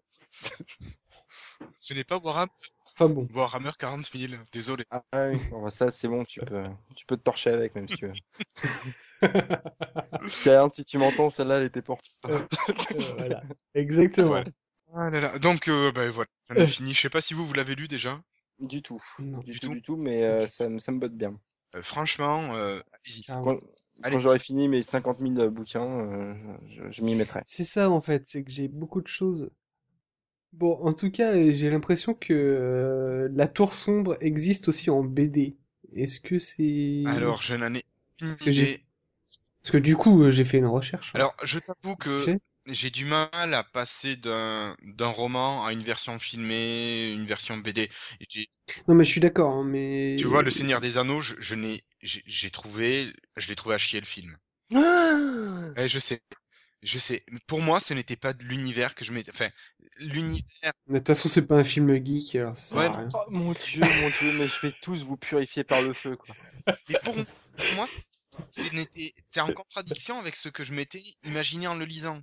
Ce 1.77 1.93
n'est 1.95 2.03
pas 2.03 2.17
Warhammer, 2.17 2.51
Enfin 2.93 3.09
bon. 3.09 3.27
Warhammer 3.33 3.71
40 3.79 4.11
000, 4.11 4.33
désolé. 4.51 4.85
Ah 4.91 5.01
oui, 5.31 5.37
bon, 5.49 5.63
bah, 5.63 5.71
ça 5.71 5.89
c'est 5.89 6.07
bon, 6.07 6.23
tu 6.25 6.39
peux, 6.41 6.63
tu 6.95 7.05
peux 7.07 7.17
te 7.17 7.23
torcher 7.23 7.49
avec 7.49 7.73
même 7.73 7.87
si 7.89 7.95
tu 7.97 8.05
veux. 8.07 8.13
Regarde, 10.45 10.73
si 10.73 10.85
tu 10.85 10.97
m'entends, 10.97 11.29
celle-là 11.29 11.57
elle 11.59 11.65
était 11.65 11.81
pour 11.81 11.99
toi. 12.21 12.31
Euh, 12.31 12.39
voilà. 13.17 13.43
Exactement. 13.75 14.27
Voilà. 14.29 14.49
Ah 14.93 15.09
là 15.09 15.19
là. 15.21 15.39
Donc, 15.39 15.67
euh, 15.67 15.91
ben 15.91 16.09
voilà, 16.09 16.29
j'en 16.49 16.55
ai 16.61 16.67
fini. 16.67 16.93
Je 16.93 17.01
sais 17.01 17.09
pas 17.09 17.21
si 17.21 17.33
vous, 17.33 17.45
vous 17.45 17.53
l'avez 17.53 17.75
lu 17.75 17.87
déjà. 17.87 18.21
Du 18.59 18.81
tout. 18.81 19.01
Non. 19.19 19.39
Du, 19.39 19.51
Du 19.53 19.59
tout, 19.59 19.67
tout. 19.67 19.73
du 19.75 19.81
tout, 19.81 19.97
mais 19.97 20.23
euh, 20.23 20.47
ça, 20.47 20.67
me- 20.69 20.79
ça 20.79 20.91
me 20.91 20.99
botte 20.99 21.13
bien. 21.15 21.37
Euh, 21.75 21.81
franchement, 21.83 22.55
euh. 22.55 22.79
Quand, 23.27 23.59
Allez. 24.03 24.13
quand 24.15 24.19
j'aurai 24.19 24.39
fini 24.39 24.67
mes 24.67 24.81
50 24.83 25.17
000 25.19 25.49
bouquins, 25.49 25.85
euh, 25.85 26.33
je, 26.69 26.91
je 26.91 27.01
m'y 27.03 27.15
mettrai. 27.15 27.41
C'est 27.45 27.63
ça 27.63 27.89
en 27.89 28.01
fait, 28.01 28.23
c'est 28.27 28.43
que 28.43 28.51
j'ai 28.51 28.67
beaucoup 28.67 29.01
de 29.01 29.07
choses. 29.07 29.49
Bon, 30.53 30.73
en 30.81 30.93
tout 30.93 31.11
cas, 31.11 31.33
euh, 31.35 31.51
j'ai 31.51 31.69
l'impression 31.69 32.13
que 32.13 32.33
euh, 32.33 33.29
la 33.33 33.47
Tour 33.47 33.73
Sombre 33.73 34.17
existe 34.21 34.67
aussi 34.69 34.89
en 34.89 35.03
BD. 35.03 35.57
Est-ce 35.95 36.19
que 36.19 36.39
c'est... 36.39 37.03
Alors, 37.05 37.41
je 37.41 37.55
n'en 37.55 37.73
ai 37.75 37.83
aucune 38.21 38.35
que 38.35 38.51
j'ai- 38.51 38.61
idée. 38.73 38.83
Parce 39.67 39.71
que 39.73 39.77
du 39.79 39.97
coup, 39.97 40.23
euh, 40.23 40.31
j'ai 40.31 40.45
fait 40.45 40.59
une 40.59 40.65
recherche. 40.65 41.11
Alors, 41.13 41.35
je 41.43 41.59
t'avoue 41.59 41.97
Tu 41.99 42.09
que 42.09 42.17
sais 42.17 42.39
j'ai 42.67 42.89
du 42.89 43.03
mal 43.03 43.53
à 43.53 43.63
passer 43.65 44.15
d'un 44.15 44.77
d'un 44.81 45.07
roman 45.09 45.65
à 45.65 45.73
une 45.73 45.83
version 45.83 46.19
filmée, 46.19 47.11
une 47.13 47.25
version 47.25 47.57
BD. 47.57 47.89
Non, 48.87 48.95
mais 48.95 49.03
je 49.03 49.09
suis 49.09 49.19
d'accord, 49.19 49.51
hein, 49.51 49.65
mais... 49.65 50.15
Tu 50.17 50.25
vois, 50.25 50.41
Le 50.41 50.51
Seigneur 50.51 50.79
des 50.79 50.97
Anneaux, 50.97 51.19
je, 51.19 51.35
je 51.39 51.55
n'ai, 51.55 51.83
j'ai 52.01 52.49
trouvé, 52.49 53.13
je 53.35 53.49
l'ai 53.49 53.57
trouvé 53.57 53.75
à 53.75 53.77
chier 53.77 53.99
le 53.99 54.05
film. 54.05 54.37
Ah 54.73 55.73
Eh, 55.75 55.89
je 55.89 55.99
sais, 55.99 56.21
je 56.81 56.97
sais. 56.97 57.25
Pour 57.45 57.61
moi, 57.61 57.81
ce 57.81 57.93
n'était 57.93 58.15
pas 58.15 58.31
de 58.31 58.43
l'univers 58.45 58.95
que 58.95 59.03
je 59.03 59.11
m'étais. 59.11 59.31
Enfin, 59.31 59.49
l'univers. 59.97 60.71
De 60.87 60.97
toute 60.97 61.07
façon, 61.07 61.27
c'est 61.27 61.45
pas 61.45 61.55
un 61.55 61.63
film 61.63 61.93
geek, 62.05 62.35
alors 62.35 62.55
ça 62.57 62.63
sert 62.63 62.77
Ouais, 62.77 62.85
à 62.85 62.97
rien. 62.97 63.09
Oh, 63.13 63.19
mon 63.29 63.51
dieu, 63.51 63.81
mon 63.81 64.09
dieu, 64.21 64.37
mais 64.37 64.47
je 64.47 64.61
vais 64.61 64.73
tous 64.81 65.03
vous 65.03 65.17
purifier 65.17 65.63
par 65.63 65.81
le 65.81 65.93
feu, 65.93 66.15
quoi. 66.15 66.35
Mais 66.89 66.97
pour 67.03 67.15
moi, 67.75 67.87
c'est 69.31 69.41
en 69.41 69.51
contradiction 69.51 70.19
avec 70.19 70.35
ce 70.35 70.49
que 70.49 70.63
je 70.63 70.73
m'étais 70.73 71.01
imaginé 71.23 71.67
en 71.67 71.75
le 71.75 71.85
lisant. 71.85 72.21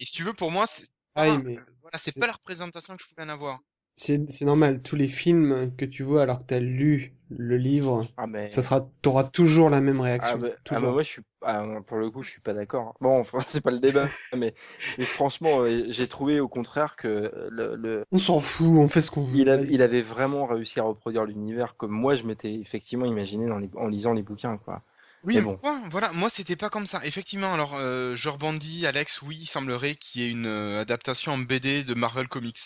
Et 0.00 0.04
si 0.06 0.12
tu 0.12 0.24
veux, 0.24 0.34
pour 0.34 0.50
moi, 0.52 0.66
c'est 0.66 0.86
Ah 1.14 1.24
pas- 1.24 1.42
mais 1.44 1.64
voilà, 1.82 1.98
c'est 1.98 2.12
c'est- 2.12 2.18
pas 2.18 2.28
la 2.28 2.34
représentation 2.34 2.96
que 2.96 3.02
je 3.04 3.08
pouvais 3.08 3.24
en 3.24 3.30
avoir. 3.30 3.60
c'est 3.96 4.42
normal, 4.42 4.82
tous 4.82 4.96
les 4.96 5.08
films 5.08 5.72
que 5.76 5.84
tu 5.84 6.02
vois 6.02 6.22
alors 6.22 6.40
que 6.40 6.44
t'as 6.46 6.60
lu 6.60 7.14
le 7.30 7.56
livre, 7.56 8.06
Ah, 8.16 8.26
mais. 8.26 8.48
ça 8.48 8.62
sera, 8.62 8.88
t'auras 9.02 9.24
toujours 9.24 9.70
la 9.70 9.80
même 9.80 10.00
Ah, 10.20 10.36
réaction. 10.36 10.40
bah, 10.40 10.48
ah, 10.70 10.80
bah, 10.80 10.92
je 10.98 11.02
suis. 11.08 11.22
Ah, 11.42 11.64
pour 11.86 11.98
le 11.98 12.10
coup, 12.10 12.22
je 12.22 12.30
suis 12.30 12.40
pas 12.40 12.52
d'accord. 12.54 12.96
Bon, 13.00 13.20
enfin, 13.20 13.38
c'est 13.48 13.60
pas 13.62 13.70
le 13.70 13.78
débat, 13.78 14.08
mais, 14.36 14.54
mais 14.96 15.06
franchement, 15.06 15.60
euh, 15.62 15.84
j'ai 15.90 16.08
trouvé 16.08 16.40
au 16.40 16.48
contraire 16.48 16.96
que 16.96 17.30
le, 17.50 17.76
le- 17.76 18.04
On 18.12 18.18
s'en 18.18 18.40
fout, 18.40 18.66
on 18.66 18.86
fait 18.86 19.00
ce 19.00 19.10
qu'on 19.10 19.22
veut. 19.24 19.38
il, 19.38 19.48
a- 19.48 19.56
vas-y. 19.56 19.68
il 19.68 19.82
avait 19.82 20.02
vraiment 20.02 20.46
réussi 20.46 20.80
à 20.80 20.82
reproduire 20.82 21.24
l'univers 21.24 21.76
comme 21.76 21.92
moi 21.92 22.14
je 22.14 22.24
m'étais 22.24 22.54
effectivement 22.54 23.06
imaginé 23.06 23.46
dans 23.46 23.58
les, 23.58 23.70
en 23.76 23.86
lisant 23.88 24.12
les 24.12 24.22
bouquins, 24.22 24.58
quoi. 24.58 24.82
Oui, 25.24 25.34
Mais 25.36 25.40
bon. 25.42 25.58
moi, 25.62 25.80
voilà, 25.90 26.12
moi 26.12 26.30
c'était 26.30 26.56
pas 26.56 26.70
comme 26.70 26.86
ça. 26.86 27.04
Effectivement, 27.04 27.52
alors 27.52 27.74
euh, 27.74 28.14
je 28.16 28.28
rebondis, 28.28 28.86
Alex, 28.86 29.22
oui, 29.22 29.38
il 29.40 29.46
semblerait 29.46 29.96
qu'il 29.96 30.22
y 30.22 30.24
ait 30.24 30.30
une 30.30 30.46
euh, 30.46 30.80
adaptation 30.80 31.32
en 31.32 31.38
BD 31.38 31.84
de 31.84 31.94
Marvel 31.94 32.28
Comics. 32.28 32.60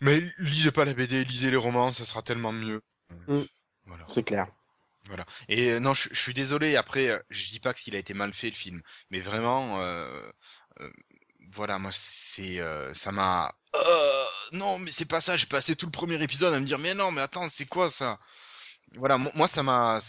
Mais 0.00 0.20
lisez 0.38 0.72
pas 0.72 0.84
la 0.84 0.94
BD, 0.94 1.24
lisez 1.24 1.50
les 1.50 1.56
romans, 1.56 1.92
ce 1.92 2.04
sera 2.04 2.22
tellement 2.22 2.52
mieux. 2.52 2.82
Mm. 3.28 3.42
Voilà. 3.86 4.04
C'est 4.08 4.24
clair. 4.24 4.46
Voilà. 5.06 5.24
Et 5.48 5.70
euh, 5.70 5.78
non, 5.78 5.94
je, 5.94 6.08
je 6.10 6.20
suis 6.20 6.34
désolé. 6.34 6.76
Après, 6.76 7.08
euh, 7.08 7.18
je 7.30 7.48
dis 7.50 7.60
pas 7.60 7.72
qu'il 7.72 7.94
a 7.94 7.98
été 7.98 8.12
mal 8.12 8.32
fait 8.32 8.50
le 8.50 8.56
film, 8.56 8.82
mais 9.10 9.20
vraiment, 9.20 9.80
voilà, 11.52 11.78
moi 11.78 11.90
c'est, 11.94 12.60
euh, 12.60 12.92
ça 12.94 13.12
m'a. 13.12 13.54
Euh, 13.74 14.24
non, 14.52 14.78
mais 14.78 14.90
c'est 14.90 15.04
pas 15.06 15.20
ça. 15.20 15.36
J'ai 15.36 15.46
passé 15.46 15.76
tout 15.76 15.86
le 15.86 15.92
premier 15.92 16.20
épisode 16.22 16.52
à 16.54 16.60
me 16.60 16.66
dire, 16.66 16.78
mais 16.78 16.94
non, 16.94 17.10
mais 17.10 17.20
attends, 17.22 17.48
c'est 17.48 17.66
quoi 17.66 17.90
ça? 17.90 18.18
Voilà, 18.96 19.18
mo- 19.18 19.30
moi 19.34 19.48
ça 19.48 19.62
m'a, 19.62 20.00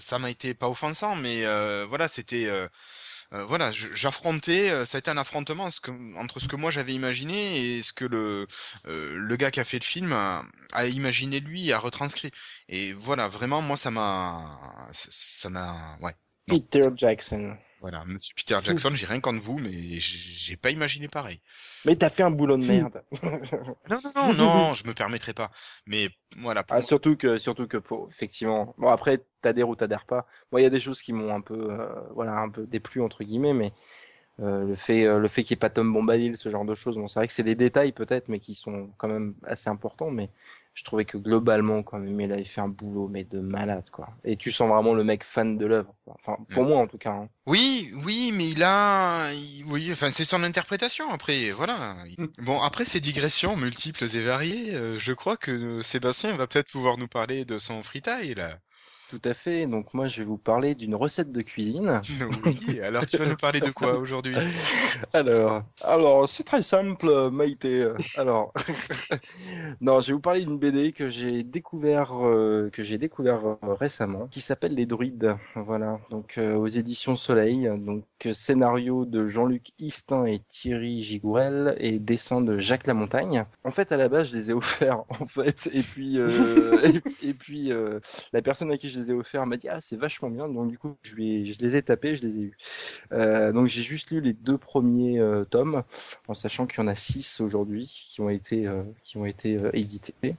ça 0.00 0.18
m'a 0.18 0.30
été 0.30 0.54
pas 0.54 0.68
offensant, 0.68 1.16
mais 1.16 1.44
euh, 1.44 1.86
voilà, 1.88 2.08
c'était. 2.08 2.46
euh, 2.46 2.68
euh, 3.32 3.44
voilà, 3.44 3.70
j'affrontais, 3.72 4.84
ça 4.86 4.98
a 4.98 5.00
été 5.00 5.10
un 5.10 5.16
affrontement 5.16 5.68
entre 6.16 6.40
ce 6.40 6.48
que 6.48 6.56
moi 6.56 6.70
j'avais 6.70 6.94
imaginé 6.94 7.76
et 7.78 7.82
ce 7.82 7.92
que 7.92 8.04
le, 8.04 8.46
euh, 8.86 9.14
le 9.16 9.36
gars 9.36 9.50
qui 9.50 9.60
a 9.60 9.64
fait 9.64 9.78
le 9.78 9.84
film 9.84 10.12
a, 10.12 10.44
a 10.72 10.86
imaginé 10.86 11.40
lui, 11.40 11.72
a 11.72 11.78
retranscrit. 11.78 12.32
Et 12.68 12.92
voilà, 12.92 13.28
vraiment, 13.28 13.62
moi, 13.62 13.76
ça 13.76 13.90
m'a, 13.90 14.90
ça 14.92 15.48
m'a, 15.50 15.96
ouais. 16.02 16.14
Peter 16.46 16.90
Jackson. 16.96 17.56
Voilà, 17.80 18.04
Monsieur 18.04 18.34
Peter 18.36 18.58
Jackson, 18.62 18.90
j'ai 18.94 19.06
rien 19.06 19.20
contre 19.20 19.40
vous, 19.42 19.58
mais 19.58 19.98
j'ai 19.98 20.56
pas 20.56 20.70
imaginé 20.70 21.08
pareil. 21.08 21.40
Mais 21.86 21.96
t'as 21.96 22.10
fait 22.10 22.22
un 22.22 22.30
boulot 22.30 22.58
de 22.58 22.62
merde. 22.62 23.02
Non, 23.88 24.00
non, 24.04 24.12
non, 24.14 24.34
non, 24.34 24.74
je 24.74 24.86
me 24.86 24.92
permettrai 24.92 25.32
pas. 25.32 25.50
Mais 25.86 26.10
voilà, 26.38 26.62
pour 26.62 26.76
Ah, 26.76 26.80
moi- 26.80 26.86
surtout 26.86 27.16
que, 27.16 27.38
surtout 27.38 27.66
que 27.66 27.78
pour, 27.78 28.08
effectivement. 28.10 28.74
Bon, 28.76 28.88
après, 28.88 29.24
t'adhères 29.40 29.68
ou 29.68 29.76
t'adhères 29.76 30.04
pas. 30.04 30.26
Moi, 30.52 30.60
il 30.60 30.64
y 30.64 30.66
a 30.66 30.70
des 30.70 30.80
choses 30.80 31.00
qui 31.00 31.14
m'ont 31.14 31.34
un 31.34 31.40
peu, 31.40 31.70
euh, 31.70 31.88
voilà, 32.14 32.32
un 32.36 32.50
peu 32.50 32.66
déplu, 32.66 33.00
entre 33.00 33.24
guillemets, 33.24 33.54
mais 33.54 33.72
euh, 34.40 34.64
le 34.66 34.74
fait, 34.76 35.04
euh, 35.06 35.18
le 35.18 35.28
fait 35.28 35.44
qu'il 35.44 35.54
n'y 35.54 35.58
ait 35.58 35.60
pas 35.60 35.70
Tom 35.70 35.92
Bombadil, 35.92 36.36
ce 36.36 36.48
genre 36.50 36.64
de 36.64 36.74
choses, 36.74 36.96
bon, 36.96 37.08
c'est 37.08 37.20
vrai 37.20 37.26
que 37.28 37.32
c'est 37.32 37.42
des 37.44 37.54
détails 37.56 37.92
peut-être, 37.92 38.28
mais 38.28 38.40
qui 38.40 38.54
sont 38.54 38.90
quand 38.98 39.08
même 39.08 39.34
assez 39.44 39.70
importants, 39.70 40.10
mais 40.10 40.30
je 40.74 40.84
trouvais 40.84 41.04
que 41.04 41.18
globalement, 41.18 41.82
quand 41.82 41.98
même, 41.98 42.20
il 42.20 42.32
avait 42.32 42.44
fait 42.44 42.60
un 42.60 42.68
boulot, 42.68 43.08
mais 43.08 43.24
de 43.24 43.40
malade, 43.40 43.88
quoi. 43.90 44.08
Et 44.24 44.36
tu 44.36 44.50
sens 44.52 44.68
vraiment 44.70 44.94
le 44.94 45.04
mec 45.04 45.24
fan 45.24 45.58
de 45.58 45.66
l'œuvre. 45.66 45.94
Enfin, 46.06 46.36
pour 46.50 46.64
Mm. 46.64 46.68
moi, 46.68 46.78
en 46.78 46.86
tout 46.86 46.98
cas. 46.98 47.12
hein. 47.12 47.28
Oui, 47.46 47.90
oui, 48.04 48.32
mais 48.34 48.50
il 48.50 48.62
a, 48.62 49.32
il- 49.32 49.64
oui, 49.66 49.90
enfin, 49.92 50.10
c'est 50.10 50.24
son 50.24 50.42
interprétation 50.42 51.08
après, 51.10 51.50
voilà. 51.50 51.96
Mm. 52.18 52.26
Bon, 52.38 52.60
après 52.62 52.84
ces 52.86 53.00
digressions 53.00 53.56
multiples 53.56 54.04
et 54.04 54.22
variées, 54.24 54.74
euh, 54.74 54.98
je 54.98 55.12
crois 55.12 55.36
que 55.36 55.50
euh, 55.50 55.82
Sébastien 55.82 56.32
va 56.36 56.46
peut-être 56.46 56.70
pouvoir 56.70 56.96
nous 56.98 57.08
parler 57.08 57.44
de 57.44 57.58
son 57.58 57.82
freetail, 57.82 58.34
là. 58.34 58.58
Tout 59.10 59.20
à 59.24 59.34
fait. 59.34 59.66
Donc, 59.66 59.92
moi, 59.92 60.06
je 60.06 60.20
vais 60.20 60.24
vous 60.24 60.38
parler 60.38 60.76
d'une 60.76 60.94
recette 60.94 61.32
de 61.32 61.42
cuisine. 61.42 62.00
Oui, 62.46 62.80
alors 62.80 63.04
tu 63.06 63.16
vas 63.16 63.26
nous 63.26 63.36
parler 63.36 63.58
de 63.58 63.70
quoi 63.70 63.98
aujourd'hui? 63.98 64.34
Alors, 65.12 65.64
alors 65.82 66.28
c'est 66.28 66.44
très 66.44 66.62
simple, 66.62 67.30
Maïté. 67.30 67.88
Alors, 68.16 68.52
non, 69.80 70.00
je 70.00 70.08
vais 70.08 70.12
vous 70.12 70.20
parler 70.20 70.40
d'une 70.44 70.58
BD 70.58 70.92
que 70.92 71.08
j'ai 71.08 71.42
découvert, 71.42 72.12
euh, 72.24 72.70
que 72.72 72.82
j'ai 72.84 72.98
découvert 72.98 73.40
euh, 73.44 73.74
récemment, 73.74 74.28
qui 74.28 74.40
s'appelle 74.40 74.74
Les 74.74 74.86
Druides. 74.86 75.36
Voilà, 75.56 75.98
donc 76.10 76.38
euh, 76.38 76.54
aux 76.54 76.68
éditions 76.68 77.16
Soleil. 77.16 77.68
Donc 77.78 78.04
scénario 78.32 79.04
de 79.04 79.26
Jean-Luc 79.26 79.72
Istin 79.78 80.26
et 80.26 80.40
Thierry 80.48 81.02
Gigourel 81.02 81.76
et 81.78 81.98
dessin 81.98 82.40
de 82.40 82.58
Jacques 82.58 82.86
Lamontagne. 82.86 83.44
En 83.64 83.70
fait, 83.70 83.90
à 83.90 83.96
la 83.96 84.08
base, 84.08 84.30
je 84.30 84.36
les 84.36 84.50
ai 84.50 84.52
offerts, 84.54 85.02
en 85.08 85.26
fait, 85.26 85.68
et 85.72 85.82
puis 85.82 86.18
et, 86.18 87.28
et 87.28 87.34
puis 87.34 87.72
la 88.32 88.42
personne 88.42 88.70
à 88.70 88.78
qui 88.78 88.88
je 88.88 88.99
les 89.00 89.10
ai 89.10 89.14
offerts 89.14 89.46
m'a 89.46 89.56
dit 89.56 89.68
ah 89.68 89.80
c'est 89.80 89.96
vachement 89.96 90.30
bien. 90.30 90.48
Donc 90.48 90.70
du 90.70 90.78
coup, 90.78 90.96
je, 91.02 91.14
les 91.16 91.76
ai 91.76 91.82
tapés, 91.82 92.16
je 92.16 92.26
les 92.26 92.38
ai 92.38 92.42
eus. 92.42 92.56
Euh, 93.12 93.52
donc 93.52 93.66
j'ai 93.66 93.82
juste 93.82 94.10
lu 94.10 94.20
les 94.20 94.32
deux 94.32 94.58
premiers 94.58 95.18
euh, 95.18 95.44
tomes, 95.44 95.82
en 96.28 96.34
sachant 96.34 96.66
qu'il 96.66 96.80
y 96.80 96.84
en 96.84 96.88
a 96.88 96.96
six 96.96 97.40
aujourd'hui 97.40 97.86
qui 97.86 98.20
ont 98.20 98.30
été 98.30 98.66
euh, 98.66 98.82
qui 99.04 99.16
ont 99.16 99.26
été 99.26 99.56
édités. 99.72 100.36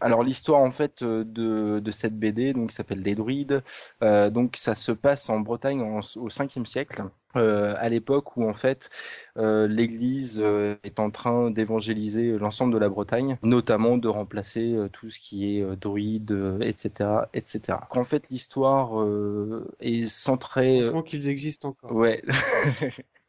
Alors 0.00 0.24
l'histoire 0.24 0.60
en 0.60 0.72
fait 0.72 1.02
euh, 1.02 1.24
de, 1.24 1.78
de 1.80 1.90
cette 1.92 2.18
BD, 2.18 2.52
donc 2.52 2.70
qui 2.70 2.74
s'appelle 2.76 3.02
Des 3.02 3.14
druides, 3.14 3.62
euh, 4.02 4.30
donc 4.30 4.56
ça 4.56 4.74
se 4.74 4.90
passe 4.92 5.28
en 5.30 5.38
Bretagne 5.40 5.80
en- 5.80 6.00
au 6.16 6.28
5e 6.28 6.66
siècle, 6.66 7.04
euh, 7.36 7.74
à 7.78 7.88
l'époque 7.88 8.36
où 8.36 8.48
en 8.48 8.52
fait 8.52 8.90
euh, 9.36 9.68
l'Église 9.68 10.40
euh, 10.42 10.74
est 10.82 10.98
en 10.98 11.10
train 11.10 11.50
d'évangéliser 11.52 12.36
l'ensemble 12.36 12.74
de 12.74 12.78
la 12.78 12.88
Bretagne, 12.88 13.38
notamment 13.44 13.96
de 13.96 14.08
remplacer 14.08 14.76
tout 14.92 15.08
ce 15.08 15.20
qui 15.20 15.56
est 15.58 15.76
druide, 15.76 16.32
etc., 16.60 17.28
etc. 17.32 17.86
En 17.90 18.04
fait 18.04 18.28
l'histoire 18.28 19.06
est 19.80 20.08
centrée. 20.08 20.82
qu'ils 21.06 21.28
existent 21.28 21.68
encore. 21.70 21.92
Ouais. 21.92 22.22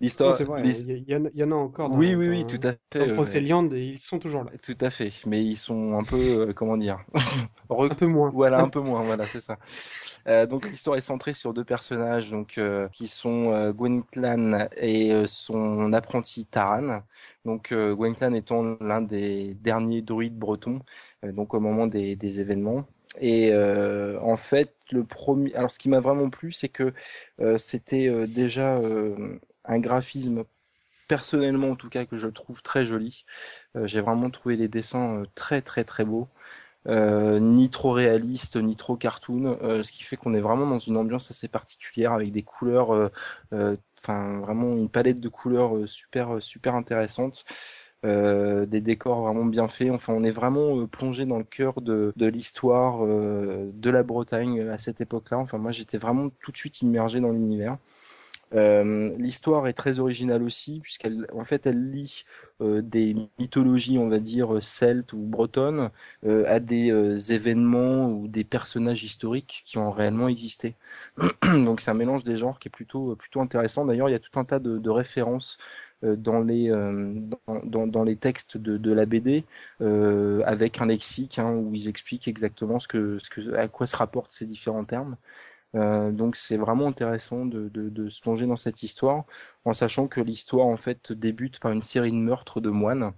L'histoire. 0.00 0.34
il 0.64 1.04
y, 1.08 1.44
en 1.44 1.50
a- 1.50 1.54
encore 1.54 1.90
dans, 1.90 1.96
Oui, 1.96 2.14
oui, 2.14 2.28
oui, 2.28 2.42
dans- 2.42 2.48
tout 2.48 2.66
à 2.68 2.72
fait. 2.92 3.06
dans 3.06 3.14
Procéliande 3.14 3.74
et 3.74 3.84
ils 3.84 4.00
sont 4.00 4.18
toujours 4.18 4.44
là. 4.44 4.50
Tout 4.62 4.76
à 4.80 4.90
fait. 4.90 5.12
Mais 5.26 5.44
ils 5.44 5.56
sont 5.56 5.98
un 5.98 6.04
peu, 6.04 6.16
euh, 6.48 6.52
comment 6.54 6.76
dire, 6.76 7.00
Un 7.70 7.88
peu 7.88 8.06
moins. 8.06 8.30
Voilà, 8.34 8.60
un 8.62 8.68
peu 8.68 8.80
moins, 8.80 9.02
voilà, 9.02 9.26
c'est 9.26 9.40
ça. 9.40 9.58
Euh, 10.26 10.46
donc 10.46 10.66
l'histoire 10.66 10.96
est 10.96 11.00
centrée 11.02 11.32
sur 11.32 11.52
deux 11.52 11.64
personnages, 11.64 12.30
donc 12.30 12.58
euh, 12.58 12.88
qui 12.88 13.08
sont 13.08 13.52
euh, 13.52 13.72
Gwynplaine 13.72 14.68
et 14.76 15.12
euh, 15.12 15.26
son 15.26 15.92
apprenti 15.92 16.46
Taran. 16.46 17.02
Donc 17.44 17.72
euh, 17.72 17.94
Gwynplaine 17.94 18.34
étant 18.34 18.76
l'un 18.80 19.02
des 19.02 19.54
derniers 19.54 20.02
druides 20.02 20.38
bretons, 20.38 20.80
donc 21.22 21.54
au 21.54 21.60
moment 21.60 21.86
des, 21.86 22.16
des 22.16 22.40
événements. 22.40 22.84
Et 23.20 23.52
euh, 23.52 24.20
en 24.20 24.36
fait, 24.36 24.72
le 24.92 25.04
premier, 25.04 25.54
alors 25.54 25.72
ce 25.72 25.78
qui 25.78 25.88
m'a 25.88 26.00
vraiment 26.00 26.30
plu, 26.30 26.52
c'est 26.52 26.68
que 26.68 26.92
euh, 27.40 27.58
c'était 27.58 28.06
euh, 28.08 28.26
déjà 28.26 28.76
euh, 28.76 29.38
un 29.64 29.78
graphisme 29.78 30.44
personnellement 31.08 31.70
en 31.70 31.76
tout 31.76 31.88
cas 31.88 32.06
que 32.06 32.16
je 32.16 32.28
trouve 32.28 32.62
très 32.62 32.86
joli. 32.86 33.24
Euh, 33.76 33.86
J'ai 33.86 34.00
vraiment 34.00 34.30
trouvé 34.30 34.56
les 34.56 34.68
dessins 34.68 35.20
euh, 35.20 35.24
très 35.34 35.62
très 35.62 35.84
très 35.84 36.04
beaux. 36.04 36.28
ni 36.86 37.70
trop 37.70 37.92
réaliste, 37.92 38.56
ni 38.56 38.76
trop 38.76 38.96
cartoon, 38.96 39.58
ce 39.82 39.92
qui 39.92 40.02
fait 40.02 40.16
qu'on 40.16 40.34
est 40.34 40.40
vraiment 40.40 40.66
dans 40.66 40.78
une 40.78 40.96
ambiance 40.96 41.30
assez 41.30 41.48
particulière 41.48 42.12
avec 42.12 42.32
des 42.32 42.42
couleurs, 42.42 43.10
enfin 43.52 44.40
vraiment 44.40 44.74
une 44.76 44.88
palette 44.88 45.20
de 45.20 45.28
couleurs 45.28 45.86
super 45.86 46.42
super 46.42 46.74
intéressante. 46.74 47.44
Euh, 48.06 48.64
des 48.64 48.80
décors 48.80 49.20
vraiment 49.20 49.44
bien 49.44 49.68
faits. 49.68 49.90
Enfin, 49.90 50.14
on 50.14 50.22
est 50.22 50.30
vraiment 50.30 50.78
euh, 50.78 50.86
plongé 50.86 51.26
dans 51.26 51.36
le 51.36 51.44
cœur 51.44 51.82
de, 51.82 52.14
l'histoire 52.18 53.04
euh, 53.04 53.70
de 53.74 53.90
la 53.90 54.02
Bretagne 54.02 54.68
à 54.70 54.78
cette 54.78 55.02
époque-là. 55.02 55.38
Enfin, 55.38 55.58
moi, 55.58 55.70
j'étais 55.72 55.98
vraiment 55.98 56.30
tout 56.40 56.50
de 56.50 56.56
suite 56.56 56.80
immergé 56.80 57.20
dans 57.20 57.30
l'univers. 57.30 57.76
L'histoire 58.52 59.66
est 59.68 59.72
très 59.72 59.98
originale 59.98 60.42
aussi, 60.42 60.80
puisqu'elle, 60.80 61.26
en 61.32 61.44
fait, 61.44 61.66
elle 61.66 61.90
lie 61.90 62.24
des 62.60 63.16
mythologies, 63.38 63.98
on 63.98 64.08
va 64.08 64.18
dire, 64.18 64.62
celtes 64.62 65.12
ou 65.12 65.18
bretonnes, 65.18 65.90
à 66.24 66.60
des 66.60 67.32
événements 67.32 68.10
ou 68.10 68.28
des 68.28 68.44
personnages 68.44 69.04
historiques 69.04 69.62
qui 69.64 69.78
ont 69.78 69.90
réellement 69.90 70.28
existé. 70.28 70.74
Donc, 71.42 71.80
c'est 71.80 71.90
un 71.90 71.94
mélange 71.94 72.24
des 72.24 72.36
genres 72.36 72.58
qui 72.58 72.68
est 72.68 72.70
plutôt, 72.70 73.14
plutôt 73.16 73.40
intéressant. 73.40 73.84
D'ailleurs, 73.84 74.08
il 74.08 74.12
y 74.12 74.16
a 74.16 74.18
tout 74.18 74.38
un 74.38 74.44
tas 74.44 74.58
de, 74.58 74.90
références 74.90 75.58
euh, 76.04 76.16
dans 76.16 76.40
les 76.40 76.70
euh, 76.70 77.14
dans, 77.64 78.04
les 78.04 78.16
textes 78.16 78.56
de, 78.56 78.92
la 78.92 79.06
BD 79.06 79.44
euh, 79.82 80.42
avec 80.46 80.80
un 80.80 80.86
lexique 80.86 81.38
hein, 81.38 81.52
où 81.52 81.74
ils 81.74 81.88
expliquent 81.88 82.28
exactement 82.28 82.80
ce 82.80 82.88
que 82.88 83.18
à 83.54 83.68
quoi 83.68 83.86
se 83.86 83.96
rapportent 83.96 84.32
ces 84.32 84.46
différents 84.46 84.84
termes. 84.84 85.16
Euh, 85.76 86.10
donc 86.10 86.36
c'est 86.36 86.56
vraiment 86.56 86.88
intéressant 86.88 87.46
de, 87.46 88.08
se 88.08 88.20
plonger 88.20 88.46
dans 88.46 88.56
cette 88.56 88.82
histoire 88.82 89.24
en 89.64 89.72
sachant 89.72 90.08
que 90.08 90.20
l'histoire 90.20 90.66
en 90.66 90.76
fait 90.76 91.12
débute 91.12 91.60
par 91.60 91.70
une 91.72 91.82
série 91.82 92.10
de 92.10 92.16
meurtres 92.16 92.60
de 92.60 92.70
moines 92.70 93.12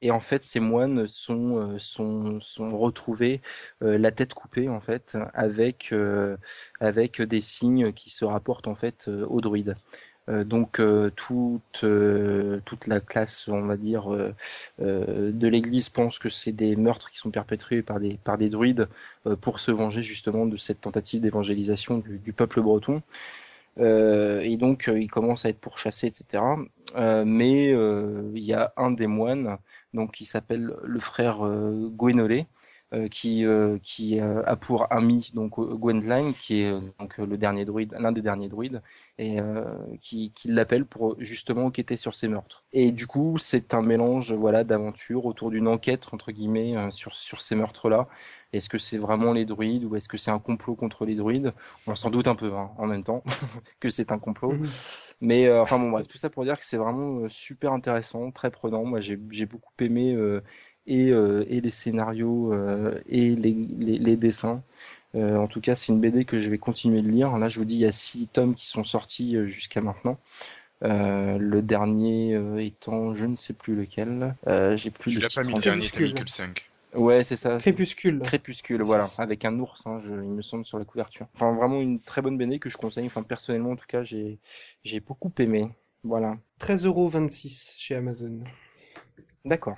et 0.00 0.12
en 0.12 0.20
fait 0.20 0.44
ces 0.44 0.60
moines 0.60 1.08
sont 1.08 1.76
sont, 1.80 2.40
sont 2.40 2.78
retrouvés 2.78 3.42
la 3.80 4.12
tête 4.12 4.32
coupée 4.32 4.68
en 4.68 4.80
fait 4.80 5.18
avec 5.34 5.92
avec 6.80 7.20
des 7.20 7.40
signes 7.40 7.92
qui 7.92 8.10
se 8.10 8.24
rapportent 8.24 8.68
en 8.68 8.76
fait 8.76 9.08
aux 9.08 9.40
druides. 9.40 9.74
Euh, 10.28 10.44
donc 10.44 10.78
euh, 10.80 11.10
toute 11.16 11.84
euh, 11.84 12.60
toute 12.64 12.86
la 12.86 13.00
classe, 13.00 13.48
on 13.48 13.62
va 13.62 13.76
dire, 13.76 14.08
de 14.78 15.48
l'Église 15.48 15.88
pense 15.88 16.18
que 16.18 16.28
c'est 16.28 16.52
des 16.52 16.76
meurtres 16.76 17.10
qui 17.10 17.18
sont 17.18 17.30
perpétrés 17.30 17.82
par 17.82 18.00
des 18.00 18.18
par 18.22 18.38
des 18.38 18.48
druides 18.48 18.88
pour 19.40 19.60
se 19.60 19.70
venger 19.70 20.02
justement 20.02 20.46
de 20.46 20.56
cette 20.56 20.80
tentative 20.80 21.20
d'évangélisation 21.20 21.98
du, 21.98 22.32
peuple 22.32 22.60
breton. 22.62 23.02
et 23.78 24.56
donc 24.58 24.90
ils 24.94 25.10
commencent 25.10 25.44
à 25.44 25.50
être 25.50 25.60
pourchassés, 25.60 26.08
etc. 26.08 26.42
mais 27.24 27.70
il 27.70 28.44
y 28.44 28.52
a 28.52 28.72
un 28.76 28.90
des 28.90 29.06
moines, 29.06 29.58
donc 29.94 30.12
qui 30.12 30.24
s'appelle 30.24 30.74
le 30.82 31.00
frère 31.00 31.38
Gwénolé, 31.96 32.40
euh, 32.40 32.44
qui 33.10 33.44
euh, 33.44 33.78
qui 33.82 34.20
euh, 34.20 34.42
a 34.46 34.56
pour 34.56 34.90
ami 34.92 35.30
donc 35.34 35.58
Gwendline 35.60 36.32
qui 36.32 36.62
est 36.62 36.72
donc 36.98 37.18
le 37.18 37.36
dernier 37.36 37.64
druide 37.64 37.94
l'un 37.98 38.12
des 38.12 38.22
derniers 38.22 38.48
druides 38.48 38.82
et 39.18 39.38
qui, 40.00 40.30
qui 40.32 40.48
l'appelle 40.48 40.84
pour 40.84 41.16
justement 41.18 41.66
enquêter 41.66 41.96
sur 41.96 42.14
ces 42.14 42.28
meurtres 42.28 42.64
et 42.72 42.92
du 42.92 43.06
coup 43.06 43.36
c'est 43.38 43.74
un 43.74 43.82
mélange 43.82 44.32
voilà 44.32 44.64
d'aventure 44.64 45.26
autour 45.26 45.50
d'une 45.50 45.68
enquête 45.68 46.06
entre 46.12 46.30
guillemets 46.32 46.74
sur 46.92 47.16
sur 47.16 47.40
ces 47.40 47.56
meurtres 47.56 47.88
là 47.88 48.08
est-ce 48.52 48.68
que 48.68 48.78
c'est 48.78 48.96
vraiment 48.96 49.32
les 49.32 49.44
druides 49.44 49.84
ou 49.84 49.96
est-ce 49.96 50.08
que 50.08 50.16
c'est 50.16 50.30
un 50.30 50.38
complot 50.38 50.74
contre 50.74 51.04
les 51.04 51.14
druides? 51.14 51.52
On 51.86 51.94
s'en 51.94 52.10
doute 52.10 52.28
un 52.28 52.34
peu 52.34 52.54
hein, 52.54 52.70
en 52.78 52.86
même 52.86 53.04
temps 53.04 53.22
que 53.80 53.90
c'est 53.90 54.10
un 54.10 54.18
complot. 54.18 54.52
Mhm. 54.52 54.68
Mais 55.20 55.52
enfin 55.52 55.78
bon 55.78 55.90
bref, 55.90 56.06
tout 56.06 56.16
ça 56.16 56.30
pour 56.30 56.44
dire 56.44 56.56
que 56.58 56.64
c'est 56.64 56.76
vraiment 56.76 57.28
super 57.28 57.72
intéressant, 57.72 58.30
très 58.30 58.50
prenant. 58.50 58.84
Moi 58.84 59.00
j'ai 59.00 59.16
beaucoup 59.16 59.72
aimé 59.80 60.14
euh, 60.14 60.42
et 60.88 61.60
les 61.60 61.70
scénarios 61.70 62.52
euh, 62.52 63.00
et 63.08 63.34
les, 63.34 63.52
les, 63.78 63.98
les 63.98 64.16
dessins. 64.16 64.62
Euh, 65.14 65.36
en 65.36 65.46
tout 65.46 65.60
cas, 65.60 65.74
c'est 65.74 65.92
une 65.92 66.00
BD 66.00 66.24
que 66.24 66.38
je 66.38 66.50
vais 66.50 66.58
continuer 66.58 67.02
de 67.02 67.08
lire. 67.08 67.36
Là, 67.38 67.48
je 67.48 67.58
vous 67.58 67.64
dis, 67.64 67.74
il 67.74 67.80
y 67.80 67.86
a 67.86 67.92
six 67.92 68.28
tomes 68.28 68.54
qui 68.54 68.66
sont 68.66 68.84
sortis 68.84 69.36
jusqu'à 69.46 69.80
maintenant. 69.80 70.18
Euh, 70.84 71.38
le 71.38 71.60
dernier 71.60 72.34
euh, 72.34 72.58
étant, 72.58 73.14
je 73.14 73.24
ne 73.24 73.36
sais 73.36 73.52
plus 73.52 73.74
lequel. 73.74 74.36
Euh, 74.46 74.76
J'ai 74.76 74.90
plus 74.90 75.12
tu 75.12 75.18
l'as 75.18 75.28
pas 75.28 75.42
mis 75.42 75.54
le 75.54 75.60
dernier, 75.60 75.88
t'as 75.88 76.00
mis 76.00 76.14
que 76.14 76.20
le 76.20 76.26
5. 76.26 76.70
Ouais, 76.94 77.24
c'est 77.24 77.36
ça. 77.36 77.56
Crépuscule. 77.58 78.20
Crépuscule, 78.20 78.82
voilà, 78.82 79.06
avec 79.18 79.44
un 79.44 79.58
ours, 79.58 79.86
hein, 79.86 80.00
je, 80.00 80.14
il 80.14 80.30
me 80.30 80.42
semble, 80.42 80.64
sur 80.64 80.78
la 80.78 80.84
couverture. 80.84 81.26
Enfin, 81.34 81.54
vraiment 81.54 81.80
une 81.80 82.00
très 82.00 82.22
bonne 82.22 82.38
BD 82.38 82.58
que 82.58 82.70
je 82.70 82.78
conseille. 82.78 83.06
Enfin, 83.06 83.22
personnellement, 83.22 83.72
en 83.72 83.76
tout 83.76 83.86
cas, 83.86 84.04
j'ai 84.04 84.38
j'ai 84.84 85.00
beaucoup 85.00 85.32
aimé. 85.38 85.68
Voilà. 86.04 86.38
13,26€ 86.60 87.74
chez 87.76 87.94
Amazon. 87.96 88.40
D'accord. 89.44 89.76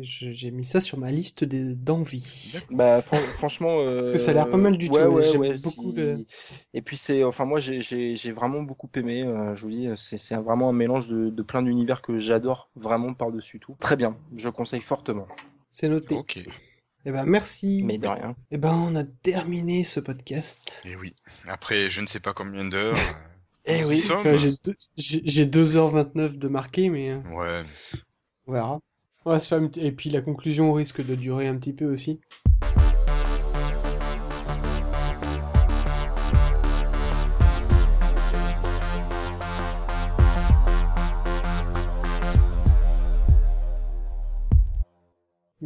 J'ai 0.00 0.50
mis 0.50 0.66
ça 0.66 0.80
sur 0.80 0.98
ma 0.98 1.10
liste 1.10 1.44
d'envie. 1.44 2.54
Bah 2.70 3.00
franchement, 3.02 3.80
euh... 3.80 3.98
parce 3.98 4.10
que 4.10 4.18
ça 4.18 4.32
a 4.32 4.34
l'air 4.34 4.50
pas 4.50 4.56
mal 4.58 4.76
du 4.76 4.88
ouais, 4.88 5.04
tout. 5.04 5.10
Ouais, 5.10 5.36
ouais, 5.36 5.58
beaucoup. 5.58 5.94
Si... 5.94 6.26
Et 6.74 6.82
puis 6.82 6.96
c'est, 6.96 7.24
enfin 7.24 7.46
moi 7.46 7.60
j'ai 7.60 8.32
vraiment 8.32 8.62
beaucoup 8.62 8.90
aimé. 8.96 9.22
Euh, 9.22 9.54
je 9.54 9.62
vous 9.62 9.70
dis, 9.70 9.88
c'est 9.96 10.34
vraiment 10.36 10.68
un 10.68 10.72
mélange 10.74 11.08
de, 11.08 11.30
de 11.30 11.42
plein 11.42 11.62
d'univers 11.62 12.02
que 12.02 12.18
j'adore 12.18 12.70
vraiment 12.76 13.14
par 13.14 13.30
dessus 13.30 13.58
tout. 13.58 13.76
Très 13.80 13.96
bien, 13.96 14.16
je 14.36 14.48
conseille 14.50 14.82
fortement. 14.82 15.26
C'est 15.68 15.88
noté. 15.88 16.14
Ok. 16.14 16.40
Eh 17.06 17.12
ben 17.12 17.24
merci. 17.24 17.82
Mais 17.82 17.96
de 17.96 18.06
rien. 18.06 18.36
Eh 18.50 18.58
ben 18.58 18.74
on 18.74 18.94
a 18.96 19.04
terminé 19.04 19.84
ce 19.84 20.00
podcast. 20.00 20.82
Et 20.84 20.96
oui. 20.96 21.14
Après 21.46 21.88
je 21.88 22.02
ne 22.02 22.06
sais 22.06 22.20
pas 22.20 22.34
combien 22.34 22.66
d'heures. 22.66 22.96
eh 23.64 23.84
oui. 23.84 24.02
J'ai 24.96 25.46
2h29 25.46 26.36
de 26.36 26.48
marqué, 26.48 26.90
mais. 26.90 27.10
euh, 27.10 27.20
Ouais. 27.34 27.62
On 28.46 28.52
verra. 28.52 28.80
On 29.26 29.32
Et 29.78 29.92
puis 29.92 30.10
la 30.10 30.22
conclusion 30.22 30.72
risque 30.72 31.04
de 31.06 31.14
durer 31.14 31.46
un 31.46 31.56
petit 31.56 31.72
peu 31.72 31.84
aussi. 31.84 32.20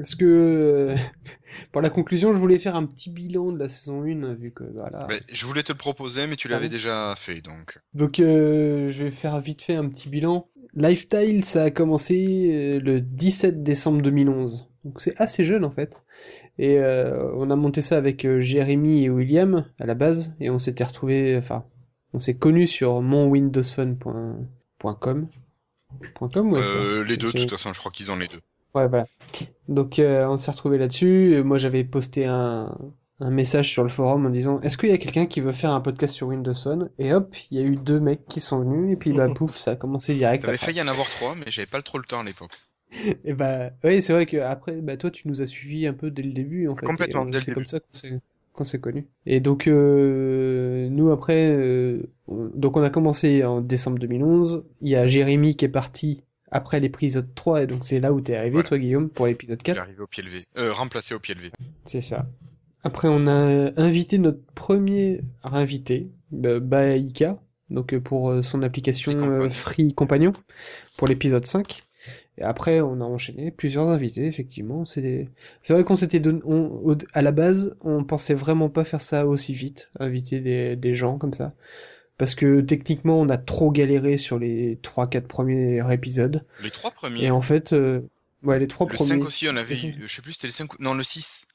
Est-ce 0.05 0.17
que 0.17 0.25
euh, 0.25 0.97
pour 1.73 1.81
la 1.81 1.89
conclusion, 1.91 2.33
je 2.33 2.39
voulais 2.39 2.59
faire 2.59 2.77
un 2.77 2.85
petit 2.85 3.11
bilan 3.11 3.53
de 3.53 3.59
la 3.59 3.69
saison 3.71 4.03
1 4.03 4.35
vu 4.35 4.53
que 4.53 4.65
voilà. 4.75 5.09
Je 5.33 5.47
voulais 5.47 5.63
te 5.63 5.73
le 5.73 5.79
proposer, 5.79 6.27
mais 6.27 6.37
tu 6.37 6.49
l'avais 6.49 6.67
Ah 6.67 6.69
déjà 6.69 7.15
fait, 7.17 7.41
donc. 7.41 7.79
Donc 7.95 8.21
euh, 8.21 8.91
je 8.91 9.05
vais 9.05 9.11
faire 9.11 9.41
vite 9.41 9.63
fait 9.63 9.75
un 9.75 9.89
petit 9.89 10.09
bilan. 10.09 10.45
Lifestyle, 10.75 11.45
ça 11.45 11.65
a 11.65 11.71
commencé 11.71 12.51
euh, 12.53 12.81
le 12.81 13.01
17 13.01 13.63
décembre 13.63 14.03
2011. 14.03 14.69
Donc 14.85 15.01
c'est 15.01 15.19
assez 15.21 15.45
jeune 15.45 15.65
en 15.65 15.71
fait. 15.71 16.03
Et 16.59 16.79
euh, 16.79 17.33
on 17.37 17.51
a 17.51 17.57
monté 17.57 17.81
ça 17.81 17.97
avec 17.97 18.27
Jérémy 18.39 19.05
et 19.05 19.11
William 19.11 19.65
à 19.81 19.87
la 19.87 19.95
base 19.95 20.35
et 20.41 20.51
on 20.51 20.59
s'était 20.59 20.85
retrouvé 20.85 21.37
enfin 21.37 21.65
on 22.13 22.21
s'est 22.21 22.37
connus 22.39 22.67
sur 22.67 23.01
monwindowsphone.com 23.03 25.29
.com 26.33 26.53
ouais, 26.53 26.61
Euh, 26.61 26.99
ça. 26.99 27.05
les 27.09 27.17
deux, 27.17 27.33
de 27.33 27.39
toute 27.39 27.51
façon, 27.51 27.73
je 27.73 27.79
crois 27.79 27.91
qu'ils 27.91 28.11
ont 28.11 28.17
les 28.17 28.29
deux. 28.29 28.41
Ouais, 28.75 28.87
voilà. 28.89 29.07
Donc, 29.69 29.99
euh, 29.99 30.27
on 30.29 30.37
s'est 30.37 30.51
retrouvé 30.51 30.79
là-dessus. 30.79 31.43
Moi, 31.45 31.59
j'avais 31.59 31.85
posté 31.85 32.27
un, 32.27 32.77
un 33.21 33.31
message 33.31 33.71
sur 33.71 33.83
le 33.83 33.89
forum 33.89 34.27
en 34.27 34.31
disant 34.31 34.61
Est-ce 34.61 34.77
qu'il 34.77 34.91
y 34.91 34.93
a 34.93 34.99
quelqu'un 34.99 35.27
qui 35.27 35.41
veut 35.41 35.53
faire 35.53 35.73
un 35.73 35.81
podcast 35.81 36.15
sur 36.15 36.29
Windows 36.29 36.55
Phone? 36.55 36.91
Et 36.99 37.13
hop, 37.15 37.35
il 37.51 37.59
y 37.59 37.61
a 37.61 37.65
eu 37.65 37.77
deux 37.77 38.01
mecs 38.01 38.27
qui 38.29 38.41
sont 38.41 38.61
venus. 38.61 38.93
Et 38.93 38.97
puis, 38.97 39.13
bah, 39.13 39.29
pouf, 39.35 39.57
ça 39.57 39.73
a 39.73 39.77
commencé 39.77 40.15
direct. 40.15 40.45
Après. 40.45 40.59
failli 40.59 40.83
en 40.83 40.89
avoir 40.89 41.09
trois, 41.09 41.35
mais 41.35 41.51
j'avais 41.51 41.67
pas 41.67 41.81
trop 41.83 41.99
le 41.99 42.05
temps 42.05 42.21
à 42.21 42.25
l'époque. 42.25 42.53
Et 43.25 43.33
bah, 43.33 43.71
oui, 43.83 44.03
c'est 44.03 44.13
vrai 44.13 44.27
que 44.27 44.37
après, 44.37 44.73
bah, 44.81 44.97
toi, 44.97 45.11
tu 45.11 45.27
nous 45.29 45.43
as 45.43 45.47
suivis 45.47 45.87
un 45.87 45.95
peu 45.95 46.11
dès 46.11 46.23
le 46.23 46.33
début, 46.33 46.69
en 46.69 46.77
fait. 46.77 46.87
Complètement, 46.87 47.23
euh, 47.27 47.31
dès 47.31 47.39
le 47.39 47.41
C'est 47.41 47.53
comme 47.53 47.67
ça 47.67 47.81
qu'on 47.81 47.95
s'est 47.95 48.21
qu'on 48.53 48.63
s'est 48.63 48.79
connus. 48.79 49.09
Et 49.27 49.41
donc, 49.41 49.67
euh, 49.67 50.89
nous, 50.89 51.11
après, 51.11 51.45
euh, 51.49 52.03
on- 52.29 52.51
donc 52.55 52.77
on 52.77 52.85
a 52.85 52.91
commencé 52.91 53.43
en 53.45 53.61
décembre 53.61 53.99
2011. 53.99 54.65
Il 54.81 54.91
y 54.91 54.95
a 54.95 55.09
Jérémy 55.09 55.57
qui 55.57 55.65
est 55.65 55.69
parti 55.69 56.23
après 56.55 56.81
l'épisode 56.81 57.35
3, 57.35 57.65
et 57.65 57.67
donc 57.67 57.85
c'est 57.85 58.01
là 58.01 58.13
où 58.13 58.21
t'es 58.23 58.37
arrivé, 58.37 58.53
Voilà. 58.53 58.69
toi, 58.69 58.79
Guillaume, 58.79 59.11
pour 59.11 59.27
l'épisode 59.27 59.59
Il 59.65 59.71
est 59.71 59.75
4. 59.75 59.83
arrivé 59.83 60.01
au 60.01 60.07
pied 60.07 60.23
levé. 60.23 60.47
Euh, 60.57 60.73
remplacé 60.73 61.15
au 61.15 61.19
pied 61.19 61.35
levé. 61.35 61.51
C'est 61.85 62.01
ça. 62.01 62.27
Après, 62.83 63.09
on 63.09 63.27
a 63.27 63.73
invité 63.77 64.19
notre 64.19 64.41
premier 64.55 65.21
invité, 65.43 66.11
Baïka, 66.31 67.39
donc 67.71 67.93
euh, 67.95 68.01
pour 68.01 68.31
euh, 68.31 68.43
son 68.43 68.63
application 68.63 69.49
Free 69.51 69.89
euh, 69.89 69.95
Companion, 69.95 70.33
pour 70.97 71.09
l'épisode 71.09 71.45
5. 71.47 71.83
Et 72.37 72.43
après, 72.43 72.81
on 72.81 73.01
a 73.01 73.05
enchaîné 73.05 73.51
plusieurs 73.53 73.89
invités, 73.89 74.27
effectivement. 74.27 74.85
C'est 74.87 75.25
vrai 75.69 75.85
qu'on 75.85 75.97
s'était 75.97 76.19
donné, 76.21 76.41
on- 76.45 76.97
à 77.13 77.23
la 77.23 77.31
base, 77.33 77.77
on 77.81 78.03
pensait 78.05 78.35
vraiment 78.35 78.69
pas 78.69 78.85
faire 78.85 79.01
ça 79.01 79.27
aussi 79.27 79.55
vite, 79.55 79.91
inviter 80.01 80.41
des, 80.41 80.77
des 80.77 80.95
gens 80.95 81.17
comme 81.17 81.33
ça. 81.33 81.55
Parce 82.17 82.35
que 82.35 82.61
techniquement, 82.61 83.21
on 83.21 83.29
a 83.29 83.37
trop 83.39 83.71
galéré 83.73 84.17
sur 84.17 84.39
les 84.39 84.77
3-4 84.83 85.23
premiers 85.23 85.93
épisodes. 85.93 86.45
Les 86.63 86.71
trois 86.71 86.91
premiers. 86.93 87.25
Et 87.25 87.31
en 87.31 87.41
fait, 87.41 87.73
euh, 87.73 88.03
ouais, 88.45 88.59
les 88.59 88.69
trois 88.69 88.87
le 88.89 88.95
premiers. 88.95 89.11
5 89.21 89.25
aussi, 89.25 89.49
on 89.49 89.57
avait 89.57 89.75
eu, 89.75 89.95
je 90.07 90.15
sais 90.15 90.23
plus, 90.23 90.33
c'était 90.35 90.47
le 90.47 90.53
5 90.53 90.75
ou... 90.75 90.77
Non, 90.81 90.95
le 90.95 91.03
6. 91.03 91.47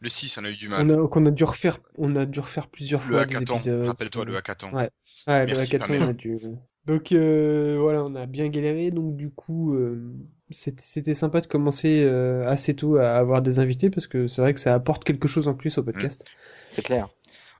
Le 0.00 0.08
6, 0.08 0.36
on 0.38 0.44
a 0.44 0.50
eu 0.50 0.56
du 0.56 0.66
On 0.66 0.84
mal. 0.84 0.90
a, 1.04 1.08
qu'on 1.08 1.24
a 1.26 1.30
dû 1.30 1.44
refaire, 1.44 1.78
on 1.96 2.16
a 2.16 2.26
dû 2.26 2.40
refaire 2.40 2.66
plusieurs 2.66 3.00
Le 3.02 3.06
fois 3.06 3.24
des 3.26 3.36
hackathon. 3.36 3.54
épisodes. 3.54 3.86
Rappelle-toi 3.86 4.24
le 4.24 4.36
hackathon. 4.36 4.72
Ouais. 4.74 4.90
Ouais, 5.28 5.40
le 5.40 5.46
Merci, 5.46 5.62
hackathon, 5.62 5.92
Pamela. 5.92 6.06
on 6.06 6.10
a 6.10 6.12
dû. 6.12 6.38
Donc 6.86 7.12
euh, 7.12 7.78
voilà, 7.80 8.04
on 8.04 8.14
a 8.14 8.26
bien 8.26 8.48
galéré, 8.48 8.90
donc 8.90 9.16
du 9.16 9.30
coup, 9.30 9.74
euh, 9.74 10.12
c'était 10.50 11.14
sympa 11.14 11.40
de 11.40 11.46
commencer 11.46 12.02
euh, 12.04 12.46
assez 12.46 12.74
tôt 12.74 12.96
à 12.96 13.12
avoir 13.12 13.40
des 13.40 13.58
invités 13.58 13.88
parce 13.88 14.06
que 14.06 14.28
c'est 14.28 14.42
vrai 14.42 14.52
que 14.52 14.60
ça 14.60 14.74
apporte 14.74 15.04
quelque 15.04 15.26
chose 15.28 15.48
en 15.48 15.54
plus 15.54 15.78
au 15.78 15.82
podcast. 15.82 16.26
C'est 16.72 16.82
clair. 16.84 17.08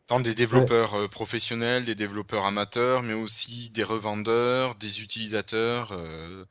Tant 0.07 0.21
des 0.21 0.35
développeurs 0.35 0.95
euh, 0.95 1.09
professionnels, 1.09 1.85
des 1.85 1.95
développeurs 1.95 2.45
amateurs, 2.45 3.03
mais 3.03 3.15
aussi 3.15 3.71
des 3.71 3.83
revendeurs, 3.85 4.75
des 4.77 5.01
utilisateurs, 5.03 5.93
euh, 5.93 6.45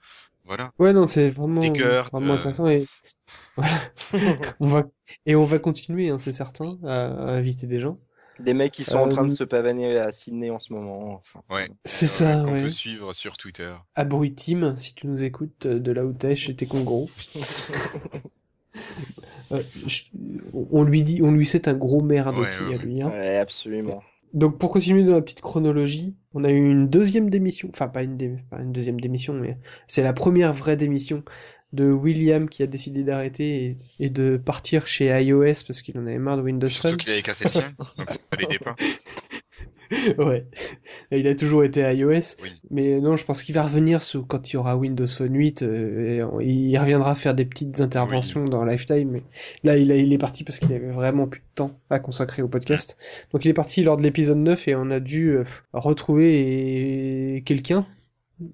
voilà. 0.46 0.72
Ouais, 0.80 0.92
non, 0.94 1.08
c'est 1.08 1.30
vraiment, 1.30 1.72
cœurs, 1.72 2.10
vraiment 2.12 2.34
euh. 2.34 2.38
intéressant 2.38 2.68
et 2.68 2.86
voilà. 3.56 3.74
on 4.60 4.68
va 4.68 4.84
et 5.26 5.36
on 5.36 5.44
va 5.46 5.60
continuer, 5.60 6.10
hein, 6.10 6.18
c'est 6.18 6.32
certain, 6.32 6.78
à, 6.84 7.06
à 7.06 7.32
inviter 7.34 7.68
des 7.68 7.80
gens. 7.80 8.00
Des 8.40 8.54
mecs 8.56 8.72
qui 8.74 8.84
sont 8.84 8.98
en 8.98 9.08
train 9.10 9.26
de 9.26 9.30
se 9.32 9.44
pavaner 9.44 9.98
à 9.98 10.12
Sydney 10.12 10.50
en 10.50 10.60
ce 10.60 10.74
moment. 10.74 11.14
Enfin, 11.16 11.42
Ouais. 11.50 11.70
C'est 11.86 12.06
Euh, 12.06 12.10
ça, 12.10 12.42
Qu'on 12.44 12.52
ouais. 12.54 12.62
peut 12.64 12.70
suivre 12.70 13.14
sur 13.14 13.38
Twitter. 13.38 13.74
Abrutim, 13.96 14.76
si 14.78 14.96
tu 14.96 15.08
nous 15.08 15.24
écoutes 15.24 15.68
de 15.68 15.92
là 15.92 16.04
où 16.06 16.14
t'es, 16.14 16.36
chez 16.36 16.56
tes 16.56 16.66
congros. 16.66 17.10
Euh, 19.52 19.62
je- 19.88 20.04
on 20.72 20.84
lui 20.84 21.04
dit, 21.04 21.22
on 21.22 21.32
lui 21.32 21.46
souhaite 21.46 21.68
un 21.68 21.74
gros 21.76 22.02
merde 22.02 22.36
Ouais, 22.36 22.42
aussi 22.42 22.64
ouais, 22.64 22.74
à 22.74 22.78
lui. 22.78 23.02
hein. 23.02 23.10
Ouais, 23.10 23.38
absolument. 23.38 24.02
Donc 24.34 24.58
pour 24.58 24.72
continuer 24.72 25.04
dans 25.04 25.14
la 25.14 25.22
petite 25.22 25.42
chronologie, 25.42 26.16
on 26.34 26.44
a 26.44 26.50
eu 26.50 26.56
une 26.72 26.88
deuxième 26.90 27.30
démission, 27.30 27.70
enfin 27.72 27.88
pas 27.88 28.02
une, 28.02 28.18
dé- 28.18 28.38
pas 28.50 28.62
une 28.62 28.72
deuxième 28.72 29.00
démission, 29.00 29.34
mais 29.36 29.60
c'est 29.88 30.02
la 30.02 30.14
première 30.14 30.54
vraie 30.54 30.76
démission 30.76 31.24
de 31.74 31.92
William 31.92 32.48
qui 32.48 32.64
a 32.64 32.68
décidé 32.68 33.04
d'arrêter 33.04 33.66
et, 33.66 33.78
et 34.06 34.10
de 34.10 34.38
partir 34.38 34.88
chez 34.88 35.08
iOS 35.22 35.44
parce 35.68 35.82
qu'il 35.82 35.98
en 35.98 36.06
avait 36.08 36.18
marre 36.20 36.38
de 36.38 36.44
Windows 36.44 36.70
Surtout 36.70 36.90
Phone. 36.90 36.98
qu'il 36.98 37.12
avait 37.12 37.22
cassé 37.24 37.44
le 37.46 37.50
sien, 37.50 37.74
donc 37.98 38.10
ça 38.10 38.18
l'aidait 38.40 38.60
pas. 38.60 38.76
ouais, 40.18 40.46
il 41.12 41.28
a 41.28 41.36
toujours 41.36 41.64
été 41.64 41.82
iOS, 41.82 42.38
Oui. 42.42 42.50
mais 42.72 43.00
non, 43.00 43.16
je 43.16 43.26
pense 43.26 43.44
qu'il 43.44 43.54
va 43.54 43.64
revenir 43.64 44.02
sous, 44.02 44.24
quand 44.24 44.50
il 44.50 44.54
y 44.54 44.58
aura 44.58 44.76
Windows 44.76 45.06
Phone 45.06 45.36
8, 45.36 45.62
euh, 45.62 46.18
et 46.18 46.24
on- 46.24 46.40
il 46.40 46.76
reviendra 46.78 47.14
faire 47.16 47.36
des 47.36 47.46
petites 47.46 47.80
interventions 47.82 48.46
dans 48.46 48.64
Lifetime, 48.66 49.10
mais 49.12 49.24
là 49.64 49.78
il, 49.78 49.92
a- 49.92 49.96
il 49.98 50.12
est 50.12 50.18
parti 50.18 50.44
parce 50.44 50.58
qu'il 50.58 50.72
avait 50.74 50.90
vraiment 50.92 51.28
plus 51.28 51.42
de 51.42 51.46
temps 51.56 51.78
à 51.92 52.00
consacrer 52.00 52.42
au 52.42 52.48
podcast. 52.48 52.98
Donc 53.34 53.46
il 53.46 53.50
est 53.50 53.54
parti 53.54 53.84
lors 53.84 53.98
de 53.98 54.04
l'épisode 54.04 54.38
9 54.40 54.68
et 54.68 54.76
on 54.76 54.90
a 54.90 55.00
dû 55.00 55.30
euh, 55.38 55.44
retrouver 55.74 57.36
et- 57.38 57.42
quelqu'un. 57.44 57.86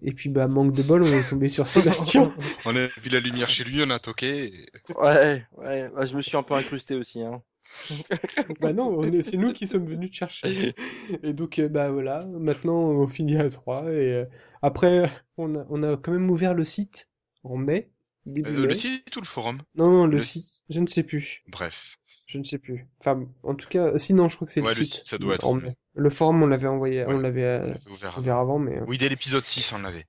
Et 0.02 0.14
puis 0.14 0.30
bah 0.30 0.48
manque 0.48 0.74
de 0.74 0.84
bol, 0.84 1.04
on 1.04 1.06
est 1.06 1.28
tombé 1.28 1.48
sur 1.50 1.68
Sébastien. 1.68 2.32
On 2.66 2.76
a 2.76 2.88
vu 2.88 3.10
la 3.10 3.20
lumière 3.20 3.50
chez 3.50 3.64
lui, 3.64 3.82
on 3.84 3.90
a 3.90 4.00
toqué. 4.00 4.46
et- 4.54 4.70
Ouais, 4.96 5.46
ouais. 5.58 5.90
Bah, 5.92 6.06
je 6.06 6.16
me 6.16 6.22
suis 6.22 6.38
un 6.38 6.44
peu 6.44 6.54
incrusté 6.54 6.96
aussi. 6.96 7.22
Hein. 7.22 7.42
bah 8.60 8.74
non, 8.74 8.88
on 8.98 9.04
est- 9.12 9.22
c'est 9.22 9.38
nous 9.38 9.54
qui 9.54 9.68
sommes 9.68 9.86
venus 9.88 10.12
te 10.12 10.16
chercher. 10.18 10.76
Et 11.24 11.34
donc 11.34 11.60
euh, 11.60 11.70
bah 11.70 11.90
voilà, 11.92 12.26
maintenant 12.26 12.76
on 12.80 13.08
finit 13.08 13.38
à 13.38 13.50
3 13.50 13.84
et 13.92 14.14
euh, 14.14 14.26
après 14.62 15.10
on 15.38 15.54
a, 15.56 15.66
on 15.70 15.84
a 15.84 15.98
quand 15.98 16.12
même 16.12 16.30
ouvert 16.32 16.54
le 16.56 16.64
site 16.64 17.10
en 17.44 17.58
mai. 17.58 17.92
début 18.26 18.50
Euh, 18.50 18.66
mai. 18.66 18.68
le 18.68 18.74
site 18.74 19.16
ou 19.16 19.22
le 19.22 19.26
forum? 19.28 19.62
Non 19.76 19.90
non, 19.92 20.06
le, 20.08 20.18
le 20.18 20.22
site, 20.22 20.64
je 20.70 20.80
ne 20.80 20.88
sais 20.88 21.04
plus. 21.04 21.44
Bref. 21.48 21.98
Je 22.28 22.38
ne 22.38 22.44
sais 22.44 22.60
plus. 22.60 22.88
Enfin, 23.00 23.26
en 23.44 23.56
tout 23.56 23.68
cas, 23.70 23.98
sinon 23.98 24.30
je 24.30 24.36
crois 24.36 24.46
que 24.48 24.52
c'est 24.54 24.62
Ouais, 24.62 24.74
le 24.74 24.76
le 24.76 24.86
site. 24.86 25.04
ça 25.04 25.18
doit 25.18 25.36
être 25.36 25.48
en 25.48 25.52
en 25.52 25.56
mai. 25.56 25.76
Le 26.00 26.10
forum, 26.10 26.42
on 26.44 26.48
l'avait 26.48 26.68
envoyé, 26.68 27.04
on 27.06 27.16
Ouais, 27.18 27.22
l'avait 27.22 27.44
On 27.44 27.46
euh, 27.46 27.68
l'avait 27.68 27.92
ouvert 27.92 28.10
avant. 28.12 28.20
ouvert 28.22 28.38
avant, 28.38 28.60
mais. 28.60 28.78
euh, 28.78 28.86
Oui, 28.88 28.98
dès 28.98 29.10
l'épisode 29.10 29.44
6, 29.44 29.74
on 29.74 29.82
l'avait. 29.82 30.06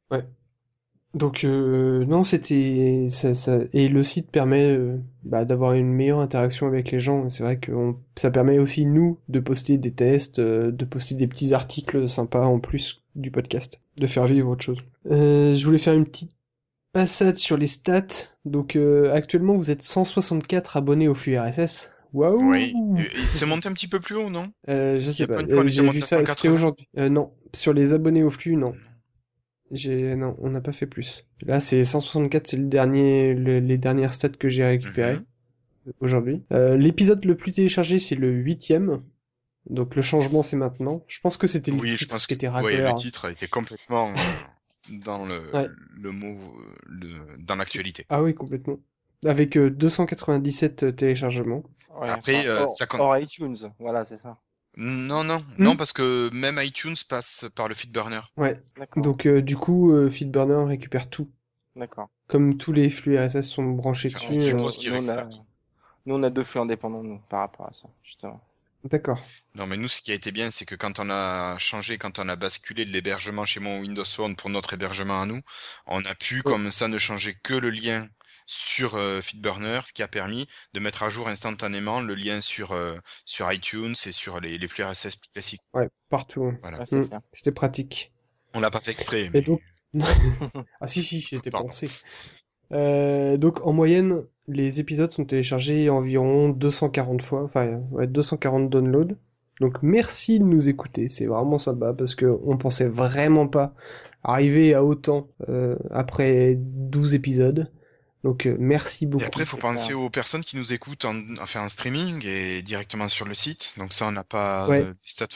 Donc 1.12 1.42
euh, 1.42 2.04
non, 2.04 2.22
c'était 2.22 3.06
ça, 3.08 3.34
ça 3.34 3.58
et 3.72 3.88
le 3.88 4.02
site 4.04 4.30
permet 4.30 4.70
euh, 4.70 4.96
bah, 5.24 5.44
d'avoir 5.44 5.72
une 5.72 5.92
meilleure 5.92 6.20
interaction 6.20 6.68
avec 6.68 6.92
les 6.92 7.00
gens. 7.00 7.28
C'est 7.28 7.42
vrai 7.42 7.58
que 7.58 7.72
on- 7.72 7.96
ça 8.14 8.30
permet 8.30 8.60
aussi 8.60 8.86
nous 8.86 9.18
de 9.28 9.40
poster 9.40 9.76
des 9.76 9.90
tests, 9.90 10.38
euh, 10.38 10.70
de 10.70 10.84
poster 10.84 11.16
des 11.16 11.26
petits 11.26 11.52
articles 11.52 12.08
sympas 12.08 12.44
en 12.46 12.60
plus 12.60 13.02
du 13.16 13.32
podcast, 13.32 13.80
de 13.96 14.06
faire 14.06 14.24
vivre 14.26 14.50
autre 14.50 14.62
chose. 14.64 14.78
Je 15.06 15.64
voulais 15.64 15.78
faire 15.78 15.94
une 15.94 16.06
petite 16.06 16.30
passade 16.92 17.38
sur 17.38 17.56
les 17.56 17.66
stats. 17.66 18.28
Donc 18.44 18.78
actuellement, 19.12 19.56
vous 19.56 19.72
êtes 19.72 19.82
164 19.82 20.76
abonnés 20.76 21.08
au 21.08 21.14
flux 21.14 21.36
RSS. 21.36 21.90
Waouh. 22.12 22.50
Oui. 22.50 22.74
Il 23.14 23.28
s'est 23.28 23.46
monté 23.46 23.68
un 23.68 23.72
petit 23.72 23.88
peu 23.88 24.00
plus 24.00 24.16
haut, 24.16 24.30
non? 24.30 24.52
Euh, 24.68 24.98
je 25.00 25.10
sais 25.10 25.26
pas. 25.26 25.34
Euh, 25.42 25.42
était 25.62 25.68
J'ai 25.68 25.88
vu 25.88 26.00
ça. 26.00 26.18
C'était 26.18 26.26
180. 26.26 26.54
aujourd'hui. 26.54 26.88
Euh, 26.98 27.08
non, 27.08 27.32
sur 27.54 27.72
les 27.72 27.92
abonnés 27.92 28.22
au 28.24 28.30
flux, 28.30 28.56
non. 28.56 28.72
J'ai 29.70 30.16
non, 30.16 30.36
on 30.40 30.50
n'a 30.50 30.60
pas 30.60 30.72
fait 30.72 30.86
plus. 30.86 31.26
Là, 31.46 31.60
c'est 31.60 31.84
164, 31.84 32.48
c'est 32.48 32.56
le 32.56 32.64
dernier, 32.66 33.34
le- 33.34 33.60
les 33.60 33.78
dernières 33.78 34.14
stats 34.14 34.30
que 34.30 34.48
j'ai 34.48 34.64
récupérées 34.64 35.18
Mhm. 35.18 35.92
aujourd'hui. 36.00 36.42
Euh, 36.52 36.76
L'épisode 36.76 37.24
le 37.24 37.36
plus 37.36 37.52
téléchargé, 37.52 38.00
c'est 38.00 38.16
le 38.16 38.30
huitième. 38.32 39.02
Donc 39.68 39.94
le 39.94 40.02
changement, 40.02 40.42
c'est 40.42 40.56
maintenant. 40.56 41.04
Je 41.06 41.20
pense 41.20 41.36
que 41.36 41.46
c'était 41.46 41.70
le 41.70 41.78
Oui, 41.78 41.92
je 41.94 41.98
titre 42.00 42.14
pense 42.14 42.26
qui 42.26 42.34
était 42.34 42.48
ouais, 42.48 42.54
racoleur. 42.54 42.94
le 42.94 42.98
titre 43.00 43.30
était 43.30 43.46
complètement 43.46 44.12
dans 45.06 45.24
le, 45.24 45.38
Ouais. 45.54 45.68
le 45.94 46.10
mot, 46.10 46.36
le, 46.86 47.36
dans 47.38 47.54
l'actualité. 47.54 48.06
Ah 48.08 48.22
oui, 48.24 48.34
complètement. 48.34 48.80
Avec 49.24 49.56
euh, 49.56 49.70
297 49.70 50.96
téléchargements. 50.96 51.62
Ouais, 52.00 52.08
Après, 52.08 52.46
euh, 52.48 52.66
ça 52.68 52.86
compte- 52.86 53.00
hors 53.00 53.16
iTunes, 53.18 53.56
voilà, 53.78 54.06
c'est 54.06 54.18
ça. 54.18 54.38
Non, 54.76 55.24
non, 55.24 55.40
Hmm. 55.58 55.64
non, 55.64 55.76
parce 55.76 55.92
que 55.92 56.30
même 56.32 56.58
iTunes 56.62 56.94
passe 57.08 57.44
par 57.56 57.68
le 57.68 57.74
feedburner. 57.74 58.20
Ouais. 58.36 58.56
D'accord. 58.78 59.02
Donc 59.02 59.26
euh, 59.26 59.42
du 59.42 59.56
coup, 59.56 59.92
euh, 59.92 60.08
Feedburner 60.08 60.64
récupère 60.66 61.10
tout. 61.10 61.28
D'accord. 61.76 62.08
Comme 62.28 62.56
tous 62.56 62.72
les 62.72 62.88
flux 62.88 63.18
RSS 63.18 63.48
sont 63.48 63.64
branchés 63.64 64.08
dessus. 64.10 64.26
euh, 64.28 64.52
nous, 64.52 64.64
on 64.94 65.08
a... 65.08 65.24
nous, 66.06 66.14
on 66.14 66.22
a 66.22 66.30
deux 66.30 66.44
flux 66.44 66.60
indépendants, 66.60 67.02
nous, 67.02 67.20
par 67.28 67.40
rapport 67.40 67.66
à 67.68 67.72
ça, 67.72 67.88
justement. 68.04 68.40
D'accord. 68.84 69.20
Non, 69.56 69.66
mais 69.66 69.76
nous, 69.76 69.88
ce 69.88 70.00
qui 70.00 70.10
a 70.12 70.14
été 70.14 70.32
bien, 70.32 70.50
c'est 70.50 70.64
que 70.64 70.74
quand 70.76 70.98
on 71.00 71.10
a 71.10 71.58
changé, 71.58 71.98
quand 71.98 72.18
on 72.18 72.28
a 72.28 72.36
basculé 72.36 72.86
de 72.86 72.90
l'hébergement 72.90 73.44
chez 73.44 73.60
mon 73.60 73.80
Windows 73.80 74.04
Phone 74.06 74.36
pour 74.36 74.48
notre 74.48 74.72
hébergement 74.72 75.20
à 75.20 75.26
nous, 75.26 75.40
on 75.86 76.02
a 76.06 76.14
pu, 76.14 76.42
comme 76.42 76.70
ça, 76.70 76.88
ne 76.88 76.96
changer 76.96 77.36
que 77.42 77.52
le 77.54 77.68
lien 77.70 78.08
sur 78.50 78.96
euh, 78.96 79.20
Feedburner, 79.20 79.80
ce 79.86 79.92
qui 79.92 80.02
a 80.02 80.08
permis 80.08 80.48
de 80.74 80.80
mettre 80.80 81.04
à 81.04 81.08
jour 81.08 81.28
instantanément 81.28 82.00
le 82.00 82.14
lien 82.16 82.40
sur, 82.40 82.72
euh, 82.72 82.96
sur 83.24 83.50
iTunes 83.52 83.94
et 84.06 84.12
sur 84.12 84.40
les, 84.40 84.58
les 84.58 84.68
flux 84.68 84.82
RSS 84.84 85.16
classiques. 85.32 85.62
Ouais, 85.72 85.88
partout. 86.08 86.44
hein. 86.44 86.58
Voilà. 86.62 86.84
C'est 86.84 86.96
Mm. 86.96 87.20
C'était 87.32 87.52
pratique. 87.52 88.12
On 88.54 88.60
l'a 88.60 88.70
pas 88.70 88.80
fait 88.80 88.90
exprès. 88.90 89.22
Et 89.26 89.30
Mais... 89.30 89.42
donc... 89.42 89.60
ah 90.80 90.86
si, 90.86 91.02
si, 91.02 91.20
c'était 91.20 91.50
pensé. 91.50 91.88
Euh, 92.72 93.36
donc 93.36 93.66
en 93.66 93.72
moyenne, 93.72 94.22
les 94.48 94.80
épisodes 94.80 95.10
sont 95.10 95.24
téléchargés 95.24 95.88
environ 95.90 96.48
240 96.50 97.22
fois, 97.22 97.42
enfin 97.44 97.80
ouais, 97.90 98.06
240 98.06 98.68
downloads. 98.70 99.16
Donc 99.60 99.82
merci 99.82 100.38
de 100.38 100.44
nous 100.44 100.68
écouter, 100.68 101.08
c'est 101.08 101.26
vraiment 101.26 101.58
sympa 101.58 101.92
parce 101.92 102.14
que 102.14 102.26
on 102.44 102.56
pensait 102.56 102.88
vraiment 102.88 103.46
pas 103.48 103.74
arriver 104.22 104.74
à 104.74 104.84
autant 104.84 105.28
euh, 105.48 105.76
après 105.90 106.56
12 106.58 107.14
épisodes. 107.14 107.70
Donc 108.22 108.46
euh, 108.46 108.54
merci 108.58 109.06
beaucoup. 109.06 109.24
Et 109.24 109.26
après, 109.26 109.44
il 109.44 109.46
faut 109.46 109.56
penser 109.56 109.94
aux 109.94 110.10
personnes 110.10 110.44
qui 110.44 110.56
nous 110.56 110.72
écoutent 110.74 111.04
en, 111.06 111.14
en 111.38 111.68
streaming 111.68 112.22
et 112.26 112.60
directement 112.62 113.08
sur 113.08 113.26
le 113.26 113.34
site. 113.34 113.72
Donc 113.78 113.92
ça, 113.94 114.06
on 114.06 114.12
n'a 114.12 114.24
pas 114.24 114.68
Ouais. 114.68 114.82
euh, 114.82 114.88
les 114.88 114.94
stats 115.04 115.26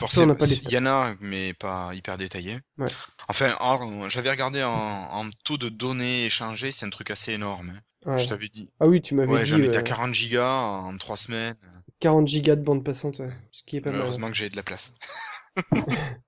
Il 0.65 0.71
y 0.71 0.77
en 0.77 0.85
a, 0.85 1.13
mais 1.19 1.53
pas 1.53 1.91
hyper 1.95 2.17
détaillés. 2.17 2.59
Ouais. 2.77 2.87
Enfin, 3.27 3.55
en- 3.59 4.07
j'avais 4.09 4.29
regardé 4.29 4.61
en, 4.63 4.69
en 4.71 5.29
taux 5.43 5.57
de 5.57 5.69
données 5.69 6.25
échangées, 6.25 6.71
c'est 6.71 6.85
un 6.85 6.89
truc 6.91 7.09
assez 7.09 7.33
énorme. 7.33 7.71
hein. 7.75 7.79
Ouais. 8.05 8.19
Je 8.19 8.27
t'avais 8.27 8.49
dit. 8.49 8.69
Ah 8.79 8.85
oui, 8.87 9.01
tu 9.01 9.15
m'avais 9.15 9.31
Ouais, 9.31 9.41
dit 9.43 9.49
j'en 9.49 9.57
étais 9.63 9.77
à 9.77 9.81
40 9.81 10.13
gigas 10.13 10.47
en 10.47 10.95
3 10.99 11.17
semaines. 11.17 11.55
40 12.01 12.27
gigas 12.27 12.55
de 12.55 12.61
bande 12.63 12.83
passante, 12.83 13.17
ouais, 13.17 13.31
ce 13.51 13.63
qui 13.63 13.77
est 13.77 13.81
pas 13.81 13.89
mal. 13.89 14.01
Heureusement 14.01 14.29
que 14.29 14.35
j'ai 14.35 14.49
de 14.49 14.55
la 14.55 14.61
place. 14.63 14.93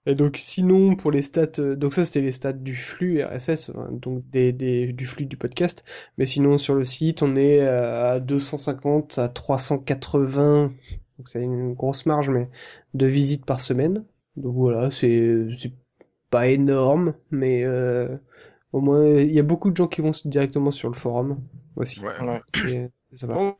Et 0.06 0.16
donc 0.16 0.38
sinon 0.38 0.95
pour 0.95 1.12
les 1.12 1.22
stats, 1.22 1.60
euh, 1.60 1.76
donc 1.76 1.94
ça 1.94 2.06
c'était 2.06 2.22
les 2.22 2.32
stats 2.32 2.54
du 2.54 2.76
flux 2.76 3.24
RSS, 3.24 3.72
hein, 3.76 3.90
donc 3.91 4.24
des, 4.30 4.54
des- 4.54 4.94
du 4.94 5.06
flux 5.06 5.26
du 5.26 5.38
podcast. 5.38 5.84
Mais 6.18 6.26
sinon 6.26 6.58
sur 6.58 6.76
le 6.76 6.86
site 6.86 7.22
on 7.24 7.36
est 7.36 7.60
à 7.68 8.20
250 8.20 9.18
à 9.18 9.28
380, 9.30 10.74
donc 11.18 11.28
c'est 11.28 11.41
une 11.41 11.74
grosse 11.74 12.06
marge, 12.06 12.30
mais 12.30 12.49
de 12.94 13.06
visites 13.06 13.45
par 13.45 13.60
semaine. 13.62 14.06
Donc 14.38 14.56
voilà, 14.56 14.90
c'est 14.91 15.48
pas 16.30 16.48
énorme, 16.48 17.14
mais 17.32 17.64
euh, 17.64 18.18
au 18.74 18.82
moins 18.82 19.06
il 19.08 19.32
y 19.34 19.40
a 19.40 19.44
beaucoup 19.44 19.72
de 19.72 19.76
gens 19.76 19.88
qui 19.88 20.02
vont 20.02 20.12
directement 20.26 20.72
sur 20.72 20.90
le 20.90 20.95
forum 20.95 21.41
aussi. 21.76 21.99
Ouais. 22.02 22.41
C'est. 22.48 22.91
Bon, 23.28 23.56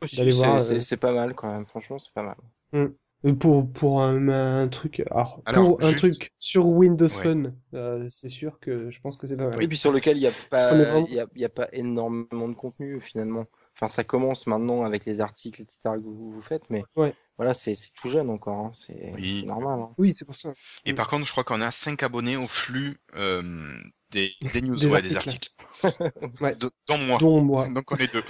euh, 0.72 0.80
pas 0.96 1.12
mal 1.12 1.34
quand 1.34 1.50
même, 1.52 1.66
franchement, 1.66 1.98
c'est 1.98 2.12
pas 2.12 2.22
mal. 2.22 2.36
Et 2.72 3.07
Pour, 3.40 3.68
pour 3.72 4.00
un, 4.02 4.28
un 4.28 4.68
truc, 4.68 5.02
alors, 5.10 5.42
Alors, 5.44 5.76
pour 5.76 5.84
un 5.84 5.92
truc 5.92 6.32
sur 6.38 6.66
Windows 6.66 7.06
Ouais. 7.06 7.10
Phone, 7.10 7.54
euh, 7.74 8.06
c'est 8.08 8.28
sûr 8.28 8.60
que 8.60 8.90
je 8.90 9.00
pense 9.00 9.16
que 9.16 9.26
c'est 9.26 9.36
pas 9.36 9.48
mal. 9.48 9.60
Et 9.62 9.66
puis 9.66 9.76
sur 9.76 9.90
lequel 9.90 10.16
il 10.18 10.20
n'y 10.20 10.26
a, 10.28 10.32
pas- 10.48 10.72
y 10.76 11.18
a, 11.18 11.26
il 11.34 11.40
y 11.40 11.44
a 11.44 11.48
pas 11.48 11.68
énormément 11.72 12.48
de 12.48 12.54
contenu 12.54 13.00
finalement. 13.00 13.46
Enfin, 13.74 13.88
ça 13.88 14.04
commence 14.04 14.46
maintenant 14.46 14.84
avec 14.84 15.04
les 15.04 15.20
articles, 15.20 15.62
etc. 15.62 15.96
que 15.96 16.00
vous, 16.00 16.30
vous 16.32 16.42
faites, 16.42 16.62
mais 16.70 16.84
Ouais. 16.96 17.12
Voilà, 17.38 17.54
c'est 17.54 17.74
c'est 17.74 17.92
tout 17.94 18.08
jeune 18.10 18.28
encore. 18.28 18.66
hein, 18.66 18.70
C'est 18.74 19.10
Oui. 19.14 19.38
c'est 19.40 19.46
normal. 19.46 19.80
hein. 19.80 19.94
Oui, 19.96 20.12
c'est 20.12 20.26
pour 20.26 20.34
ça. 20.34 20.52
Et 20.84 20.92
par 20.92 21.08
contre, 21.08 21.24
je 21.24 21.30
crois 21.32 21.44
qu'on 21.44 21.60
a 21.62 21.70
5 21.70 22.02
abonnés 22.02 22.36
au 22.36 22.46
flux 22.46 22.98
euh, 23.14 23.80
des, 24.10 24.32
des 24.52 24.60
news, 24.60 24.76
Des 24.80 24.86
ouais, 24.88 25.00
des 25.02 25.16
articles. 25.16 25.50
articles. 25.82 26.12
Ouais. 26.40 26.56
Dont 26.56 26.98
moi. 26.98 27.18
Dont 27.18 27.40
moi. 27.40 27.68
Donc 27.74 27.90
on 27.92 27.96
est 27.96 28.12
deux. 28.12 28.24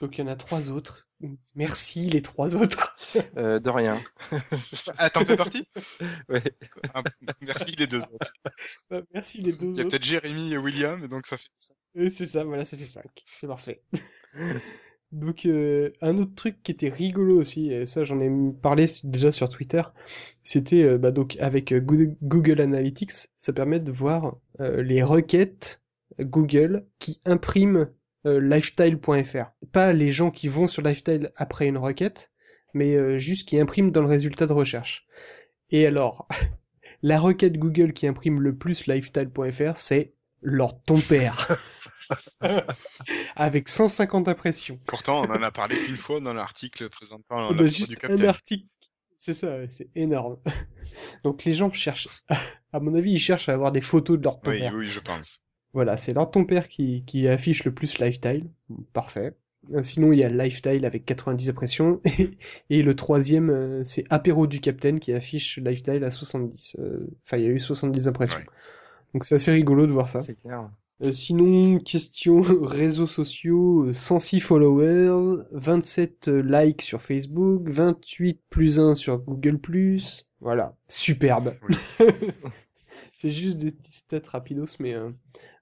Donc 0.00 0.16
il 0.18 0.20
y 0.20 0.24
en 0.24 0.28
a 0.28 0.36
trois 0.36 0.68
autres. 0.70 1.08
Merci 1.56 2.10
les 2.10 2.20
trois 2.20 2.56
autres. 2.56 2.96
Euh, 3.36 3.60
de 3.60 3.70
rien. 3.70 4.02
ah, 4.98 5.08
t'en 5.08 5.24
fais 5.24 5.36
partie? 5.36 5.66
Ouais. 6.28 6.42
Ah, 6.94 7.02
Merci 7.40 7.76
les 7.76 7.86
deux 7.86 8.00
autres. 8.02 8.32
Merci 9.14 9.40
les 9.40 9.52
deux 9.52 9.66
Il 9.68 9.76
y 9.76 9.80
a 9.80 9.82
autres. 9.82 9.90
peut-être 9.90 10.04
Jérémy 10.04 10.52
et 10.52 10.58
William, 10.58 11.02
et 11.04 11.08
donc 11.08 11.26
ça 11.28 11.36
fait 11.38 11.48
ça. 11.60 11.74
Et 11.94 12.10
c'est 12.10 12.26
ça, 12.26 12.42
voilà, 12.42 12.64
ça 12.64 12.76
fait 12.76 12.86
5. 12.86 13.04
C'est 13.36 13.46
parfait. 13.46 13.82
Donc, 15.12 15.44
euh, 15.44 15.90
un 16.00 16.16
autre 16.16 16.34
truc 16.34 16.62
qui 16.62 16.72
était 16.72 16.88
rigolo 16.88 17.38
aussi, 17.38 17.70
et 17.70 17.84
ça 17.84 18.02
j'en 18.02 18.18
ai 18.20 18.30
parlé 18.62 18.86
déjà 19.04 19.30
sur 19.30 19.48
Twitter, 19.50 19.82
c'était 20.42 20.82
euh, 20.82 20.96
bah, 20.98 21.10
donc 21.10 21.36
avec 21.38 21.70
euh, 21.72 21.80
Goo- 21.80 22.16
Google 22.22 22.62
Analytics, 22.62 23.12
ça 23.36 23.52
permet 23.52 23.78
de 23.78 23.92
voir 23.92 24.36
euh, 24.60 24.82
les 24.82 25.02
requêtes 25.02 25.82
Google 26.18 26.86
qui 26.98 27.20
impriment 27.26 27.88
euh, 28.26 28.40
lifestyle.fr. 28.40 29.50
Pas 29.70 29.92
les 29.92 30.10
gens 30.10 30.30
qui 30.30 30.48
vont 30.48 30.66
sur 30.66 30.82
lifestyle 30.82 31.30
après 31.36 31.66
une 31.66 31.78
requête, 31.78 32.30
mais 32.72 33.18
juste 33.18 33.46
qui 33.46 33.60
impriment 33.60 33.90
dans 33.90 34.00
le 34.00 34.08
résultat 34.08 34.46
de 34.46 34.54
recherche. 34.54 35.06
Et 35.70 35.86
alors, 35.86 36.26
la 37.02 37.20
requête 37.20 37.58
Google 37.58 37.92
qui 37.92 38.06
imprime 38.06 38.40
le 38.40 38.56
plus 38.56 38.86
lifestyle.fr, 38.86 39.76
c'est 39.76 40.14
Lord 40.42 40.82
ton 40.86 41.00
père. 41.00 41.48
Avec 43.36 43.68
150 43.68 44.28
impressions. 44.28 44.78
Pourtant, 44.86 45.22
on 45.22 45.30
en 45.30 45.42
a 45.42 45.50
parlé 45.50 45.76
qu'une 45.76 45.96
fois 45.96 46.20
dans 46.20 46.32
l'article 46.34 46.88
présentant 46.90 47.48
Oh, 47.48 47.52
la 47.52 47.62
bah, 47.62 47.68
du 47.68 47.82
un 47.82 47.94
capitaine. 47.96 48.24
article. 48.26 48.66
C'est 49.16 49.34
ça, 49.34 49.56
ouais, 49.58 49.68
c'est 49.70 49.88
énorme. 49.94 50.38
Donc 51.24 51.44
les 51.44 51.54
gens 51.54 51.72
cherchent, 51.72 52.08
à 52.72 52.80
mon 52.80 52.94
avis, 52.94 53.12
ils 53.12 53.18
cherchent 53.18 53.48
à 53.48 53.52
avoir 53.54 53.70
des 53.72 53.80
photos 53.80 54.18
de 54.18 54.24
leur 54.24 54.40
ton 54.40 54.50
Oui, 54.50 54.58
père. 54.58 54.74
oui, 54.74 54.88
je 54.88 55.00
pense. 55.00 55.46
Voilà, 55.72 55.96
c'est 55.96 56.12
leur 56.12 56.30
ton 56.30 56.44
père 56.44 56.68
qui, 56.68 57.04
qui 57.06 57.28
affiche 57.28 57.64
le 57.64 57.72
plus 57.72 57.98
lifestyle. 57.98 58.50
Parfait. 58.92 59.34
Sinon, 59.82 60.12
il 60.12 60.18
y 60.18 60.24
a 60.24 60.28
lifestyle 60.28 60.84
avec 60.84 61.04
90 61.06 61.50
impressions. 61.50 62.00
Et, 62.70 62.82
le 62.82 62.96
troisième, 62.96 63.48
euh, 63.50 63.84
c'est 63.84 64.04
apéro 64.10 64.48
du 64.48 64.60
capitaine 64.60 64.98
qui 64.98 65.12
affiche 65.12 65.58
lifestyle 65.58 66.02
à 66.02 66.10
70. 66.10 66.76
Euh, 66.80 67.06
Enfin, 67.24 67.36
il 67.36 67.44
y 67.44 67.46
a 67.46 67.50
eu 67.50 67.60
70 67.60 68.08
impressions. 68.08 68.38
Ouais. 68.38 68.46
Donc 69.14 69.24
c'est 69.24 69.36
assez 69.36 69.52
rigolo 69.52 69.86
de 69.86 69.92
voir 69.92 70.08
ça. 70.08 70.20
C'est 70.20 70.34
clair. 70.34 70.68
Euh, 71.02 71.10
sinon, 71.10 71.78
question 71.80 72.40
réseaux 72.62 73.06
sociaux, 73.06 73.86
euh, 73.86 73.92
106 73.92 74.40
followers, 74.40 75.42
27 75.52 76.28
euh, 76.28 76.42
likes 76.42 76.82
sur 76.82 77.02
Facebook, 77.02 77.68
28 77.68 78.40
plus 78.50 78.78
1 78.78 78.94
sur 78.94 79.18
Google+. 79.18 79.58
Voilà, 80.40 80.76
superbe. 80.88 81.54
Oui. 81.68 81.76
C'est 83.14 83.30
juste 83.30 83.58
des 83.58 83.72
petits 83.72 83.92
stats 83.96 84.20
rapidos, 84.26 84.76
mais 84.78 84.94
euh, 84.94 85.10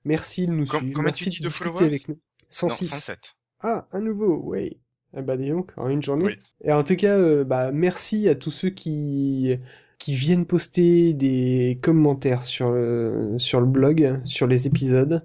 merci 0.04 0.46
de 0.46 0.52
nous 0.52 0.66
Com- 0.66 0.80
suivre. 0.80 0.94
combien 0.94 1.04
merci 1.06 1.24
tu 1.24 1.30
dis 1.30 1.40
de 1.40 1.48
followers 1.48 1.84
avec 1.86 2.08
nous. 2.08 2.18
106. 2.50 2.84
Non, 2.84 2.90
107. 2.90 3.18
Ah, 3.60 3.88
un 3.92 4.00
nouveau, 4.00 4.36
ouais. 4.42 4.78
Ah 5.14 5.22
bah 5.22 5.36
dis 5.36 5.48
donc, 5.48 5.72
en 5.76 5.88
une 5.88 6.02
journée. 6.02 6.24
Oui. 6.26 6.38
Et 6.64 6.72
en 6.72 6.84
tout 6.84 6.96
cas, 6.96 7.16
euh, 7.18 7.44
bah 7.44 7.72
merci 7.72 8.28
à 8.28 8.34
tous 8.34 8.52
ceux 8.52 8.70
qui 8.70 9.56
qui 10.00 10.14
viennent 10.14 10.46
poster 10.46 11.14
des 11.14 11.78
commentaires 11.82 12.42
sur 12.44 12.72
le, 12.72 13.36
sur 13.38 13.60
le 13.60 13.66
blog, 13.68 14.20
sur 14.26 14.48
les 14.48 14.66
épisodes. 14.68 15.24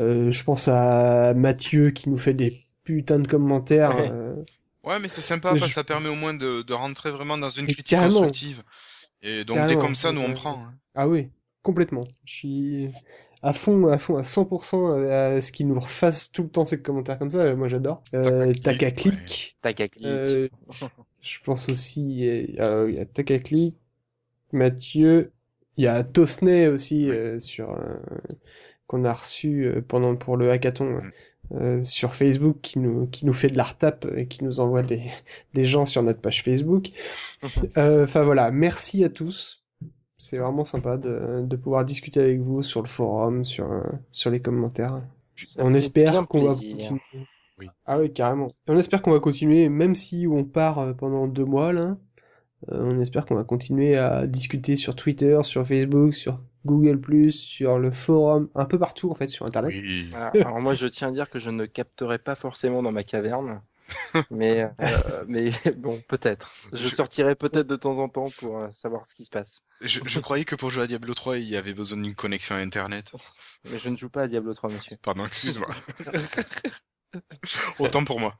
Euh, 0.00 0.30
je 0.32 0.44
pense 0.44 0.68
à 0.68 1.34
Mathieu 1.34 1.90
qui 1.90 2.08
nous 2.10 2.18
fait 2.18 2.34
des 2.34 2.56
putains 2.84 3.18
de 3.20 3.28
commentaires. 3.28 3.96
Ouais. 3.96 4.10
euh, 4.12 4.36
Ouais, 4.84 4.98
mais 5.00 5.08
c'est 5.08 5.20
sympa 5.22 5.52
Mais 5.54 5.60
parce 5.60 5.70
je- 5.70 5.74
ça 5.74 5.84
permet 5.84 6.08
au 6.08 6.14
moins 6.14 6.34
de, 6.34 6.62
de 6.62 6.74
rentrer 6.74 7.10
vraiment 7.10 7.36
dans 7.38 7.50
une 7.50 7.66
Mais 7.66 7.74
critique 7.74 7.86
carrément. 7.90 8.20
constructive. 8.20 8.62
Et 9.22 9.44
donc, 9.44 9.66
dès 9.66 9.76
Carrément. 9.76 9.80
comme 9.82 9.94
ça, 9.96 10.12
nous, 10.12 10.20
on 10.22 10.30
Euh, 10.30 10.34
prend. 10.34 10.64
hein. 10.66 10.74
Ah 10.94 11.08
oui, 11.08 11.30
complètement. 11.62 12.04
Je 12.24 12.34
suis 12.34 12.90
à 13.42 13.52
fond, 13.52 13.86
à 13.88 13.98
fond, 13.98 14.16
à 14.16 14.24
100% 14.24 14.92
à 14.92 15.40
ce 15.40 15.52
qu'ils 15.52 15.68
nous 15.68 15.78
refassent 15.80 16.32
tout 16.32 16.42
le 16.44 16.50
temps 16.50 16.64
ces 16.64 16.82
commentaires 16.82 17.18
comme 17.18 17.30
ça. 17.30 17.54
Moi, 17.56 17.68
j'adore. 17.68 18.02
Euh, 18.14 18.52
Tac 18.54 18.82
à 18.82 18.90
clic, 18.92 18.92
Tac 18.92 18.92
à 18.92 18.92
clic. 18.92 19.58
Tac 19.62 19.80
à 19.80 19.88
clic. 19.88 20.06
Euh, 20.06 20.48
je 21.20 21.38
pense 21.44 21.68
aussi, 21.68 22.26
euh, 22.26 22.46
alors, 22.58 22.88
il 22.88 22.94
y 22.96 22.98
a 23.00 23.06
Takakli, 23.06 23.70
Mathieu, 24.52 25.32
il 25.76 25.84
y 25.84 25.86
a 25.88 26.04
Tosney 26.04 26.68
aussi 26.68 27.10
euh, 27.10 27.38
sur 27.40 27.70
euh, 27.72 27.96
qu'on 28.86 29.04
a 29.04 29.12
reçu 29.12 29.66
euh, 29.66 29.82
pendant 29.86 30.16
pour 30.16 30.36
le 30.36 30.50
hackathon 30.50 30.98
Mm. 31.00 31.12
euh, 31.54 31.84
sur 31.84 32.14
Facebook 32.14 32.58
qui 32.62 32.78
nous 32.78 33.06
qui 33.08 33.26
nous 33.26 33.32
fait 33.32 33.48
de 33.48 33.56
la 33.56 33.64
retape 33.64 34.06
et 34.16 34.28
qui 34.28 34.44
nous 34.44 34.60
envoie 34.60 34.82
des 34.82 35.02
des 35.54 35.64
gens 35.64 35.84
sur 35.86 36.02
notre 36.02 36.20
page 36.20 36.42
Facebook. 36.44 36.90
Euh, 37.78 38.04
Enfin 38.04 38.22
voilà, 38.24 38.50
merci 38.50 39.04
à 39.04 39.08
tous. 39.10 39.64
C'est 40.18 40.38
vraiment 40.38 40.64
sympa 40.64 40.96
de, 40.98 41.42
de 41.46 41.56
pouvoir 41.56 41.84
discuter 41.84 42.20
avec 42.20 42.40
vous 42.40 42.62
sur 42.62 42.82
le 42.82 42.88
forum, 42.88 43.44
sur 43.44 43.68
sur 44.12 44.30
les 44.30 44.40
commentaires. 44.42 45.02
Ça 45.42 45.62
On 45.64 45.74
espère 45.74 46.26
qu'on 46.28 46.42
va 46.44 46.54
continuer. 46.54 47.00
Oui. 47.58 47.72
Ah 47.86 47.98
oui, 48.00 48.12
carrément. 48.12 48.48
Et 48.68 48.70
on 48.72 48.78
espère 48.78 49.02
qu'on 49.02 49.12
va 49.12 49.20
continuer, 49.20 49.68
même 49.68 49.94
si 49.94 50.26
on 50.30 50.44
part 50.44 50.96
pendant 50.96 51.26
deux 51.28 51.44
mois 51.44 51.72
là. 51.72 51.96
Euh, 52.70 52.82
on 52.82 53.00
espère 53.00 53.26
qu'on 53.26 53.34
va 53.36 53.44
continuer 53.44 53.96
à 53.96 54.26
discuter 54.26 54.76
sur 54.76 54.94
Twitter, 54.96 55.38
sur 55.42 55.66
Facebook, 55.66 56.14
sur 56.14 56.40
Google+, 56.66 57.30
sur 57.30 57.78
le 57.78 57.90
forum, 57.90 58.48
un 58.54 58.64
peu 58.64 58.78
partout 58.78 59.10
en 59.10 59.14
fait 59.14 59.28
sur 59.28 59.46
Internet. 59.46 59.70
Oui. 59.72 60.10
Alors 60.34 60.60
moi, 60.60 60.74
je 60.74 60.86
tiens 60.86 61.08
à 61.08 61.12
dire 61.12 61.30
que 61.30 61.38
je 61.38 61.50
ne 61.50 61.66
capterai 61.66 62.18
pas 62.18 62.34
forcément 62.34 62.82
dans 62.82 62.92
ma 62.92 63.04
caverne, 63.04 63.62
mais 64.30 64.68
euh, 64.80 65.24
mais 65.28 65.50
bon, 65.76 66.00
peut-être. 66.08 66.52
Je 66.72 66.88
Je- 66.88 66.94
sortirai 66.94 67.34
peut-être 67.34 67.66
de 67.66 67.76
temps 67.76 67.98
en 67.98 68.08
temps 68.08 68.28
pour 68.38 68.58
euh, 68.58 68.68
savoir 68.72 69.06
ce 69.06 69.14
qui 69.14 69.24
se 69.24 69.30
passe. 69.30 69.64
Je, 69.80 70.00
je 70.04 70.18
croyais 70.20 70.44
que 70.44 70.56
pour 70.56 70.70
jouer 70.70 70.82
à 70.82 70.86
Diablo 70.86 71.14
3, 71.14 71.38
il 71.38 71.48
y 71.48 71.56
avait 71.56 71.74
besoin 71.74 71.98
d'une 71.98 72.14
connexion 72.14 72.56
à 72.56 72.58
Internet. 72.58 73.12
Mais 73.70 73.78
je 73.78 73.88
ne 73.88 73.96
joue 73.96 74.10
pas 74.10 74.22
à 74.22 74.28
Diablo 74.28 74.52
3, 74.52 74.70
monsieur. 74.70 74.96
Pardon, 75.02 75.24
excuse-moi. 75.24 75.68
Autant 77.78 78.04
pour 78.04 78.20
moi. 78.20 78.36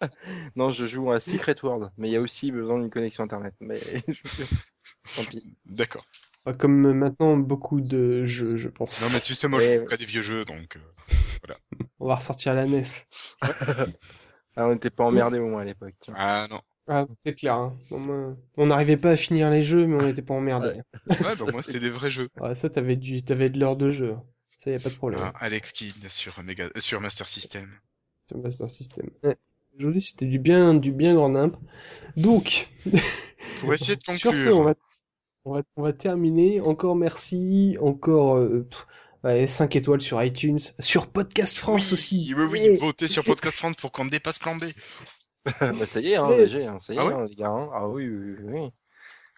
Non, 0.56 0.70
je 0.70 0.86
joue 0.86 1.10
à 1.12 1.20
Secret 1.20 1.56
World, 1.62 1.90
mais 1.96 2.08
il 2.08 2.12
y 2.12 2.16
a 2.16 2.20
aussi 2.20 2.52
besoin 2.52 2.78
d'une 2.78 2.90
connexion 2.90 3.24
internet. 3.24 3.54
Mais 3.60 3.80
tant 5.16 5.24
pis. 5.24 5.56
D'accord. 5.66 6.04
Pas 6.44 6.54
Comme 6.54 6.92
maintenant 6.94 7.36
beaucoup 7.36 7.80
de 7.80 8.24
jeux, 8.24 8.56
je 8.56 8.68
pense. 8.68 9.02
Non, 9.02 9.08
mais 9.12 9.20
tu 9.20 9.34
sais, 9.34 9.46
moi, 9.48 9.58
Ouais, 9.58 9.66
je 9.66 9.74
joue 9.76 9.80
ouais. 9.82 9.86
qu'à 9.86 9.96
des 9.98 10.06
vieux 10.06 10.22
jeux, 10.22 10.44
donc... 10.44 10.76
euh, 10.76 11.54
On 11.98 12.06
va 12.08 12.16
ressortir 12.16 12.54
la 12.54 12.64
NES. 12.66 12.82
Ah, 13.42 14.66
on 14.66 14.72
n'était 14.72 14.90
pas 14.90 15.04
emmerdés 15.04 15.38
au 15.38 15.48
moins 15.48 15.62
à 15.62 15.64
l'époque. 15.64 15.94
Ah 16.14 16.46
non. 16.50 16.60
Ah, 16.88 17.06
c'est 17.18 17.34
clair. 17.34 17.54
hein. 17.54 17.76
On 18.56 18.66
n'arrivait 18.66 18.96
pas 18.96 19.10
à 19.12 19.16
finir 19.16 19.48
les 19.50 19.62
jeux, 19.62 19.86
mais 19.86 20.02
on 20.02 20.06
n'était 20.06 20.22
pas 20.22 20.34
emmerdés. 20.34 20.80
Ouais, 21.08 21.16
Ça, 21.34 21.44
bah 21.44 21.52
moi, 21.52 21.52
c'est- 21.62 21.62
c'était 21.68 21.80
des 21.80 21.90
vrais 21.90 22.10
jeux. 22.10 22.28
Ouais, 22.40 22.54
ça, 22.54 22.68
t'avais 22.68 22.96
du, 22.96 23.22
de 23.22 23.58
l'heure 23.58 23.76
de 23.76 23.90
jeu. 23.90 24.16
Ça, 24.56 24.70
y 24.70 24.74
a 24.74 24.80
pas 24.80 24.90
de 24.90 24.94
problème. 24.96 25.20
Ah, 25.22 25.32
Alex 25.36 25.72
Kidd 25.72 26.08
sur, 26.08 26.42
Mega... 26.42 26.64
euh, 26.74 26.80
sur 26.80 27.00
Master 27.00 27.28
System. 27.28 27.70
Un 28.34 28.38
Master 28.38 28.70
System. 28.70 29.08
Ouais. 29.22 29.36
Aujourd'hui, 29.76 30.02
c'était 30.02 30.26
du 30.26 30.38
bien, 30.38 30.74
du 30.74 30.92
bien 30.92 31.14
grand 31.14 31.30
nimp. 31.30 31.56
Donc, 32.16 32.68
Pour 33.58 33.72
essayer 33.74 33.96
de 33.96 34.02
sur 34.08 34.32
conclure. 34.32 34.34
ce, 34.34 34.48
on 34.50 34.64
va, 34.64 34.74
on 35.44 35.54
va, 35.54 35.62
on 35.76 35.82
va 35.82 35.92
terminer. 35.92 36.60
Encore 36.60 36.96
merci. 36.96 37.76
Encore 37.80 38.36
euh, 38.36 38.66
pff, 38.70 38.86
ouais, 39.24 39.46
5 39.46 39.76
étoiles 39.76 40.00
sur 40.02 40.22
iTunes. 40.22 40.58
Sur 40.80 41.08
Podcast 41.08 41.56
France 41.58 41.88
oui, 41.88 41.94
aussi. 41.94 42.34
Oui, 42.36 42.44
oui, 42.50 42.70
Ouais. 42.70 42.76
votez 42.76 43.08
sur 43.08 43.24
Podcast 43.24 43.58
France 43.58 43.76
pour 43.76 43.92
qu'on 43.92 44.06
dépasse 44.06 44.38
plan 44.38 44.56
B. 44.56 44.64
bah, 45.60 45.86
ça 45.86 46.00
y 46.00 46.08
est, 46.12 46.16
hein, 46.16 46.26
hein, 46.28 46.80
ça 46.80 46.92
y 46.94 46.96
est, 46.96 47.00
Ah 47.00 47.06
ouais 47.06 47.14
hein, 47.14 47.26
les 47.28 47.34
gars. 47.36 47.48
hein. 47.50 47.70
Ah 47.74 47.88
oui, 47.88 48.08
oui, 48.08 48.34
oui. 48.40 48.44
oui. 48.60 48.70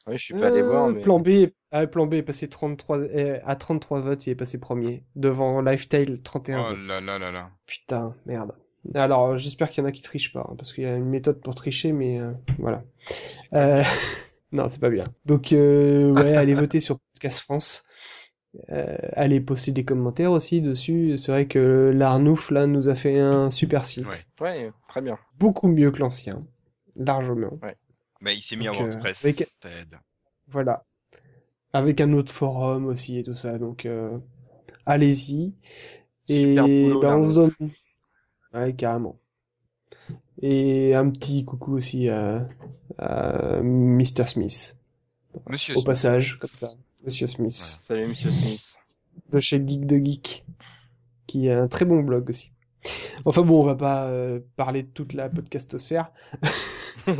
Oui, 0.09 0.19
je 0.19 0.25
suis 0.25 0.35
pas 0.35 0.49
allé 0.49 0.63
Euh, 0.63 0.67
voir, 0.67 0.89
mais. 0.89 1.01
Plan 1.03 1.21
B, 1.21 1.29
ah, 1.71 1.87
plan 1.87 2.07
B 2.07 2.15
est 2.15 2.23
passé 2.25 2.49
33, 2.49 2.99
euh, 2.99 3.39
à 3.45 3.55
33 3.57 4.01
votes, 4.01 4.27
il 4.27 4.31
est 4.31 4.35
passé 4.35 4.59
premier. 4.59 5.05
Devant 5.15 5.61
Lifestyle, 5.63 6.23
31 6.23 6.61
Oh 6.61 6.69
votes. 6.71 6.79
là 6.89 7.01
là 7.01 7.19
là 7.19 7.31
là. 7.31 7.51
Putain, 7.67 8.15
merde. 8.27 8.53
Alors, 8.95 9.39
j'espère 9.39 9.71
qu'il 9.71 9.83
y 9.83 9.87
en 9.87 9.89
a 9.89 9.93
qui 9.93 10.03
trichent 10.03 10.33
pas, 10.33 10.47
hein, 10.49 10.55
parce 10.57 10.73
qu'il 10.73 10.85
y 10.85 10.87
a 10.87 10.97
une 10.97 11.09
méthode 11.09 11.41
pour 11.41 11.55
tricher, 11.55 11.93
mais 11.93 12.21
euh, 12.21 12.33
voilà. 12.59 12.83
Euh, 13.55 13.83
non, 14.53 14.69
c'est 14.69 14.81
pas 14.81 14.91
bien. 14.91 15.05
Donc, 15.25 15.53
euh, 15.53 16.11
ouais, 16.13 16.37
allez 16.37 16.55
voter 16.55 16.81
sur 16.81 16.99
Podcast 17.13 17.41
France. 17.41 17.85
Euh, 18.71 18.97
allez 19.15 19.41
poster 19.41 19.73
des 19.73 19.85
commentaires 19.85 20.33
aussi 20.33 20.61
dessus. 20.61 21.17
C'est 21.17 21.33
vrai 21.33 21.47
que 21.47 21.91
l'Arnouf, 21.95 22.51
là, 22.51 22.67
nous 22.67 22.89
a 22.89 22.95
fait 22.95 23.19
un 23.19 23.51
super 23.51 23.85
site. 23.85 24.07
Ouais. 24.41 24.67
Ouais, 24.67 24.73
très 24.89 25.01
bien. 25.01 25.19
Beaucoup 25.39 25.69
mieux 25.69 25.91
que 25.91 26.01
l'ancien. 26.01 26.45
Largement. 26.97 27.59
Bah, 28.21 28.33
il 28.33 28.43
s'est 28.43 28.57
mis 28.57 28.67
Donc, 28.67 28.75
euh, 28.77 28.87
WordPress. 28.87 29.25
avec-. 29.25 29.49
Voilà. 30.49 30.85
Avec 31.73 32.01
un 32.01 32.13
autre 32.13 32.33
forum 32.33 32.87
aussi 32.87 33.19
et 33.19 33.23
tout 33.23 33.35
ça. 33.35 33.59
Donc, 33.59 33.87
euh, 33.87 34.19
allez-y. 34.85 35.55
Et 36.29 36.41
Super 36.41 36.69
boulot, 36.69 37.01
ben, 37.01 37.17
on 37.17 37.29
se 37.29 37.35
donne. 37.35 37.53
Ouais, 38.55 38.75
carrément. 38.75 39.19
Et 40.41 40.95
un 40.95 41.11
petit 41.11 41.45
coucou 41.45 41.75
aussi 41.77 42.09
à, 42.09 42.49
à 42.99 43.61
Mr. 43.63 44.27
Smith. 44.27 44.79
Monsieur 45.49 45.75
Au 45.77 45.77
Smith. 45.79 45.87
passage, 45.87 46.39
comme 46.39 46.51
ça. 46.53 46.71
Monsieur 47.05 47.27
Smith. 47.27 47.53
Salut, 47.53 48.07
monsieur 48.09 48.31
Smith. 48.31 48.75
De 49.31 49.41
chez 49.41 49.63
Geek 49.67 49.87
de 49.87 49.97
Geek. 49.99 50.45
Qui 51.27 51.49
a 51.51 51.63
un 51.63 51.69
très 51.69 51.85
bon 51.85 52.03
blog 52.03 52.29
aussi. 52.31 52.51
Enfin 53.25 53.43
bon, 53.43 53.61
on 53.61 53.65
va 53.65 53.77
pas 53.77 54.07
euh, 54.07 54.41
parler 54.57 54.83
de 54.83 54.89
toute 54.89 55.13
la 55.13 55.29
podcastosphère. 55.29 56.11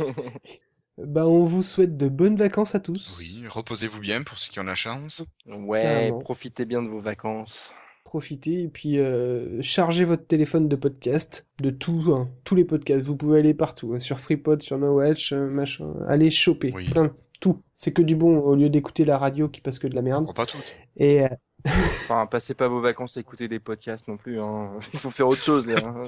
Ben, 0.99 1.23
on 1.25 1.43
vous 1.43 1.63
souhaite 1.63 1.97
de 1.97 2.07
bonnes 2.07 2.35
vacances 2.35 2.75
à 2.75 2.79
tous. 2.79 3.17
Oui, 3.17 3.47
reposez-vous 3.47 3.99
bien 3.99 4.21
pour 4.21 4.37
ceux 4.37 4.51
qui 4.51 4.59
ont 4.59 4.63
la 4.63 4.75
chance. 4.75 5.25
ouais, 5.47 6.11
profitez 6.21 6.65
bien 6.65 6.83
de 6.83 6.87
vos 6.87 6.99
vacances. 7.01 7.73
Profitez 8.03 8.63
et 8.63 8.67
puis 8.67 8.99
euh, 8.99 9.61
chargez 9.61 10.03
votre 10.05 10.25
téléphone 10.27 10.67
de 10.69 10.75
podcast, 10.75 11.47
de 11.61 11.69
tout, 11.69 12.13
hein, 12.15 12.29
tous 12.43 12.55
les 12.55 12.65
podcasts. 12.65 13.01
Vous 13.03 13.15
pouvez 13.15 13.39
aller 13.39 13.53
partout, 13.53 13.93
hein, 13.93 13.99
sur 13.99 14.19
FreePod, 14.19 14.61
sur 14.61 14.77
NoWatch, 14.77 15.33
euh, 15.33 15.49
machin. 15.49 15.93
Allez 16.07 16.29
choper, 16.31 16.71
Oui. 16.73 16.89
plein, 16.89 17.13
tout. 17.39 17.61
C'est 17.75 17.93
que 17.93 18.01
du 18.01 18.15
bon 18.15 18.37
au 18.39 18.55
lieu 18.55 18.69
d'écouter 18.69 19.05
la 19.05 19.17
radio 19.17 19.49
qui 19.49 19.61
passe 19.61 19.79
que 19.79 19.87
de 19.87 19.95
la 19.95 20.01
merde. 20.01 20.25
Bon, 20.25 20.33
pas 20.33 20.45
toutes. 20.45 20.75
Et 20.97 21.23
euh, 21.23 21.27
Enfin, 21.65 22.25
passez 22.27 22.53
pas 22.53 22.67
vos 22.67 22.81
vacances 22.81 23.15
à 23.17 23.21
écouter 23.21 23.47
des 23.47 23.59
podcasts 23.59 24.07
non 24.07 24.17
plus. 24.17 24.39
Hein. 24.39 24.71
Il 24.93 24.99
faut 24.99 25.09
faire 25.09 25.27
autre 25.27 25.41
chose. 25.41 25.65
là, 25.67 25.79
hein. 25.83 26.03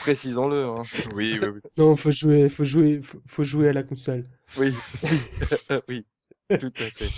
Précisons-le. 0.00 0.64
Hein. 0.64 0.82
Oui, 1.14 1.38
oui, 1.40 1.48
oui. 1.54 1.60
Non, 1.78 1.96
faut 1.96 2.10
jouer, 2.10 2.48
faut 2.48 2.64
jouer, 2.64 3.00
faut, 3.00 3.20
faut 3.26 3.44
jouer 3.44 3.68
à 3.68 3.72
la 3.72 3.82
console. 3.84 4.24
Oui, 4.58 4.72
oui, 5.88 6.04
tout 6.58 6.72
à 6.76 6.90
fait. 6.90 7.08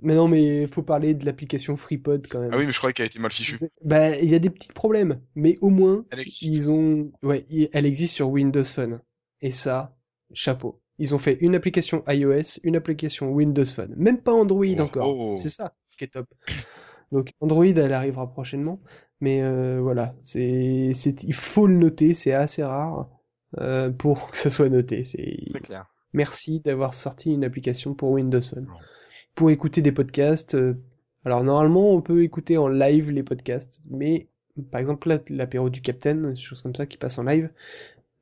Mais 0.00 0.14
non, 0.14 0.28
mais 0.28 0.66
faut 0.66 0.82
parler 0.82 1.14
de 1.14 1.24
l'application 1.24 1.76
FreePod 1.76 2.26
quand 2.28 2.40
même. 2.40 2.50
Ah 2.52 2.58
oui, 2.58 2.66
mais 2.66 2.72
je 2.72 2.78
croyais 2.78 2.92
qu'elle 2.94 3.04
a 3.04 3.06
été 3.08 3.18
mal 3.18 3.32
fichue. 3.32 3.58
Bah, 3.84 4.16
il 4.18 4.28
y 4.28 4.34
a 4.34 4.38
des 4.38 4.50
petits 4.50 4.72
problèmes, 4.72 5.20
mais 5.34 5.56
au 5.60 5.70
moins 5.70 6.04
Elle 6.10 6.20
existe. 6.20 6.42
ils 6.42 6.70
ont, 6.70 7.10
ouais, 7.22 7.44
elle 7.72 7.86
existe 7.86 8.14
sur 8.14 8.28
Windows 8.30 8.64
Phone. 8.64 9.00
Et 9.42 9.50
ça, 9.50 9.96
chapeau. 10.32 10.80
Ils 10.98 11.14
ont 11.14 11.18
fait 11.18 11.36
une 11.40 11.54
application 11.54 12.02
iOS, 12.08 12.60
une 12.64 12.76
application 12.76 13.30
Windows 13.30 13.64
Phone. 13.64 13.94
Même 13.96 14.22
pas 14.22 14.32
Android 14.32 14.64
Oh, 14.78 14.80
encore. 14.82 15.16
oh. 15.18 15.36
C'est 15.36 15.50
ça 15.50 15.74
qui 15.98 16.04
est 16.04 16.08
top. 16.08 16.26
Donc 17.12 17.32
Android, 17.40 17.64
elle 17.64 17.92
arrivera 17.92 18.28
prochainement. 18.30 18.80
Mais 19.20 19.42
euh, 19.42 19.80
voilà, 19.80 20.12
c'est, 20.22 20.92
c'est, 20.94 21.22
il 21.22 21.32
faut 21.34 21.66
le 21.66 21.74
noter, 21.74 22.12
c'est 22.14 22.32
assez 22.32 22.62
rare 22.62 23.08
euh, 23.58 23.90
pour 23.90 24.30
que 24.30 24.36
ça 24.36 24.50
soit 24.50 24.68
noté. 24.68 25.04
C'est, 25.04 25.36
C'est 25.46 25.60
clair. 25.60 25.86
Merci 26.16 26.60
d'avoir 26.60 26.94
sorti 26.94 27.32
une 27.32 27.44
application 27.44 27.94
pour 27.94 28.10
Windows 28.10 28.40
Phone. 28.40 28.66
Pour 29.34 29.50
écouter 29.50 29.82
des 29.82 29.92
podcasts. 29.92 30.54
euh, 30.54 30.74
alors 31.24 31.44
normalement, 31.44 31.92
on 31.92 32.00
peut 32.00 32.22
écouter 32.22 32.56
en 32.58 32.68
live 32.68 33.10
les 33.10 33.22
podcasts, 33.22 33.80
mais 33.90 34.28
par 34.70 34.80
exemple 34.80 35.08
l'apéro 35.28 35.70
du 35.70 35.80
Capitaine, 35.82 36.32
des 36.32 36.40
choses 36.40 36.62
comme 36.62 36.74
ça 36.74 36.86
qui 36.86 36.96
passe 36.96 37.18
en 37.18 37.24
live, 37.24 37.50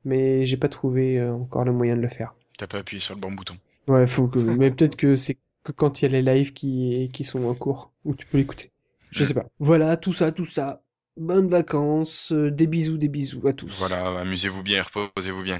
mais 0.03 0.45
j'ai 0.45 0.57
pas 0.57 0.69
trouvé 0.69 1.19
euh, 1.19 1.33
encore 1.33 1.65
le 1.65 1.71
moyen 1.71 1.95
de 1.95 2.01
le 2.01 2.09
faire. 2.09 2.35
T'as 2.57 2.67
pas 2.67 2.79
appuyé 2.79 2.99
sur 3.01 3.15
le 3.15 3.21
bon 3.21 3.31
bouton. 3.31 3.55
Ouais, 3.87 4.07
faut 4.07 4.27
que, 4.27 4.39
mais 4.39 4.71
peut-être 4.75 4.95
que 4.95 5.15
c'est 5.15 5.37
que 5.63 5.71
quand 5.71 6.01
il 6.01 6.05
y 6.11 6.15
a 6.15 6.21
les 6.21 6.35
lives 6.35 6.53
qui 6.53 7.09
qui 7.13 7.23
sont 7.23 7.43
en 7.45 7.55
cours 7.55 7.91
où 8.03 8.13
tu 8.15 8.25
peux 8.25 8.37
l'écouter. 8.37 8.71
Je 9.11 9.23
sais 9.23 9.33
pas. 9.33 9.45
Voilà, 9.59 9.97
tout 9.97 10.13
ça, 10.13 10.31
tout 10.31 10.45
ça. 10.45 10.81
Bonnes 11.17 11.47
vacances, 11.47 12.33
euh, 12.33 12.51
des 12.51 12.67
bisous, 12.67 12.97
des 12.97 13.07
bisous 13.07 13.47
à 13.47 13.53
tous. 13.53 13.73
Voilà, 13.79 14.19
amusez-vous 14.19 14.63
bien, 14.63 14.81
reposez-vous 14.93 15.43
bien. 15.43 15.59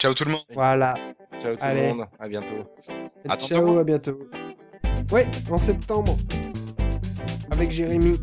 Ciao 0.00 0.12
tout 0.14 0.24
le 0.24 0.32
monde. 0.32 0.40
Voilà. 0.54 0.94
Ciao 1.40 1.54
tout 1.54 1.60
Allez. 1.62 1.88
le 1.88 1.94
monde. 1.94 2.06
À 2.18 2.28
bientôt. 2.28 2.64
Attends-moi. 3.28 3.36
Ciao, 3.38 3.78
à 3.78 3.84
bientôt. 3.84 4.18
Ouais, 5.12 5.28
en 5.48 5.58
septembre. 5.58 6.16
Avec 7.52 7.70
Jérémy. 7.70 8.18